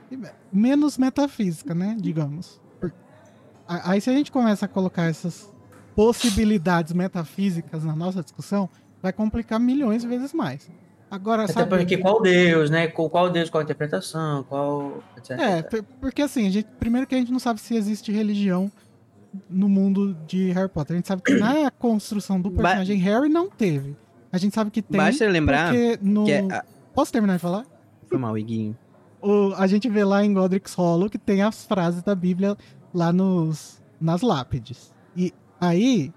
menos 0.51 0.97
metafísica, 0.97 1.73
né? 1.73 1.95
Digamos. 1.99 2.61
Aí 3.67 3.99
se 3.99 4.09
a 4.09 4.13
gente 4.13 4.31
começa 4.31 4.65
a 4.65 4.67
colocar 4.67 5.03
essas 5.03 5.53
possibilidades 5.95 6.93
metafísicas 6.93 7.83
na 7.83 7.95
nossa 7.95 8.21
discussão, 8.21 8.69
vai 9.01 9.11
complicar 9.11 9.59
milhões 9.59 10.01
de 10.01 10.07
vezes 10.07 10.33
mais. 10.33 10.69
Agora, 11.09 11.43
Até 11.43 11.53
sabe... 11.53 11.69
porque 11.69 11.97
qual 11.97 12.21
Deus, 12.21 12.69
né? 12.69 12.87
Qual 12.87 13.09
qual 13.09 13.29
Deus, 13.29 13.49
qual 13.49 13.63
interpretação, 13.63 14.43
qual. 14.43 15.01
Etc. 15.17 15.31
É, 15.39 15.61
por- 15.61 15.83
porque 16.01 16.21
assim, 16.21 16.47
a 16.47 16.49
gente, 16.51 16.67
primeiro 16.79 17.07
que 17.07 17.15
a 17.15 17.17
gente 17.17 17.31
não 17.31 17.39
sabe 17.39 17.61
se 17.61 17.75
existe 17.75 18.11
religião 18.11 18.69
no 19.49 19.69
mundo 19.69 20.15
de 20.27 20.51
Harry 20.51 20.67
Potter. 20.69 20.95
A 20.95 20.97
gente 20.97 21.07
sabe 21.07 21.21
que 21.21 21.35
na 21.35 21.71
construção 21.79 22.41
do 22.41 22.49
Ba- 22.49 22.63
personagem 22.63 22.97
Harry 22.99 23.29
não 23.29 23.49
teve. 23.49 23.95
A 24.31 24.37
gente 24.37 24.53
sabe 24.53 24.69
que 24.69 24.81
tem. 24.81 24.97
Basta 24.99 25.25
lembrar 25.27 25.73
no... 26.01 26.25
que 26.25 26.31
é, 26.31 26.39
a- 26.51 26.65
Posso 26.93 27.11
terminar 27.11 27.35
de 27.35 27.39
falar? 27.41 27.65
foi 28.09 28.17
mal, 28.17 28.37
Iguinho. 28.37 28.75
O, 29.21 29.53
a 29.57 29.65
gente 29.67 29.89
vê 29.89 30.03
lá 30.03 30.23
em 30.23 30.33
Godric's 30.33 30.73
Hollow 30.73 31.09
que 31.09 31.17
tem 31.17 31.41
as 31.41 31.65
frases 31.65 32.01
da 32.03 32.15
Bíblia 32.15 32.55
lá 32.93 33.11
nos, 33.13 33.81
nas 33.99 34.21
lápides. 34.21 34.93
E 35.15 35.33
aí 35.59 36.13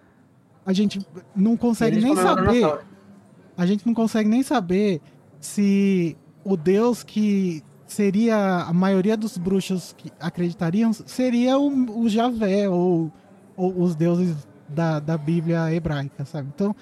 a 0.67 0.73
gente 0.73 1.01
não 1.35 1.57
consegue 1.57 2.01
nem 2.01 2.15
saber. 2.15 2.65
A 3.61 3.67
gente 3.67 3.87
não 3.87 3.93
consegue 3.93 4.27
nem 4.27 4.43
saber 4.43 5.03
se 5.39 6.17
o 6.43 6.57
Deus 6.57 7.03
que 7.03 7.63
seria 7.87 8.37
a 8.63 8.73
maioria 8.73 9.19
dos 9.19 9.37
bruxos 9.37 9.95
que 9.99 10.11
acreditariam 10.19 10.95
seria 10.95 11.59
o, 11.59 12.01
o 12.05 12.09
Javé 12.09 12.67
ou, 12.71 13.13
ou 13.55 13.83
os 13.83 13.95
deuses 13.95 14.35
da, 14.67 14.99
da 14.99 15.19
Bíblia 15.19 15.71
hebraica, 15.75 16.25
sabe? 16.25 16.49
Então, 16.55 16.75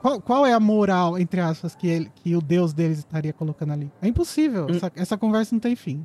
qual, 0.00 0.20
qual 0.20 0.44
é 0.44 0.52
a 0.52 0.58
moral, 0.58 1.16
entre 1.18 1.40
aspas, 1.40 1.76
que, 1.76 1.86
ele, 1.86 2.10
que 2.16 2.34
o 2.34 2.40
Deus 2.40 2.72
deles 2.72 2.98
estaria 2.98 3.32
colocando 3.32 3.72
ali? 3.72 3.92
É 4.02 4.08
impossível. 4.08 4.64
Hum. 4.66 4.74
Essa, 4.74 4.92
essa 4.96 5.16
conversa 5.16 5.54
não 5.54 5.60
tem 5.60 5.76
fim. 5.76 6.04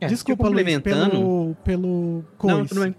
É, 0.00 0.06
Desculpa, 0.06 0.44
Luiz, 0.48 0.56
complementando- 0.56 1.10
pelo, 1.10 1.56
pelo 1.64 2.24
coice. 2.38 2.56
Não, 2.56 2.66
tudo 2.66 2.80
bem. 2.80 2.94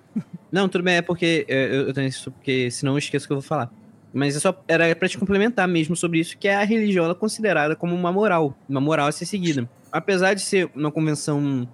Não, 0.52 0.70
tudo 0.70 0.84
bem, 0.84 0.96
é 0.98 1.02
porque 1.02 1.46
é, 1.50 1.66
eu, 1.76 1.88
eu 1.88 1.94
tenho 1.94 2.08
isso, 2.08 2.30
porque 2.32 2.70
senão 2.70 2.94
eu 2.94 3.00
esqueço 3.00 3.26
o 3.26 3.28
que 3.30 3.34
eu 3.34 3.38
vou 3.40 3.48
falar. 3.48 3.72
Mas 4.14 4.36
é 4.36 4.40
só 4.40 4.60
era 4.68 4.96
pra 4.96 5.08
te 5.08 5.18
complementar 5.18 5.68
mesmo 5.68 5.96
sobre 5.96 6.20
isso, 6.20 6.38
que 6.38 6.48
é 6.48 6.56
a 6.56 6.64
religião 6.64 7.10
é 7.10 7.14
considerada 7.14 7.76
como 7.76 7.94
uma 7.96 8.12
moral, 8.12 8.56
uma 8.68 8.82
moral 8.82 9.08
a 9.08 9.12
ser 9.12 9.26
seguida. 9.26 9.70
Apesar 9.92 10.34
de 10.34 10.42
ser 10.42 10.70
uma 10.76 10.92
convenção 10.92 11.68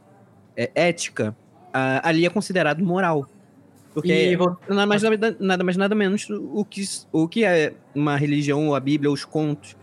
é, 0.57 0.69
ética, 0.75 1.35
a- 1.73 2.07
ali 2.07 2.25
é 2.25 2.29
considerado 2.29 2.83
moral. 2.83 3.25
Porque 3.93 4.11
E 4.31 4.35
vou- 4.35 4.57
nada 4.67 4.85
mais 4.85 5.01
nada, 5.39 5.63
mais 5.63 5.77
nada 5.77 5.95
menos 5.95 6.27
o 6.29 6.65
que, 6.65 6.83
o 7.13 7.27
que 7.29 7.45
é 7.45 7.73
uma 7.93 8.17
religião, 8.17 8.67
ou 8.67 8.75
a 8.75 8.79
Bíblia, 8.79 9.09
ou 9.09 9.13
os 9.13 9.23
contos. 9.23 9.75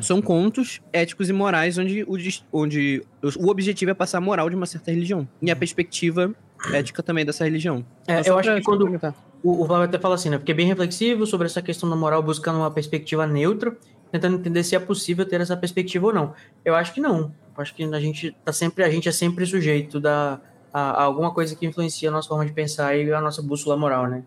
São 0.00 0.22
contos 0.22 0.80
éticos 0.92 1.28
e 1.28 1.32
morais 1.32 1.76
onde, 1.78 2.04
o, 2.04 2.16
onde 2.52 3.02
o 3.36 3.48
objetivo 3.48 3.90
é 3.90 3.94
passar 3.94 4.18
a 4.18 4.20
moral 4.20 4.48
de 4.48 4.54
uma 4.54 4.66
certa 4.66 4.92
religião. 4.92 5.26
E 5.42 5.50
a 5.50 5.56
perspectiva 5.56 6.32
ética 6.72 7.02
também 7.02 7.24
dessa 7.24 7.42
religião. 7.44 7.84
É, 8.06 8.22
Só 8.22 8.30
eu 8.30 8.38
acho 8.38 8.54
que 8.54 8.62
quando 8.62 8.78
complementar. 8.80 9.14
O, 9.42 9.62
o 9.62 9.66
Flávio 9.66 9.84
até 9.84 9.98
fala 9.98 10.14
assim, 10.14 10.30
né? 10.30 10.38
Porque 10.38 10.52
é 10.52 10.54
bem 10.54 10.66
reflexivo 10.66 11.26
sobre 11.26 11.46
essa 11.46 11.62
questão 11.62 11.88
da 11.88 11.96
moral, 11.96 12.22
buscando 12.22 12.58
uma 12.58 12.70
perspectiva 12.70 13.26
neutra, 13.26 13.76
tentando 14.10 14.36
entender 14.36 14.62
se 14.64 14.74
é 14.74 14.78
possível 14.78 15.24
ter 15.26 15.40
essa 15.40 15.56
perspectiva 15.56 16.06
ou 16.06 16.12
não. 16.12 16.34
Eu 16.64 16.74
acho 16.74 16.92
que 16.92 17.00
não. 17.00 17.32
Eu 17.56 17.62
acho 17.62 17.74
que 17.74 17.82
a 17.82 18.00
gente 18.00 18.34
tá 18.44 18.52
sempre, 18.52 18.84
a 18.84 18.90
gente 18.90 19.08
é 19.08 19.12
sempre 19.12 19.44
sujeito 19.46 20.00
da, 20.00 20.40
a, 20.72 20.80
a 20.80 21.02
alguma 21.02 21.32
coisa 21.32 21.54
que 21.54 21.66
influencia 21.66 22.08
a 22.08 22.12
nossa 22.12 22.28
forma 22.28 22.46
de 22.46 22.52
pensar 22.52 22.96
e 22.96 23.12
a 23.12 23.20
nossa 23.20 23.42
bússola 23.42 23.76
moral, 23.76 24.06
né? 24.06 24.22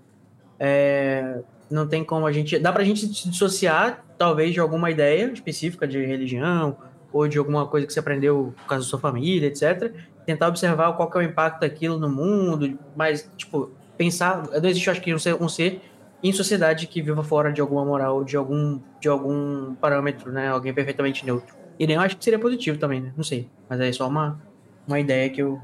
É, 0.59 1.39
não 1.69 1.87
tem 1.87 2.03
como 2.03 2.27
a 2.27 2.31
gente. 2.31 2.59
Dá 2.59 2.71
pra 2.71 2.83
gente 2.83 3.07
se 3.07 3.29
dissociar, 3.29 4.05
talvez, 4.17 4.53
de 4.53 4.59
alguma 4.59 4.91
ideia 4.91 5.31
específica 5.31 5.87
de 5.87 6.05
religião 6.05 6.77
ou 7.11 7.27
de 7.27 7.37
alguma 7.37 7.67
coisa 7.67 7.85
que 7.85 7.91
você 7.91 7.99
aprendeu 7.99 8.53
por 8.57 8.65
causa 8.67 8.85
da 8.85 8.89
sua 8.89 8.99
família, 8.99 9.47
etc. 9.47 9.93
Tentar 10.25 10.47
observar 10.47 10.93
qual 10.93 11.09
que 11.09 11.17
é 11.17 11.21
o 11.21 11.23
impacto 11.23 11.61
daquilo 11.61 11.97
no 11.97 12.09
mundo, 12.09 12.77
mas, 12.95 13.29
tipo, 13.35 13.71
pensar. 14.05 14.43
Não 14.61 14.69
existe, 14.69 14.87
eu 14.87 14.91
acho 14.91 15.01
que, 15.01 15.13
um 15.13 15.19
ser, 15.19 15.41
um 15.41 15.47
ser 15.49 15.81
em 16.23 16.31
sociedade 16.31 16.87
que 16.87 17.01
viva 17.01 17.23
fora 17.23 17.51
de 17.51 17.61
alguma 17.61 17.83
moral, 17.85 18.23
de 18.23 18.35
algum, 18.37 18.79
de 18.99 19.07
algum 19.07 19.75
parâmetro, 19.75 20.31
né? 20.31 20.47
Alguém 20.49 20.73
perfeitamente 20.73 21.25
neutro. 21.25 21.55
E 21.79 21.85
nem 21.87 21.95
eu 21.95 22.01
acho 22.01 22.17
que 22.17 22.23
seria 22.23 22.39
positivo 22.39 22.77
também, 22.77 23.01
né? 23.01 23.13
Não 23.15 23.23
sei. 23.23 23.49
Mas 23.69 23.79
é 23.79 23.91
só 23.91 24.07
uma, 24.07 24.39
uma 24.87 24.99
ideia 24.99 25.29
que 25.29 25.41
eu. 25.41 25.59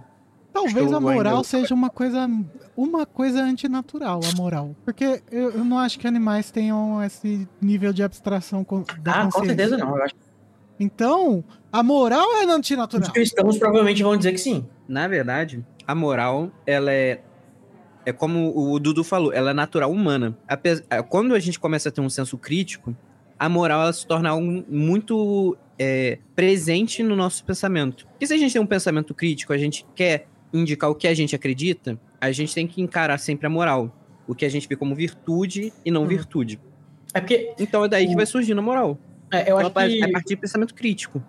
Talvez 0.53 0.91
a 0.91 0.99
moral 0.99 1.35
ainda- 1.35 1.43
seja 1.43 1.73
uma 1.75 1.89
coisa 1.89 2.27
uma 2.75 3.05
coisa 3.05 3.43
antinatural, 3.43 4.19
a 4.23 4.35
moral. 4.35 4.75
Porque 4.83 5.21
eu, 5.31 5.51
eu 5.51 5.63
não 5.65 5.77
acho 5.77 5.99
que 5.99 6.07
animais 6.07 6.49
tenham 6.51 7.03
esse 7.03 7.47
nível 7.61 7.93
de 7.93 8.01
abstração 8.01 8.65
da 8.99 9.21
ah, 9.21 9.25
com 9.31 9.45
certeza 9.45 9.77
não. 9.77 9.95
Eu 9.95 10.03
acho, 10.03 10.15
Então, 10.79 11.43
a 11.71 11.83
moral 11.83 12.25
é 12.41 12.45
Os 12.45 12.51
antinatural. 12.53 13.11
cristãos 13.11 13.57
provavelmente 13.59 14.01
vão 14.01 14.17
dizer 14.17 14.31
que 14.31 14.37
sim. 14.39 14.65
Na 14.87 15.07
verdade, 15.07 15.63
a 15.85 15.93
moral, 15.93 16.49
ela 16.65 16.91
é. 16.91 17.21
É 18.07 18.13
como 18.13 18.57
o 18.57 18.79
Dudu 18.79 19.03
falou, 19.03 19.33
ela 19.33 19.51
é 19.51 19.53
natural 19.53 19.91
humana. 19.91 20.33
Quando 21.09 21.35
a 21.35 21.39
gente 21.39 21.59
começa 21.59 21.89
a 21.89 21.91
ter 21.91 21.99
um 21.99 22.09
senso 22.09 22.37
crítico, 22.37 22.95
a 23.37 23.49
moral 23.49 23.81
ela 23.81 23.91
se 23.91 24.07
torna 24.07 24.29
algo 24.29 24.63
muito 24.69 25.57
é, 25.77 26.17
presente 26.33 27.03
no 27.03 27.17
nosso 27.17 27.43
pensamento. 27.43 28.07
Porque 28.07 28.25
se 28.25 28.33
a 28.33 28.37
gente 28.37 28.53
tem 28.53 28.61
um 28.61 28.65
pensamento 28.65 29.13
crítico, 29.13 29.51
a 29.51 29.57
gente 29.57 29.85
quer 29.93 30.25
indicar 30.53 30.89
o 30.89 30.95
que 30.95 31.05
a 31.05 31.13
gente 31.13 31.35
acredita, 31.35 31.99
a 32.21 32.31
gente 32.31 32.55
tem 32.55 32.65
que 32.65 32.81
encarar 32.81 33.17
sempre 33.17 33.45
a 33.45 33.49
moral. 33.49 33.93
O 34.25 34.33
que 34.33 34.45
a 34.45 34.49
gente 34.49 34.69
vê 34.69 34.77
como 34.77 34.95
virtude 34.95 35.73
e 35.83 35.91
não 35.91 36.03
Uhum. 36.03 36.07
virtude. 36.07 36.61
É 37.13 37.19
porque 37.19 37.53
Então 37.59 37.83
é 37.83 37.89
daí 37.89 38.07
que 38.07 38.15
vai 38.15 38.25
surgindo 38.25 38.59
a 38.59 38.61
moral. 38.61 38.97
é, 39.33 39.51
eu 39.51 39.59
Ela 39.59 39.67
acho 39.67 39.89
que 39.89 40.01
É 40.01 40.05
a 40.05 40.11
partir 40.13 40.35
do 40.35 40.39
pensamento 40.39 40.73
crítico. 40.73 41.21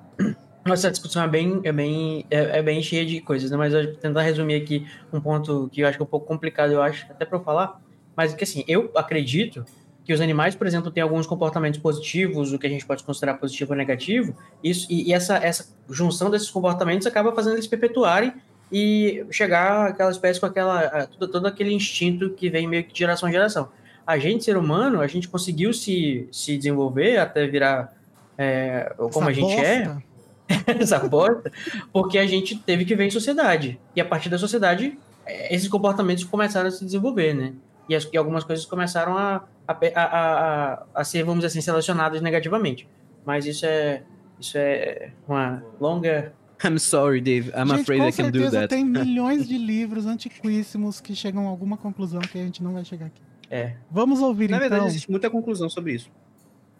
Nossa, 0.68 0.88
a 0.88 0.90
discussão 0.90 1.22
é 1.22 1.28
bem, 1.28 1.60
é 1.64 1.72
bem, 1.72 2.26
é, 2.30 2.58
é 2.58 2.62
bem 2.62 2.82
cheia 2.82 3.04
de 3.04 3.20
coisas, 3.20 3.50
né? 3.50 3.56
Mas 3.56 3.72
eu 3.72 3.84
vou 3.84 3.94
tentar 3.94 4.22
resumir 4.22 4.54
aqui 4.54 4.86
um 5.12 5.20
ponto 5.20 5.68
que 5.72 5.80
eu 5.80 5.88
acho 5.88 5.96
que 5.96 6.02
é 6.02 6.06
um 6.06 6.08
pouco 6.08 6.26
complicado, 6.26 6.72
eu 6.72 6.82
acho, 6.82 7.06
até 7.10 7.24
para 7.24 7.38
eu 7.38 7.42
falar. 7.42 7.80
Mas 8.16 8.34
que 8.34 8.44
assim, 8.44 8.64
eu 8.66 8.90
acredito 8.94 9.64
que 10.04 10.12
os 10.12 10.20
animais, 10.20 10.54
por 10.54 10.66
exemplo, 10.66 10.90
têm 10.90 11.02
alguns 11.02 11.26
comportamentos 11.26 11.78
positivos, 11.78 12.52
o 12.52 12.58
que 12.58 12.66
a 12.66 12.70
gente 12.70 12.86
pode 12.86 13.04
considerar 13.04 13.34
positivo 13.34 13.72
ou 13.72 13.76
negativo. 13.76 14.34
Isso 14.64 14.86
e, 14.90 15.10
e 15.10 15.12
essa, 15.12 15.36
essa 15.36 15.68
junção 15.88 16.30
desses 16.30 16.50
comportamentos 16.50 17.06
acaba 17.06 17.34
fazendo 17.34 17.54
eles 17.54 17.66
perpetuarem 17.66 18.32
e 18.72 19.24
chegar 19.30 19.88
àquela 19.88 20.10
espécie 20.10 20.40
com 20.40 20.46
aquela 20.46 21.06
todo, 21.06 21.30
todo 21.30 21.46
aquele 21.46 21.72
instinto 21.72 22.30
que 22.30 22.48
vem 22.48 22.66
meio 22.66 22.84
que 22.84 22.92
de 22.92 22.98
geração 22.98 23.28
em 23.28 23.32
geração. 23.32 23.68
A 24.06 24.18
gente, 24.18 24.44
ser 24.44 24.56
humano, 24.56 25.02
a 25.02 25.06
gente 25.06 25.28
conseguiu 25.28 25.74
se, 25.74 26.26
se 26.32 26.56
desenvolver 26.56 27.18
até 27.18 27.46
virar 27.46 27.92
é, 28.38 28.90
como 28.96 29.28
Essa 29.28 29.28
a 29.28 29.32
gente 29.32 29.52
é 29.52 29.84
bosta. 29.84 30.07
essa 30.66 30.98
bosta, 31.00 31.52
porque 31.92 32.18
a 32.18 32.26
gente 32.26 32.56
teve 32.58 32.84
que 32.84 32.94
ver 32.96 33.04
em 33.06 33.10
sociedade. 33.10 33.78
E 33.94 34.00
a 34.00 34.04
partir 34.04 34.28
da 34.28 34.38
sociedade, 34.38 34.98
eh, 35.26 35.54
esses 35.54 35.68
comportamentos 35.68 36.24
começaram 36.24 36.68
a 36.68 36.70
se 36.70 36.84
desenvolver, 36.84 37.34
né? 37.34 37.52
E, 37.88 37.94
as- 37.94 38.08
e 38.12 38.16
algumas 38.16 38.44
coisas 38.44 38.64
começaram 38.66 39.16
a, 39.16 39.44
a, 39.66 39.72
a, 39.94 40.02
a, 40.04 40.82
a- 40.94 41.04
ser, 41.04 41.22
vamos 41.22 41.38
dizer 41.44 41.48
assim, 41.48 41.60
selecionadas 41.60 42.20
negativamente. 42.22 42.88
Mas 43.26 43.44
isso 43.46 43.66
é, 43.66 44.02
isso 44.40 44.56
é 44.56 45.10
uma 45.28 45.62
longa. 45.80 46.32
I'm 46.64 46.78
sorry, 46.78 47.20
Dave. 47.20 47.50
I'm 47.50 47.68
gente, 47.68 47.80
afraid 47.82 48.02
I 48.02 48.12
can 48.12 48.30
do 48.30 48.38
certeza 48.38 48.50
that. 48.60 48.68
tem 48.68 48.84
milhões 48.84 49.46
de 49.46 49.56
livros 49.58 50.06
antiquíssimos 50.06 51.00
que 51.00 51.14
chegam 51.14 51.46
a 51.46 51.50
alguma 51.50 51.76
conclusão 51.76 52.20
que 52.20 52.38
a 52.38 52.42
gente 52.42 52.62
não 52.62 52.72
vai 52.72 52.84
chegar 52.84 53.06
aqui. 53.06 53.22
É, 53.50 53.74
Vamos 53.90 54.20
ouvir 54.20 54.50
Na 54.50 54.56
então 54.56 54.68
verdade, 54.68 54.86
existe 54.90 55.10
muita 55.10 55.30
conclusão 55.30 55.68
sobre 55.70 55.94
isso. 55.94 56.10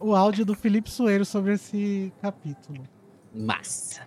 o 0.00 0.14
áudio 0.14 0.44
do 0.44 0.54
Felipe 0.54 0.90
Soeiro 0.90 1.24
sobre 1.24 1.54
esse 1.54 2.12
capítulo. 2.20 2.82
Massa. 3.34 4.06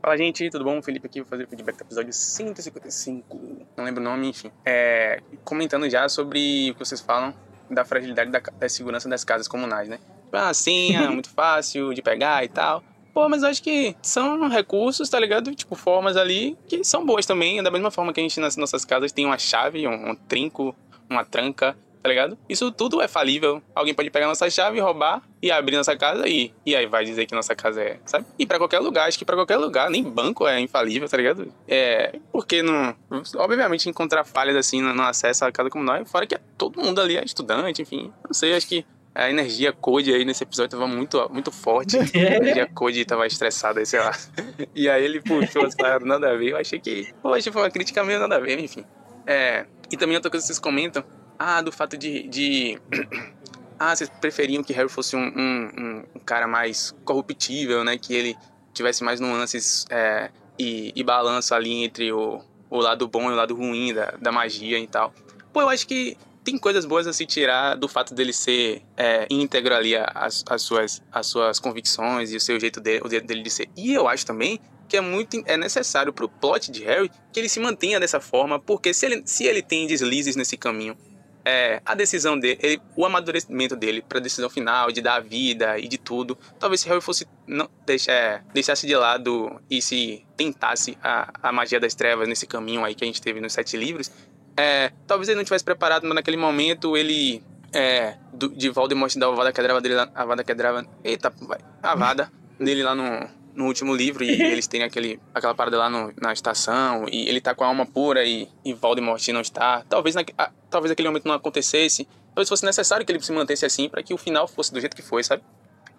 Fala, 0.00 0.16
gente, 0.16 0.50
tudo 0.50 0.64
bom? 0.64 0.82
Felipe 0.82 1.06
aqui, 1.06 1.20
vou 1.20 1.28
fazer 1.28 1.44
o 1.44 1.48
feedback 1.48 1.76
do 1.76 1.82
episódio 1.82 2.12
155. 2.12 3.38
Não 3.76 3.84
lembro 3.84 4.00
o 4.00 4.04
nome, 4.04 4.28
enfim. 4.28 4.50
É, 4.64 5.20
comentando 5.44 5.88
já 5.88 6.08
sobre 6.08 6.70
o 6.70 6.74
que 6.74 6.78
vocês 6.78 7.00
falam 7.00 7.32
da 7.70 7.84
fragilidade 7.84 8.30
da, 8.30 8.40
da 8.40 8.68
segurança 8.68 9.08
das 9.08 9.24
casas 9.24 9.46
comunais, 9.46 9.88
né? 9.88 9.98
Ah, 10.32 10.52
senha, 10.52 11.08
muito 11.12 11.30
fácil 11.30 11.94
de 11.94 12.02
pegar 12.02 12.44
e 12.44 12.48
tal. 12.48 12.82
Pô, 13.14 13.28
mas 13.28 13.42
eu 13.42 13.48
acho 13.50 13.62
que 13.62 13.94
são 14.02 14.48
recursos, 14.48 15.08
tá 15.08 15.20
ligado? 15.20 15.54
Tipo, 15.54 15.74
formas 15.74 16.16
ali 16.16 16.56
que 16.66 16.82
são 16.82 17.04
boas 17.04 17.26
também. 17.26 17.62
Da 17.62 17.70
mesma 17.70 17.90
forma 17.90 18.12
que 18.12 18.20
a 18.20 18.22
gente 18.22 18.40
nas 18.40 18.56
nossas 18.56 18.84
casas 18.84 19.12
tem 19.12 19.26
uma 19.26 19.38
chave, 19.38 19.86
um, 19.86 20.10
um 20.10 20.14
trinco, 20.14 20.74
uma 21.08 21.24
tranca, 21.24 21.76
tá 22.02 22.08
ligado? 22.08 22.36
Isso 22.48 22.70
tudo 22.72 23.00
é 23.00 23.06
falível. 23.06 23.62
Alguém 23.74 23.94
pode 23.94 24.10
pegar 24.10 24.26
nossa 24.26 24.50
chave, 24.50 24.80
roubar 24.80 25.22
e 25.40 25.50
abrir 25.50 25.76
nossa 25.76 25.96
casa 25.96 26.26
e, 26.28 26.52
e 26.66 26.74
aí 26.74 26.86
vai 26.86 27.04
dizer 27.04 27.26
que 27.26 27.34
nossa 27.34 27.54
casa 27.54 27.80
é, 27.82 28.00
sabe? 28.04 28.26
E 28.38 28.46
pra 28.46 28.58
qualquer 28.58 28.80
lugar, 28.80 29.06
acho 29.06 29.18
que 29.18 29.24
pra 29.24 29.36
qualquer 29.36 29.56
lugar, 29.56 29.88
nem 29.88 30.02
banco 30.02 30.46
é 30.46 30.58
infalível, 30.60 31.08
tá 31.08 31.16
ligado? 31.16 31.52
É, 31.68 32.18
porque 32.32 32.62
não. 32.62 32.94
Obviamente 33.36 33.88
encontrar 33.88 34.24
falhas 34.24 34.56
assim 34.56 34.82
no, 34.82 34.92
no 34.92 35.02
acesso 35.02 35.44
à 35.44 35.52
casa 35.52 35.70
comunal, 35.70 36.04
fora 36.04 36.26
que 36.26 36.34
é 36.34 36.40
todo 36.58 36.82
mundo 36.82 37.00
ali 37.00 37.16
é 37.16 37.24
estudante, 37.24 37.82
enfim. 37.82 38.12
Não 38.24 38.32
sei, 38.34 38.54
acho 38.54 38.66
que 38.66 38.84
a 39.14 39.28
energia 39.28 39.72
Code 39.72 40.12
aí 40.12 40.24
nesse 40.24 40.42
episódio 40.42 40.70
tava 40.70 40.88
muito, 40.88 41.28
muito 41.30 41.52
forte. 41.52 41.98
A 42.16 42.36
energia 42.36 42.66
Code 42.66 43.04
tava 43.04 43.26
estressada 43.26 43.84
sei 43.84 44.00
lá. 44.00 44.12
E 44.74 44.88
aí 44.88 45.04
ele 45.04 45.20
puxou 45.20 45.64
as 45.66 45.74
paradas 45.74 46.08
nada 46.08 46.30
a 46.30 46.36
ver. 46.36 46.50
Eu 46.50 46.56
achei 46.56 46.80
que. 46.80 47.12
Pô, 47.22 47.28
achei 47.28 47.44
que 47.44 47.52
foi 47.52 47.62
uma 47.62 47.70
crítica 47.70 48.02
meio 48.02 48.18
nada 48.18 48.36
a 48.36 48.40
ver, 48.40 48.58
enfim. 48.58 48.84
É, 49.26 49.66
e 49.90 49.96
também 49.96 50.16
outra 50.16 50.30
coisa 50.30 50.42
que 50.42 50.46
vocês 50.46 50.58
comentam, 50.58 51.04
ah, 51.38 51.60
do 51.60 51.72
fato 51.72 51.96
de. 51.96 52.28
de 52.28 52.78
ah, 53.78 53.94
vocês 53.94 54.10
preferiam 54.20 54.62
que 54.62 54.72
Harry 54.72 54.88
fosse 54.88 55.16
um, 55.16 55.20
um, 55.20 56.04
um- 56.14 56.20
cara 56.24 56.46
mais 56.46 56.94
corruptível, 57.04 57.84
né? 57.84 57.98
Que 57.98 58.14
ele 58.14 58.36
tivesse 58.72 59.04
mais 59.04 59.20
nuances 59.20 59.84
é, 59.90 60.30
e, 60.58 60.92
e 60.94 61.02
balanço 61.02 61.54
ali 61.54 61.84
entre 61.84 62.12
o, 62.12 62.40
o 62.70 62.78
lado 62.78 63.06
bom 63.08 63.30
e 63.30 63.32
o 63.32 63.36
lado 63.36 63.54
ruim 63.54 63.92
da, 63.92 64.12
da 64.20 64.32
magia 64.32 64.78
e 64.78 64.86
tal. 64.86 65.12
Pô, 65.52 65.60
eu 65.60 65.68
acho 65.68 65.86
que 65.86 66.16
tem 66.44 66.58
coisas 66.58 66.84
boas 66.84 67.06
a 67.06 67.12
se 67.12 67.24
tirar 67.24 67.76
do 67.76 67.88
fato 67.88 68.14
dele 68.14 68.32
ser 68.32 68.82
é, 68.96 69.26
íntegro 69.30 69.74
ali 69.74 69.94
as, 69.96 70.44
as, 70.48 70.62
suas, 70.62 71.02
as 71.12 71.26
suas 71.26 71.58
convicções 71.60 72.32
e 72.32 72.36
o 72.36 72.40
seu 72.40 72.58
jeito 72.58 72.80
dele, 72.80 73.02
o 73.04 73.10
jeito 73.10 73.26
dele 73.26 73.42
de 73.42 73.50
ser. 73.50 73.68
E 73.76 73.92
eu 73.92 74.08
acho 74.08 74.26
também 74.26 74.58
que 74.88 74.96
é 74.96 75.00
muito 75.00 75.42
é 75.46 75.56
necessário 75.56 76.12
pro 76.12 76.28
plot 76.28 76.70
de 76.70 76.84
Harry 76.84 77.10
que 77.32 77.40
ele 77.40 77.48
se 77.48 77.60
mantenha 77.60 77.98
dessa 77.98 78.20
forma, 78.20 78.58
porque 78.58 78.92
se 78.92 79.06
ele, 79.06 79.22
se 79.24 79.44
ele 79.44 79.62
tem 79.62 79.86
deslizes 79.86 80.36
nesse 80.36 80.56
caminho, 80.56 80.96
é, 81.44 81.80
a 81.84 81.94
decisão 81.94 82.38
dele, 82.38 82.58
ele- 82.62 82.82
o 82.96 83.04
amadurecimento 83.04 83.74
dele 83.76 84.02
para 84.02 84.18
a 84.18 84.20
decisão 84.20 84.48
final 84.48 84.90
de 84.92 85.00
dar 85.00 85.16
a 85.16 85.20
vida 85.20 85.78
e 85.78 85.88
de 85.88 85.98
tudo, 85.98 86.38
talvez 86.58 86.80
se 86.80 86.88
Harry 86.88 87.00
fosse 87.00 87.26
não 87.46 87.68
deixa, 87.84 88.12
é, 88.12 88.42
deixasse 88.54 88.86
de 88.86 88.94
lado 88.96 89.60
e 89.70 89.82
se 89.82 90.24
tentasse 90.36 90.96
a, 91.02 91.32
a 91.42 91.52
magia 91.52 91.80
das 91.80 91.94
trevas 91.94 92.28
nesse 92.28 92.46
caminho 92.46 92.84
aí 92.84 92.94
que 92.94 93.04
a 93.04 93.06
gente 93.06 93.20
teve 93.20 93.40
nos 93.40 93.52
sete 93.52 93.76
livros, 93.76 94.10
é, 94.56 94.92
talvez 95.06 95.28
ele 95.28 95.36
não 95.38 95.44
tivesse 95.44 95.64
preparado, 95.64 96.04
mas 96.04 96.14
naquele 96.14 96.36
momento 96.36 96.96
ele 96.96 97.42
é, 97.72 98.16
do, 98.32 98.48
de 98.50 98.68
Voldemort 98.68 99.14
dar 99.16 99.28
a 99.28 99.30
Vada 99.30 99.52
Kedavra 99.52 99.80
dele 99.80 99.94
lá, 99.94 100.10
a 100.14 100.24
Vada 100.24 100.44
Kedavra, 100.44 100.86
eita, 101.02 101.32
vai, 101.40 101.58
a 101.82 101.94
Vada 101.94 102.30
dele 102.60 102.82
lá 102.82 102.94
no, 102.94 103.28
no 103.54 103.66
último 103.66 103.94
livro 103.94 104.24
e 104.24 104.30
eles 104.42 104.66
têm 104.66 104.82
aquele, 104.82 105.20
aquela 105.34 105.54
parada 105.54 105.76
lá 105.78 105.90
no- 105.90 106.12
na 106.20 106.32
estação 106.32 107.06
e 107.10 107.28
ele 107.28 107.40
tá 107.40 107.54
com 107.54 107.64
a 107.64 107.66
alma 107.66 107.84
pura 107.86 108.24
e, 108.24 108.48
e 108.64 108.72
Voldemort 108.74 109.26
não 109.28 109.40
está. 109.40 109.84
Talvez, 109.88 110.14
naque- 110.14 110.34
ah, 110.38 110.50
talvez 110.70 110.90
aquele 110.90 111.08
momento 111.08 111.26
não 111.26 111.34
acontecesse, 111.34 112.06
talvez 112.34 112.48
fosse 112.48 112.64
necessário 112.64 113.04
que 113.04 113.12
ele 113.12 113.20
se 113.20 113.32
mantesse 113.32 113.64
assim 113.66 113.88
para 113.88 114.02
que 114.02 114.14
o 114.14 114.18
final 114.18 114.48
fosse 114.48 114.72
do 114.72 114.80
jeito 114.80 114.96
que 114.96 115.02
foi, 115.02 115.22
sabe? 115.22 115.42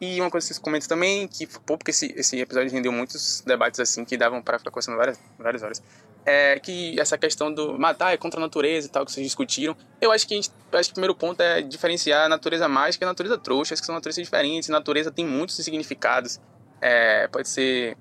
E 0.02 0.20
uma 0.20 0.30
coisa 0.30 0.46
que 0.46 0.54
vocês 0.54 0.60
comentam 0.60 0.90
também, 0.90 1.28
que, 1.28 1.48
pô, 1.48 1.78
porque 1.78 1.92
esse, 1.92 2.14
esse 2.18 2.38
episódio 2.38 2.70
rendeu 2.72 2.92
muitos 2.92 3.42
debates 3.46 3.80
assim 3.80 4.04
que 4.04 4.18
davam 4.18 4.42
para 4.42 4.58
ficar 4.60 4.70
conversando 4.72 4.98
várias, 4.98 5.18
várias 5.40 5.64
horas. 5.64 5.84
É 6.26 6.60
que 6.60 7.00
essa 7.00 7.18
questão 7.18 7.54
do 7.54 7.78
matar 7.80 8.14
é 8.14 8.18
contra 8.18 8.40
a 8.40 8.42
natureza 8.42 8.88
e 8.88 8.90
tal, 8.90 9.06
que 9.06 9.12
vocês 9.14 9.26
discutiram. 9.26 9.78
Eu 10.02 10.12
acho 10.12 10.28
que, 10.28 10.34
a 10.34 10.38
gente, 10.38 10.50
acho 10.74 10.90
que 10.90 10.94
o 10.94 10.96
primeiro 10.96 11.16
ponto 11.16 11.40
é 11.42 11.62
diferenciar 11.62 12.26
a 12.26 12.30
natureza 12.30 12.68
mágica 12.68 13.04
e 13.04 13.06
a 13.06 13.10
natureza 13.12 13.38
trouxa, 13.38 13.76
que 13.76 13.86
são 13.86 13.94
naturezas 13.96 14.24
diferentes. 14.24 14.68
Natureza 14.68 15.12
tem 15.12 15.26
muitos 15.26 15.56
significados. 15.58 16.40
É, 16.84 17.28
pode 17.30 17.48
ser 17.48 17.98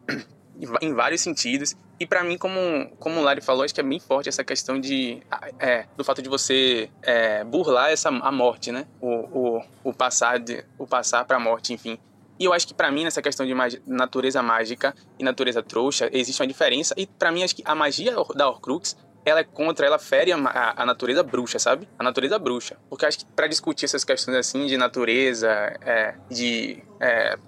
em 0.80 0.92
vários 0.92 1.20
sentidos. 1.20 1.76
E 2.00 2.06
pra 2.06 2.24
mim, 2.24 2.36
como, 2.36 2.90
como 2.98 3.20
o 3.20 3.22
Lari 3.22 3.40
falou, 3.40 3.62
acho 3.62 3.72
que 3.72 3.80
é 3.80 3.84
bem 3.84 4.00
forte 4.00 4.28
essa 4.28 4.42
questão 4.42 4.80
de 4.80 5.22
é, 5.60 5.86
do 5.96 6.02
fato 6.02 6.20
de 6.20 6.28
você 6.28 6.90
é, 7.00 7.44
burlar 7.44 7.90
essa 7.92 8.08
a 8.08 8.32
morte, 8.32 8.72
né? 8.72 8.86
O, 9.00 9.08
o, 9.08 9.64
o 9.84 9.94
passar 9.94 10.40
de, 10.40 10.64
o 10.76 10.84
passar 10.86 11.24
para 11.24 11.36
a 11.36 11.40
morte, 11.40 11.72
enfim. 11.72 11.96
E 12.40 12.44
eu 12.44 12.52
acho 12.52 12.66
que 12.66 12.74
pra 12.74 12.90
mim 12.90 13.04
nessa 13.04 13.22
questão 13.22 13.46
de 13.46 13.54
magi- 13.54 13.80
natureza 13.86 14.42
mágica 14.42 14.92
e 15.16 15.22
natureza 15.22 15.62
trouxa 15.62 16.10
existe 16.12 16.42
uma 16.42 16.48
diferença. 16.48 16.92
E 16.96 17.06
pra 17.06 17.30
mim 17.30 17.44
acho 17.44 17.54
que 17.54 17.62
a 17.64 17.74
magia 17.74 18.16
da 18.34 18.48
Horcrux 18.48 18.96
ela 19.24 19.38
é 19.38 19.44
contra, 19.44 19.86
ela 19.86 20.00
fere 20.00 20.32
a, 20.32 20.74
a, 20.76 20.84
natureza 20.84 21.22
bruxa, 21.22 21.56
sabe? 21.60 21.88
A 21.96 22.02
natureza 22.02 22.36
bruxa. 22.40 22.76
Porque 22.90 23.06
acho 23.06 23.20
que 23.20 23.24
pra 23.24 23.46
discutir 23.46 23.84
essas 23.84 24.02
questões 24.02 24.36
assim 24.36 24.66
de 24.66 24.76
natureza, 24.76 25.48
é, 25.80 26.14
de 26.28 26.82
é, 26.98 27.38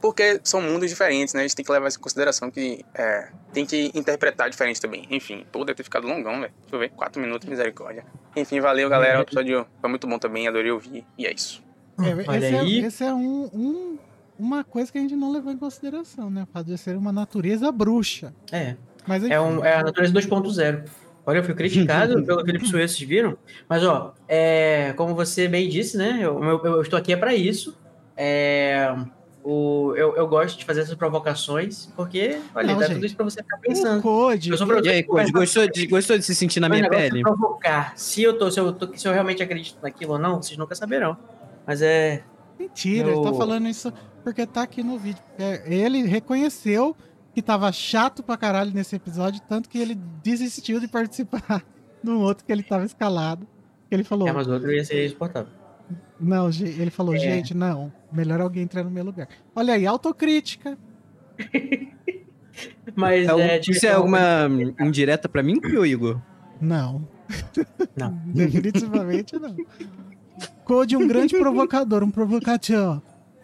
porque 0.00 0.40
são 0.44 0.60
mundos 0.60 0.88
diferentes, 0.90 1.34
né? 1.34 1.40
A 1.40 1.42
gente 1.42 1.56
tem 1.56 1.64
que 1.64 1.72
levar 1.72 1.88
isso 1.88 1.98
em 1.98 2.02
consideração 2.02 2.50
que 2.50 2.84
é, 2.94 3.28
tem 3.52 3.64
que 3.66 3.90
interpretar 3.94 4.48
diferente 4.50 4.80
também. 4.80 5.06
Enfim, 5.10 5.44
pô, 5.52 5.60
deve 5.64 5.76
ter 5.76 5.82
ficado 5.84 6.06
longão, 6.06 6.40
velho. 6.40 6.52
Deixa 6.62 6.76
eu 6.76 6.78
ver, 6.78 6.90
quatro 6.90 7.20
minutos, 7.20 7.48
misericórdia. 7.48 8.04
Enfim, 8.36 8.60
valeu, 8.60 8.88
galera. 8.88 9.18
O 9.18 9.22
episódio 9.22 9.66
foi 9.80 9.90
muito 9.90 10.06
bom 10.06 10.18
também, 10.18 10.46
adorei 10.48 10.70
ouvir. 10.70 11.04
E 11.16 11.26
é 11.26 11.32
isso. 11.32 11.62
É, 12.00 12.30
Olha 12.30 12.36
esse, 12.46 12.54
é, 12.56 12.60
aí. 12.60 12.84
esse 12.84 13.04
é 13.04 13.12
um, 13.12 13.50
um- 13.52 13.98
uma 14.38 14.62
coisa 14.62 14.90
que 14.92 14.98
a 14.98 15.00
gente 15.00 15.16
não 15.16 15.32
levou 15.32 15.52
em 15.52 15.56
consideração, 15.56 16.30
né? 16.30 16.44
O 16.44 16.46
fato 16.52 16.66
de 16.66 16.78
ser 16.78 16.96
uma 16.96 17.10
natureza 17.12 17.72
bruxa. 17.72 18.32
É. 18.52 18.76
Mas 19.06 19.24
É, 19.24 19.40
um, 19.40 19.64
é 19.64 19.74
a 19.74 19.82
natureza 19.82 20.12
2.0. 20.12 20.84
Olha, 21.26 21.38
eu 21.38 21.44
fui 21.44 21.54
criticado 21.54 22.22
pelo 22.24 22.44
Felipe 22.44 22.66
Suez, 22.68 22.92
vocês 22.92 23.08
viram? 23.08 23.36
Mas, 23.68 23.82
ó, 23.82 24.14
é, 24.28 24.92
como 24.96 25.14
você 25.14 25.48
bem 25.48 25.68
disse, 25.68 25.96
né? 25.96 26.18
Eu, 26.22 26.42
eu- 26.44 26.64
eu 26.64 26.82
estou 26.82 26.96
aqui 26.98 27.12
é 27.12 27.16
para 27.16 27.34
isso. 27.34 27.76
É, 28.16 28.94
o, 29.44 29.94
eu, 29.96 30.16
eu 30.16 30.26
gosto 30.26 30.58
de 30.58 30.64
fazer 30.64 30.80
essas 30.82 30.94
provocações, 30.94 31.86
porque, 31.96 32.40
olha, 32.54 32.72
Não, 32.72 32.78
dá 32.78 32.86
gente. 32.86 32.96
tudo 32.96 33.06
isso 33.06 33.16
para 33.16 33.24
você 33.24 33.42
ficar 33.42 33.56
pensando. 33.58 34.02
Code. 34.02 34.50
Eu 34.50 34.58
sou 34.58 34.84
E 34.84 34.88
aí, 34.88 35.02
Code, 35.02 35.32
gostou 35.32 35.70
de, 35.70 35.86
gostou 35.86 36.18
de 36.18 36.24
se 36.24 36.34
sentir 36.34 36.60
na 36.60 36.68
minha 36.68 36.82
negócio 36.82 37.04
é 37.04 37.08
pele? 37.10 37.22
provocar. 37.22 37.92
Se 37.96 38.22
eu, 38.22 38.36
tô, 38.36 38.50
se, 38.50 38.60
eu 38.60 38.72
tô, 38.72 38.94
se 38.94 39.06
eu 39.06 39.12
realmente 39.12 39.42
acredito 39.42 39.78
naquilo 39.82 40.12
ou 40.14 40.18
não, 40.18 40.42
vocês 40.42 40.58
nunca 40.58 40.74
saberão. 40.74 41.16
Mas 41.66 41.82
é. 41.82 42.22
Mentira, 42.58 43.10
ele 43.10 43.22
tá 43.22 43.32
falando 43.32 43.68
isso 43.68 43.92
porque 44.24 44.44
tá 44.46 44.62
aqui 44.62 44.82
no 44.82 44.98
vídeo. 44.98 45.22
É, 45.38 45.62
ele 45.72 46.02
reconheceu 46.02 46.94
que 47.32 47.40
tava 47.40 47.70
chato 47.72 48.22
pra 48.22 48.36
caralho 48.36 48.72
nesse 48.74 48.96
episódio, 48.96 49.40
tanto 49.48 49.68
que 49.68 49.78
ele 49.78 49.94
desistiu 50.22 50.80
de 50.80 50.88
participar 50.88 51.64
no 52.02 52.20
outro 52.20 52.44
que 52.44 52.52
ele 52.52 52.62
tava 52.62 52.84
escalado. 52.84 53.46
Ele 53.90 54.04
falou, 54.04 54.28
É, 54.28 54.32
mas 54.32 54.46
o 54.46 54.52
outro 54.52 54.70
ia 54.72 54.84
ser 54.84 55.06
exportável. 55.06 55.50
Não, 56.20 56.48
ele 56.50 56.90
falou, 56.90 57.14
É. 57.14 57.18
gente, 57.18 57.54
não, 57.54 57.92
melhor 58.12 58.40
alguém 58.40 58.62
entrar 58.64 58.82
no 58.84 58.90
meu 58.90 59.04
lugar. 59.04 59.28
Olha 59.54 59.74
aí, 59.74 59.86
autocrítica. 59.86 60.76
Mas 62.96 63.28
É, 63.28 63.56
é, 63.56 63.60
isso 63.68 63.86
é 63.86 63.92
alguma 63.92 64.20
indireta 64.80 65.28
pra 65.28 65.42
mim, 65.42 65.60
ou 65.76 65.86
Igor? 65.86 66.20
Não. 66.60 67.06
Não. 67.96 68.10
Definitivamente 68.26 69.38
não. 69.38 69.56
Code 70.64 70.96
um 70.96 71.06
grande 71.06 71.38
provocador, 71.38 72.02
um 72.02 72.10
provocador. 72.10 73.00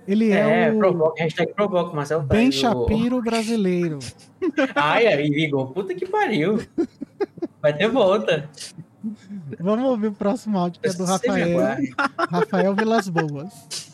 Ele 0.06 0.32
é, 0.32 0.66
É, 0.66 0.72
o 0.72 0.78
provoca, 0.78 1.22
hashtag 1.22 1.54
provoca, 1.54 1.94
Marcelo. 1.96 2.24
Ben 2.24 2.50
faz 2.52 2.56
o- 2.56 2.60
Shapiro 2.60 3.22
brasileiro. 3.22 3.98
Ai, 4.74 5.06
aí, 5.06 5.26
Igor, 5.26 5.72
puta 5.72 5.94
que 5.94 6.06
pariu. 6.06 6.58
Vai 7.62 7.72
ter 7.74 7.88
volta. 7.88 8.48
Vamos 9.60 9.85
ouvir 9.85 10.09
o 10.09 10.12
próximo 10.12 10.59
áudio, 10.59 10.81
que 10.81 10.89
é 10.89 10.93
do 10.93 11.05
Rafael. 11.05 11.59
Rafael 12.31 12.74
Vilas 12.74 13.09
Boas. 13.09 13.93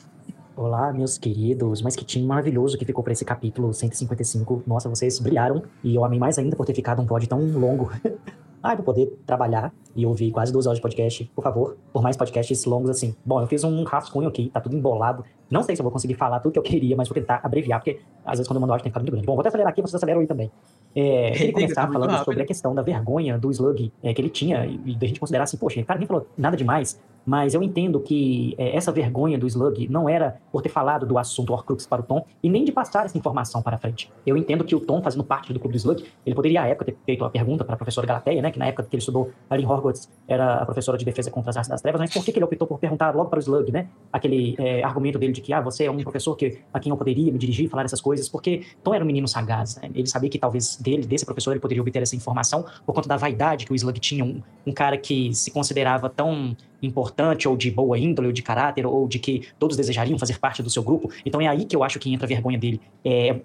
Olá, 0.57 0.93
meus 0.93 1.19
queridos, 1.19 1.83
mas 1.83 1.97
que 1.97 2.05
time 2.05 2.27
maravilhoso 2.27 2.79
que 2.79 2.85
ficou 2.85 3.03
pra 3.03 3.13
esse 3.13 3.25
capítulo 3.25 3.73
155. 3.73 4.63
Nossa, 4.67 4.89
vocês 4.89 5.19
brilharam 5.19 5.63
e 5.83 5.95
eu 5.95 6.05
amei 6.05 6.19
mais 6.19 6.39
ainda 6.39 6.55
por 6.55 6.67
ter 6.67 6.75
ficado 6.75 7.03
um 7.03 7.07
pod 7.07 7.27
tão 7.27 7.41
longo. 7.41 7.91
Ai, 8.63 8.77
pra 8.77 8.85
poder 8.85 9.19
trabalhar 9.27 9.73
e 9.97 10.05
ouvir 10.05 10.31
quase 10.31 10.53
duas 10.53 10.67
horas 10.67 10.77
de 10.79 10.83
podcast, 10.83 11.25
por 11.35 11.43
favor, 11.43 11.77
por 11.93 12.03
mais 12.03 12.17
podcasts 12.17 12.65
longos 12.67 12.91
assim. 12.91 13.17
Bom, 13.25 13.41
eu 13.41 13.47
fiz 13.47 13.65
um 13.65 13.83
rascunho 13.85 14.29
aqui, 14.29 14.51
tá 14.51 14.61
tudo 14.61 14.77
embolado. 14.77 15.25
Não 15.51 15.63
sei 15.63 15.75
se 15.75 15.83
eu 15.83 15.85
vou 15.85 15.93
conseguir 15.93 16.15
falar 16.15 16.41
tudo 16.41 16.53
que 16.53 16.59
eu 16.59 16.63
queria, 16.63 16.97
mas 16.97 17.09
vou 17.09 17.15
tentar 17.15 17.41
abreviar, 17.43 17.81
porque 17.81 18.01
às 18.25 18.39
vezes 18.39 18.47
quando 18.47 18.57
eu 18.57 18.61
mando 18.61 18.73
áudio 18.73 18.85
tem 18.85 18.91
ficado 18.91 19.03
muito 19.03 19.13
grande. 19.13 19.27
Bom, 19.27 19.33
vou 19.33 19.41
até 19.41 19.49
acelerar 19.49 19.73
aqui, 19.73 19.81
vocês 19.81 19.95
aceleram 19.95 20.21
aí 20.21 20.27
também. 20.27 20.51
É, 20.95 21.31
eu 21.31 21.33
queria 21.33 21.53
começar 21.55 21.87
Tá 21.87 21.93
falando 21.93 22.11
rápido. 22.11 22.25
sobre 22.25 22.43
a 22.43 22.47
questão 22.47 22.75
da 22.75 22.83
vergonha 22.83 23.39
do 23.39 23.51
Slug 23.51 23.93
é, 24.03 24.13
que 24.15 24.21
ele 24.21 24.31
tinha, 24.31 24.67
e 24.67 24.81
e 24.87 24.95
da 24.95 25.07
gente 25.07 25.21
considerar 25.21 25.45
assim, 25.45 25.57
poxa, 25.57 25.81
o 25.81 25.85
cara 25.85 25.99
nem 25.99 26.07
falou 26.07 26.27
nada 26.37 26.57
demais, 26.57 27.01
mas 27.25 27.55
eu 27.55 27.63
entendo 27.63 28.01
que 28.01 28.55
é, 28.59 28.75
essa 28.77 28.91
vergonha 28.91 29.39
do 29.39 29.47
Slug 29.47 29.87
não 29.89 30.09
era 30.09 30.39
por 30.51 30.63
ter 30.63 30.69
falado 30.69 31.05
do 31.07 31.19
assunto 31.19 31.53
Horcrux 31.53 31.87
para 31.87 32.01
o 32.01 32.05
Tom 32.05 32.25
e 32.43 32.49
nem 32.49 32.65
de 32.65 32.73
passar 32.73 33.05
essa 33.05 33.17
informação 33.17 33.63
para 33.63 33.77
frente. 33.79 34.11
Eu 34.27 34.37
entendo 34.37 34.65
que 34.65 34.75
o 34.75 34.81
Tom, 34.81 35.03
fazendo 35.03 35.23
parte 35.23 35.53
do 35.53 35.61
clube 35.61 35.75
do 35.75 35.79
Slug, 35.79 36.05
ele 36.25 36.35
poderia 36.35 36.63
à 36.63 36.67
época 36.67 36.87
ter 36.87 36.97
feito 37.05 37.25
a 37.25 37.31
pergunta 37.31 37.65
para 37.65 37.75
a 37.75 37.77
professora 37.77 38.07
Galateia, 38.07 38.41
né, 38.43 38.51
que 38.51 38.59
na 38.59 38.67
época 38.67 38.85
que 38.85 38.95
ele 38.97 39.01
estudou 39.01 39.31
ali 39.49 39.63
em 39.63 39.67
Hogwarts 39.67 40.09
era 40.27 40.57
a 40.57 40.65
professora 40.65 40.97
de 40.97 41.05
defesa 41.05 41.31
contra 41.31 41.51
as 41.51 41.57
artes 41.57 41.71
das 41.71 41.83
trevas, 41.83 42.01
mas 42.01 42.13
por 42.13 42.25
que, 42.25 42.33
que 42.33 42.39
ele 42.39 42.45
optou 42.45 42.67
por 42.67 42.79
perguntar 42.79 43.15
logo 43.15 43.29
para 43.29 43.39
o 43.39 43.41
Slug, 43.41 43.71
né? 43.71 43.89
Aquele 44.13 44.57
é, 44.59 44.83
argumento 44.83 45.19
dele 45.19 45.33
de 45.33 45.40
que, 45.41 45.53
ah, 45.53 45.61
você 45.61 45.85
é 45.85 45.91
um 45.91 45.99
professor 46.03 46.37
que, 46.37 46.59
a 46.73 46.79
quem 46.79 46.91
eu 46.91 46.97
poderia 46.97 47.33
me 47.33 47.39
dirigir 47.39 47.67
e 47.67 47.69
falar 47.69 47.85
essas 47.85 48.01
coisas, 48.01 48.29
porque 48.29 48.67
Tom 48.83 48.95
era 48.95 49.03
um 49.05 49.07
menino 49.07 49.27
sagaz, 49.27 49.77
né? 49.77 49.91
Ele 49.95 50.07
sabia 50.07 50.31
que 50.31 50.39
talvez 50.39 50.77
dele, 50.77 51.07
desse 51.07 51.25
professor, 51.25 51.53
ele 51.53 51.61
poderia 51.61 51.83
obter 51.83 52.03
essa 52.03 52.17
informação 52.17 52.65
por 52.85 52.95
conta 52.95 53.09
da 53.09 53.17
vaidade 53.17 53.67
que 53.67 53.73
o 53.73 53.75
Slug 53.75 53.99
tinha, 53.99 54.25
um, 54.25 54.43
um 54.67 54.73
cara 54.73 54.97
que 54.97 55.35
se 55.35 55.51
considerava 55.51 56.09
tão 56.09 56.57
importante 56.83 57.49
ou 57.49 57.57
de 57.57 57.71
boa 57.71 57.99
índole 57.99 58.29
ou 58.29 58.33
de 58.33 58.43
caráter 58.43 58.87
ou 58.87 59.07
de 59.07 59.19
que 59.19 59.49
todos 59.59 59.77
desejariam 59.77 60.19
fazer 60.19 60.39
parte 60.39 60.63
do 60.63 60.71
seu 60.71 60.83
grupo. 60.83 61.11
Então 61.25 61.41
é 61.41 61.47
aí 61.47 61.65
que 61.65 61.77
eu 61.77 61.83
acho 61.83 61.99
que 61.99 62.13
entra 62.13 62.27
a 62.27 62.29
vergonha 62.29 62.59
dele, 62.59 62.81
é, 63.05 63.41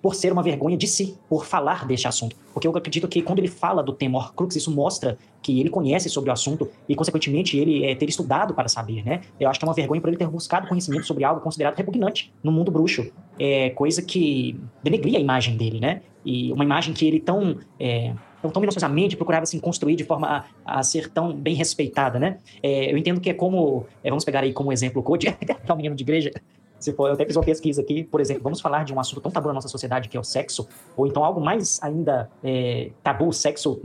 por 0.00 0.14
ser 0.14 0.32
uma 0.32 0.42
vergonha 0.42 0.76
de 0.76 0.86
si, 0.86 1.16
por 1.28 1.44
falar 1.44 1.86
deste 1.86 2.06
assunto. 2.06 2.36
Porque 2.52 2.66
eu 2.66 2.76
acredito 2.76 3.06
que 3.08 3.22
quando 3.22 3.38
ele 3.38 3.48
fala 3.48 3.82
do 3.82 3.92
tema 3.92 4.18
Horcrux, 4.18 4.56
isso 4.56 4.70
mostra 4.70 5.18
que 5.42 5.60
ele 5.60 5.70
conhece 5.70 6.08
sobre 6.08 6.30
o 6.30 6.32
assunto 6.32 6.68
e, 6.88 6.94
consequentemente, 6.94 7.56
ele 7.56 7.84
é, 7.84 7.94
ter 7.94 8.08
estudado 8.08 8.54
para 8.54 8.68
saber, 8.68 9.04
né? 9.04 9.20
Eu 9.38 9.48
acho 9.48 9.60
que 9.60 9.64
é 9.64 9.68
uma 9.68 9.74
vergonha 9.74 10.00
por 10.00 10.08
ele 10.08 10.16
ter 10.16 10.26
buscado 10.26 10.66
conhecimento 10.66 11.06
sobre 11.06 11.22
algo 11.22 11.40
considerado 11.40 11.76
repugnante 11.76 12.32
no 12.42 12.50
mundo 12.50 12.70
bruxo. 12.70 13.12
É 13.38 13.70
coisa 13.70 14.02
que 14.02 14.58
denegria 14.82 15.18
a 15.18 15.20
imagem 15.20 15.56
dele, 15.56 15.78
né? 15.78 16.00
E 16.24 16.52
uma 16.52 16.64
imagem 16.64 16.92
que 16.92 17.06
ele 17.06 17.20
tão... 17.20 17.58
É, 17.78 18.12
tão, 18.46 18.50
tão 18.50 18.60
minuciosamente 18.60 19.16
procurava 19.16 19.42
assim, 19.42 19.58
construir 19.58 19.96
de 19.96 20.04
forma 20.04 20.46
a, 20.64 20.78
a 20.78 20.82
ser 20.82 21.10
tão 21.10 21.32
bem 21.32 21.54
respeitada, 21.54 22.18
né? 22.18 22.38
É, 22.62 22.92
eu 22.92 22.96
entendo 22.96 23.20
que 23.20 23.30
é 23.30 23.34
como. 23.34 23.86
é, 24.02 24.08
vamos 24.08 24.24
pegar 24.24 24.40
aí 24.40 24.52
como 24.52 24.72
exemplo 24.72 25.00
o 25.00 25.04
Code, 25.04 25.30
que 25.32 25.52
é 25.52 25.72
um 25.72 25.76
menino 25.76 25.94
de 25.94 26.02
igreja. 26.02 26.30
Se 26.78 26.92
for, 26.92 27.08
eu 27.08 27.14
até 27.14 27.24
fiz 27.24 27.34
uma 27.34 27.42
pesquisa 27.42 27.80
aqui, 27.80 28.04
por 28.04 28.20
exemplo, 28.20 28.42
vamos 28.42 28.60
falar 28.60 28.84
de 28.84 28.92
um 28.92 29.00
assunto 29.00 29.20
tão 29.22 29.32
tabu 29.32 29.48
na 29.48 29.54
nossa 29.54 29.68
sociedade 29.68 30.10
que 30.10 30.16
é 30.16 30.20
o 30.20 30.24
sexo, 30.24 30.68
ou 30.94 31.06
então 31.06 31.24
algo 31.24 31.40
mais 31.40 31.82
ainda 31.82 32.30
é, 32.44 32.90
tabu, 33.02 33.32
sexo 33.32 33.80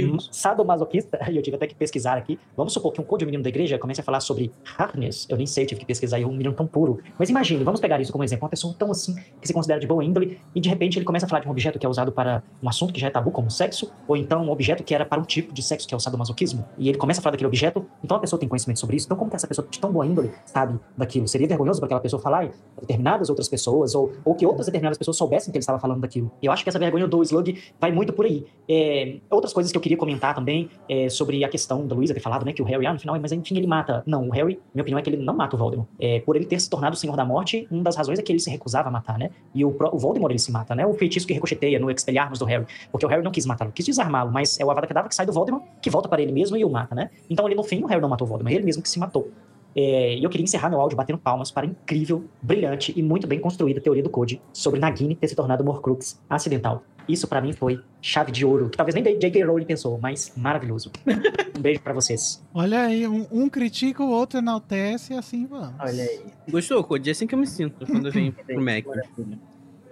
ma- 0.00 0.06
Primos. 0.06 0.28
sadomasoquista, 0.32 1.18
e 1.30 1.36
eu 1.36 1.42
tive 1.42 1.56
até 1.56 1.66
que 1.66 1.74
pesquisar 1.74 2.16
aqui. 2.16 2.38
Vamos 2.56 2.72
supor 2.72 2.92
que 2.92 3.00
um 3.00 3.04
Code, 3.04 3.24
menino 3.24 3.42
da 3.42 3.48
igreja, 3.48 3.78
comece 3.78 4.00
a 4.00 4.04
falar 4.04 4.20
sobre 4.20 4.50
hardness, 4.64 5.26
eu 5.28 5.36
nem 5.36 5.46
sei, 5.46 5.64
eu 5.64 5.68
tive 5.68 5.80
que 5.80 5.86
pesquisar 5.86 6.16
aí 6.16 6.24
um 6.24 6.32
menino 6.32 6.52
tão 6.54 6.66
puro. 6.66 7.00
Mas 7.18 7.28
imagine, 7.30 7.62
vamos 7.64 7.80
pegar 7.80 8.00
isso 8.00 8.12
como 8.12 8.24
exemplo, 8.24 8.44
uma 8.44 8.50
pessoa 8.50 8.74
tão 8.78 8.90
assim, 8.90 9.14
que 9.40 9.46
se 9.46 9.52
considera 9.52 9.80
de 9.80 9.86
boa 9.86 10.04
índole, 10.04 10.38
e 10.54 10.60
de 10.60 10.68
repente 10.68 10.98
ele 10.98 11.04
começa 11.04 11.26
a 11.26 11.28
falar 11.28 11.40
de 11.40 11.48
um 11.48 11.50
objeto 11.50 11.78
que 11.78 11.86
é 11.86 11.88
usado 11.88 12.12
para 12.12 12.42
um 12.62 12.68
assunto 12.68 12.92
que 12.92 13.00
já 13.00 13.06
é 13.08 13.10
tabu, 13.10 13.30
como 13.30 13.50
sexo, 13.50 13.92
ou 14.06 14.16
então 14.16 14.42
um 14.44 14.50
objeto 14.50 14.82
que 14.84 14.94
era 14.94 15.04
para 15.04 15.20
um 15.20 15.24
tipo 15.24 15.52
de 15.52 15.62
sexo, 15.62 15.86
que 15.86 15.94
é 15.94 15.96
o 15.96 16.00
sadomasoquismo, 16.00 16.64
e 16.78 16.88
ele 16.88 16.98
começa 16.98 17.20
a 17.20 17.22
falar 17.22 17.32
daquele 17.32 17.48
objeto, 17.48 17.84
então 18.02 18.16
a 18.16 18.20
pessoa 18.20 18.38
tem 18.38 18.48
conhecimento 18.48 18.80
sobre 18.80 18.96
isso, 18.96 19.06
então 19.06 19.16
como 19.16 19.30
que 19.30 19.36
essa 19.36 19.46
pessoa 19.46 19.66
de 19.70 19.78
tão 19.78 19.92
boa 19.92 20.06
índole 20.06 20.30
sabe 20.46 20.78
daquilo? 20.96 21.26
Seria 21.28 21.46
vergonhoso 21.48 21.80
para 21.80 21.86
aquela 21.86 22.00
pessoa 22.00 22.20
falar 22.20 22.44
e 22.46 22.50
determinadas 22.80 23.28
outras 23.28 23.48
pessoas, 23.48 23.94
ou, 23.94 24.12
ou 24.24 24.34
que 24.34 24.46
outras 24.46 24.66
determinadas 24.66 24.98
pessoas 24.98 25.16
soubessem 25.16 25.50
que 25.52 25.56
ele 25.58 25.62
estava 25.62 25.78
falando 25.78 26.00
daquilo. 26.00 26.30
Eu 26.42 26.52
acho 26.52 26.62
que 26.62 26.68
essa 26.68 26.78
vergonha 26.78 27.06
do 27.06 27.22
Slug 27.22 27.60
vai 27.80 27.92
muito 27.92 28.12
por 28.12 28.24
aí. 28.26 28.46
É, 28.68 29.18
outras 29.30 29.52
coisas 29.52 29.70
que 29.72 29.78
eu 29.78 29.81
queria 29.82 29.98
comentar 29.98 30.34
também 30.34 30.70
é, 30.88 31.08
sobre 31.08 31.44
a 31.44 31.48
questão 31.48 31.86
da 31.86 31.94
Luísa 31.94 32.14
ter 32.14 32.20
falado, 32.20 32.44
né, 32.44 32.52
que 32.52 32.62
o 32.62 32.64
Harry, 32.64 32.86
ah, 32.86 32.92
no 32.92 32.98
final, 32.98 33.18
mas 33.20 33.32
enfim, 33.32 33.56
ele 33.56 33.66
mata. 33.66 34.02
Não, 34.06 34.28
o 34.28 34.30
Harry, 34.30 34.58
minha 34.74 34.82
opinião 34.82 34.98
é 34.98 35.02
que 35.02 35.10
ele 35.10 35.22
não 35.22 35.34
mata 35.34 35.56
o 35.56 35.58
Voldemort. 35.58 35.88
É, 36.00 36.20
por 36.20 36.36
ele 36.36 36.46
ter 36.46 36.58
se 36.60 36.70
tornado 36.70 36.94
o 36.94 36.96
Senhor 36.96 37.16
da 37.16 37.24
Morte, 37.24 37.66
uma 37.70 37.82
das 37.82 37.96
razões 37.96 38.18
é 38.18 38.22
que 38.22 38.32
ele 38.32 38.38
se 38.38 38.48
recusava 38.48 38.88
a 38.88 38.90
matar, 38.90 39.18
né? 39.18 39.30
E 39.54 39.64
o, 39.64 39.68
o 39.68 39.98
Voldemort 39.98 40.30
ele 40.30 40.38
se 40.38 40.50
mata, 40.50 40.74
né? 40.74 40.86
O 40.86 40.94
feitiço 40.94 41.26
que 41.26 41.34
ricocheteia 41.34 41.78
no 41.78 41.90
Expelliarmus 41.90 42.38
do 42.38 42.44
Harry. 42.44 42.66
Porque 42.90 43.04
o 43.04 43.08
Harry 43.08 43.22
não 43.22 43.30
quis 43.30 43.44
matá-lo, 43.44 43.72
quis 43.72 43.84
desarmá-lo, 43.84 44.32
mas 44.32 44.58
é 44.58 44.64
o 44.64 44.70
Avada 44.70 44.86
Kedavra 44.86 45.08
que 45.08 45.14
sai 45.14 45.26
do 45.26 45.32
Voldemort, 45.32 45.64
que 45.80 45.90
volta 45.90 46.08
para 46.08 46.22
ele 46.22 46.32
mesmo 46.32 46.56
e 46.56 46.64
o 46.64 46.70
mata, 46.70 46.94
né? 46.94 47.10
Então, 47.28 47.44
ali 47.44 47.54
no 47.54 47.62
fim, 47.62 47.82
o 47.82 47.86
Harry 47.86 48.00
não 48.00 48.08
matou 48.08 48.26
o 48.26 48.28
Voldemort, 48.28 48.54
ele 48.54 48.64
mesmo 48.64 48.82
que 48.82 48.88
se 48.88 48.98
matou. 48.98 49.30
É, 49.74 50.18
eu 50.18 50.28
queria 50.28 50.44
encerrar 50.44 50.68
meu 50.68 50.80
áudio 50.80 50.96
batendo 50.96 51.18
palmas 51.18 51.50
para 51.50 51.66
a 51.66 51.70
incrível, 51.70 52.24
brilhante 52.40 52.92
e 52.94 53.02
muito 53.02 53.26
bem 53.26 53.40
construída 53.40 53.80
teoria 53.80 54.02
do 54.02 54.10
Code 54.10 54.40
sobre 54.52 54.78
Nagini 54.78 55.14
ter 55.14 55.28
se 55.28 55.34
tornado 55.34 55.66
Horcrux 55.68 56.20
acidental. 56.28 56.82
Isso 57.08 57.26
pra 57.26 57.40
mim 57.40 57.52
foi 57.52 57.80
chave 58.00 58.30
de 58.32 58.44
ouro, 58.44 58.68
que 58.70 58.76
talvez 58.76 58.94
nem 58.94 59.18
J.K. 59.18 59.44
Rowling 59.44 59.64
pensou, 59.64 59.98
mas 60.00 60.32
maravilhoso. 60.36 60.90
um 61.56 61.60
beijo 61.60 61.80
pra 61.80 61.92
vocês. 61.92 62.42
Olha 62.54 62.82
aí, 62.82 63.06
um, 63.06 63.26
um 63.30 63.48
critica, 63.48 64.02
o 64.02 64.10
outro 64.10 64.38
enaltece 64.38 65.12
e 65.14 65.16
assim 65.16 65.46
vamos. 65.46 65.74
Olha 65.78 66.04
aí. 66.04 66.20
Gostou, 66.50 66.82
Code? 66.84 67.08
É 67.08 67.12
assim 67.12 67.26
que 67.26 67.34
eu 67.34 67.38
me 67.38 67.46
sinto 67.46 67.86
quando 67.86 68.06
eu 68.06 68.12
venho 68.12 68.32
pro 68.46 68.60
Mac. 68.60 68.84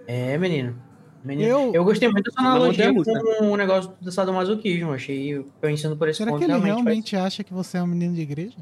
É, 0.07 0.37
menino. 0.37 0.75
Menino. 1.23 1.47
Eu- 1.49 1.71
Eu, 1.73 1.83
gostei 1.83 2.09
muito 2.09 2.25
dessa 2.31 2.39
analogia 2.41 2.91
com 2.93 3.45
o 3.51 3.55
negócio 3.55 3.93
do 4.01 4.11
sadomasoquismo. 4.11 4.91
Achei, 4.91 5.45
pensando 5.59 5.95
por 5.95 6.09
esse 6.09 6.17
Será 6.17 6.31
ponto, 6.31 6.39
que 6.39 6.45
ele 6.45 6.53
realmente, 6.53 6.73
realmente 6.75 7.15
acha 7.15 7.43
que 7.43 7.53
você 7.53 7.77
é 7.77 7.83
um 7.83 7.87
menino 7.87 8.15
de 8.15 8.21
igreja? 8.21 8.57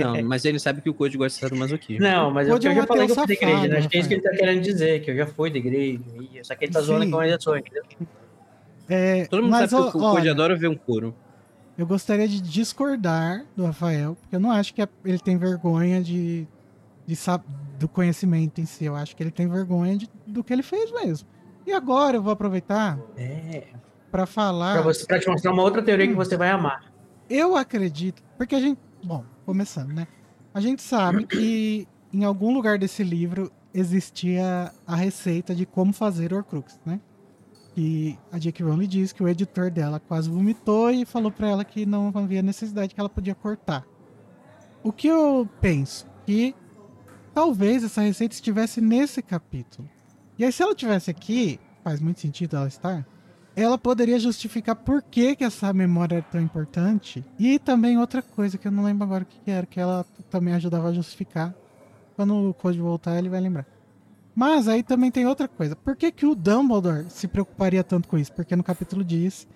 Não, 0.00 0.22
mas 0.24 0.44
ele 0.44 0.58
sabe 0.58 0.80
que 0.80 0.90
o 0.90 0.94
Code 0.94 1.16
gosta 1.16 1.48
do 1.48 1.56
masoquismo. 1.56 2.02
Não, 2.02 2.30
mas 2.30 2.48
eu, 2.48 2.54
Pode 2.54 2.66
eu 2.66 2.72
é 2.72 2.74
um 2.74 2.76
já 2.80 2.86
falei 2.86 3.06
que 3.06 3.12
eu 3.12 3.16
fui 3.16 3.26
da 3.26 3.32
igreja, 3.34 3.68
né? 3.68 3.78
Acho 3.78 3.88
que 3.88 3.96
é 3.96 4.00
isso 4.00 4.08
que 4.08 4.14
ele 4.14 4.22
tá 4.22 4.30
querendo 4.30 4.60
dizer, 4.62 5.02
que 5.02 5.10
eu 5.10 5.16
já 5.16 5.26
fui 5.26 5.50
da 5.50 5.58
igreja. 5.58 6.00
e- 6.34 6.44
Só 6.44 6.54
que 6.54 6.64
ele 6.64 6.72
tá 6.72 6.80
zoando 6.80 7.10
com 7.10 7.18
ainda 7.18 7.40
sou, 7.40 7.56
entendeu? 7.56 7.82
É, 8.88 9.24
Todo 9.26 9.42
mundo 9.42 9.52
mas, 9.52 9.70
sabe 9.70 9.82
ó, 9.82 9.90
que 9.90 9.96
o 9.96 10.00
Code 10.00 10.16
olha, 10.20 10.30
adora 10.32 10.56
ver 10.56 10.68
um 10.68 10.74
couro. 10.76 11.14
eu 11.78 11.86
gostaria 11.86 12.26
de 12.28 12.40
discordar 12.40 13.44
do 13.56 13.64
Rafael, 13.64 14.16
porque 14.20 14.36
eu 14.36 14.40
não 14.40 14.50
acho 14.50 14.74
que 14.74 14.86
ele 15.04 15.18
tem 15.18 15.36
vergonha 15.38 16.02
de, 16.02 16.46
de 17.06 17.16
do 17.78 17.88
conhecimento 17.88 18.60
em 18.60 18.66
si. 18.66 18.84
Eu 18.84 18.96
acho 18.96 19.14
que 19.16 19.22
ele 19.22 19.30
tem 19.30 19.46
vergonha 19.48 19.96
de- 19.96 20.10
do 20.26 20.42
que 20.44 20.52
ele 20.52 20.62
fez 20.62 20.90
mesmo. 20.92 21.26
E 21.66 21.72
agora 21.72 22.16
eu 22.16 22.22
vou 22.22 22.32
aproveitar 22.32 22.98
É. 23.16 23.62
pra 24.10 24.26
falar. 24.26 24.82
Pra 25.06 25.18
te 25.20 25.28
mostrar 25.28 25.52
uma 25.52 25.62
outra 25.62 25.80
teoria 25.80 26.06
que 26.08 26.14
você 26.14 26.36
vai 26.36 26.50
amar. 26.50 26.92
Eu 27.30 27.56
acredito, 27.56 28.20
porque 28.42 28.56
a 28.56 28.60
gente. 28.60 28.80
Bom, 29.04 29.24
começando, 29.46 29.92
né? 29.92 30.08
A 30.52 30.60
gente 30.60 30.82
sabe 30.82 31.24
que 31.26 31.86
em 32.12 32.24
algum 32.24 32.52
lugar 32.52 32.76
desse 32.76 33.04
livro 33.04 33.52
existia 33.72 34.72
a 34.84 34.96
receita 34.96 35.54
de 35.54 35.64
como 35.64 35.92
fazer 35.92 36.34
Horcrux, 36.34 36.80
né? 36.84 37.00
E 37.76 38.18
a 38.32 38.38
J.K. 38.38 38.66
Rowling 38.66 38.88
diz 38.88 39.12
que 39.12 39.22
o 39.22 39.28
editor 39.28 39.70
dela 39.70 40.00
quase 40.00 40.28
vomitou 40.28 40.90
e 40.90 41.06
falou 41.06 41.30
pra 41.30 41.48
ela 41.48 41.64
que 41.64 41.86
não 41.86 42.12
havia 42.12 42.42
necessidade, 42.42 42.94
que 42.94 43.00
ela 43.00 43.08
podia 43.08 43.34
cortar. 43.34 43.86
O 44.82 44.92
que 44.92 45.06
eu 45.06 45.48
penso? 45.60 46.04
Que 46.26 46.52
talvez 47.32 47.84
essa 47.84 48.00
receita 48.00 48.34
estivesse 48.34 48.80
nesse 48.80 49.22
capítulo. 49.22 49.88
E 50.36 50.44
aí, 50.44 50.52
se 50.52 50.62
ela 50.62 50.74
tivesse 50.74 51.10
aqui, 51.10 51.60
faz 51.84 52.00
muito 52.00 52.18
sentido 52.18 52.56
ela 52.56 52.66
estar, 52.66 53.06
ela 53.54 53.76
poderia 53.76 54.18
justificar 54.18 54.76
por 54.76 55.02
que, 55.02 55.36
que 55.36 55.44
essa 55.44 55.72
memória 55.72 56.16
é 56.16 56.22
tão 56.22 56.40
importante. 56.40 57.24
E 57.38 57.58
também 57.58 57.98
outra 57.98 58.22
coisa 58.22 58.56
que 58.56 58.66
eu 58.66 58.72
não 58.72 58.84
lembro 58.84 59.04
agora 59.04 59.24
o 59.24 59.26
que, 59.26 59.38
que 59.40 59.50
era, 59.50 59.66
que 59.66 59.78
ela 59.78 60.06
também 60.30 60.54
ajudava 60.54 60.88
a 60.88 60.92
justificar. 60.92 61.54
Quando 62.16 62.50
o 62.50 62.54
Code 62.54 62.80
voltar, 62.80 63.18
ele 63.18 63.28
vai 63.28 63.40
lembrar. 63.40 63.66
Mas 64.34 64.68
aí 64.68 64.82
também 64.82 65.10
tem 65.10 65.26
outra 65.26 65.46
coisa. 65.46 65.76
Por 65.76 65.94
que, 65.94 66.10
que 66.10 66.24
o 66.24 66.34
Dumbledore 66.34 67.06
se 67.10 67.28
preocuparia 67.28 67.84
tanto 67.84 68.08
com 68.08 68.16
isso? 68.16 68.32
Porque 68.32 68.56
no 68.56 68.62
capítulo 68.62 69.04
diz 69.04 69.46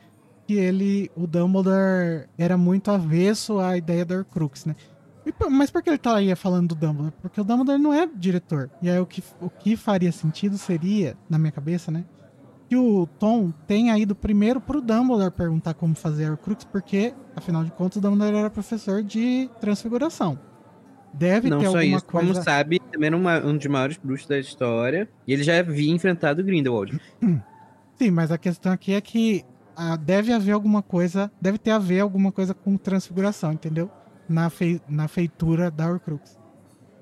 que 0.46 0.54
ele, 0.54 1.10
o 1.16 1.26
Dumbledore, 1.26 2.28
era 2.38 2.56
muito 2.56 2.90
avesso 2.90 3.58
à 3.58 3.76
ideia 3.76 4.04
do 4.04 4.14
Horcrux, 4.14 4.66
né? 4.66 4.76
E 5.24 5.50
Mas 5.50 5.70
por 5.70 5.82
que 5.82 5.90
ele 5.90 5.96
estaria 5.96 6.36
falando 6.36 6.68
do 6.68 6.74
Dumbledore? 6.74 7.14
Porque 7.20 7.40
o 7.40 7.44
Dumbledore 7.44 7.82
não 7.82 7.92
é 7.92 8.06
diretor. 8.06 8.70
E 8.80 8.88
aí 8.88 8.98
o 9.00 9.06
que, 9.06 9.24
o 9.40 9.50
que 9.50 9.76
faria 9.76 10.12
sentido 10.12 10.56
seria, 10.56 11.16
na 11.28 11.38
minha 11.38 11.50
cabeça, 11.50 11.90
né? 11.90 12.04
Que 12.68 12.76
o 12.76 13.06
Tom 13.18 13.52
tenha 13.66 13.96
ido 13.98 14.14
primeiro 14.14 14.60
pro 14.60 14.80
Dumbledore 14.80 15.30
perguntar 15.30 15.74
como 15.74 15.94
fazer 15.94 16.26
a 16.26 16.30
Horcrux, 16.32 16.64
porque, 16.64 17.14
afinal 17.36 17.62
de 17.64 17.70
contas, 17.70 17.96
o 17.98 18.00
Dumbledore 18.00 18.36
era 18.38 18.50
professor 18.50 19.02
de 19.02 19.48
transfiguração. 19.60 20.38
Deve 21.14 21.48
Não 21.48 21.58
ter 21.60 21.66
só 21.70 21.78
alguma 21.78 21.96
isso, 21.96 22.04
coisa. 22.04 22.32
como 22.32 22.42
sabe, 22.44 22.80
também 22.92 23.06
era 23.06 23.16
uma- 23.16 23.38
um 23.38 23.56
dos 23.56 23.66
maiores 23.66 23.96
bruxos 23.96 24.26
da 24.26 24.38
história. 24.38 25.08
E 25.26 25.32
ele 25.32 25.42
já 25.42 25.58
havia 25.58 25.90
enfrentado 25.94 26.42
o 26.42 26.44
Grindelwald. 26.44 27.00
Sim, 27.96 28.10
mas 28.10 28.30
a 28.30 28.36
questão 28.36 28.72
aqui 28.72 28.92
é 28.92 29.00
que 29.00 29.44
ah, 29.76 29.96
deve 29.96 30.32
haver 30.32 30.52
alguma 30.52 30.82
coisa, 30.82 31.30
deve 31.40 31.58
ter 31.58 31.70
a 31.70 31.78
ver 31.78 32.00
alguma 32.00 32.32
coisa 32.32 32.52
com 32.52 32.76
transfiguração, 32.76 33.52
entendeu? 33.52 33.90
Na, 34.28 34.50
fei- 34.50 34.80
na 34.88 35.06
feitura 35.08 35.70
da 35.70 35.88
Horcrux. 35.90 36.36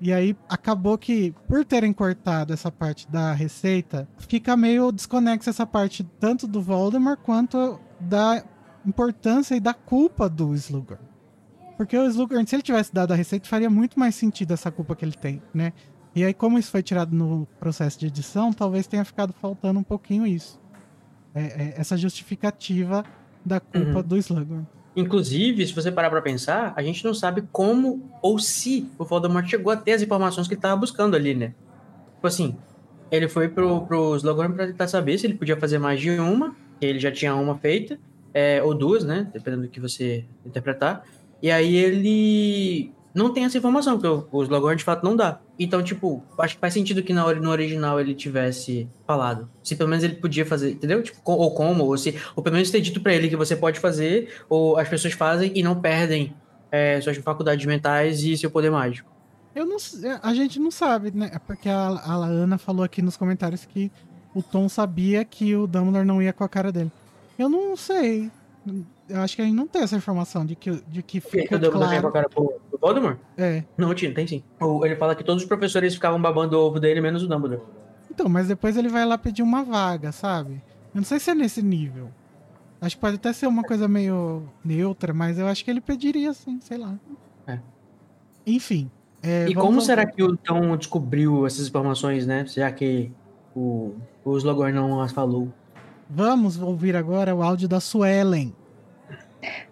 E 0.01 0.11
aí 0.11 0.35
acabou 0.49 0.97
que, 0.97 1.33
por 1.47 1.63
terem 1.63 1.93
cortado 1.93 2.53
essa 2.53 2.71
parte 2.71 3.09
da 3.09 3.31
receita, 3.33 4.07
fica 4.17 4.55
meio 4.57 4.91
desconexa 4.91 5.49
essa 5.49 5.65
parte 5.65 6.03
tanto 6.19 6.45
do 6.47 6.61
Voldemort 6.61 7.17
quanto 7.21 7.79
da 7.99 8.43
importância 8.85 9.55
e 9.55 9.59
da 9.59 9.73
culpa 9.73 10.27
do 10.29 10.53
Slughorn. 10.53 11.01
Porque 11.77 11.97
o 11.97 12.05
Slughorn, 12.07 12.45
se 12.47 12.55
ele 12.55 12.61
tivesse 12.63 12.93
dado 12.93 13.11
a 13.13 13.15
receita, 13.15 13.47
faria 13.47 13.69
muito 13.69 13.97
mais 13.99 14.15
sentido 14.15 14.53
essa 14.53 14.69
culpa 14.69 14.95
que 14.95 15.03
ele 15.05 15.13
tem, 15.15 15.41
né? 15.53 15.71
E 16.13 16.23
aí, 16.23 16.33
como 16.33 16.57
isso 16.59 16.71
foi 16.71 16.81
tirado 16.83 17.13
no 17.15 17.45
processo 17.59 17.99
de 17.99 18.07
edição, 18.07 18.53
talvez 18.53 18.87
tenha 18.87 19.03
ficado 19.03 19.33
faltando 19.33 19.79
um 19.79 19.83
pouquinho 19.83 20.25
isso. 20.27 20.59
É- 21.33 21.41
é 21.41 21.73
essa 21.77 21.97
justificativa 21.97 23.03
da 23.45 23.59
culpa 23.59 23.97
Uhum. 23.97 24.03
do 24.03 24.17
Slughorn. 24.17 24.67
Inclusive, 24.95 25.67
se 25.67 25.73
você 25.73 25.91
parar 25.91 26.09
pra 26.09 26.21
pensar, 26.21 26.73
a 26.75 26.81
gente 26.81 27.03
não 27.03 27.13
sabe 27.13 27.43
como 27.51 28.09
ou 28.21 28.39
se 28.39 28.89
o 28.97 29.03
Voldemort 29.03 29.45
chegou 29.45 29.71
a 29.71 29.75
ter 29.75 29.91
as 29.91 30.01
informações 30.01 30.47
que 30.47 30.53
ele 30.53 30.61
tava 30.61 30.77
buscando 30.77 31.15
ali, 31.15 31.35
né? 31.35 31.53
Tipo 32.15 32.27
assim, 32.27 32.55
ele 33.11 33.27
foi 33.27 33.49
pro, 33.49 33.85
pro 33.85 34.15
Slughorn 34.15 34.55
pra 34.55 34.67
tentar 34.67 34.87
saber 34.87 35.17
se 35.17 35.27
ele 35.27 35.35
podia 35.35 35.57
fazer 35.57 35.79
mais 35.79 35.99
de 35.99 36.11
uma, 36.11 36.55
que 36.79 36.85
ele 36.85 36.99
já 36.99 37.11
tinha 37.11 37.35
uma 37.35 37.57
feita, 37.57 37.99
é, 38.33 38.63
ou 38.63 38.73
duas, 38.73 39.03
né? 39.03 39.29
Dependendo 39.33 39.63
do 39.63 39.69
que 39.69 39.79
você 39.79 40.25
interpretar. 40.45 41.03
E 41.41 41.51
aí 41.51 41.75
ele 41.75 42.93
não 43.15 43.31
tem 43.33 43.45
essa 43.45 43.57
informação, 43.57 43.97
porque 43.99 44.07
o, 44.07 44.27
o 44.39 44.43
Slughorn 44.43 44.75
de 44.77 44.83
fato 44.83 45.03
não 45.03 45.15
dá. 45.15 45.39
Então, 45.57 45.81
tipo, 45.81 46.21
acho 46.37 46.55
que 46.55 46.59
faz 46.61 46.73
sentido 46.73 47.01
que 47.01 47.13
na, 47.13 47.25
ori- 47.25 47.39
no 47.39 47.49
original 47.49 47.99
ele 47.99 48.13
tivesse 48.13 48.87
falado. 49.07 49.49
Se 49.63 49.75
pelo 49.75 49.89
menos 49.89 50.03
ele 50.03 50.15
podia 50.15 50.45
fazer, 50.45 50.71
entendeu? 50.71 51.01
Tipo, 51.01 51.19
ou 51.31 51.51
como, 51.55 51.85
ou 51.85 51.97
se, 51.97 52.13
ou 52.35 52.43
pelo 52.43 52.55
menos 52.55 52.69
ter 52.69 52.81
dito 52.81 52.99
pra 53.01 53.13
ele 53.13 53.29
que 53.29 53.35
você 53.35 53.55
pode 53.55 53.79
fazer, 53.79 54.29
ou 54.49 54.77
as 54.77 54.87
pessoas 54.89 55.13
fazem 55.13 55.51
e 55.55 55.63
não 55.63 55.79
perdem 55.79 56.35
é, 56.71 56.99
suas 57.01 57.17
faculdades 57.17 57.65
mentais 57.65 58.21
e 58.23 58.37
seu 58.37 58.51
poder 58.51 58.69
mágico. 58.69 59.09
Eu 59.55 59.65
não, 59.65 59.77
s- 59.77 60.01
a 60.21 60.33
gente 60.33 60.59
não 60.59 60.69
sabe, 60.69 61.11
né? 61.15 61.31
É 61.33 61.39
Porque 61.39 61.69
a, 61.69 61.87
a 61.87 62.13
Ana 62.25 62.57
falou 62.57 62.83
aqui 62.83 63.01
nos 63.01 63.15
comentários 63.15 63.63
que 63.63 63.89
o 64.33 64.43
Tom 64.43 64.67
sabia 64.67 65.23
que 65.23 65.55
o 65.55 65.65
Dumbledore 65.65 66.05
não 66.05 66.21
ia 66.21 66.33
com 66.33 66.43
a 66.43 66.49
cara 66.49 66.69
dele. 66.69 66.91
Eu 67.39 67.47
não 67.47 67.77
sei. 67.77 68.29
Eu 69.07 69.21
acho 69.21 69.35
que 69.35 69.41
a 69.41 69.45
gente 69.45 69.53
não 69.55 69.67
tem 69.67 69.83
essa 69.83 69.95
informação 69.95 70.45
de 70.45 70.55
que, 70.55 70.71
de 70.87 71.01
que 71.03 71.21
que 71.21 71.21
fica 71.21 71.55
a 71.55 71.59
claro. 71.71 72.11
Voldemort? 72.85 73.17
É. 73.37 73.63
Não, 73.77 73.93
tinha, 73.95 74.13
tem 74.13 74.27
sim. 74.27 74.43
Ele 74.83 74.95
fala 74.95 75.15
que 75.15 75.23
todos 75.23 75.41
os 75.41 75.47
professores 75.47 75.95
ficavam 75.95 76.21
babando 76.21 76.55
o 76.55 76.61
ovo 76.67 76.79
dele, 76.79 77.01
menos 77.01 77.23
o 77.23 77.27
Dumbledore. 77.27 77.61
Então, 78.11 78.29
mas 78.29 78.47
depois 78.47 78.77
ele 78.77 78.89
vai 78.89 79.05
lá 79.05 79.17
pedir 79.17 79.41
uma 79.41 79.63
vaga, 79.63 80.11
sabe? 80.11 80.61
Eu 80.93 80.99
não 80.99 81.03
sei 81.03 81.19
se 81.19 81.31
é 81.31 81.35
nesse 81.35 81.61
nível. 81.63 82.09
Acho 82.79 82.95
que 82.95 83.01
pode 83.01 83.15
até 83.15 83.33
ser 83.33 83.47
uma 83.47 83.63
coisa 83.63 83.87
meio 83.87 84.43
neutra, 84.63 85.13
mas 85.13 85.39
eu 85.39 85.47
acho 85.47 85.65
que 85.65 85.71
ele 85.71 85.81
pediria 85.81 86.31
sim, 86.33 86.59
sei 86.61 86.77
lá. 86.77 86.93
É. 87.47 87.59
Enfim. 88.45 88.91
é, 89.23 89.47
E 89.49 89.55
como 89.55 89.79
ao- 89.79 89.85
será 89.85 90.05
que 90.05 90.21
o 90.21 90.37
Tom 90.37 90.77
descobriu 90.77 91.45
essas 91.47 91.67
informações, 91.67 92.27
né? 92.27 92.45
Já 92.45 92.71
que 92.71 93.11
o, 93.55 93.95
o 94.23 94.37
Slughorn 94.37 94.73
não 94.73 95.01
as 95.01 95.11
falou. 95.11 95.51
Vamos 96.07 96.61
ouvir 96.61 96.95
agora 96.95 97.33
o 97.35 97.41
áudio 97.41 97.67
da 97.67 97.79
Suelen. 97.79 98.53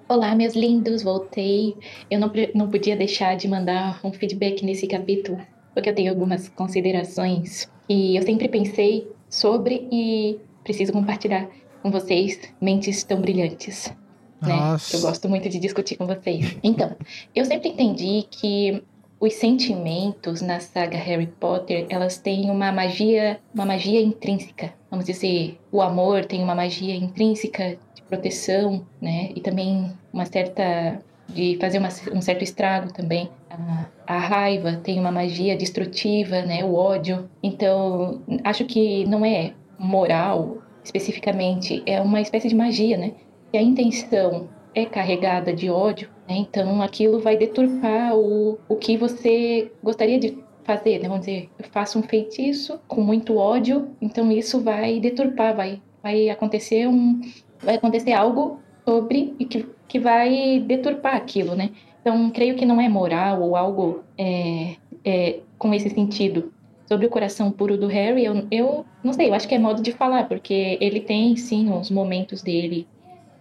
Olá, 0.08 0.36
meus 0.36 0.54
lindos, 0.54 1.02
voltei. 1.02 1.78
Eu 2.12 2.20
não, 2.20 2.32
não 2.54 2.70
podia 2.70 2.96
deixar 2.96 3.38
de 3.38 3.48
mandar 3.48 4.02
um 4.04 4.12
feedback 4.12 4.64
nesse 4.64 4.86
capítulo, 4.86 5.40
porque 5.74 5.90
eu 5.90 5.96
tenho 5.96 6.12
algumas 6.12 6.50
considerações 6.50 7.72
que 7.88 8.16
eu 8.16 8.22
sempre 8.22 8.50
pensei 8.50 9.10
sobre 9.30 9.88
e 9.90 10.40
preciso 10.64 10.92
compartilhar 10.92 11.50
com 11.82 11.90
vocês, 11.90 12.38
mentes 12.60 13.04
tão 13.04 13.22
brilhantes. 13.22 13.94
Né? 14.42 14.78
Eu 14.94 15.00
gosto 15.00 15.30
muito 15.30 15.48
de 15.48 15.58
discutir 15.58 15.96
com 15.96 16.06
vocês. 16.06 16.58
Então, 16.62 16.96
eu 17.34 17.46
sempre 17.46 17.70
entendi 17.70 18.28
que 18.30 18.84
os 19.20 19.34
sentimentos 19.34 20.42
na 20.42 20.60
saga 20.60 20.98
Harry 20.98 21.28
Potter, 21.28 21.86
elas 21.90 22.18
têm 22.18 22.50
uma 22.50 22.72
magia, 22.72 23.40
uma 23.54 23.66
magia 23.66 24.02
intrínseca. 24.02 24.74
Vamos 24.90 25.06
dizer, 25.06 25.60
o 25.72 25.82
amor 25.82 26.26
tem 26.26 26.44
uma 26.44 26.54
magia 26.56 26.96
intrínseca 26.96 27.78
de 27.96 28.02
proteção, 28.04 28.86
né? 29.02 29.32
E 29.36 29.42
também 29.42 29.92
uma 30.12 30.26
certa 30.26 31.00
de 31.30 31.58
fazer 31.60 31.80
uma- 31.80 31.90
um 32.14 32.22
certo 32.22 32.44
estrago 32.44 32.92
também. 32.92 33.30
A, 33.50 33.86
a 34.06 34.20
raiva 34.20 34.74
tem 34.84 35.00
uma 35.00 35.12
magia 35.12 35.56
destrutiva, 35.56 36.42
né? 36.42 36.64
O 36.66 36.76
ódio. 36.76 37.30
Então, 37.42 38.22
acho 38.44 38.66
que 38.66 39.06
não 39.06 39.26
é 39.26 39.54
moral 39.80 40.58
especificamente, 40.84 41.82
é 41.86 42.02
uma 42.02 42.20
espécie 42.20 42.50
de 42.50 42.56
magia, 42.56 42.98
né? 42.98 43.14
Se 43.52 43.58
a 43.58 43.62
intenção 43.62 44.50
é 44.76 44.86
carregada 44.86 45.54
de 45.54 45.70
ódio, 45.70 46.10
né? 46.28 46.36
Então 46.38 46.82
aquilo 46.82 47.20
vai 47.20 47.38
deturpar 47.38 48.16
o, 48.16 48.58
o 48.68 48.76
que 48.76 48.98
você 48.98 49.72
gostaria 49.82 50.20
de 50.20 50.38
fazer, 50.64 51.00
né? 51.00 51.08
Vamos 51.08 51.26
dizer, 51.26 51.50
eu 51.60 51.66
faço 51.72 52.00
um 52.00 52.04
feitiço 52.04 52.80
com 52.88 53.02
muito 53.02 53.38
ódio, 53.38 53.90
então 54.02 54.32
isso 54.32 54.60
vai 54.62 55.00
deturpar, 55.00 55.56
vai, 55.56 55.82
vai 56.02 56.30
acontecer 56.30 56.88
um, 56.88 57.22
vai 57.62 57.76
acontecer 57.76 58.14
algo 58.14 58.60
sobre 58.86 59.36
e 59.40 59.46
que, 59.46 59.66
que 59.88 60.00
vai 60.00 60.60
deturpar 60.60 61.16
aquilo, 61.16 61.56
né? 61.56 61.72
Então 62.02 62.30
creio 62.32 62.56
que 62.56 62.66
não 62.66 62.82
é 62.82 62.90
moral 62.90 63.42
ou 63.42 63.56
algo 63.56 64.04
é, 64.18 64.76
é, 65.04 65.40
com 65.58 65.74
esse 65.74 65.90
sentido. 65.90 66.52
Sobre 66.86 67.06
o 67.06 67.10
coração 67.10 67.50
puro 67.50 67.78
do 67.78 67.88
Harry, 67.88 68.26
eu, 68.26 68.46
eu 68.52 68.86
não 69.02 69.14
sei, 69.14 69.30
eu 69.30 69.34
acho 69.34 69.48
que 69.48 69.56
é 69.56 69.60
modo 69.60 69.82
de 69.82 69.94
falar, 69.94 70.28
porque 70.28 70.78
ele 70.82 71.00
tem 71.00 71.36
sim 71.38 71.70
uns 71.70 71.90
momentos 71.90 72.42
dele 72.42 72.86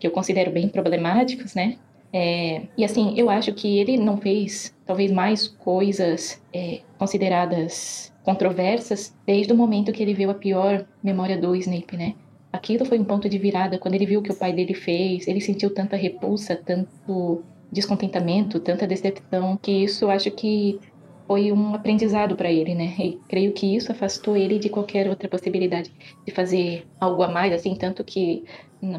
que 0.02 0.06
eu 0.08 0.10
considero 0.10 0.50
bem 0.50 0.68
problemáticos, 0.68 1.54
né? 1.54 1.76
É, 2.12 2.62
e 2.76 2.84
assim, 2.84 3.14
eu 3.16 3.30
acho 3.30 3.52
que 3.52 3.78
ele 3.78 3.96
não 3.96 4.16
fez 4.16 4.74
talvez 4.84 5.12
mais 5.12 5.46
coisas 5.46 6.42
é, 6.52 6.80
consideradas 6.98 8.12
controversas 8.24 9.16
desde 9.24 9.52
o 9.52 9.56
momento 9.56 9.92
que 9.92 10.02
ele 10.02 10.12
viu 10.12 10.28
a 10.28 10.34
pior 10.34 10.84
memória 11.00 11.38
do 11.38 11.54
Snape, 11.54 11.96
né? 11.96 12.14
Aquilo 12.52 12.84
foi 12.84 12.98
um 12.98 13.04
ponto 13.04 13.28
de 13.28 13.38
virada 13.38 13.78
quando 13.78 13.94
ele 13.94 14.04
viu 14.04 14.18
o 14.18 14.22
que 14.24 14.32
o 14.32 14.36
pai 14.36 14.52
dele 14.52 14.74
fez, 14.74 15.28
ele 15.28 15.40
sentiu 15.40 15.72
tanta 15.72 15.94
repulsa, 15.94 16.56
tanto 16.56 17.44
descontentamento, 17.70 18.58
tanta 18.58 18.88
decepção, 18.88 19.56
que 19.56 19.70
isso 19.70 20.10
acho 20.10 20.32
que 20.32 20.80
foi 21.28 21.52
um 21.52 21.74
aprendizado 21.76 22.34
para 22.34 22.50
ele, 22.50 22.74
né? 22.74 22.92
E 22.98 23.20
creio 23.28 23.52
que 23.52 23.76
isso 23.76 23.92
afastou 23.92 24.36
ele 24.36 24.58
de 24.58 24.68
qualquer 24.68 25.08
outra 25.08 25.28
possibilidade 25.28 25.92
de 26.26 26.32
fazer 26.32 26.88
algo 27.00 27.22
a 27.22 27.28
mais, 27.28 27.52
assim, 27.52 27.76
tanto 27.76 28.02
que 28.02 28.42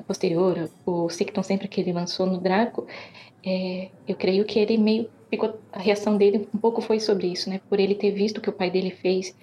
posterior, 0.05 0.69
o 0.85 1.09
Sicton 1.09 1.43
sempre 1.43 1.67
que 1.67 1.81
ele 1.81 1.93
lançou 1.93 2.25
no 2.25 2.39
Draco, 2.39 2.87
é, 3.45 3.89
eu 4.07 4.15
creio 4.15 4.45
que 4.45 4.59
ele 4.59 4.77
meio 4.77 5.09
ficou 5.29 5.59
a 5.71 5.79
reação 5.79 6.15
dele 6.15 6.47
um 6.53 6.59
pouco 6.59 6.79
foi 6.79 6.99
sobre 6.99 7.27
isso, 7.27 7.49
né? 7.49 7.59
Por 7.67 7.79
ele 7.79 7.95
ter 7.95 8.11
visto 8.11 8.37
o 8.37 8.41
que 8.41 8.49
o 8.49 8.53
pai 8.53 8.69
dele 8.69 8.91
fez 8.91 9.35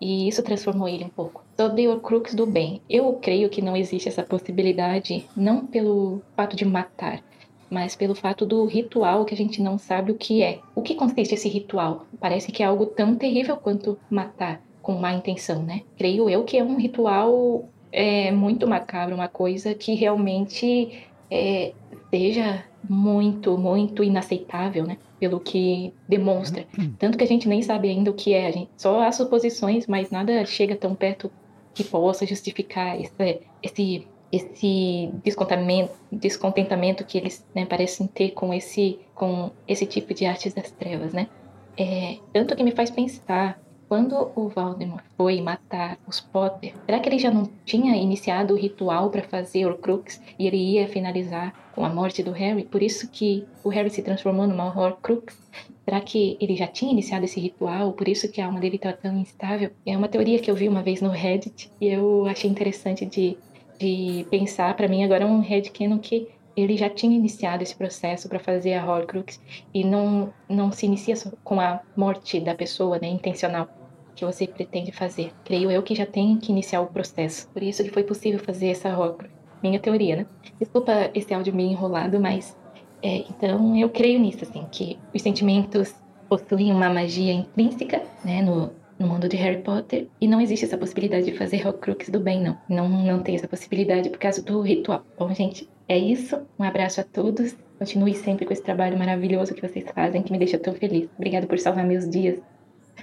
e 0.00 0.28
isso 0.28 0.42
transformou 0.42 0.88
ele 0.88 1.04
um 1.04 1.08
pouco. 1.08 1.44
Sobre 1.56 1.88
o 1.88 2.00
crux 2.00 2.34
do 2.34 2.44
bem, 2.44 2.82
eu 2.90 3.12
creio 3.14 3.48
que 3.48 3.62
não 3.62 3.76
existe 3.76 4.08
essa 4.08 4.22
possibilidade, 4.22 5.24
não 5.36 5.64
pelo 5.64 6.20
fato 6.36 6.56
de 6.56 6.64
matar, 6.64 7.22
mas 7.70 7.96
pelo 7.96 8.14
fato 8.14 8.44
do 8.44 8.66
ritual 8.66 9.24
que 9.24 9.32
a 9.32 9.36
gente 9.36 9.62
não 9.62 9.78
sabe 9.78 10.12
o 10.12 10.16
que 10.16 10.42
é. 10.42 10.58
O 10.74 10.82
que 10.82 10.94
consiste 10.94 11.34
esse 11.34 11.48
ritual? 11.48 12.04
Parece 12.20 12.52
que 12.52 12.62
é 12.62 12.66
algo 12.66 12.84
tão 12.84 13.14
terrível 13.14 13.56
quanto 13.56 13.98
matar 14.10 14.60
com 14.82 14.94
má 14.94 15.14
intenção, 15.14 15.62
né? 15.62 15.82
Creio 15.96 16.28
eu 16.28 16.44
que 16.44 16.58
é 16.58 16.64
um 16.64 16.76
ritual 16.76 17.68
é, 17.92 18.32
muito 18.32 18.66
macabro, 18.66 19.14
uma 19.14 19.28
coisa 19.28 19.74
que 19.74 19.94
realmente 19.94 21.04
é, 21.30 21.72
seja 22.10 22.64
muito, 22.88 23.56
muito 23.56 24.02
inaceitável, 24.02 24.84
né? 24.84 24.96
Pelo 25.20 25.38
que 25.38 25.94
demonstra. 26.08 26.66
Tanto 26.98 27.16
que 27.16 27.24
a 27.24 27.26
gente 27.26 27.48
nem 27.48 27.62
sabe 27.62 27.88
ainda 27.88 28.10
o 28.10 28.14
que 28.14 28.34
é, 28.34 28.48
a 28.48 28.50
gente 28.50 28.70
só 28.76 29.02
há 29.02 29.12
suposições, 29.12 29.86
mas 29.86 30.10
nada 30.10 30.44
chega 30.44 30.74
tão 30.74 30.94
perto 30.94 31.30
que 31.74 31.84
possa 31.84 32.26
justificar 32.26 33.00
esse, 33.00 33.40
esse, 33.62 34.06
esse 34.32 35.10
descontentamento, 35.22 35.92
descontentamento 36.10 37.04
que 37.04 37.18
eles 37.18 37.46
né, 37.54 37.64
parecem 37.64 38.06
ter 38.06 38.30
com 38.30 38.52
esse, 38.52 38.98
com 39.14 39.50
esse 39.68 39.86
tipo 39.86 40.12
de 40.12 40.26
artes 40.26 40.52
das 40.52 40.70
trevas, 40.72 41.12
né? 41.12 41.28
É, 41.76 42.18
tanto 42.32 42.54
que 42.54 42.62
me 42.62 42.72
faz 42.72 42.90
pensar 42.90 43.61
quando 43.92 44.32
o 44.34 44.48
Voldemort 44.48 45.04
foi 45.18 45.42
matar 45.42 45.98
os 46.06 46.18
Potter, 46.18 46.72
será 46.86 46.98
que 46.98 47.10
ele 47.10 47.18
já 47.18 47.30
não 47.30 47.46
tinha 47.66 47.94
iniciado 47.94 48.54
o 48.54 48.56
ritual 48.56 49.10
para 49.10 49.20
fazer 49.22 49.66
Horcrux 49.66 50.18
e 50.38 50.46
ele 50.46 50.56
ia 50.56 50.88
finalizar 50.88 51.54
com 51.74 51.84
a 51.84 51.90
morte 51.90 52.22
do 52.22 52.32
Harry? 52.32 52.64
Por 52.64 52.82
isso 52.82 53.10
que 53.10 53.46
o 53.62 53.68
Harry 53.68 53.90
se 53.90 54.00
transformou 54.00 54.46
numa 54.46 54.64
Horcrux? 54.74 55.36
Será 55.84 56.00
que 56.00 56.38
ele 56.40 56.56
já 56.56 56.66
tinha 56.66 56.90
iniciado 56.90 57.26
esse 57.26 57.38
ritual, 57.38 57.92
por 57.92 58.08
isso 58.08 58.32
que 58.32 58.40
a 58.40 58.46
alma 58.46 58.60
dele 58.60 58.76
está 58.76 58.94
tão 58.94 59.14
instável? 59.18 59.70
É 59.84 59.94
uma 59.94 60.08
teoria 60.08 60.38
que 60.38 60.50
eu 60.50 60.54
vi 60.54 60.70
uma 60.70 60.82
vez 60.82 61.02
no 61.02 61.10
Reddit 61.10 61.70
e 61.78 61.88
eu 61.88 62.24
achei 62.24 62.48
interessante 62.48 63.04
de, 63.04 63.36
de 63.78 64.26
pensar. 64.30 64.74
Para 64.74 64.88
mim, 64.88 65.04
agora 65.04 65.24
é 65.24 65.26
um 65.26 65.40
headcanon 65.40 65.98
que 65.98 66.28
ele 66.56 66.78
já 66.78 66.88
tinha 66.88 67.14
iniciado 67.14 67.62
esse 67.62 67.76
processo 67.76 68.26
para 68.26 68.38
fazer 68.38 68.72
a 68.72 68.90
Horcrux 68.90 69.38
e 69.74 69.84
não, 69.84 70.32
não 70.48 70.72
se 70.72 70.86
inicia 70.86 71.14
com 71.44 71.60
a 71.60 71.80
morte 71.94 72.40
da 72.40 72.54
pessoa, 72.54 72.98
né, 72.98 73.08
intencional, 73.08 73.68
que 74.14 74.24
você 74.24 74.46
pretende 74.46 74.92
fazer. 74.92 75.32
Creio 75.44 75.70
eu 75.70 75.82
que 75.82 75.94
já 75.94 76.06
tem 76.06 76.36
que 76.36 76.52
iniciar 76.52 76.80
o 76.80 76.86
processo. 76.86 77.48
Por 77.48 77.62
isso 77.62 77.82
que 77.82 77.90
foi 77.90 78.04
possível 78.04 78.38
fazer 78.38 78.68
essa 78.68 78.96
Horcrux. 78.96 79.32
Minha 79.62 79.78
teoria, 79.78 80.16
né? 80.16 80.26
Desculpa 80.58 81.10
esse 81.14 81.32
áudio 81.32 81.54
meio 81.54 81.70
enrolado, 81.70 82.20
mas 82.20 82.56
é, 83.02 83.18
então 83.28 83.76
eu 83.76 83.88
creio 83.88 84.18
nisso, 84.18 84.42
assim, 84.42 84.66
que 84.70 84.98
os 85.14 85.22
sentimentos 85.22 85.94
possuem 86.28 86.72
uma 86.72 86.88
magia 86.88 87.32
intrínseca, 87.32 88.02
né, 88.24 88.40
no, 88.40 88.72
no 88.98 89.06
mundo 89.06 89.28
de 89.28 89.36
Harry 89.36 89.60
Potter 89.60 90.08
e 90.20 90.26
não 90.26 90.40
existe 90.40 90.64
essa 90.64 90.78
possibilidade 90.78 91.26
de 91.26 91.36
fazer 91.36 91.66
Horcrux 91.66 92.08
do 92.08 92.20
bem, 92.20 92.42
não. 92.42 92.56
Não, 92.68 92.88
não 92.88 93.22
tem 93.22 93.34
essa 93.34 93.48
possibilidade 93.48 94.08
por 94.08 94.18
causa 94.18 94.42
do 94.42 94.60
ritual. 94.62 95.04
Bom, 95.18 95.32
gente, 95.34 95.68
é 95.88 95.98
isso. 95.98 96.40
Um 96.58 96.64
abraço 96.64 97.00
a 97.00 97.04
todos. 97.04 97.56
Continue 97.78 98.14
sempre 98.14 98.46
com 98.46 98.52
esse 98.52 98.62
trabalho 98.62 98.98
maravilhoso 98.98 99.54
que 99.54 99.66
vocês 99.66 99.84
fazem, 99.92 100.22
que 100.22 100.32
me 100.32 100.38
deixa 100.38 100.58
tão 100.58 100.72
feliz. 100.72 101.08
Obrigada 101.16 101.46
por 101.46 101.58
salvar 101.58 101.84
meus 101.84 102.08
dias. 102.08 102.40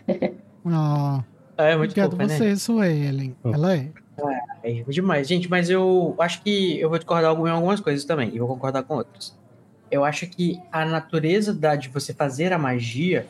Ah, 0.65 1.23
É 1.57 1.75
muito 1.75 1.91
obrigado 1.91 2.11
fofa, 2.11 2.25
né? 2.27 2.37
você, 2.37 2.55
Suelen. 2.55 3.35
Ela 3.43 3.75
é. 3.75 3.91
É 4.63 4.83
demais. 4.83 5.27
Gente, 5.27 5.49
mas 5.49 5.69
eu 5.69 6.15
acho 6.19 6.41
que 6.41 6.79
eu 6.79 6.89
vou 6.89 6.97
discordar 6.97 7.33
em 7.33 7.49
algumas 7.49 7.79
coisas 7.79 8.03
também, 8.05 8.33
e 8.33 8.39
vou 8.39 8.47
concordar 8.47 8.83
com 8.83 8.95
outras. 8.95 9.37
Eu 9.89 10.03
acho 10.03 10.27
que 10.27 10.59
a 10.71 10.85
natureza 10.85 11.53
da, 11.53 11.75
de 11.75 11.89
você 11.89 12.13
fazer 12.13 12.53
a 12.53 12.57
magia 12.57 13.25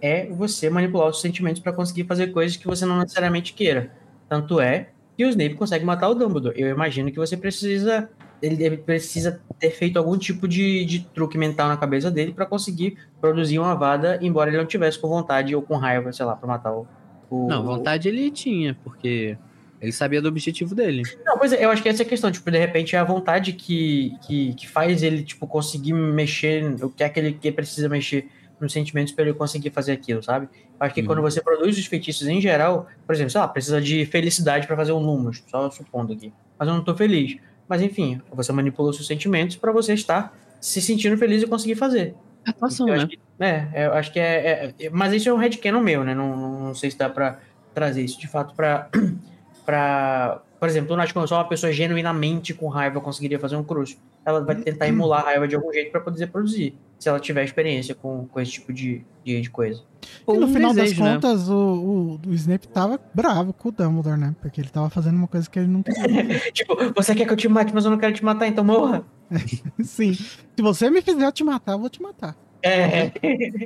é 0.00 0.26
você 0.26 0.68
manipular 0.68 1.08
os 1.08 1.20
sentimentos 1.20 1.62
para 1.62 1.72
conseguir 1.72 2.04
fazer 2.04 2.28
coisas 2.28 2.56
que 2.56 2.66
você 2.66 2.84
não 2.84 2.98
necessariamente 2.98 3.52
queira. 3.54 3.92
Tanto 4.28 4.60
é 4.60 4.88
que 5.16 5.24
o 5.24 5.28
Snape 5.28 5.54
consegue 5.54 5.84
matar 5.84 6.08
o 6.08 6.14
Dumbledore. 6.14 6.60
Eu 6.60 6.68
imagino 6.68 7.10
que 7.10 7.18
você 7.18 7.36
precisa. 7.36 8.10
Ele 8.42 8.76
precisa 8.76 9.40
ter 9.58 9.70
feito 9.70 9.96
algum 9.98 10.18
tipo 10.18 10.48
de, 10.48 10.84
de 10.84 11.00
truque 11.14 11.38
mental 11.38 11.68
na 11.68 11.76
cabeça 11.76 12.10
dele 12.10 12.32
para 12.32 12.44
conseguir 12.44 12.98
produzir 13.20 13.58
uma 13.60 13.74
vada, 13.76 14.18
embora 14.20 14.50
ele 14.50 14.58
não 14.58 14.66
tivesse 14.66 14.98
com 14.98 15.08
vontade 15.08 15.54
ou 15.54 15.62
com 15.62 15.76
raiva, 15.76 16.12
sei 16.12 16.26
lá, 16.26 16.34
para 16.34 16.48
matar 16.48 16.72
o. 16.72 16.86
o- 17.30 17.46
Não, 17.48 17.62
vontade 17.64 18.08
ele 18.08 18.30
tinha, 18.32 18.76
porque 18.82 19.36
ele 19.80 19.92
sabia 19.92 20.20
do 20.20 20.28
objetivo 20.28 20.74
dele. 20.74 21.02
Não, 21.24 21.38
pois 21.38 21.52
é, 21.52 21.64
eu 21.64 21.70
acho 21.70 21.82
que 21.82 21.88
essa 21.88 22.02
é 22.02 22.06
a 22.06 22.08
questão, 22.08 22.30
tipo, 22.32 22.50
de 22.50 22.58
repente 22.58 22.96
é 22.96 22.98
a 22.98 23.04
vontade 23.04 23.52
que, 23.52 24.12
que, 24.26 24.54
que 24.54 24.68
faz 24.68 25.02
ele, 25.02 25.22
tipo, 25.22 25.46
conseguir 25.46 25.92
mexer, 25.92 26.64
o 26.84 26.90
que 26.90 27.04
é 27.04 27.08
que 27.08 27.20
ele 27.20 27.32
que 27.34 27.52
precisa 27.52 27.88
mexer 27.88 28.28
nos 28.60 28.72
sentimentos 28.72 29.12
para 29.12 29.24
ele 29.24 29.34
conseguir 29.34 29.70
fazer 29.70 29.92
aquilo, 29.92 30.22
sabe? 30.22 30.48
Acho 30.78 30.94
que 30.94 31.00
Uhum. 31.00 31.06
quando 31.06 31.22
você 31.22 31.40
produz 31.40 31.76
os 31.78 31.86
feitiços 31.86 32.26
em 32.28 32.40
geral, 32.40 32.86
por 33.06 33.14
exemplo, 33.14 33.30
sei 33.30 33.40
lá, 33.40 33.48
precisa 33.48 33.80
de 33.80 34.04
felicidade 34.06 34.66
para 34.66 34.76
fazer 34.76 34.92
um 34.92 35.00
número, 35.00 35.36
só 35.48 35.68
supondo 35.70 36.12
aqui. 36.12 36.32
Mas 36.58 36.68
eu 36.68 36.74
não 36.74 36.84
tô 36.84 36.94
feliz. 36.96 37.36
Mas 37.72 37.80
enfim, 37.80 38.20
você 38.30 38.52
manipula 38.52 38.90
os 38.90 38.96
seus 38.96 39.08
sentimentos 39.08 39.56
para 39.56 39.72
você 39.72 39.94
estar 39.94 40.36
se 40.60 40.82
sentindo 40.82 41.16
feliz 41.16 41.42
e 41.42 41.46
conseguir 41.46 41.74
fazer. 41.74 42.14
Atuação, 42.46 42.86
Eu 42.86 42.92
né? 42.96 42.98
acho 42.98 43.08
que, 43.08 43.18
é, 43.40 43.86
eu 43.86 43.92
acho 43.94 44.12
que 44.12 44.20
é, 44.20 44.36
é- 44.46 44.74
é- 44.78 44.90
Mas 44.90 45.14
isso 45.14 45.26
é 45.30 45.32
um 45.32 45.38
headcanon 45.38 45.80
meu, 45.80 46.04
né? 46.04 46.14
Não, 46.14 46.36
não, 46.36 46.60
não 46.64 46.74
sei 46.74 46.90
se 46.90 46.98
dá 46.98 47.08
pra 47.08 47.38
trazer 47.72 48.02
isso 48.02 48.20
de 48.20 48.28
fato 48.28 48.54
pra. 48.54 48.90
pra 49.64 50.42
por 50.60 50.68
exemplo, 50.68 50.94
eu 50.94 51.00
acho 51.00 51.14
que 51.14 51.26
só 51.26 51.36
uma 51.36 51.48
pessoa 51.48 51.72
genuinamente 51.72 52.52
com 52.52 52.68
raiva 52.68 53.00
conseguiria 53.00 53.38
fazer 53.38 53.56
um 53.56 53.64
crush. 53.64 53.96
Ela 54.22 54.44
vai 54.44 54.56
tentar 54.56 54.86
emular 54.92 55.22
a 55.22 55.24
raiva 55.24 55.48
de 55.48 55.54
algum 55.54 55.72
jeito 55.72 55.90
pra 55.90 56.00
poder 56.02 56.26
produzir. 56.26 56.76
Se 57.02 57.08
ela 57.08 57.18
tiver 57.18 57.42
experiência 57.42 57.96
com, 57.96 58.28
com 58.28 58.38
esse 58.40 58.52
tipo 58.52 58.72
de, 58.72 59.04
de, 59.24 59.40
de 59.40 59.50
coisa. 59.50 59.82
Ou 60.24 60.36
E 60.36 60.38
no 60.38 60.46
um 60.46 60.52
final 60.52 60.72
desejo, 60.72 61.00
das 61.00 61.08
né? 61.08 61.14
contas, 61.14 61.48
o, 61.48 62.20
o, 62.24 62.28
o 62.28 62.32
Snape 62.34 62.68
tava 62.68 63.00
bravo 63.12 63.52
com 63.52 63.70
o 63.70 63.72
Dumbledore, 63.72 64.16
né? 64.16 64.36
Porque 64.40 64.60
ele 64.60 64.68
tava 64.68 64.88
fazendo 64.88 65.16
uma 65.16 65.26
coisa 65.26 65.50
que 65.50 65.58
ele 65.58 65.66
não 65.66 65.82
queria. 65.82 66.38
tipo, 66.54 66.76
você 66.94 67.12
quer 67.12 67.26
que 67.26 67.32
eu 67.32 67.36
te 67.36 67.48
mate, 67.48 67.74
mas 67.74 67.84
eu 67.84 67.90
não 67.90 67.98
quero 67.98 68.12
te 68.14 68.24
matar, 68.24 68.46
então 68.46 68.62
morra. 68.62 69.04
Sim. 69.82 70.12
Se 70.14 70.60
você 70.60 70.90
me 70.90 71.02
fizer 71.02 71.26
eu 71.26 71.32
te 71.32 71.42
matar, 71.42 71.72
eu 71.72 71.80
vou 71.80 71.90
te 71.90 72.00
matar. 72.00 72.36
É, 72.62 73.10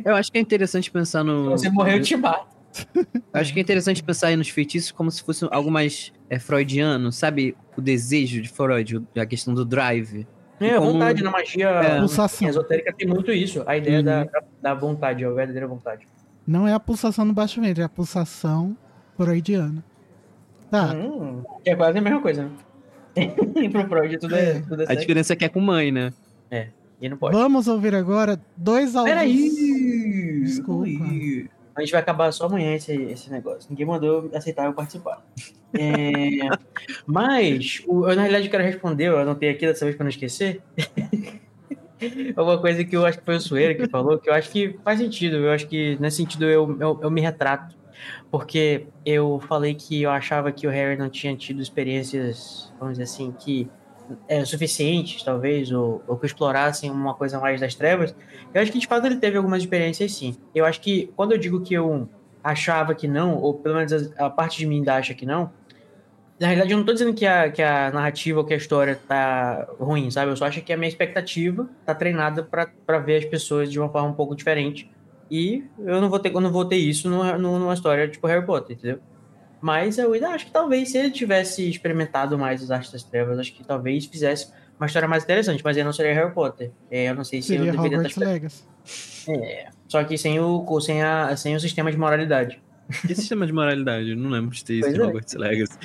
Eu 0.03 0.15
acho 0.17 0.33
que 0.33 0.39
é 0.39 0.41
interessante 0.41 0.91
pensar 0.91 1.23
no. 1.23 1.51
você 1.51 1.69
morreu, 1.69 1.99
eu 1.99 2.03
te 2.03 2.17
mato. 2.17 2.57
Eu 2.97 3.05
acho 3.35 3.53
que 3.53 3.59
é 3.59 3.63
interessante 3.63 4.03
pensar 4.03 4.29
aí 4.29 4.37
nos 4.37 4.49
feitiços 4.49 4.93
como 4.93 5.11
se 5.11 5.23
fosse 5.23 5.47
algo 5.51 5.71
mais 5.71 6.11
é, 6.31 6.39
freudiano, 6.39 7.13
sabe? 7.13 7.55
O 7.77 7.83
desejo 7.83 8.41
de 8.41 8.49
Freud, 8.49 9.03
a 9.15 9.27
questão 9.27 9.53
do 9.53 9.63
drive. 9.63 10.27
É, 10.61 10.71
a 10.75 10.79
como- 10.79 10.93
vontade 10.93 11.23
na 11.23 11.31
magia 11.31 11.69
É. 11.69 11.99
Pulsação. 11.99 12.49
esotérica 12.49 12.93
tem 12.93 13.07
muito 13.09 13.31
isso. 13.33 13.63
A 13.67 13.77
ideia 13.77 13.99
Uhum. 13.99 14.05
da, 14.05 14.27
da, 14.63 14.75
vontade, 14.75 15.25
a 15.25 15.31
verdadeira 15.31 15.67
vontade. 15.67 16.07
Não 16.47 16.67
é 16.67 16.73
a 16.73 16.81
pulsação 16.81 17.25
no 17.25 17.33
baixo 17.35 17.61
ventre, 17.61 17.83
é 17.83 17.85
a 17.85 17.89
pulsação 17.89 18.77
freudiana. 19.17 19.85
Tá. 20.71 20.93
Hum, 20.95 21.43
é 21.65 21.75
quase 21.77 21.99
a 21.99 22.01
mesma 22.01 22.21
coisa, 22.21 22.45
né? 22.45 22.51
Pro 23.73 23.89
Freud 23.89 24.19
tudo 24.19 24.35
é, 24.37 24.61
tudo 24.61 24.83
é 24.83 24.87
A 24.89 24.95
diferença 24.95 25.33
é 25.33 25.37
que 25.37 25.45
é 25.45 25.49
com 25.49 25.61
mãe, 25.61 25.91
né? 25.93 26.13
E 27.01 27.09
não 27.09 27.17
pode. 27.19 27.37
Vamos 27.37 27.69
ouvir 27.69 27.95
agora 27.95 28.41
dois 28.57 28.97
áudios. 28.97 29.15
Peraí! 29.15 30.41
Desculpa. 30.45 30.83
Ui. 31.05 31.49
A 31.77 31.81
gente 31.81 31.93
vai 31.93 32.01
acabar 32.01 32.33
só 32.33 32.47
amanhã 32.47 32.75
esse, 32.75 32.93
esse 32.95 33.31
negócio. 33.31 33.69
Ninguém 33.69 33.85
mandou 33.87 34.31
aceitar 34.35 34.65
eu 34.65 34.73
participar. 34.73 35.23
É, 35.75 36.49
mas, 37.07 37.83
o- 37.87 38.09
eu, 38.09 38.17
na 38.17 38.23
realidade, 38.23 38.49
quero 38.49 38.63
responder, 38.65 39.09
eu 39.09 39.19
anotei 39.19 39.51
aqui 39.51 39.67
dessa 39.67 39.85
vez 39.85 39.95
pra 39.97 40.05
não 40.05 40.11
esquecer. 40.11 40.63
É 40.77 42.41
Uma 42.41 42.59
coisa 42.61 42.85
que 42.85 42.95
eu 42.97 43.05
acho 43.07 43.19
que 43.19 43.25
foi 43.25 43.37
o 43.37 43.41
Sueira 43.41 43.75
que 43.75 43.89
falou, 43.89 44.19
que 44.19 44.29
eu 44.29 44.35
acho 44.35 44.51
que 44.51 44.79
faz 44.85 44.99
sentido. 44.99 45.37
Eu 45.37 45.51
acho 45.51 45.67
que, 45.67 45.97
nesse 46.01 46.19
sentido, 46.19 46.45
eu, 46.47 46.77
eu, 46.81 47.01
eu 47.03 47.11
me 47.11 47.21
retrato. 47.21 47.77
Porque 48.31 48.87
eu 49.05 49.41
falei 49.49 49.75
que 49.75 50.03
eu 50.03 50.11
achava 50.11 50.53
que 50.53 50.67
o 50.67 50.71
Harry 50.71 50.97
não 50.99 51.09
tinha 51.09 51.35
tido 51.37 51.63
experiências, 51.63 52.73
vamos 52.79 52.99
dizer 52.99 53.05
assim, 53.05 53.33
que 53.33 53.69
é, 54.29 54.45
suficientes, 54.45 55.23
talvez, 55.23 55.71
ou, 55.71 56.03
ou 56.07 56.17
que 56.17 56.27
explorassem 56.27 56.91
uma 56.91 57.15
coisa 57.15 57.39
mais 57.39 57.61
das 57.61 57.75
trevas. 57.75 58.15
Eu 58.53 58.63
acho 58.63 58.73
que 58.73 58.79
de 58.79 58.87
fato 58.87 59.07
ele 59.07 59.17
teve 59.17 59.37
algumas 59.37 59.63
experiências 59.63 60.13
sim. 60.15 60.37
Eu 60.55 60.65
acho 60.65 60.81
que 60.81 61.13
quando 61.17 61.33
eu 61.33 61.39
digo 61.39 61.61
que 61.61 61.75
eu 61.75 62.09
achava 62.43 62.95
que 62.95 63.09
não, 63.09 63.37
ou 63.37 63.55
pelo 63.55 63.77
menos 63.77 63.93
a, 63.93 64.27
a 64.27 64.31
parte 64.31 64.59
de 64.59 64.67
mim 64.67 64.77
ainda 64.77 64.95
acha 64.95 65.15
que 65.15 65.27
não, 65.27 65.51
na 66.39 66.49
realidade 66.49 66.73
eu 66.73 66.79
não 66.79 66.85
tô 66.85 66.93
dizendo 66.93 67.15
que 67.15 67.27
a, 67.27 67.51
que 67.51 67.63
a 67.63 67.91
narrativa 67.91 68.39
ou 68.39 68.45
que 68.45 68.55
a 68.55 68.57
história 68.57 68.95
tá 69.09 69.67
ruim, 69.81 70.11
sabe? 70.11 70.31
Eu 70.31 70.37
só 70.37 70.47
acho 70.47 70.61
que 70.63 70.73
a 70.73 70.77
minha 70.77 70.89
expectativa 70.89 71.69
tá 71.85 71.95
treinada 71.95 72.43
pra 72.43 72.99
ver 72.99 73.17
as 73.17 73.25
pessoas 73.25 73.71
de 73.71 73.81
uma 73.81 73.89
forma 73.89 74.09
um 74.09 74.15
pouco 74.15 74.37
diferente. 74.37 74.91
E 75.31 75.65
eu 75.79 76.01
não 76.01 76.09
vou 76.09 76.19
ter, 76.19 76.33
eu 76.33 76.41
não 76.41 76.53
vou 76.53 76.65
ter 76.65 76.77
isso 76.77 77.09
numa, 77.09 77.37
numa 77.37 77.75
história 77.75 78.07
tipo 78.07 78.27
Harry 78.27 78.45
Potter, 78.45 78.77
entendeu? 78.77 79.01
Mas 79.61 79.99
eu 79.99 80.13
ainda 80.13 80.29
acho 80.29 80.47
que 80.47 80.53
talvez 80.53 80.91
se 80.91 80.99
ele 80.99 81.11
tivesse 81.11 81.69
experimentado 81.69 82.39
mais 82.39 82.63
os 82.63 82.71
Artes 82.71 82.93
das 82.93 83.03
Trevas, 83.03 83.39
acho 83.39 83.55
que 83.55 83.65
talvez 83.65 84.07
fizesse 84.07 84.53
uma 84.79 84.87
história 84.87 85.09
mais 85.09 85.25
interessante, 85.25 85.63
mas 85.65 85.77
aí 85.77 85.85
não 85.85 85.93
seria 85.93 86.15
Harry 86.15 86.33
Potter. 86.33 86.71
É, 86.91 87.09
eu 87.09 87.15
não 87.15 87.25
sei 87.25 87.41
se 87.41 87.49
Seria 87.49 87.71
eu 87.71 87.73
deveria 87.73 87.99
Hogwarts 87.99 88.17
estar 88.17 88.31
Legacy. 88.31 88.65
é, 89.31 89.69
só 89.89 90.05
que 90.05 90.19
sem 90.19 90.39
o, 90.39 90.81
sem, 90.81 91.03
a, 91.03 91.35
sem 91.37 91.57
o 91.57 91.61
sistema 91.61 91.91
de 91.91 91.97
moralidade. 91.97 92.61
Que 93.07 93.15
sistema 93.15 93.47
de 93.47 93.53
moralidade? 93.53 94.11
Eu 94.11 94.17
não 94.17 94.31
lembro 94.31 94.55
de 94.55 94.65
ter 94.65 94.75
isso 94.79 94.89
Pois 94.89 94.95
em 94.95 95.01
é. 95.01 95.05
Hogwarts 95.05 95.35
Legacy. 95.35 95.79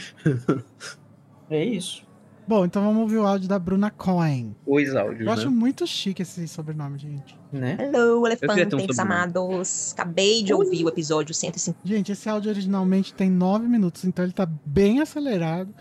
É 1.50 1.64
isso. 1.64 2.06
Bom, 2.48 2.66
então 2.66 2.84
vamos 2.84 3.02
ouvir 3.04 3.18
o 3.18 3.26
áudio 3.26 3.48
da 3.48 3.58
Bruna 3.58 3.90
Cohen. 3.92 4.56
Os 4.66 4.94
áudios, 4.96 5.20
Eu 5.22 5.26
né? 5.28 5.32
acho 5.32 5.50
muito 5.52 5.86
chique 5.88 6.22
esse 6.22 6.48
sobrenome, 6.48 6.98
gente. 6.98 7.38
Né? 7.52 7.78
Hello, 7.80 8.22
um 8.22 8.28
elefantes 8.28 8.64
sobrenome. 8.70 9.00
amados. 9.00 9.94
Acabei 9.94 10.44
de 10.44 10.54
ouvir 10.54 10.84
o 10.84 10.90
episódio 10.90 11.34
150. 11.34 11.80
Gente, 11.88 12.12
esse 12.12 12.28
áudio 12.28 12.50
originalmente 12.52 13.14
tem 13.14 13.30
9 13.30 13.68
minutos, 13.68 14.04
então 14.04 14.26
ele 14.26 14.34
tá 14.34 14.46
bem 14.66 15.00
acelerado. 15.02 15.74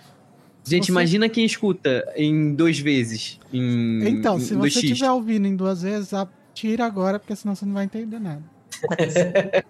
Gente, 0.63 0.87
você- 0.87 0.93
imagina 0.93 1.29
quem 1.29 1.45
escuta 1.45 2.05
em 2.15 2.55
duas 2.55 2.79
vezes. 2.79 3.41
Em, 3.53 4.07
Então, 4.09 4.37
em 4.37 4.41
se 4.41 4.55
2x. 4.55 4.75
você 4.75 4.87
estiver 4.87 5.11
ouvindo 5.11 5.47
em 5.49 5.57
duas 5.57 5.83
vezes, 5.83 6.11
tira 6.55 6.85
agora, 6.85 7.19
porque 7.19 7.35
senão 7.35 7.55
você 7.55 7.65
não 7.65 7.73
vai 7.75 7.85
entender 7.85 8.19
nada. 8.21 8.43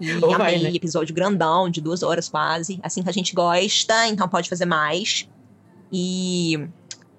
E 0.00 0.12
Ou 0.22 0.38
vai, 0.38 0.54
amei, 0.54 0.70
né? 0.70 0.76
episódio 0.76 1.12
grandão, 1.12 1.68
de 1.68 1.80
duas 1.80 2.04
horas 2.04 2.28
quase. 2.28 2.78
Assim 2.84 3.02
que 3.02 3.08
a 3.08 3.12
gente 3.12 3.34
gosta, 3.34 4.06
então 4.06 4.28
pode 4.28 4.48
fazer 4.48 4.64
mais. 4.64 5.28
E 5.92 6.68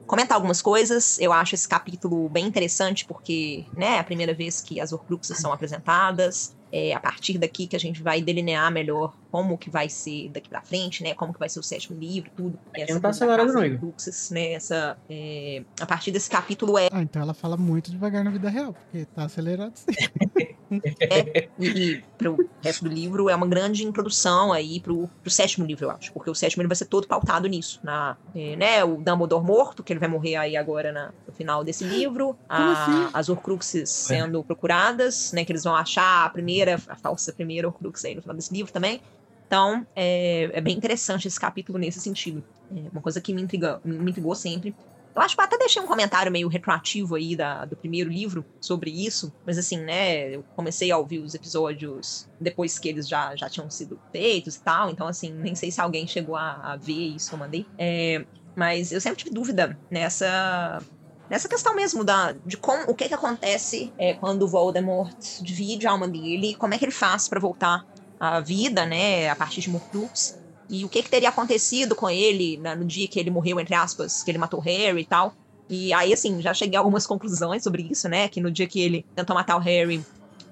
comentar 0.09 0.35
algumas 0.35 0.61
coisas. 0.61 1.19
Eu 1.19 1.31
acho 1.31 1.53
esse 1.53 1.67
capítulo 1.67 2.27
bem 2.29 2.47
interessante, 2.47 3.05
porque 3.05 3.65
né, 3.77 3.97
é 3.97 3.99
a 3.99 4.03
primeira 4.03 4.33
vez 4.33 4.59
que 4.59 4.79
as 4.81 4.91
Horcruxes 4.91 5.37
são 5.37 5.53
apresentadas. 5.53 6.57
É 6.71 6.93
a 6.93 6.99
partir 6.99 7.37
daqui 7.37 7.65
que 7.65 7.75
a 7.75 7.79
gente 7.79 8.01
vai 8.01 8.21
delinear 8.21 8.71
melhor 8.71 9.15
como 9.31 9.57
que 9.57 9.71
vai 9.71 9.89
ser 9.89 10.29
daqui 10.29 10.49
pra 10.49 10.61
frente, 10.61 11.03
né? 11.03 11.15
Como 11.15 11.33
que 11.33 11.39
vai 11.39 11.49
ser 11.49 11.59
o 11.59 11.63
sétimo 11.63 11.99
livro, 11.99 12.29
tudo. 12.35 12.59
Aqui 12.75 12.93
não 12.93 13.01
tá 13.01 13.09
acelerado 13.09 13.53
não, 13.53 13.61
né? 13.61 14.53
Essa, 14.53 14.97
é, 15.09 15.63
a 15.79 15.85
partir 15.85 16.11
desse 16.11 16.29
capítulo 16.29 16.77
é 16.77 16.87
Ah, 16.91 17.01
então 17.01 17.21
ela 17.21 17.33
fala 17.33 17.57
muito 17.57 17.89
devagar 17.89 18.23
na 18.23 18.29
vida 18.29 18.49
real, 18.49 18.73
porque 18.73 19.05
tá 19.05 19.23
acelerado 19.23 19.73
sim. 19.75 19.85
É, 20.99 21.49
e, 21.57 21.67
e 21.67 22.03
pro 22.17 22.49
resto 22.61 22.83
do 22.83 22.89
livro 22.89 23.29
é 23.29 23.35
uma 23.35 23.47
grande 23.47 23.83
introdução 23.83 24.53
aí 24.53 24.79
pro, 24.79 25.09
pro 25.21 25.31
sétimo 25.31 25.65
livro, 25.65 25.85
eu 25.85 25.91
acho. 25.91 26.13
Porque 26.13 26.29
o 26.29 26.35
sétimo 26.35 26.61
livro 26.61 26.69
vai 26.69 26.75
ser 26.75 26.85
todo 26.85 27.07
pautado 27.07 27.47
nisso. 27.47 27.79
Na, 27.83 28.17
é, 28.35 28.55
né, 28.55 28.83
o 28.83 28.97
Dumbledore 28.97 29.43
morto, 29.43 29.83
que 29.83 29.91
ele 29.91 29.99
vai 29.99 30.09
morrer 30.09 30.35
aí 30.35 30.55
agora 30.55 30.91
na, 30.91 31.11
no 31.27 31.33
final 31.33 31.63
desse 31.63 31.83
livro. 31.83 32.37
A, 32.47 32.83
assim? 32.83 33.09
As 33.13 33.29
Horcruxes 33.29 33.89
sendo 33.89 34.43
procuradas, 34.43 35.31
né? 35.33 35.43
Que 35.43 35.51
eles 35.51 35.63
vão 35.63 35.75
achar 35.75 36.25
a 36.25 36.29
primeira, 36.29 36.79
a 36.87 36.95
falsa 36.95 37.33
primeira 37.33 37.67
Horcrux 37.67 38.05
aí 38.05 38.15
no 38.15 38.21
final 38.21 38.35
desse 38.35 38.53
livro 38.53 38.71
também. 38.71 39.01
Então, 39.47 39.85
é, 39.95 40.49
é 40.53 40.61
bem 40.61 40.77
interessante 40.77 41.27
esse 41.27 41.39
capítulo 41.39 41.79
nesse 41.79 41.99
sentido. 41.99 42.43
É 42.71 42.87
uma 42.91 43.01
coisa 43.01 43.19
que 43.19 43.33
me, 43.33 43.41
intriga, 43.41 43.81
me 43.83 44.11
intrigou 44.11 44.35
sempre. 44.35 44.75
Eu 45.15 45.21
acho 45.21 45.35
que 45.35 45.41
até 45.41 45.57
deixei 45.57 45.81
um 45.81 45.87
comentário 45.87 46.31
meio 46.31 46.47
retroativo 46.47 47.15
aí 47.15 47.35
da, 47.35 47.65
do 47.65 47.75
primeiro 47.75 48.09
livro 48.09 48.45
sobre 48.61 48.91
isso, 48.91 49.33
mas 49.45 49.57
assim, 49.57 49.77
né, 49.77 50.35
eu 50.35 50.43
comecei 50.55 50.91
a 50.91 50.97
ouvir 50.97 51.19
os 51.19 51.33
episódios 51.33 52.27
depois 52.39 52.77
que 52.79 52.87
eles 52.87 53.07
já, 53.07 53.35
já 53.35 53.49
tinham 53.49 53.69
sido 53.69 53.99
feitos 54.11 54.55
e 54.55 54.61
tal, 54.61 54.89
então 54.89 55.07
assim, 55.07 55.31
nem 55.31 55.55
sei 55.55 55.71
se 55.71 55.81
alguém 55.81 56.07
chegou 56.07 56.35
a, 56.35 56.73
a 56.73 56.77
ver 56.77 56.93
isso 57.15 57.29
que 57.29 57.35
eu 57.35 57.39
mandei. 57.39 57.65
É, 57.77 58.23
mas 58.55 58.91
eu 58.91 59.01
sempre 59.01 59.17
tive 59.19 59.31
dúvida 59.31 59.77
nessa 59.89 60.81
nessa 61.29 61.47
questão 61.47 61.75
mesmo 61.75 62.03
da, 62.03 62.33
de 62.45 62.57
como, 62.57 62.89
o 62.89 62.95
que 62.95 63.07
que 63.07 63.13
acontece 63.13 63.93
é, 63.97 64.15
quando 64.15 64.43
o 64.43 64.47
Voldemort 64.47 65.15
divide 65.41 65.85
a 65.85 65.91
alma 65.91 66.07
dele, 66.07 66.55
como 66.55 66.73
é 66.73 66.77
que 66.77 66.85
ele 66.85 66.91
faz 66.91 67.27
para 67.27 67.39
voltar 67.39 67.85
à 68.19 68.39
vida, 68.39 68.85
né, 68.85 69.29
a 69.29 69.35
partir 69.35 69.61
de 69.61 69.69
Morcrux, 69.69 70.38
e 70.69 70.85
o 70.85 70.89
que, 70.89 71.01
que 71.01 71.09
teria 71.09 71.29
acontecido 71.29 71.95
com 71.95 72.09
ele 72.09 72.57
né, 72.57 72.75
no 72.75 72.85
dia 72.85 73.07
que 73.07 73.19
ele 73.19 73.31
morreu, 73.31 73.59
entre 73.59 73.73
aspas, 73.73 74.21
que 74.21 74.29
ele 74.29 74.37
matou 74.37 74.59
Harry 74.59 75.01
e 75.01 75.05
tal. 75.05 75.33
E 75.67 75.91
aí, 75.93 76.13
assim, 76.13 76.41
já 76.41 76.53
cheguei 76.53 76.77
a 76.77 76.79
algumas 76.79 77.05
conclusões 77.05 77.63
sobre 77.63 77.87
isso, 77.89 78.07
né, 78.07 78.27
que 78.27 78.39
no 78.39 78.51
dia 78.51 78.67
que 78.67 78.79
ele 78.79 79.05
tentou 79.15 79.35
matar 79.35 79.55
o 79.55 79.59
Harry, 79.59 80.03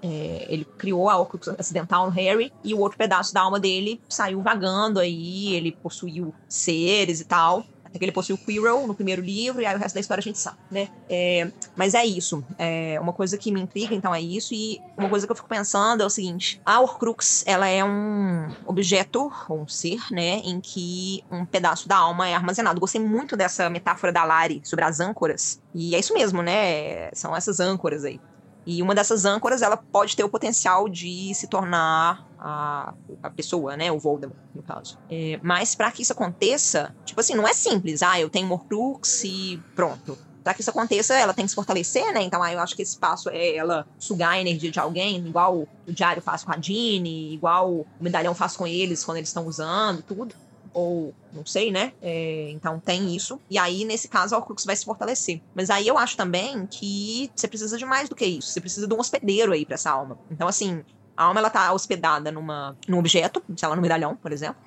é, 0.02 0.46
ele 0.48 0.66
criou 0.78 1.10
a 1.10 1.18
Horcrux 1.18 1.48
acidental 1.58 2.06
no 2.06 2.12
Harry, 2.12 2.52
e 2.64 2.74
o 2.74 2.80
outro 2.80 2.98
pedaço 2.98 3.34
da 3.34 3.42
alma 3.42 3.60
dele 3.60 4.00
saiu 4.08 4.42
vagando 4.42 5.00
aí, 5.00 5.56
ele 5.56 5.72
possuiu 5.72 6.34
seres 6.48 7.20
e 7.20 7.26
tal. 7.26 7.64
Até 7.88 8.00
que 8.00 8.06
ele 8.06 8.12
possuiu 8.12 8.38
Quirrell 8.38 8.86
no 8.86 8.94
primeiro 8.94 9.22
livro, 9.22 9.62
e 9.62 9.66
aí 9.66 9.76
o 9.76 9.80
resto 9.80 9.96
da 9.96 10.02
história 10.02 10.22
a 10.22 10.24
gente 10.24 10.38
sabe, 10.38 10.58
né? 10.70 10.90
É, 11.10 11.52
mas 11.76 11.94
é 11.94 12.06
isso. 12.06 12.44
É 12.58 13.00
uma 13.00 13.14
coisa 13.14 13.38
que 13.38 13.52
me 13.52 13.62
intriga, 13.62 13.96
então, 13.96 14.14
é 14.14 14.22
isso. 14.22 14.54
E 14.54 14.82
uma 14.98 15.10
coisa 15.10 15.26
que 15.26 15.32
eu 15.32 15.36
fico 15.36 15.48
pensando 15.48 16.04
é 16.04 16.06
o 16.06 16.10
seguinte: 16.10 16.62
a 16.66 16.80
Horcrux, 16.80 17.44
ela 17.48 17.68
é 17.68 17.84
um 17.84 18.50
objeto, 18.66 19.32
ou 19.48 19.62
um 19.62 19.68
ser, 19.68 20.00
né? 20.12 20.42
Em 20.44 20.60
que 20.60 21.24
um 21.32 21.46
pedaço 21.46 21.88
da 21.88 21.98
alma 21.98 22.28
é 22.28 22.36
armazenado. 22.36 22.80
Gostei 22.80 23.02
muito 23.02 23.36
dessa 23.36 23.70
metáfora 23.70 24.12
da 24.12 24.24
Lari 24.24 24.62
sobre 24.64 24.84
as 24.84 25.00
âncoras. 25.00 25.62
E 25.74 25.96
é 25.96 26.00
isso 26.00 26.14
mesmo, 26.14 26.42
né? 26.42 27.10
São 27.14 27.36
essas 27.36 27.60
âncoras 27.60 28.04
aí. 28.04 28.20
E 28.66 28.82
uma 28.82 28.94
dessas 28.94 29.24
âncoras, 29.24 29.62
ela 29.62 29.78
pode 29.78 30.14
ter 30.14 30.26
o 30.26 30.30
potencial 30.30 30.90
de 30.90 31.34
se 31.34 31.48
tornar 31.48 32.27
a, 32.40 32.94
a 33.22 33.30
pessoa, 33.30 33.76
né? 33.76 33.92
O 33.92 34.00
Voldemort, 34.00 34.38
no 34.54 34.64
caso. 34.64 34.98
É, 35.10 35.40
mas 35.42 35.76
para 35.76 35.92
que 35.92 36.02
isso 36.02 36.14
aconteça, 36.14 36.96
tipo 37.06 37.20
assim, 37.20 37.36
não 37.36 37.48
é 37.48 37.54
simples. 37.54 38.04
Ah, 38.04 38.20
eu 38.20 38.30
tenho 38.30 38.48
Morcrux 38.48 39.24
e 39.24 39.62
pronto. 39.76 40.18
Para 40.44 40.54
que 40.54 40.62
isso 40.62 40.70
aconteça, 40.70 41.14
ela 41.14 41.34
tem 41.34 41.44
que 41.44 41.50
se 41.50 41.56
fortalecer, 41.56 42.14
né? 42.14 42.22
Então, 42.22 42.42
aí 42.42 42.54
eu 42.54 42.60
acho 42.62 42.74
que 42.74 42.82
esse 42.82 42.98
passo 42.98 43.30
é 43.30 43.56
ela 43.56 43.86
sugar 44.00 44.32
a 44.32 44.40
energia 44.40 44.72
de 44.72 44.80
alguém, 44.80 45.18
igual 45.18 45.68
o 45.86 45.92
Diário 45.92 46.22
faz 46.22 46.44
com 46.46 46.54
a 46.54 46.62
Jeanne, 46.62 47.34
igual 47.34 47.70
o 47.70 47.86
Medalhão 48.00 48.34
faz 48.34 48.56
com 48.56 48.66
eles 48.66 49.04
quando 49.04 49.18
eles 49.18 49.28
estão 49.30 49.46
usando, 49.46 50.02
tudo 50.04 50.34
ou 50.78 51.12
não 51.34 51.44
sei, 51.44 51.72
né? 51.72 51.92
É, 52.02 52.52
então 52.52 52.80
tem 52.80 53.16
isso. 53.16 53.40
E 53.50 53.58
aí, 53.58 53.84
nesse 53.84 54.08
caso, 54.08 54.36
a 54.36 54.38
Horcrux 54.38 54.64
vai 54.64 54.76
se 54.76 54.86
fortalecer. 54.86 55.42
Mas 55.56 55.72
aí 55.72 55.88
eu 55.88 55.98
acho 55.98 56.16
também 56.16 56.68
que 56.68 57.32
você 57.36 57.48
precisa 57.48 57.78
de 57.80 57.86
mais 57.86 58.08
do 58.08 58.16
que 58.16 58.26
isso. 58.26 58.50
Você 58.50 58.62
precisa 58.62 58.88
de 58.88 58.94
um 58.94 59.00
hospedeiro 59.00 59.54
aí 59.54 59.66
para 59.66 59.74
essa 59.74 59.90
alma. 59.90 60.20
Então, 60.30 60.48
assim, 60.48 60.84
a 61.18 61.24
alma 61.24 61.40
ela 61.40 61.50
tá 61.50 61.74
hospedada 61.74 62.32
numa, 62.32 62.78
num 62.88 63.00
objeto, 63.00 63.42
sei 63.58 63.68
lá, 63.68 63.76
no 63.76 63.82
medalhão, 63.82 64.16
por 64.16 64.32
exemplo. 64.32 64.58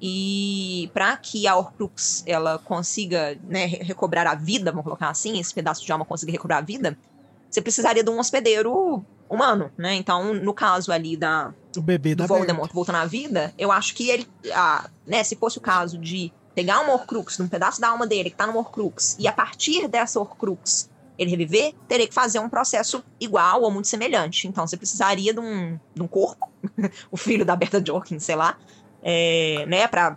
E 0.00 0.90
para 0.94 1.16
que 1.16 1.46
a 1.46 1.56
Horcrux 1.56 2.22
ela 2.26 2.58
consiga 2.58 3.38
né, 3.44 3.66
recobrar 3.66 4.26
a 4.26 4.34
vida, 4.34 4.70
vamos 4.70 4.84
colocar 4.84 5.10
assim, 5.10 5.38
esse 5.38 5.52
pedaço 5.52 5.84
de 5.84 5.92
alma 5.92 6.04
consiga 6.04 6.32
recobrar 6.32 6.58
a 6.58 6.64
vida, 6.64 6.96
você 7.50 7.60
precisaria 7.60 8.02
de 8.02 8.10
um 8.10 8.18
hospedeiro 8.18 9.04
humano, 9.28 9.70
né? 9.76 9.94
Então, 9.94 10.32
no 10.34 10.54
caso 10.54 10.92
ali 10.92 11.16
da 11.16 11.52
O 11.76 11.82
bebê 11.82 12.14
do 12.14 12.22
da 12.22 12.26
Voldemort 12.26 12.72
voltando 12.72 12.96
à 12.96 13.06
vida, 13.06 13.52
eu 13.58 13.70
acho 13.70 13.94
que 13.94 14.08
ele, 14.08 14.26
ah, 14.52 14.88
né, 15.06 15.22
se 15.24 15.36
fosse 15.36 15.58
o 15.58 15.60
caso 15.60 15.98
de 15.98 16.32
pegar 16.54 16.80
uma 16.80 16.94
Horcrux, 16.94 17.38
num 17.38 17.48
pedaço 17.48 17.80
da 17.80 17.88
alma 17.88 18.06
dele 18.06 18.30
que 18.30 18.36
tá 18.36 18.46
numa 18.46 18.58
Horcrux, 18.60 19.16
e 19.18 19.28
a 19.28 19.32
partir 19.32 19.88
dessa 19.88 20.18
Horcrux 20.20 20.87
ele 21.18 21.30
reviver, 21.30 21.74
teria 21.88 22.06
que 22.06 22.14
fazer 22.14 22.38
um 22.38 22.48
processo 22.48 23.02
igual 23.20 23.62
ou 23.62 23.70
muito 23.70 23.88
semelhante. 23.88 24.46
Então, 24.46 24.66
você 24.66 24.76
precisaria 24.76 25.34
de 25.34 25.40
um, 25.40 25.78
de 25.94 26.02
um 26.02 26.06
corpo, 26.06 26.46
o 27.10 27.16
filho 27.16 27.44
da 27.44 27.56
Berta 27.56 27.82
Jorkins, 27.84 28.24
sei 28.24 28.36
lá, 28.36 28.56
é, 29.02 29.64
né, 29.66 29.86
pra, 29.88 30.16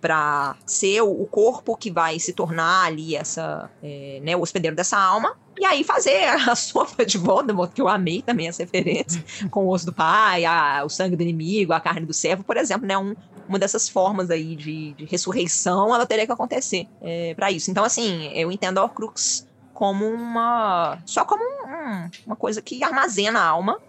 pra 0.00 0.56
ser 0.66 1.02
o, 1.02 1.10
o 1.22 1.26
corpo 1.26 1.76
que 1.76 1.90
vai 1.90 2.18
se 2.18 2.32
tornar 2.32 2.84
ali 2.86 3.16
essa, 3.16 3.70
é, 3.82 4.20
né, 4.22 4.36
o 4.36 4.40
hospedeiro 4.40 4.76
dessa 4.76 4.98
alma, 4.98 5.34
e 5.58 5.64
aí 5.64 5.84
fazer 5.84 6.24
a 6.48 6.54
sopa 6.54 7.04
de 7.04 7.18
Voldemort, 7.18 7.72
que 7.72 7.80
eu 7.80 7.88
amei 7.88 8.22
também 8.22 8.48
essa 8.48 8.62
referência, 8.62 9.24
com 9.50 9.64
o 9.66 9.70
osso 9.72 9.86
do 9.86 9.92
pai, 9.94 10.44
a- 10.44 10.82
o 10.84 10.88
sangue 10.88 11.16
do 11.16 11.22
inimigo, 11.22 11.72
a 11.72 11.80
carne 11.80 12.06
do 12.06 12.12
servo, 12.14 12.44
por 12.44 12.56
exemplo, 12.56 12.86
né, 12.86 12.96
um, 12.98 13.14
uma 13.48 13.58
dessas 13.58 13.88
formas 13.88 14.30
aí 14.30 14.54
de, 14.56 14.94
de 14.94 15.04
ressurreição, 15.06 15.94
ela 15.94 16.06
teria 16.06 16.26
que 16.26 16.32
acontecer 16.32 16.86
é, 17.00 17.34
para 17.34 17.50
isso. 17.50 17.70
Então, 17.70 17.84
assim, 17.84 18.28
eu 18.34 18.50
entendo 18.52 18.78
a 18.78 18.82
Horcrux 18.84 19.46
como 19.72 20.06
uma. 20.08 21.02
só 21.06 21.24
como 21.24 21.42
um- 21.42 21.72
um- 22.04 22.10
uma 22.26 22.36
coisa 22.36 22.60
que 22.62 22.82
armazena 22.84 23.40
a 23.40 23.46
alma, 23.46 23.80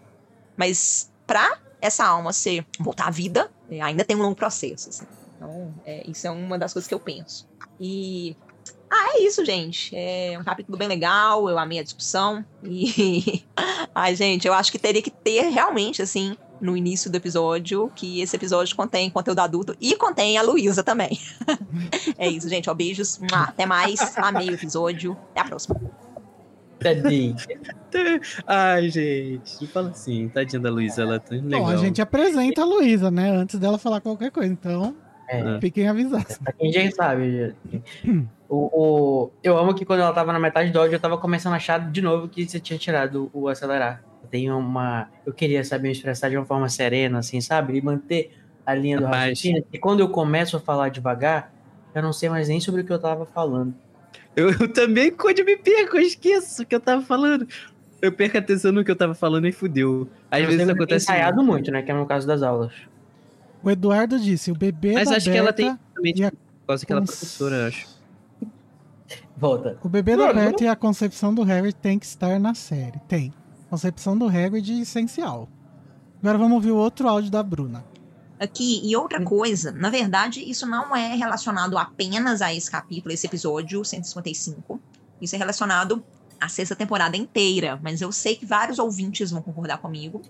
mas 0.57 1.11
pra 1.27 1.57
essa 1.81 2.05
alma 2.05 2.31
ser 2.31 2.65
voltar 2.79 3.07
à 3.07 3.11
vida, 3.11 3.51
é, 3.69 3.81
ainda 3.81 4.05
tem 4.05 4.15
um 4.15 4.21
longo 4.21 4.35
processo. 4.35 4.89
assim. 4.89 5.05
Então, 5.35 5.73
é, 5.85 6.09
isso 6.09 6.25
é 6.25 6.31
uma 6.31 6.57
das 6.57 6.71
coisas 6.73 6.87
que 6.87 6.93
eu 6.93 6.99
penso. 6.99 7.45
E. 7.79 8.35
Ah, 8.89 9.15
é 9.17 9.21
isso, 9.23 9.43
gente. 9.43 9.93
É 9.95 10.37
um 10.39 10.43
capítulo 10.43 10.77
bem 10.77 10.87
legal, 10.87 11.49
eu 11.49 11.57
amei 11.57 11.79
a 11.79 11.83
discussão. 11.83 12.45
E. 12.63 13.43
Ai, 13.95 14.15
gente, 14.15 14.47
eu 14.47 14.53
acho 14.53 14.71
que 14.71 14.79
teria 14.79 15.01
que 15.01 15.09
ter 15.11 15.49
realmente, 15.49 16.01
assim, 16.01 16.37
no 16.63 16.75
início 16.77 17.11
do 17.11 17.15
episódio, 17.15 17.91
que 17.95 18.21
esse 18.21 18.35
episódio 18.35 18.75
contém 18.75 19.09
conteúdo 19.09 19.39
adulto 19.39 19.75
e 19.81 19.95
contém 19.95 20.37
a 20.37 20.41
Luísa 20.41 20.81
também. 20.83 21.19
é 22.17 22.27
isso, 22.29 22.47
gente. 22.49 22.69
Ó, 22.69 22.73
beijos. 22.73 23.19
Até 23.33 23.65
mais. 23.65 23.99
Amei 24.17 24.49
o 24.49 24.53
episódio. 24.53 25.17
Até 25.31 25.41
a 25.41 25.45
próxima. 25.45 25.79
Tadinho. 26.79 27.35
Ai, 28.47 28.89
gente. 28.89 29.61
Não 29.61 29.67
fala 29.67 29.89
assim. 29.89 30.27
Tadinha 30.29 30.59
da 30.61 30.69
Luísa, 30.69 31.01
ela 31.03 31.15
é 31.15 31.19
tão 31.19 31.37
legal. 31.41 31.61
Bom, 31.61 31.67
a 31.69 31.77
gente 31.77 32.01
apresenta 32.01 32.61
a 32.61 32.65
Luísa, 32.65 33.09
né? 33.11 33.29
Antes 33.31 33.59
dela 33.59 33.77
falar 33.77 34.01
qualquer 34.01 34.31
coisa. 34.31 34.51
Então, 34.51 34.95
É, 35.29 35.59
fiquem 35.61 35.87
avisados. 35.87 36.37
pra 36.37 36.51
quem 36.53 36.71
já 36.71 36.91
sabe. 36.91 37.37
já- 37.37 37.53
O, 38.49 38.69
o- 39.25 39.31
eu 39.41 39.57
amo 39.57 39.73
que 39.73 39.85
quando 39.85 40.01
ela 40.01 40.13
tava 40.13 40.31
na 40.33 40.39
metade 40.39 40.71
do 40.71 40.79
áudio, 40.79 40.95
eu 40.95 40.99
tava 40.99 41.17
começando 41.17 41.53
a 41.53 41.55
achar 41.55 41.89
de 41.91 42.01
novo 42.01 42.27
que 42.27 42.47
você 42.47 42.59
tinha 42.59 42.77
tirado 42.77 43.29
o 43.33 43.47
acelerar. 43.47 44.03
Tem 44.33 44.49
uma. 44.51 45.07
Eu 45.27 45.31
queria 45.31 45.63
saber 45.63 45.89
me 45.89 45.91
expressar 45.91 46.27
de 46.27 46.35
uma 46.35 46.43
forma 46.43 46.67
serena, 46.67 47.19
assim, 47.19 47.39
sabe? 47.39 47.77
E 47.77 47.81
manter 47.83 48.35
a 48.65 48.73
linha 48.73 48.97
do 48.97 49.03
Rapaz. 49.05 49.29
raciocínio. 49.29 49.63
E 49.71 49.77
quando 49.77 49.99
eu 49.99 50.09
começo 50.09 50.57
a 50.57 50.59
falar 50.59 50.89
devagar, 50.89 51.53
eu 51.93 52.01
não 52.01 52.11
sei 52.11 52.29
mais 52.29 52.47
nem 52.47 52.59
sobre 52.59 52.81
o 52.81 52.83
que 52.83 52.91
eu 52.91 52.97
tava 52.97 53.27
falando. 53.27 53.75
Eu, 54.35 54.49
eu 54.49 54.67
também, 54.73 55.11
quando 55.11 55.37
eu 55.37 55.45
me 55.45 55.55
perco, 55.55 55.97
eu 55.97 56.01
esqueço 56.01 56.63
o 56.63 56.65
que 56.65 56.73
eu 56.73 56.79
tava 56.79 57.03
falando. 57.03 57.47
Eu 58.01 58.11
perco 58.11 58.35
a 58.35 58.39
atenção 58.39 58.71
no 58.71 58.83
que 58.83 58.89
eu 58.89 58.95
tava 58.95 59.13
falando 59.13 59.45
e 59.47 59.51
fudeu. 59.51 60.09
Às 60.31 60.39
Você 60.39 60.47
vezes 60.47 60.65
ter 60.65 60.71
acontece. 60.73 61.03
ensaiado 61.05 61.43
muito, 61.43 61.69
né? 61.71 61.83
Que 61.83 61.91
é 61.91 61.93
no 61.93 62.07
caso 62.07 62.25
das 62.25 62.41
aulas. 62.41 62.73
O 63.61 63.69
Eduardo 63.69 64.19
disse: 64.19 64.49
o 64.49 64.55
bebê 64.55 64.93
Mas 64.93 65.09
da 65.11 65.17
acho 65.17 65.29
que 65.29 65.37
ela 65.37 65.51
Berta. 65.51 65.61
tem 65.61 65.79
também, 65.93 66.25
a- 66.25 66.31
por 66.31 66.37
causa 66.69 66.83
que 66.87 66.91
ela 66.91 67.01
é 67.01 67.05
cons- 67.05 67.15
professora, 67.19 67.55
eu 67.55 67.67
acho. 67.67 67.87
Volta. 69.37 69.77
O 69.83 69.89
bebê 69.89 70.17
da 70.17 70.25
Mano, 70.25 70.39
Berta 70.39 70.63
e 70.63 70.67
a 70.67 70.75
concepção 70.75 71.31
do 71.35 71.43
Harry 71.43 71.71
tem 71.71 71.99
que 71.99 72.05
estar 72.07 72.39
na 72.39 72.55
série. 72.55 72.99
Tem. 73.07 73.31
Concepção 73.73 74.15
do 74.15 74.27
Hagrid 74.27 74.81
essencial. 74.81 75.49
Agora 76.19 76.37
vamos 76.37 76.53
ouvir 76.53 76.69
o 76.69 76.77
outro 76.77 77.07
áudio 77.07 77.31
da 77.31 77.41
Bruna. 77.41 77.83
Aqui, 78.39 78.79
e 78.83 78.95
outra 78.95 79.19
coisa, 79.23 79.71
na 79.71 79.89
verdade, 79.89 80.47
isso 80.47 80.67
não 80.67 80.95
é 80.95 81.15
relacionado 81.15 81.75
apenas 81.75 82.43
a 82.43 82.53
esse 82.53 82.69
capítulo, 82.69 83.11
esse 83.11 83.25
episódio 83.25 83.83
155. 83.83 84.79
Isso 85.19 85.33
é 85.33 85.39
relacionado 85.39 86.05
à 86.39 86.47
sexta 86.47 86.75
temporada 86.75 87.17
inteira. 87.17 87.79
Mas 87.81 87.99
eu 87.99 88.11
sei 88.11 88.35
que 88.35 88.45
vários 88.45 88.77
ouvintes 88.77 89.31
vão 89.31 89.41
concordar 89.41 89.79
comigo. 89.79 90.21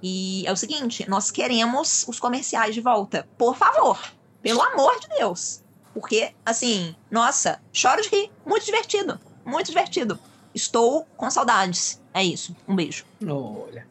E 0.00 0.46
é 0.46 0.52
o 0.52 0.56
seguinte: 0.56 1.04
nós 1.10 1.28
queremos 1.32 2.06
os 2.06 2.20
comerciais 2.20 2.72
de 2.72 2.80
volta. 2.80 3.28
Por 3.36 3.56
favor, 3.56 3.98
pelo 4.40 4.62
amor 4.62 5.00
de 5.00 5.08
Deus. 5.08 5.60
Porque, 5.92 6.32
assim, 6.46 6.94
nossa, 7.10 7.60
choro 7.72 8.00
de 8.00 8.10
rir. 8.10 8.30
Muito 8.46 8.64
divertido. 8.64 9.18
Muito 9.44 9.66
divertido. 9.66 10.20
Estou 10.54 11.06
com 11.16 11.30
saudades. 11.30 12.00
É 12.12 12.22
isso. 12.24 12.54
Um 12.68 12.74
beijo. 12.76 13.04
Olha. 13.26 13.86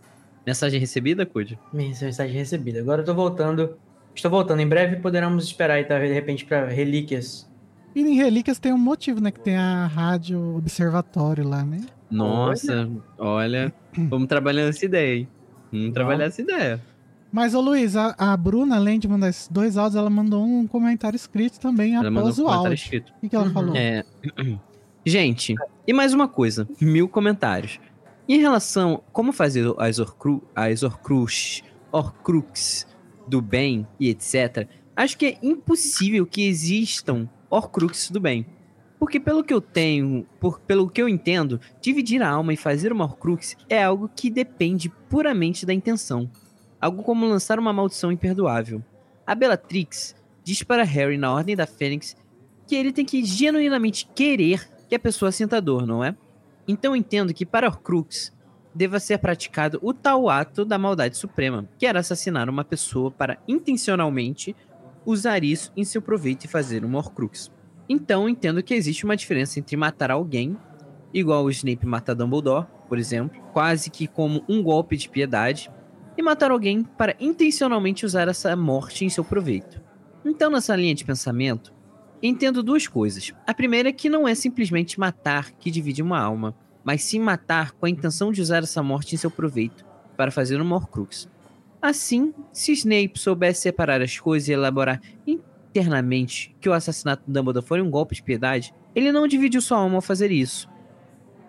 Mensagem 0.45 0.79
recebida, 0.79 1.25
Cud? 1.25 1.57
Minha 1.71 1.89
mensagem 1.89 2.35
recebida. 2.35 2.79
Agora 2.79 3.01
eu 3.01 3.05
tô 3.05 3.13
voltando. 3.13 3.75
Estou 4.15 4.29
voltando. 4.31 4.59
Em 4.59 4.67
breve 4.67 4.97
poderemos 4.97 5.45
esperar 5.45 5.75
aí, 5.75 5.83
tá? 5.85 5.97
De 5.99 6.11
repente, 6.11 6.45
pra 6.45 6.65
relíquias. 6.67 7.49
E 7.93 8.01
em 8.01 8.15
Relíquias 8.15 8.57
tem 8.57 8.71
um 8.71 8.77
motivo, 8.77 9.19
né? 9.19 9.31
Que 9.31 9.39
tem 9.41 9.57
a 9.57 9.85
Rádio 9.85 10.55
Observatório 10.57 11.45
lá, 11.47 11.61
né? 11.63 11.81
Nossa, 12.09 12.89
olha. 13.17 13.73
Vamos 13.97 14.27
trabalhando 14.29 14.69
essa 14.69 14.85
ideia 14.85 15.13
aí. 15.13 15.27
Não 15.71 15.91
trabalhar 15.91 16.25
essa 16.25 16.41
ideia. 16.41 16.81
Mas, 17.33 17.53
ô 17.53 17.61
Luiz, 17.61 17.95
a, 17.95 18.15
a 18.17 18.35
Bruna, 18.37 18.75
além 18.77 18.97
de 18.99 19.07
mandar 19.07 19.29
esses 19.29 19.47
dois 19.47 19.77
áudios, 19.77 19.95
ela 19.97 20.09
mandou 20.09 20.43
um 20.43 20.65
comentário 20.67 21.15
escrito 21.15 21.59
também 21.59 21.95
Ela 21.95 22.09
mandou 22.11 22.21
após 22.29 22.39
um 22.39 22.43
o 22.45 22.47
áudio. 22.49 22.73
escrito. 22.73 23.11
O 23.17 23.19
que, 23.21 23.29
que 23.29 23.35
ela 23.35 23.45
Uhum. 23.47 23.53
falou? 23.53 23.75
É. 23.75 24.03
Gente, 25.03 25.55
e 25.87 25.93
mais 25.93 26.13
uma 26.13 26.27
coisa, 26.27 26.67
mil 26.79 27.09
comentários. 27.09 27.79
Em 28.29 28.39
relação 28.39 29.03
como 29.11 29.33
fazer 29.33 29.65
as, 29.79 29.97
Horcru 29.97 30.43
as 30.55 30.83
Horcrux, 30.83 31.63
Horcrux 31.91 32.85
do 33.27 33.41
bem 33.41 33.87
e 33.99 34.09
etc., 34.09 34.67
acho 34.95 35.17
que 35.17 35.25
é 35.25 35.39
impossível 35.41 36.23
que 36.27 36.47
existam 36.47 37.27
Horcrux 37.49 38.11
do 38.11 38.19
bem. 38.19 38.45
Porque 38.99 39.19
pelo 39.19 39.43
que 39.43 39.51
eu 39.51 39.59
tenho, 39.59 40.23
por, 40.39 40.59
pelo 40.59 40.87
que 40.87 41.01
eu 41.01 41.09
entendo, 41.09 41.59
dividir 41.81 42.21
a 42.21 42.29
alma 42.29 42.53
e 42.53 42.57
fazer 42.57 42.91
uma 42.91 43.05
Horcrux 43.05 43.57
é 43.67 43.83
algo 43.83 44.07
que 44.15 44.29
depende 44.29 44.87
puramente 45.09 45.65
da 45.65 45.73
intenção. 45.73 46.29
Algo 46.79 47.01
como 47.01 47.25
lançar 47.25 47.57
uma 47.57 47.73
maldição 47.73 48.11
imperdoável. 48.11 48.83
A 49.25 49.33
Bellatrix 49.33 50.15
diz 50.43 50.61
para 50.61 50.83
Harry 50.83 51.17
na 51.17 51.33
Ordem 51.33 51.55
da 51.55 51.65
Fênix 51.65 52.15
que 52.67 52.75
ele 52.75 52.93
tem 52.93 53.03
que 53.03 53.25
genuinamente 53.25 54.07
querer 54.13 54.69
que 54.91 54.95
a 54.95 54.99
pessoa 54.99 55.31
sinta 55.31 55.61
dor, 55.61 55.87
não 55.87 56.03
é? 56.03 56.13
Então 56.67 56.93
entendo 56.93 57.33
que 57.33 57.45
para 57.45 57.69
Horcrux 57.69 58.35
deva 58.75 58.99
ser 58.99 59.19
praticado 59.19 59.79
o 59.81 59.93
tal 59.93 60.29
ato 60.29 60.65
da 60.65 60.77
maldade 60.77 61.15
suprema, 61.15 61.65
que 61.79 61.85
era 61.85 62.01
assassinar 62.01 62.49
uma 62.49 62.65
pessoa 62.65 63.09
para 63.09 63.37
intencionalmente 63.47 64.53
usar 65.05 65.45
isso 65.45 65.71
em 65.77 65.85
seu 65.85 66.01
proveito 66.01 66.43
e 66.43 66.49
fazer 66.49 66.83
uma 66.83 66.99
Horcrux. 66.99 67.49
Então 67.87 68.27
entendo 68.27 68.61
que 68.61 68.73
existe 68.73 69.05
uma 69.05 69.15
diferença 69.15 69.59
entre 69.59 69.77
matar 69.77 70.11
alguém, 70.11 70.57
igual 71.13 71.45
o 71.45 71.49
Snape 71.49 71.85
mata 71.85 72.13
Dumbledore, 72.13 72.67
por 72.89 72.97
exemplo, 72.97 73.41
quase 73.53 73.89
que 73.89 74.07
como 74.07 74.43
um 74.49 74.61
golpe 74.61 74.97
de 74.97 75.07
piedade, 75.07 75.71
e 76.17 76.21
matar 76.21 76.51
alguém 76.51 76.83
para 76.83 77.15
intencionalmente 77.17 78.05
usar 78.05 78.27
essa 78.27 78.53
morte 78.57 79.05
em 79.05 79.09
seu 79.09 79.23
proveito. 79.23 79.81
Então 80.25 80.51
nessa 80.51 80.75
linha 80.75 80.93
de 80.93 81.05
pensamento, 81.05 81.73
Entendo 82.23 82.61
duas 82.61 82.87
coisas. 82.87 83.33
A 83.47 83.53
primeira 83.53 83.89
é 83.89 83.91
que 83.91 84.09
não 84.09 84.27
é 84.27 84.35
simplesmente 84.35 84.99
matar 84.99 85.51
que 85.51 85.71
divide 85.71 86.03
uma 86.03 86.19
alma, 86.19 86.55
mas 86.83 87.03
sim 87.03 87.19
matar 87.19 87.71
com 87.71 87.85
a 87.85 87.89
intenção 87.89 88.31
de 88.31 88.41
usar 88.41 88.61
essa 88.61 88.83
morte 88.83 89.15
em 89.15 89.17
seu 89.17 89.31
proveito, 89.31 89.83
para 90.15 90.29
fazer 90.29 90.61
uma 90.61 90.75
Horcrux. 90.75 91.27
Assim, 91.81 92.31
se 92.53 92.73
Snape 92.73 93.17
soubesse 93.17 93.61
separar 93.61 94.01
as 94.01 94.19
coisas 94.19 94.47
e 94.47 94.51
elaborar 94.51 95.01
internamente 95.25 96.55
que 96.61 96.69
o 96.69 96.73
assassinato 96.73 97.23
de 97.25 97.33
Dumbledore 97.33 97.65
foi 97.65 97.81
um 97.81 97.89
golpe 97.89 98.13
de 98.13 98.21
piedade, 98.21 98.71
ele 98.93 99.11
não 99.11 99.27
dividiu 99.27 99.61
sua 99.61 99.79
alma 99.79 99.95
ao 99.95 100.01
fazer 100.01 100.31
isso. 100.31 100.69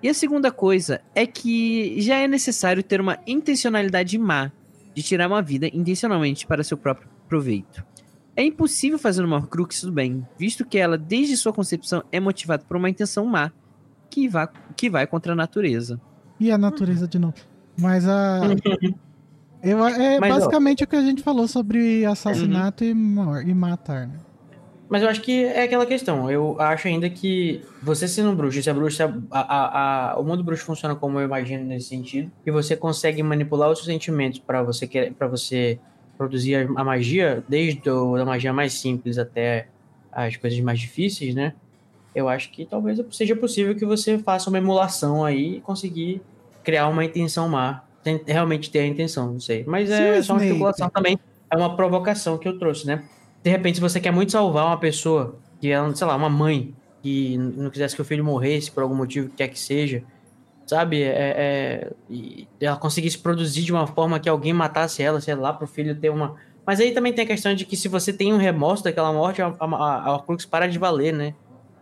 E 0.02 0.09
a 0.09 0.15
segunda 0.15 0.51
coisa 0.51 1.02
é 1.15 1.26
que 1.26 2.01
já 2.01 2.17
é 2.17 2.26
necessário 2.26 2.83
ter 2.83 3.01
uma 3.01 3.18
intencionalidade 3.26 4.17
má 4.17 4.51
de 4.94 5.02
tirar 5.02 5.28
uma 5.28 5.42
vida 5.42 5.68
intencionalmente 5.68 6.47
para 6.47 6.65
seu 6.65 6.78
próprio 6.78 7.09
proveito. 7.28 7.84
É 8.36 8.43
impossível 8.44 8.99
fazer 8.99 9.23
uma 9.25 9.36
Horcrux 9.36 9.83
do 9.85 9.93
bem, 9.93 10.27
visto 10.39 10.65
que 10.65 10.78
ela, 10.78 10.97
desde 10.97 11.36
sua 11.36 11.52
concepção, 11.52 12.02
é 12.11 12.19
motivada 12.19 12.65
por 12.67 12.77
uma 12.77 12.89
intenção 12.89 13.27
má, 13.27 13.51
que, 14.09 14.27
vá, 14.28 14.47
que 14.77 14.89
vai 14.89 15.07
contra 15.07 15.33
a 15.33 15.36
natureza. 15.36 16.01
E 16.41 16.51
a 16.51 16.57
natureza 16.59 17.07
de 17.07 17.19
novo. 17.19 17.35
Mas 17.81 18.07
a. 18.09 18.41
Eu, 19.62 19.78
é 19.86 20.19
Mas, 20.19 20.33
ó. 20.33 20.35
basicamente 20.41 20.83
o 20.83 20.86
que 20.89 20.97
a 20.97 21.02
gente 21.02 21.23
falou 21.23 21.47
sobre 21.47 22.05
assassinato 22.05 22.83
e, 22.83 22.93
mor- 22.93 23.47
e 23.47 23.55
matar, 23.55 24.09
né? 24.09 24.19
Mas 24.89 25.02
eu 25.02 25.09
acho 25.09 25.23
que 25.23 25.44
é 25.44 25.62
aquela 25.62 25.86
questão. 25.86 26.28
Eu 26.28 26.61
acho 26.61 26.89
ainda 26.89 27.09
que 27.09 27.62
você 27.81 28.09
sendo 28.09 28.31
um 28.31 28.35
bruxo, 28.35 28.61
se 28.61 28.69
a 28.69 28.75
bruxa. 28.75 29.15
A, 29.31 29.41
a, 29.41 30.12
a- 30.15 30.19
o 30.19 30.25
mundo 30.25 30.43
bruxo 30.43 30.65
funciona 30.65 30.97
como 30.97 31.20
eu 31.20 31.25
imagino 31.25 31.65
nesse 31.65 31.91
sentido. 31.91 32.28
E 32.44 32.51
você 32.51 32.77
consegue 32.77 33.23
manipular 33.23 33.70
os 33.70 33.78
seus 33.78 33.86
sentimentos 33.86 34.41
para 34.41 34.65
você 34.65 34.85
querer, 34.89 35.15
para 35.15 35.28
você 35.28 35.78
produzir 36.23 36.55
a, 36.55 36.81
a 36.81 36.84
magia, 36.84 37.42
desde 37.49 37.81
da 37.81 38.25
magia 38.25 38.52
mais 38.52 38.75
simples 38.75 39.18
até 39.18 39.67
as 40.10 40.36
coisas 40.36 40.59
mais 40.60 40.78
difíceis, 40.78 41.34
né? 41.34 41.55
Eu 42.15 42.28
acho 42.28 42.51
que 42.51 42.65
talvez 42.67 43.01
seja 43.10 43.34
possível 43.34 43.75
que 43.75 43.84
você 43.84 44.18
faça 44.18 44.51
uma 44.51 44.59
emulação 44.59 45.25
aí 45.25 45.57
e 45.57 45.60
conseguir 45.60 46.20
criar 46.62 46.89
uma 46.89 47.05
intenção 47.05 47.49
má. 47.49 47.83
Tem- 48.05 48.20
realmente 48.26 48.70
ter 48.70 48.81
a 48.81 48.86
intenção, 48.86 49.33
não 49.33 49.41
sei. 49.41 49.65
Mas 49.67 49.91
é 49.91 50.18
o 50.18 50.25
só 50.25 50.34
uma 50.34 50.44
especulação 50.44 50.91
também. 50.91 51.18
É 51.51 51.57
uma 51.57 51.75
provocação 51.76 52.36
que 52.36 52.47
eu 52.49 52.59
trouxe, 52.59 52.86
né? 52.86 53.05
de 53.42 53.51
repente, 53.51 53.76
se 53.76 53.81
você 53.81 54.01
quer 54.01 54.12
muito 54.12 54.31
salvar 54.31 54.67
uma 54.67 54.76
pessoa, 54.76 55.34
que 55.60 55.70
é, 55.70 55.94
sei 55.94 56.07
lá, 56.07 56.15
uma 56.15 56.31
mãe, 56.31 56.73
que 57.02 57.36
não 57.36 57.70
quisesse 57.70 57.97
que 57.97 58.01
o 58.01 58.05
filho 58.05 58.25
morresse 58.25 58.70
por 58.70 58.83
algum 58.83 58.94
motivo 58.94 59.28
que 59.28 59.36
quer 59.36 59.49
que 59.49 59.59
seja, 59.59 60.05
sabe? 60.73 61.02
É, 61.02 61.91
é- 62.10 62.44
ela 62.60 62.76
conseguisse 62.76 63.18
produzir 63.18 63.62
de 63.62 63.73
uma 63.73 63.86
forma 63.86 64.18
que 64.18 64.28
alguém 64.28 64.52
matasse 64.52 65.02
ela, 65.02 65.20
sei 65.20 65.34
lá, 65.34 65.52
pro 65.52 65.67
filho 65.67 65.94
ter 65.94 66.09
uma. 66.10 66.34
Mas 66.67 66.81
aí 66.81 66.92
também 66.92 67.12
tem 67.12 67.25
a 67.25 67.28
questão 67.28 67.55
de 67.55 67.65
que 67.67 67.76
se 67.76 67.89
você 67.89 68.12
tem 68.12 68.33
um 68.33 68.39
remorso 68.39 68.83
daquela 68.84 69.12
morte, 69.12 69.42
a, 69.42 69.49
a, 69.60 70.05
a 70.05 70.12
Horcrux 70.15 70.47
para 70.47 70.67
de 70.67 70.78
valer, 70.78 71.12
né? 71.12 71.34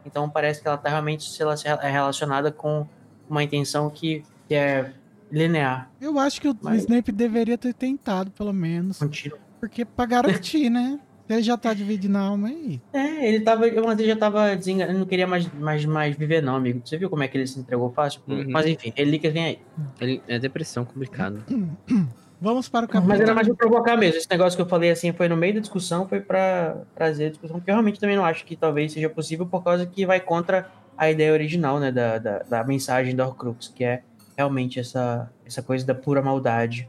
Então 0.05 0.29
parece 0.29 0.61
que 0.61 0.67
ela 0.67 0.77
tá 0.77 0.89
realmente 0.89 1.29
sei 1.31 1.47
lá, 1.47 1.55
é 1.83 1.91
relacionada 1.91 2.51
com 2.51 2.87
uma 3.29 3.43
intenção 3.45 3.89
que, 3.91 4.25
que 4.49 4.55
é 4.55 4.93
linear, 5.31 5.89
Eu 6.01 6.19
acho 6.19 6.41
que 6.41 6.49
o 6.49 6.57
Mas- 6.61 6.81
Snape 6.83 7.13
deveria 7.13 7.57
ter 7.57 7.73
tentado, 7.73 8.31
pelo 8.33 8.53
menos. 8.53 8.99
contínua. 8.99 9.39
Porque 9.61 9.85
pra 9.85 10.05
garantir, 10.07 10.69
né? 10.71 10.99
Ele 11.31 11.43
já 11.43 11.57
tá 11.57 11.73
dividindo 11.73 12.19
a 12.19 12.23
alma 12.23 12.49
aí. 12.49 12.81
É, 12.93 13.29
ele 13.29 13.41
tava. 13.41 13.67
Uma 13.69 13.95
vez 13.95 14.09
já 14.09 14.17
tava 14.17 14.55
desenganado, 14.57 14.93
ele 14.93 14.99
não 14.99 15.07
queria 15.07 15.27
mais, 15.27 15.51
mais, 15.55 15.85
mais 15.85 16.17
viver, 16.17 16.43
não, 16.43 16.57
amigo. 16.57 16.81
Você 16.85 16.97
viu 16.99 17.09
como 17.09 17.23
é 17.23 17.29
que 17.29 17.37
ele 17.39 17.47
se 17.47 17.59
entregou 17.61 17.91
fácil? 17.93 18.21
Uhum. 18.27 18.47
Mas 18.49 18.67
enfim, 18.67 18.93
relíquias 18.97 19.33
vem 19.33 19.45
aí. 19.45 19.59
Ele- 20.01 20.23
É 20.27 20.39
depressão 20.39 20.85
complicado. 20.85 21.43
Vamos 22.43 22.69
para 22.71 22.87
o 22.87 22.89
capítulo. 22.89 23.09
Mas 23.09 23.21
era 23.21 23.35
mais 23.35 23.47
pra 23.47 23.57
provocar 23.57 23.97
mesmo. 23.99 24.17
Esse 24.19 24.27
negócio 24.31 24.57
que 24.57 24.63
eu 24.63 24.67
falei 24.69 24.91
assim 24.91 25.13
foi 25.13 25.29
no 25.29 25.37
meio 25.37 25.55
da 25.55 25.61
discussão, 25.61 26.09
foi 26.09 26.21
pra 26.21 26.79
trazer 26.95 27.27
a 27.27 27.29
discussão, 27.29 27.59
porque 27.59 27.71
eu 27.71 27.75
realmente 27.75 28.01
também 28.01 28.17
não 28.17 28.25
acho 28.25 28.47
que 28.47 28.57
talvez 28.57 28.93
seja 28.93 29.11
possível, 29.11 29.45
por 29.47 29.63
causa 29.63 29.85
que 29.85 30.07
vai 30.07 30.19
contra 30.21 30.67
a 30.97 31.11
ideia 31.11 31.33
original, 31.35 31.79
né, 31.79 31.93
da, 31.93 32.17
da, 32.19 32.39
da 32.39 32.65
mensagem 32.65 33.15
da 33.15 33.27
Horcrux, 33.27 33.69
que 33.69 33.85
é 33.85 34.03
realmente 34.39 34.81
essa, 34.81 35.31
essa 35.45 35.63
coisa 35.63 35.85
da 35.87 35.95
pura 35.95 36.23
maldade. 36.23 36.89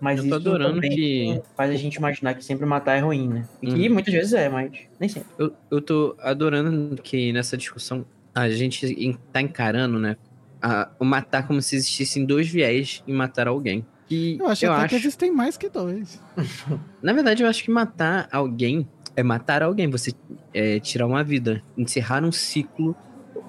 Mas 0.00 0.18
Eu 0.18 0.24
tô 0.24 0.26
isso 0.28 0.34
adorando 0.36 0.80
que- 0.80 1.40
faz 1.56 1.70
a 1.70 1.74
gente 1.76 1.94
imaginar 1.96 2.34
que 2.34 2.44
sempre 2.44 2.66
matar 2.66 2.96
é 2.96 3.00
ruim, 3.00 3.28
né? 3.28 3.48
E 3.62 3.66
que 3.66 3.88
Uhum. 3.88 3.94
muitas 3.94 4.12
vezes 4.12 4.32
é, 4.34 4.48
mas 4.48 4.70
nem 5.00 5.08
sempre. 5.08 5.28
Eu, 5.38 5.52
eu 5.70 5.80
tô 5.80 6.14
adorando 6.20 7.00
que 7.02 7.32
nessa 7.32 7.56
discussão 7.56 8.04
a 8.34 8.48
gente 8.50 8.86
en- 8.86 9.16
tá 9.32 9.40
encarando, 9.40 9.98
né? 9.98 10.16
a- 10.62 10.90
o 10.98 11.04
matar 11.04 11.46
como 11.46 11.60
se 11.62 11.76
existissem 11.76 12.24
dois 12.24 12.48
viés 12.48 13.02
em 13.06 13.12
matar 13.12 13.46
alguém. 13.46 13.84
Que 14.08 14.38
Eu 14.40 14.48
acho 14.48 14.64
eu 14.64 14.72
até 14.72 14.80
acho, 14.84 14.88
que 14.90 14.96
existem 14.96 15.30
mais 15.30 15.56
que 15.56 15.68
dois. 15.68 16.20
Na 17.02 17.12
verdade, 17.12 17.42
eu 17.42 17.48
acho 17.48 17.62
que 17.62 17.70
matar 17.70 18.26
alguém 18.32 18.88
é 19.14 19.22
matar 19.22 19.62
alguém. 19.62 19.88
Você 19.90 20.12
é, 20.54 20.80
tirar 20.80 21.06
uma 21.06 21.22
vida, 21.22 21.62
encerrar 21.76 22.24
um 22.24 22.32
ciclo 22.32 22.96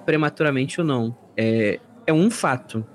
prematuramente 0.04 0.80
ou 0.80 0.86
não. 0.86 1.16
É, 1.36 1.80
é 2.06 2.12
um 2.12 2.30
fato. 2.30 2.86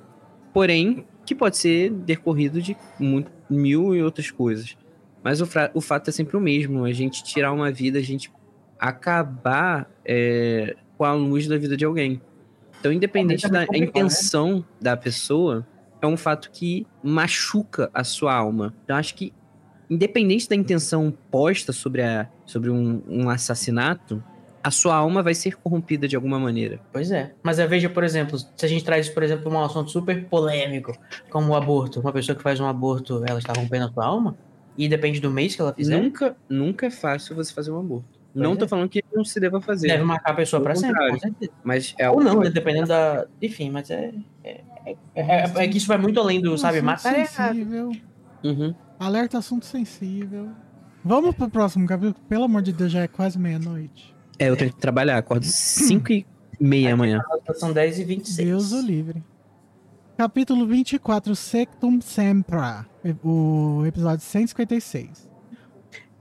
Porém, 0.54 1.06
que 1.26 1.34
pode 1.34 1.58
ser 1.58 1.90
decorrido 1.92 2.62
de 2.62 2.76
mu- 3.00 3.26
mil 3.50 3.96
e 3.96 4.02
outras 4.02 4.30
coisas. 4.32 4.78
Mas 5.24 5.40
o, 5.42 5.48
o 5.74 5.82
fato 5.82 6.10
é 6.10 6.12
sempre 6.12 6.36
o 6.36 6.40
mesmo. 6.42 6.84
A 6.84 6.92
gente 6.92 7.24
tirar 7.24 7.52
uma 7.54 7.72
vida, 7.72 7.98
a 8.00 8.02
gente 8.02 8.30
acabar 8.78 9.90
é, 10.06 10.76
com 10.98 11.06
a 11.06 11.14
luz 11.14 11.48
da 11.48 11.58
vida 11.58 11.78
de 11.78 11.86
alguém. 11.86 12.22
Então, 12.80 12.92
independente 12.92 13.46
É, 13.46 13.48
é 13.48 13.52
da 13.52 13.60
muito 13.60 13.72
né? 13.72 13.78
intenção 13.78 14.66
da 14.82 14.98
pessoa, 14.98 15.66
é 16.02 16.06
um 16.08 16.18
fato 16.18 16.52
que 16.52 16.86
machuca 17.02 17.90
a 17.94 18.04
sua 18.04 18.34
alma. 18.34 18.74
Então, 18.84 18.98
acho 18.98 19.16
que, 19.16 19.32
independente 19.90 20.50
da 20.50 20.56
intenção 20.56 21.14
posta 21.32 21.72
sobre, 21.72 22.02
a, 22.02 22.28
sobre 22.46 22.70
um, 22.70 23.02
um 23.08 23.30
assassinato, 23.30 24.22
a 24.64 24.72
sua 24.72 24.96
alma 24.96 25.22
vai 25.22 25.34
ser 25.36 25.58
corrompida 25.58 26.08
de 26.08 26.16
alguma 26.16 26.40
maneira. 26.40 26.80
Pois 26.92 27.12
é. 27.12 27.34
Mas 27.44 27.60
é, 27.60 27.68
veja, 27.68 27.90
por 27.90 28.04
exemplo, 28.04 28.38
se 28.40 28.48
a 28.66 28.68
gente 28.68 28.84
traz, 28.86 29.10
por 29.10 29.22
exemplo, 29.22 29.52
um 29.52 29.62
assunto 29.62 29.92
super 29.92 30.26
polêmico, 30.26 30.98
como 31.30 31.52
o 31.52 31.56
aborto. 31.56 32.00
Uma 32.00 32.14
pessoa 32.14 32.36
que 32.36 32.42
faz 32.42 32.60
um 32.60 32.66
aborto, 32.66 33.24
ela 33.28 33.40
está 33.40 33.52
rompendo 33.54 33.86
a 33.86 33.92
sua 33.92 34.06
alma? 34.06 34.38
E 34.78 34.88
depende 34.88 35.20
do 35.20 35.30
mês 35.30 35.56
que 35.56 35.62
ela 35.62 35.74
fizer. 35.74 36.02
Nunca, 36.02 36.36
nunca 36.50 36.86
é 36.88 36.90
fácil 36.90 37.36
você 37.36 37.54
fazer 37.54 37.72
um 37.72 37.80
aborto. 37.80 38.06
Pois 38.34 38.44
não 38.44 38.54
é. 38.54 38.56
tô 38.56 38.68
falando 38.68 38.90
que 38.90 39.04
não 39.14 39.24
se 39.24 39.40
deva 39.40 39.62
fazer, 39.62 39.88
Deve 39.90 40.04
marcar 40.04 40.32
a 40.32 40.36
pessoa 40.36 40.60
pra 40.64 40.74
sempre, 40.74 41.12
com 41.12 41.20
certeza. 41.20 41.52
mas 41.64 41.94
é 42.00 42.10
Ou 42.10 42.16
algo 42.18 42.24
não, 42.24 42.38
que 42.40 42.46
né, 42.46 42.50
dependendo 42.50 42.88
da. 42.88 43.28
Enfim, 43.42 43.70
mas 43.70 43.92
é. 43.92 44.12
É, 44.44 44.62
é, 44.86 44.96
é- 45.16 45.52
é 45.56 45.68
que 45.68 45.78
isso 45.78 45.88
vai 45.88 45.98
muito 46.00 46.20
além 46.20 46.42
do, 46.42 46.58
sabe, 46.58 46.82
matar 46.82 47.14
é 47.14 47.20
errado. 47.22 47.54
sensível. 47.54 47.92
Uhum. 48.44 48.74
Alerta 49.00 49.38
assunto 49.38 49.66
sensível. 49.66 50.50
Vamos 51.06 51.36
pro 51.36 51.50
próximo 51.50 51.86
capítulo? 51.86 52.16
Pelo 52.28 52.46
amor 52.46 52.62
de 52.62 52.72
Deus, 52.74 52.92
já 52.92 53.02
é 53.02 53.08
quase 53.08 53.38
meia-noite. 53.38 54.13
É, 54.44 54.50
eu 54.50 54.58
tenho 54.58 54.74
que 54.74 54.80
trabalhar, 54.80 55.18
acordo 55.18 55.46
5 55.46 56.12
e 56.12 56.26
meia 56.60 56.94
amanhã. 56.94 57.22
São 57.56 57.72
10 57.72 58.00
e 58.00 58.04
26. 58.04 58.38
Deus 58.48 58.72
o 58.74 58.82
livre. 58.82 59.24
Capítulo 60.18 60.68
24, 60.68 61.34
Sectum 61.34 62.02
Sempra. 62.02 62.86
O 63.24 63.84
episódio 63.86 64.20
156. 64.26 65.30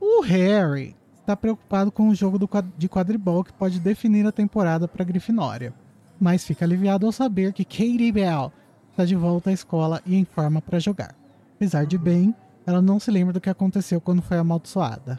O 0.01 0.21
Harry 0.23 0.95
está 1.21 1.37
preocupado 1.37 1.91
com 1.91 2.09
o 2.09 2.15
jogo 2.15 2.39
do 2.39 2.47
quad- 2.47 2.71
de 2.79 2.89
quadribol 2.89 3.43
que 3.43 3.53
pode 3.53 3.81
definir 3.81 4.25
a 4.25 4.31
temporada 4.33 4.87
para 4.87 5.05
Grifinória. 5.05 5.75
Mas 6.21 6.45
fica 6.45 6.65
aliviado 6.65 7.05
ao 7.07 7.11
saber 7.13 7.53
que 7.53 7.65
Katie 7.65 8.13
Bell 8.13 8.53
está 8.93 9.05
de 9.05 9.17
volta 9.17 9.51
à 9.51 9.53
escola 9.53 10.01
e 10.07 10.15
em 10.15 10.25
forma 10.25 10.63
para 10.63 10.79
jogar. 10.79 11.15
Apesar 11.57 11.87
de 11.87 11.99
bem, 11.99 12.33
ela 12.65 12.81
não 12.81 13.01
se 13.01 13.11
lembra 13.11 13.33
do 13.33 13.41
que 13.41 13.51
aconteceu 13.51 14.01
quando 14.01 14.23
foi 14.23 14.37
amaldiçoada. 14.39 15.19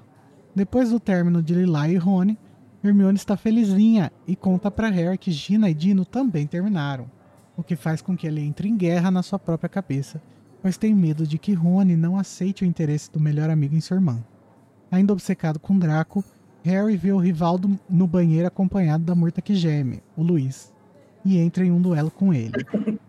Depois 0.55 0.89
do 0.89 0.99
término 1.01 1.43
de 1.43 1.53
Lila 1.53 1.89
e 1.89 1.97
Rony, 1.97 2.37
Hermione 2.83 3.15
está 3.17 3.37
felizinha 3.37 4.11
e 4.27 4.35
conta 4.35 4.69
para 4.69 4.89
Harry 4.89 5.17
que 5.17 5.31
Gina 5.31 5.69
e 5.69 5.73
Dino 5.73 6.03
também 6.05 6.45
terminaram, 6.45 7.09
o 7.55 7.63
que 7.63 7.75
faz 7.75 8.01
com 8.01 8.15
que 8.15 8.27
ele 8.27 8.41
entre 8.41 8.67
em 8.67 8.75
guerra 8.75 9.09
na 9.09 9.23
sua 9.23 9.39
própria 9.39 9.69
cabeça, 9.69 10.21
pois 10.61 10.77
tem 10.77 10.93
medo 10.93 11.25
de 11.25 11.37
que 11.37 11.53
Rony 11.53 11.95
não 11.95 12.17
aceite 12.17 12.63
o 12.63 12.67
interesse 12.67 13.11
do 13.11 13.19
melhor 13.19 13.49
amigo 13.49 13.75
em 13.75 13.81
sua 13.81 13.95
irmã. 13.95 14.23
Ainda 14.91 15.13
obcecado 15.13 15.59
com 15.59 15.77
Draco, 15.79 16.23
Harry 16.63 16.95
vê 16.97 17.11
o 17.11 17.17
rival 17.17 17.57
do- 17.57 17.79
no 17.89 18.07
banheiro 18.07 18.47
acompanhado 18.47 19.03
da 19.03 19.15
morta 19.15 19.41
que 19.41 19.55
geme, 19.55 20.01
o 20.15 20.23
Luiz, 20.23 20.73
e 21.25 21.37
entra 21.37 21.65
em 21.65 21.71
um 21.71 21.81
duelo 21.81 22.11
com 22.11 22.33
ele. 22.33 22.53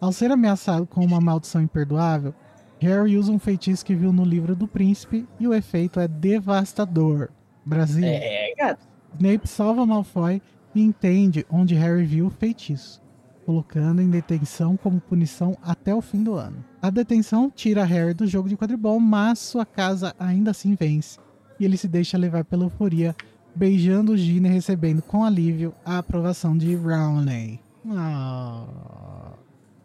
Ao 0.00 0.12
ser 0.12 0.30
ameaçado 0.30 0.86
com 0.86 1.04
uma 1.04 1.20
maldição 1.20 1.60
imperdoável, 1.62 2.34
Harry 2.78 3.16
usa 3.16 3.32
um 3.32 3.38
feitiço 3.38 3.84
que 3.84 3.94
viu 3.94 4.12
no 4.12 4.24
livro 4.24 4.54
do 4.54 4.68
príncipe 4.68 5.26
e 5.40 5.48
o 5.48 5.54
efeito 5.54 5.98
é 5.98 6.06
devastador. 6.06 7.30
Brasil. 7.64 8.04
É, 8.04 8.54
gato. 8.56 8.86
Snape 9.18 9.48
salva 9.48 9.86
Malfoy 9.86 10.42
e 10.74 10.82
entende 10.82 11.46
onde 11.50 11.74
Harry 11.74 12.04
viu 12.04 12.26
o 12.26 12.30
feitiço, 12.30 13.00
colocando 13.46 14.02
em 14.02 14.10
detenção 14.10 14.76
como 14.76 15.00
punição 15.00 15.56
até 15.62 15.94
o 15.94 16.02
fim 16.02 16.22
do 16.22 16.34
ano. 16.34 16.62
A 16.82 16.90
detenção 16.90 17.50
tira 17.50 17.82
Harry 17.82 18.12
do 18.12 18.26
jogo 18.26 18.46
de 18.46 18.58
quadribol, 18.58 19.00
mas 19.00 19.38
sua 19.38 19.64
casa 19.64 20.14
ainda 20.18 20.50
assim 20.50 20.74
vence, 20.74 21.18
e 21.58 21.64
ele 21.64 21.78
se 21.78 21.88
deixa 21.88 22.18
levar 22.18 22.44
pela 22.44 22.64
euforia, 22.64 23.16
beijando 23.54 24.18
Gina 24.18 24.48
e 24.48 24.52
recebendo 24.52 25.00
com 25.00 25.24
alívio 25.24 25.72
a 25.82 25.96
aprovação 25.96 26.54
de 26.54 26.74
Rowley. 26.74 27.58
Ah. 27.88 28.66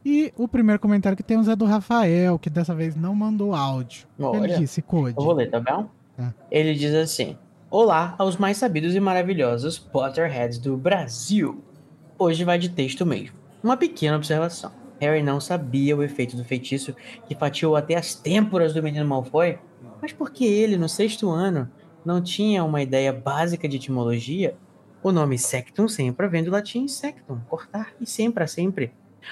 E 0.04 0.34
o 0.36 0.46
primeiro 0.46 0.82
comentário 0.82 1.16
que 1.16 1.24
temos 1.24 1.48
é 1.48 1.56
do 1.56 1.64
Rafael, 1.64 2.38
que 2.38 2.50
dessa 2.50 2.76
vez 2.76 2.98
não 2.98 3.16
mandou 3.16 3.56
áudio. 3.56 4.08
Ele 4.20 4.28
Olha, 4.28 4.58
disse, 4.58 4.82
Code. 4.82 5.16
eu 5.18 5.24
vou 5.24 5.34
ler, 5.34 5.50
tá 5.50 5.62
bom? 5.62 5.88
Tá. 6.18 6.34
Ele 6.52 6.74
diz 6.74 6.94
assim: 6.94 7.38
Olá 7.74 8.16
aos 8.18 8.36
mais 8.36 8.58
sabidos 8.58 8.96
e 8.96 9.00
maravilhosos 9.00 9.80
Potterheads 9.80 10.58
do 10.58 10.76
Brasil. 10.76 11.64
Hoje 12.20 12.44
vai 12.44 12.60
de 12.60 12.68
texto 12.68 13.06
mesmo. 13.06 13.38
Uma 13.64 13.78
pequena 13.78 14.18
observação. 14.18 14.74
Harry 15.00 15.24
não 15.24 15.40
sabia 15.40 15.96
o 15.96 16.04
efeito 16.04 16.36
do 16.36 16.44
feitiço 16.44 16.94
que 17.26 17.34
fatiou 17.34 17.78
até 17.78 17.96
as 17.96 18.14
têmporas 18.14 18.74
do 18.74 18.84
menino 18.84 19.08
Malfoy, 19.08 19.58
mas 20.02 20.12
porque 20.12 20.44
ele, 20.44 20.76
no 20.76 20.90
sexto 20.90 21.30
ano, 21.30 21.72
não 22.04 22.22
tinha 22.22 22.62
uma 22.62 22.82
ideia 22.82 23.14
básica 23.14 23.70
de 23.70 23.78
etimologia, 23.78 24.58
o 25.02 25.14
nome 25.14 25.38
sectum 25.38 25.88
sempre 25.88 26.28
vem 26.28 26.44
do 26.44 26.52
latim 26.52 26.90
sectum, 26.90 27.40
cortar, 27.48 27.94
e 28.02 28.06
sempre 28.06 28.44
a 28.44 28.48
sempre. 28.48 28.92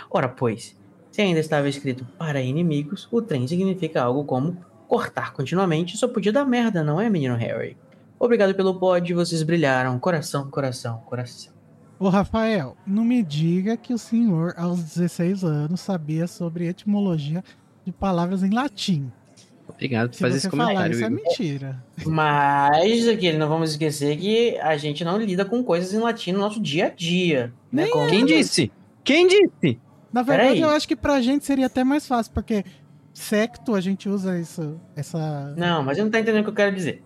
Ora, 0.09 0.29
pois, 0.29 0.79
se 1.11 1.21
ainda 1.21 1.41
estava 1.41 1.67
escrito 1.67 2.07
para 2.17 2.41
inimigos, 2.41 3.05
o 3.11 3.21
trem 3.21 3.45
significa 3.45 4.01
algo 4.01 4.23
como 4.23 4.57
cortar 4.87 5.33
continuamente 5.33 5.97
só 5.97 6.07
podia 6.07 6.31
dar 6.31 6.45
merda, 6.45 6.85
não 6.85 7.01
é, 7.01 7.09
menino 7.09 7.35
Harry? 7.35 7.75
Obrigado 8.19 8.53
pelo 8.53 8.75
pod, 8.79 9.13
vocês 9.13 9.41
brilharam. 9.43 9.97
Coração, 9.99 10.49
coração, 10.49 10.97
coração. 11.05 11.53
Ô 11.97 12.09
Rafael, 12.09 12.75
não 12.85 13.03
me 13.03 13.21
diga 13.23 13.75
que 13.77 13.93
o 13.93 13.97
senhor, 13.97 14.53
aos 14.57 14.81
16 14.81 15.43
anos, 15.43 15.79
sabia 15.81 16.27
sobre 16.27 16.67
etimologia 16.67 17.43
de 17.85 17.91
palavras 17.91 18.43
em 18.43 18.49
latim. 18.51 19.11
Obrigado 19.67 20.09
por 20.09 20.15
Se 20.15 20.21
fazer 20.21 20.39
você 20.39 20.47
esse 20.47 20.49
falar 20.49 20.65
comentário. 20.67 20.95
isso 20.95 21.05
é 21.05 21.09
mentira. 21.09 21.83
Mas 22.05 23.07
aqui 23.07 23.31
não 23.33 23.47
vamos 23.47 23.71
esquecer 23.71 24.17
que 24.17 24.57
a 24.59 24.75
gente 24.77 25.03
não 25.05 25.17
lida 25.17 25.45
com 25.45 25.63
coisas 25.63 25.93
em 25.93 25.99
latim 25.99 26.31
no 26.31 26.39
nosso 26.39 26.59
dia 26.61 26.87
a 26.87 26.89
dia. 26.89 27.53
Né? 27.71 27.83
Nem 27.83 27.91
Como- 27.91 28.09
Quem 28.09 28.25
disse? 28.25 28.71
Quem 29.03 29.27
disse? 29.27 29.79
Na 30.11 30.21
verdade, 30.23 30.49
Peraí. 30.55 30.61
eu 30.61 30.69
acho 30.69 30.87
que 30.87 30.95
pra 30.95 31.21
gente 31.21 31.45
seria 31.45 31.67
até 31.67 31.83
mais 31.83 32.07
fácil, 32.07 32.31
porque 32.33 32.65
secto 33.13 33.75
a 33.75 33.81
gente 33.81 34.09
usa 34.09 34.39
isso, 34.39 34.79
essa. 34.95 35.53
Não, 35.57 35.83
mas 35.83 35.97
eu 35.97 36.05
não 36.05 36.11
tá 36.11 36.19
entendendo 36.19 36.41
o 36.41 36.43
que 36.45 36.49
eu 36.49 36.55
quero 36.55 36.75
dizer. 36.75 37.03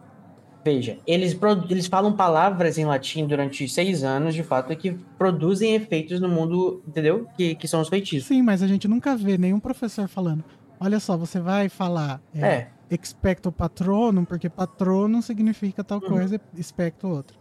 Veja, 0.65 0.97
eles, 1.05 1.37
eles 1.69 1.87
falam 1.87 2.13
palavras 2.13 2.77
em 2.77 2.85
latim 2.85 3.27
durante 3.27 3.67
seis 3.67 4.01
anos, 4.03 4.33
de 4.33 4.43
fato, 4.43 4.73
que 4.77 4.93
produzem 5.17 5.75
efeitos 5.75 6.21
no 6.21 6.29
mundo, 6.29 6.81
entendeu? 6.87 7.27
Que, 7.35 7.53
que 7.55 7.67
são 7.67 7.81
os 7.81 7.89
feitiços. 7.89 8.27
Sim, 8.29 8.41
mas 8.41 8.63
a 8.63 8.67
gente 8.67 8.87
nunca 8.87 9.15
vê 9.15 9.37
nenhum 9.37 9.59
professor 9.59 10.07
falando. 10.07 10.43
Olha 10.79 10.99
só, 11.01 11.17
você 11.17 11.39
vai 11.39 11.67
falar 11.67 12.21
é, 12.33 12.47
É, 12.47 12.67
expecto 12.89 13.51
patronum, 13.51 14.23
porque 14.23 14.49
patronum 14.49 15.21
significa 15.21 15.83
tal 15.83 15.99
Uhum. 16.01 16.07
coisa, 16.09 16.39
expecto 16.57 17.07
outra. 17.09 17.35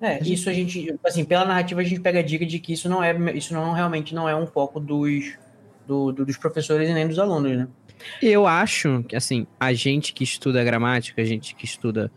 é, 0.00 0.06
A 0.06 0.18
gente- 0.18 0.32
isso 0.32 0.48
a 0.48 0.52
gente, 0.52 0.94
assim, 1.04 1.24
pela 1.24 1.44
narrativa 1.44 1.80
a 1.80 1.84
gente 1.84 2.00
pega 2.00 2.20
a 2.20 2.22
dica 2.22 2.46
de 2.46 2.58
que 2.58 2.72
isso 2.72 2.88
não 2.88 3.02
é, 3.02 3.14
isso 3.36 3.52
não 3.52 3.72
realmente 3.72 4.14
não 4.14 4.26
é 4.28 4.34
um 4.36 4.46
foco 4.46 4.78
dos, 4.80 5.36
do- 5.86 6.12
do- 6.12 6.24
dos 6.24 6.36
professores 6.38 6.88
e 6.88 6.94
nem 6.94 7.06
dos 7.06 7.18
alunos, 7.18 7.56
né? 7.56 7.68
Eu 8.22 8.46
acho 8.46 9.04
que, 9.06 9.14
assim, 9.14 9.46
a 9.58 9.74
gente 9.74 10.14
que 10.14 10.24
estuda 10.24 10.64
gramática, 10.64 11.20
a 11.20 11.24
gente 11.24 11.54
que 11.54 11.66
estuda 11.66 12.10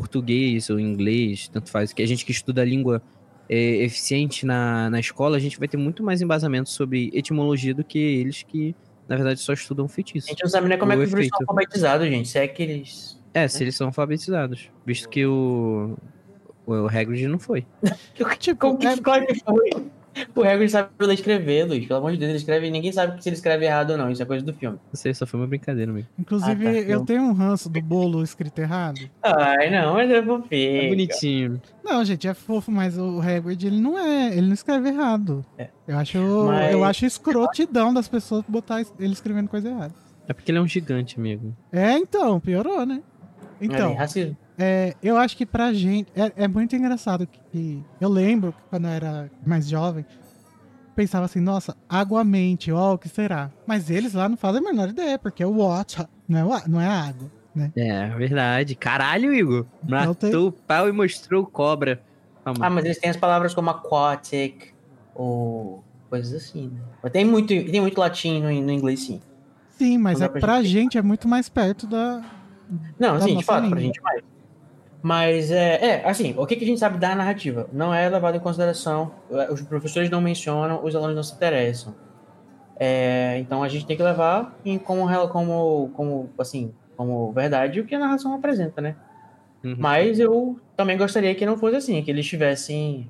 português 0.00 0.70
ou 0.70 0.80
inglês, 0.80 1.48
tanto 1.48 1.70
faz, 1.70 1.92
que 1.92 2.02
a 2.02 2.06
gente 2.06 2.24
que 2.24 2.32
estuda 2.32 2.62
a 2.62 2.64
língua 2.64 3.02
é, 3.48 3.82
eficiente 3.84 4.46
na, 4.46 4.88
na 4.88 4.98
escola, 5.00 5.36
a 5.36 5.40
gente 5.40 5.58
vai 5.58 5.68
ter 5.68 5.76
muito 5.76 6.02
mais 6.02 6.22
embasamento 6.22 6.70
sobre 6.70 7.10
etimologia 7.12 7.74
do 7.74 7.84
que 7.84 7.98
eles 7.98 8.42
que, 8.42 8.74
na 9.08 9.16
verdade, 9.16 9.40
só 9.40 9.52
estudam 9.52 9.84
A 9.84 9.88
feitiço. 9.88 10.28
gente 10.28 10.42
não 10.42 10.48
sabe 10.50 10.68
nem 10.68 10.78
como 10.78 10.92
é 10.92 10.94
O 10.96 10.98
que 10.98 11.04
os 11.04 11.10
livros 11.10 11.26
efeito. 11.26 11.36
são 11.38 11.46
alfabetizados, 11.48 12.08
gente. 12.08 12.28
Se 12.28 12.38
é 12.38 12.48
que 12.48 12.62
eles. 12.62 13.20
É, 13.34 13.46
se 13.46 13.62
eles 13.62 13.76
são 13.76 13.88
alfabetizados. 13.88 14.68
Visto 14.86 15.08
que 15.08 15.24
o, 15.26 15.96
o 16.66 16.86
Hagrid 16.86 17.26
não 17.28 17.38
foi. 17.38 17.66
Tipo, 18.38 18.58
Como 18.60 18.78
que, 18.78 18.86
é- 18.86 18.96
claro 18.96 19.26
que 19.26 19.34
foi? 19.40 19.70
O 20.34 20.42
Hagrid 20.42 20.68
sabe 20.70 20.90
ler 21.00 21.14
escrever, 21.14 21.64
Luiz. 21.64 21.86
Pelo 21.86 21.98
amor 22.00 22.12
de 22.12 22.18
Deus, 22.18 22.30
ele 22.30 22.38
escreve 22.38 22.66
e 22.66 22.70
ninguém 22.70 22.90
sabe 22.92 23.22
se 23.22 23.28
ele 23.28 23.36
escreve 23.36 23.64
errado 23.66 23.90
ou 23.92 23.96
não. 23.98 24.10
Isso 24.10 24.22
é 24.22 24.26
coisa 24.26 24.44
do 24.44 24.52
filme. 24.52 24.76
Não 24.92 24.94
sei, 24.94 25.14
só 25.14 25.26
foi 25.26 25.38
uma 25.40 25.46
brincadeira 25.46 25.92
mesmo. 25.92 26.08
inclusive, 26.18 26.66
Ah, 26.66 26.72
tá, 26.72 26.78
eu 26.78 26.88
eu- 26.88 27.04
tenho 27.04 27.22
um 27.22 27.32
ranço 27.32 27.68
do 27.68 27.80
bolo 27.80 28.22
escrito 28.22 28.58
errado. 28.60 29.00
Ai, 29.22 29.70
não, 29.70 29.94
mas 29.94 30.10
é 30.10 30.22
fofinho. 30.22 30.82
É 30.82 30.88
bonitinho. 30.88 31.62
Não, 31.84 32.04
gente, 32.04 32.26
é 32.26 32.34
fofo, 32.34 32.70
mas 32.72 32.98
o 32.98 33.20
Hagrid, 33.20 33.66
ele 33.66 33.80
não 33.80 33.98
é, 33.98 34.28
ele 34.36 34.46
não 34.46 34.54
escreve 34.54 34.88
errado. 34.88 35.44
É. 35.56 35.68
Eu 35.86 35.98
acho, 35.98 36.18
Mas- 36.46 36.72
eu 36.72 36.84
acho 36.84 37.06
escrotidão 37.06 37.92
das 37.94 38.08
pessoas 38.08 38.44
botar 38.48 38.80
ele 38.98 39.12
escrevendo 39.12 39.48
coisa 39.48 39.68
errada. 39.68 39.94
É 40.28 40.32
porque 40.32 40.50
ele 40.50 40.58
é 40.58 40.60
um 40.60 40.66
gigante, 40.68 41.18
amigo. 41.18 41.54
É, 41.72 41.92
então, 41.96 42.38
piorou, 42.40 42.84
né? 42.86 43.00
Então, 43.60 43.90
É, 43.92 43.94
racismo. 43.94 44.36
É, 44.60 44.94
eu 45.02 45.16
acho 45.16 45.36
que 45.36 45.46
pra 45.46 45.72
gente. 45.72 46.08
É, 46.14 46.44
é 46.44 46.48
muito 46.48 46.76
engraçado 46.76 47.26
que, 47.26 47.40
que 47.50 47.84
Eu 48.00 48.08
lembro 48.08 48.52
que 48.52 48.58
quando 48.68 48.84
eu 48.86 48.90
era 48.90 49.30
mais 49.46 49.66
jovem, 49.68 50.04
pensava 50.94 51.24
assim, 51.24 51.40
nossa, 51.40 51.76
água-mente, 51.88 52.70
ó, 52.70 52.94
o 52.94 52.98
que 52.98 53.08
será? 53.08 53.50
Mas 53.66 53.88
eles 53.90 54.12
lá 54.14 54.28
não 54.28 54.36
fazem 54.36 54.60
a 54.60 54.64
menor 54.64 54.88
ideia, 54.90 55.18
porque 55.18 55.42
é 55.42 55.46
o 55.46 55.56
water, 55.66 56.06
não 56.28 56.54
é, 56.56 56.62
não 56.68 56.80
é 56.80 56.86
água, 56.86 57.30
né? 57.54 57.72
É, 57.76 58.08
verdade. 58.10 58.74
Caralho, 58.74 59.32
Igor. 59.32 59.66
Não 59.82 60.14
tem- 60.14 60.30
Matou 60.30 60.48
o 60.48 60.52
pau 60.52 60.88
e 60.88 60.92
mostrou 60.92 61.46
cobra. 61.46 62.02
Calma. 62.44 62.66
Ah, 62.66 62.70
mas 62.70 62.84
eles 62.84 62.98
têm 62.98 63.10
as 63.10 63.16
palavras 63.16 63.54
como 63.54 63.70
aquatic 63.70 64.72
ou 65.14 65.82
coisas 66.08 66.32
assim, 66.34 66.68
né? 66.68 66.80
Mas 67.02 67.12
tem 67.12 67.24
muito, 67.24 67.48
tem 67.48 67.80
muito 67.80 67.98
latim 67.98 68.40
no, 68.40 68.48
no 68.48 68.72
inglês, 68.72 69.00
sim. 69.04 69.20
Sim, 69.76 69.96
mas 69.98 70.18
Não 70.18 70.26
é 70.26 70.28
pra 70.28 70.40
pra 70.40 70.62
gente- 70.62 70.72
gente 70.72 70.98
é 70.98 71.02
muito 71.02 71.26
mais 71.28 71.48
perto 71.48 71.86
da. 71.86 72.22
Não, 72.98 73.14
Da 73.14 73.20
sim, 73.20 73.36
de 73.36 73.44
fato, 73.44 73.56
pra 73.60 73.64
língua. 73.66 73.80
gente 73.80 74.00
mais. 74.02 74.22
Mas 75.02 75.50
é, 75.50 76.02
é, 76.02 76.08
assim, 76.08 76.34
o 76.36 76.46
que, 76.46 76.56
que 76.56 76.64
a 76.64 76.66
gente 76.66 76.78
sabe 76.78 76.98
da 76.98 77.14
narrativa? 77.14 77.68
Não 77.72 77.92
é 77.92 78.08
levado 78.08 78.36
em 78.36 78.40
consideração, 78.40 79.12
eh, 79.30 79.50
os 79.50 79.62
professores 79.62 80.10
não 80.10 80.20
mencionam, 80.20 80.84
os 80.84 80.94
alunos 80.94 81.16
não 81.16 81.22
se 81.22 81.34
interessam. 81.34 81.94
É, 82.78 83.38
então 83.38 83.62
a 83.62 83.68
gente 83.68 83.86
tem 83.86 83.96
que 83.96 84.02
levar 84.02 84.58
em 84.64 84.78
como, 84.78 85.06
como, 85.28 85.90
como, 85.94 86.30
assim, 86.38 86.72
como 86.96 87.32
verdade 87.32 87.80
o 87.80 87.84
que 87.86 87.94
a 87.94 87.98
narração 87.98 88.34
apresenta, 88.34 88.80
né? 88.80 88.96
Uhum. 89.64 89.76
Mas 89.78 90.18
eu 90.18 90.58
também 90.76 90.96
gostaria 90.96 91.34
que 91.34 91.44
não 91.44 91.56
fosse 91.56 91.76
assim, 91.76 92.02
que 92.02 92.10
eles 92.10 92.26
tivessem. 92.26 93.08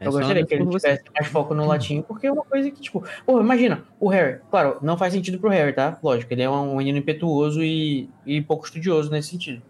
É 0.00 0.08
eu 0.08 0.12
gostaria 0.12 0.44
que 0.44 0.54
eles 0.54 0.68
tivessem 0.68 1.04
mais 1.14 1.28
foco 1.28 1.54
no 1.54 1.66
latim, 1.66 2.02
porque 2.02 2.26
é 2.26 2.32
uma 2.32 2.44
coisa 2.44 2.68
que, 2.70 2.80
tipo, 2.80 3.04
pô, 3.24 3.40
imagina, 3.40 3.84
o 4.00 4.08
Harry, 4.08 4.40
claro, 4.50 4.78
não 4.82 4.96
faz 4.96 5.12
sentido 5.12 5.38
pro 5.38 5.48
Harry, 5.48 5.72
tá? 5.72 5.98
Lógico, 6.02 6.32
ele 6.32 6.42
é 6.42 6.50
um 6.50 6.76
menino 6.76 6.98
impetuoso 6.98 7.62
e, 7.62 8.08
e 8.26 8.42
pouco 8.42 8.64
estudioso 8.64 9.10
nesse 9.10 9.28
sentido. 9.28 9.62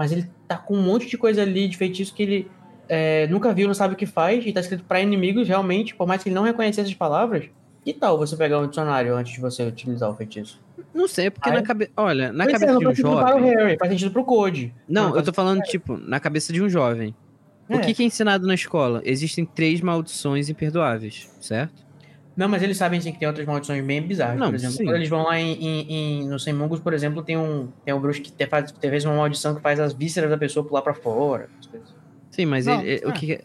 Mas 0.00 0.12
ele 0.12 0.26
tá 0.48 0.56
com 0.56 0.78
um 0.78 0.82
monte 0.82 1.06
de 1.06 1.18
coisa 1.18 1.42
ali 1.42 1.68
de 1.68 1.76
feitiço 1.76 2.14
que 2.14 2.22
ele 2.22 2.50
é, 2.88 3.26
nunca 3.26 3.52
viu, 3.52 3.66
não 3.66 3.74
sabe 3.74 3.92
o 3.92 3.96
que 3.98 4.06
faz, 4.06 4.46
e 4.46 4.50
tá 4.50 4.58
escrito 4.58 4.82
pra 4.82 4.98
inimigos, 4.98 5.46
realmente, 5.46 5.94
por 5.94 6.08
mais 6.08 6.22
que 6.22 6.30
ele 6.30 6.34
não 6.34 6.42
reconhecesse 6.42 6.88
as 6.88 6.94
palavras. 6.94 7.50
Que 7.84 7.92
tal 7.92 8.16
você 8.16 8.34
pegar 8.34 8.60
um 8.60 8.66
dicionário 8.66 9.14
antes 9.14 9.34
de 9.34 9.40
você 9.42 9.62
utilizar 9.62 10.08
o 10.08 10.14
feitiço? 10.14 10.58
Não 10.94 11.06
sei, 11.06 11.28
porque 11.28 11.50
Ai. 11.50 11.56
na 11.56 11.62
cabeça. 11.62 11.90
Olha, 11.98 12.32
na 12.32 12.44
é, 12.44 12.46
cabeça 12.46 12.78
de 12.78 12.86
um 12.86 12.88
sentido 12.88 13.10
para 13.10 13.36
o 13.36 13.40
jovem. 13.40 13.56
Harry, 13.56 13.76
faz 13.78 13.92
sentido 13.92 14.10
pro 14.10 14.24
Code. 14.24 14.74
Não, 14.88 15.14
eu 15.14 15.22
tô 15.22 15.34
falando, 15.34 15.60
tipo, 15.64 15.98
na 15.98 16.18
cabeça 16.18 16.50
de 16.50 16.62
um 16.62 16.68
jovem. 16.70 17.14
É. 17.68 17.76
O 17.76 17.80
que, 17.82 17.92
que 17.92 18.02
é 18.02 18.06
ensinado 18.06 18.46
na 18.46 18.54
escola? 18.54 19.02
Existem 19.04 19.44
três 19.44 19.82
maldições 19.82 20.48
imperdoáveis, 20.48 21.28
certo? 21.42 21.89
Não, 22.40 22.48
mas 22.48 22.62
eles 22.62 22.76
sabem 22.78 22.98
sim 23.00 23.12
que 23.12 23.18
tem 23.18 23.28
outras 23.28 23.46
maldições 23.46 23.84
bem 23.84 24.00
bizarras. 24.00 24.38
Não, 24.38 24.46
por 24.48 24.54
exemplo, 24.54 24.76
sim. 24.76 24.84
quando 24.84 24.96
eles 24.96 25.08
vão 25.10 25.24
lá 25.24 25.38
em, 25.38 25.52
em, 25.52 25.92
em- 26.22 26.28
no 26.28 26.38
Sem 26.38 26.54
Mungos, 26.54 26.80
por 26.80 26.94
exemplo, 26.94 27.22
tem 27.22 27.36
um, 27.36 27.68
tem 27.84 27.92
um 27.92 28.00
bruxo 28.00 28.22
que 28.22 28.32
te 28.32 28.46
faz, 28.46 28.72
te 28.72 28.88
fez 28.88 29.04
uma 29.04 29.14
maldição 29.14 29.54
que 29.54 29.60
faz 29.60 29.78
as 29.78 29.92
vísceras 29.92 30.30
da 30.30 30.38
pessoa 30.38 30.64
pular 30.66 30.80
pra 30.80 30.94
fora. 30.94 31.50
Sim, 32.30 32.46
mas 32.46 32.64
Não, 32.64 32.80
ele- 32.80 33.02
é. 33.04 33.06
o, 33.08 33.12
que, 33.12 33.38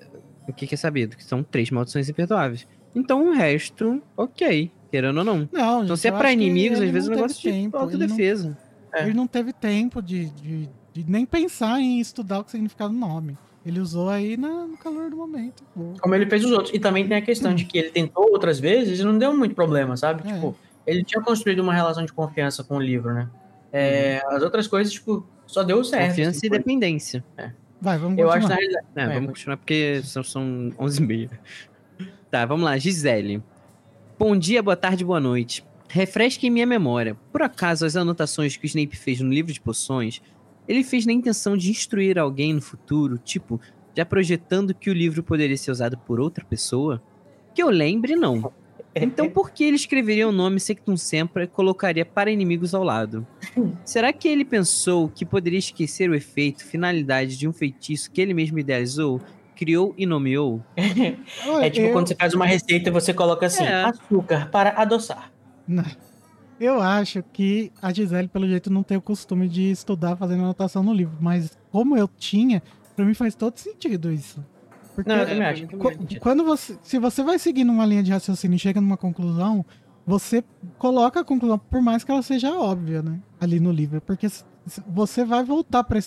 o 0.48 0.54
que 0.54 0.74
é 0.74 0.78
sabido? 0.78 1.18
Que 1.18 1.24
são 1.26 1.44
três 1.44 1.70
maldições 1.70 2.08
imperdoáveis. 2.08 2.66
Então 2.96 3.28
o 3.28 3.34
resto, 3.34 4.02
ok. 4.16 4.72
querendo 4.90 5.18
ou 5.18 5.24
não. 5.26 5.50
Não, 5.52 5.84
Então, 5.84 5.98
se 5.98 6.08
é 6.08 6.12
pra 6.14 6.32
inimigos, 6.32 6.80
às 6.80 6.90
vezes 6.90 7.10
é 7.10 7.12
não 7.16 7.24
um 7.26 7.28
teve 7.28 7.34
negócio 7.34 7.42
de 7.42 7.50
tempo, 7.52 7.58
ele 7.58 7.72
não- 7.74 7.82
autodefesa. 7.82 8.58
É. 8.94 9.04
Ele 9.04 9.14
não 9.14 9.28
teve 9.28 9.52
tempo 9.52 10.02
de, 10.02 10.30
de, 10.30 10.70
de 10.94 11.06
nem 11.12 11.26
pensar 11.26 11.82
em 11.82 12.00
estudar 12.00 12.40
o 12.40 12.44
que 12.46 12.52
significava 12.52 12.94
o 12.94 12.96
nome. 12.96 13.38
Ele 13.66 13.80
usou 13.80 14.10
aí 14.10 14.38
na- 14.38 14.68
no 14.68 14.78
calor 14.78 15.10
do 15.10 15.16
momento. 15.16 15.64
Como 16.00 16.14
ele 16.14 16.26
fez 16.28 16.46
os 16.46 16.52
outros. 16.52 16.74
E 16.74 16.80
também 16.80 17.08
tem 17.08 17.18
a 17.18 17.22
questão 17.22 17.54
de 17.56 17.66
que 17.66 17.78
ele 17.78 17.90
tentou 17.90 18.30
outras 18.32 18.60
vezes 18.60 19.00
e 19.00 19.04
não 19.04 19.18
deu 19.18 19.36
muito 19.36 19.56
problema, 19.56 19.98
sabe? 19.98 20.22
É. 20.30 20.34
Tipo, 20.34 20.56
ele 20.86 21.04
tinha 21.04 21.22
construído 21.22 21.60
uma 21.62 21.74
relação 21.74 22.06
de 22.06 22.14
confiança 22.14 22.64
com 22.64 22.78
o 22.78 22.82
livro, 22.82 23.14
né? 23.14 23.28
É, 23.74 24.22
As 24.28 24.44
outras 24.44 24.68
coisas, 24.68 24.94
tipo, 24.94 25.26
só 25.48 25.64
deu 25.64 25.84
certo. 25.84 26.10
Confiança 26.10 26.38
assim, 26.38 26.48
e 26.48 26.50
dependência. 26.50 27.24
Vai, 27.82 27.98
vamos 27.98 28.18
Eu 28.20 28.30
acho 28.30 28.48
continuar. 28.48 28.56
na 28.56 28.62
realidade. 28.62 28.88
É, 28.96 29.02
É, 29.02 29.08
vamos 29.16 29.28
continuar 29.32 29.58
porque 29.58 30.02
são, 30.04 30.24
são 30.24 30.72
11h30. 30.80 31.32
Tá, 32.32 32.46
vamos 32.46 32.66
lá. 32.66 32.78
Gisele. 32.78 33.42
Bom 34.20 34.36
dia, 34.38 34.62
boa 34.62 34.76
tarde, 34.76 35.06
boa 35.06 35.20
noite. 35.20 35.64
Refresque 35.88 36.50
minha 36.50 36.66
memória. 36.66 37.16
Por 37.32 37.42
acaso, 37.42 37.86
as 37.86 37.96
anotações 37.96 38.58
que 38.58 38.66
o 38.66 38.68
Snape 38.68 38.96
fez 38.98 39.22
no 39.22 39.30
livro 39.30 39.54
de 39.54 39.62
poções, 39.62 40.22
ele 40.68 40.84
fez 40.84 41.06
na 41.06 41.14
intenção 41.14 41.56
de 41.56 41.70
instruir 41.72 42.18
alguém 42.18 42.54
no 42.54 42.62
futuro, 42.62 43.18
tipo, 43.18 43.60
já 43.96 44.06
projetando 44.06 44.74
que 44.74 44.90
o 44.90 44.94
livro 44.94 45.24
poderia 45.24 45.58
ser 45.58 45.72
usado 45.72 45.98
por 45.98 46.20
outra 46.20 46.44
pessoa? 46.46 47.02
Que 47.54 47.64
eu 47.64 47.70
lembre, 47.70 48.16
não. 48.16 48.52
Então 48.98 49.30
por 49.30 49.52
que 49.52 49.66
ele 49.66 49.76
escreveria 49.76 50.26
o 50.26 50.32
nome 50.32 50.58
Sectum 50.58 50.96
Sempra 50.96 51.44
e 51.44 51.48
colocaria 51.48 52.06
para 52.06 52.32
inimigos 52.32 52.74
ao 52.74 52.82
lado? 52.82 53.28
Será 53.84 54.14
que 54.14 54.26
ele 54.26 54.46
pensou 54.46 55.10
que 55.10 55.26
poderia 55.26 55.60
esquecer 55.60 56.10
o 56.10 56.16
efeito, 56.16 56.64
finalidade 56.66 57.38
de 57.38 57.46
um 57.46 57.52
feitiço 57.52 58.10
que 58.10 58.22
ele 58.22 58.34
mesmo 58.34 58.58
idealizou, 58.58 59.20
criou 59.54 59.94
e 59.98 60.06
nomeou? 60.06 60.64
É 61.62 61.70
tipo 61.70 61.88
eu, 61.88 61.92
quando 61.92 62.08
você 62.08 62.16
faz 62.16 62.34
uma 62.34 62.46
receita 62.46 62.88
e 62.88 62.92
você 62.92 63.14
coloca 63.14 63.46
assim, 63.48 63.66
É. 63.66 63.84
açúcar 63.84 64.50
para 64.50 64.70
adoçar. 64.70 65.30
Eu 66.60 66.82
acho 66.82 67.24
que 67.34 67.72
a 67.82 67.92
Gisele, 67.94 68.28
pelo 68.28 68.48
jeito, 68.48 68.70
não 68.72 68.84
tem 68.84 68.98
o 68.98 69.02
costume 69.02 69.48
de 69.48 69.72
estudar 69.72 70.16
fazendo 70.16 70.44
anotação 70.44 70.82
no 70.84 70.94
livro. 70.94 71.18
Mas 71.20 71.58
como 71.72 71.98
eu 71.98 72.08
tinha, 72.08 72.62
pra 72.96 73.06
mim 73.06 73.14
faz 73.14 73.36
todo 73.36 73.58
sentido 73.58 74.12
isso. 74.12 74.44
Porque 74.94 75.10
Não, 75.10 75.18
eu 75.18 75.26
também 75.28 75.42
é, 75.44 75.50
acho. 75.50 75.68
pra 75.68 75.76
mim 75.76 75.82
Qu- 75.84 75.84
também 75.84 75.98
faz 75.98 75.98
sentido. 76.10 76.22
Quando 76.22 76.44
você, 76.46 76.78
se 76.82 76.98
você 77.00 77.24
vai 77.24 77.38
seguindo 77.38 77.72
uma 77.72 77.86
linha 77.86 78.02
de 78.04 78.12
raciocínio 78.12 78.56
e 78.56 78.60
chega 78.60 78.80
numa 78.80 78.96
conclusão, 78.98 79.66
você 80.08 80.44
coloca 80.78 81.20
a 81.20 81.24
conclusão, 81.24 81.58
por 81.60 81.82
mais 81.82 82.04
que 82.04 82.12
ela 82.12 82.22
seja 82.22 82.54
óbvia, 82.58 83.02
né? 83.02 83.20
Ali 83.42 83.60
no 83.60 83.72
livro, 83.72 84.00
porque 84.02 84.28
você 84.88 85.26
vai 85.26 85.44
voltar 85.44 85.84
para 85.84 86.00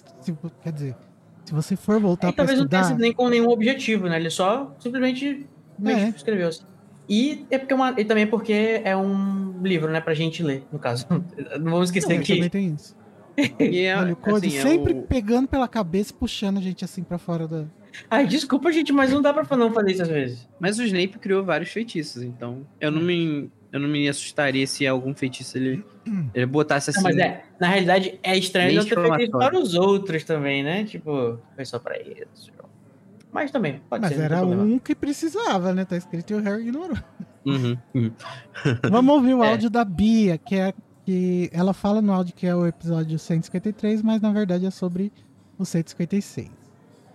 quer 0.62 0.72
dizer, 0.72 0.96
se 1.44 1.52
você 1.52 1.76
for 1.76 2.00
voltar 2.00 2.28
E 2.28 2.32
para 2.32 2.36
talvez 2.46 2.58
não 2.58 2.66
tenha 2.68 2.80
estudar, 2.80 2.94
sido 2.96 3.02
nem 3.02 3.12
com 3.12 3.28
nenhum 3.28 3.48
objetivo, 3.50 4.08
né? 4.08 4.16
Ele 4.16 4.30
só 4.30 4.74
simplesmente 4.78 5.46
É. 5.84 6.08
escreveu 6.08 6.48
assim. 6.48 6.62
E, 7.08 7.46
é 7.50 7.58
porque 7.58 7.72
é 7.72 7.76
uma- 7.76 7.94
e 7.98 8.04
também 8.04 8.26
porque 8.26 8.80
é 8.84 8.96
um 8.96 9.60
livro, 9.62 9.90
né, 9.90 10.00
pra 10.00 10.12
gente 10.14 10.42
ler, 10.42 10.64
no 10.70 10.78
caso. 10.78 11.06
Não 11.60 11.70
vamos 11.72 11.88
esquecer 11.88 12.08
também, 12.08 12.22
também 12.26 12.42
que. 12.42 12.50
tem 12.50 12.74
isso. 12.74 12.96
E 13.60 13.80
é, 13.84 13.96
Olha, 13.96 14.12
o 14.12 14.16
Code 14.16 14.48
assim, 14.48 14.56
é 14.58 14.62
sempre 14.62 14.92
o- 14.94 15.02
pegando 15.02 15.46
pela 15.48 15.68
cabeça 15.68 16.12
e 16.12 16.14
puxando 16.14 16.58
a 16.58 16.60
gente 16.60 16.84
assim 16.84 17.02
pra 17.04 17.18
fora 17.18 17.46
da. 17.46 17.64
Ai, 18.10 18.26
desculpa, 18.26 18.70
gente, 18.72 18.92
mas 18.92 19.12
não 19.12 19.22
dá 19.22 19.32
pra 19.32 19.56
não 19.56 19.72
fazer 19.72 19.92
isso 19.92 20.02
às 20.02 20.08
vezes. 20.08 20.48
Mas 20.60 20.78
o 20.78 20.82
Snape 20.82 21.18
criou 21.18 21.44
vários 21.44 21.70
feitiços, 21.70 22.22
então 22.22 22.66
eu 22.80 22.90
não 22.90 23.00
me, 23.00 23.50
eu 23.72 23.80
não 23.80 23.88
me 23.88 24.08
assustaria 24.08 24.66
se 24.66 24.86
algum 24.86 25.14
feitiço 25.14 25.56
ele, 25.56 25.84
ele 26.34 26.46
botasse 26.46 26.90
assim. 26.90 26.98
Não, 26.98 27.04
mas 27.10 27.16
é, 27.16 27.44
na 27.60 27.68
realidade, 27.68 28.18
é 28.22 28.36
estranho 28.36 28.74
não 28.74 28.84
ter 28.84 28.94
feito 29.00 29.22
isso 29.22 29.30
para 29.32 29.58
os 29.58 29.74
outros 29.74 30.24
também, 30.24 30.62
né? 30.62 30.84
Tipo, 30.84 31.38
foi 31.54 31.64
só 31.64 31.78
pra 31.78 31.96
eles. 31.98 32.50
Mas 33.32 33.50
também, 33.50 33.80
pode 33.90 34.00
Mas 34.02 34.10
ser. 34.10 34.16
tem 34.16 34.24
era 34.24 34.44
um 34.44 34.78
que 34.78 34.94
precisava, 34.94 35.72
né? 35.74 35.84
Tá 35.84 35.96
escrito 35.96 36.32
e 36.32 36.36
o 36.36 36.40
Harry 36.42 36.62
ignorou. 36.62 36.96
Uhum, 37.44 37.76
uhum. 37.94 38.10
Vamos 38.90 39.14
ouvir 39.14 39.34
o 39.34 39.44
É. 39.44 39.50
áudio 39.50 39.68
da 39.70 39.84
Bia, 39.84 40.38
que 40.38 40.54
é 40.56 40.72
que 41.04 41.48
ela 41.52 41.72
fala 41.72 42.02
no 42.02 42.12
áudio 42.12 42.34
que 42.34 42.46
é 42.46 42.54
o 42.54 42.66
episódio 42.66 43.18
153, 43.18 44.02
mas 44.02 44.20
na 44.20 44.32
verdade 44.32 44.66
é 44.66 44.70
sobre 44.70 45.12
o 45.58 45.64
156. 45.64 46.50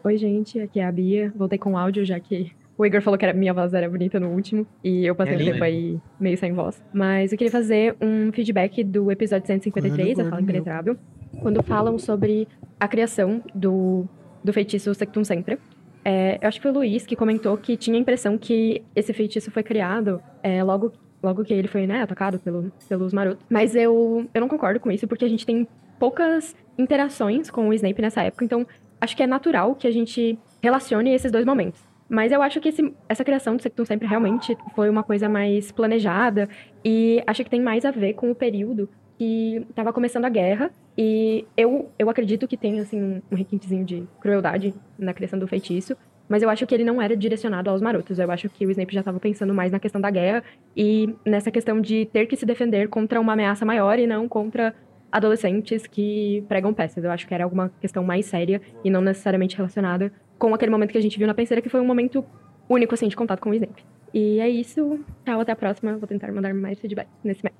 Oi, 0.03 0.17
gente, 0.17 0.59
aqui 0.59 0.79
é 0.79 0.85
a 0.85 0.91
Bia. 0.91 1.31
Voltei 1.35 1.57
com 1.59 1.77
áudio, 1.77 2.03
já 2.03 2.19
que 2.19 2.51
o 2.77 2.85
Igor 2.85 3.01
falou 3.01 3.17
que 3.17 3.25
era, 3.25 3.33
minha 3.37 3.53
voz 3.53 3.73
era 3.73 3.87
bonita 3.89 4.19
no 4.19 4.29
último, 4.29 4.65
e 4.83 5.05
eu 5.05 5.15
passei 5.15 5.35
É 5.35 5.37
um 5.37 5.51
tempo 5.51 5.63
aí 5.63 5.99
meio 6.19 6.37
sem 6.37 6.51
voz. 6.53 6.81
Mas 6.93 7.31
eu 7.31 7.37
queria 7.37 7.51
fazer 7.51 7.95
um 8.01 8.31
feedback 8.31 8.83
do 8.83 9.11
episódio 9.11 9.45
153, 9.47 10.17
Olha, 10.17 10.27
A 10.27 10.29
Fala. 10.29 10.41
Impenetrável, 10.41 10.97
quando 11.41 11.61
falam 11.63 11.97
sobre 11.99 12.47
a 12.79 12.87
criação 12.87 13.41
do, 13.53 14.05
do 14.43 14.51
feitiço 14.51 14.93
Sectum 14.95 15.23
Sempre. 15.23 15.57
É, 16.05 16.37
eu 16.41 16.47
acho 16.47 16.59
que 16.59 16.63
foi 16.63 16.71
o 16.71 16.73
Luiz 16.73 17.05
que 17.05 17.15
comentou 17.15 17.57
que 17.57 17.77
tinha 17.77 17.95
a 17.97 17.99
impressão 17.99 18.37
que 18.37 18.83
esse 18.95 19.13
feitiço 19.13 19.49
foi 19.51 19.63
criado 19.63 20.21
é, 20.41 20.61
logo, 20.63 20.91
logo 21.21 21.43
que 21.43 21.53
ele 21.53 21.67
foi 21.67 21.87
né, 21.87 22.01
atacado 22.01 22.39
pelo, 22.39 22.71
pelos 22.89 23.13
marotos. 23.13 23.45
Mas 23.49 23.75
eu, 23.75 24.27
eu 24.33 24.41
não 24.41 24.47
concordo 24.49 24.79
com 24.79 24.91
isso, 24.91 25.07
porque 25.07 25.23
a 25.25 25.29
gente 25.29 25.45
tem 25.45 25.67
poucas 25.99 26.55
interações 26.77 27.49
com 27.49 27.69
o 27.69 27.73
Snape 27.73 28.01
nessa 28.01 28.21
época, 28.23 28.43
então 28.43 28.65
acho 28.99 29.15
que 29.15 29.23
é 29.23 29.27
natural 29.27 29.75
que 29.75 29.87
a 29.87 29.91
gente 29.91 30.37
relacione 30.61 31.13
esses 31.13 31.31
dois 31.31 31.45
momentos. 31.45 31.81
Mas 32.09 32.31
eu 32.31 32.41
acho 32.43 32.59
que 32.59 32.69
esse- 32.69 32.93
essa 33.07 33.23
criação 33.23 33.55
do 33.55 33.61
Sectum 33.61 33.85
Sempre 33.85 34.07
realmente 34.07 34.57
foi 34.75 34.89
uma 34.89 35.03
coisa 35.03 35.29
mais 35.29 35.71
planejada 35.71 36.49
e 36.83 37.23
acho 37.25 37.43
que 37.43 37.49
tem 37.49 37.61
mais 37.61 37.85
a 37.85 37.91
ver 37.91 38.13
com 38.13 38.29
o 38.29 38.35
período 38.35 38.89
que 39.23 39.65
estava 39.69 39.93
começando 39.93 40.25
a 40.25 40.29
guerra 40.29 40.69
e 40.97 41.45
eu, 41.55 41.89
eu 41.97 42.09
acredito 42.09 42.45
que 42.45 42.57
tem 42.57 42.81
assim 42.81 43.21
um, 43.31 43.35
requintezinho 43.35 43.85
de 43.85 44.03
crueldade 44.19 44.73
na 44.99 45.13
criação 45.13 45.39
do 45.39 45.47
feitiço, 45.47 45.95
mas 46.27 46.43
eu 46.43 46.49
acho 46.49 46.67
que 46.67 46.75
ele 46.75 46.83
não 46.83 47.01
era 47.01 47.15
direcionado 47.15 47.69
aos 47.69 47.81
marotos. 47.81 48.19
Eu 48.19 48.29
acho 48.29 48.49
que 48.49 48.65
o 48.65 48.71
Snape 48.71 48.93
já 48.93 48.99
estava 48.99 49.21
pensando 49.21 49.53
mais 49.53 49.71
na 49.71 49.79
questão 49.79 50.01
da 50.01 50.09
guerra 50.09 50.43
e 50.75 51.15
nessa 51.25 51.49
questão 51.49 51.79
de 51.79 52.05
ter 52.11 52.25
que 52.25 52.35
se 52.35 52.45
defender 52.45 52.89
contra 52.89 53.19
uma 53.21 53.31
ameaça 53.31 53.65
maior 53.65 53.97
e 53.97 54.05
não 54.05 54.27
contra 54.27 54.75
adolescentes 55.09 55.87
que 55.87 56.43
pregam 56.49 56.73
peças. 56.73 57.01
Eu 57.01 57.11
acho 57.11 57.25
que 57.25 57.33
era 57.33 57.45
alguma 57.45 57.71
questão 57.79 58.03
mais 58.03 58.25
séria 58.25 58.61
e 58.83 58.89
não 58.89 58.99
necessariamente 58.99 59.55
relacionada 59.55 60.11
com 60.37 60.53
aquele 60.53 60.71
momento 60.71 60.91
que 60.91 60.97
a 60.97 61.01
gente 61.01 61.17
viu 61.17 61.27
na 61.27 61.33
penseira, 61.33 61.61
que 61.61 61.69
foi 61.69 61.79
um 61.79 61.85
momento 61.85 62.25
único, 62.67 62.93
assim, 62.93 63.07
de 63.07 63.15
contato 63.15 63.39
com 63.39 63.51
o 63.51 63.53
Snape. 63.53 63.85
E 64.13 64.41
é 64.41 64.49
isso. 64.49 64.99
Tchau, 65.25 65.39
até 65.39 65.53
a 65.53 65.55
próxima. 65.55 65.97
Vou 65.97 66.07
tentar 66.07 66.29
mandar 66.33 66.53
mais 66.53 66.77
feedback 66.77 67.07
nesse 67.23 67.41
Mac. 67.41 67.53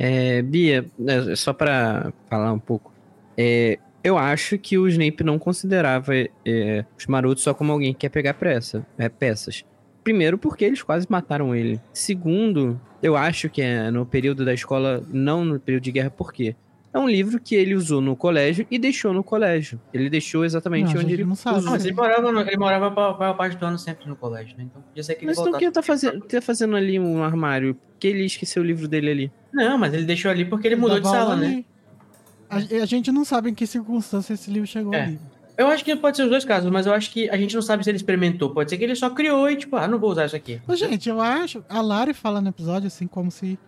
É, 0.00 0.40
Bia, 0.42 0.86
é, 1.06 1.34
só 1.34 1.52
pra 1.52 2.12
falar 2.30 2.52
um 2.52 2.58
pouco, 2.58 2.92
é, 3.36 3.80
eu 4.04 4.16
acho 4.16 4.56
que 4.56 4.78
o 4.78 4.86
Snape 4.86 5.24
não 5.24 5.38
considerava 5.38 6.14
é, 6.14 6.84
os 6.96 7.06
marotos 7.06 7.42
só 7.42 7.52
como 7.52 7.72
alguém 7.72 7.92
que 7.92 8.00
quer 8.00 8.08
pegar 8.08 8.34
pressa, 8.34 8.86
é, 8.96 9.08
peças. 9.08 9.64
Primeiro, 10.04 10.38
porque 10.38 10.64
eles 10.64 10.82
quase 10.82 11.06
mataram 11.10 11.54
ele. 11.54 11.80
Segundo, 11.92 12.80
eu 13.02 13.16
acho 13.16 13.50
que 13.50 13.60
é 13.60 13.90
no 13.90 14.06
período 14.06 14.44
da 14.44 14.54
escola, 14.54 15.02
não 15.12 15.44
no 15.44 15.58
período 15.58 15.82
de 15.82 15.92
guerra, 15.92 16.10
por 16.10 16.32
quê? 16.32 16.54
É 16.98 17.00
um 17.00 17.08
livro 17.08 17.38
que 17.40 17.54
ele 17.54 17.74
usou 17.74 18.00
no 18.00 18.16
colégio 18.16 18.66
e 18.70 18.78
deixou 18.78 19.12
no 19.12 19.22
colégio. 19.22 19.80
Ele 19.94 20.10
deixou 20.10 20.44
exatamente 20.44 20.94
Não, 20.94 21.00
onde 21.02 21.12
ele 21.14 21.24
não 21.24 21.34
sabe. 21.34 21.62
Não, 21.62 21.70
mas 21.72 21.84
ele 21.84 21.94
morava, 21.94 22.32
no- 22.32 22.40
ele 22.40 22.56
morava 22.56 22.90
pra, 22.90 23.14
pra 23.14 23.34
parte 23.34 23.56
do 23.56 23.64
ano 23.66 23.78
sempre 23.78 24.08
no 24.08 24.16
colégio, 24.16 24.56
né? 24.58 24.64
Então 24.64 24.82
podia 24.82 25.02
ser 25.02 25.14
que 25.14 25.20
ele 25.20 25.26
Mas 25.30 25.38
então 25.38 25.52
o 25.52 25.58
que 25.58 25.70
tá 25.70 25.82
fazendo, 25.82 26.20
tá 26.22 26.40
fazendo 26.42 26.74
ali 26.76 26.98
um 26.98 27.22
armário? 27.22 27.76
Que 28.00 28.08
ele 28.08 28.24
esqueceu 28.24 28.62
o 28.62 28.66
livro 28.66 28.88
dele 28.88 29.10
ali. 29.10 29.32
Não, 29.52 29.78
mas 29.78 29.94
ele 29.94 30.04
deixou 30.04 30.30
ali 30.30 30.44
porque 30.44 30.66
ele 30.68 30.76
mudou 30.76 30.98
de 31.00 31.06
sala, 31.08 31.36
né? 31.36 31.64
ali. 32.50 32.76
A, 32.78 32.82
a 32.82 32.86
gente 32.86 33.12
não 33.12 33.24
sabe 33.24 33.50
em 33.50 33.54
que 33.54 33.66
circunstância 33.66 34.32
esse 34.34 34.50
livro 34.50 34.66
chegou 34.66 34.92
É. 34.94 35.02
ali. 35.04 35.18
Eu 35.56 35.66
acho 35.66 35.84
que 35.84 35.94
pode 35.96 36.16
ser 36.16 36.22
os 36.22 36.30
dois 36.30 36.44
casos, 36.44 36.70
mas 36.70 36.86
eu 36.86 36.92
acho 36.92 37.10
que 37.12 37.28
a 37.30 37.36
gente 37.36 37.52
não 37.54 37.62
sabe 37.62 37.82
se 37.82 37.90
ele 37.90 37.96
experimentou. 37.96 38.50
Pode 38.50 38.70
ser 38.70 38.78
que 38.78 38.84
ele 38.84 38.94
só 38.94 39.10
criou 39.10 39.50
e, 39.50 39.56
tipo, 39.56 39.74
ah, 39.74 39.88
não 39.88 39.98
vou 39.98 40.10
usar 40.12 40.26
isso 40.26 40.36
aqui. 40.36 40.60
Gente, 40.74 41.08
eu 41.08 41.20
acho. 41.20 41.64
A 41.68 41.80
Lari 41.80 42.14
fala 42.14 42.40
no 42.40 42.48
episódio 42.48 42.86
assim, 42.86 43.08
como 43.08 43.28
se 43.28 43.58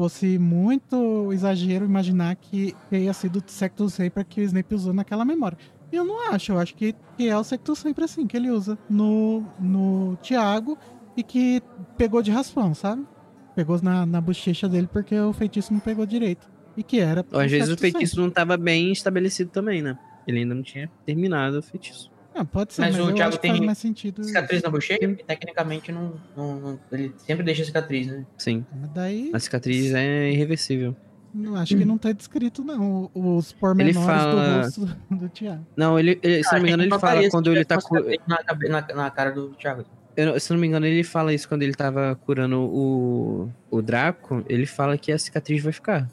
fosse 0.00 0.38
muito 0.38 1.30
exagero 1.30 1.84
imaginar 1.84 2.34
que 2.34 2.74
tenha 2.88 3.12
sido 3.12 3.36
o 3.36 3.42
Sectum 3.46 3.86
Sempre 3.86 4.24
que 4.24 4.40
o 4.40 4.44
Snape 4.44 4.74
usou 4.74 4.94
naquela 4.94 5.26
memória. 5.26 5.58
Eu 5.92 6.06
não 6.06 6.32
acho, 6.32 6.52
eu 6.52 6.58
acho 6.58 6.74
que, 6.74 6.94
que 7.18 7.28
é 7.28 7.36
o 7.36 7.44
Sectum 7.44 7.74
Sempre 7.74 8.04
assim, 8.04 8.26
que 8.26 8.34
ele 8.34 8.50
usa 8.50 8.78
no, 8.88 9.44
no 9.58 10.16
Tiago 10.22 10.78
e 11.14 11.22
que 11.22 11.62
pegou 11.98 12.22
de 12.22 12.30
raspão, 12.30 12.72
sabe? 12.74 13.06
Pegou 13.54 13.78
na, 13.82 14.06
na 14.06 14.22
bochecha 14.22 14.66
dele 14.70 14.88
porque 14.90 15.20
o 15.20 15.34
feitiço 15.34 15.70
não 15.70 15.80
pegou 15.80 16.06
direito. 16.06 16.48
E 16.78 16.82
que 16.82 16.98
era. 16.98 17.22
Às 17.32 17.50
vezes 17.50 17.68
o 17.68 17.76
feitiço 17.76 18.12
Sempre. 18.12 18.24
não 18.24 18.30
tava 18.30 18.56
bem 18.56 18.92
estabelecido 18.92 19.50
também, 19.50 19.82
né? 19.82 19.98
Ele 20.26 20.38
ainda 20.38 20.54
não 20.54 20.62
tinha 20.62 20.90
terminado 21.04 21.58
o 21.58 21.62
feitiço. 21.62 22.10
Ah, 22.40 22.44
pode 22.44 22.72
ser, 22.72 22.80
Mas 22.82 22.96
mas, 22.96 23.04
o 23.06 23.10
eu 23.10 23.14
Thiago 23.14 23.28
acho 23.28 23.40
que 23.40 23.46
faz 23.48 23.58
tem 23.58 23.66
mais 23.66 23.78
sentido. 23.78 24.24
Cicatriz 24.24 24.62
na 24.62 24.70
bochecha, 24.70 25.06
porque 25.08 25.22
tecnicamente 25.24 25.92
não, 25.92 26.14
não- 26.36 26.60
não- 26.60 26.80
Ele 26.90 27.12
sempre 27.18 27.44
deixa 27.44 27.64
cicatriz, 27.64 28.06
né? 28.06 28.24
Sim. 28.38 28.64
Mas 28.74 28.90
daí, 28.92 29.30
A 29.34 29.38
cicatriz 29.38 29.92
é 29.92 30.30
irreversível. 30.30 30.96
não, 31.34 31.54
acho 31.56 31.76
que 31.76 31.84
não 31.84 31.98
tá 31.98 32.12
descrito, 32.12 32.64
não, 32.64 33.10
os 33.14 33.52
pormenores 33.52 33.96
fala- 33.96 34.60
do 34.60 34.62
rosto 34.64 34.96
do 35.10 35.28
Thiago. 35.28 35.66
Não, 35.76 35.98
ele, 35.98 36.18
ele- 36.22 36.42
se 36.42 36.52
não 36.54 36.62
me 36.62 36.68
engano, 36.68 36.82
ele 36.84 36.98
fala 36.98 37.28
quando 37.30 37.52
ele 37.52 37.64
tá 37.64 37.78
cu... 37.80 37.94
Na, 38.26 38.38
na, 38.68 38.94
na 38.94 39.10
cara 39.10 39.30
do 39.32 39.48
Thiago. 39.50 39.84
eu- 40.16 40.40
Se 40.40 40.50
não 40.52 40.58
me 40.58 40.66
engano, 40.66 40.86
ele 40.86 41.04
fala 41.04 41.34
isso 41.34 41.46
quando 41.48 41.62
ele 41.62 41.74
tava 41.74 42.18
curando 42.24 42.58
o, 42.62 43.50
o 43.70 43.82
Draco. 43.82 44.42
Ele 44.48 44.64
fala 44.66 44.96
que 44.96 45.12
a 45.12 45.18
cicatriz 45.18 45.62
vai 45.62 45.72
ficar. 45.72 46.08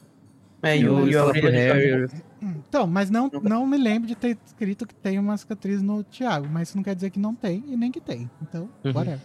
É, 0.61 0.75
E 0.77 0.81
e 0.81 0.89
o, 0.89 0.99
ele 1.03 1.11
e 1.11 1.15
o 1.15 1.51
Harry. 1.51 2.07
Então, 2.41 2.85
mas 2.87 3.09
não, 3.09 3.29
não 3.41 3.65
me 3.65 3.77
lembro 3.77 4.07
de 4.07 4.15
ter 4.15 4.37
escrito 4.45 4.85
que 4.87 4.93
tem 4.93 5.17
uma 5.19 5.35
cicatriz 5.37 5.81
no 5.81 6.03
Thiago, 6.03 6.47
mas 6.51 6.69
isso 6.69 6.77
não 6.77 6.83
quer 6.83 6.95
dizer 6.95 7.09
que 7.09 7.19
não 7.19 7.33
tem 7.33 7.63
e 7.67 7.75
nem 7.77 7.91
que 7.91 7.99
tem. 8.01 8.29
Então, 8.41 8.69
Uhum. 8.83 8.91
whatever. 8.93 9.19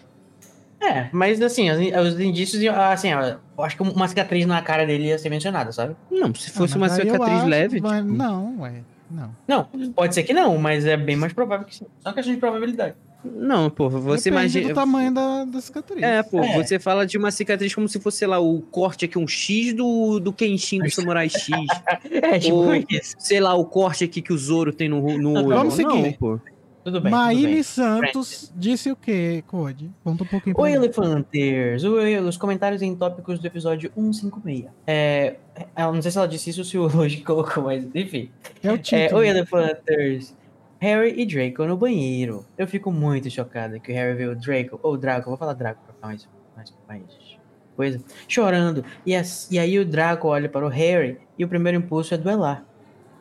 É, 0.81 1.09
mas 1.13 1.41
assim, 1.41 1.71
os, 1.71 1.79
os 2.15 2.21
indícios, 2.21 2.61
assim, 2.67 3.11
eu 3.11 3.65
acho 3.65 3.77
que 3.77 3.83
uma 3.83 4.09
cicatriz 4.09 4.45
na 4.47 4.61
cara 4.63 4.85
dele 4.85 5.07
ia 5.09 5.19
ser 5.19 5.29
mencionada, 5.31 5.71
sabe? 5.71 5.95
Não, 6.11 6.35
se 6.35 6.51
fosse 6.51 6.75
Ah, 6.75 6.77
uma 6.79 6.89
cicatriz 6.89 7.39
acho 7.39 7.47
leve, 7.47 7.77
tipo, 7.77 7.89
Não, 8.03 8.61
ué. 8.61 8.83
Não. 9.09 9.37
Não, 9.47 9.65
pode 9.95 10.15
ser 10.15 10.23
que 10.23 10.33
não, 10.33 10.57
mas 10.59 10.85
é 10.87 10.97
bem 10.97 11.15
mais 11.17 11.33
provável 11.33 11.67
que 11.67 11.77
sim. 11.77 11.87
Só 12.01 12.13
questão 12.13 12.33
de 12.35 12.41
probabilidade. 12.41 12.95
Não, 13.25 13.71
pô, 13.71 13.89
você 13.89 14.31
Depende 14.31 14.59
imagina. 14.59 14.69
do 14.69 14.75
tamanho 14.75 15.15
da, 15.15 15.45
da 15.45 15.61
cicatriz. 15.61 16.03
É, 16.03 16.23
pô, 16.23 16.41
É. 16.41 16.57
você 16.63 16.79
fala 16.79 17.07
de 17.07 17.17
uma 17.17 17.31
cicatriz 17.31 17.75
como 17.75 17.89
se 17.89 18.01
fosse, 18.01 18.19
sei 18.19 18.29
lá, 18.29 18.39
o 18.41 18.61
corte 18.63 19.05
aqui, 19.05 19.19
um 19.19 19.27
X 19.29 19.73
do, 19.75 20.19
do 20.19 20.33
Kenshin 20.33 20.81
do 20.81 20.91
Samurai 20.91 21.29
X. 21.29 21.49
É, 22.11 22.39
tipo 22.39 22.57
Ou- 22.57 22.75
isso. 22.89 23.15
sei 23.19 23.41
lá, 23.41 23.55
o 23.55 23.65
corte 23.65 24.05
aqui 24.05 24.21
que 24.23 24.33
o 24.33 24.39
Zoro 24.39 24.73
tem 24.73 24.89
no, 24.89 25.01
no 25.19 25.33
olho. 25.35 25.49
Vamos 25.49 25.79
Não, 25.79 25.91
seguir. 25.93 26.17
pô. 26.19 26.39
Tudo 26.85 27.01
bem. 27.01 27.13
bem. 27.13 27.63
Santos 27.63 28.53
disse 28.57 28.91
o 28.91 28.97
quê, 28.97 29.45
Code? 29.47 29.89
Conta 30.03 30.25
um 30.25 30.27
pouquinho 30.27 30.57
pra 30.57 30.65
Oi. 30.65 30.73
Elefanters! 30.73 31.85
Oi, 31.85 32.19
os 32.19 32.37
comentários 32.37 32.83
em 32.83 32.93
tópicos 32.97 33.39
do 33.39 33.47
episódio 33.47 33.93
156. 33.95 34.65
É, 34.85 35.37
eu 35.79 35.93
não 35.93 36.03
sei 36.03 36.11
se 36.11 36.19
ela 36.19 36.27
disse 36.27 36.51
isso 36.51 36.61
ou 36.63 36.65
se 36.65 36.77
o 36.79 36.89
Logi 36.89 37.19
colocou, 37.23 37.63
mas 37.63 37.85
enfim. 37.95 38.31
É 38.65 38.73
o 38.73 38.75
É, 38.75 38.79
título. 38.79 39.21
Oi, 39.21 39.29
Elefanters! 39.29 40.35
Harry 40.83 41.15
e 41.17 41.25
Draco 41.25 41.65
no 41.65 41.77
banheiro. 41.77 42.45
Eu 42.59 42.67
fico 42.67 42.91
muito 42.91 43.31
chocada 43.31 43.79
que 43.79 43.93
o 43.93 43.95
Harry 43.95 44.17
viu 44.17 44.33
o 44.33 44.35
Draco, 44.35 44.81
ou 44.83 44.97
Draco, 44.97 45.29
vou 45.31 45.39
falar 45.39 45.53
Draco 45.53 45.81
pra 45.85 45.95
ficar 45.95 46.07
mais, 46.09 46.29
mais, 46.57 46.75
mais 46.89 47.05
coisa, 47.77 48.03
chorando. 48.27 48.85
E, 49.07 49.15
as- 49.15 49.49
e 49.49 49.61
aí 49.61 49.79
o 49.79 49.85
Draco 49.87 50.27
olha 50.27 50.49
para 50.49 50.67
o 50.67 50.69
Harry 50.69 51.19
e 51.39 51.45
o 51.45 51.49
primeiro 51.49 51.79
impulso 51.79 52.13
é 52.15 52.19
duelar. 52.19 52.65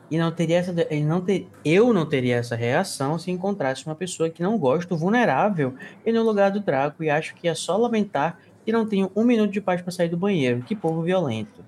E 0.10 0.18
não 0.18 0.32
teria 0.32 0.58
essa, 0.58 0.74
ele 0.90 1.06
não 1.06 1.22
ter, 1.22 1.48
eu 1.64 1.94
não 1.94 2.04
teria 2.10 2.38
essa 2.38 2.56
reação 2.56 3.20
se 3.20 3.30
encontrasse 3.30 3.86
uma 3.86 3.94
pessoa 3.96 4.28
que 4.28 4.42
não 4.42 4.58
gosto, 4.58 4.98
vulnerável, 4.98 5.76
e 6.04 6.12
no 6.12 6.24
lugar 6.24 6.50
do 6.50 6.60
Draco, 6.62 7.04
e 7.04 7.12
acho 7.12 7.36
que 7.36 7.48
é 7.48 7.54
só 7.54 7.78
lamentar 7.78 8.40
que 8.66 8.72
não 8.72 8.88
tenho 8.88 9.12
um 9.16 9.24
minuto 9.24 9.52
de 9.52 9.62
paz 9.62 9.84
para 9.84 9.92
sair 9.92 10.10
do 10.10 10.18
banheiro. 10.18 10.64
Que 10.64 10.76
povo 10.76 11.04
violento. 11.04 11.64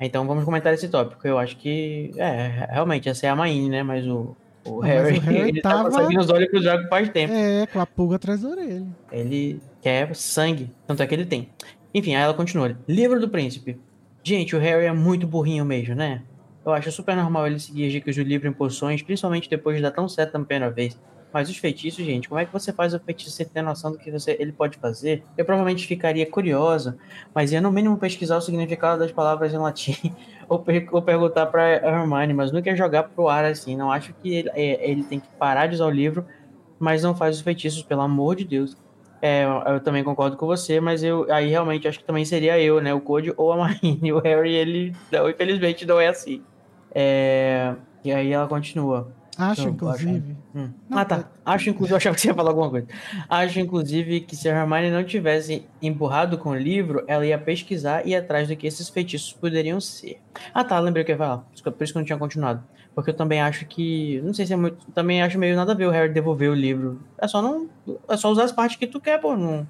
Então 0.00 0.26
vamos 0.26 0.44
comentar 0.44 0.72
esse 0.72 0.88
tópico. 0.88 1.28
Eu 1.28 1.38
acho 1.38 1.58
que, 1.58 2.10
é, 2.16 2.66
realmente, 2.70 3.06
essa 3.08 3.26
é 3.26 3.28
a 3.28 3.36
Maine, 3.36 3.68
né? 3.68 3.82
Mas 3.82 4.06
o, 4.06 4.34
o 4.66 4.80
Harry, 4.80 5.18
o 5.18 5.20
Harry 5.20 5.48
ele 5.48 5.60
tava- 5.60 5.84
tá 5.84 5.90
conseguindo 5.90 6.20
os 6.20 6.30
olhos 6.30 6.48
pro 6.50 6.60
Draco 6.60 6.88
faz 6.88 7.08
tempo. 7.10 7.32
É, 7.32 7.66
com 7.66 7.80
a 7.80 7.86
pulga 7.86 8.16
atrás 8.16 8.42
da 8.42 8.48
orelha. 8.48 8.86
Ele 9.12 9.60
quer 9.82 10.14
sangue, 10.14 10.70
tanto 10.86 11.02
é 11.02 11.06
que 11.06 11.14
ele 11.14 11.26
tem. 11.26 11.48
Enfim, 11.94 12.14
aí 12.14 12.22
ela 12.22 12.34
continua. 12.34 12.76
Livro 12.88 13.18
do 13.20 13.28
Príncipe. 13.28 13.78
Gente, 14.22 14.54
o 14.56 14.58
Harry 14.58 14.86
é 14.86 14.92
muito 14.92 15.26
burrinho 15.26 15.64
mesmo, 15.64 15.94
né? 15.94 16.22
Eu 16.64 16.72
acho 16.72 16.90
super 16.90 17.14
normal 17.14 17.46
ele 17.46 17.60
seguir 17.60 17.86
as 17.86 17.92
dicas 17.92 18.16
do 18.16 18.22
livro 18.22 18.48
em 18.48 18.52
poções, 18.52 19.00
principalmente 19.02 19.48
depois 19.48 19.76
de 19.76 19.82
dar 19.82 19.92
tão 19.92 20.08
certo 20.08 20.36
na 20.36 20.44
primeira 20.44 20.68
vez. 20.72 20.98
Mas 21.32 21.48
os 21.50 21.56
feitiços, 21.58 22.04
gente, 22.04 22.28
como 22.28 22.40
é 22.40 22.44
que 22.46 22.52
você 22.52 22.72
faz 22.72 22.92
o 22.94 22.98
feitiço 22.98 23.30
sem 23.30 23.46
ter 23.46 23.60
noção 23.62 23.92
do 23.92 23.98
que 23.98 24.10
você, 24.10 24.36
ele 24.40 24.52
pode 24.52 24.78
fazer? 24.78 25.22
Eu 25.36 25.44
provavelmente 25.44 25.86
ficaria 25.86 26.24
curiosa, 26.24 26.96
mas 27.34 27.52
ia 27.52 27.60
no 27.60 27.70
mínimo 27.70 27.96
pesquisar 27.98 28.36
o 28.38 28.40
significado 28.40 28.98
das 28.98 29.12
palavras 29.12 29.52
em 29.52 29.58
latim 29.58 30.14
ou, 30.48 30.62
per- 30.62 30.86
perguntar 31.04 31.46
pra 31.46 31.68
Hermione, 31.76 32.34
mas 32.34 32.52
nunca 32.52 32.70
ia 32.70 32.76
jogar 32.76 33.04
pro 33.04 33.28
ar 33.28 33.44
assim. 33.44 33.76
Não 33.76 33.90
acho 33.92 34.14
que 34.14 34.34
ele, 34.34 34.50
é, 34.54 34.90
ele 34.90 35.04
tem 35.04 35.20
que 35.20 35.30
parar 35.38 35.66
de 35.66 35.74
usar 35.76 35.86
o 35.86 35.90
livro, 35.90 36.26
mas 36.78 37.02
não 37.02 37.14
faz 37.16 37.36
os 37.36 37.42
feitiços, 37.42 37.82
pelo 37.82 38.02
amor 38.02 38.36
de 38.36 38.44
Deus. 38.44 38.76
É, 39.22 39.44
eu- 39.44 39.74
eu 39.74 39.82
também 39.82 40.04
concordo 40.04 40.36
com 40.36 40.46
você, 40.46 40.80
mas 40.80 41.02
eu 41.02 41.30
aí 41.32 41.48
realmente 41.48 41.88
acho 41.88 41.98
que 41.98 42.04
também 42.06 42.24
seria 42.24 42.60
eu, 42.60 42.80
né? 42.80 42.94
O 42.94 43.00
Code 43.00 43.32
ou 43.36 43.52
a 43.52 43.56
Marine. 43.56 44.12
O 44.12 44.20
Harry, 44.20 44.54
ele, 44.54 44.98
não, 45.10 45.30
infelizmente, 45.30 45.86
não 45.86 46.00
é 46.00 46.08
assim. 46.08 46.46
É, 46.94 47.76
e 48.04 48.12
aí 48.12 48.30
ela 48.32 48.48
continua. 48.48 49.14
Acho, 49.38 49.62
Eu 49.62 49.70
inclusive. 49.70 50.36
Hum. 50.54 50.70
Não, 50.88 50.98
ah, 50.98 51.04
tá. 51.04 51.28
Acho, 51.44 51.68
inclusive, 51.70 51.92
eu 51.92 51.96
achava 51.98 52.14
que 52.14 52.20
você 52.22 52.28
ia 52.28 52.34
falar 52.34 52.50
alguma 52.50 52.70
coisa. 52.70 52.86
Acho, 53.28 53.60
inclusive, 53.60 54.20
que 54.20 54.34
se 54.34 54.48
a 54.48 54.56
Hermione 54.58 54.90
não 54.90 55.04
tivesse 55.04 55.66
empurrado 55.82 56.38
com 56.38 56.50
o 56.50 56.54
livro, 56.56 57.04
ela 57.06 57.24
ia 57.26 57.38
pesquisar 57.38 58.06
e 58.06 58.10
ir 58.10 58.16
atrás 58.16 58.48
do 58.48 58.56
que 58.56 58.66
esses 58.66 58.88
feitiços 58.88 59.32
poderiam 59.32 59.80
ser. 59.80 60.18
Ah, 60.54 60.64
tá, 60.64 60.78
lembrei 60.80 61.02
o 61.02 61.06
que 61.06 61.12
eu 61.12 61.14
ia 61.14 61.18
falar. 61.18 61.38
Por 61.38 61.54
isso 61.54 61.62
que- 61.62 61.70
Por 61.70 61.84
isso 61.84 61.92
que 61.92 61.98
eu 61.98 62.00
não 62.00 62.06
tinha 62.06 62.18
continuado. 62.18 62.62
Porque 62.94 63.10
eu 63.10 63.14
também 63.14 63.42
acho 63.42 63.66
que. 63.66 64.22
Não 64.24 64.32
sei 64.32 64.46
se 64.46 64.54
é 64.54 64.56
muito. 64.56 64.86
Também 64.92 65.22
acho 65.22 65.38
meio 65.38 65.54
nada 65.54 65.72
a 65.72 65.74
ver 65.74 65.86
o 65.86 65.90
Harry 65.90 66.10
devolver 66.12 66.50
o 66.50 66.54
livro. 66.54 66.98
É 67.18 67.28
só 67.28 67.42
não. 67.42 67.68
É 68.08 68.16
só 68.16 68.30
usar 68.30 68.44
as 68.44 68.52
partes 68.52 68.78
que 68.78 68.86
tu 68.86 68.98
quer, 68.98 69.20
pô. 69.20 69.36
Não, 69.36 69.66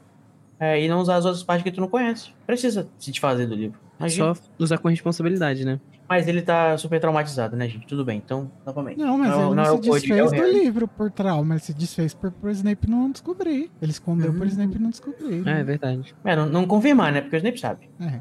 é, 0.60 0.80
e 0.80 0.88
não 0.88 1.00
usar 1.00 1.16
as 1.16 1.24
outras 1.24 1.42
partes 1.42 1.64
que 1.64 1.72
tu 1.72 1.80
não 1.80 1.88
conhece. 1.88 2.30
Precisa 2.46 2.86
se 2.98 3.10
desfazer 3.10 3.46
do 3.48 3.56
livro. 3.56 3.80
Imagina. 3.98 4.32
Só 4.34 4.42
usar 4.60 4.78
com 4.78 4.88
responsabilidade, 4.88 5.64
né? 5.64 5.80
Mas 6.08 6.28
ele 6.28 6.40
tá 6.40 6.78
super 6.78 7.00
traumatizado, 7.00 7.56
né, 7.56 7.68
gente? 7.68 7.86
Tudo 7.86 8.04
bem. 8.04 8.22
Então, 8.24 8.50
novamente. 8.64 8.98
Não, 8.98 9.18
mas 9.18 9.32
ele 9.32 9.54
não, 9.54 9.62
é 9.62 9.64
se 9.64 9.70
o 9.72 9.74
Code, 9.74 9.88
é 9.88 9.92
desfez 9.92 10.32
o 10.32 10.34
do 10.34 10.52
livro 10.52 10.86
por 10.86 11.10
trauma, 11.10 11.54
ele 11.54 11.62
se 11.62 11.74
desfez 11.74 12.14
por, 12.14 12.30
por 12.30 12.50
Snape 12.50 12.88
não 12.88 13.10
descobrir. 13.10 13.70
Ele 13.82 13.90
escondeu 13.90 14.32
por 14.32 14.46
Snape 14.46 14.78
não 14.78 14.90
descobrir. 14.90 15.40
É, 15.40 15.42
né? 15.42 15.60
é 15.60 15.64
verdade. 15.64 16.14
É, 16.24 16.36
não, 16.36 16.46
não 16.46 16.66
confirmar, 16.66 17.12
né? 17.12 17.20
Porque 17.20 17.36
o 17.36 17.38
Snape 17.38 17.58
sabe. 17.58 17.90
É. 18.00 18.20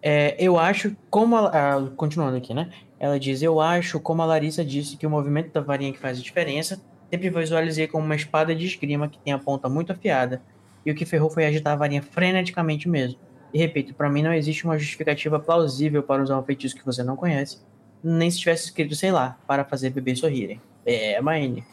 É, 0.00 0.36
eu 0.38 0.58
acho, 0.58 0.96
como 1.10 1.36
a, 1.36 1.48
ah, 1.48 1.90
continuando 1.96 2.36
aqui, 2.36 2.54
né? 2.54 2.70
Ela 3.00 3.18
diz, 3.18 3.42
eu 3.42 3.60
acho, 3.60 3.98
como 4.00 4.22
a 4.22 4.26
Larissa 4.26 4.64
disse, 4.64 4.96
que 4.96 5.06
o 5.06 5.10
movimento 5.10 5.52
da 5.52 5.60
varinha 5.60 5.92
que 5.92 5.98
faz 5.98 6.18
a 6.18 6.22
diferença, 6.22 6.80
sempre 7.10 7.30
visualizei 7.30 7.86
como 7.86 8.04
uma 8.04 8.16
espada 8.16 8.54
de 8.54 8.66
esgrima 8.66 9.08
que 9.08 9.18
tem 9.18 9.32
a 9.32 9.38
ponta 9.38 9.68
muito 9.68 9.92
afiada, 9.92 10.42
e 10.84 10.90
o 10.90 10.94
que 10.94 11.04
ferrou 11.04 11.30
foi 11.30 11.46
agitar 11.46 11.72
a 11.72 11.76
varinha 11.76 12.02
freneticamente 12.02 12.88
mesmo. 12.88 13.18
E 13.52 13.58
repito, 13.58 13.94
pra 13.94 14.10
mim 14.10 14.22
não 14.22 14.32
existe 14.32 14.64
uma 14.64 14.78
justificativa 14.78 15.38
plausível 15.38 16.02
para 16.02 16.22
usar 16.22 16.38
um 16.38 16.42
feitiço 16.42 16.76
que 16.76 16.84
você 16.84 17.02
não 17.02 17.16
conhece, 17.16 17.58
nem 18.02 18.30
se 18.30 18.38
tivesse 18.38 18.66
escrito, 18.66 18.94
sei 18.94 19.10
lá, 19.10 19.36
para 19.46 19.64
fazer 19.64 19.90
bebês 19.90 20.18
sorrirem. 20.18 20.60
É, 20.84 21.20
Maine. 21.20 21.64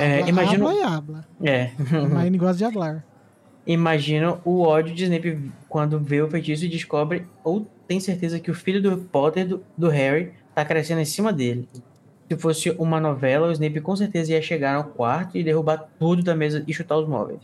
É, 0.00 0.28
imagino- 0.28 0.68
habla 0.82 1.26
e. 1.40 1.48
É. 1.48 1.72
Mas 2.12 2.26
ele 2.26 2.38
gosta 2.38 2.56
de 2.56 2.64
hablar. 2.64 3.04
Imagina 3.66 4.38
o 4.44 4.62
ódio 4.62 4.94
de 4.94 5.04
Snape 5.04 5.50
quando 5.68 5.98
vê 5.98 6.22
o 6.22 6.30
feitiço 6.30 6.64
e 6.64 6.68
descobre 6.68 7.26
ou 7.42 7.66
tem 7.88 7.98
certeza 7.98 8.38
que 8.38 8.50
o 8.50 8.54
filho 8.54 8.80
do 8.80 8.96
Potter, 8.96 9.46
do, 9.46 9.62
do 9.76 9.88
Harry, 9.88 10.32
tá 10.54 10.64
crescendo 10.64 11.00
em 11.00 11.04
cima 11.04 11.32
dele. 11.32 11.68
Se 12.30 12.36
fosse 12.36 12.70
uma 12.78 13.00
novela, 13.00 13.48
o 13.48 13.52
Snape 13.52 13.80
com 13.80 13.94
certeza 13.96 14.32
ia 14.32 14.42
chegar 14.42 14.76
ao 14.76 14.84
quarto 14.84 15.36
e 15.36 15.42
derrubar 15.42 15.88
tudo 15.98 16.22
da 16.22 16.34
mesa 16.34 16.62
e 16.66 16.72
chutar 16.72 16.96
os 16.96 17.08
móveis. 17.08 17.40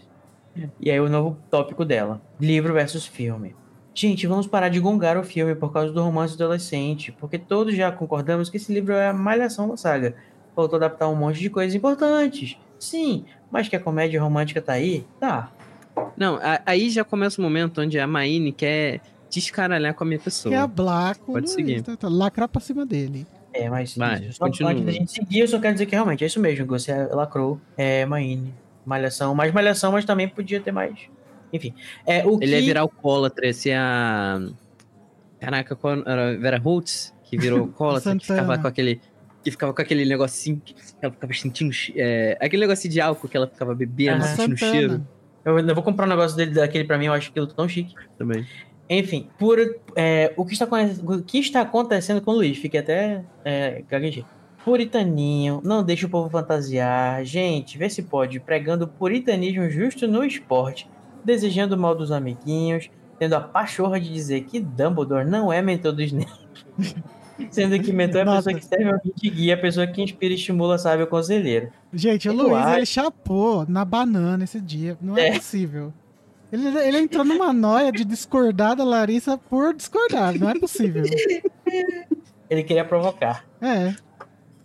E 0.80 0.90
aí 0.90 1.00
o 1.00 1.08
novo 1.08 1.38
tópico 1.50 1.84
dela, 1.84 2.20
livro 2.40 2.72
versus 2.74 3.06
filme. 3.06 3.54
Gente, 3.94 4.26
vamos 4.26 4.46
parar 4.46 4.68
de 4.68 4.80
gongar 4.80 5.18
o 5.18 5.22
filme 5.24 5.54
por 5.54 5.72
causa 5.72 5.92
do 5.92 6.02
romance 6.02 6.34
adolescente, 6.34 7.12
porque 7.12 7.38
todos 7.38 7.74
já 7.74 7.92
concordamos 7.92 8.48
que 8.48 8.56
esse 8.56 8.72
livro 8.72 8.92
é 8.94 9.08
a 9.08 9.12
malhação 9.12 9.68
da 9.68 9.76
saga. 9.76 10.14
Faltou 10.56 10.76
adaptar 10.76 11.08
um 11.08 11.14
monte 11.16 11.40
de 11.40 11.50
coisas 11.50 11.74
importantes. 11.74 12.56
Sim, 12.78 13.24
mas 13.50 13.68
que 13.68 13.76
a 13.76 13.80
comédia 13.80 14.20
romântica 14.20 14.60
tá 14.62 14.72
aí? 14.72 15.04
Tá. 15.20 15.52
Não, 16.16 16.36
a- 16.36 16.60
aí 16.66 16.88
já 16.90 17.04
começa 17.04 17.40
o 17.40 17.44
momento 17.44 17.80
onde 17.80 17.98
a 17.98 18.06
Maine 18.06 18.50
quer 18.52 19.00
descaralhar 19.30 19.94
com 19.94 20.04
a 20.04 20.06
minha 20.06 20.18
pessoa. 20.18 20.52
Quer 20.52 20.58
hablar 20.60 21.16
com 21.18 21.32
Pode 21.32 21.50
seguir. 21.50 21.82
tá? 21.82 21.96
Tá, 21.96 22.08
Lacrar 22.08 22.48
pra 22.48 22.60
cima 22.60 22.84
dele. 22.84 23.26
É, 23.54 23.68
mas 23.68 23.94
Vai, 23.94 24.30
só 24.32 24.46
continua. 24.46 24.72
antes 24.72 24.84
da 24.86 24.92
gente 24.92 25.10
seguir, 25.12 25.40
eu 25.40 25.48
só 25.48 25.58
quero 25.58 25.74
dizer 25.74 25.84
que 25.86 25.92
realmente 25.94 26.24
é 26.24 26.26
isso 26.26 26.40
mesmo, 26.40 26.64
que 26.64 26.70
você 26.70 26.92
lacrou, 27.08 27.60
é 27.76 28.06
Maine. 28.06 28.54
Malhação, 28.84 29.34
mais 29.34 29.52
malhação, 29.52 29.92
mas 29.92 30.04
também 30.04 30.28
podia 30.28 30.60
ter 30.60 30.72
mais. 30.72 30.98
Enfim. 31.52 31.74
É, 32.06 32.24
o 32.26 32.34
Ele 32.40 32.46
que... 32.46 32.46
ia 32.46 32.60
virar 32.62 32.80
alcoólatra, 32.80 33.46
esse 33.48 33.70
é 33.70 33.76
a. 33.76 34.40
Caraca, 35.40 35.76
era? 36.06 36.38
Vera 36.38 36.58
Holtz, 36.58 37.14
que 37.24 37.36
virou 37.36 37.60
alcoólatra, 37.60 38.14
que 38.16 38.26
ficava 38.26 38.58
com 38.58 38.66
aquele. 38.66 39.00
Que 39.44 39.50
ficava 39.50 39.74
com 39.74 39.82
aquele 39.82 40.04
negocinho. 40.04 40.60
Que 40.64 40.74
ela 41.00 41.12
ficava 41.12 41.32
sentindo. 41.34 41.74
É, 41.96 42.38
aquele 42.40 42.62
negocinho 42.62 42.92
de 42.92 43.00
álcool 43.00 43.28
que 43.28 43.36
ela 43.36 43.46
ficava 43.46 43.74
bebendo, 43.74 44.24
Ah, 44.24 44.28
sentindo 44.28 44.58
Santana. 44.58 44.72
cheiro 44.72 45.06
Eu 45.44 45.56
ainda 45.56 45.74
vou 45.74 45.82
comprar 45.82 46.06
um 46.06 46.08
negócio 46.08 46.36
dele, 46.36 46.52
daquele 46.52 46.84
pra 46.84 46.96
mim, 46.96 47.06
eu 47.06 47.12
acho 47.12 47.30
aquilo 47.30 47.46
tão 47.48 47.68
chique. 47.68 47.94
também. 48.16 48.46
Enfim, 48.88 49.28
por, 49.38 49.58
é, 49.96 50.32
o, 50.36 50.44
que 50.44 50.52
está, 50.52 50.66
o 50.66 51.22
que 51.22 51.38
está 51.38 51.62
acontecendo 51.62 52.20
com 52.20 52.30
o 52.32 52.34
Luiz? 52.34 52.58
Fiquei 52.58 52.80
até 52.80 53.24
é, 53.44 53.82
gaguejei. 53.88 54.24
Puritaninho, 54.64 55.60
não 55.64 55.82
deixa 55.82 56.06
o 56.06 56.10
povo 56.10 56.30
fantasiar. 56.30 57.24
Gente, 57.24 57.76
vê 57.76 57.88
se 57.90 58.02
pode. 58.02 58.38
Pregando 58.40 58.86
puritanismo 58.86 59.68
justo 59.68 60.06
no 60.06 60.24
esporte. 60.24 60.88
Desejando 61.24 61.74
o 61.74 61.78
mal 61.78 61.94
dos 61.94 62.12
amiguinhos. 62.12 62.88
Tendo 63.18 63.34
a 63.34 63.40
pachorra 63.40 64.00
de 64.00 64.12
dizer 64.12 64.42
que 64.44 64.60
Dumbledore 64.60 65.28
não 65.28 65.52
é 65.52 65.60
mentor 65.62 65.92
do 65.92 66.02
Snape. 66.02 66.30
Sendo 67.50 67.78
que 67.80 67.92
mentor 67.92 68.20
é 68.20 68.22
a 68.22 68.24
Nossa. 68.24 68.52
pessoa 68.52 68.60
que 68.60 68.64
serve 68.66 68.92
alguém 68.92 69.12
de 69.16 69.30
guia, 69.30 69.54
a 69.54 69.58
pessoa 69.58 69.86
que 69.86 70.02
inspira 70.02 70.32
e 70.32 70.36
estimula, 70.36 70.78
sabe, 70.78 71.02
o 71.02 71.06
conselheiro. 71.06 71.70
Gente, 71.92 72.28
o 72.28 72.32
Eu 72.32 72.36
Luiz, 72.36 72.66
ele 72.76 72.86
chapou 72.86 73.64
na 73.68 73.84
banana 73.84 74.44
esse 74.44 74.60
dia. 74.60 74.96
Não 75.00 75.16
é, 75.16 75.28
É. 75.28 75.32
possível. 75.34 75.92
Ele, 76.52 76.66
ele 76.78 76.98
entrou 76.98 77.24
numa 77.24 77.52
noia 77.52 77.90
de 77.90 78.04
discordar 78.04 78.76
da 78.76 78.84
Larissa 78.84 79.38
por 79.38 79.74
discordar. 79.74 80.38
Não 80.38 80.50
é 80.50 80.58
possível. 80.58 81.02
Ele 82.50 82.62
queria 82.62 82.84
provocar. 82.84 83.46
É. 83.62 83.94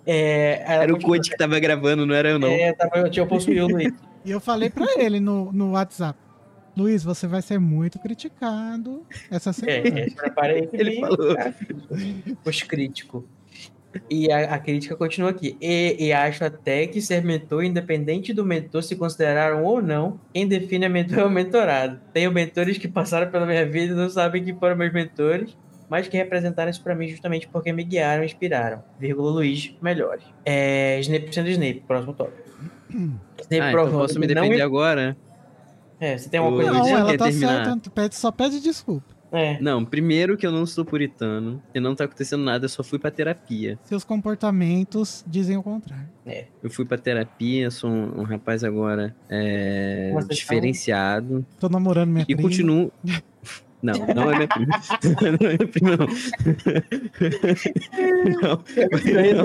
É, 0.08 0.64
ela 0.66 0.84
Era 0.84 0.92
o 0.94 0.96
continua. 0.96 1.18
Code 1.18 1.30
que 1.30 1.38
tava 1.38 1.60
gravando, 1.60 2.06
não 2.06 2.16
era 2.16 2.30
eu, 2.30 2.40
não. 2.40 2.48
É, 2.48 2.72
tava, 2.74 3.00
eu 3.00 3.12
tinha 3.12 3.26
possuído 3.26 3.66
o 3.66 3.70
Luiz. 3.70 3.94
E 4.26 4.32
eu 4.32 4.42
falei 4.42 4.70
pra 4.70 4.86
ele 4.98 5.22
no, 5.22 5.54
no 5.54 5.72
WhatsApp. 5.72 6.20
Luiz, 6.76 7.02
você 7.02 7.26
vai 7.28 7.42
ser 7.42 7.60
muito 7.60 7.98
criticado 7.98 9.06
essa 9.32 9.54
semana. 9.54 10.00
É, 10.00 10.02
é, 10.02 10.10
preparei 10.10 10.68
que 10.68 10.76
Ele 10.78 11.00
falou. 11.00 11.34
cara, 11.34 11.56
Os 12.44 12.62
críticos. 12.62 13.24
E 14.10 14.30
a, 14.30 14.56
a 14.56 14.60
crítica 14.60 14.98
continua 14.98 15.30
aqui. 15.30 15.56
E, 15.62 15.96
e 16.08 16.12
acho 16.12 16.44
até 16.44 16.86
que 16.88 17.02
ser 17.02 17.24
mentor, 17.24 17.64
independente 17.64 18.34
do 18.34 18.44
mentor 18.46 18.84
se 18.84 18.98
consideraram 18.98 19.64
ou 19.64 19.82
não, 19.82 20.20
quem 20.34 20.46
define 20.46 20.86
a 20.86 20.90
mentor 20.90 21.20
é 21.20 21.24
o 21.24 21.30
mentorado. 21.32 21.98
Tenho 22.12 22.30
mentores 22.30 22.78
que 22.78 22.88
passaram 22.88 23.32
pela 23.32 23.46
minha 23.46 23.66
vida 23.66 23.94
e 23.94 23.96
não 23.96 24.10
sabem 24.10 24.44
que 24.44 24.54
foram 24.54 24.76
meus 24.76 24.92
mentores, 24.92 25.58
mas 25.90 26.08
que 26.08 26.18
representaram 26.18 26.70
isso 26.70 26.82
pra 26.84 26.96
mim 26.96 27.08
justamente 27.08 27.48
porque 27.48 27.72
me 27.72 27.84
guiaram 27.84 28.24
e 28.24 28.26
inspiraram. 28.26 28.84
Vírgula 29.00 29.32
Luiz, 29.32 29.74
melhores. 29.82 30.24
É, 30.46 31.00
Snape 31.02 31.34
sendo 31.34 31.50
Snape, 31.50 31.84
próximo 31.88 32.14
tópico. 32.14 32.48
Snape 32.90 33.62
Ah, 33.62 33.72
então 33.72 33.92
posso 33.92 34.20
me 34.20 34.28
não 34.28 34.34
defender 34.36 34.58
im- 34.58 34.62
agora? 34.62 35.18
É, 36.00 36.18
você 36.18 36.30
tem 36.30 36.40
uma 36.40 36.52
coisa? 36.52 36.72
Não, 36.72 36.88
ela 36.88 37.18
tá 37.18 37.26
terminar? 37.26 37.66
certa. 37.66 37.90
Pede, 37.90 38.16
só 38.16 38.32
pede 38.32 38.60
desculpa. 38.62 39.16
É. 39.30 39.60
Não, 39.60 39.84
primeiro 39.84 40.38
que 40.38 40.48
eu 40.48 40.52
não 40.54 40.66
sou 40.66 40.86
puritano 40.86 41.62
e 41.76 41.82
não 41.82 41.94
tá 41.94 42.06
acontecendo 42.06 42.44
nada, 42.46 42.64
eu 42.64 42.70
só 42.70 42.82
fui 42.82 42.98
pra 42.98 43.12
terapia. 43.12 43.78
Seus 43.84 44.06
comportamentos 44.06 45.22
dizem 45.28 45.58
o 45.58 45.64
contrário. 45.64 46.08
Eu 46.64 46.70
fui 46.70 46.86
pra 46.86 46.98
terapia, 46.98 47.70
sou 47.70 47.90
um, 47.90 48.22
um 48.22 48.24
rapaz 48.24 48.64
agora 48.64 49.14
é, 49.30 50.14
diferenciado 50.30 51.46
Tô 51.60 51.68
namorando 51.68 52.10
minha 52.10 52.24
e 52.28 52.36
prima. 52.36 52.42
continuo. 52.42 52.92
Não, 53.82 53.94
não 54.16 54.32
é 54.32 54.36
minha 54.36 54.48
prima. 54.48 54.68
não 55.40 55.50
é 55.50 55.58
minha 55.58 55.68
prima, 55.68 55.98
não. 55.98 56.08
não. 58.42 58.64
Ia 58.76 58.98
ser, 59.00 59.36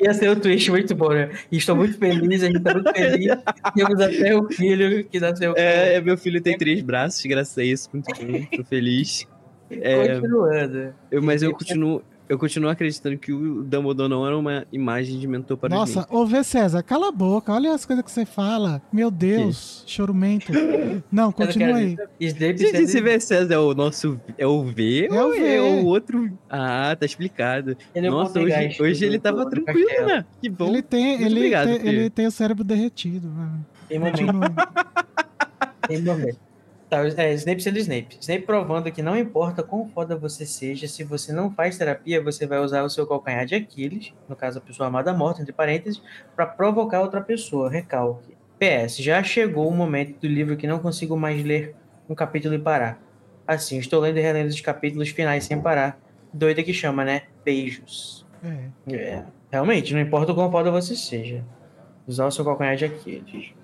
ia 0.00 0.14
ser 0.14 0.30
um 0.30 0.36
twist 0.40 0.70
muito 0.70 0.94
bom, 0.94 1.10
né? 1.10 1.30
E 1.50 1.56
estou 1.56 1.74
muito 1.76 1.96
feliz, 1.98 2.42
a 2.42 2.46
gente 2.46 2.60
tá 2.60 2.74
muito 2.74 2.92
feliz. 2.92 3.36
Temos 3.74 4.00
até 4.00 4.36
o 4.36 4.48
filho 4.50 5.04
que 5.04 5.20
nasceu. 5.20 5.54
É, 5.56 6.00
meu 6.00 6.16
filho 6.18 6.40
tem 6.40 6.56
três 6.56 6.82
braços, 6.82 7.24
graças 7.24 7.56
a 7.56 7.64
isso, 7.64 7.88
muito 7.92 8.08
bom, 8.14 8.44
tô 8.56 8.64
feliz. 8.64 9.26
É, 9.70 10.14
Continuando. 10.20 10.94
eu- 11.10 11.22
mas 11.22 11.42
eu 11.42 11.52
continuo, 11.52 12.02
eu 12.32 12.38
continuo 12.38 12.70
acreditando 12.70 13.18
que 13.18 13.32
o 13.32 13.62
Dumbledore 13.62 14.08
não 14.08 14.26
era 14.26 14.36
uma 14.38 14.66
imagem 14.72 15.18
de 15.18 15.26
mentor 15.26 15.56
para 15.58 15.68
Nossa, 15.68 16.00
Snape. 16.00 16.16
ô 16.16 16.24
Vê 16.26 16.42
César, 16.42 16.82
cala 16.82 17.08
a 17.08 17.12
boca, 17.12 17.52
olha 17.52 17.74
as 17.74 17.84
coisas 17.84 18.02
que 18.04 18.10
você 18.10 18.24
fala. 18.24 18.80
Meu 18.92 19.10
Deus, 19.10 19.84
chorumento. 19.86 20.50
Não, 21.12 21.30
continua 21.30 21.76
aí. 21.76 21.96
Snape 22.18 22.58
Gente, 22.58 22.76
esse 22.76 23.00
V 23.00 23.20
César 23.20 23.54
é 23.54 23.58
o 23.58 23.74
nosso. 23.74 24.18
É 24.38 24.46
o 24.46 24.62
V 24.64 25.08
É 25.10 25.22
o 25.22 25.26
ou 25.26 25.34
é 25.34 25.38
V. 25.38 25.60
o 25.60 25.84
outro? 25.86 26.32
Ah, 26.48 26.96
tá 26.98 27.04
explicado. 27.04 27.76
Ele 27.94 28.08
Nossa, 28.08 28.40
hoje, 28.40 28.76
hoje 28.80 29.04
ele 29.04 29.18
tava 29.18 29.44
do 29.44 29.50
tranquilo, 29.50 29.86
castelo. 29.88 30.06
né? 30.06 30.24
Que 30.40 30.48
bom. 30.48 30.68
Ele 30.68 30.80
tem, 30.82 31.06
Muito 31.18 31.22
ele, 31.26 31.36
obrigado, 31.36 31.66
tem, 31.66 31.86
ele 31.88 32.10
tem 32.10 32.26
o 32.26 32.30
cérebro 32.30 32.64
derretido. 32.64 33.28
mano. 33.28 33.66
Tem 33.88 33.98
momento. 33.98 34.16
Tem 35.86 36.00
momento. 36.02 36.38
Tá, 36.92 37.06
é, 37.06 37.32
Snape 37.32 37.62
sendo 37.62 37.78
Snape. 37.78 38.18
Snape 38.20 38.44
provando 38.44 38.92
que 38.92 39.00
não 39.00 39.16
importa 39.16 39.62
quão 39.62 39.88
foda 39.88 40.14
você 40.14 40.44
seja, 40.44 40.86
se 40.86 41.02
você 41.02 41.32
não 41.32 41.50
faz 41.50 41.78
terapia, 41.78 42.22
você 42.22 42.46
vai 42.46 42.58
usar 42.58 42.82
o 42.82 42.90
seu 42.90 43.06
calcanhar 43.06 43.46
de 43.46 43.54
Aquiles, 43.54 44.12
no 44.28 44.36
caso 44.36 44.58
a 44.58 44.60
pessoa 44.60 44.88
amada 44.88 45.10
morta, 45.14 45.40
entre 45.40 45.54
parênteses, 45.54 46.02
pra 46.36 46.44
provocar 46.44 47.00
outra 47.00 47.22
pessoa. 47.22 47.70
Recalque. 47.70 48.36
PS, 48.58 48.98
já 48.98 49.22
chegou 49.22 49.66
o 49.68 49.74
momento 49.74 50.20
do 50.20 50.26
livro 50.26 50.54
que 50.54 50.66
não 50.66 50.80
consigo 50.80 51.16
mais 51.16 51.42
ler 51.42 51.74
um 52.10 52.14
capítulo 52.14 52.54
e 52.54 52.58
parar. 52.58 53.00
Assim, 53.46 53.78
estou 53.78 53.98
lendo 53.98 54.18
e 54.18 54.20
relendo 54.20 54.50
os 54.50 54.60
capítulos 54.60 55.08
finais 55.08 55.44
sem 55.44 55.58
parar. 55.58 55.98
Doida 56.30 56.62
que 56.62 56.74
chama, 56.74 57.06
né? 57.06 57.22
Beijos. 57.42 58.26
É. 58.44 58.94
É, 58.94 59.24
realmente, 59.50 59.94
não 59.94 60.00
importa 60.02 60.32
o 60.32 60.34
quão 60.34 60.50
foda 60.50 60.70
você 60.70 60.94
seja. 60.94 61.42
Usar 62.06 62.26
o 62.26 62.30
seu 62.30 62.44
calcanhar 62.44 62.76
de 62.76 62.84
Aquiles. 62.84 63.54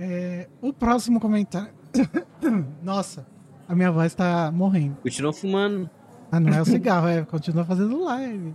É, 0.00 0.46
o 0.62 0.72
próximo 0.72 1.20
comentário. 1.20 1.76
Nossa, 2.82 3.26
a 3.68 3.74
minha 3.74 3.90
voz 3.90 4.14
tá 4.14 4.50
morrendo. 4.52 4.96
Continua 5.02 5.32
fumando. 5.32 5.90
Ah, 6.30 6.38
não 6.38 6.52
é 6.52 6.60
o 6.60 6.64
cigarro, 6.64 7.08
é, 7.08 7.24
continua 7.24 7.64
fazendo 7.64 8.04
live. 8.04 8.54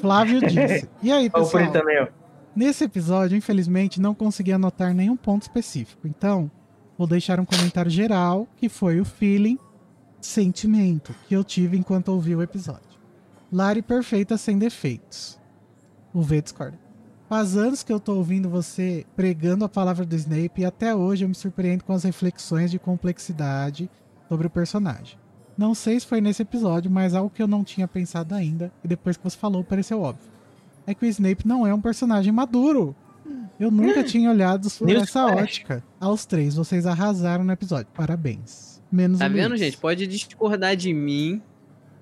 Flávio 0.00 0.40
disse. 0.46 0.88
E 1.02 1.12
aí, 1.12 1.28
pessoal? 1.28 1.64
Nesse 2.54 2.84
episódio, 2.84 3.36
infelizmente, 3.36 4.00
não 4.00 4.14
consegui 4.14 4.52
anotar 4.52 4.94
nenhum 4.94 5.16
ponto 5.16 5.42
específico. 5.42 6.06
Então, 6.06 6.50
vou 6.96 7.06
deixar 7.06 7.38
um 7.38 7.44
comentário 7.44 7.90
geral, 7.90 8.48
que 8.56 8.68
foi 8.68 9.00
o 9.00 9.04
feeling, 9.04 9.58
sentimento, 10.20 11.14
que 11.28 11.34
eu 11.34 11.44
tive 11.44 11.76
enquanto 11.76 12.08
ouvi 12.08 12.34
o 12.34 12.42
episódio. 12.42 12.98
Lari 13.52 13.82
perfeita 13.82 14.36
sem 14.36 14.58
defeitos. 14.58 15.38
O 16.12 16.22
V 16.22 16.40
discorda. 16.40 16.78
Faz 17.30 17.56
anos 17.56 17.84
que 17.84 17.92
eu 17.92 18.00
tô 18.00 18.16
ouvindo 18.16 18.50
você 18.50 19.06
pregando 19.14 19.64
a 19.64 19.68
palavra 19.68 20.04
do 20.04 20.16
Snape 20.16 20.62
e 20.62 20.64
até 20.64 20.92
hoje 20.92 21.24
eu 21.24 21.28
me 21.28 21.34
surpreendo 21.36 21.84
com 21.84 21.92
as 21.92 22.02
reflexões 22.02 22.72
de 22.72 22.78
complexidade 22.80 23.88
sobre 24.28 24.48
o 24.48 24.50
personagem. 24.50 25.16
Não 25.56 25.72
sei 25.72 26.00
se 26.00 26.06
foi 26.06 26.20
nesse 26.20 26.42
episódio, 26.42 26.90
mas 26.90 27.14
algo 27.14 27.30
que 27.30 27.40
eu 27.40 27.46
não 27.46 27.62
tinha 27.62 27.86
pensado 27.86 28.34
ainda 28.34 28.72
e 28.82 28.88
depois 28.88 29.16
que 29.16 29.22
você 29.22 29.38
falou 29.38 29.62
pareceu 29.62 30.00
óbvio. 30.00 30.28
É 30.84 30.92
que 30.92 31.06
o 31.06 31.08
Snape 31.08 31.46
não 31.46 31.64
é 31.64 31.72
um 31.72 31.80
personagem 31.80 32.32
maduro. 32.32 32.96
Eu 33.60 33.70
nunca 33.70 34.02
tinha 34.02 34.28
olhado 34.28 34.68
por 34.68 34.90
essa 34.90 35.28
flash. 35.28 35.40
ótica. 35.40 35.84
Aos 36.00 36.26
três, 36.26 36.56
vocês 36.56 36.84
arrasaram 36.84 37.44
no 37.44 37.52
episódio. 37.52 37.92
Parabéns. 37.94 38.82
Menos 38.90 39.20
Tá 39.20 39.28
vendo, 39.28 39.56
gente? 39.56 39.76
Pode 39.76 40.04
discordar 40.08 40.74
de 40.74 40.92
mim. 40.92 41.40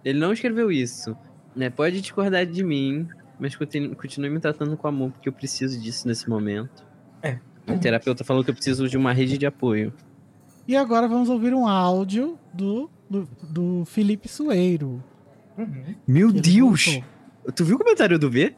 Ele 0.03 0.19
não 0.19 0.33
escreveu 0.33 0.73
isso. 0.73 1.15
Né? 1.55 1.69
Pode 1.69 2.01
discordar 2.01 2.47
de 2.47 2.65
mim, 2.65 3.07
mas 3.39 3.55
continue, 3.55 3.94
continue 3.94 4.31
me 4.31 4.41
tratando 4.41 4.76
com 4.76 4.89
amor, 4.89 5.12
porque 5.12 5.28
eu 5.28 5.33
preciso 5.33 5.81
disso 5.81 6.07
nesse 6.07 6.28
momento. 6.28 6.84
É. 7.23 7.39
A 7.67 7.76
terapeuta 7.76 8.25
falou 8.25 8.42
que 8.42 8.50
eu 8.50 8.55
preciso 8.55 8.89
de 8.89 8.97
uma 8.97 9.12
rede 9.12 9.36
de 9.36 9.47
apoio. 9.47 9.92
E 10.67 10.76
agora 10.76 11.07
vamos 11.08 11.28
ouvir 11.28 11.55
um 11.55 11.67
áudio 11.67 12.39
do, 12.52 12.91
do, 13.08 13.28
do 13.42 13.84
Felipe 13.86 14.28
Sueiro. 14.28 15.02
Uhum. 15.57 15.94
Meu 16.07 16.31
Ele 16.31 16.41
Deus! 16.41 17.00
Tu 17.55 17.65
viu 17.65 17.76
o 17.76 17.78
comentário 17.78 18.18
do 18.18 18.31
V? 18.31 18.55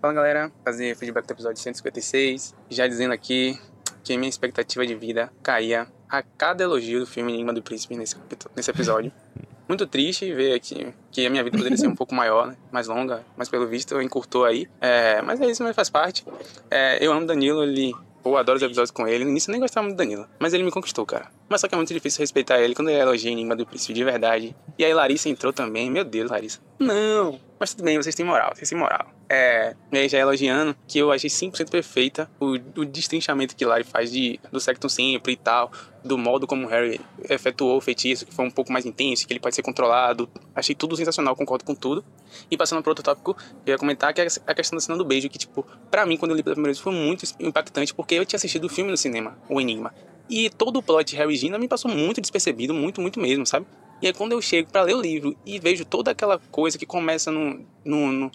Fala 0.00 0.12
galera, 0.12 0.52
fazer 0.62 0.94
feedback 0.96 1.26
do 1.26 1.32
episódio 1.32 1.62
156. 1.62 2.54
Já 2.68 2.86
dizendo 2.86 3.12
aqui 3.12 3.58
que 4.02 4.16
minha 4.16 4.28
expectativa 4.28 4.86
de 4.86 4.94
vida 4.94 5.32
caía 5.42 5.86
a 6.08 6.22
cada 6.22 6.62
elogio 6.62 7.00
do 7.00 7.06
filme 7.06 7.32
Enigma 7.32 7.52
do 7.52 7.62
Príncipe 7.62 7.96
nesse, 7.96 8.16
nesse 8.54 8.70
episódio. 8.70 9.10
Muito 9.68 9.86
triste 9.86 10.32
ver 10.32 10.54
aqui 10.54 10.92
que 11.10 11.26
a 11.26 11.30
minha 11.30 11.42
vida 11.42 11.56
poderia 11.56 11.78
ser 11.78 11.86
um 11.86 11.94
pouco 11.94 12.14
maior, 12.14 12.48
né? 12.48 12.56
mais 12.70 12.86
longa, 12.86 13.24
mas 13.36 13.48
pelo 13.48 13.66
visto 13.66 14.00
encurtou 14.00 14.44
aí. 14.44 14.68
É, 14.80 15.22
mas 15.22 15.40
é 15.40 15.46
isso, 15.46 15.62
mas 15.62 15.74
faz 15.74 15.88
parte. 15.88 16.24
É, 16.70 17.04
eu 17.04 17.12
amo 17.12 17.26
Danilo, 17.26 17.62
ele. 17.62 17.94
Eu 18.24 18.38
adoro 18.38 18.56
os 18.56 18.62
episódios 18.62 18.90
com 18.90 19.06
ele. 19.06 19.24
No 19.24 19.30
início 19.30 19.50
eu 19.50 19.52
nem 19.52 19.60
gostava 19.60 19.86
muito 19.86 19.96
do 19.96 19.98
Danilo, 19.98 20.26
mas 20.38 20.54
ele 20.54 20.62
me 20.62 20.70
conquistou, 20.70 21.04
cara. 21.04 21.30
Mas 21.48 21.60
só 21.60 21.68
que 21.68 21.74
é 21.74 21.76
muito 21.76 21.92
difícil 21.92 22.20
respeitar 22.20 22.58
ele 22.58 22.74
quando 22.74 22.88
ele 22.88 22.98
elogia 22.98 23.30
Enigma 23.30 23.54
do 23.54 23.66
Príncipe 23.66 23.92
de 23.92 24.02
verdade. 24.02 24.56
E 24.78 24.84
aí 24.84 24.94
Larissa 24.94 25.28
entrou 25.28 25.52
também. 25.52 25.90
Meu 25.90 26.04
Deus, 26.04 26.30
Larissa. 26.30 26.58
Não! 26.78 27.38
Mas 27.64 27.72
tudo 27.72 27.86
bem, 27.86 27.96
vocês 27.96 28.14
têm 28.14 28.26
moral, 28.26 28.52
vocês 28.54 28.68
têm 28.68 28.76
moral. 28.76 29.06
É, 29.26 29.74
e 29.90 29.96
aí 29.96 30.06
já 30.06 30.18
elogiando 30.18 30.76
que 30.86 30.98
eu 30.98 31.10
achei 31.10 31.30
100% 31.30 31.70
perfeita 31.70 32.30
o, 32.38 32.58
o 32.76 32.84
destrinchamento 32.84 33.56
que 33.56 33.64
Lari 33.64 33.84
faz 33.84 34.12
de, 34.12 34.38
do 34.52 34.60
Sectum 34.60 34.86
sempre 34.86 35.32
e 35.32 35.36
tal, 35.36 35.72
do 36.04 36.18
modo 36.18 36.46
como 36.46 36.66
Harry 36.66 37.00
efetuou 37.26 37.78
o 37.78 37.80
feitiço, 37.80 38.26
que 38.26 38.34
foi 38.34 38.44
um 38.44 38.50
pouco 38.50 38.70
mais 38.70 38.84
intenso, 38.84 39.26
que 39.26 39.32
ele 39.32 39.40
pode 39.40 39.54
ser 39.54 39.62
controlado. 39.62 40.28
Achei 40.54 40.74
tudo 40.74 40.94
sensacional, 40.94 41.34
concordo 41.34 41.64
com 41.64 41.74
tudo. 41.74 42.04
E 42.50 42.56
passando 42.58 42.82
para 42.82 42.90
outro 42.90 43.02
tópico, 43.02 43.34
eu 43.64 43.72
ia 43.72 43.78
comentar 43.78 44.12
que 44.12 44.20
é 44.20 44.26
a 44.46 44.54
questão 44.54 44.76
da 44.76 44.82
cena 44.82 44.98
do 44.98 45.04
beijo, 45.06 45.30
que, 45.30 45.38
tipo, 45.38 45.66
pra 45.90 46.04
mim, 46.04 46.18
quando 46.18 46.32
eu 46.32 46.36
li 46.36 46.42
pela 46.42 46.54
primeira 46.54 46.74
vez, 46.74 46.78
foi 46.78 46.92
muito 46.92 47.24
impactante, 47.40 47.94
porque 47.94 48.14
eu 48.14 48.26
tinha 48.26 48.36
assistido 48.36 48.64
o 48.64 48.68
filme 48.68 48.90
no 48.90 48.96
cinema, 48.98 49.38
O 49.48 49.58
Enigma. 49.58 49.94
E 50.28 50.50
todo 50.50 50.80
o 50.80 50.82
plot 50.82 51.08
de 51.08 51.16
Harry 51.16 51.32
e 51.32 51.36
Gina 51.36 51.58
me 51.58 51.66
passou 51.66 51.90
muito 51.90 52.20
despercebido, 52.20 52.74
muito, 52.74 53.00
muito 53.00 53.18
mesmo, 53.18 53.46
sabe? 53.46 53.64
E 54.04 54.08
aí 54.08 54.12
quando 54.12 54.32
eu 54.32 54.42
chego 54.42 54.70
para 54.70 54.82
ler 54.82 54.94
o 54.94 55.00
livro 55.00 55.34
e 55.46 55.58
vejo 55.58 55.82
toda 55.82 56.10
aquela 56.10 56.38
coisa 56.50 56.76
que 56.76 56.84
começa 56.84 57.32
no, 57.32 57.64
no, 57.82 58.12
no, 58.12 58.30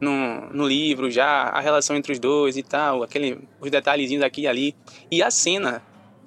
no, 0.00 0.40
no 0.52 0.68
livro 0.68 1.10
já, 1.10 1.42
a 1.48 1.60
relação 1.60 1.96
entre 1.96 2.12
os 2.12 2.20
dois 2.20 2.56
e 2.56 2.62
tal, 2.62 3.02
aquele, 3.02 3.36
os 3.60 3.68
detalhezinhos 3.68 4.22
aqui 4.22 4.42
e 4.42 4.46
ali, 4.46 4.76
e 5.10 5.20
a 5.20 5.28
cena, 5.28 5.82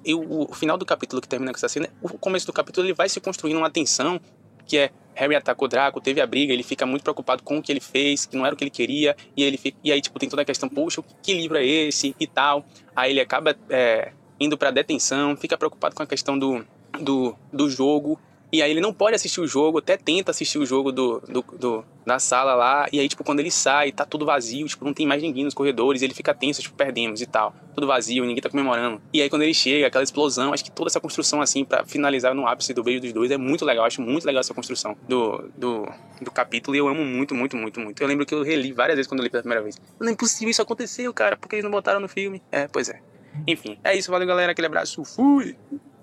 o, 0.06 0.54
final 0.54 0.76
do 0.76 0.84
capítulo 0.84 1.22
que 1.22 1.28
termina 1.28 1.50
com 1.52 1.56
essa 1.56 1.70
cena, 1.70 1.88
o 2.02 2.18
começo 2.18 2.46
do 2.46 2.52
capítulo 2.52 2.86
ele 2.86 2.92
vai 2.92 3.08
se 3.08 3.18
construindo 3.18 3.56
uma 3.56 3.70
tensão, 3.70 4.20
que 4.66 4.76
é 4.76 4.90
Harry 5.14 5.36
atacou 5.36 5.68
Draco, 5.68 5.98
teve 5.98 6.20
a 6.20 6.26
briga, 6.26 6.52
ele 6.52 6.62
fica 6.62 6.84
muito 6.84 7.02
preocupado 7.02 7.42
com 7.42 7.56
o 7.56 7.62
que 7.62 7.72
ele 7.72 7.80
fez, 7.80 8.26
que 8.26 8.36
não 8.36 8.44
era 8.44 8.54
o 8.54 8.58
que 8.58 8.64
ele 8.64 8.70
queria, 8.70 9.16
e, 9.34 9.42
ele 9.42 9.56
fica, 9.56 9.78
e 9.82 9.90
aí 9.90 10.02
tipo 10.02 10.18
tem 10.18 10.28
toda 10.28 10.42
a 10.42 10.44
questão, 10.44 10.68
poxa, 10.68 11.02
que 11.22 11.32
livro 11.32 11.56
é 11.56 11.64
esse? 11.64 12.14
e 12.20 12.26
tal, 12.26 12.62
aí 12.94 13.12
ele 13.12 13.22
acaba 13.22 13.56
é, 13.70 14.12
indo 14.38 14.58
para 14.58 14.70
detenção, 14.70 15.34
fica 15.34 15.56
preocupado 15.56 15.94
com 15.94 16.02
a 16.02 16.06
questão 16.06 16.38
do, 16.38 16.62
do, 17.00 17.34
do 17.50 17.70
jogo, 17.70 18.20
e 18.52 18.60
aí 18.60 18.70
ele 18.70 18.82
não 18.82 18.92
pode 18.92 19.16
assistir 19.16 19.40
o 19.40 19.46
jogo, 19.46 19.78
até 19.78 19.96
tenta 19.96 20.30
assistir 20.30 20.58
o 20.58 20.66
jogo 20.66 20.92
do, 20.92 21.20
do, 21.20 21.42
do, 21.58 21.84
da 22.04 22.18
sala 22.18 22.54
lá, 22.54 22.86
e 22.92 23.00
aí, 23.00 23.08
tipo, 23.08 23.24
quando 23.24 23.40
ele 23.40 23.50
sai, 23.50 23.90
tá 23.90 24.04
tudo 24.04 24.26
vazio, 24.26 24.66
tipo, 24.66 24.84
não 24.84 24.92
tem 24.92 25.06
mais 25.06 25.22
ninguém 25.22 25.42
nos 25.42 25.54
corredores, 25.54 26.02
ele 26.02 26.12
fica 26.12 26.34
tenso, 26.34 26.60
tipo, 26.60 26.76
perdemos 26.76 27.22
e 27.22 27.26
tal. 27.26 27.54
Tudo 27.74 27.86
vazio, 27.86 28.26
ninguém 28.26 28.42
tá 28.42 28.50
comemorando. 28.50 29.00
E 29.10 29.22
aí, 29.22 29.30
quando 29.30 29.40
ele 29.40 29.54
chega, 29.54 29.86
aquela 29.86 30.04
explosão, 30.04 30.52
acho 30.52 30.62
que 30.62 30.70
toda 30.70 30.88
essa 30.88 31.00
construção, 31.00 31.40
assim, 31.40 31.64
para 31.64 31.86
finalizar 31.86 32.34
no 32.34 32.46
ápice 32.46 32.74
do 32.74 32.82
beijo 32.82 33.00
dos 33.00 33.12
dois, 33.14 33.30
é 33.30 33.38
muito 33.38 33.64
legal, 33.64 33.86
acho 33.86 34.02
muito 34.02 34.26
legal 34.26 34.40
essa 34.40 34.52
construção 34.52 34.94
do, 35.08 35.50
do, 35.56 35.88
do 36.20 36.30
capítulo, 36.30 36.76
e 36.76 36.78
eu 36.78 36.88
amo 36.88 37.06
muito, 37.06 37.34
muito, 37.34 37.56
muito, 37.56 37.80
muito. 37.80 38.02
Eu 38.02 38.06
lembro 38.06 38.26
que 38.26 38.34
eu 38.34 38.42
reli 38.42 38.72
várias 38.72 38.96
vezes 38.96 39.08
quando 39.08 39.20
eu 39.20 39.24
li 39.24 39.30
pela 39.30 39.42
primeira 39.42 39.62
vez. 39.62 39.80
Não 39.98 40.08
é 40.08 40.12
impossível 40.12 40.50
isso 40.50 40.60
aconteceu, 40.60 41.10
cara, 41.14 41.38
porque 41.38 41.56
eles 41.56 41.64
não 41.64 41.70
botaram 41.70 42.00
no 42.00 42.08
filme. 42.08 42.42
É, 42.52 42.68
pois 42.68 42.90
é. 42.90 43.00
Enfim, 43.46 43.78
é 43.82 43.96
isso, 43.96 44.10
valeu, 44.10 44.28
galera, 44.28 44.52
aquele 44.52 44.66
abraço, 44.66 45.02
fui! 45.06 45.56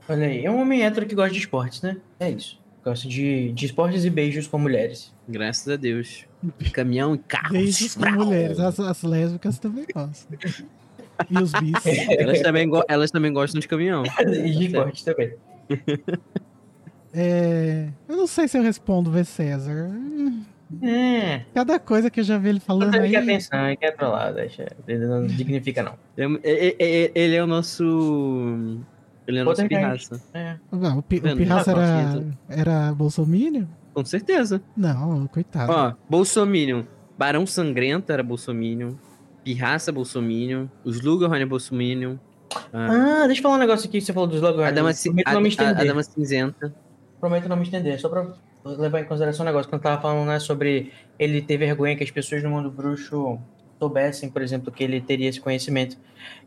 Olha 0.09 0.25
aí, 0.25 0.43
é 0.43 0.49
um 0.51 0.59
homem 0.59 0.83
hétero 0.83 1.05
que 1.05 1.13
gosta 1.13 1.31
de 1.31 1.39
esportes, 1.39 1.81
né? 1.83 1.97
É 2.19 2.29
isso. 2.31 2.59
Gosto 2.83 3.07
de, 3.07 3.51
de 3.51 3.65
esportes 3.67 4.03
e 4.05 4.09
beijos 4.09 4.47
com 4.47 4.57
mulheres. 4.57 5.13
Graças 5.27 5.67
a 5.71 5.75
Deus. 5.75 6.25
Caminhão 6.73 7.13
e 7.13 7.17
carro. 7.19 7.51
Beijos 7.51 7.93
com 7.95 8.09
mulheres. 8.11 8.59
As, 8.59 8.79
as 8.79 9.03
lésbicas 9.03 9.59
também 9.59 9.85
gostam. 9.93 10.37
E 11.29 11.37
os 11.37 11.51
bis. 11.51 11.85
Elas 12.17 12.41
também, 12.41 12.69
elas 12.87 13.11
também 13.11 13.31
gostam 13.31 13.59
de 13.59 13.67
caminhão. 13.67 14.03
e 14.19 14.49
de 14.51 14.65
esporte 14.65 15.05
também. 15.05 15.33
É, 17.13 17.89
eu 18.07 18.15
não 18.17 18.25
sei 18.25 18.47
se 18.47 18.57
eu 18.57 18.63
respondo 18.63 19.11
V. 19.11 19.23
César. 19.23 19.91
É. 20.81 21.41
Cada 21.53 21.79
coisa 21.79 22.09
que 22.09 22.19
eu 22.19 22.23
já 22.23 22.37
vi 22.37 22.49
ele 22.49 22.59
falando 22.59 22.93
Ele 22.95 23.05
aí. 23.05 23.11
quer 23.11 23.23
atenção, 23.23 23.67
ele 23.67 23.75
quer 23.75 23.95
trollar, 23.95 24.33
deixa. 24.33 24.67
Ele 24.87 25.05
não 25.05 25.25
dignifica, 25.25 25.81
não. 25.83 25.95
É- 26.43 27.11
Ele 27.13 27.35
é 27.35 27.43
o 27.43 27.47
nosso. 27.47 28.79
Ele 29.29 29.39
é 29.39 29.41
o 29.43 29.45
nosso 29.45 29.67
pirraça. 29.67 30.21
É. 30.33 30.55
Ah, 30.71 30.95
o, 30.97 31.01
Pi, 31.03 31.17
o 31.17 31.21
Vendo? 31.21 31.37
Pirraça 31.37 31.71
era, 31.71 31.81
consciência. 31.81 32.39
era 32.49 32.93
bolsominion? 32.93 33.65
Com 33.93 34.03
certeza. 34.05 34.61
Não, 34.75 35.27
coitado. 35.27 35.71
Ó, 35.71 35.93
Bolsominion. 36.09 36.83
Barão 37.17 37.45
Sangrento 37.45 38.11
era 38.11 38.23
Bolsominion. 38.23 38.93
Pirraça 39.43 39.91
Bolsominion. 39.91 40.67
Os 40.83 41.01
Lugerhorn 41.01 41.41
é 41.41 41.45
Bolsominion. 41.45 42.15
Ah, 42.73 43.21
Ah, 43.23 43.25
deixa 43.27 43.39
eu 43.39 43.43
falar 43.43 43.55
um 43.55 43.59
negócio 43.59 43.87
aqui 43.87 43.99
que 43.99 44.05
você 44.05 44.13
falou 44.13 44.27
dos 44.27 44.41
logo. 44.41 44.61
a, 44.61 44.71
dama, 44.71 44.91
Prometo 44.93 45.27
a, 45.27 45.33
não 45.33 45.41
me 45.41 45.47
a- 45.47 45.49
estender. 45.49 45.77
a 45.77 45.83
Dama 45.83 46.03
Cinzenta. 46.03 46.73
Prometo 47.19 47.47
não 47.49 47.55
me 47.57 47.63
estender. 47.63 47.99
Só 47.99 48.09
pra 48.09 48.25
levar 48.65 49.01
em 49.01 49.05
consideração 49.05 49.43
um 49.45 49.47
negócio. 49.47 49.69
Quando 49.69 49.79
eu 49.81 49.83
tava 49.89 50.01
falando 50.01 50.27
né, 50.27 50.39
sobre 50.39 50.91
ele 51.19 51.41
ter 51.41 51.57
vergonha 51.57 51.95
que 51.95 52.03
as 52.03 52.09
pessoas 52.11 52.41
no 52.41 52.49
mundo 52.49 52.71
bruxo 52.71 53.37
soubessem, 53.79 54.29
por 54.29 54.41
exemplo, 54.41 54.71
que 54.71 54.83
ele 54.83 54.99
teria 54.99 55.29
esse 55.29 55.39
conhecimento. 55.39 55.97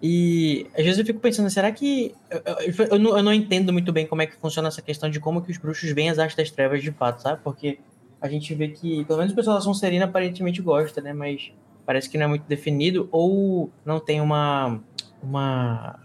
E 0.02 0.66
às 0.76 0.84
vezes 0.84 0.98
eu 0.98 1.06
fico 1.06 1.18
pensando, 1.18 1.48
será 1.50 1.72
que. 1.72 2.14
Eu, 2.30 2.42
eu- 2.60 2.86
eu 2.92 2.98
não, 2.98 3.16
eu 3.16 3.22
não 3.22 3.32
entendo 3.32 3.72
muito 3.72 3.90
bem 3.92 4.06
como 4.06 4.22
é 4.22 4.26
que 4.26 4.36
funciona 4.36 4.68
essa 4.68 4.82
questão 4.82 5.08
de 5.10 5.18
como 5.18 5.40
que 5.42 5.50
os 5.50 5.56
bruxos 5.58 5.90
veem 5.92 6.10
as 6.10 6.18
artes 6.18 6.36
das 6.36 6.50
trevas 6.50 6.82
de 6.82 6.90
fato, 6.92 7.22
sabe? 7.22 7.40
Porque 7.42 7.78
a 8.20 8.28
gente 8.28 8.54
vê 8.54 8.68
que, 8.68 9.04
pelo 9.06 9.18
menos 9.18 9.32
o 9.32 9.36
pessoal 9.36 9.56
da 9.56 9.62
Sonserina 9.62 10.04
aparentemente 10.04 10.60
gosta, 10.62 11.00
né? 11.00 11.12
Mas 11.12 11.50
parece 11.86 12.08
que 12.08 12.16
não 12.18 12.26
é 12.26 12.28
muito 12.28 12.44
definido, 12.46 13.08
ou 13.10 13.70
não 13.84 13.98
tem 13.98 14.20
uma. 14.20 14.78
uma 15.22 15.98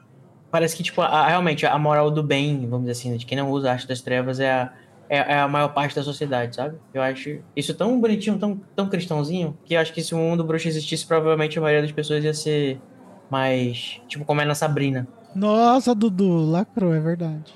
parece 0.49 0.75
que, 0.77 0.83
tipo, 0.83 1.01
a- 1.01 1.27
realmente 1.27 1.65
a 1.65 1.77
moral 1.77 2.09
do 2.09 2.23
bem, 2.23 2.61
vamos 2.61 2.87
dizer 2.87 2.91
assim, 2.93 3.11
né, 3.11 3.17
de 3.17 3.25
quem 3.25 3.37
não 3.37 3.51
usa 3.51 3.69
a 3.69 3.73
arte 3.73 3.87
das 3.87 4.01
trevas 4.01 4.39
é 4.39 4.49
a, 4.49 4.73
é, 5.09 5.17
é 5.17 5.39
a 5.39 5.47
maior 5.47 5.69
parte 5.69 5.95
da 5.95 6.03
sociedade, 6.03 6.55
sabe? 6.55 6.77
Eu 6.93 7.01
acho 7.01 7.39
isso 7.55 7.73
tão 7.73 7.99
bonitinho, 7.99 8.37
tão, 8.37 8.59
tão 8.75 8.89
cristãozinho, 8.89 9.57
que 9.65 9.73
eu 9.73 9.79
acho 9.79 9.93
que 9.93 10.03
se 10.03 10.13
o 10.13 10.17
mundo 10.17 10.43
bruxo 10.43 10.67
existisse, 10.67 11.05
provavelmente 11.05 11.57
a 11.57 11.61
maioria 11.61 11.81
das 11.81 11.91
pessoas 11.91 12.23
ia 12.23 12.33
ser 12.33 12.79
mais, 13.29 14.01
tipo, 14.07 14.25
como 14.25 14.41
é 14.41 14.45
na 14.45 14.55
Sabrina. 14.55 15.07
Nossa, 15.35 15.93
Dudu, 15.93 16.49
lacrou, 16.49 16.93
é 16.93 16.99
verdade. 16.99 17.53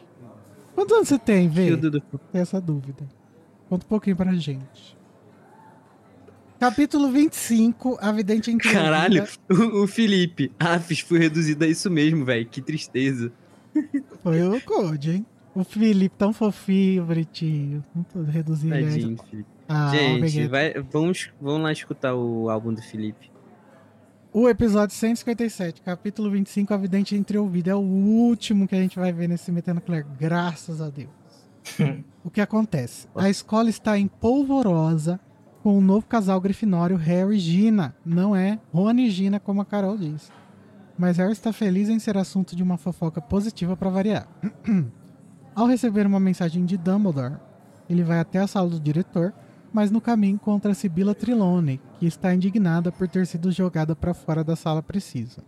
Quantos 0.75 0.95
anos 0.95 1.07
você 1.07 1.19
tem, 1.19 1.49
Vê? 1.49 1.75
Dudu. 1.75 2.01
Tem 2.31 2.41
essa 2.41 2.61
dúvida. 2.61 3.07
Conta 3.69 3.85
um 3.85 3.89
pouquinho 3.89 4.15
pra 4.15 4.33
gente. 4.33 4.97
Capítulo 6.59 7.09
25, 7.09 7.97
a 7.99 8.11
vidente 8.11 8.51
interrompida. 8.51 8.83
Caralho, 8.83 9.27
o, 9.49 9.83
o 9.83 9.87
Felipe. 9.87 10.51
Afis, 10.59 10.99
fui 10.99 11.17
reduzido 11.17 11.63
a 11.63 11.67
isso 11.67 11.89
mesmo, 11.89 12.23
velho. 12.23 12.45
Que 12.45 12.61
tristeza. 12.61 13.31
Foi 14.21 14.43
o 14.43 14.61
Code, 14.61 15.11
hein? 15.11 15.25
O 15.53 15.63
Felipe, 15.63 16.15
tão 16.17 16.31
fofinho, 16.31 17.05
bonitinho. 17.05 17.83
Ele. 18.77 18.91
Tadinho, 18.91 19.17
Felipe. 19.29 19.49
Ah, 19.67 19.91
Gente, 19.93 20.27
Gente, 20.27 20.47
vai, 20.47 20.73
vamos, 20.91 21.31
vamos 21.41 21.63
lá 21.63 21.71
escutar 21.71 22.15
o 22.15 22.49
álbum 22.49 22.73
do 22.73 22.81
Felipe. 22.81 23.29
O 24.33 24.47
episódio 24.47 24.95
157, 24.95 25.81
capítulo 25.81 26.31
25, 26.31 26.73
a 26.73 26.77
vidente 26.77 27.15
entreouvida. 27.17 27.71
É 27.71 27.75
o 27.75 27.79
último 27.79 28.65
que 28.65 28.75
a 28.75 28.81
gente 28.81 28.97
vai 28.97 29.11
ver 29.11 29.27
nesse 29.27 29.51
Metanuclear, 29.51 30.05
graças 30.17 30.81
a 30.81 30.89
Deus. 30.89 31.09
o 32.23 32.29
que 32.29 32.39
acontece? 32.39 33.07
A 33.13 33.29
escola 33.29 33.69
está 33.69 33.97
em 33.97 34.07
polvorosa 34.07 35.19
com 35.61 35.77
o 35.77 35.81
novo 35.81 36.05
casal 36.05 36.39
grifinório 36.39 36.95
Harry 36.95 37.35
e 37.35 37.39
Gina. 37.39 37.93
Não 38.05 38.33
é 38.33 38.57
Rony 38.73 39.07
e 39.07 39.09
Gina, 39.09 39.37
como 39.37 39.61
a 39.61 39.65
Carol 39.65 39.97
diz. 39.97 40.31
Mas 40.97 41.17
Harry 41.17 41.33
está 41.33 41.51
feliz 41.51 41.89
em 41.89 41.99
ser 41.99 42.17
assunto 42.17 42.55
de 42.55 42.63
uma 42.63 42.77
fofoca 42.77 43.21
positiva 43.21 43.75
para 43.75 43.89
variar. 43.89 44.27
Ao 45.53 45.67
receber 45.67 46.07
uma 46.07 46.19
mensagem 46.19 46.65
de 46.65 46.77
Dumbledore, 46.77 47.35
ele 47.89 48.03
vai 48.03 48.19
até 48.19 48.39
a 48.39 48.47
sala 48.47 48.69
do 48.69 48.79
diretor, 48.79 49.33
mas 49.73 49.91
no 49.91 49.99
caminho 49.99 50.35
encontra 50.35 50.73
Sibila 50.73 51.13
Trelawney, 51.13 51.81
que 51.99 52.05
está 52.05 52.33
indignada 52.33 52.89
por 52.89 53.07
ter 53.07 53.27
sido 53.27 53.51
jogada 53.51 53.93
para 53.93 54.13
fora 54.13 54.45
da 54.45 54.55
sala 54.55 54.81
precisa. 54.81 55.43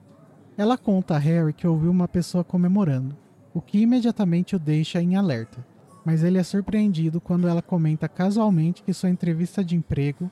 Ela 0.58 0.78
conta 0.78 1.16
a 1.16 1.20
Harry 1.20 1.54
que 1.54 1.66
ouviu 1.66 1.90
uma 1.90 2.08
pessoa 2.08 2.44
comemorando, 2.44 3.18
o 3.54 3.62
que 3.62 3.80
imediatamente 3.80 4.56
o 4.56 4.60
deixa 4.60 5.02
em 5.02 5.16
alerta, 5.16 5.66
mas 6.06 6.22
ele 6.22 6.38
é 6.38 6.44
surpreendido 6.44 7.22
quando 7.22 7.48
ela 7.48 7.62
comenta 7.62 8.10
casualmente 8.10 8.84
que 8.84 8.94
sua 8.94 9.10
entrevista 9.10 9.64
de 9.64 9.76
emprego 9.76 10.30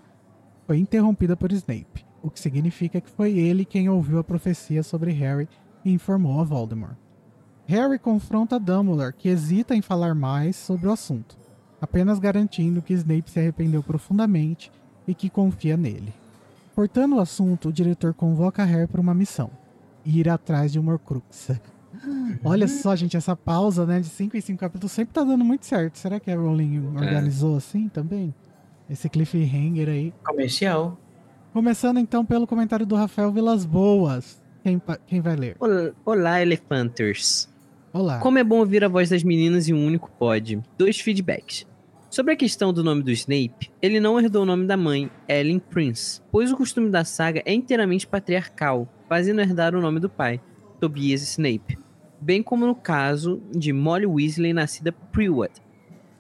foi 0.68 0.80
interrompida 0.80 1.36
por 1.38 1.52
Snape, 1.54 2.06
o 2.22 2.30
que 2.30 2.42
significa 2.42 3.00
que 3.00 3.10
foi 3.10 3.38
ele 3.38 3.64
quem 3.64 3.88
ouviu 3.88 4.20
a 4.20 4.24
profecia 4.24 4.84
sobre 4.84 5.12
Harry 5.12 5.48
e 5.84 5.92
informou 5.92 6.42
a 6.42 6.44
Voldemort. 6.44 7.01
Harry 7.72 7.98
confronta 7.98 8.60
Dumbledore, 8.60 9.14
que 9.14 9.30
hesita 9.30 9.74
em 9.74 9.82
falar 9.82 10.14
mais 10.14 10.58
sobre 10.58 10.90
o 10.90 10.92
assunto, 10.92 11.38
apenas 11.80 12.20
garantindo 12.20 12.82
que 12.82 12.94
Snape 12.94 13.32
se 13.32 13.40
arrependeu 13.40 13.82
profundamente 13.82 14.70
e 15.08 15.16
que 15.16 15.30
confia 15.30 15.78
nele. 15.78 16.14
Cortando 16.76 17.16
o 17.16 17.22
assunto, 17.22 17.70
o 17.70 17.72
diretor 17.72 18.14
convoca 18.14 18.66
Harry 18.66 18.88
para 18.88 19.00
uma 19.00 19.14
missão: 19.14 19.50
ir 20.06 20.28
atrás 20.28 20.74
de 20.74 20.82
um 20.82 20.90
Horcrux. 20.90 21.52
Olha 22.44 22.68
só, 22.68 22.94
gente, 22.94 23.16
essa 23.16 23.38
pausa, 23.38 23.86
né, 23.86 24.02
de 24.02 24.08
5 24.08 24.36
em 24.36 24.42
5 24.42 24.60
capítulos 24.60 24.92
sempre 24.92 25.14
tá 25.14 25.24
dando 25.24 25.46
muito 25.46 25.66
certo. 25.66 25.98
Será 25.98 26.20
que 26.20 26.30
a 26.30 26.36
Rowling 26.36 26.94
organizou 26.94 27.56
assim 27.56 27.88
também? 27.88 28.36
Esse 28.90 29.08
cliffhanger 29.08 29.88
aí. 29.88 30.14
Comercial. 30.26 30.98
Começando 31.54 32.00
então 32.00 32.26
pelo 32.26 32.46
comentário 32.46 32.86
do 32.86 32.96
Rafael 32.96 33.32
Vilas 33.32 33.66
Boas. 33.66 34.44
Quem, 34.62 34.82
quem 35.08 35.22
vai 35.22 35.38
ler? 35.38 35.56
Olá, 35.58 35.92
olá, 36.04 36.42
Elefanters. 36.42 37.50
Olá. 37.94 38.20
Como 38.20 38.38
é 38.38 38.44
bom 38.44 38.60
ouvir 38.60 38.86
a 38.86 38.88
voz 38.88 39.10
das 39.10 39.22
meninas 39.22 39.68
em 39.68 39.74
um 39.74 39.86
único 39.86 40.10
pod. 40.12 40.62
Dois 40.78 40.98
feedbacks. 40.98 41.68
Sobre 42.10 42.32
a 42.32 42.38
questão 42.38 42.72
do 42.72 42.86
nome 42.86 43.04
do 43.04 43.12
Snape, 43.12 43.70
ele 43.82 44.00
não 44.00 44.18
herdou 44.18 44.44
o 44.44 44.46
nome 44.46 44.66
da 44.66 44.78
mãe, 44.78 45.12
Ellen 45.28 45.60
Prince, 45.60 46.22
pois 46.32 46.54
o 46.54 46.56
costume 46.56 46.90
da 46.90 47.04
saga 47.04 47.42
é 47.46 47.54
inteiramente 47.54 48.08
patriarcal, 48.08 48.88
fazendo 49.10 49.42
herdar 49.42 49.76
o 49.76 49.82
nome 49.82 50.00
do 50.00 50.10
pai, 50.10 50.40
Tobias 50.80 51.22
Snape, 51.22 51.78
bem 52.22 52.42
como 52.42 52.66
no 52.66 52.76
caso 52.76 53.42
de 53.52 53.74
Molly 53.74 54.06
Weasley, 54.06 54.54
nascida 54.54 54.94
Prewood. 54.94 55.52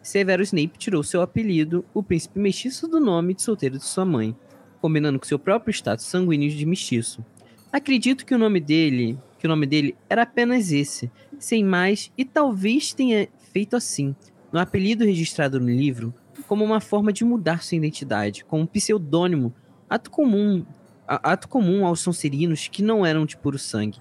Severo 0.02 0.44
Snape 0.44 0.78
tirou 0.78 1.04
seu 1.04 1.22
apelido, 1.22 1.86
o 1.94 2.04
príncipe 2.04 2.38
mestiço 2.38 2.86
do 2.86 3.00
nome 3.00 3.34
de 3.34 3.44
solteiro 3.44 3.78
de 3.78 3.86
sua 3.86 4.04
mãe, 4.04 4.36
combinando 4.82 5.18
com 5.18 5.26
seu 5.26 5.40
próprio 5.40 5.72
status 5.72 6.06
sanguíneo 6.06 6.50
de 6.50 6.66
mestiço. 6.66 7.24
Acredito 7.72 8.26
que 8.26 8.36
o 8.36 8.38
nome 8.38 8.60
dele, 8.60 9.18
que 9.40 9.46
o 9.46 9.50
nome 9.50 9.66
dele 9.66 9.96
era 10.10 10.24
apenas 10.24 10.72
esse, 10.74 11.10
sem 11.44 11.64
mais, 11.64 12.12
e 12.18 12.24
talvez 12.24 12.94
tenha 12.94 13.28
feito 13.52 13.76
assim, 13.76 14.16
no 14.52 14.60
apelido 14.60 15.04
registrado 15.06 15.60
no 15.60 15.70
livro, 15.70 16.14
como 16.48 16.64
uma 16.64 16.80
forma 16.80 17.12
de 17.12 17.24
mudar 17.24 17.64
sua 17.64 17.78
identidade, 17.78 18.44
como 18.46 18.64
um 18.64 18.66
pseudônimo, 18.66 19.54
ato 19.90 20.10
comum, 20.10 20.66
ato 21.08 21.48
comum 21.48 21.86
aos 21.86 22.00
Sonserinos 22.00 22.68
que 22.68 22.82
não 22.82 23.06
eram 23.06 23.26
de 23.26 23.38
puro 23.38 23.58
sangue. 23.58 24.00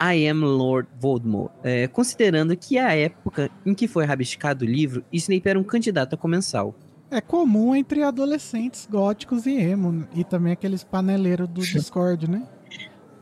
I 0.00 0.26
am 0.28 0.40
Lord 0.40 0.88
Voldemort, 0.98 1.52
é, 1.62 1.86
considerando 1.86 2.56
que 2.56 2.76
a 2.76 2.92
época 2.94 3.48
em 3.64 3.72
que 3.72 3.86
foi 3.86 4.04
rabiscado 4.04 4.64
o 4.64 4.68
livro, 4.68 5.04
Snape 5.12 5.48
era 5.48 5.58
um 5.58 5.62
candidato 5.64 6.14
a 6.14 6.18
comensal. 6.18 6.74
É 7.08 7.20
comum 7.20 7.74
entre 7.76 8.02
adolescentes 8.02 8.88
góticos 8.90 9.46
e 9.46 9.52
emo, 9.52 10.08
e 10.14 10.24
também 10.24 10.52
aqueles 10.52 10.82
paneleiros 10.82 11.46
do 11.48 11.60
Discord, 11.60 12.28
né? 12.28 12.42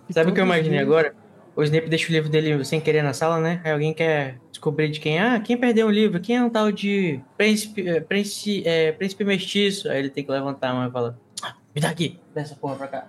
Que 0.06 0.14
Sabe 0.14 0.30
o 0.30 0.34
que 0.34 0.40
eu 0.40 0.44
imaginei 0.44 0.78
eles- 0.78 0.88
agora? 0.88 1.14
O 1.56 1.62
Snape 1.62 1.88
deixa 1.88 2.08
o 2.08 2.12
livro 2.12 2.28
dele 2.28 2.64
sem 2.64 2.80
querer 2.80 3.02
na 3.02 3.12
sala, 3.12 3.40
né? 3.40 3.60
Aí 3.64 3.72
alguém 3.72 3.92
quer 3.92 4.38
descobrir 4.50 4.88
de 4.88 5.00
quem. 5.00 5.18
Ah, 5.18 5.40
quem 5.40 5.56
perdeu 5.56 5.86
o 5.86 5.90
livro? 5.90 6.20
Quem 6.20 6.36
é 6.36 6.42
um 6.42 6.50
tal 6.50 6.70
de 6.70 7.20
príncipe, 7.36 7.86
eh, 7.88 8.00
príncipe, 8.00 8.62
eh, 8.66 8.92
príncipe 8.92 9.24
mestiço? 9.24 9.88
Aí 9.90 9.98
ele 9.98 10.10
tem 10.10 10.24
que 10.24 10.30
levantar 10.30 10.70
a 10.70 10.74
mão 10.74 10.88
e 10.88 10.90
falar: 10.90 11.14
"Ah, 11.42 11.54
Me 11.74 11.80
dá 11.80 11.90
aqui, 11.90 12.18
dá 12.34 12.42
essa 12.42 12.54
porra 12.54 12.76
pra 12.76 12.88
cá. 12.88 13.06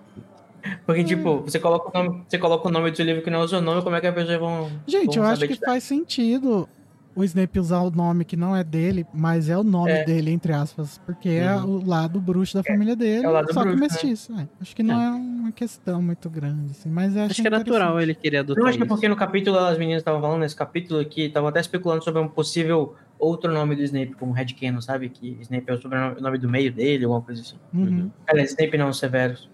Porque, 0.86 1.02
tipo, 1.04 1.40
você 1.40 1.58
coloca, 1.58 1.88
o 1.88 2.02
nome, 2.02 2.24
você 2.28 2.38
coloca 2.38 2.68
o 2.68 2.70
nome 2.70 2.90
do 2.90 3.02
livro 3.02 3.22
que 3.22 3.30
não 3.30 3.40
é 3.40 3.44
o 3.44 3.48
seu 3.48 3.60
nome, 3.60 3.82
como 3.82 3.96
é 3.96 4.00
que 4.00 4.06
as 4.06 4.14
pessoas 4.14 4.38
vão. 4.38 4.70
Gente, 4.86 5.16
vão 5.16 5.24
eu 5.26 5.30
acho 5.32 5.46
que 5.46 5.56
faz 5.56 5.82
sentido 5.84 6.68
o 7.14 7.22
Snape 7.24 7.58
usar 7.60 7.80
o 7.80 7.90
nome 7.90 8.24
que 8.24 8.36
não 8.36 8.56
é 8.56 8.64
dele, 8.64 9.06
mas 9.12 9.48
é 9.48 9.56
o 9.58 9.62
nome 9.62 9.90
É. 9.90 10.04
dele, 10.04 10.30
entre 10.30 10.52
aspas, 10.52 10.98
porque 11.04 11.28
é 11.28 11.54
Uhum. 11.56 11.76
o 11.76 11.86
lado 11.86 12.20
bruxo 12.20 12.54
da 12.54 12.62
família 12.62 12.96
dele, 12.96 13.24
é 13.26 13.28
o 13.28 13.32
lado 13.32 13.52
só 13.52 13.60
que 13.62 13.68
bruxo, 13.68 13.80
né? 13.80 13.86
mestiço. 13.88 14.32
é. 14.38 14.48
Acho 14.60 14.74
que 14.76 14.82
não 14.82 15.00
é. 15.00 15.10
uma 15.10 15.52
questão 15.52 16.00
muito 16.00 16.30
grande, 16.30 16.70
assim, 16.70 16.88
mas 16.88 17.14
eu 17.16 17.22
Acho 17.24 17.42
que 17.42 17.46
é 17.46 17.50
natural 17.50 18.00
ele 18.00 18.14
querer 18.14 18.38
adotar 18.38 18.62
Eu 18.62 18.68
acho 18.68 18.78
que 18.78 18.84
é 18.84 18.86
porque 18.86 19.08
no 19.08 19.16
capítulo 19.16 19.58
as 19.58 19.76
meninas 19.78 20.00
estavam 20.00 20.20
falando, 20.20 20.40
nesse 20.40 20.56
capítulo 20.56 21.00
aqui, 21.00 21.22
estavam 21.26 21.48
até 21.48 21.60
especulando 21.60 22.02
sobre 22.02 22.20
um 22.22 22.28
possível 22.28 22.94
outro 23.18 23.52
nome 23.52 23.76
do 23.76 23.82
Snape, 23.82 24.14
como 24.14 24.32
Red 24.32 24.46
Canon, 24.60 24.80
sabe? 24.80 25.08
Que 25.08 25.36
Snape 25.42 25.64
é 25.70 25.74
o 25.74 25.80
sobrenome 25.80 26.38
do 26.38 26.48
meio 26.48 26.72
dele, 26.72 27.04
alguma 27.04 27.20
coisa 27.22 27.40
assim. 27.42 27.56
Uhum. 27.74 28.10
Aliás, 28.26 28.50
Snape 28.50 28.76
não, 28.78 28.92
Severus. 28.92 29.48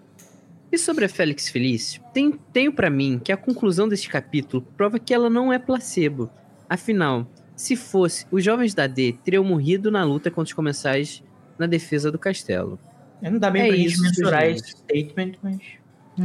E 0.71 0.77
sobre 0.77 1.05
a 1.05 1.09
Félix 1.09 1.49
Felício, 1.49 2.01
tem, 2.13 2.31
tenho 2.53 2.71
pra 2.71 2.89
mim 2.89 3.19
que 3.23 3.31
a 3.31 3.37
conclusão 3.37 3.87
deste 3.89 4.07
capítulo 4.07 4.61
prova 4.77 4.97
que 4.99 5.13
ela 5.13 5.29
não 5.29 5.51
é 5.51 5.57
placebo. 5.59 6.29
Afinal, 6.69 7.27
Se 7.59 7.75
fosse, 7.75 8.25
os 8.31 8.41
jovens 8.41 8.73
da 8.73 8.87
D 8.87 9.17
teriam 9.21 9.43
morrido 9.43 9.91
na 9.91 10.01
luta 10.05 10.31
contra 10.31 10.47
os 10.47 10.53
comensais 10.53 11.21
na 11.57 11.67
defesa 11.67 12.09
do 12.09 12.17
castelo. 12.17 12.79
É, 13.21 13.29
não 13.29 13.37
dá 13.37 13.51
bem 13.51 13.63
É 13.63 13.67
pra 13.67 13.75
gente 13.75 13.91
isso, 13.91 14.01
mensurar 14.01 14.45
gente. 14.47 14.61
esse 14.61 14.71
statement, 14.77 15.31
mas. 15.43 15.59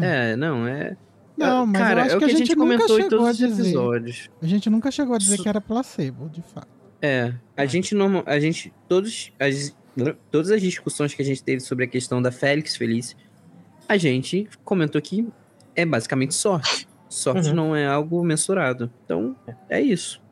É, 0.00 0.36
não, 0.36 0.64
é. 0.64 0.96
Não, 1.36 1.66
mas 1.66 1.80
Cara, 1.80 2.00
eu 2.00 2.04
acho 2.04 2.12
é 2.12 2.16
o 2.16 2.18
que, 2.20 2.24
a 2.24 2.28
gente, 2.28 2.54
nunca 2.54 2.60
comentou 2.60 2.98
em 3.00 3.02
chegou 3.02 3.10
todos 3.10 3.26
a 3.26 3.30
os 3.32 3.36
dizer. 3.36 3.62
episódios. 3.62 4.30
A 4.40 4.46
gente 4.46 4.70
nunca 4.70 4.90
chegou 4.92 5.16
a 5.16 5.18
dizer 5.18 5.38
que 5.42 5.48
era 5.48 5.60
placebo, 5.60 6.28
de 6.28 6.40
fato. 6.40 6.68
É, 7.02 7.34
a 7.56 7.66
gente 7.66 7.96
não, 7.96 8.22
a 8.24 8.38
gente 8.38 8.72
todos 8.88 9.32
as 9.40 9.76
todas 10.30 10.52
as 10.52 10.60
discussões 10.62 11.14
que 11.14 11.22
a 11.22 11.24
gente 11.24 11.42
teve 11.42 11.58
sobre 11.60 11.84
a 11.84 11.88
questão 11.88 12.22
da 12.22 12.30
Félix 12.30 12.76
Feliz, 12.76 13.16
a 13.88 13.96
gente 13.96 14.48
comentou 14.64 15.02
que 15.02 15.26
é 15.74 15.84
basicamente 15.84 16.32
sorte. 16.34 16.86
Sorte 17.08 17.48
Uhum. 17.48 17.54
não 17.56 17.76
é 17.76 17.86
algo 17.86 18.22
mensurado. 18.24 18.88
Então, 19.04 19.34
é 19.68 19.80
isso. 19.80 20.22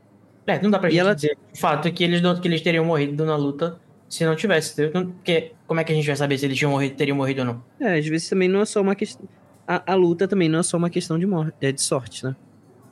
É, 0.47 0.61
não 0.61 0.71
dá 0.71 0.79
pra 0.79 0.89
E 0.89 0.93
gente 0.93 1.01
ela- 1.01 1.15
dizer 1.15 1.37
o 1.55 1.59
fato 1.59 1.87
é 1.89 1.91
que 1.91 2.03
eles, 2.03 2.21
que 2.41 2.49
eles 2.49 2.61
teriam 2.61 2.85
morrido 2.85 3.25
na 3.25 3.37
luta 3.37 3.79
se 4.09 4.25
não 4.25 4.35
tivesse. 4.37 4.91
Não- 4.93 5.07
Porque 5.13 5.53
como 5.67 5.81
é 5.81 5.85
que 5.85 5.93
a 5.93 5.95
gente 5.95 6.07
vai 6.07 6.17
saber 6.17 6.37
se 6.39 6.45
eles 6.47 6.59
tinham 6.59 6.71
morrido, 6.73 6.97
teriam 6.97 7.17
morrido 7.17 7.41
ou 7.41 7.47
não? 7.47 7.65
É, 7.81 7.99
às 7.99 8.07
vezes 8.07 8.29
também 8.29 8.49
não 8.49 8.61
é 8.61 8.65
só 8.65 8.81
uma 8.81 8.95
questão 8.95 9.27
a, 9.67 9.93
a 9.93 9.95
luta 9.95 10.27
também 10.27 10.49
não 10.49 10.59
é 10.59 10.63
só 10.63 10.77
uma 10.77 10.91
questão 10.91 11.17
de 11.19 11.25
morte, 11.25 11.55
é 11.61 11.71
de 11.71 11.81
sorte, 11.81 12.25
né? 12.25 12.35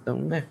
Então, 0.00 0.28
É. 0.32 0.44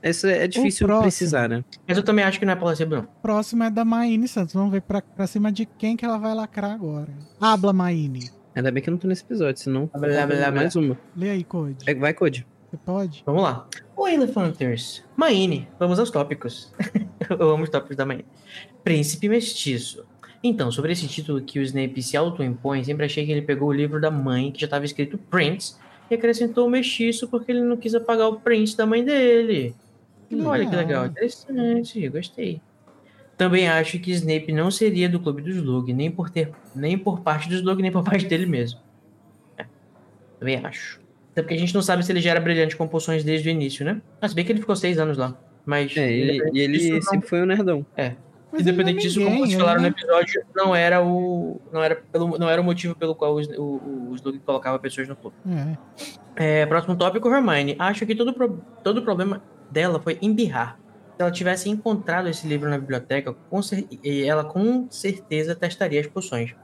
essa 0.00 0.30
é 0.30 0.46
difícil 0.46 0.86
precisar, 1.00 1.48
né? 1.48 1.64
Mas 1.86 1.96
eu 1.96 2.02
também 2.04 2.24
acho 2.24 2.38
que 2.38 2.46
não 2.46 2.52
é 2.52 2.56
placebo, 2.56 2.94
não. 2.94 3.08
Próximo 3.20 3.64
é 3.64 3.70
da 3.70 3.84
Maine 3.84 4.28
Santos. 4.28 4.54
Vamos 4.54 4.70
ver 4.70 4.80
pra, 4.82 5.02
pra 5.02 5.26
cima 5.26 5.50
de 5.50 5.66
quem 5.66 5.96
que 5.96 6.04
ela 6.04 6.16
vai 6.16 6.32
lacrar 6.32 6.70
agora. 6.70 7.08
Habla, 7.40 7.72
Maine. 7.72 8.30
Ainda 8.54 8.70
bem 8.70 8.82
que 8.82 8.88
eu 8.88 8.92
não 8.92 8.98
tô 8.98 9.08
nesse 9.08 9.24
episódio, 9.24 9.60
senão 9.60 9.90
Blá, 9.92 10.00
blá, 10.00 10.26
blá, 10.26 10.36
blá. 10.36 10.50
mais 10.52 10.76
uma. 10.76 10.96
Lê 11.16 11.30
aí, 11.30 11.44
Code. 11.44 11.76
É, 11.86 11.94
Vai, 11.94 12.14
Code. 12.14 12.46
Você 12.70 12.76
pode? 12.76 13.22
Vamos 13.24 13.42
lá. 13.42 13.66
O 13.96 14.06
Elephanters. 14.06 15.02
Maine. 15.16 15.66
Vamos 15.78 15.98
aos 15.98 16.10
tópicos. 16.10 16.72
eu 17.30 17.50
amo 17.50 17.64
os 17.64 17.70
tópicos 17.70 17.96
da 17.96 18.04
Maine. 18.04 18.26
Príncipe 18.84 19.28
Mestiço. 19.28 20.04
Então, 20.42 20.70
sobre 20.70 20.92
esse 20.92 21.08
título 21.08 21.40
que 21.40 21.58
o 21.58 21.62
Snape 21.62 22.02
se 22.02 22.16
auto-impõe, 22.16 22.84
sempre 22.84 23.06
achei 23.06 23.24
que 23.24 23.32
ele 23.32 23.42
pegou 23.42 23.68
o 23.68 23.72
livro 23.72 24.00
da 24.00 24.10
mãe, 24.10 24.52
que 24.52 24.60
já 24.60 24.66
estava 24.66 24.84
escrito 24.84 25.18
Prince, 25.18 25.76
e 26.10 26.14
acrescentou 26.14 26.66
o 26.66 26.70
mestiço 26.70 27.26
porque 27.28 27.50
ele 27.50 27.62
não 27.62 27.76
quis 27.76 27.94
apagar 27.94 28.28
o 28.28 28.40
Prince 28.40 28.76
da 28.76 28.86
mãe 28.86 29.04
dele. 29.04 29.74
Que 30.28 30.36
Olha 30.40 30.64
que 30.64 30.76
legal, 30.76 31.02
legal. 31.02 31.06
interessante, 31.06 32.08
gostei. 32.08 32.60
Também 33.36 33.68
acho 33.68 33.98
que 33.98 34.10
Snape 34.12 34.52
não 34.52 34.70
seria 34.70 35.08
do 35.08 35.20
clube 35.20 35.42
do 35.42 35.50
Slug, 35.50 35.92
nem 35.92 36.10
por 36.10 36.28
ter, 36.28 36.52
nem 36.74 36.98
por 36.98 37.20
parte 37.20 37.48
do 37.48 37.54
Slug, 37.54 37.80
nem 37.80 37.90
por 37.90 38.04
parte 38.04 38.26
dele 38.26 38.46
mesmo. 38.46 38.80
É, 39.56 39.64
também 40.38 40.56
acho. 40.64 41.00
Até 41.38 41.42
porque 41.44 41.54
a 41.54 41.58
gente 41.58 41.72
não 41.72 41.82
sabe 41.82 42.04
se 42.04 42.10
ele 42.10 42.20
já 42.20 42.32
era 42.32 42.40
brilhante 42.40 42.76
com 42.76 42.88
poções 42.88 43.22
desde 43.22 43.48
o 43.48 43.52
início, 43.52 43.84
né? 43.84 44.02
Mas 44.20 44.34
bem 44.34 44.44
que 44.44 44.50
ele 44.50 44.58
ficou 44.58 44.74
seis 44.74 44.98
anos 44.98 45.16
lá. 45.16 45.36
Mas 45.64 45.96
É, 45.96 46.10
ele, 46.12 46.42
e 46.52 46.58
ele 46.60 46.90
não- 46.94 47.02
sempre 47.02 47.28
foi 47.28 47.40
um 47.42 47.46
nerdão. 47.46 47.86
Mas 48.50 48.62
ele 48.66 48.70
Independente 48.70 48.98
é 48.98 49.02
disso, 49.02 49.18
ninguém, 49.20 49.34
como 49.34 49.46
vocês 49.46 49.60
falaram 49.60 49.82
não 49.82 49.88
no 49.90 49.94
é- 49.94 50.00
episódio, 50.00 50.42
não 50.56 50.74
era 50.74 51.00
o. 51.04 51.60
Não 51.72 51.80
era, 51.84 51.94
pelo, 51.94 52.38
não 52.38 52.48
era 52.50 52.60
o 52.60 52.64
motivo 52.64 52.96
pelo 52.96 53.14
qual 53.14 53.36
o, 53.36 53.40
o, 53.40 54.10
o 54.10 54.14
Slug 54.16 54.38
colocava 54.40 54.78
pessoas 54.80 55.06
no 55.06 55.14
clube. 55.14 55.36
É. 56.36 56.62
É, 56.62 56.66
próximo 56.66 56.96
tópico, 56.96 57.28
Hermione. 57.28 57.76
Acho 57.78 58.04
que 58.04 58.16
todo, 58.16 58.32
pro- 58.32 58.60
todo 58.82 58.98
o 58.98 59.02
problema 59.02 59.40
dela 59.70 60.00
foi 60.00 60.18
embirrar. 60.20 60.76
Se 61.16 61.22
ela 61.22 61.30
tivesse 61.30 61.68
encontrado 61.68 62.28
esse 62.28 62.46
livro 62.48 62.68
na 62.70 62.78
biblioteca, 62.78 63.32
com 63.50 63.60
cer- 63.62 63.86
ela 64.26 64.42
com 64.44 64.86
certeza 64.90 65.54
testaria 65.54 66.00
as 66.00 66.06
poções. 66.06 66.54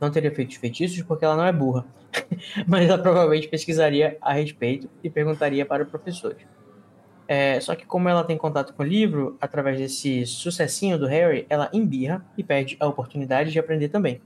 Não 0.00 0.10
teria 0.10 0.30
feito 0.34 0.50
os 0.50 0.56
feitiços 0.56 1.02
porque 1.02 1.24
ela 1.24 1.36
não 1.36 1.44
é 1.44 1.52
burra. 1.52 1.84
Mas 2.66 2.88
ela 2.88 2.98
provavelmente 2.98 3.48
pesquisaria 3.48 4.16
a 4.20 4.32
respeito 4.32 4.88
e 5.02 5.10
perguntaria 5.10 5.64
para 5.64 5.82
o 5.82 5.86
professor. 5.86 6.36
É, 7.26 7.58
só 7.60 7.74
que 7.74 7.86
como 7.86 8.08
ela 8.08 8.24
tem 8.24 8.36
contato 8.36 8.74
com 8.74 8.82
o 8.82 8.86
livro, 8.86 9.36
através 9.40 9.78
desse 9.78 10.26
sucessinho 10.26 10.98
do 10.98 11.06
Harry, 11.06 11.46
ela 11.48 11.70
embirra 11.72 12.24
e 12.36 12.42
perde 12.42 12.76
a 12.78 12.86
oportunidade 12.86 13.50
de 13.50 13.58
aprender 13.58 13.88
também. 13.88 14.20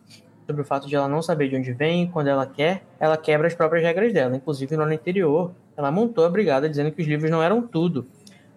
Sobre 0.46 0.62
o 0.62 0.64
fato 0.64 0.88
de 0.88 0.94
ela 0.94 1.08
não 1.08 1.22
saber 1.22 1.48
de 1.48 1.56
onde 1.56 1.72
vem, 1.72 2.08
quando 2.08 2.28
ela 2.28 2.46
quer, 2.46 2.84
ela 2.98 3.16
quebra 3.16 3.46
as 3.46 3.54
próprias 3.54 3.84
regras 3.84 4.12
dela. 4.12 4.36
Inclusive, 4.36 4.76
no 4.76 4.82
ano 4.82 4.92
anterior, 4.92 5.52
ela 5.76 5.90
montou 5.90 6.24
a 6.24 6.28
brigada 6.28 6.68
dizendo 6.68 6.90
que 6.90 7.02
os 7.02 7.08
livros 7.08 7.30
não 7.30 7.42
eram 7.42 7.62
tudo. 7.62 8.06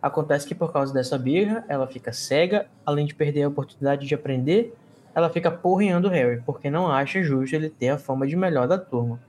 Acontece 0.01 0.47
que 0.47 0.55
por 0.55 0.71
causa 0.71 0.93
dessa 0.93 1.17
birra, 1.17 1.65
ela 1.67 1.85
fica 1.85 2.13
cega, 2.13 2.67
além 2.85 3.05
de 3.05 3.13
perder 3.13 3.43
a 3.43 3.49
oportunidade 3.49 4.07
de 4.07 4.15
aprender, 4.15 4.73
ela 5.19 5.29
fica 5.29 5.51
porreando 5.51 6.09
Harry, 6.09 6.41
porque 6.45 6.69
não 6.69 6.91
acha 6.91 7.21
justo 7.21 7.55
ele 7.55 7.69
ter 7.69 7.89
a 7.89 7.97
fama 7.97 8.25
de 8.25 8.35
melhor 8.35 8.67
da 8.67 8.77
turma. 8.77 9.19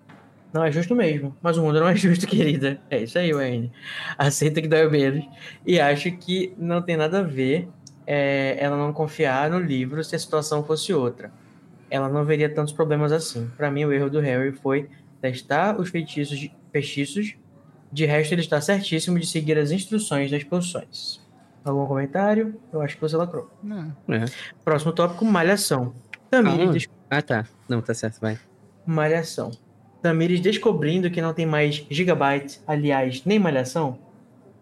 Não 0.52 0.64
é 0.64 0.72
justo 0.72 0.96
mesmo, 0.96 1.36
mas 1.40 1.56
o 1.56 1.62
mundo 1.62 1.78
não 1.78 1.88
é 1.88 1.94
justo, 1.94 2.26
querida. 2.28 2.80
É 2.90 3.02
isso 3.02 3.18
aí, 3.18 3.32
Wayne. 3.32 3.72
Aceita 4.18 4.60
que 4.60 4.66
dói 4.66 4.88
menos. 4.88 5.24
E 5.64 5.78
acho 5.78 6.10
que 6.12 6.52
não 6.58 6.82
tem 6.82 6.96
nada 6.96 7.20
a 7.20 7.22
ver 7.22 7.68
é, 8.06 8.56
ela 8.58 8.76
não 8.76 8.92
confiar 8.92 9.48
no 9.50 9.60
livro 9.60 10.02
se 10.02 10.16
a 10.16 10.18
situação 10.18 10.64
fosse 10.64 10.92
outra. 10.92 11.32
Ela 11.88 12.08
não 12.08 12.24
veria 12.24 12.52
tantos 12.52 12.72
problemas 12.72 13.12
assim. 13.12 13.48
Pra 13.56 13.70
mim, 13.70 13.84
o 13.84 13.92
erro 13.92 14.10
do 14.10 14.18
Harry 14.18 14.50
foi 14.50 14.88
testar 15.20 15.80
os 15.80 15.90
feitiços, 15.90 16.36
de, 16.36 16.52
feitiços. 16.72 17.36
De 17.92 18.04
resto, 18.04 18.32
ele 18.32 18.40
está 18.40 18.60
certíssimo 18.60 19.18
de 19.18 19.26
seguir 19.26 19.56
as 19.58 19.70
instruções 19.70 20.30
das 20.30 20.42
poções. 20.42 21.19
Algum 21.70 21.86
comentário? 21.86 22.54
Eu 22.72 22.80
acho 22.82 22.96
que 22.96 23.00
você 23.02 23.16
lacrou. 23.16 23.50
Não. 23.62 23.92
É. 24.08 24.24
Próximo 24.64 24.92
tópico, 24.92 25.24
malhação. 25.24 25.92
Tamires, 26.30 26.68
Ah, 26.68 26.72
des- 26.72 26.88
Ah, 27.10 27.22
tá. 27.22 27.46
Não, 27.68 27.80
tá 27.82 27.92
certo, 27.94 28.20
vai. 28.20 28.38
malhação. 28.86 29.50
Tamires 30.02 30.40
descobrindo 30.40 31.10
que 31.10 31.20
não 31.20 31.34
tem 31.34 31.44
mais 31.46 31.84
Gigabyte, 31.90 32.60
aliás, 32.66 33.22
nem 33.24 33.38
malhação. 33.38 33.98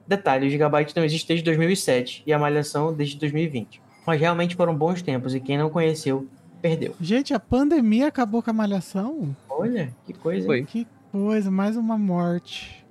Detalhe, 0.07 0.47
o 0.47 0.51
Gigabyte 0.51 0.97
não 0.97 1.05
existe 1.05 1.28
desde 1.28 1.45
2007 1.45 2.23
e 2.27 2.33
a 2.33 2.39
malhação 2.39 2.93
desde 2.95 3.17
2020. 3.19 3.81
Mas 4.07 4.19
realmente 4.20 4.57
foram 4.57 4.75
bons 4.75 5.03
tempos 5.03 5.35
e 5.35 5.41
quem 5.41 5.59
não 5.59 5.69
conheceu, 5.70 6.27
perdeu. 6.62 6.95
Gente, 7.01 7.35
a 7.35 7.39
pandemia 7.39 8.09
acabou 8.09 8.43
com 8.43 8.51
a 8.51 8.55
malhação? 8.55 9.37
Olha, 9.49 9.95
que 10.07 10.12
coisa. 10.15 10.47
Foi. 10.47 10.65
Que 10.65 10.87
coisa, 11.12 11.51
mais 11.51 11.77
uma 11.77 11.97
morte. 11.99 12.85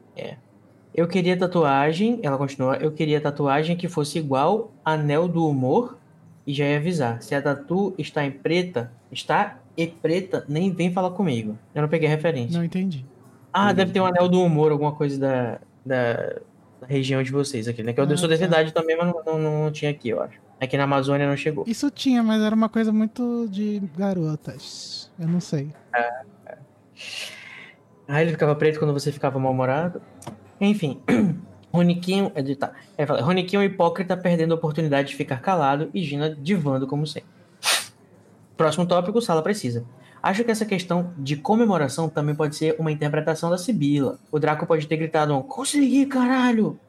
Eu 0.97 1.07
queria 1.07 1.37
tatuagem, 1.37 2.19
ela 2.23 2.39
continua, 2.39 2.75
eu 2.77 2.91
queria 2.91 3.21
tatuagem 3.21 3.77
que 3.77 3.87
fosse 3.87 4.17
igual 4.17 4.71
Anel 4.83 5.27
do 5.27 5.47
Humor 5.47 5.95
e 6.45 6.51
já 6.51 6.65
ia 6.65 6.77
avisar. 6.77 7.21
Se 7.21 7.35
a 7.35 7.41
tatu 7.41 7.93
está 7.99 8.25
em 8.25 8.31
preta, 8.31 8.91
está 9.11 9.59
e 9.77 9.85
preta, 9.85 10.43
nem 10.49 10.71
vem 10.71 10.91
falar 10.91 11.11
comigo. 11.11 11.55
Eu 11.75 11.83
não 11.83 11.89
peguei 11.89 12.07
a 12.07 12.11
referência. 12.11 12.57
Não 12.57 12.65
entendi. 12.65 13.05
Ah, 13.53 13.71
deve 13.73 13.91
ter 13.91 13.99
um 14.01 14.07
Anel 14.07 14.27
do 14.27 14.41
Humor, 14.41 14.71
alguma 14.71 14.91
coisa 14.91 15.19
da, 15.19 15.59
da, 15.85 16.13
da 16.81 16.87
região 16.87 17.21
de 17.21 17.31
vocês 17.31 17.67
aqui, 17.67 17.83
né? 17.83 17.93
Que 17.93 18.01
eu 18.01 18.05
Ah, 18.11 18.17
sou 18.17 18.27
dessa 18.27 18.41
tá. 18.41 18.47
idade 18.47 18.73
também, 18.73 18.97
mas 18.97 19.05
não, 19.23 19.37
não, 19.39 19.63
não 19.65 19.71
tinha 19.71 19.91
aqui, 19.91 20.09
eu 20.09 20.19
acho. 20.19 20.39
Aqui 20.59 20.75
na 20.77 20.85
Amazônia 20.85 21.27
não 21.27 21.37
chegou. 21.37 21.63
Isso 21.67 21.91
tinha, 21.91 22.23
mas 22.23 22.41
era 22.41 22.55
uma 22.55 22.69
coisa 22.69 22.91
muito 22.91 23.47
de 23.51 23.83
garotas. 23.95 25.11
Eu 25.19 25.27
não 25.27 25.39
sei. 25.39 25.69
Ah, 28.07 28.21
ele 28.21 28.31
ficava 28.31 28.55
preto 28.55 28.79
quando 28.79 28.93
você 28.93 29.11
ficava 29.11 29.37
mal-humorado. 29.37 30.01
Enfim, 30.59 31.01
Roniquinho. 31.71 32.31
É, 32.35 32.55
tá. 32.55 32.73
É, 32.97 33.05
fala, 33.05 33.21
Roniquinho 33.21 33.63
hipócrita 33.63 34.17
perdendo 34.17 34.53
a 34.53 34.55
oportunidade 34.55 35.09
de 35.09 35.15
ficar 35.15 35.41
calado 35.41 35.89
e 35.93 36.03
Gina 36.03 36.35
divando 36.35 36.87
como 36.87 37.05
sempre. 37.05 37.29
Próximo 38.55 38.87
tópico, 38.87 39.21
sala 39.21 39.41
precisa. 39.41 39.85
Acho 40.21 40.43
que 40.43 40.51
essa 40.51 40.65
questão 40.65 41.13
de 41.17 41.35
comemoração 41.35 42.09
também 42.09 42.33
pode 42.33 42.55
ser 42.55 42.75
uma 42.79 42.91
interpretação 42.91 43.49
da 43.49 43.57
Sibila. 43.57 44.19
O 44.31 44.39
Draco 44.39 44.65
pode 44.65 44.87
ter 44.87 44.97
gritado 44.97 45.35
um 45.35 45.41
consegui, 45.43 46.05
caralho! 46.07 46.79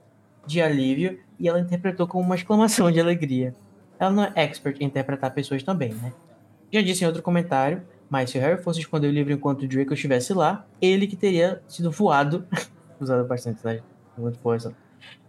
De 0.47 0.63
alívio, 0.63 1.19
e 1.39 1.47
ela 1.47 1.61
interpretou 1.61 2.07
como 2.07 2.25
uma 2.25 2.35
exclamação 2.35 2.91
de 2.91 2.99
alegria. 2.99 3.55
Ela 3.99 4.11
não 4.11 4.25
é 4.25 4.33
expert 4.37 4.81
em 4.81 4.85
interpretar 4.87 5.33
pessoas 5.35 5.63
também, 5.63 5.93
né? 5.93 6.13
Já 6.73 6.81
disse 6.81 7.05
em 7.05 7.07
outro 7.07 7.23
comentário, 7.23 7.83
mas 8.09 8.31
se 8.31 8.39
o 8.39 8.41
Harry 8.41 8.63
fosse 8.63 8.81
esconder 8.81 9.09
o 9.09 9.13
livro 9.13 9.33
enquanto 9.33 9.63
o 9.63 9.69
Draco 9.69 9.93
estivesse 9.93 10.33
lá, 10.33 10.67
ele 10.81 11.07
que 11.07 11.17
teria 11.17 11.63
sido 11.69 11.91
voado. 11.91 12.47
usado 13.01 13.27
bastante, 13.27 13.63
tá? 13.63 13.77
Muito 14.17 14.39
boa 14.43 14.57
essa. 14.57 14.73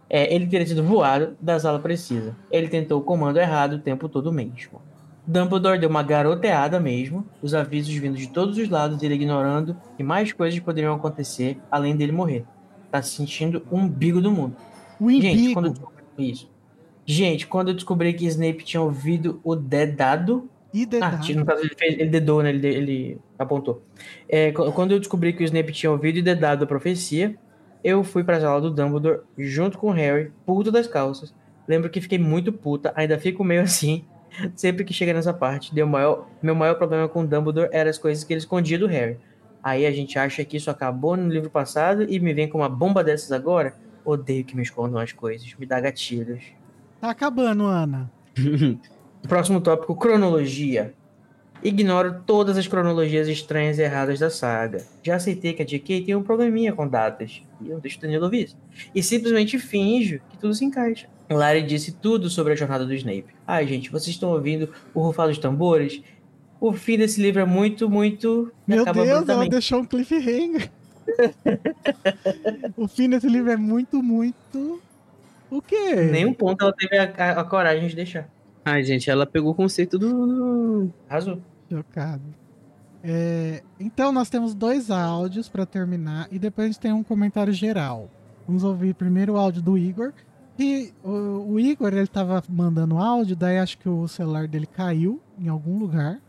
É, 0.08 0.34
ele 0.34 0.46
teria 0.46 0.66
sido 0.66 0.82
voado 0.82 1.36
da 1.40 1.58
sala 1.58 1.78
precisa. 1.78 2.34
Ele 2.50 2.68
tentou 2.68 2.98
o 3.00 3.02
comando 3.04 3.38
errado 3.38 3.74
o 3.74 3.78
tempo 3.78 4.08
todo 4.08 4.32
mesmo. 4.32 4.80
Dumbledore 5.26 5.78
deu 5.78 5.88
uma 5.88 6.02
garoteada 6.02 6.80
mesmo, 6.80 7.24
os 7.40 7.54
avisos 7.54 7.94
vindo 7.94 8.16
de 8.16 8.28
todos 8.28 8.58
os 8.58 8.68
lados, 8.68 9.00
ele 9.02 9.14
ignorando 9.14 9.76
que 9.96 10.02
mais 10.02 10.32
coisas 10.32 10.58
poderiam 10.58 10.94
acontecer 10.94 11.58
além 11.70 11.94
dele 11.94 12.10
morrer. 12.10 12.44
Tá 12.90 13.00
se 13.00 13.10
sentindo 13.16 13.62
um 13.70 13.82
umbigo 13.82 14.20
do 14.20 14.32
mundo. 14.32 14.56
O 14.98 15.08
Gente, 15.08 15.26
imbigo. 15.28 15.54
quando 15.54 15.66
eu 15.66 15.72
descobri 15.72 16.30
isso. 16.30 16.50
Gente, 17.06 17.46
quando 17.46 17.68
eu 17.68 17.74
descobri 17.74 18.12
que 18.14 18.26
Snape 18.26 18.64
tinha 18.64 18.80
ouvido 18.80 19.40
o 19.44 19.54
dedado, 19.54 20.48
E 20.74 20.82
ah, 20.82 20.86
dedado. 20.86 21.34
no 21.34 21.44
caso 21.46 21.60
ele, 21.62 21.74
fez, 21.78 21.94
ele 21.98 22.10
dedou, 22.10 22.42
né? 22.42 22.50
Ele, 22.50 22.66
ele 22.66 23.18
apontou. 23.38 23.82
É, 24.28 24.50
qu- 24.52 24.72
quando 24.72 24.92
eu 24.92 24.98
descobri 24.98 25.32
que 25.32 25.42
o 25.42 25.44
Snape 25.44 25.72
tinha 25.72 25.90
ouvido 25.92 26.18
e 26.18 26.22
dedado 26.22 26.64
a 26.64 26.66
profecia, 26.66 27.36
eu 27.82 28.04
fui 28.04 28.22
pra 28.22 28.40
sala 28.40 28.60
do 28.60 28.70
Dumbledore 28.70 29.20
junto 29.38 29.78
com 29.78 29.88
o 29.88 29.92
Harry, 29.92 30.32
puto 30.44 30.70
das 30.70 30.86
calças. 30.86 31.34
Lembro 31.66 31.90
que 31.90 32.00
fiquei 32.00 32.18
muito 32.18 32.52
puta, 32.52 32.92
ainda 32.96 33.18
fico 33.18 33.44
meio 33.44 33.62
assim. 33.62 34.04
Sempre 34.54 34.84
que 34.84 34.94
chega 34.94 35.12
nessa 35.12 35.34
parte, 35.34 35.74
deu 35.74 35.86
maior, 35.86 36.26
meu 36.40 36.54
maior 36.54 36.76
problema 36.76 37.08
com 37.08 37.22
o 37.22 37.26
Dumbledore 37.26 37.68
era 37.72 37.90
as 37.90 37.98
coisas 37.98 38.22
que 38.22 38.32
ele 38.32 38.38
escondia 38.38 38.78
do 38.78 38.86
Harry. 38.86 39.18
Aí 39.62 39.84
a 39.84 39.90
gente 39.90 40.18
acha 40.18 40.44
que 40.44 40.56
isso 40.56 40.70
acabou 40.70 41.16
no 41.16 41.28
livro 41.28 41.50
passado 41.50 42.06
e 42.08 42.18
me 42.18 42.32
vem 42.32 42.48
com 42.48 42.58
uma 42.58 42.68
bomba 42.68 43.04
dessas 43.04 43.32
agora. 43.32 43.74
Odeio 44.04 44.44
que 44.44 44.56
me 44.56 44.62
escondam 44.62 45.00
as 45.00 45.12
coisas, 45.12 45.54
me 45.58 45.66
dá 45.66 45.80
gatilhos. 45.80 46.44
Tá 47.00 47.10
acabando, 47.10 47.64
Ana. 47.64 48.10
Próximo 49.28 49.60
tópico: 49.60 49.94
cronologia. 49.96 50.94
Ignoro 51.62 52.22
todas 52.26 52.56
as 52.56 52.66
cronologias 52.66 53.28
estranhas 53.28 53.78
e 53.78 53.82
erradas 53.82 54.18
da 54.18 54.30
saga. 54.30 54.82
Já 55.02 55.16
aceitei 55.16 55.52
que 55.52 55.62
a 55.62 55.64
JK 55.64 56.02
tem 56.06 56.14
um 56.14 56.22
probleminha 56.22 56.72
com 56.72 56.88
datas, 56.88 57.42
e 57.60 57.68
eu 57.68 57.78
deixo 57.80 57.98
o 57.98 58.00
Danilo 58.00 58.24
ouvir 58.24 58.44
isso. 58.44 58.56
E 58.94 59.02
simplesmente 59.02 59.58
finjo 59.58 60.20
que 60.30 60.38
tudo 60.38 60.54
se 60.54 60.64
encaixa. 60.64 61.06
Larry 61.28 61.62
disse 61.62 61.92
tudo 61.92 62.30
sobre 62.30 62.54
a 62.54 62.56
jornada 62.56 62.84
do 62.86 62.94
Snape. 62.94 63.26
Ai, 63.46 63.66
gente, 63.66 63.90
vocês 63.90 64.08
estão 64.16 64.30
ouvindo 64.30 64.72
o 64.94 65.00
rufar 65.00 65.28
dos 65.28 65.38
tambores? 65.38 66.02
O 66.60 66.72
fim 66.72 66.96
desse 66.98 67.20
livro 67.22 67.40
é 67.40 67.44
muito, 67.44 67.88
muito. 67.90 68.50
Meu 68.66 68.82
acaba 68.82 69.04
Deus, 69.04 69.28
ela 69.28 69.48
deixou 69.48 69.80
um 69.80 69.84
cliffhanger. 69.84 70.70
o 72.76 72.88
fim 72.88 73.08
desse 73.08 73.28
livro 73.28 73.50
é 73.50 73.56
muito, 73.56 74.02
muito. 74.02 74.80
O 75.50 75.60
quê? 75.60 75.76
Em 75.94 76.10
nenhum 76.10 76.32
ponto 76.32 76.62
ela 76.62 76.72
teve 76.72 76.96
a, 76.98 77.04
a- 77.16 77.40
a 77.40 77.44
coragem 77.44 77.88
de 77.88 77.96
deixar. 77.96 78.28
Ai, 78.64 78.82
gente, 78.84 79.10
ela 79.10 79.26
pegou 79.26 79.52
o 79.52 79.54
conceito 79.54 79.98
do. 79.98 80.08
do- 80.26 80.92
Arrasou. 81.08 81.40
Chocado. 81.70 82.22
É, 83.02 83.62
então, 83.78 84.12
nós 84.12 84.28
temos 84.28 84.54
dois 84.54 84.90
áudios 84.90 85.48
pra 85.48 85.64
terminar 85.64 86.28
e 86.30 86.38
depois 86.38 86.66
a 86.66 86.68
gente 86.72 86.80
tem 86.80 86.92
um 86.92 87.02
comentário 87.02 87.52
geral. 87.52 88.10
Vamos 88.46 88.64
ouvir 88.64 88.94
primeiro 88.94 89.34
o 89.34 89.36
áudio 89.38 89.62
do 89.62 89.78
Igor. 89.78 90.12
E 90.58 90.92
o, 91.02 91.52
o 91.52 91.60
Igor, 91.60 91.94
ele 91.94 92.06
tava 92.06 92.42
mandando 92.48 92.98
áudio, 92.98 93.34
daí 93.36 93.58
acho 93.58 93.78
que 93.78 93.88
o 93.88 94.06
celular 94.06 94.46
dele 94.46 94.66
caiu 94.66 95.20
em 95.38 95.48
algum 95.48 95.78
lugar. 95.78 96.20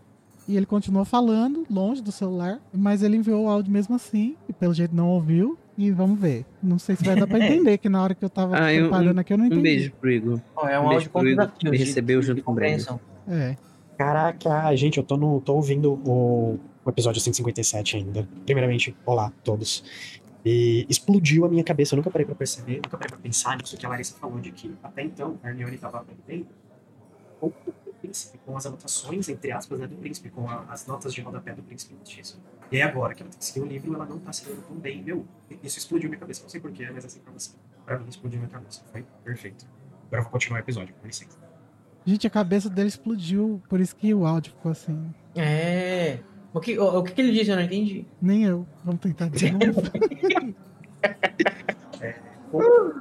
E 0.48 0.56
ele 0.56 0.66
continuou 0.66 1.04
falando, 1.06 1.66
longe 1.70 2.02
do 2.02 2.12
celular, 2.12 2.60
mas 2.74 3.04
ele 3.04 3.18
enviou 3.18 3.46
o 3.46 3.50
áudio 3.50 3.72
mesmo 3.72 3.96
assim, 3.96 4.36
e 4.50 4.54
pelo 4.54 4.74
jeito 4.74 4.96
não 4.96 5.10
ouviu. 5.10 5.58
E 5.78 5.90
vamos 5.92 6.20
ver. 6.20 6.46
Não 6.62 6.78
sei 6.78 6.96
se 6.96 7.04
vai 7.04 7.16
dar 7.16 7.26
pra 7.28 7.40
entender, 7.44 7.78
que 7.80 7.90
na 7.90 8.02
hora 8.02 8.14
que 8.14 8.24
eu 8.24 8.30
tava 8.30 8.56
Ah, 8.58 8.72
um- 8.72 8.82
preparando 8.82 9.20
aqui 9.20 9.34
eu 9.34 9.38
não 9.38 9.46
entendi. 9.46 9.60
Um 9.60 9.64
beijo 9.64 9.92
pro 10.00 10.12
Igor. 10.12 10.40
Ó, 10.56 10.68
é 10.68 10.80
um, 10.80 10.84
Um 10.86 10.90
áudio 10.92 11.12
me 11.64 11.72
de- 11.72 11.78
recebeu 11.78 12.22
junto 12.22 12.42
com 12.44 12.52
o 12.52 12.54
compreensão. 12.54 13.00
É. 13.28 13.56
Caraca, 14.06 14.76
gente, 14.76 14.98
eu 14.98 15.04
tô, 15.04 15.16
no, 15.16 15.40
tô 15.42 15.54
ouvindo 15.54 15.94
o, 15.94 16.60
o 16.84 16.90
episódio 16.90 17.22
157 17.22 17.98
ainda. 17.98 18.28
Primeiramente, 18.46 18.96
olá 19.06 19.28
a 19.28 19.32
todos. 19.44 19.84
E 20.44 20.88
explodiu 20.90 21.46
a 21.46 21.50
minha 21.50 21.64
cabeça, 21.64 21.94
eu 21.94 21.98
nunca 21.98 22.10
parei 22.10 22.26
pra 22.26 22.34
perceber, 22.34 22.78
nunca 22.78 22.98
parei 22.98 23.10
pra 23.10 23.20
pensar 23.20 23.56
nisso 23.58 23.78
que 23.78 23.86
a 23.86 23.90
Larissa 23.90 24.18
falou, 24.18 24.40
de 24.40 24.52
que 24.52 24.74
até 24.82 25.04
então 25.04 25.38
a 25.44 25.50
Hermione 25.50 25.78
tava 25.78 26.00
aprendendo 26.00 26.48
com 27.40 27.48
o 27.48 27.54
príncipe, 28.02 28.40
com 28.44 28.58
as 28.58 28.66
anotações, 28.66 29.30
entre 29.30 29.52
aspas, 29.52 29.80
né, 29.80 29.86
do 29.86 29.96
príncipe, 29.98 30.32
com 30.32 30.50
a- 30.50 30.66
as 30.70 30.88
notas 30.88 31.14
de 31.14 31.22
rodapé 31.22 31.54
do 31.54 31.62
príncipe 31.62 31.94
mestiço. 31.94 32.42
E 32.72 32.78
aí 32.78 32.82
agora 32.82 33.14
que 33.14 33.22
ela 33.22 33.30
tem 33.30 33.38
que 33.38 33.46
seguir 33.46 33.60
o 33.62 33.66
livro, 33.68 33.94
ela 33.94 34.06
não 34.08 34.18
tá 34.18 34.34
seguindo 34.34 34.64
tão 34.66 34.76
bem, 34.78 35.04
meu. 35.04 35.24
Isso 35.62 35.78
explodiu 35.78 36.10
minha 36.10 36.20
cabeça, 36.20 36.42
não 36.42 36.50
sei 36.50 36.60
porquê, 36.60 36.90
mas 36.92 37.06
essa 37.06 37.20
informação, 37.20 37.54
pra 37.86 38.00
mim, 38.00 38.10
explodiu 38.10 38.40
minha 38.40 38.50
cabeça. 38.50 38.82
Foi 38.92 39.06
perfeito. 39.24 39.68
Agora 40.08 40.22
eu 40.22 40.24
vou 40.24 40.32
continuar 40.32 40.58
o 40.58 40.64
episódio, 40.64 40.96
com 41.00 41.06
licença. 41.06 41.38
Gente, 42.06 42.26
a 42.26 42.30
cabeça 42.30 42.70
dele 42.70 42.88
explodiu, 42.90 43.62
por 43.70 43.80
isso 43.80 43.96
que 43.96 44.14
o 44.14 44.26
áudio 44.26 44.54
ficou 44.54 44.72
assim. 44.72 45.14
É. 45.36 46.20
O 46.54 46.60
que, 46.60 46.78
o, 46.78 47.00
o 47.00 47.04
que 47.04 47.14
que 47.14 47.22
ele 47.22 47.32
disse? 47.32 47.52
Eu 47.52 47.56
não 47.56 47.64
entendi. 47.64 48.06
Nem 48.22 48.44
eu. 48.44 48.66
Vamos 48.84 49.02
tentar 49.02 49.30
de 49.30 49.52
novo. 49.52 49.82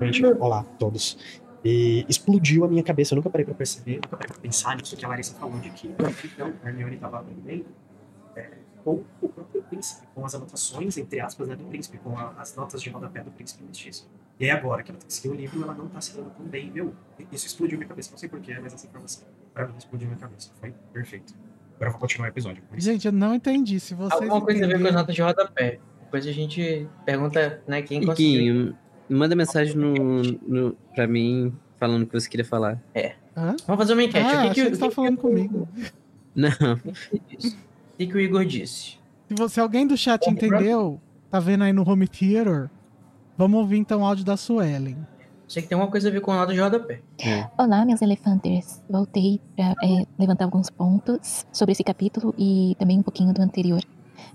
Gente, 0.00 0.24
olá 0.24 0.60
a 0.60 0.64
todos. 0.64 1.18
E 1.64 2.06
explodiu 2.08 2.64
a 2.64 2.68
minha 2.68 2.82
cabeça, 2.82 3.12
eu 3.12 3.16
nunca 3.16 3.28
parei 3.28 3.44
pra 3.44 3.54
perceber, 3.54 3.96
nunca 3.96 4.16
parei 4.16 4.28
pra 4.28 4.38
pensar 4.38 4.76
nisso 4.76 4.96
que 4.96 5.04
a 5.04 5.08
Larissa 5.08 5.34
falou, 5.34 5.58
de 5.58 5.68
que 5.70 5.88
então, 5.88 6.52
a 6.64 6.68
Hermione 6.68 6.96
tava 6.96 7.18
aprendendo 7.18 7.66
é, 8.81 8.84
com 9.20 9.26
o 9.26 9.28
próprio 9.28 9.62
príncipe, 9.62 10.07
com 10.15 10.25
as 10.25 10.34
anotações, 10.34 10.97
entre 10.99 11.20
aspas, 11.20 11.49
né, 11.49 11.57
do 11.57 11.65
príncipe, 11.65 11.99
com 11.99 12.17
a- 12.18 12.34
as 12.39 12.55
notas 12.57 12.83
de 12.83 12.91
rodapé 12.91 13.23
do 13.23 13.31
príncipe 13.31 13.62
mestiço. 13.65 14.09
E 14.39 14.44
aí 14.44 14.50
agora 14.50 14.83
que 14.83 14.91
ela 14.91 14.99
tem 14.99 15.07
que 15.07 15.12
seguir 15.15 15.28
o 15.28 15.34
livro, 15.34 15.62
ela 15.62 15.75
não 15.75 15.89
tá 15.89 16.00
seguindo 16.00 16.31
tão 16.31 16.47
bem, 16.47 16.70
meu. 16.70 16.94
Isso 17.31 17.47
explodiu 17.47 17.78
minha 17.78 17.89
cabeça, 17.89 18.10
não 18.10 18.18
sei 18.18 18.28
porquê, 18.28 18.59
mas 18.60 18.73
essa 18.75 18.86
informação, 18.86 19.26
pra 19.52 19.67
mim, 19.68 19.75
explodiu 19.78 20.09
minha 20.09 20.18
cabeça. 20.18 20.50
Foi 20.60 20.73
perfeito. 20.92 21.34
Agora 21.76 21.89
eu 21.89 21.92
vou 21.92 22.00
continuar 22.00 22.26
o 22.26 22.31
episódio. 22.31 22.62
Gente, 22.76 23.07
eu 23.07 23.12
não 23.12 23.34
entendi. 23.34 23.78
Se 23.81 23.94
vocês 23.94 24.12
Alguma 24.20 24.41
coisa 24.42 24.65
a 24.65 24.68
ver 24.68 24.81
com 24.81 24.86
as 24.89 24.94
notas 24.94 25.15
de 25.15 25.23
rodapé. 25.23 25.78
Depois 26.02 26.26
a 26.26 26.33
gente 26.33 26.89
pergunta 27.07 27.62
né, 27.67 27.83
quem 27.83 28.05
conseguiu. 28.05 28.75
Manda 29.09 29.34
mensagem 29.36 29.75
no, 29.76 30.23
no, 30.23 30.73
pra 30.94 31.07
mim 31.07 31.52
falando 31.78 32.02
o 32.02 32.07
que 32.07 32.12
você 32.20 32.28
queria 32.28 32.44
falar. 32.44 32.81
Hã? 33.36 33.57
Vamos 33.67 33.78
fazer 33.83 33.92
uma 33.94 34.02
enquete. 34.02 34.26
Ah, 34.26 34.47
o 34.47 34.49
que, 34.49 34.55
que, 34.55 34.65
que 34.65 34.75
você 34.75 34.81
tava 34.81 34.92
falando 34.92 35.17
comigo. 35.18 35.68
Não. 36.34 36.50
O 38.00 38.02
que, 38.02 38.06
que 38.06 38.16
o 38.16 38.20
Igor 38.20 38.46
disse? 38.46 38.96
Se, 39.28 39.34
você, 39.36 39.60
alguém 39.60 39.86
do 39.86 39.94
chat 39.94 40.26
entendeu, 40.26 40.98
tá 41.30 41.38
vendo 41.38 41.64
aí 41.64 41.72
no 41.72 41.86
Home 41.86 42.08
Theater, 42.08 42.70
vamos 43.36 43.60
ouvir 43.60 43.76
então 43.76 44.00
o 44.00 44.06
áudio 44.06 44.24
da 44.24 44.38
Suelen. 44.38 44.96
Sei 45.46 45.62
que 45.62 45.68
tem 45.68 45.76
alguma 45.76 45.90
coisa 45.90 46.08
a 46.08 46.10
ver 46.10 46.22
com 46.22 46.30
a 46.30 46.36
nota 46.36 46.54
de 46.54 46.60
rodapé. 46.60 47.02
Olá, 47.58 47.84
meus 47.84 48.00
elefanters. 48.00 48.82
Voltei 48.88 49.38
para 49.54 49.74
levantar 50.18 50.44
alguns 50.44 50.70
pontos 50.70 51.44
sobre 51.52 51.72
esse 51.72 51.84
capítulo 51.84 52.34
e 52.38 52.74
também 52.78 52.98
um 52.98 53.02
pouquinho 53.02 53.34
do 53.34 53.42
anterior. 53.42 53.82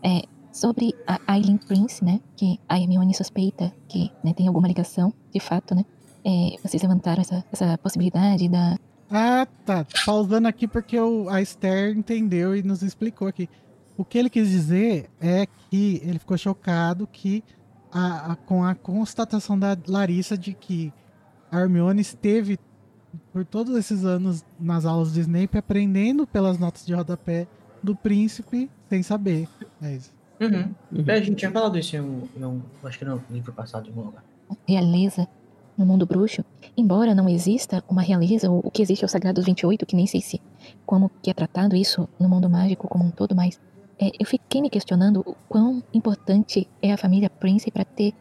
É, 0.04 0.24
sobre 0.52 0.94
a 1.08 1.20
Aileen 1.26 1.58
Prince, 1.58 2.06
né? 2.06 2.20
Que 2.36 2.60
a 2.70 2.80
Hermione 2.80 3.16
suspeita 3.16 3.74
que 3.88 4.12
né, 4.24 4.34
tem 4.34 4.48
alguma 4.48 4.68
ligação, 4.68 5.12
de 5.34 5.40
fato, 5.40 5.74
né? 5.74 5.86
É, 6.24 6.58
vocês 6.62 6.84
levantaram 6.84 7.22
essa, 7.22 7.44
essa 7.52 7.78
possibilidade 7.80 8.48
da. 8.48 8.78
Ah, 9.10 9.48
tá. 9.66 9.86
Pausando 10.06 10.48
aqui 10.48 10.68
porque 10.68 11.00
o, 11.00 11.30
a 11.30 11.42
Esther 11.42 11.96
entendeu 11.96 12.56
e 12.56 12.64
nos 12.64 12.82
explicou 12.82 13.28
aqui. 13.28 13.48
O 13.98 14.04
que 14.04 14.18
ele 14.18 14.30
quis 14.30 14.50
dizer 14.50 15.10
é 15.22 15.46
que 15.70 16.02
ele 16.04 16.20
ficou 16.20 16.38
chocado 16.38 17.08
que 17.08 17.44
a- 17.92 18.34
a- 18.34 18.36
com 18.36 18.64
a 18.64 18.76
constatação 18.76 19.58
da 19.58 19.78
Larissa 19.88 20.38
de 20.38 20.54
que 20.54 20.92
a 21.52 21.60
Hermione 21.62 22.02
esteve 22.02 22.60
por 23.32 23.46
todos 23.46 23.76
esses 23.78 24.04
anos 24.04 24.44
nas 24.60 24.86
aulas 24.86 25.14
de 25.14 25.22
Snape 25.22 25.58
aprendendo 25.58 26.28
pelas 26.28 26.58
notas 26.60 26.86
de 26.86 26.94
rodapé 26.94 27.48
do 27.82 27.96
príncipe 27.96 28.70
sem 28.90 29.02
saber. 29.02 29.48
É 29.82 29.94
isso. 29.96 30.14
Uhum. 30.42 30.74
Uhum. 30.92 31.06
A 31.08 31.18
gente 31.20 31.36
tinha 31.36 31.52
falado 31.52 31.78
isso 31.80 31.96
em 31.96 32.02
um, 32.02 32.28
em 32.36 32.44
um- 32.44 32.62
Acho 32.84 33.00
que 33.00 33.06
no 33.06 33.22
livro 33.32 33.54
passado, 33.54 33.86
em 33.86 33.90
algum 33.92 34.02
lugar. 34.08 34.24
realeza 34.68 35.26
no 35.78 35.86
mundo 35.86 36.06
bruxo, 36.06 36.44
embora 36.78 37.14
não 37.14 37.28
exista 37.28 37.84
uma 37.90 38.02
realeza, 38.02 38.50
o 38.50 38.72
que 38.72 38.82
existe 38.82 39.04
é 39.04 39.06
o 39.06 39.10
Sagrado 39.10 39.42
28, 39.42 39.86
que 39.86 39.96
nem 39.96 40.08
sei 40.08 40.22
se 40.22 40.42
como 40.86 41.12
que 41.22 41.30
é 41.30 41.34
tratado 41.34 41.76
isso 41.76 42.08
no 42.20 42.30
mundo 42.30 42.50
mágico 42.50 42.88
como 42.88 43.06
um 43.06 43.12
todo, 43.12 43.36
mas 43.36 43.60
é, 44.00 44.12
eu 44.20 44.26
fiquei 44.26 44.62
me 44.62 44.70
questionando 44.70 45.22
o 45.26 45.36
quão 45.48 45.84
importante 45.94 46.68
é 46.82 46.92
a 46.92 46.98
família 46.98 47.30
Prince 47.30 47.72
para 47.72 47.86
ter, 47.86 48.14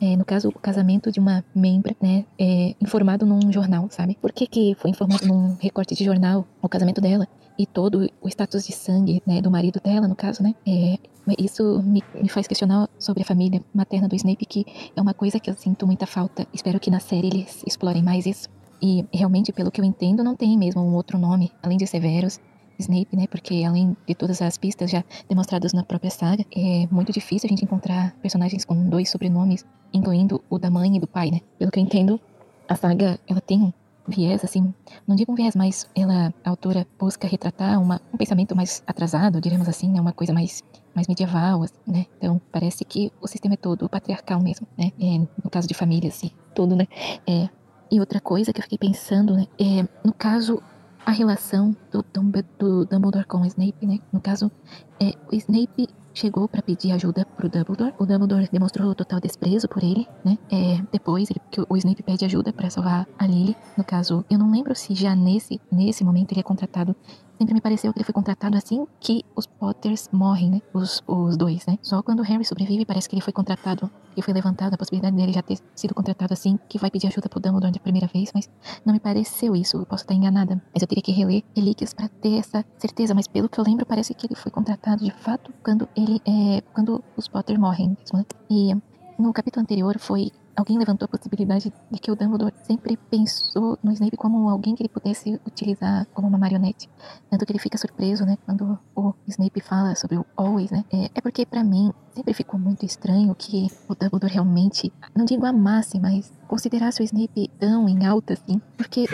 é, 0.00 0.16
no 0.16 0.24
caso, 0.24 0.48
o 0.48 0.58
casamento 0.58 1.10
de 1.10 1.20
uma 1.20 1.44
membra, 1.54 1.96
né, 2.00 2.24
é, 2.38 2.74
informado 2.80 3.24
num 3.24 3.50
jornal, 3.52 3.88
sabe? 3.90 4.18
Por 4.20 4.32
que 4.32 4.46
que 4.46 4.74
foi 4.74 4.90
informado 4.90 5.26
num 5.26 5.56
recorte 5.60 5.94
de 5.94 6.04
jornal 6.04 6.46
o 6.60 6.68
casamento 6.68 7.00
dela 7.00 7.26
e 7.58 7.66
todo 7.66 8.10
o 8.20 8.28
status 8.28 8.66
de 8.66 8.72
sangue, 8.72 9.22
né, 9.26 9.40
do 9.40 9.50
marido 9.50 9.80
dela, 9.82 10.08
no 10.08 10.14
caso, 10.14 10.42
né? 10.42 10.54
É, 10.66 10.98
isso 11.38 11.82
me, 11.82 12.02
me 12.14 12.28
faz 12.28 12.46
questionar 12.46 12.88
sobre 12.98 13.22
a 13.22 13.26
família 13.26 13.62
materna 13.72 14.08
do 14.08 14.16
Snape, 14.16 14.44
que 14.44 14.66
é 14.94 15.00
uma 15.00 15.14
coisa 15.14 15.40
que 15.40 15.48
eu 15.48 15.54
sinto 15.54 15.86
muita 15.86 16.06
falta. 16.06 16.46
Espero 16.52 16.78
que 16.80 16.90
na 16.90 17.00
série 17.00 17.28
eles 17.28 17.62
explorem 17.66 18.02
mais 18.02 18.26
isso. 18.26 18.48
E 18.82 19.04
realmente, 19.12 19.52
pelo 19.52 19.70
que 19.70 19.80
eu 19.80 19.84
entendo, 19.84 20.22
não 20.22 20.36
tem 20.36 20.58
mesmo 20.58 20.82
um 20.82 20.94
outro 20.94 21.18
nome, 21.18 21.50
além 21.62 21.78
de 21.78 21.86
Severus 21.86 22.38
Snape, 22.78 23.16
né? 23.16 23.26
Porque 23.26 23.64
além 23.64 23.96
de 24.06 24.14
todas 24.14 24.42
as 24.42 24.58
pistas 24.58 24.90
já 24.90 25.04
demonstradas 25.28 25.72
na 25.72 25.84
própria 25.84 26.10
saga, 26.10 26.44
é 26.54 26.86
muito 26.90 27.12
difícil 27.12 27.46
a 27.46 27.50
gente 27.50 27.64
encontrar 27.64 28.14
personagens 28.20 28.64
com 28.64 28.88
dois 28.88 29.10
sobrenomes, 29.10 29.64
incluindo 29.92 30.42
o 30.50 30.58
da 30.58 30.70
mãe 30.70 30.96
e 30.96 31.00
do 31.00 31.06
pai, 31.06 31.30
né? 31.30 31.40
Pelo 31.58 31.70
que 31.70 31.78
eu 31.78 31.82
entendo, 31.82 32.20
a 32.68 32.74
saga, 32.76 33.18
ela 33.26 33.40
tem 33.40 33.72
viés, 34.06 34.44
assim, 34.44 34.72
não 35.06 35.16
digo 35.16 35.32
um 35.32 35.34
viés, 35.34 35.54
mas 35.56 35.88
ela, 35.94 36.32
a 36.44 36.50
autora, 36.50 36.86
busca 36.98 37.26
retratar 37.26 37.80
uma, 37.80 38.00
um 38.12 38.16
pensamento 38.16 38.54
mais 38.54 38.82
atrasado, 38.86 39.40
diremos 39.40 39.68
assim, 39.68 39.88
né? 39.90 40.00
Uma 40.00 40.12
coisa 40.12 40.32
mais 40.32 40.62
mais 40.94 41.08
medieval, 41.08 41.62
assim, 41.64 41.74
né? 41.86 42.06
Então, 42.18 42.40
parece 42.52 42.84
que 42.84 43.10
o 43.20 43.26
sistema 43.26 43.54
é 43.54 43.56
todo 43.56 43.88
patriarcal 43.88 44.40
mesmo, 44.40 44.66
né? 44.78 44.92
É, 45.00 45.18
no 45.42 45.50
caso 45.50 45.66
de 45.66 45.74
famílias 45.74 46.22
e 46.22 46.32
tudo, 46.54 46.76
né? 46.76 46.86
É, 47.26 47.48
e 47.90 47.98
outra 47.98 48.20
coisa 48.20 48.52
que 48.52 48.60
eu 48.60 48.62
fiquei 48.62 48.78
pensando, 48.78 49.34
né? 49.34 49.46
É, 49.58 49.88
no 50.04 50.12
caso, 50.12 50.62
a 51.04 51.10
relação 51.10 51.74
do, 51.90 52.04
Dumb- 52.14 52.44
do 52.58 52.84
Dumbledore 52.86 53.26
com 53.26 53.38
o 53.38 53.46
Snape, 53.46 53.84
né? 53.86 53.98
No 54.12 54.20
caso, 54.20 54.52
é, 55.00 55.12
o 55.30 55.34
Snape 55.34 55.88
chegou 56.14 56.48
para 56.48 56.62
pedir 56.62 56.92
ajuda 56.92 57.26
pro 57.36 57.48
Dumbledore. 57.48 57.92
O 57.98 58.06
Dumbledore 58.06 58.48
demonstrou 58.50 58.94
total 58.94 59.20
desprezo 59.20 59.68
por 59.68 59.82
ele, 59.82 60.06
né? 60.24 60.38
É, 60.50 60.80
depois 60.92 61.28
ele, 61.28 61.40
que 61.50 61.60
o 61.68 61.76
Snape 61.76 62.02
pede 62.02 62.24
ajuda 62.24 62.52
para 62.52 62.70
salvar 62.70 63.06
a 63.18 63.26
Lily. 63.26 63.56
No 63.76 63.84
caso, 63.84 64.24
eu 64.30 64.38
não 64.38 64.50
lembro 64.50 64.74
se 64.74 64.94
já 64.94 65.14
nesse 65.14 65.60
nesse 65.70 66.04
momento 66.04 66.32
ele 66.32 66.40
é 66.40 66.44
contratado. 66.44 66.94
Sempre 67.36 67.54
me 67.54 67.60
pareceu 67.60 67.92
que 67.92 67.98
ele 67.98 68.04
foi 68.04 68.14
contratado 68.14 68.56
assim 68.56 68.86
que 69.00 69.24
os 69.34 69.44
Potters 69.44 70.08
morrem, 70.12 70.50
né? 70.50 70.62
Os, 70.72 71.02
os 71.04 71.36
dois, 71.36 71.66
né? 71.66 71.76
Só 71.82 72.00
quando 72.00 72.20
o 72.20 72.22
Harry 72.22 72.44
sobrevive 72.44 72.86
parece 72.86 73.08
que 73.08 73.16
ele 73.16 73.22
foi 73.22 73.32
contratado 73.32 73.90
e 74.16 74.22
foi 74.22 74.32
levantada 74.32 74.76
a 74.76 74.78
possibilidade 74.78 75.16
dele 75.16 75.32
já 75.32 75.42
ter 75.42 75.58
sido 75.74 75.94
contratado 75.94 76.32
assim, 76.32 76.56
que 76.68 76.78
vai 76.78 76.92
pedir 76.92 77.08
ajuda 77.08 77.28
pro 77.28 77.40
Dumbledore 77.40 77.72
de 77.72 77.80
primeira 77.80 78.06
vez, 78.06 78.30
mas 78.32 78.48
não 78.86 78.94
me 78.94 79.00
pareceu 79.00 79.56
isso. 79.56 79.78
Eu 79.78 79.84
posso 79.86 80.04
estar 80.04 80.14
enganada, 80.14 80.62
mas 80.72 80.80
eu 80.80 80.86
teria 80.86 81.02
que 81.02 81.10
reler 81.10 81.42
Relíquias 81.56 81.92
para 81.92 82.08
ter 82.08 82.38
essa 82.38 82.64
certeza. 82.78 83.14
Mas 83.14 83.26
pelo 83.26 83.48
que 83.48 83.58
eu 83.58 83.64
lembro, 83.64 83.84
parece 83.84 84.14
que 84.14 84.28
ele 84.28 84.36
foi 84.36 84.52
contratado 84.52 84.83
de 84.96 85.10
fato 85.10 85.52
quando 85.62 85.88
ele 85.96 86.20
é 86.26 86.60
quando 86.74 87.02
os 87.16 87.26
Potter 87.26 87.58
morrem 87.58 87.96
mesmo, 87.98 88.18
né? 88.18 88.24
E 88.50 88.74
no 89.18 89.32
capítulo 89.32 89.62
anterior 89.62 89.98
foi 89.98 90.30
alguém 90.56 90.78
levantou 90.78 91.06
a 91.06 91.08
possibilidade 91.08 91.72
de 91.90 91.98
que 91.98 92.10
o 92.10 92.16
Dumbledore 92.16 92.54
sempre 92.62 92.96
pensou 92.96 93.78
no 93.82 93.92
Snape 93.92 94.16
como 94.16 94.48
alguém 94.48 94.74
que 94.74 94.82
ele 94.82 94.88
pudesse 94.88 95.40
utilizar 95.46 96.06
como 96.14 96.28
uma 96.28 96.38
marionete. 96.38 96.88
Tanto 97.30 97.44
que 97.44 97.52
ele 97.52 97.58
fica 97.58 97.76
surpreso, 97.76 98.24
né, 98.24 98.38
quando 98.44 98.78
o 98.94 99.14
Snape 99.26 99.60
fala 99.60 99.94
sobre 99.94 100.16
o 100.16 100.24
always, 100.36 100.70
né? 100.70 100.84
É, 100.92 101.10
é 101.14 101.20
porque 101.20 101.44
para 101.44 101.64
mim 101.64 101.92
sempre 102.14 102.32
ficou 102.32 102.58
muito 102.58 102.86
estranho 102.86 103.34
que 103.34 103.66
o 103.88 103.94
Dumbledore 103.94 104.32
realmente, 104.32 104.92
não 105.14 105.24
digo 105.24 105.44
amasse, 105.44 105.98
mas 105.98 106.32
considerasse 106.46 107.02
o 107.02 107.04
Snape 107.04 107.50
tão 107.58 107.88
em 107.88 108.06
alta 108.06 108.34
assim, 108.34 108.60
porque 108.76 109.06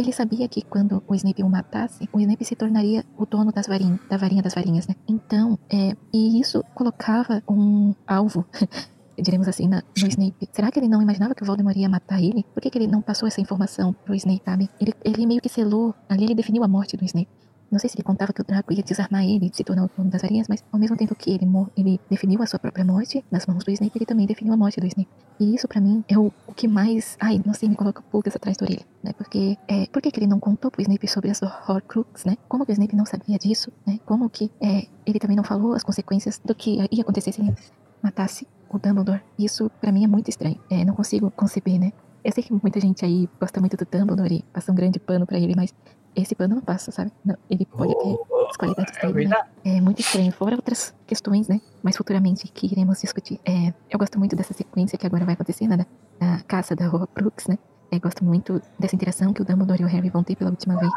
ele 0.00 0.12
sabia 0.12 0.48
que 0.48 0.62
quando 0.62 1.02
o 1.06 1.14
Snape 1.14 1.42
o 1.42 1.48
matasse, 1.48 2.08
o 2.12 2.20
Snape 2.20 2.44
se 2.44 2.56
tornaria 2.56 3.04
o 3.16 3.26
dono 3.26 3.52
das 3.52 3.66
varinhas, 3.66 4.00
da 4.08 4.16
varinha 4.16 4.42
das 4.42 4.54
varinhas, 4.54 4.86
né? 4.86 4.94
Então, 5.08 5.58
é, 5.70 5.96
e 6.12 6.40
isso 6.40 6.64
colocava 6.74 7.42
um 7.48 7.94
alvo 8.06 8.44
diremos 9.22 9.48
assim, 9.48 9.68
na, 9.68 9.82
no 10.00 10.08
Snape. 10.08 10.48
Será 10.52 10.70
que 10.70 10.78
ele 10.78 10.88
não 10.88 11.02
imaginava 11.02 11.34
que 11.34 11.42
o 11.42 11.46
Voldemort 11.46 11.76
ia 11.76 11.88
matar 11.88 12.20
ele? 12.20 12.44
Por 12.54 12.62
que, 12.62 12.70
que 12.70 12.78
ele 12.78 12.86
não 12.86 13.02
passou 13.02 13.28
essa 13.28 13.40
informação 13.40 13.92
pro 13.92 14.14
Snape, 14.14 14.42
sabe? 14.44 14.70
Ele, 14.80 14.94
ele 15.04 15.26
meio 15.26 15.40
que 15.40 15.48
selou, 15.48 15.94
ali 16.08 16.24
ele 16.24 16.34
definiu 16.34 16.64
a 16.64 16.68
morte 16.68 16.96
do 16.96 17.04
Snape. 17.04 17.28
Não 17.70 17.78
sei 17.78 17.88
se 17.88 17.96
ele 17.96 18.02
contava 18.02 18.32
que 18.32 18.40
o 18.40 18.44
Draco 18.44 18.72
ia 18.72 18.82
desarmar 18.82 19.24
ele 19.24 19.46
e 19.46 19.56
se 19.56 19.62
tornar 19.62 19.84
o 19.84 19.90
dono 19.96 20.10
das 20.10 20.22
varinhas, 20.22 20.48
mas 20.48 20.64
ao 20.72 20.78
mesmo 20.78 20.96
tempo 20.96 21.14
que 21.14 21.30
ele, 21.30 21.46
ele 21.76 22.00
definiu 22.10 22.42
a 22.42 22.46
sua 22.46 22.58
própria 22.58 22.84
morte 22.84 23.24
nas 23.30 23.46
mãos 23.46 23.62
do 23.62 23.70
Snape, 23.70 23.96
ele 23.96 24.06
também 24.06 24.26
definiu 24.26 24.52
a 24.52 24.56
morte 24.56 24.80
do 24.80 24.86
Snape. 24.86 25.08
E 25.38 25.54
isso 25.54 25.68
para 25.68 25.80
mim 25.80 26.04
é 26.08 26.18
o, 26.18 26.32
o, 26.46 26.52
que 26.52 26.66
mais, 26.66 27.16
ai, 27.20 27.40
não 27.46 27.54
sei, 27.54 27.68
me 27.68 27.76
coloca 27.76 28.02
pulgas 28.02 28.34
atrás 28.34 28.56
da 28.56 28.66
orelha, 28.66 28.84
né? 29.02 29.12
Porque, 29.12 29.56
é, 29.68 29.86
por 29.86 30.02
que, 30.02 30.10
que 30.10 30.18
ele 30.18 30.26
não 30.26 30.40
contou 30.40 30.70
pro 30.70 30.82
Snape 30.82 31.06
sobre 31.06 31.30
as 31.30 31.40
Horcrux, 31.42 32.24
né? 32.24 32.36
Como 32.48 32.66
que 32.66 32.72
o 32.72 32.74
Snape 32.74 32.96
não 32.96 33.06
sabia 33.06 33.38
disso, 33.38 33.72
né? 33.86 34.00
Como 34.04 34.28
que 34.28 34.50
é, 34.60 34.88
ele 35.06 35.18
também 35.18 35.36
não 35.36 35.44
falou 35.44 35.72
as 35.72 35.84
consequências 35.84 36.40
do 36.44 36.54
que 36.54 36.76
ia 36.90 37.02
acontecer 37.02 37.32
se 37.32 37.40
ele 37.40 37.54
matasse 38.02 38.46
o 38.68 38.78
Dumbledore. 38.78 39.22
Isso 39.38 39.70
para 39.80 39.92
mim 39.92 40.04
é 40.04 40.08
muito 40.08 40.28
estranho. 40.28 40.60
É, 40.68 40.84
não 40.84 40.94
consigo 40.94 41.30
conceber, 41.30 41.78
né? 41.78 41.92
Eu 42.22 42.32
sei 42.32 42.44
que 42.44 42.52
muita 42.52 42.80
gente 42.80 43.04
aí 43.04 43.28
gosta 43.40 43.60
muito 43.60 43.76
do 43.76 43.86
Dumbledore 43.90 44.34
e 44.34 44.42
passa 44.52 44.70
um 44.70 44.74
grande 44.74 44.98
pano 44.98 45.26
para 45.26 45.38
ele, 45.38 45.54
mas 45.56 45.72
esse 46.14 46.34
pano 46.34 46.56
não 46.56 46.62
passa, 46.62 46.90
sabe? 46.90 47.12
Não, 47.24 47.36
ele 47.48 47.64
pode 47.66 47.94
ter 47.94 48.16
as 48.48 48.56
qualidades 48.56 48.96
É 48.98 49.12
dele, 49.12 49.28
né? 49.28 49.36
É 49.64 49.80
muito 49.80 50.00
estranho. 50.00 50.32
Fora 50.32 50.56
outras 50.56 50.94
questões, 51.06 51.48
né? 51.48 51.60
Mas 51.82 51.96
futuramente 51.96 52.48
que 52.48 52.66
iremos 52.66 53.00
discutir. 53.00 53.40
É, 53.44 53.72
eu 53.88 53.98
gosto 53.98 54.18
muito 54.18 54.34
dessa 54.34 54.52
sequência 54.52 54.98
que 54.98 55.06
agora 55.06 55.24
vai 55.24 55.34
acontecer, 55.34 55.66
né? 55.66 55.76
Da, 55.76 55.86
da 56.18 56.42
caça 56.42 56.74
da 56.74 56.86
Horcrux, 56.86 57.46
né? 57.46 57.58
Eu 57.90 58.00
gosto 58.00 58.24
muito 58.24 58.62
dessa 58.78 58.94
interação 58.94 59.32
que 59.32 59.42
o 59.42 59.44
Dumbledore 59.44 59.82
e 59.82 59.84
o 59.84 59.88
Harry 59.88 60.10
vão 60.10 60.22
ter 60.22 60.36
pela 60.36 60.50
última 60.50 60.76
vez. 60.78 60.92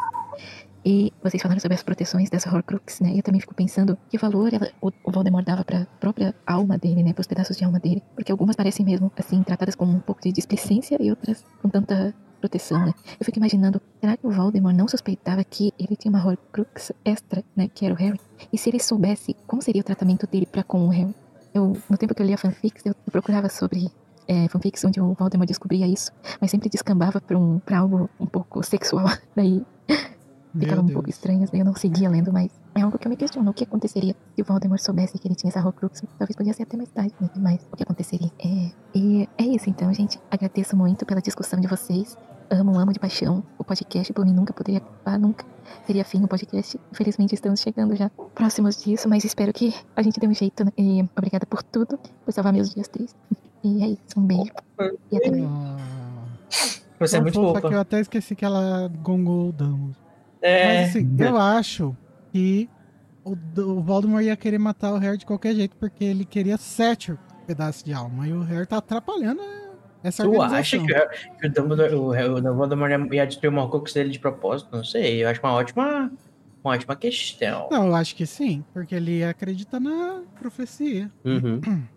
E 0.85 1.13
vocês 1.23 1.41
falaram 1.41 1.61
sobre 1.61 1.75
as 1.75 1.83
proteções 1.83 2.29
das 2.29 2.45
Horcrux, 2.45 2.99
né? 2.99 3.13
Eu 3.15 3.23
também 3.23 3.39
fico 3.39 3.53
pensando 3.55 3.97
que 4.09 4.17
valor 4.17 4.53
ela, 4.53 4.69
o, 4.81 4.91
o 5.03 5.11
Voldemort 5.11 5.45
dava 5.45 5.63
pra 5.63 5.87
própria 5.99 6.35
alma 6.45 6.77
dele, 6.77 7.01
né? 7.01 7.13
Pros 7.13 7.25
pedaços 7.25 7.55
de 7.55 7.63
alma 7.63 7.79
dele. 7.79 8.03
Porque 8.15 8.31
algumas 8.31 8.55
parecem 8.55 8.85
mesmo, 8.85 9.11
assim, 9.17 9.41
tratadas 9.43 9.75
com 9.75 9.85
um 9.85 9.99
pouco 9.99 10.21
de 10.21 10.31
displicência 10.31 10.97
e 11.01 11.09
outras 11.09 11.43
com 11.61 11.69
tanta 11.69 12.13
proteção, 12.43 12.85
né? 12.85 12.93
Eu 13.17 13.25
fico 13.25 13.39
imaginando, 13.39 13.81
será 14.01 14.17
que 14.17 14.27
o 14.27 14.29
Voldemort 14.29 14.75
não 14.75 14.87
suspeitava 14.87 15.41
que 15.45 15.73
ele 15.79 15.95
tinha 15.95 16.11
uma 16.11 16.25
Horcrux 16.25 16.91
extra, 17.05 17.43
né? 17.55 17.69
Que 17.73 17.85
era 17.85 17.93
o 17.93 17.97
Harry? 17.97 18.19
E 18.51 18.57
se 18.57 18.69
ele 18.69 18.79
soubesse 18.81 19.33
como 19.47 19.61
seria 19.61 19.81
o 19.81 19.85
tratamento 19.85 20.27
dele 20.27 20.45
pra 20.45 20.61
com 20.61 20.85
o 20.85 20.89
Harry? 20.89 21.15
Eu, 21.53 21.77
no 21.89 21.97
tempo 21.97 22.13
que 22.13 22.21
eu 22.21 22.25
lia 22.25 22.37
fanfics, 22.37 22.85
eu, 22.85 22.93
procurava 23.09 23.47
sobre 23.47 23.89
é, 24.27 24.49
fanfics 24.49 24.83
onde 24.83 24.99
o 24.99 25.13
Voldemort 25.13 25.47
descobria 25.47 25.87
isso, 25.87 26.11
mas 26.41 26.51
sempre 26.51 26.67
descambava 26.67 27.21
pra, 27.21 27.37
um, 27.37 27.59
pra 27.59 27.79
algo 27.79 28.09
um 28.19 28.25
pouco 28.25 28.61
sexual. 28.61 29.05
Daí 29.33 29.65
ficava 30.59 30.81
um 30.81 30.87
pouco 30.87 31.09
estranho, 31.09 31.47
eu 31.51 31.65
não 31.65 31.75
seguia 31.75 32.09
lendo, 32.09 32.31
mas 32.31 32.51
é 32.75 32.81
algo 32.81 32.97
que 32.97 33.07
eu 33.07 33.09
me 33.09 33.17
questiono. 33.17 33.49
O 33.49 33.53
que 33.53 33.63
aconteceria 33.63 34.15
se 34.35 34.41
o 34.41 34.45
Voldemort 34.45 34.79
soubesse 34.79 35.17
que 35.17 35.27
ele 35.27 35.35
tinha 35.35 35.49
essa 35.49 35.65
Horcrux? 35.65 36.03
Talvez 36.17 36.35
podia 36.35 36.53
ser 36.53 36.63
até 36.63 36.77
mais 36.77 36.89
tarde, 36.89 37.13
né? 37.19 37.29
mas 37.37 37.59
o 37.71 37.75
que 37.75 37.83
aconteceria? 37.83 38.31
É, 38.39 38.71
e 38.95 39.29
é 39.37 39.43
isso 39.43 39.69
então, 39.69 39.91
gente. 39.93 40.19
Agradeço 40.29 40.75
muito 40.75 41.05
pela 41.05 41.21
discussão 41.21 41.59
de 41.59 41.67
vocês. 41.67 42.17
Amo, 42.49 42.77
amo 42.77 42.93
de 42.93 42.99
paixão 42.99 43.43
o 43.57 43.63
podcast. 43.63 44.11
Por 44.13 44.25
mim 44.25 44.33
nunca 44.33 44.53
poderia 44.53 44.79
acabar, 44.79 45.17
nunca 45.17 45.45
teria 45.87 46.05
fim 46.05 46.23
o 46.23 46.27
podcast. 46.27 46.79
Infelizmente 46.91 47.33
estamos 47.33 47.59
chegando 47.59 47.95
já 47.95 48.09
próximos 48.35 48.83
disso, 48.83 49.09
mas 49.09 49.23
espero 49.23 49.51
que 49.51 49.73
a 49.95 50.01
gente 50.01 50.19
dê 50.19 50.27
um 50.27 50.33
jeito. 50.33 50.63
Né? 50.63 50.71
E 50.77 51.09
obrigada 51.15 51.45
por 51.45 51.63
tudo, 51.63 51.97
por 52.23 52.31
salvar 52.31 52.53
meus 52.53 52.73
dias 52.73 52.87
tristes. 52.87 53.15
E 53.63 53.83
é 53.83 53.87
isso, 53.87 53.99
um 54.17 54.25
beijo. 54.25 54.51
E 55.11 55.17
até 55.17 55.31
mais. 55.31 55.43
Você 56.99 57.17
é 57.17 57.19
Tão 57.19 57.23
muito 57.23 57.41
fofa 57.41 57.67
que 57.67 57.73
eu 57.73 57.79
até 57.79 57.99
esqueci 57.99 58.35
que 58.35 58.45
ela 58.45 58.89
gongou 59.01 59.49
o 59.49 59.51
Dumbledore. 59.51 60.02
É. 60.43 60.81
Mas 60.81 60.89
assim, 60.89 61.15
eu 61.19 61.37
acho 61.37 61.95
que 62.31 62.69
o, 63.23 63.31
o 63.61 63.81
Voldemort 63.81 64.23
ia 64.23 64.35
querer 64.35 64.57
matar 64.59 64.93
o 64.93 64.97
Harry 64.97 65.17
de 65.17 65.25
qualquer 65.25 65.55
jeito, 65.55 65.75
porque 65.77 66.03
ele 66.03 66.25
queria 66.25 66.57
sete 66.57 67.17
pedaços 67.47 67.81
de 67.83 67.93
alma. 67.93 68.27
E 68.27 68.33
o 68.33 68.41
Harry 68.41 68.67
tá 68.67 68.77
atrapalhando 68.77 69.41
essa 70.03 70.23
Tu 70.23 70.29
organização. 70.31 70.59
acha 70.59 70.77
que, 70.79 70.93
o- 70.93 71.37
que 71.39 71.47
o 71.47 71.51
Dumbledore, 71.51 71.95
o, 71.95 72.09
o 72.51 72.55
Voldemort 72.55 72.91
ia 73.13 73.25
destruir 73.25 73.53
o 73.53 73.57
Horcrux 73.57 73.93
dele 73.93 74.09
de 74.09 74.19
propósito? 74.19 74.69
Não 74.75 74.83
sei. 74.83 75.23
Eu 75.23 75.29
acho 75.29 75.39
uma 75.41 75.53
ótima, 75.53 76.11
uma 76.63 76.73
ótima 76.73 76.95
questão. 76.95 77.69
Não, 77.71 77.87
eu 77.87 77.95
acho 77.95 78.13
que 78.15 78.25
sim, 78.25 78.63
porque 78.73 78.93
ele 78.95 79.23
acredita 79.23 79.79
na 79.79 80.23
profecia. 80.37 81.09
Uhum. 81.23 81.61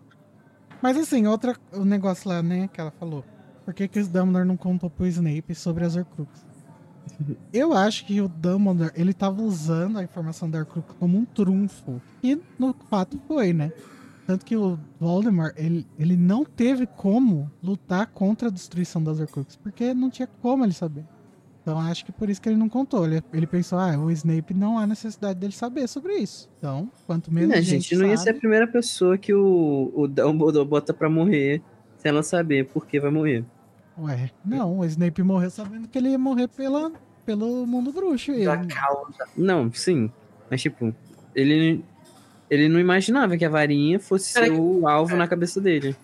Mas 0.81 0.95
assim, 0.95 1.25
outra 1.27 1.55
o 1.73 1.83
negócio 1.83 2.29
lá, 2.29 2.41
né, 2.41 2.69
que 2.71 2.79
ela 2.79 2.91
falou. 2.91 3.25
Por 3.65 3.73
que, 3.73 3.87
que 3.89 3.99
o 3.99 4.07
Dumbledore 4.07 4.45
não 4.47 4.55
contou 4.55 4.89
pro 4.89 5.05
Snape 5.07 5.53
sobre 5.53 5.83
as 5.83 5.95
Horcruxes? 5.97 6.46
Eu 7.53 7.73
acho 7.73 8.05
que 8.05 8.21
o 8.21 8.27
Dumbledore, 8.27 8.91
ele 8.95 9.13
tava 9.13 9.41
usando 9.41 9.97
a 9.97 10.03
informação 10.03 10.49
da 10.49 10.59
Horcrux 10.59 10.95
como 10.99 11.17
um 11.17 11.25
trunfo. 11.25 12.01
E 12.23 12.39
no 12.57 12.73
fato 12.89 13.19
foi, 13.27 13.53
né? 13.53 13.71
Tanto 14.25 14.45
que 14.45 14.57
o 14.57 14.77
Voldemort, 14.99 15.53
ele, 15.55 15.87
ele 15.97 16.17
não 16.17 16.43
teve 16.43 16.85
como 16.85 17.49
lutar 17.63 18.07
contra 18.07 18.49
a 18.49 18.51
destruição 18.51 19.01
das 19.01 19.19
Horcruxes, 19.21 19.55
porque 19.55 19.93
não 19.93 20.09
tinha 20.09 20.27
como 20.41 20.65
ele 20.65 20.73
saber. 20.73 21.05
Então 21.61 21.79
acho 21.79 22.05
que 22.05 22.11
por 22.11 22.29
isso 22.29 22.41
que 22.41 22.47
ele 22.47 22.57
não 22.57 22.69
contou. 22.69 23.05
Ele, 23.05 23.21
ele 23.33 23.47
pensou, 23.47 23.77
ah, 23.77 23.97
o 23.97 24.11
Snape 24.11 24.53
não 24.53 24.77
há 24.77 24.87
necessidade 24.87 25.39
dele 25.39 25.53
saber 25.53 25.87
sobre 25.87 26.13
isso. 26.15 26.49
Então, 26.57 26.89
quanto 27.05 27.33
menos 27.33 27.49
Não, 27.49 27.61
gente, 27.61 27.89
gente, 27.89 27.95
não 27.95 28.05
ia 28.05 28.17
sabe, 28.17 28.23
ser 28.23 28.37
a 28.37 28.39
primeira 28.39 28.67
pessoa 28.67 29.17
que 29.17 29.33
o, 29.33 29.91
o 29.95 30.07
Dumbledore 30.07 30.67
bota 30.67 30.93
pra 30.93 31.09
morrer 31.09 31.61
sem 31.97 32.09
ela 32.09 32.23
saber 32.23 32.67
por 32.67 32.85
que 32.85 32.99
vai 32.99 33.11
morrer. 33.11 33.45
Ué, 33.99 34.29
não, 34.45 34.79
o 34.79 34.85
Snape 34.85 35.23
morreu 35.23 35.49
sabendo 35.49 35.87
que 35.87 35.97
ele 35.97 36.09
ia 36.09 36.19
morrer 36.19 36.47
pela, 36.47 36.91
pelo 37.25 37.65
mundo 37.65 37.91
bruxo. 37.91 38.31
Da 38.31 38.53
Ele, 38.55 38.67
causa. 38.67 39.25
Não, 39.35 39.71
sim. 39.73 40.11
Mas, 40.51 40.61
tipo, 40.61 40.93
ele, 41.35 41.83
ele 42.49 42.69
não 42.69 42.79
imaginava 42.79 43.35
que 43.37 43.43
a 43.45 43.49
varinha 43.49 43.99
fosse 43.99 44.31
Será 44.31 44.45
ser 44.45 44.51
que- 44.53 44.57
o 44.59 44.87
alvo 44.87 45.15
é. 45.15 45.17
na 45.17 45.27
cabeça 45.27 45.59
dele. 45.59 45.95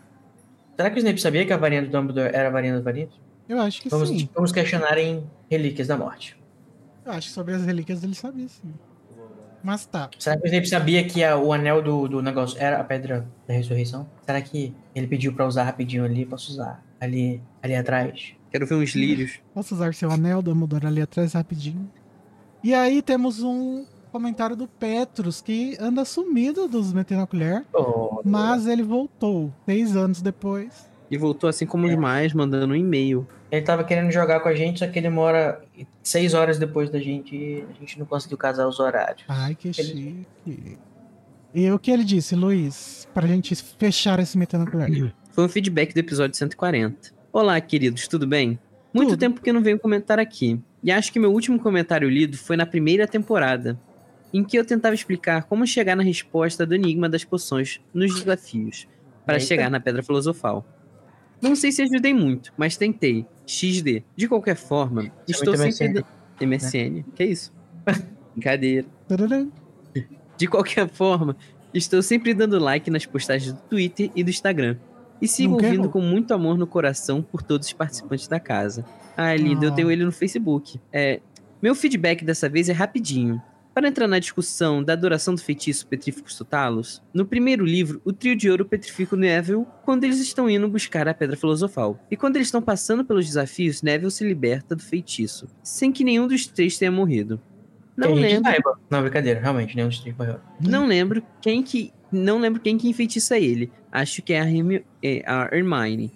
Será 0.76 0.90
que 0.90 0.96
o 0.98 1.00
Snape 1.00 1.22
sabia 1.22 1.46
que 1.46 1.54
a 1.54 1.58
varinha 1.58 1.84
do 1.84 1.90
Dumbledore 1.90 2.34
era 2.34 2.48
a 2.48 2.52
varinha 2.52 2.74
das 2.74 2.84
varinhas? 2.84 3.10
eu 3.48 3.60
acho 3.62 3.82
que 3.82 3.90
Vamos, 3.90 4.10
sim. 4.10 4.28
vamos 4.34 4.52
questionar 4.52 4.98
em 4.98 5.24
Relíquias 5.52 5.88
da 5.88 5.96
Morte. 5.98 6.36
Eu 7.06 7.12
acho 7.12 7.28
que 7.28 7.34
sobre 7.34 7.54
as 7.54 7.64
relíquias 7.64 8.04
ele 8.04 8.16
sabia 8.16 8.48
sim. 8.48 8.74
Mas 9.62 9.86
tá. 9.86 10.10
Será 10.18 10.36
que 10.36 10.44
o 10.44 10.48
Snape 10.48 10.68
sabia 10.68 11.04
que 11.08 11.24
a- 11.24 11.38
o 11.38 11.54
anel 11.54 11.82
do, 11.82 12.08
do 12.08 12.22
negócio 12.22 12.58
era 12.60 12.80
a 12.80 12.84
pedra 12.84 13.28
da 13.48 13.54
ressurreição? 13.54 14.08
Será 14.26 14.42
que 14.42 14.74
ele 14.96 15.06
pediu 15.08 15.32
pra 15.34 15.46
usar 15.46 15.64
rapidinho 15.64 16.04
ali? 16.04 16.26
Posso 16.26 16.52
usar 16.52 16.84
ali, 17.04 17.42
ali 17.62 17.76
atrás? 17.76 18.34
Quero 18.52 18.66
ver 18.68 18.76
uns 18.76 18.94
lírios. 18.96 19.40
Posso 19.54 19.74
usar 19.76 19.94
seu 19.94 20.12
anel, 20.12 20.42
Dumbledore, 20.42 20.86
ali 20.88 21.02
atrás 21.02 21.34
rapidinho. 21.34 21.90
E 22.64 22.74
aí 22.74 23.02
temos 23.02 23.42
um 23.42 23.86
comentário 24.12 24.56
do 24.56 24.68
Petrus, 24.68 25.42
que 25.42 25.76
anda 25.80 26.06
sumido 26.06 26.68
dos 26.68 26.94
Metendo 26.94 27.24
a 27.24 27.28
Colher, 27.28 27.66
Oh, 27.74 28.22
mas 28.24 28.68
ele 28.68 28.84
voltou 28.84 29.52
seis 29.66 29.96
anos 29.96 30.22
depois. 30.22 30.88
E 31.10 31.18
voltou 31.18 31.50
assim 31.50 31.66
como 31.66 31.88
os 31.88 31.96
mais, 31.96 32.32
mandando 32.34 32.74
um 32.74 32.76
e-mail. 32.76 33.28
Ele 33.52 33.62
tava 33.64 33.84
querendo 33.84 34.12
jogar 34.12 34.40
com 34.40 34.50
a 34.50 34.56
gente, 34.56 34.80
só 34.80 34.88
que 34.88 34.98
ele 34.98 35.10
mora 35.10 35.64
seis 36.02 36.34
horas 36.34 36.58
depois 36.58 36.90
da 36.90 37.00
gente 37.00 37.36
e 37.36 37.66
a 37.70 37.80
gente 37.80 38.00
não 38.00 38.06
conseguiu 38.06 38.38
casar 38.38 38.68
os 38.68 38.80
horários. 38.80 39.24
Ai, 39.28 39.54
que 39.56 39.72
chique. 39.74 40.26
E 41.54 41.70
o 41.70 41.78
que 41.78 41.92
ele 41.92 42.04
disse, 42.04 42.36
Luiz? 42.36 43.08
Pra 43.14 43.28
gente 43.28 43.54
fechar 43.56 44.20
esse 44.20 44.38
Metendo 44.38 44.64
a 44.64 44.72
Colher. 44.72 45.14
Foi 45.34 45.44
um 45.44 45.50
feedback 45.50 45.94
do 45.94 45.98
episódio 46.00 46.36
140. 46.38 47.12
Olá, 47.32 47.60
queridos, 47.60 48.08
tudo 48.08 48.26
bem? 48.28 48.58
Muito 48.94 49.10
Tudo. 49.10 49.20
tempo 49.20 49.42
que 49.42 49.50
eu 49.50 49.54
não 49.54 49.62
venho 49.64 49.80
comentar 49.80 50.20
aqui. 50.20 50.60
E 50.84 50.92
acho 50.92 51.12
que 51.12 51.20
meu 51.20 51.32
último 51.34 51.60
comentário 51.60 52.08
lido 52.08 52.38
foi 52.38 52.56
na 52.56 52.66
primeira 52.66 53.08
temporada, 53.08 53.80
em 54.32 54.44
que 54.44 54.56
eu 54.58 54.64
tentava 54.64 54.94
explicar 54.94 55.44
como 55.46 55.66
chegar 55.66 55.96
na 55.96 56.04
resposta 56.04 56.66
do 56.66 56.76
enigma 56.76 57.10
das 57.10 57.24
poções 57.24 57.82
nos 57.94 58.14
desafios, 58.14 58.88
para 59.26 59.36
Eita. 59.36 59.46
chegar 59.48 59.70
na 59.72 59.80
Pedra 59.80 60.04
Filosofal. 60.04 60.64
Não 61.42 61.56
sei 61.56 61.72
se 61.72 61.82
ajudei 61.82 62.14
muito, 62.14 62.54
mas 62.56 62.78
tentei. 62.78 63.26
XD. 63.48 64.04
De 64.16 64.28
qualquer 64.28 64.56
forma, 64.56 65.12
Isso 65.28 65.44
estou 65.44 65.58
muito 65.58 65.76
sempre. 65.76 66.02
da- 66.02 66.46
MSN? 66.46 67.04
Que 67.16 67.24
isso? 67.26 67.52
Brincadeira. 68.36 68.88
De 70.38 70.48
qualquer 70.48 70.88
forma, 70.88 71.36
estou 71.74 72.02
sempre 72.02 72.34
dando 72.34 72.60
like 72.60 72.90
nas 72.92 73.06
postagens 73.06 73.52
do 73.54 73.60
Twitter 73.62 74.12
e 74.16 74.24
do 74.24 74.30
Instagram. 74.30 74.78
E 75.24 75.28
sigo 75.28 75.54
ouvindo 75.54 75.90
com 75.90 76.02
muito 76.02 76.34
amor 76.34 76.58
no 76.58 76.68
coração 76.68 77.22
por 77.22 77.42
todos 77.42 77.68
os 77.68 77.74
participantes 77.74 78.28
da 78.28 78.40
casa. 78.40 78.86
Ah, 79.16 79.36
lindo, 79.36 79.66
eu 79.66 79.72
Ah. 79.72 79.74
tenho 79.74 79.90
ele 79.92 80.04
no 80.04 80.12
Facebook. 80.12 80.80
É, 80.92 81.20
meu 81.62 81.74
feedback 81.74 82.24
dessa 82.26 82.50
vez 82.50 82.68
é 82.70 82.74
rapidinho. 82.74 83.42
Para 83.74 83.88
entrar 83.88 84.08
na 84.08 84.20
discussão 84.20 84.84
da 84.84 84.96
duração 84.96 85.34
do 85.34 85.42
feitiço 85.42 85.88
Petríficos 85.88 86.38
Totalos, 86.38 87.02
no 87.12 87.26
primeiro 87.26 87.66
livro, 87.66 88.00
o 88.06 88.14
trio 88.14 88.36
de 88.36 88.48
ouro 88.48 88.66
petrifica 88.66 89.16
o 89.16 89.18
Neville 89.18 89.66
quando 89.84 90.04
eles 90.04 90.20
estão 90.20 90.48
indo 90.48 90.68
buscar 90.68 91.08
a 91.08 91.14
Pedra 91.14 91.36
Filosofal. 91.36 92.00
E 92.12 92.16
quando 92.16 92.36
eles 92.36 92.50
estão 92.50 92.62
passando 92.62 93.04
pelos 93.04 93.26
desafios, 93.26 93.82
Neville 93.82 94.12
se 94.12 94.24
liberta 94.24 94.76
do 94.76 94.84
feitiço, 94.84 95.48
sem 95.64 95.92
que 95.92 96.04
nenhum 96.04 96.28
dos 96.28 96.46
três 96.46 96.78
tenha 96.78 96.92
morrido. 96.92 97.42
Não 97.98 98.14
lembro, 98.14 98.44
saiba. 98.52 98.80
Não, 98.92 99.02
brincadeira, 99.02 99.40
realmente, 99.40 99.76
nenhum 99.76 99.88
dos 99.88 100.00
três 100.00 100.16
morreu. 100.16 100.40
não 100.60 100.86
lembro 100.86 101.24
quem 101.42 101.64
que 101.64 101.92
não 102.12 102.40
lembro 102.40 102.62
quem 102.62 102.78
que 102.78 102.88
enfeitiça 102.88 103.40
ele. 103.40 103.72
Acho 103.96 104.24
que 104.24 104.34
é 104.34 104.42
a, 104.42 104.50
Hermi- 104.50 104.84
é 105.04 105.24
a 105.28 105.48
Hermione. 105.56 106.12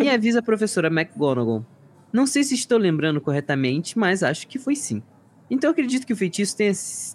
E 0.00 0.08
avisa 0.08 0.38
a 0.38 0.42
professora 0.42 0.86
McGonagall. 0.86 1.66
Não 2.12 2.24
sei 2.24 2.44
se 2.44 2.54
estou 2.54 2.78
lembrando 2.78 3.20
corretamente, 3.20 3.98
mas 3.98 4.22
acho 4.22 4.46
que 4.46 4.58
foi 4.60 4.76
sim. 4.76 5.02
Então 5.50 5.70
acredito 5.72 6.06
que 6.06 6.12
o 6.12 6.16
feitiço 6.16 6.56
tenha, 6.56 6.72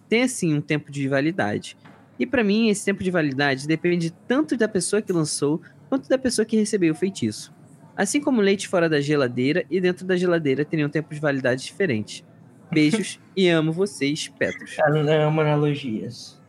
tenha 0.10 0.28
sim 0.28 0.54
um 0.54 0.60
tempo 0.60 0.92
de 0.92 1.08
validade. 1.08 1.78
E 2.20 2.26
pra 2.26 2.44
mim, 2.44 2.68
esse 2.70 2.84
tempo 2.84 3.02
de 3.04 3.10
validade 3.12 3.66
depende 3.68 4.12
tanto 4.28 4.58
da 4.58 4.68
pessoa 4.68 5.02
que 5.02 5.14
lançou 5.14 5.62
quanto 5.88 6.10
da 6.10 6.18
pessoa 6.18 6.46
que 6.46 6.58
recebeu 6.58 6.92
o 6.92 6.96
feitiço. 6.96 7.54
Assim 7.96 8.20
como 8.20 8.42
leite 8.42 8.68
fora 8.68 8.90
da 8.90 9.00
geladeira 9.00 9.64
e 9.72 9.80
dentro 9.80 10.06
da 10.06 10.18
geladeira 10.18 10.66
teriam 10.66 10.90
tempos 10.90 11.16
de 11.16 11.22
validade 11.22 11.64
diferentes. 11.64 12.26
Beijos 12.70 13.18
e 13.38 13.48
amo 13.48 13.72
vocês, 13.72 14.28
Petros. 14.28 14.76
Amo 14.86 15.40
analogias. 15.42 16.42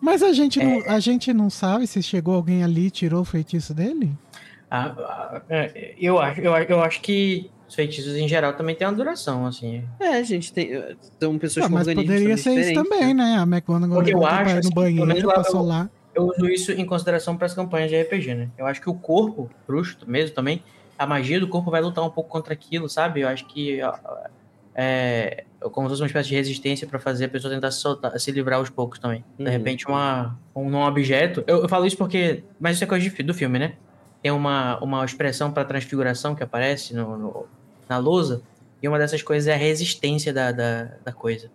Mas 0.00 0.22
a 0.22 0.32
gente, 0.32 0.60
É. 0.60 0.64
não, 0.64 0.82
a 0.94 0.98
gente 1.00 1.32
não 1.32 1.50
sabe 1.50 1.86
se 1.86 2.02
chegou 2.02 2.34
alguém 2.34 2.64
ali 2.64 2.86
e 2.86 2.90
tirou 2.90 3.20
o 3.20 3.24
feitiço 3.24 3.74
dele? 3.74 4.10
Ah, 4.70 4.94
ah, 4.98 5.42
é, 5.48 5.94
eu, 5.98 6.18
acho, 6.18 6.40
eu, 6.40 6.54
acho- 6.54 6.70
eu 6.72 6.80
acho 6.82 7.00
que 7.02 7.50
os 7.68 7.74
feitiços 7.74 8.16
em 8.16 8.26
geral 8.28 8.52
também 8.54 8.74
tem 8.74 8.86
uma 8.86 8.92
duração, 8.94 9.46
assim. 9.46 9.84
É, 10.00 10.22
gente, 10.24 10.52
tem, 10.52 10.70
são 11.20 11.38
pessoas 11.38 11.66
Ah, 11.66 11.68
com 11.68 11.74
mas 11.74 11.92
poderia 11.92 12.36
ser 12.36 12.58
isso 12.60 12.72
também, 12.74 13.12
né? 13.12 13.36
A 13.38 13.42
McGonagall 13.42 13.96
Porque 13.98 14.14
eu 14.14 14.24
acho, 14.24 14.54
ir 14.54 14.58
assim, 14.58 14.68
no 14.70 14.74
menos 14.76 14.96
banheiro, 14.96 15.28
lá 15.28 15.34
passou 15.34 15.60
eu- 15.60 15.66
lá. 15.66 15.90
Eu 16.14 16.24
uso 16.24 16.46
isso 16.48 16.72
em 16.72 16.84
consideração 16.84 17.36
para 17.36 17.46
as 17.46 17.54
campanhas 17.54 17.88
de 17.90 17.96
RPG, 17.96 18.34
né? 18.34 18.48
Eu 18.58 18.66
acho 18.66 18.80
que 18.80 18.90
o 18.90 18.94
corpo, 18.94 19.48
bruxo 19.66 19.98
mesmo 20.06 20.34
também, 20.34 20.62
a 20.98 21.06
magia 21.06 21.38
do 21.38 21.46
corpo 21.48 21.70
vai 21.70 21.80
lutar 21.80 22.04
um 22.04 22.10
pouco 22.10 22.28
contra 22.28 22.52
aquilo, 22.52 22.88
sabe? 22.88 23.20
Eu 23.20 23.28
acho 23.28 23.46
que 23.46 23.80
ó, 23.82 23.92
é 24.74 25.44
como 25.72 25.86
se 25.88 25.92
fosse 25.92 26.02
uma 26.02 26.06
espécie 26.06 26.28
de 26.30 26.34
resistência 26.36 26.86
para 26.86 26.98
fazer 26.98 27.26
a 27.26 27.28
pessoa 27.28 27.52
tentar 27.52 27.70
se, 27.70 27.80
soltar, 27.80 28.18
se 28.18 28.30
livrar 28.32 28.58
aos 28.58 28.70
poucos 28.70 28.98
também. 28.98 29.22
De 29.38 29.44
Uhum. 29.44 29.50
repente, 29.50 29.86
uma, 29.86 30.38
um 30.56 30.70
não 30.70 30.80
objeto. 30.82 31.44
Eu, 31.46 31.62
eu 31.62 31.68
falo 31.68 31.84
isso 31.86 31.96
porque. 31.98 32.42
Mas 32.58 32.76
isso 32.76 32.84
é 32.84 32.86
coisa 32.86 33.08
de 33.08 33.22
do 33.22 33.34
filme, 33.34 33.58
né? 33.58 33.74
Tem 34.22 34.30
uma, 34.32 34.78
uma 34.82 35.04
expressão 35.04 35.50
para 35.52 35.64
transfiguração 35.64 36.34
que 36.34 36.42
aparece 36.42 36.94
no, 36.94 37.16
no- 37.16 37.46
na 37.88 37.98
lousa, 37.98 38.40
e 38.82 38.88
uma 38.88 38.98
dessas 38.98 39.22
coisas 39.22 39.48
é 39.48 39.54
a 39.54 39.56
resistência 39.56 40.32
da, 40.32 40.52
da, 40.52 40.84
da 41.04 41.12
coisa. 41.12 41.50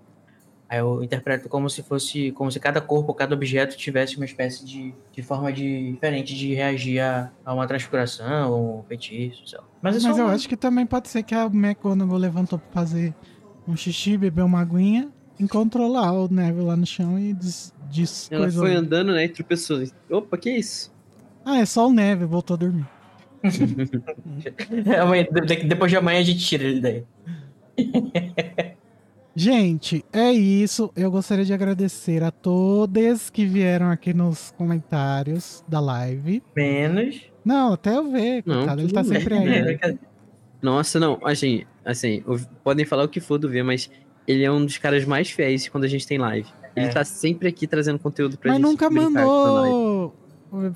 Aí 0.68 0.80
eu 0.80 1.04
interpreto 1.04 1.48
como 1.48 1.70
se 1.70 1.84
fosse, 1.84 2.32
como 2.32 2.52
se 2.52 2.60
cada 2.60 2.82
corpo, 2.82 3.14
cada 3.14 3.36
objeto 3.36 3.78
tivesse 3.78 4.16
uma 4.18 4.26
espécie 4.26 4.66
de, 4.66 4.94
de 5.14 5.22
forma 5.22 5.54
de, 5.54 5.92
diferente 5.92 6.34
de 6.36 6.54
reagir 6.56 7.00
a, 7.02 7.32
a 7.46 7.54
uma 7.54 7.68
transfiguração 7.68 8.52
ou 8.52 8.80
um 8.80 8.84
feitiço, 8.84 9.48
sei 9.48 9.60
lá. 9.60 9.66
Mas, 9.82 10.04
é 10.04 10.08
Mas 10.08 10.18
eu 10.18 10.26
uma- 10.26 10.34
acho 10.34 10.50
que 10.50 10.58
também 10.58 10.86
pode 10.86 11.08
ser 11.10 11.22
que 11.22 11.36
a 11.36 11.46
McGonagall 11.46 12.18
levantou 12.18 12.58
pra 12.58 12.82
fazer 12.82 13.14
um 13.68 13.76
xixi, 13.76 14.18
bebeu 14.18 14.46
uma 14.46 14.62
aguinha, 14.62 15.08
encontrou 15.40 15.88
lá 15.92 16.12
o 16.12 16.28
Neville 16.28 16.66
lá 16.66 16.76
no 16.76 16.86
chão 16.86 17.20
e 17.20 17.34
des, 17.34 17.72
des 17.92 18.32
Ela 18.32 18.50
foi 18.52 18.70
ele. 18.70 18.78
andando, 18.78 19.12
né, 19.14 19.26
entre 19.26 19.44
pessoas. 19.44 19.94
Opa, 20.10 20.36
que 20.38 20.50
isso? 20.50 20.92
Ah, 21.46 21.58
é 21.60 21.66
só 21.66 21.88
o 21.88 21.94
Neville, 21.94 22.26
voltou 22.26 22.56
a 22.56 22.58
dormir. 22.58 22.88
Amanhã- 25.00 25.26
de- 25.46 25.64
depois 25.64 25.92
de 25.92 25.98
amanhã 25.98 26.20
a 26.20 26.24
gente 26.24 26.40
tira 26.44 26.64
ele 26.64 26.82
daí. 26.82 27.04
Gente, 29.36 30.04
é 30.14 30.32
isso. 30.32 30.92
Eu 30.96 31.12
gostaria 31.12 31.44
de 31.44 31.54
agradecer 31.54 32.24
a 32.24 32.32
todos 32.32 33.30
que 33.30 33.46
vieram 33.46 33.90
aqui 33.92 34.14
nos 34.14 34.52
comentários 34.58 35.64
da 35.68 35.80
live. 35.80 36.42
Menos. 36.56 37.22
Não, 37.44 37.74
até 37.74 37.96
eu 37.98 38.10
ver, 38.12 38.44
Não, 38.46 38.62
ele 38.80 38.92
tá 38.94 39.04
bem. 39.04 39.12
sempre 39.20 39.34
aí. 39.38 39.80
É. 39.84 39.98
Nossa, 40.62 41.00
não, 41.00 41.20
assim, 41.24 41.64
assim, 41.84 42.24
podem 42.64 42.86
falar 42.86 43.04
o 43.04 43.08
que 43.10 43.20
for 43.20 43.38
do 43.38 43.48
V, 43.50 43.62
mas 43.62 43.90
ele 44.28 44.44
é 44.44 44.52
um 44.52 44.66
dos 44.66 44.78
caras 44.80 45.06
mais 45.06 45.30
fiéis 45.30 45.68
quando 45.70 45.84
a 45.84 45.88
gente 45.88 46.08
tem 46.08 46.18
live. 46.18 46.48
Ele 46.76 46.88
É. 46.88 46.90
tá 46.90 47.04
sempre 47.04 47.48
aqui 47.50 47.68
trazendo 47.68 48.00
conteúdo 48.00 48.38
pra 48.38 48.52
Mas 48.52 48.58
gente. 48.62 48.66
nunca 48.72 48.90
brincar 48.90 49.24
com 49.24 49.30
a 49.30 49.52
live. 49.62 49.74
mandou 49.76 50.16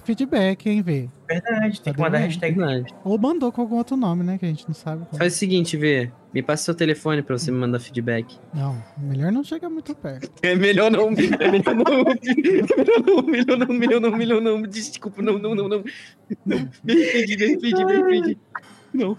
feedback, 0.04 0.68
hein, 0.70 0.82
Vê? 0.82 1.10
Verdade, 1.28 1.82
tem 1.82 1.94
que 1.94 1.98
Tá 2.00 2.06
mandar 2.06 2.18
hashtag. 2.20 2.56
Verdade. 2.58 2.94
Ou 3.04 3.18
mandou 3.20 3.52
com 3.52 3.62
algum 3.62 3.76
outro 3.76 3.96
nome, 3.96 4.24
né? 4.24 4.38
Que 4.38 4.46
a 4.46 4.50
gente 4.50 4.68
não 4.68 4.74
sabe. 4.74 5.06
qual. 5.06 5.18
Faz 5.20 5.34
o 5.34 5.38
seguinte, 5.38 5.78
Vê, 5.78 6.12
me 6.34 6.42
passa 6.42 6.64
seu 6.64 6.76
telefone 6.76 7.22
pra 7.22 7.38
você 7.38 7.52
me 7.52 7.58
mandar 7.58 7.80
feedback. 7.80 8.38
Não, 8.54 8.82
melhor 8.98 9.32
não 9.32 9.44
chegar 9.44 9.70
muito 9.70 9.94
perto. 9.96 10.30
É 10.42 10.56
melhor 10.56 10.90
não, 10.92 11.10
é 11.10 11.12
melhor 11.12 11.76
não, 11.76 12.04
melhor 12.04 12.98
não, 13.06 13.24
melhor 13.24 13.58
não, 13.58 13.68
melhor 13.76 14.02
não, 14.02 14.12
melhor 14.18 14.42
não, 14.42 14.62
desculpa, 14.64 15.22
não, 15.22 15.38
não, 15.38 15.54
não, 15.56 15.68
não. 15.68 15.84
Não, 16.46 16.70
me 16.84 16.94
arrependi, 16.94 17.38
me 17.38 17.44
arrependi, 17.46 17.86
me 17.86 17.94
arrependi. 17.94 18.38
Não, 18.94 19.18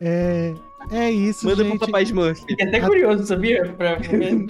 É, 0.00 0.52
é 0.90 1.10
isso, 1.10 1.46
manda 1.46 1.62
gente. 1.64 1.78
pro 1.78 1.86
Papai 1.86 2.02
Smurf. 2.04 2.44
Fiquei 2.46 2.66
até 2.66 2.80
curioso, 2.80 3.26
sabia? 3.26 3.64
Pra. 3.76 3.98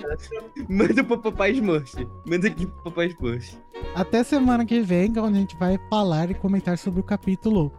Manda 0.68 1.04
pro 1.04 1.18
Papai 1.18 1.52
Smurf. 1.52 2.06
Manda 2.26 2.48
aqui 2.48 2.66
pro 2.66 2.84
Papai 2.84 3.06
Smurf. 3.08 3.56
Até 3.94 4.22
semana 4.24 4.64
que 4.64 4.80
vem, 4.80 5.12
onde 5.18 5.36
a 5.36 5.40
gente 5.40 5.56
vai 5.56 5.78
falar 5.90 6.30
e 6.30 6.34
comentar 6.34 6.78
sobre 6.78 7.00
o 7.00 7.02
capítulo 7.02 7.72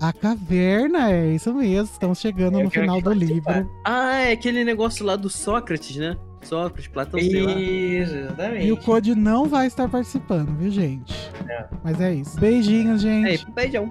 A 0.00 0.12
Caverna. 0.12 1.10
É 1.10 1.34
isso 1.34 1.52
mesmo, 1.54 1.84
estamos 1.92 2.18
chegando 2.20 2.58
Eu 2.58 2.64
no 2.64 2.70
final 2.70 3.00
do 3.00 3.10
participar. 3.10 3.54
livro. 3.58 3.70
Ah, 3.84 4.20
é 4.20 4.32
aquele 4.32 4.64
negócio 4.64 5.04
lá 5.04 5.16
do 5.16 5.28
Sócrates, 5.28 5.96
né? 5.96 6.16
Sócrates, 6.42 6.88
Platão, 6.88 7.20
sei 7.20 7.42
lá. 7.42 7.52
Isso, 7.52 8.14
exatamente. 8.16 8.66
E 8.66 8.72
o 8.72 8.76
Code 8.78 9.14
não 9.14 9.44
vai 9.46 9.66
estar 9.66 9.88
participando, 9.88 10.56
viu, 10.56 10.70
gente? 10.70 11.12
É. 11.46 11.66
Mas 11.84 12.00
é 12.00 12.14
isso. 12.14 12.40
Beijinhos, 12.40 13.02
gente. 13.02 13.26
Aí, 13.26 13.54
beijão. 13.54 13.90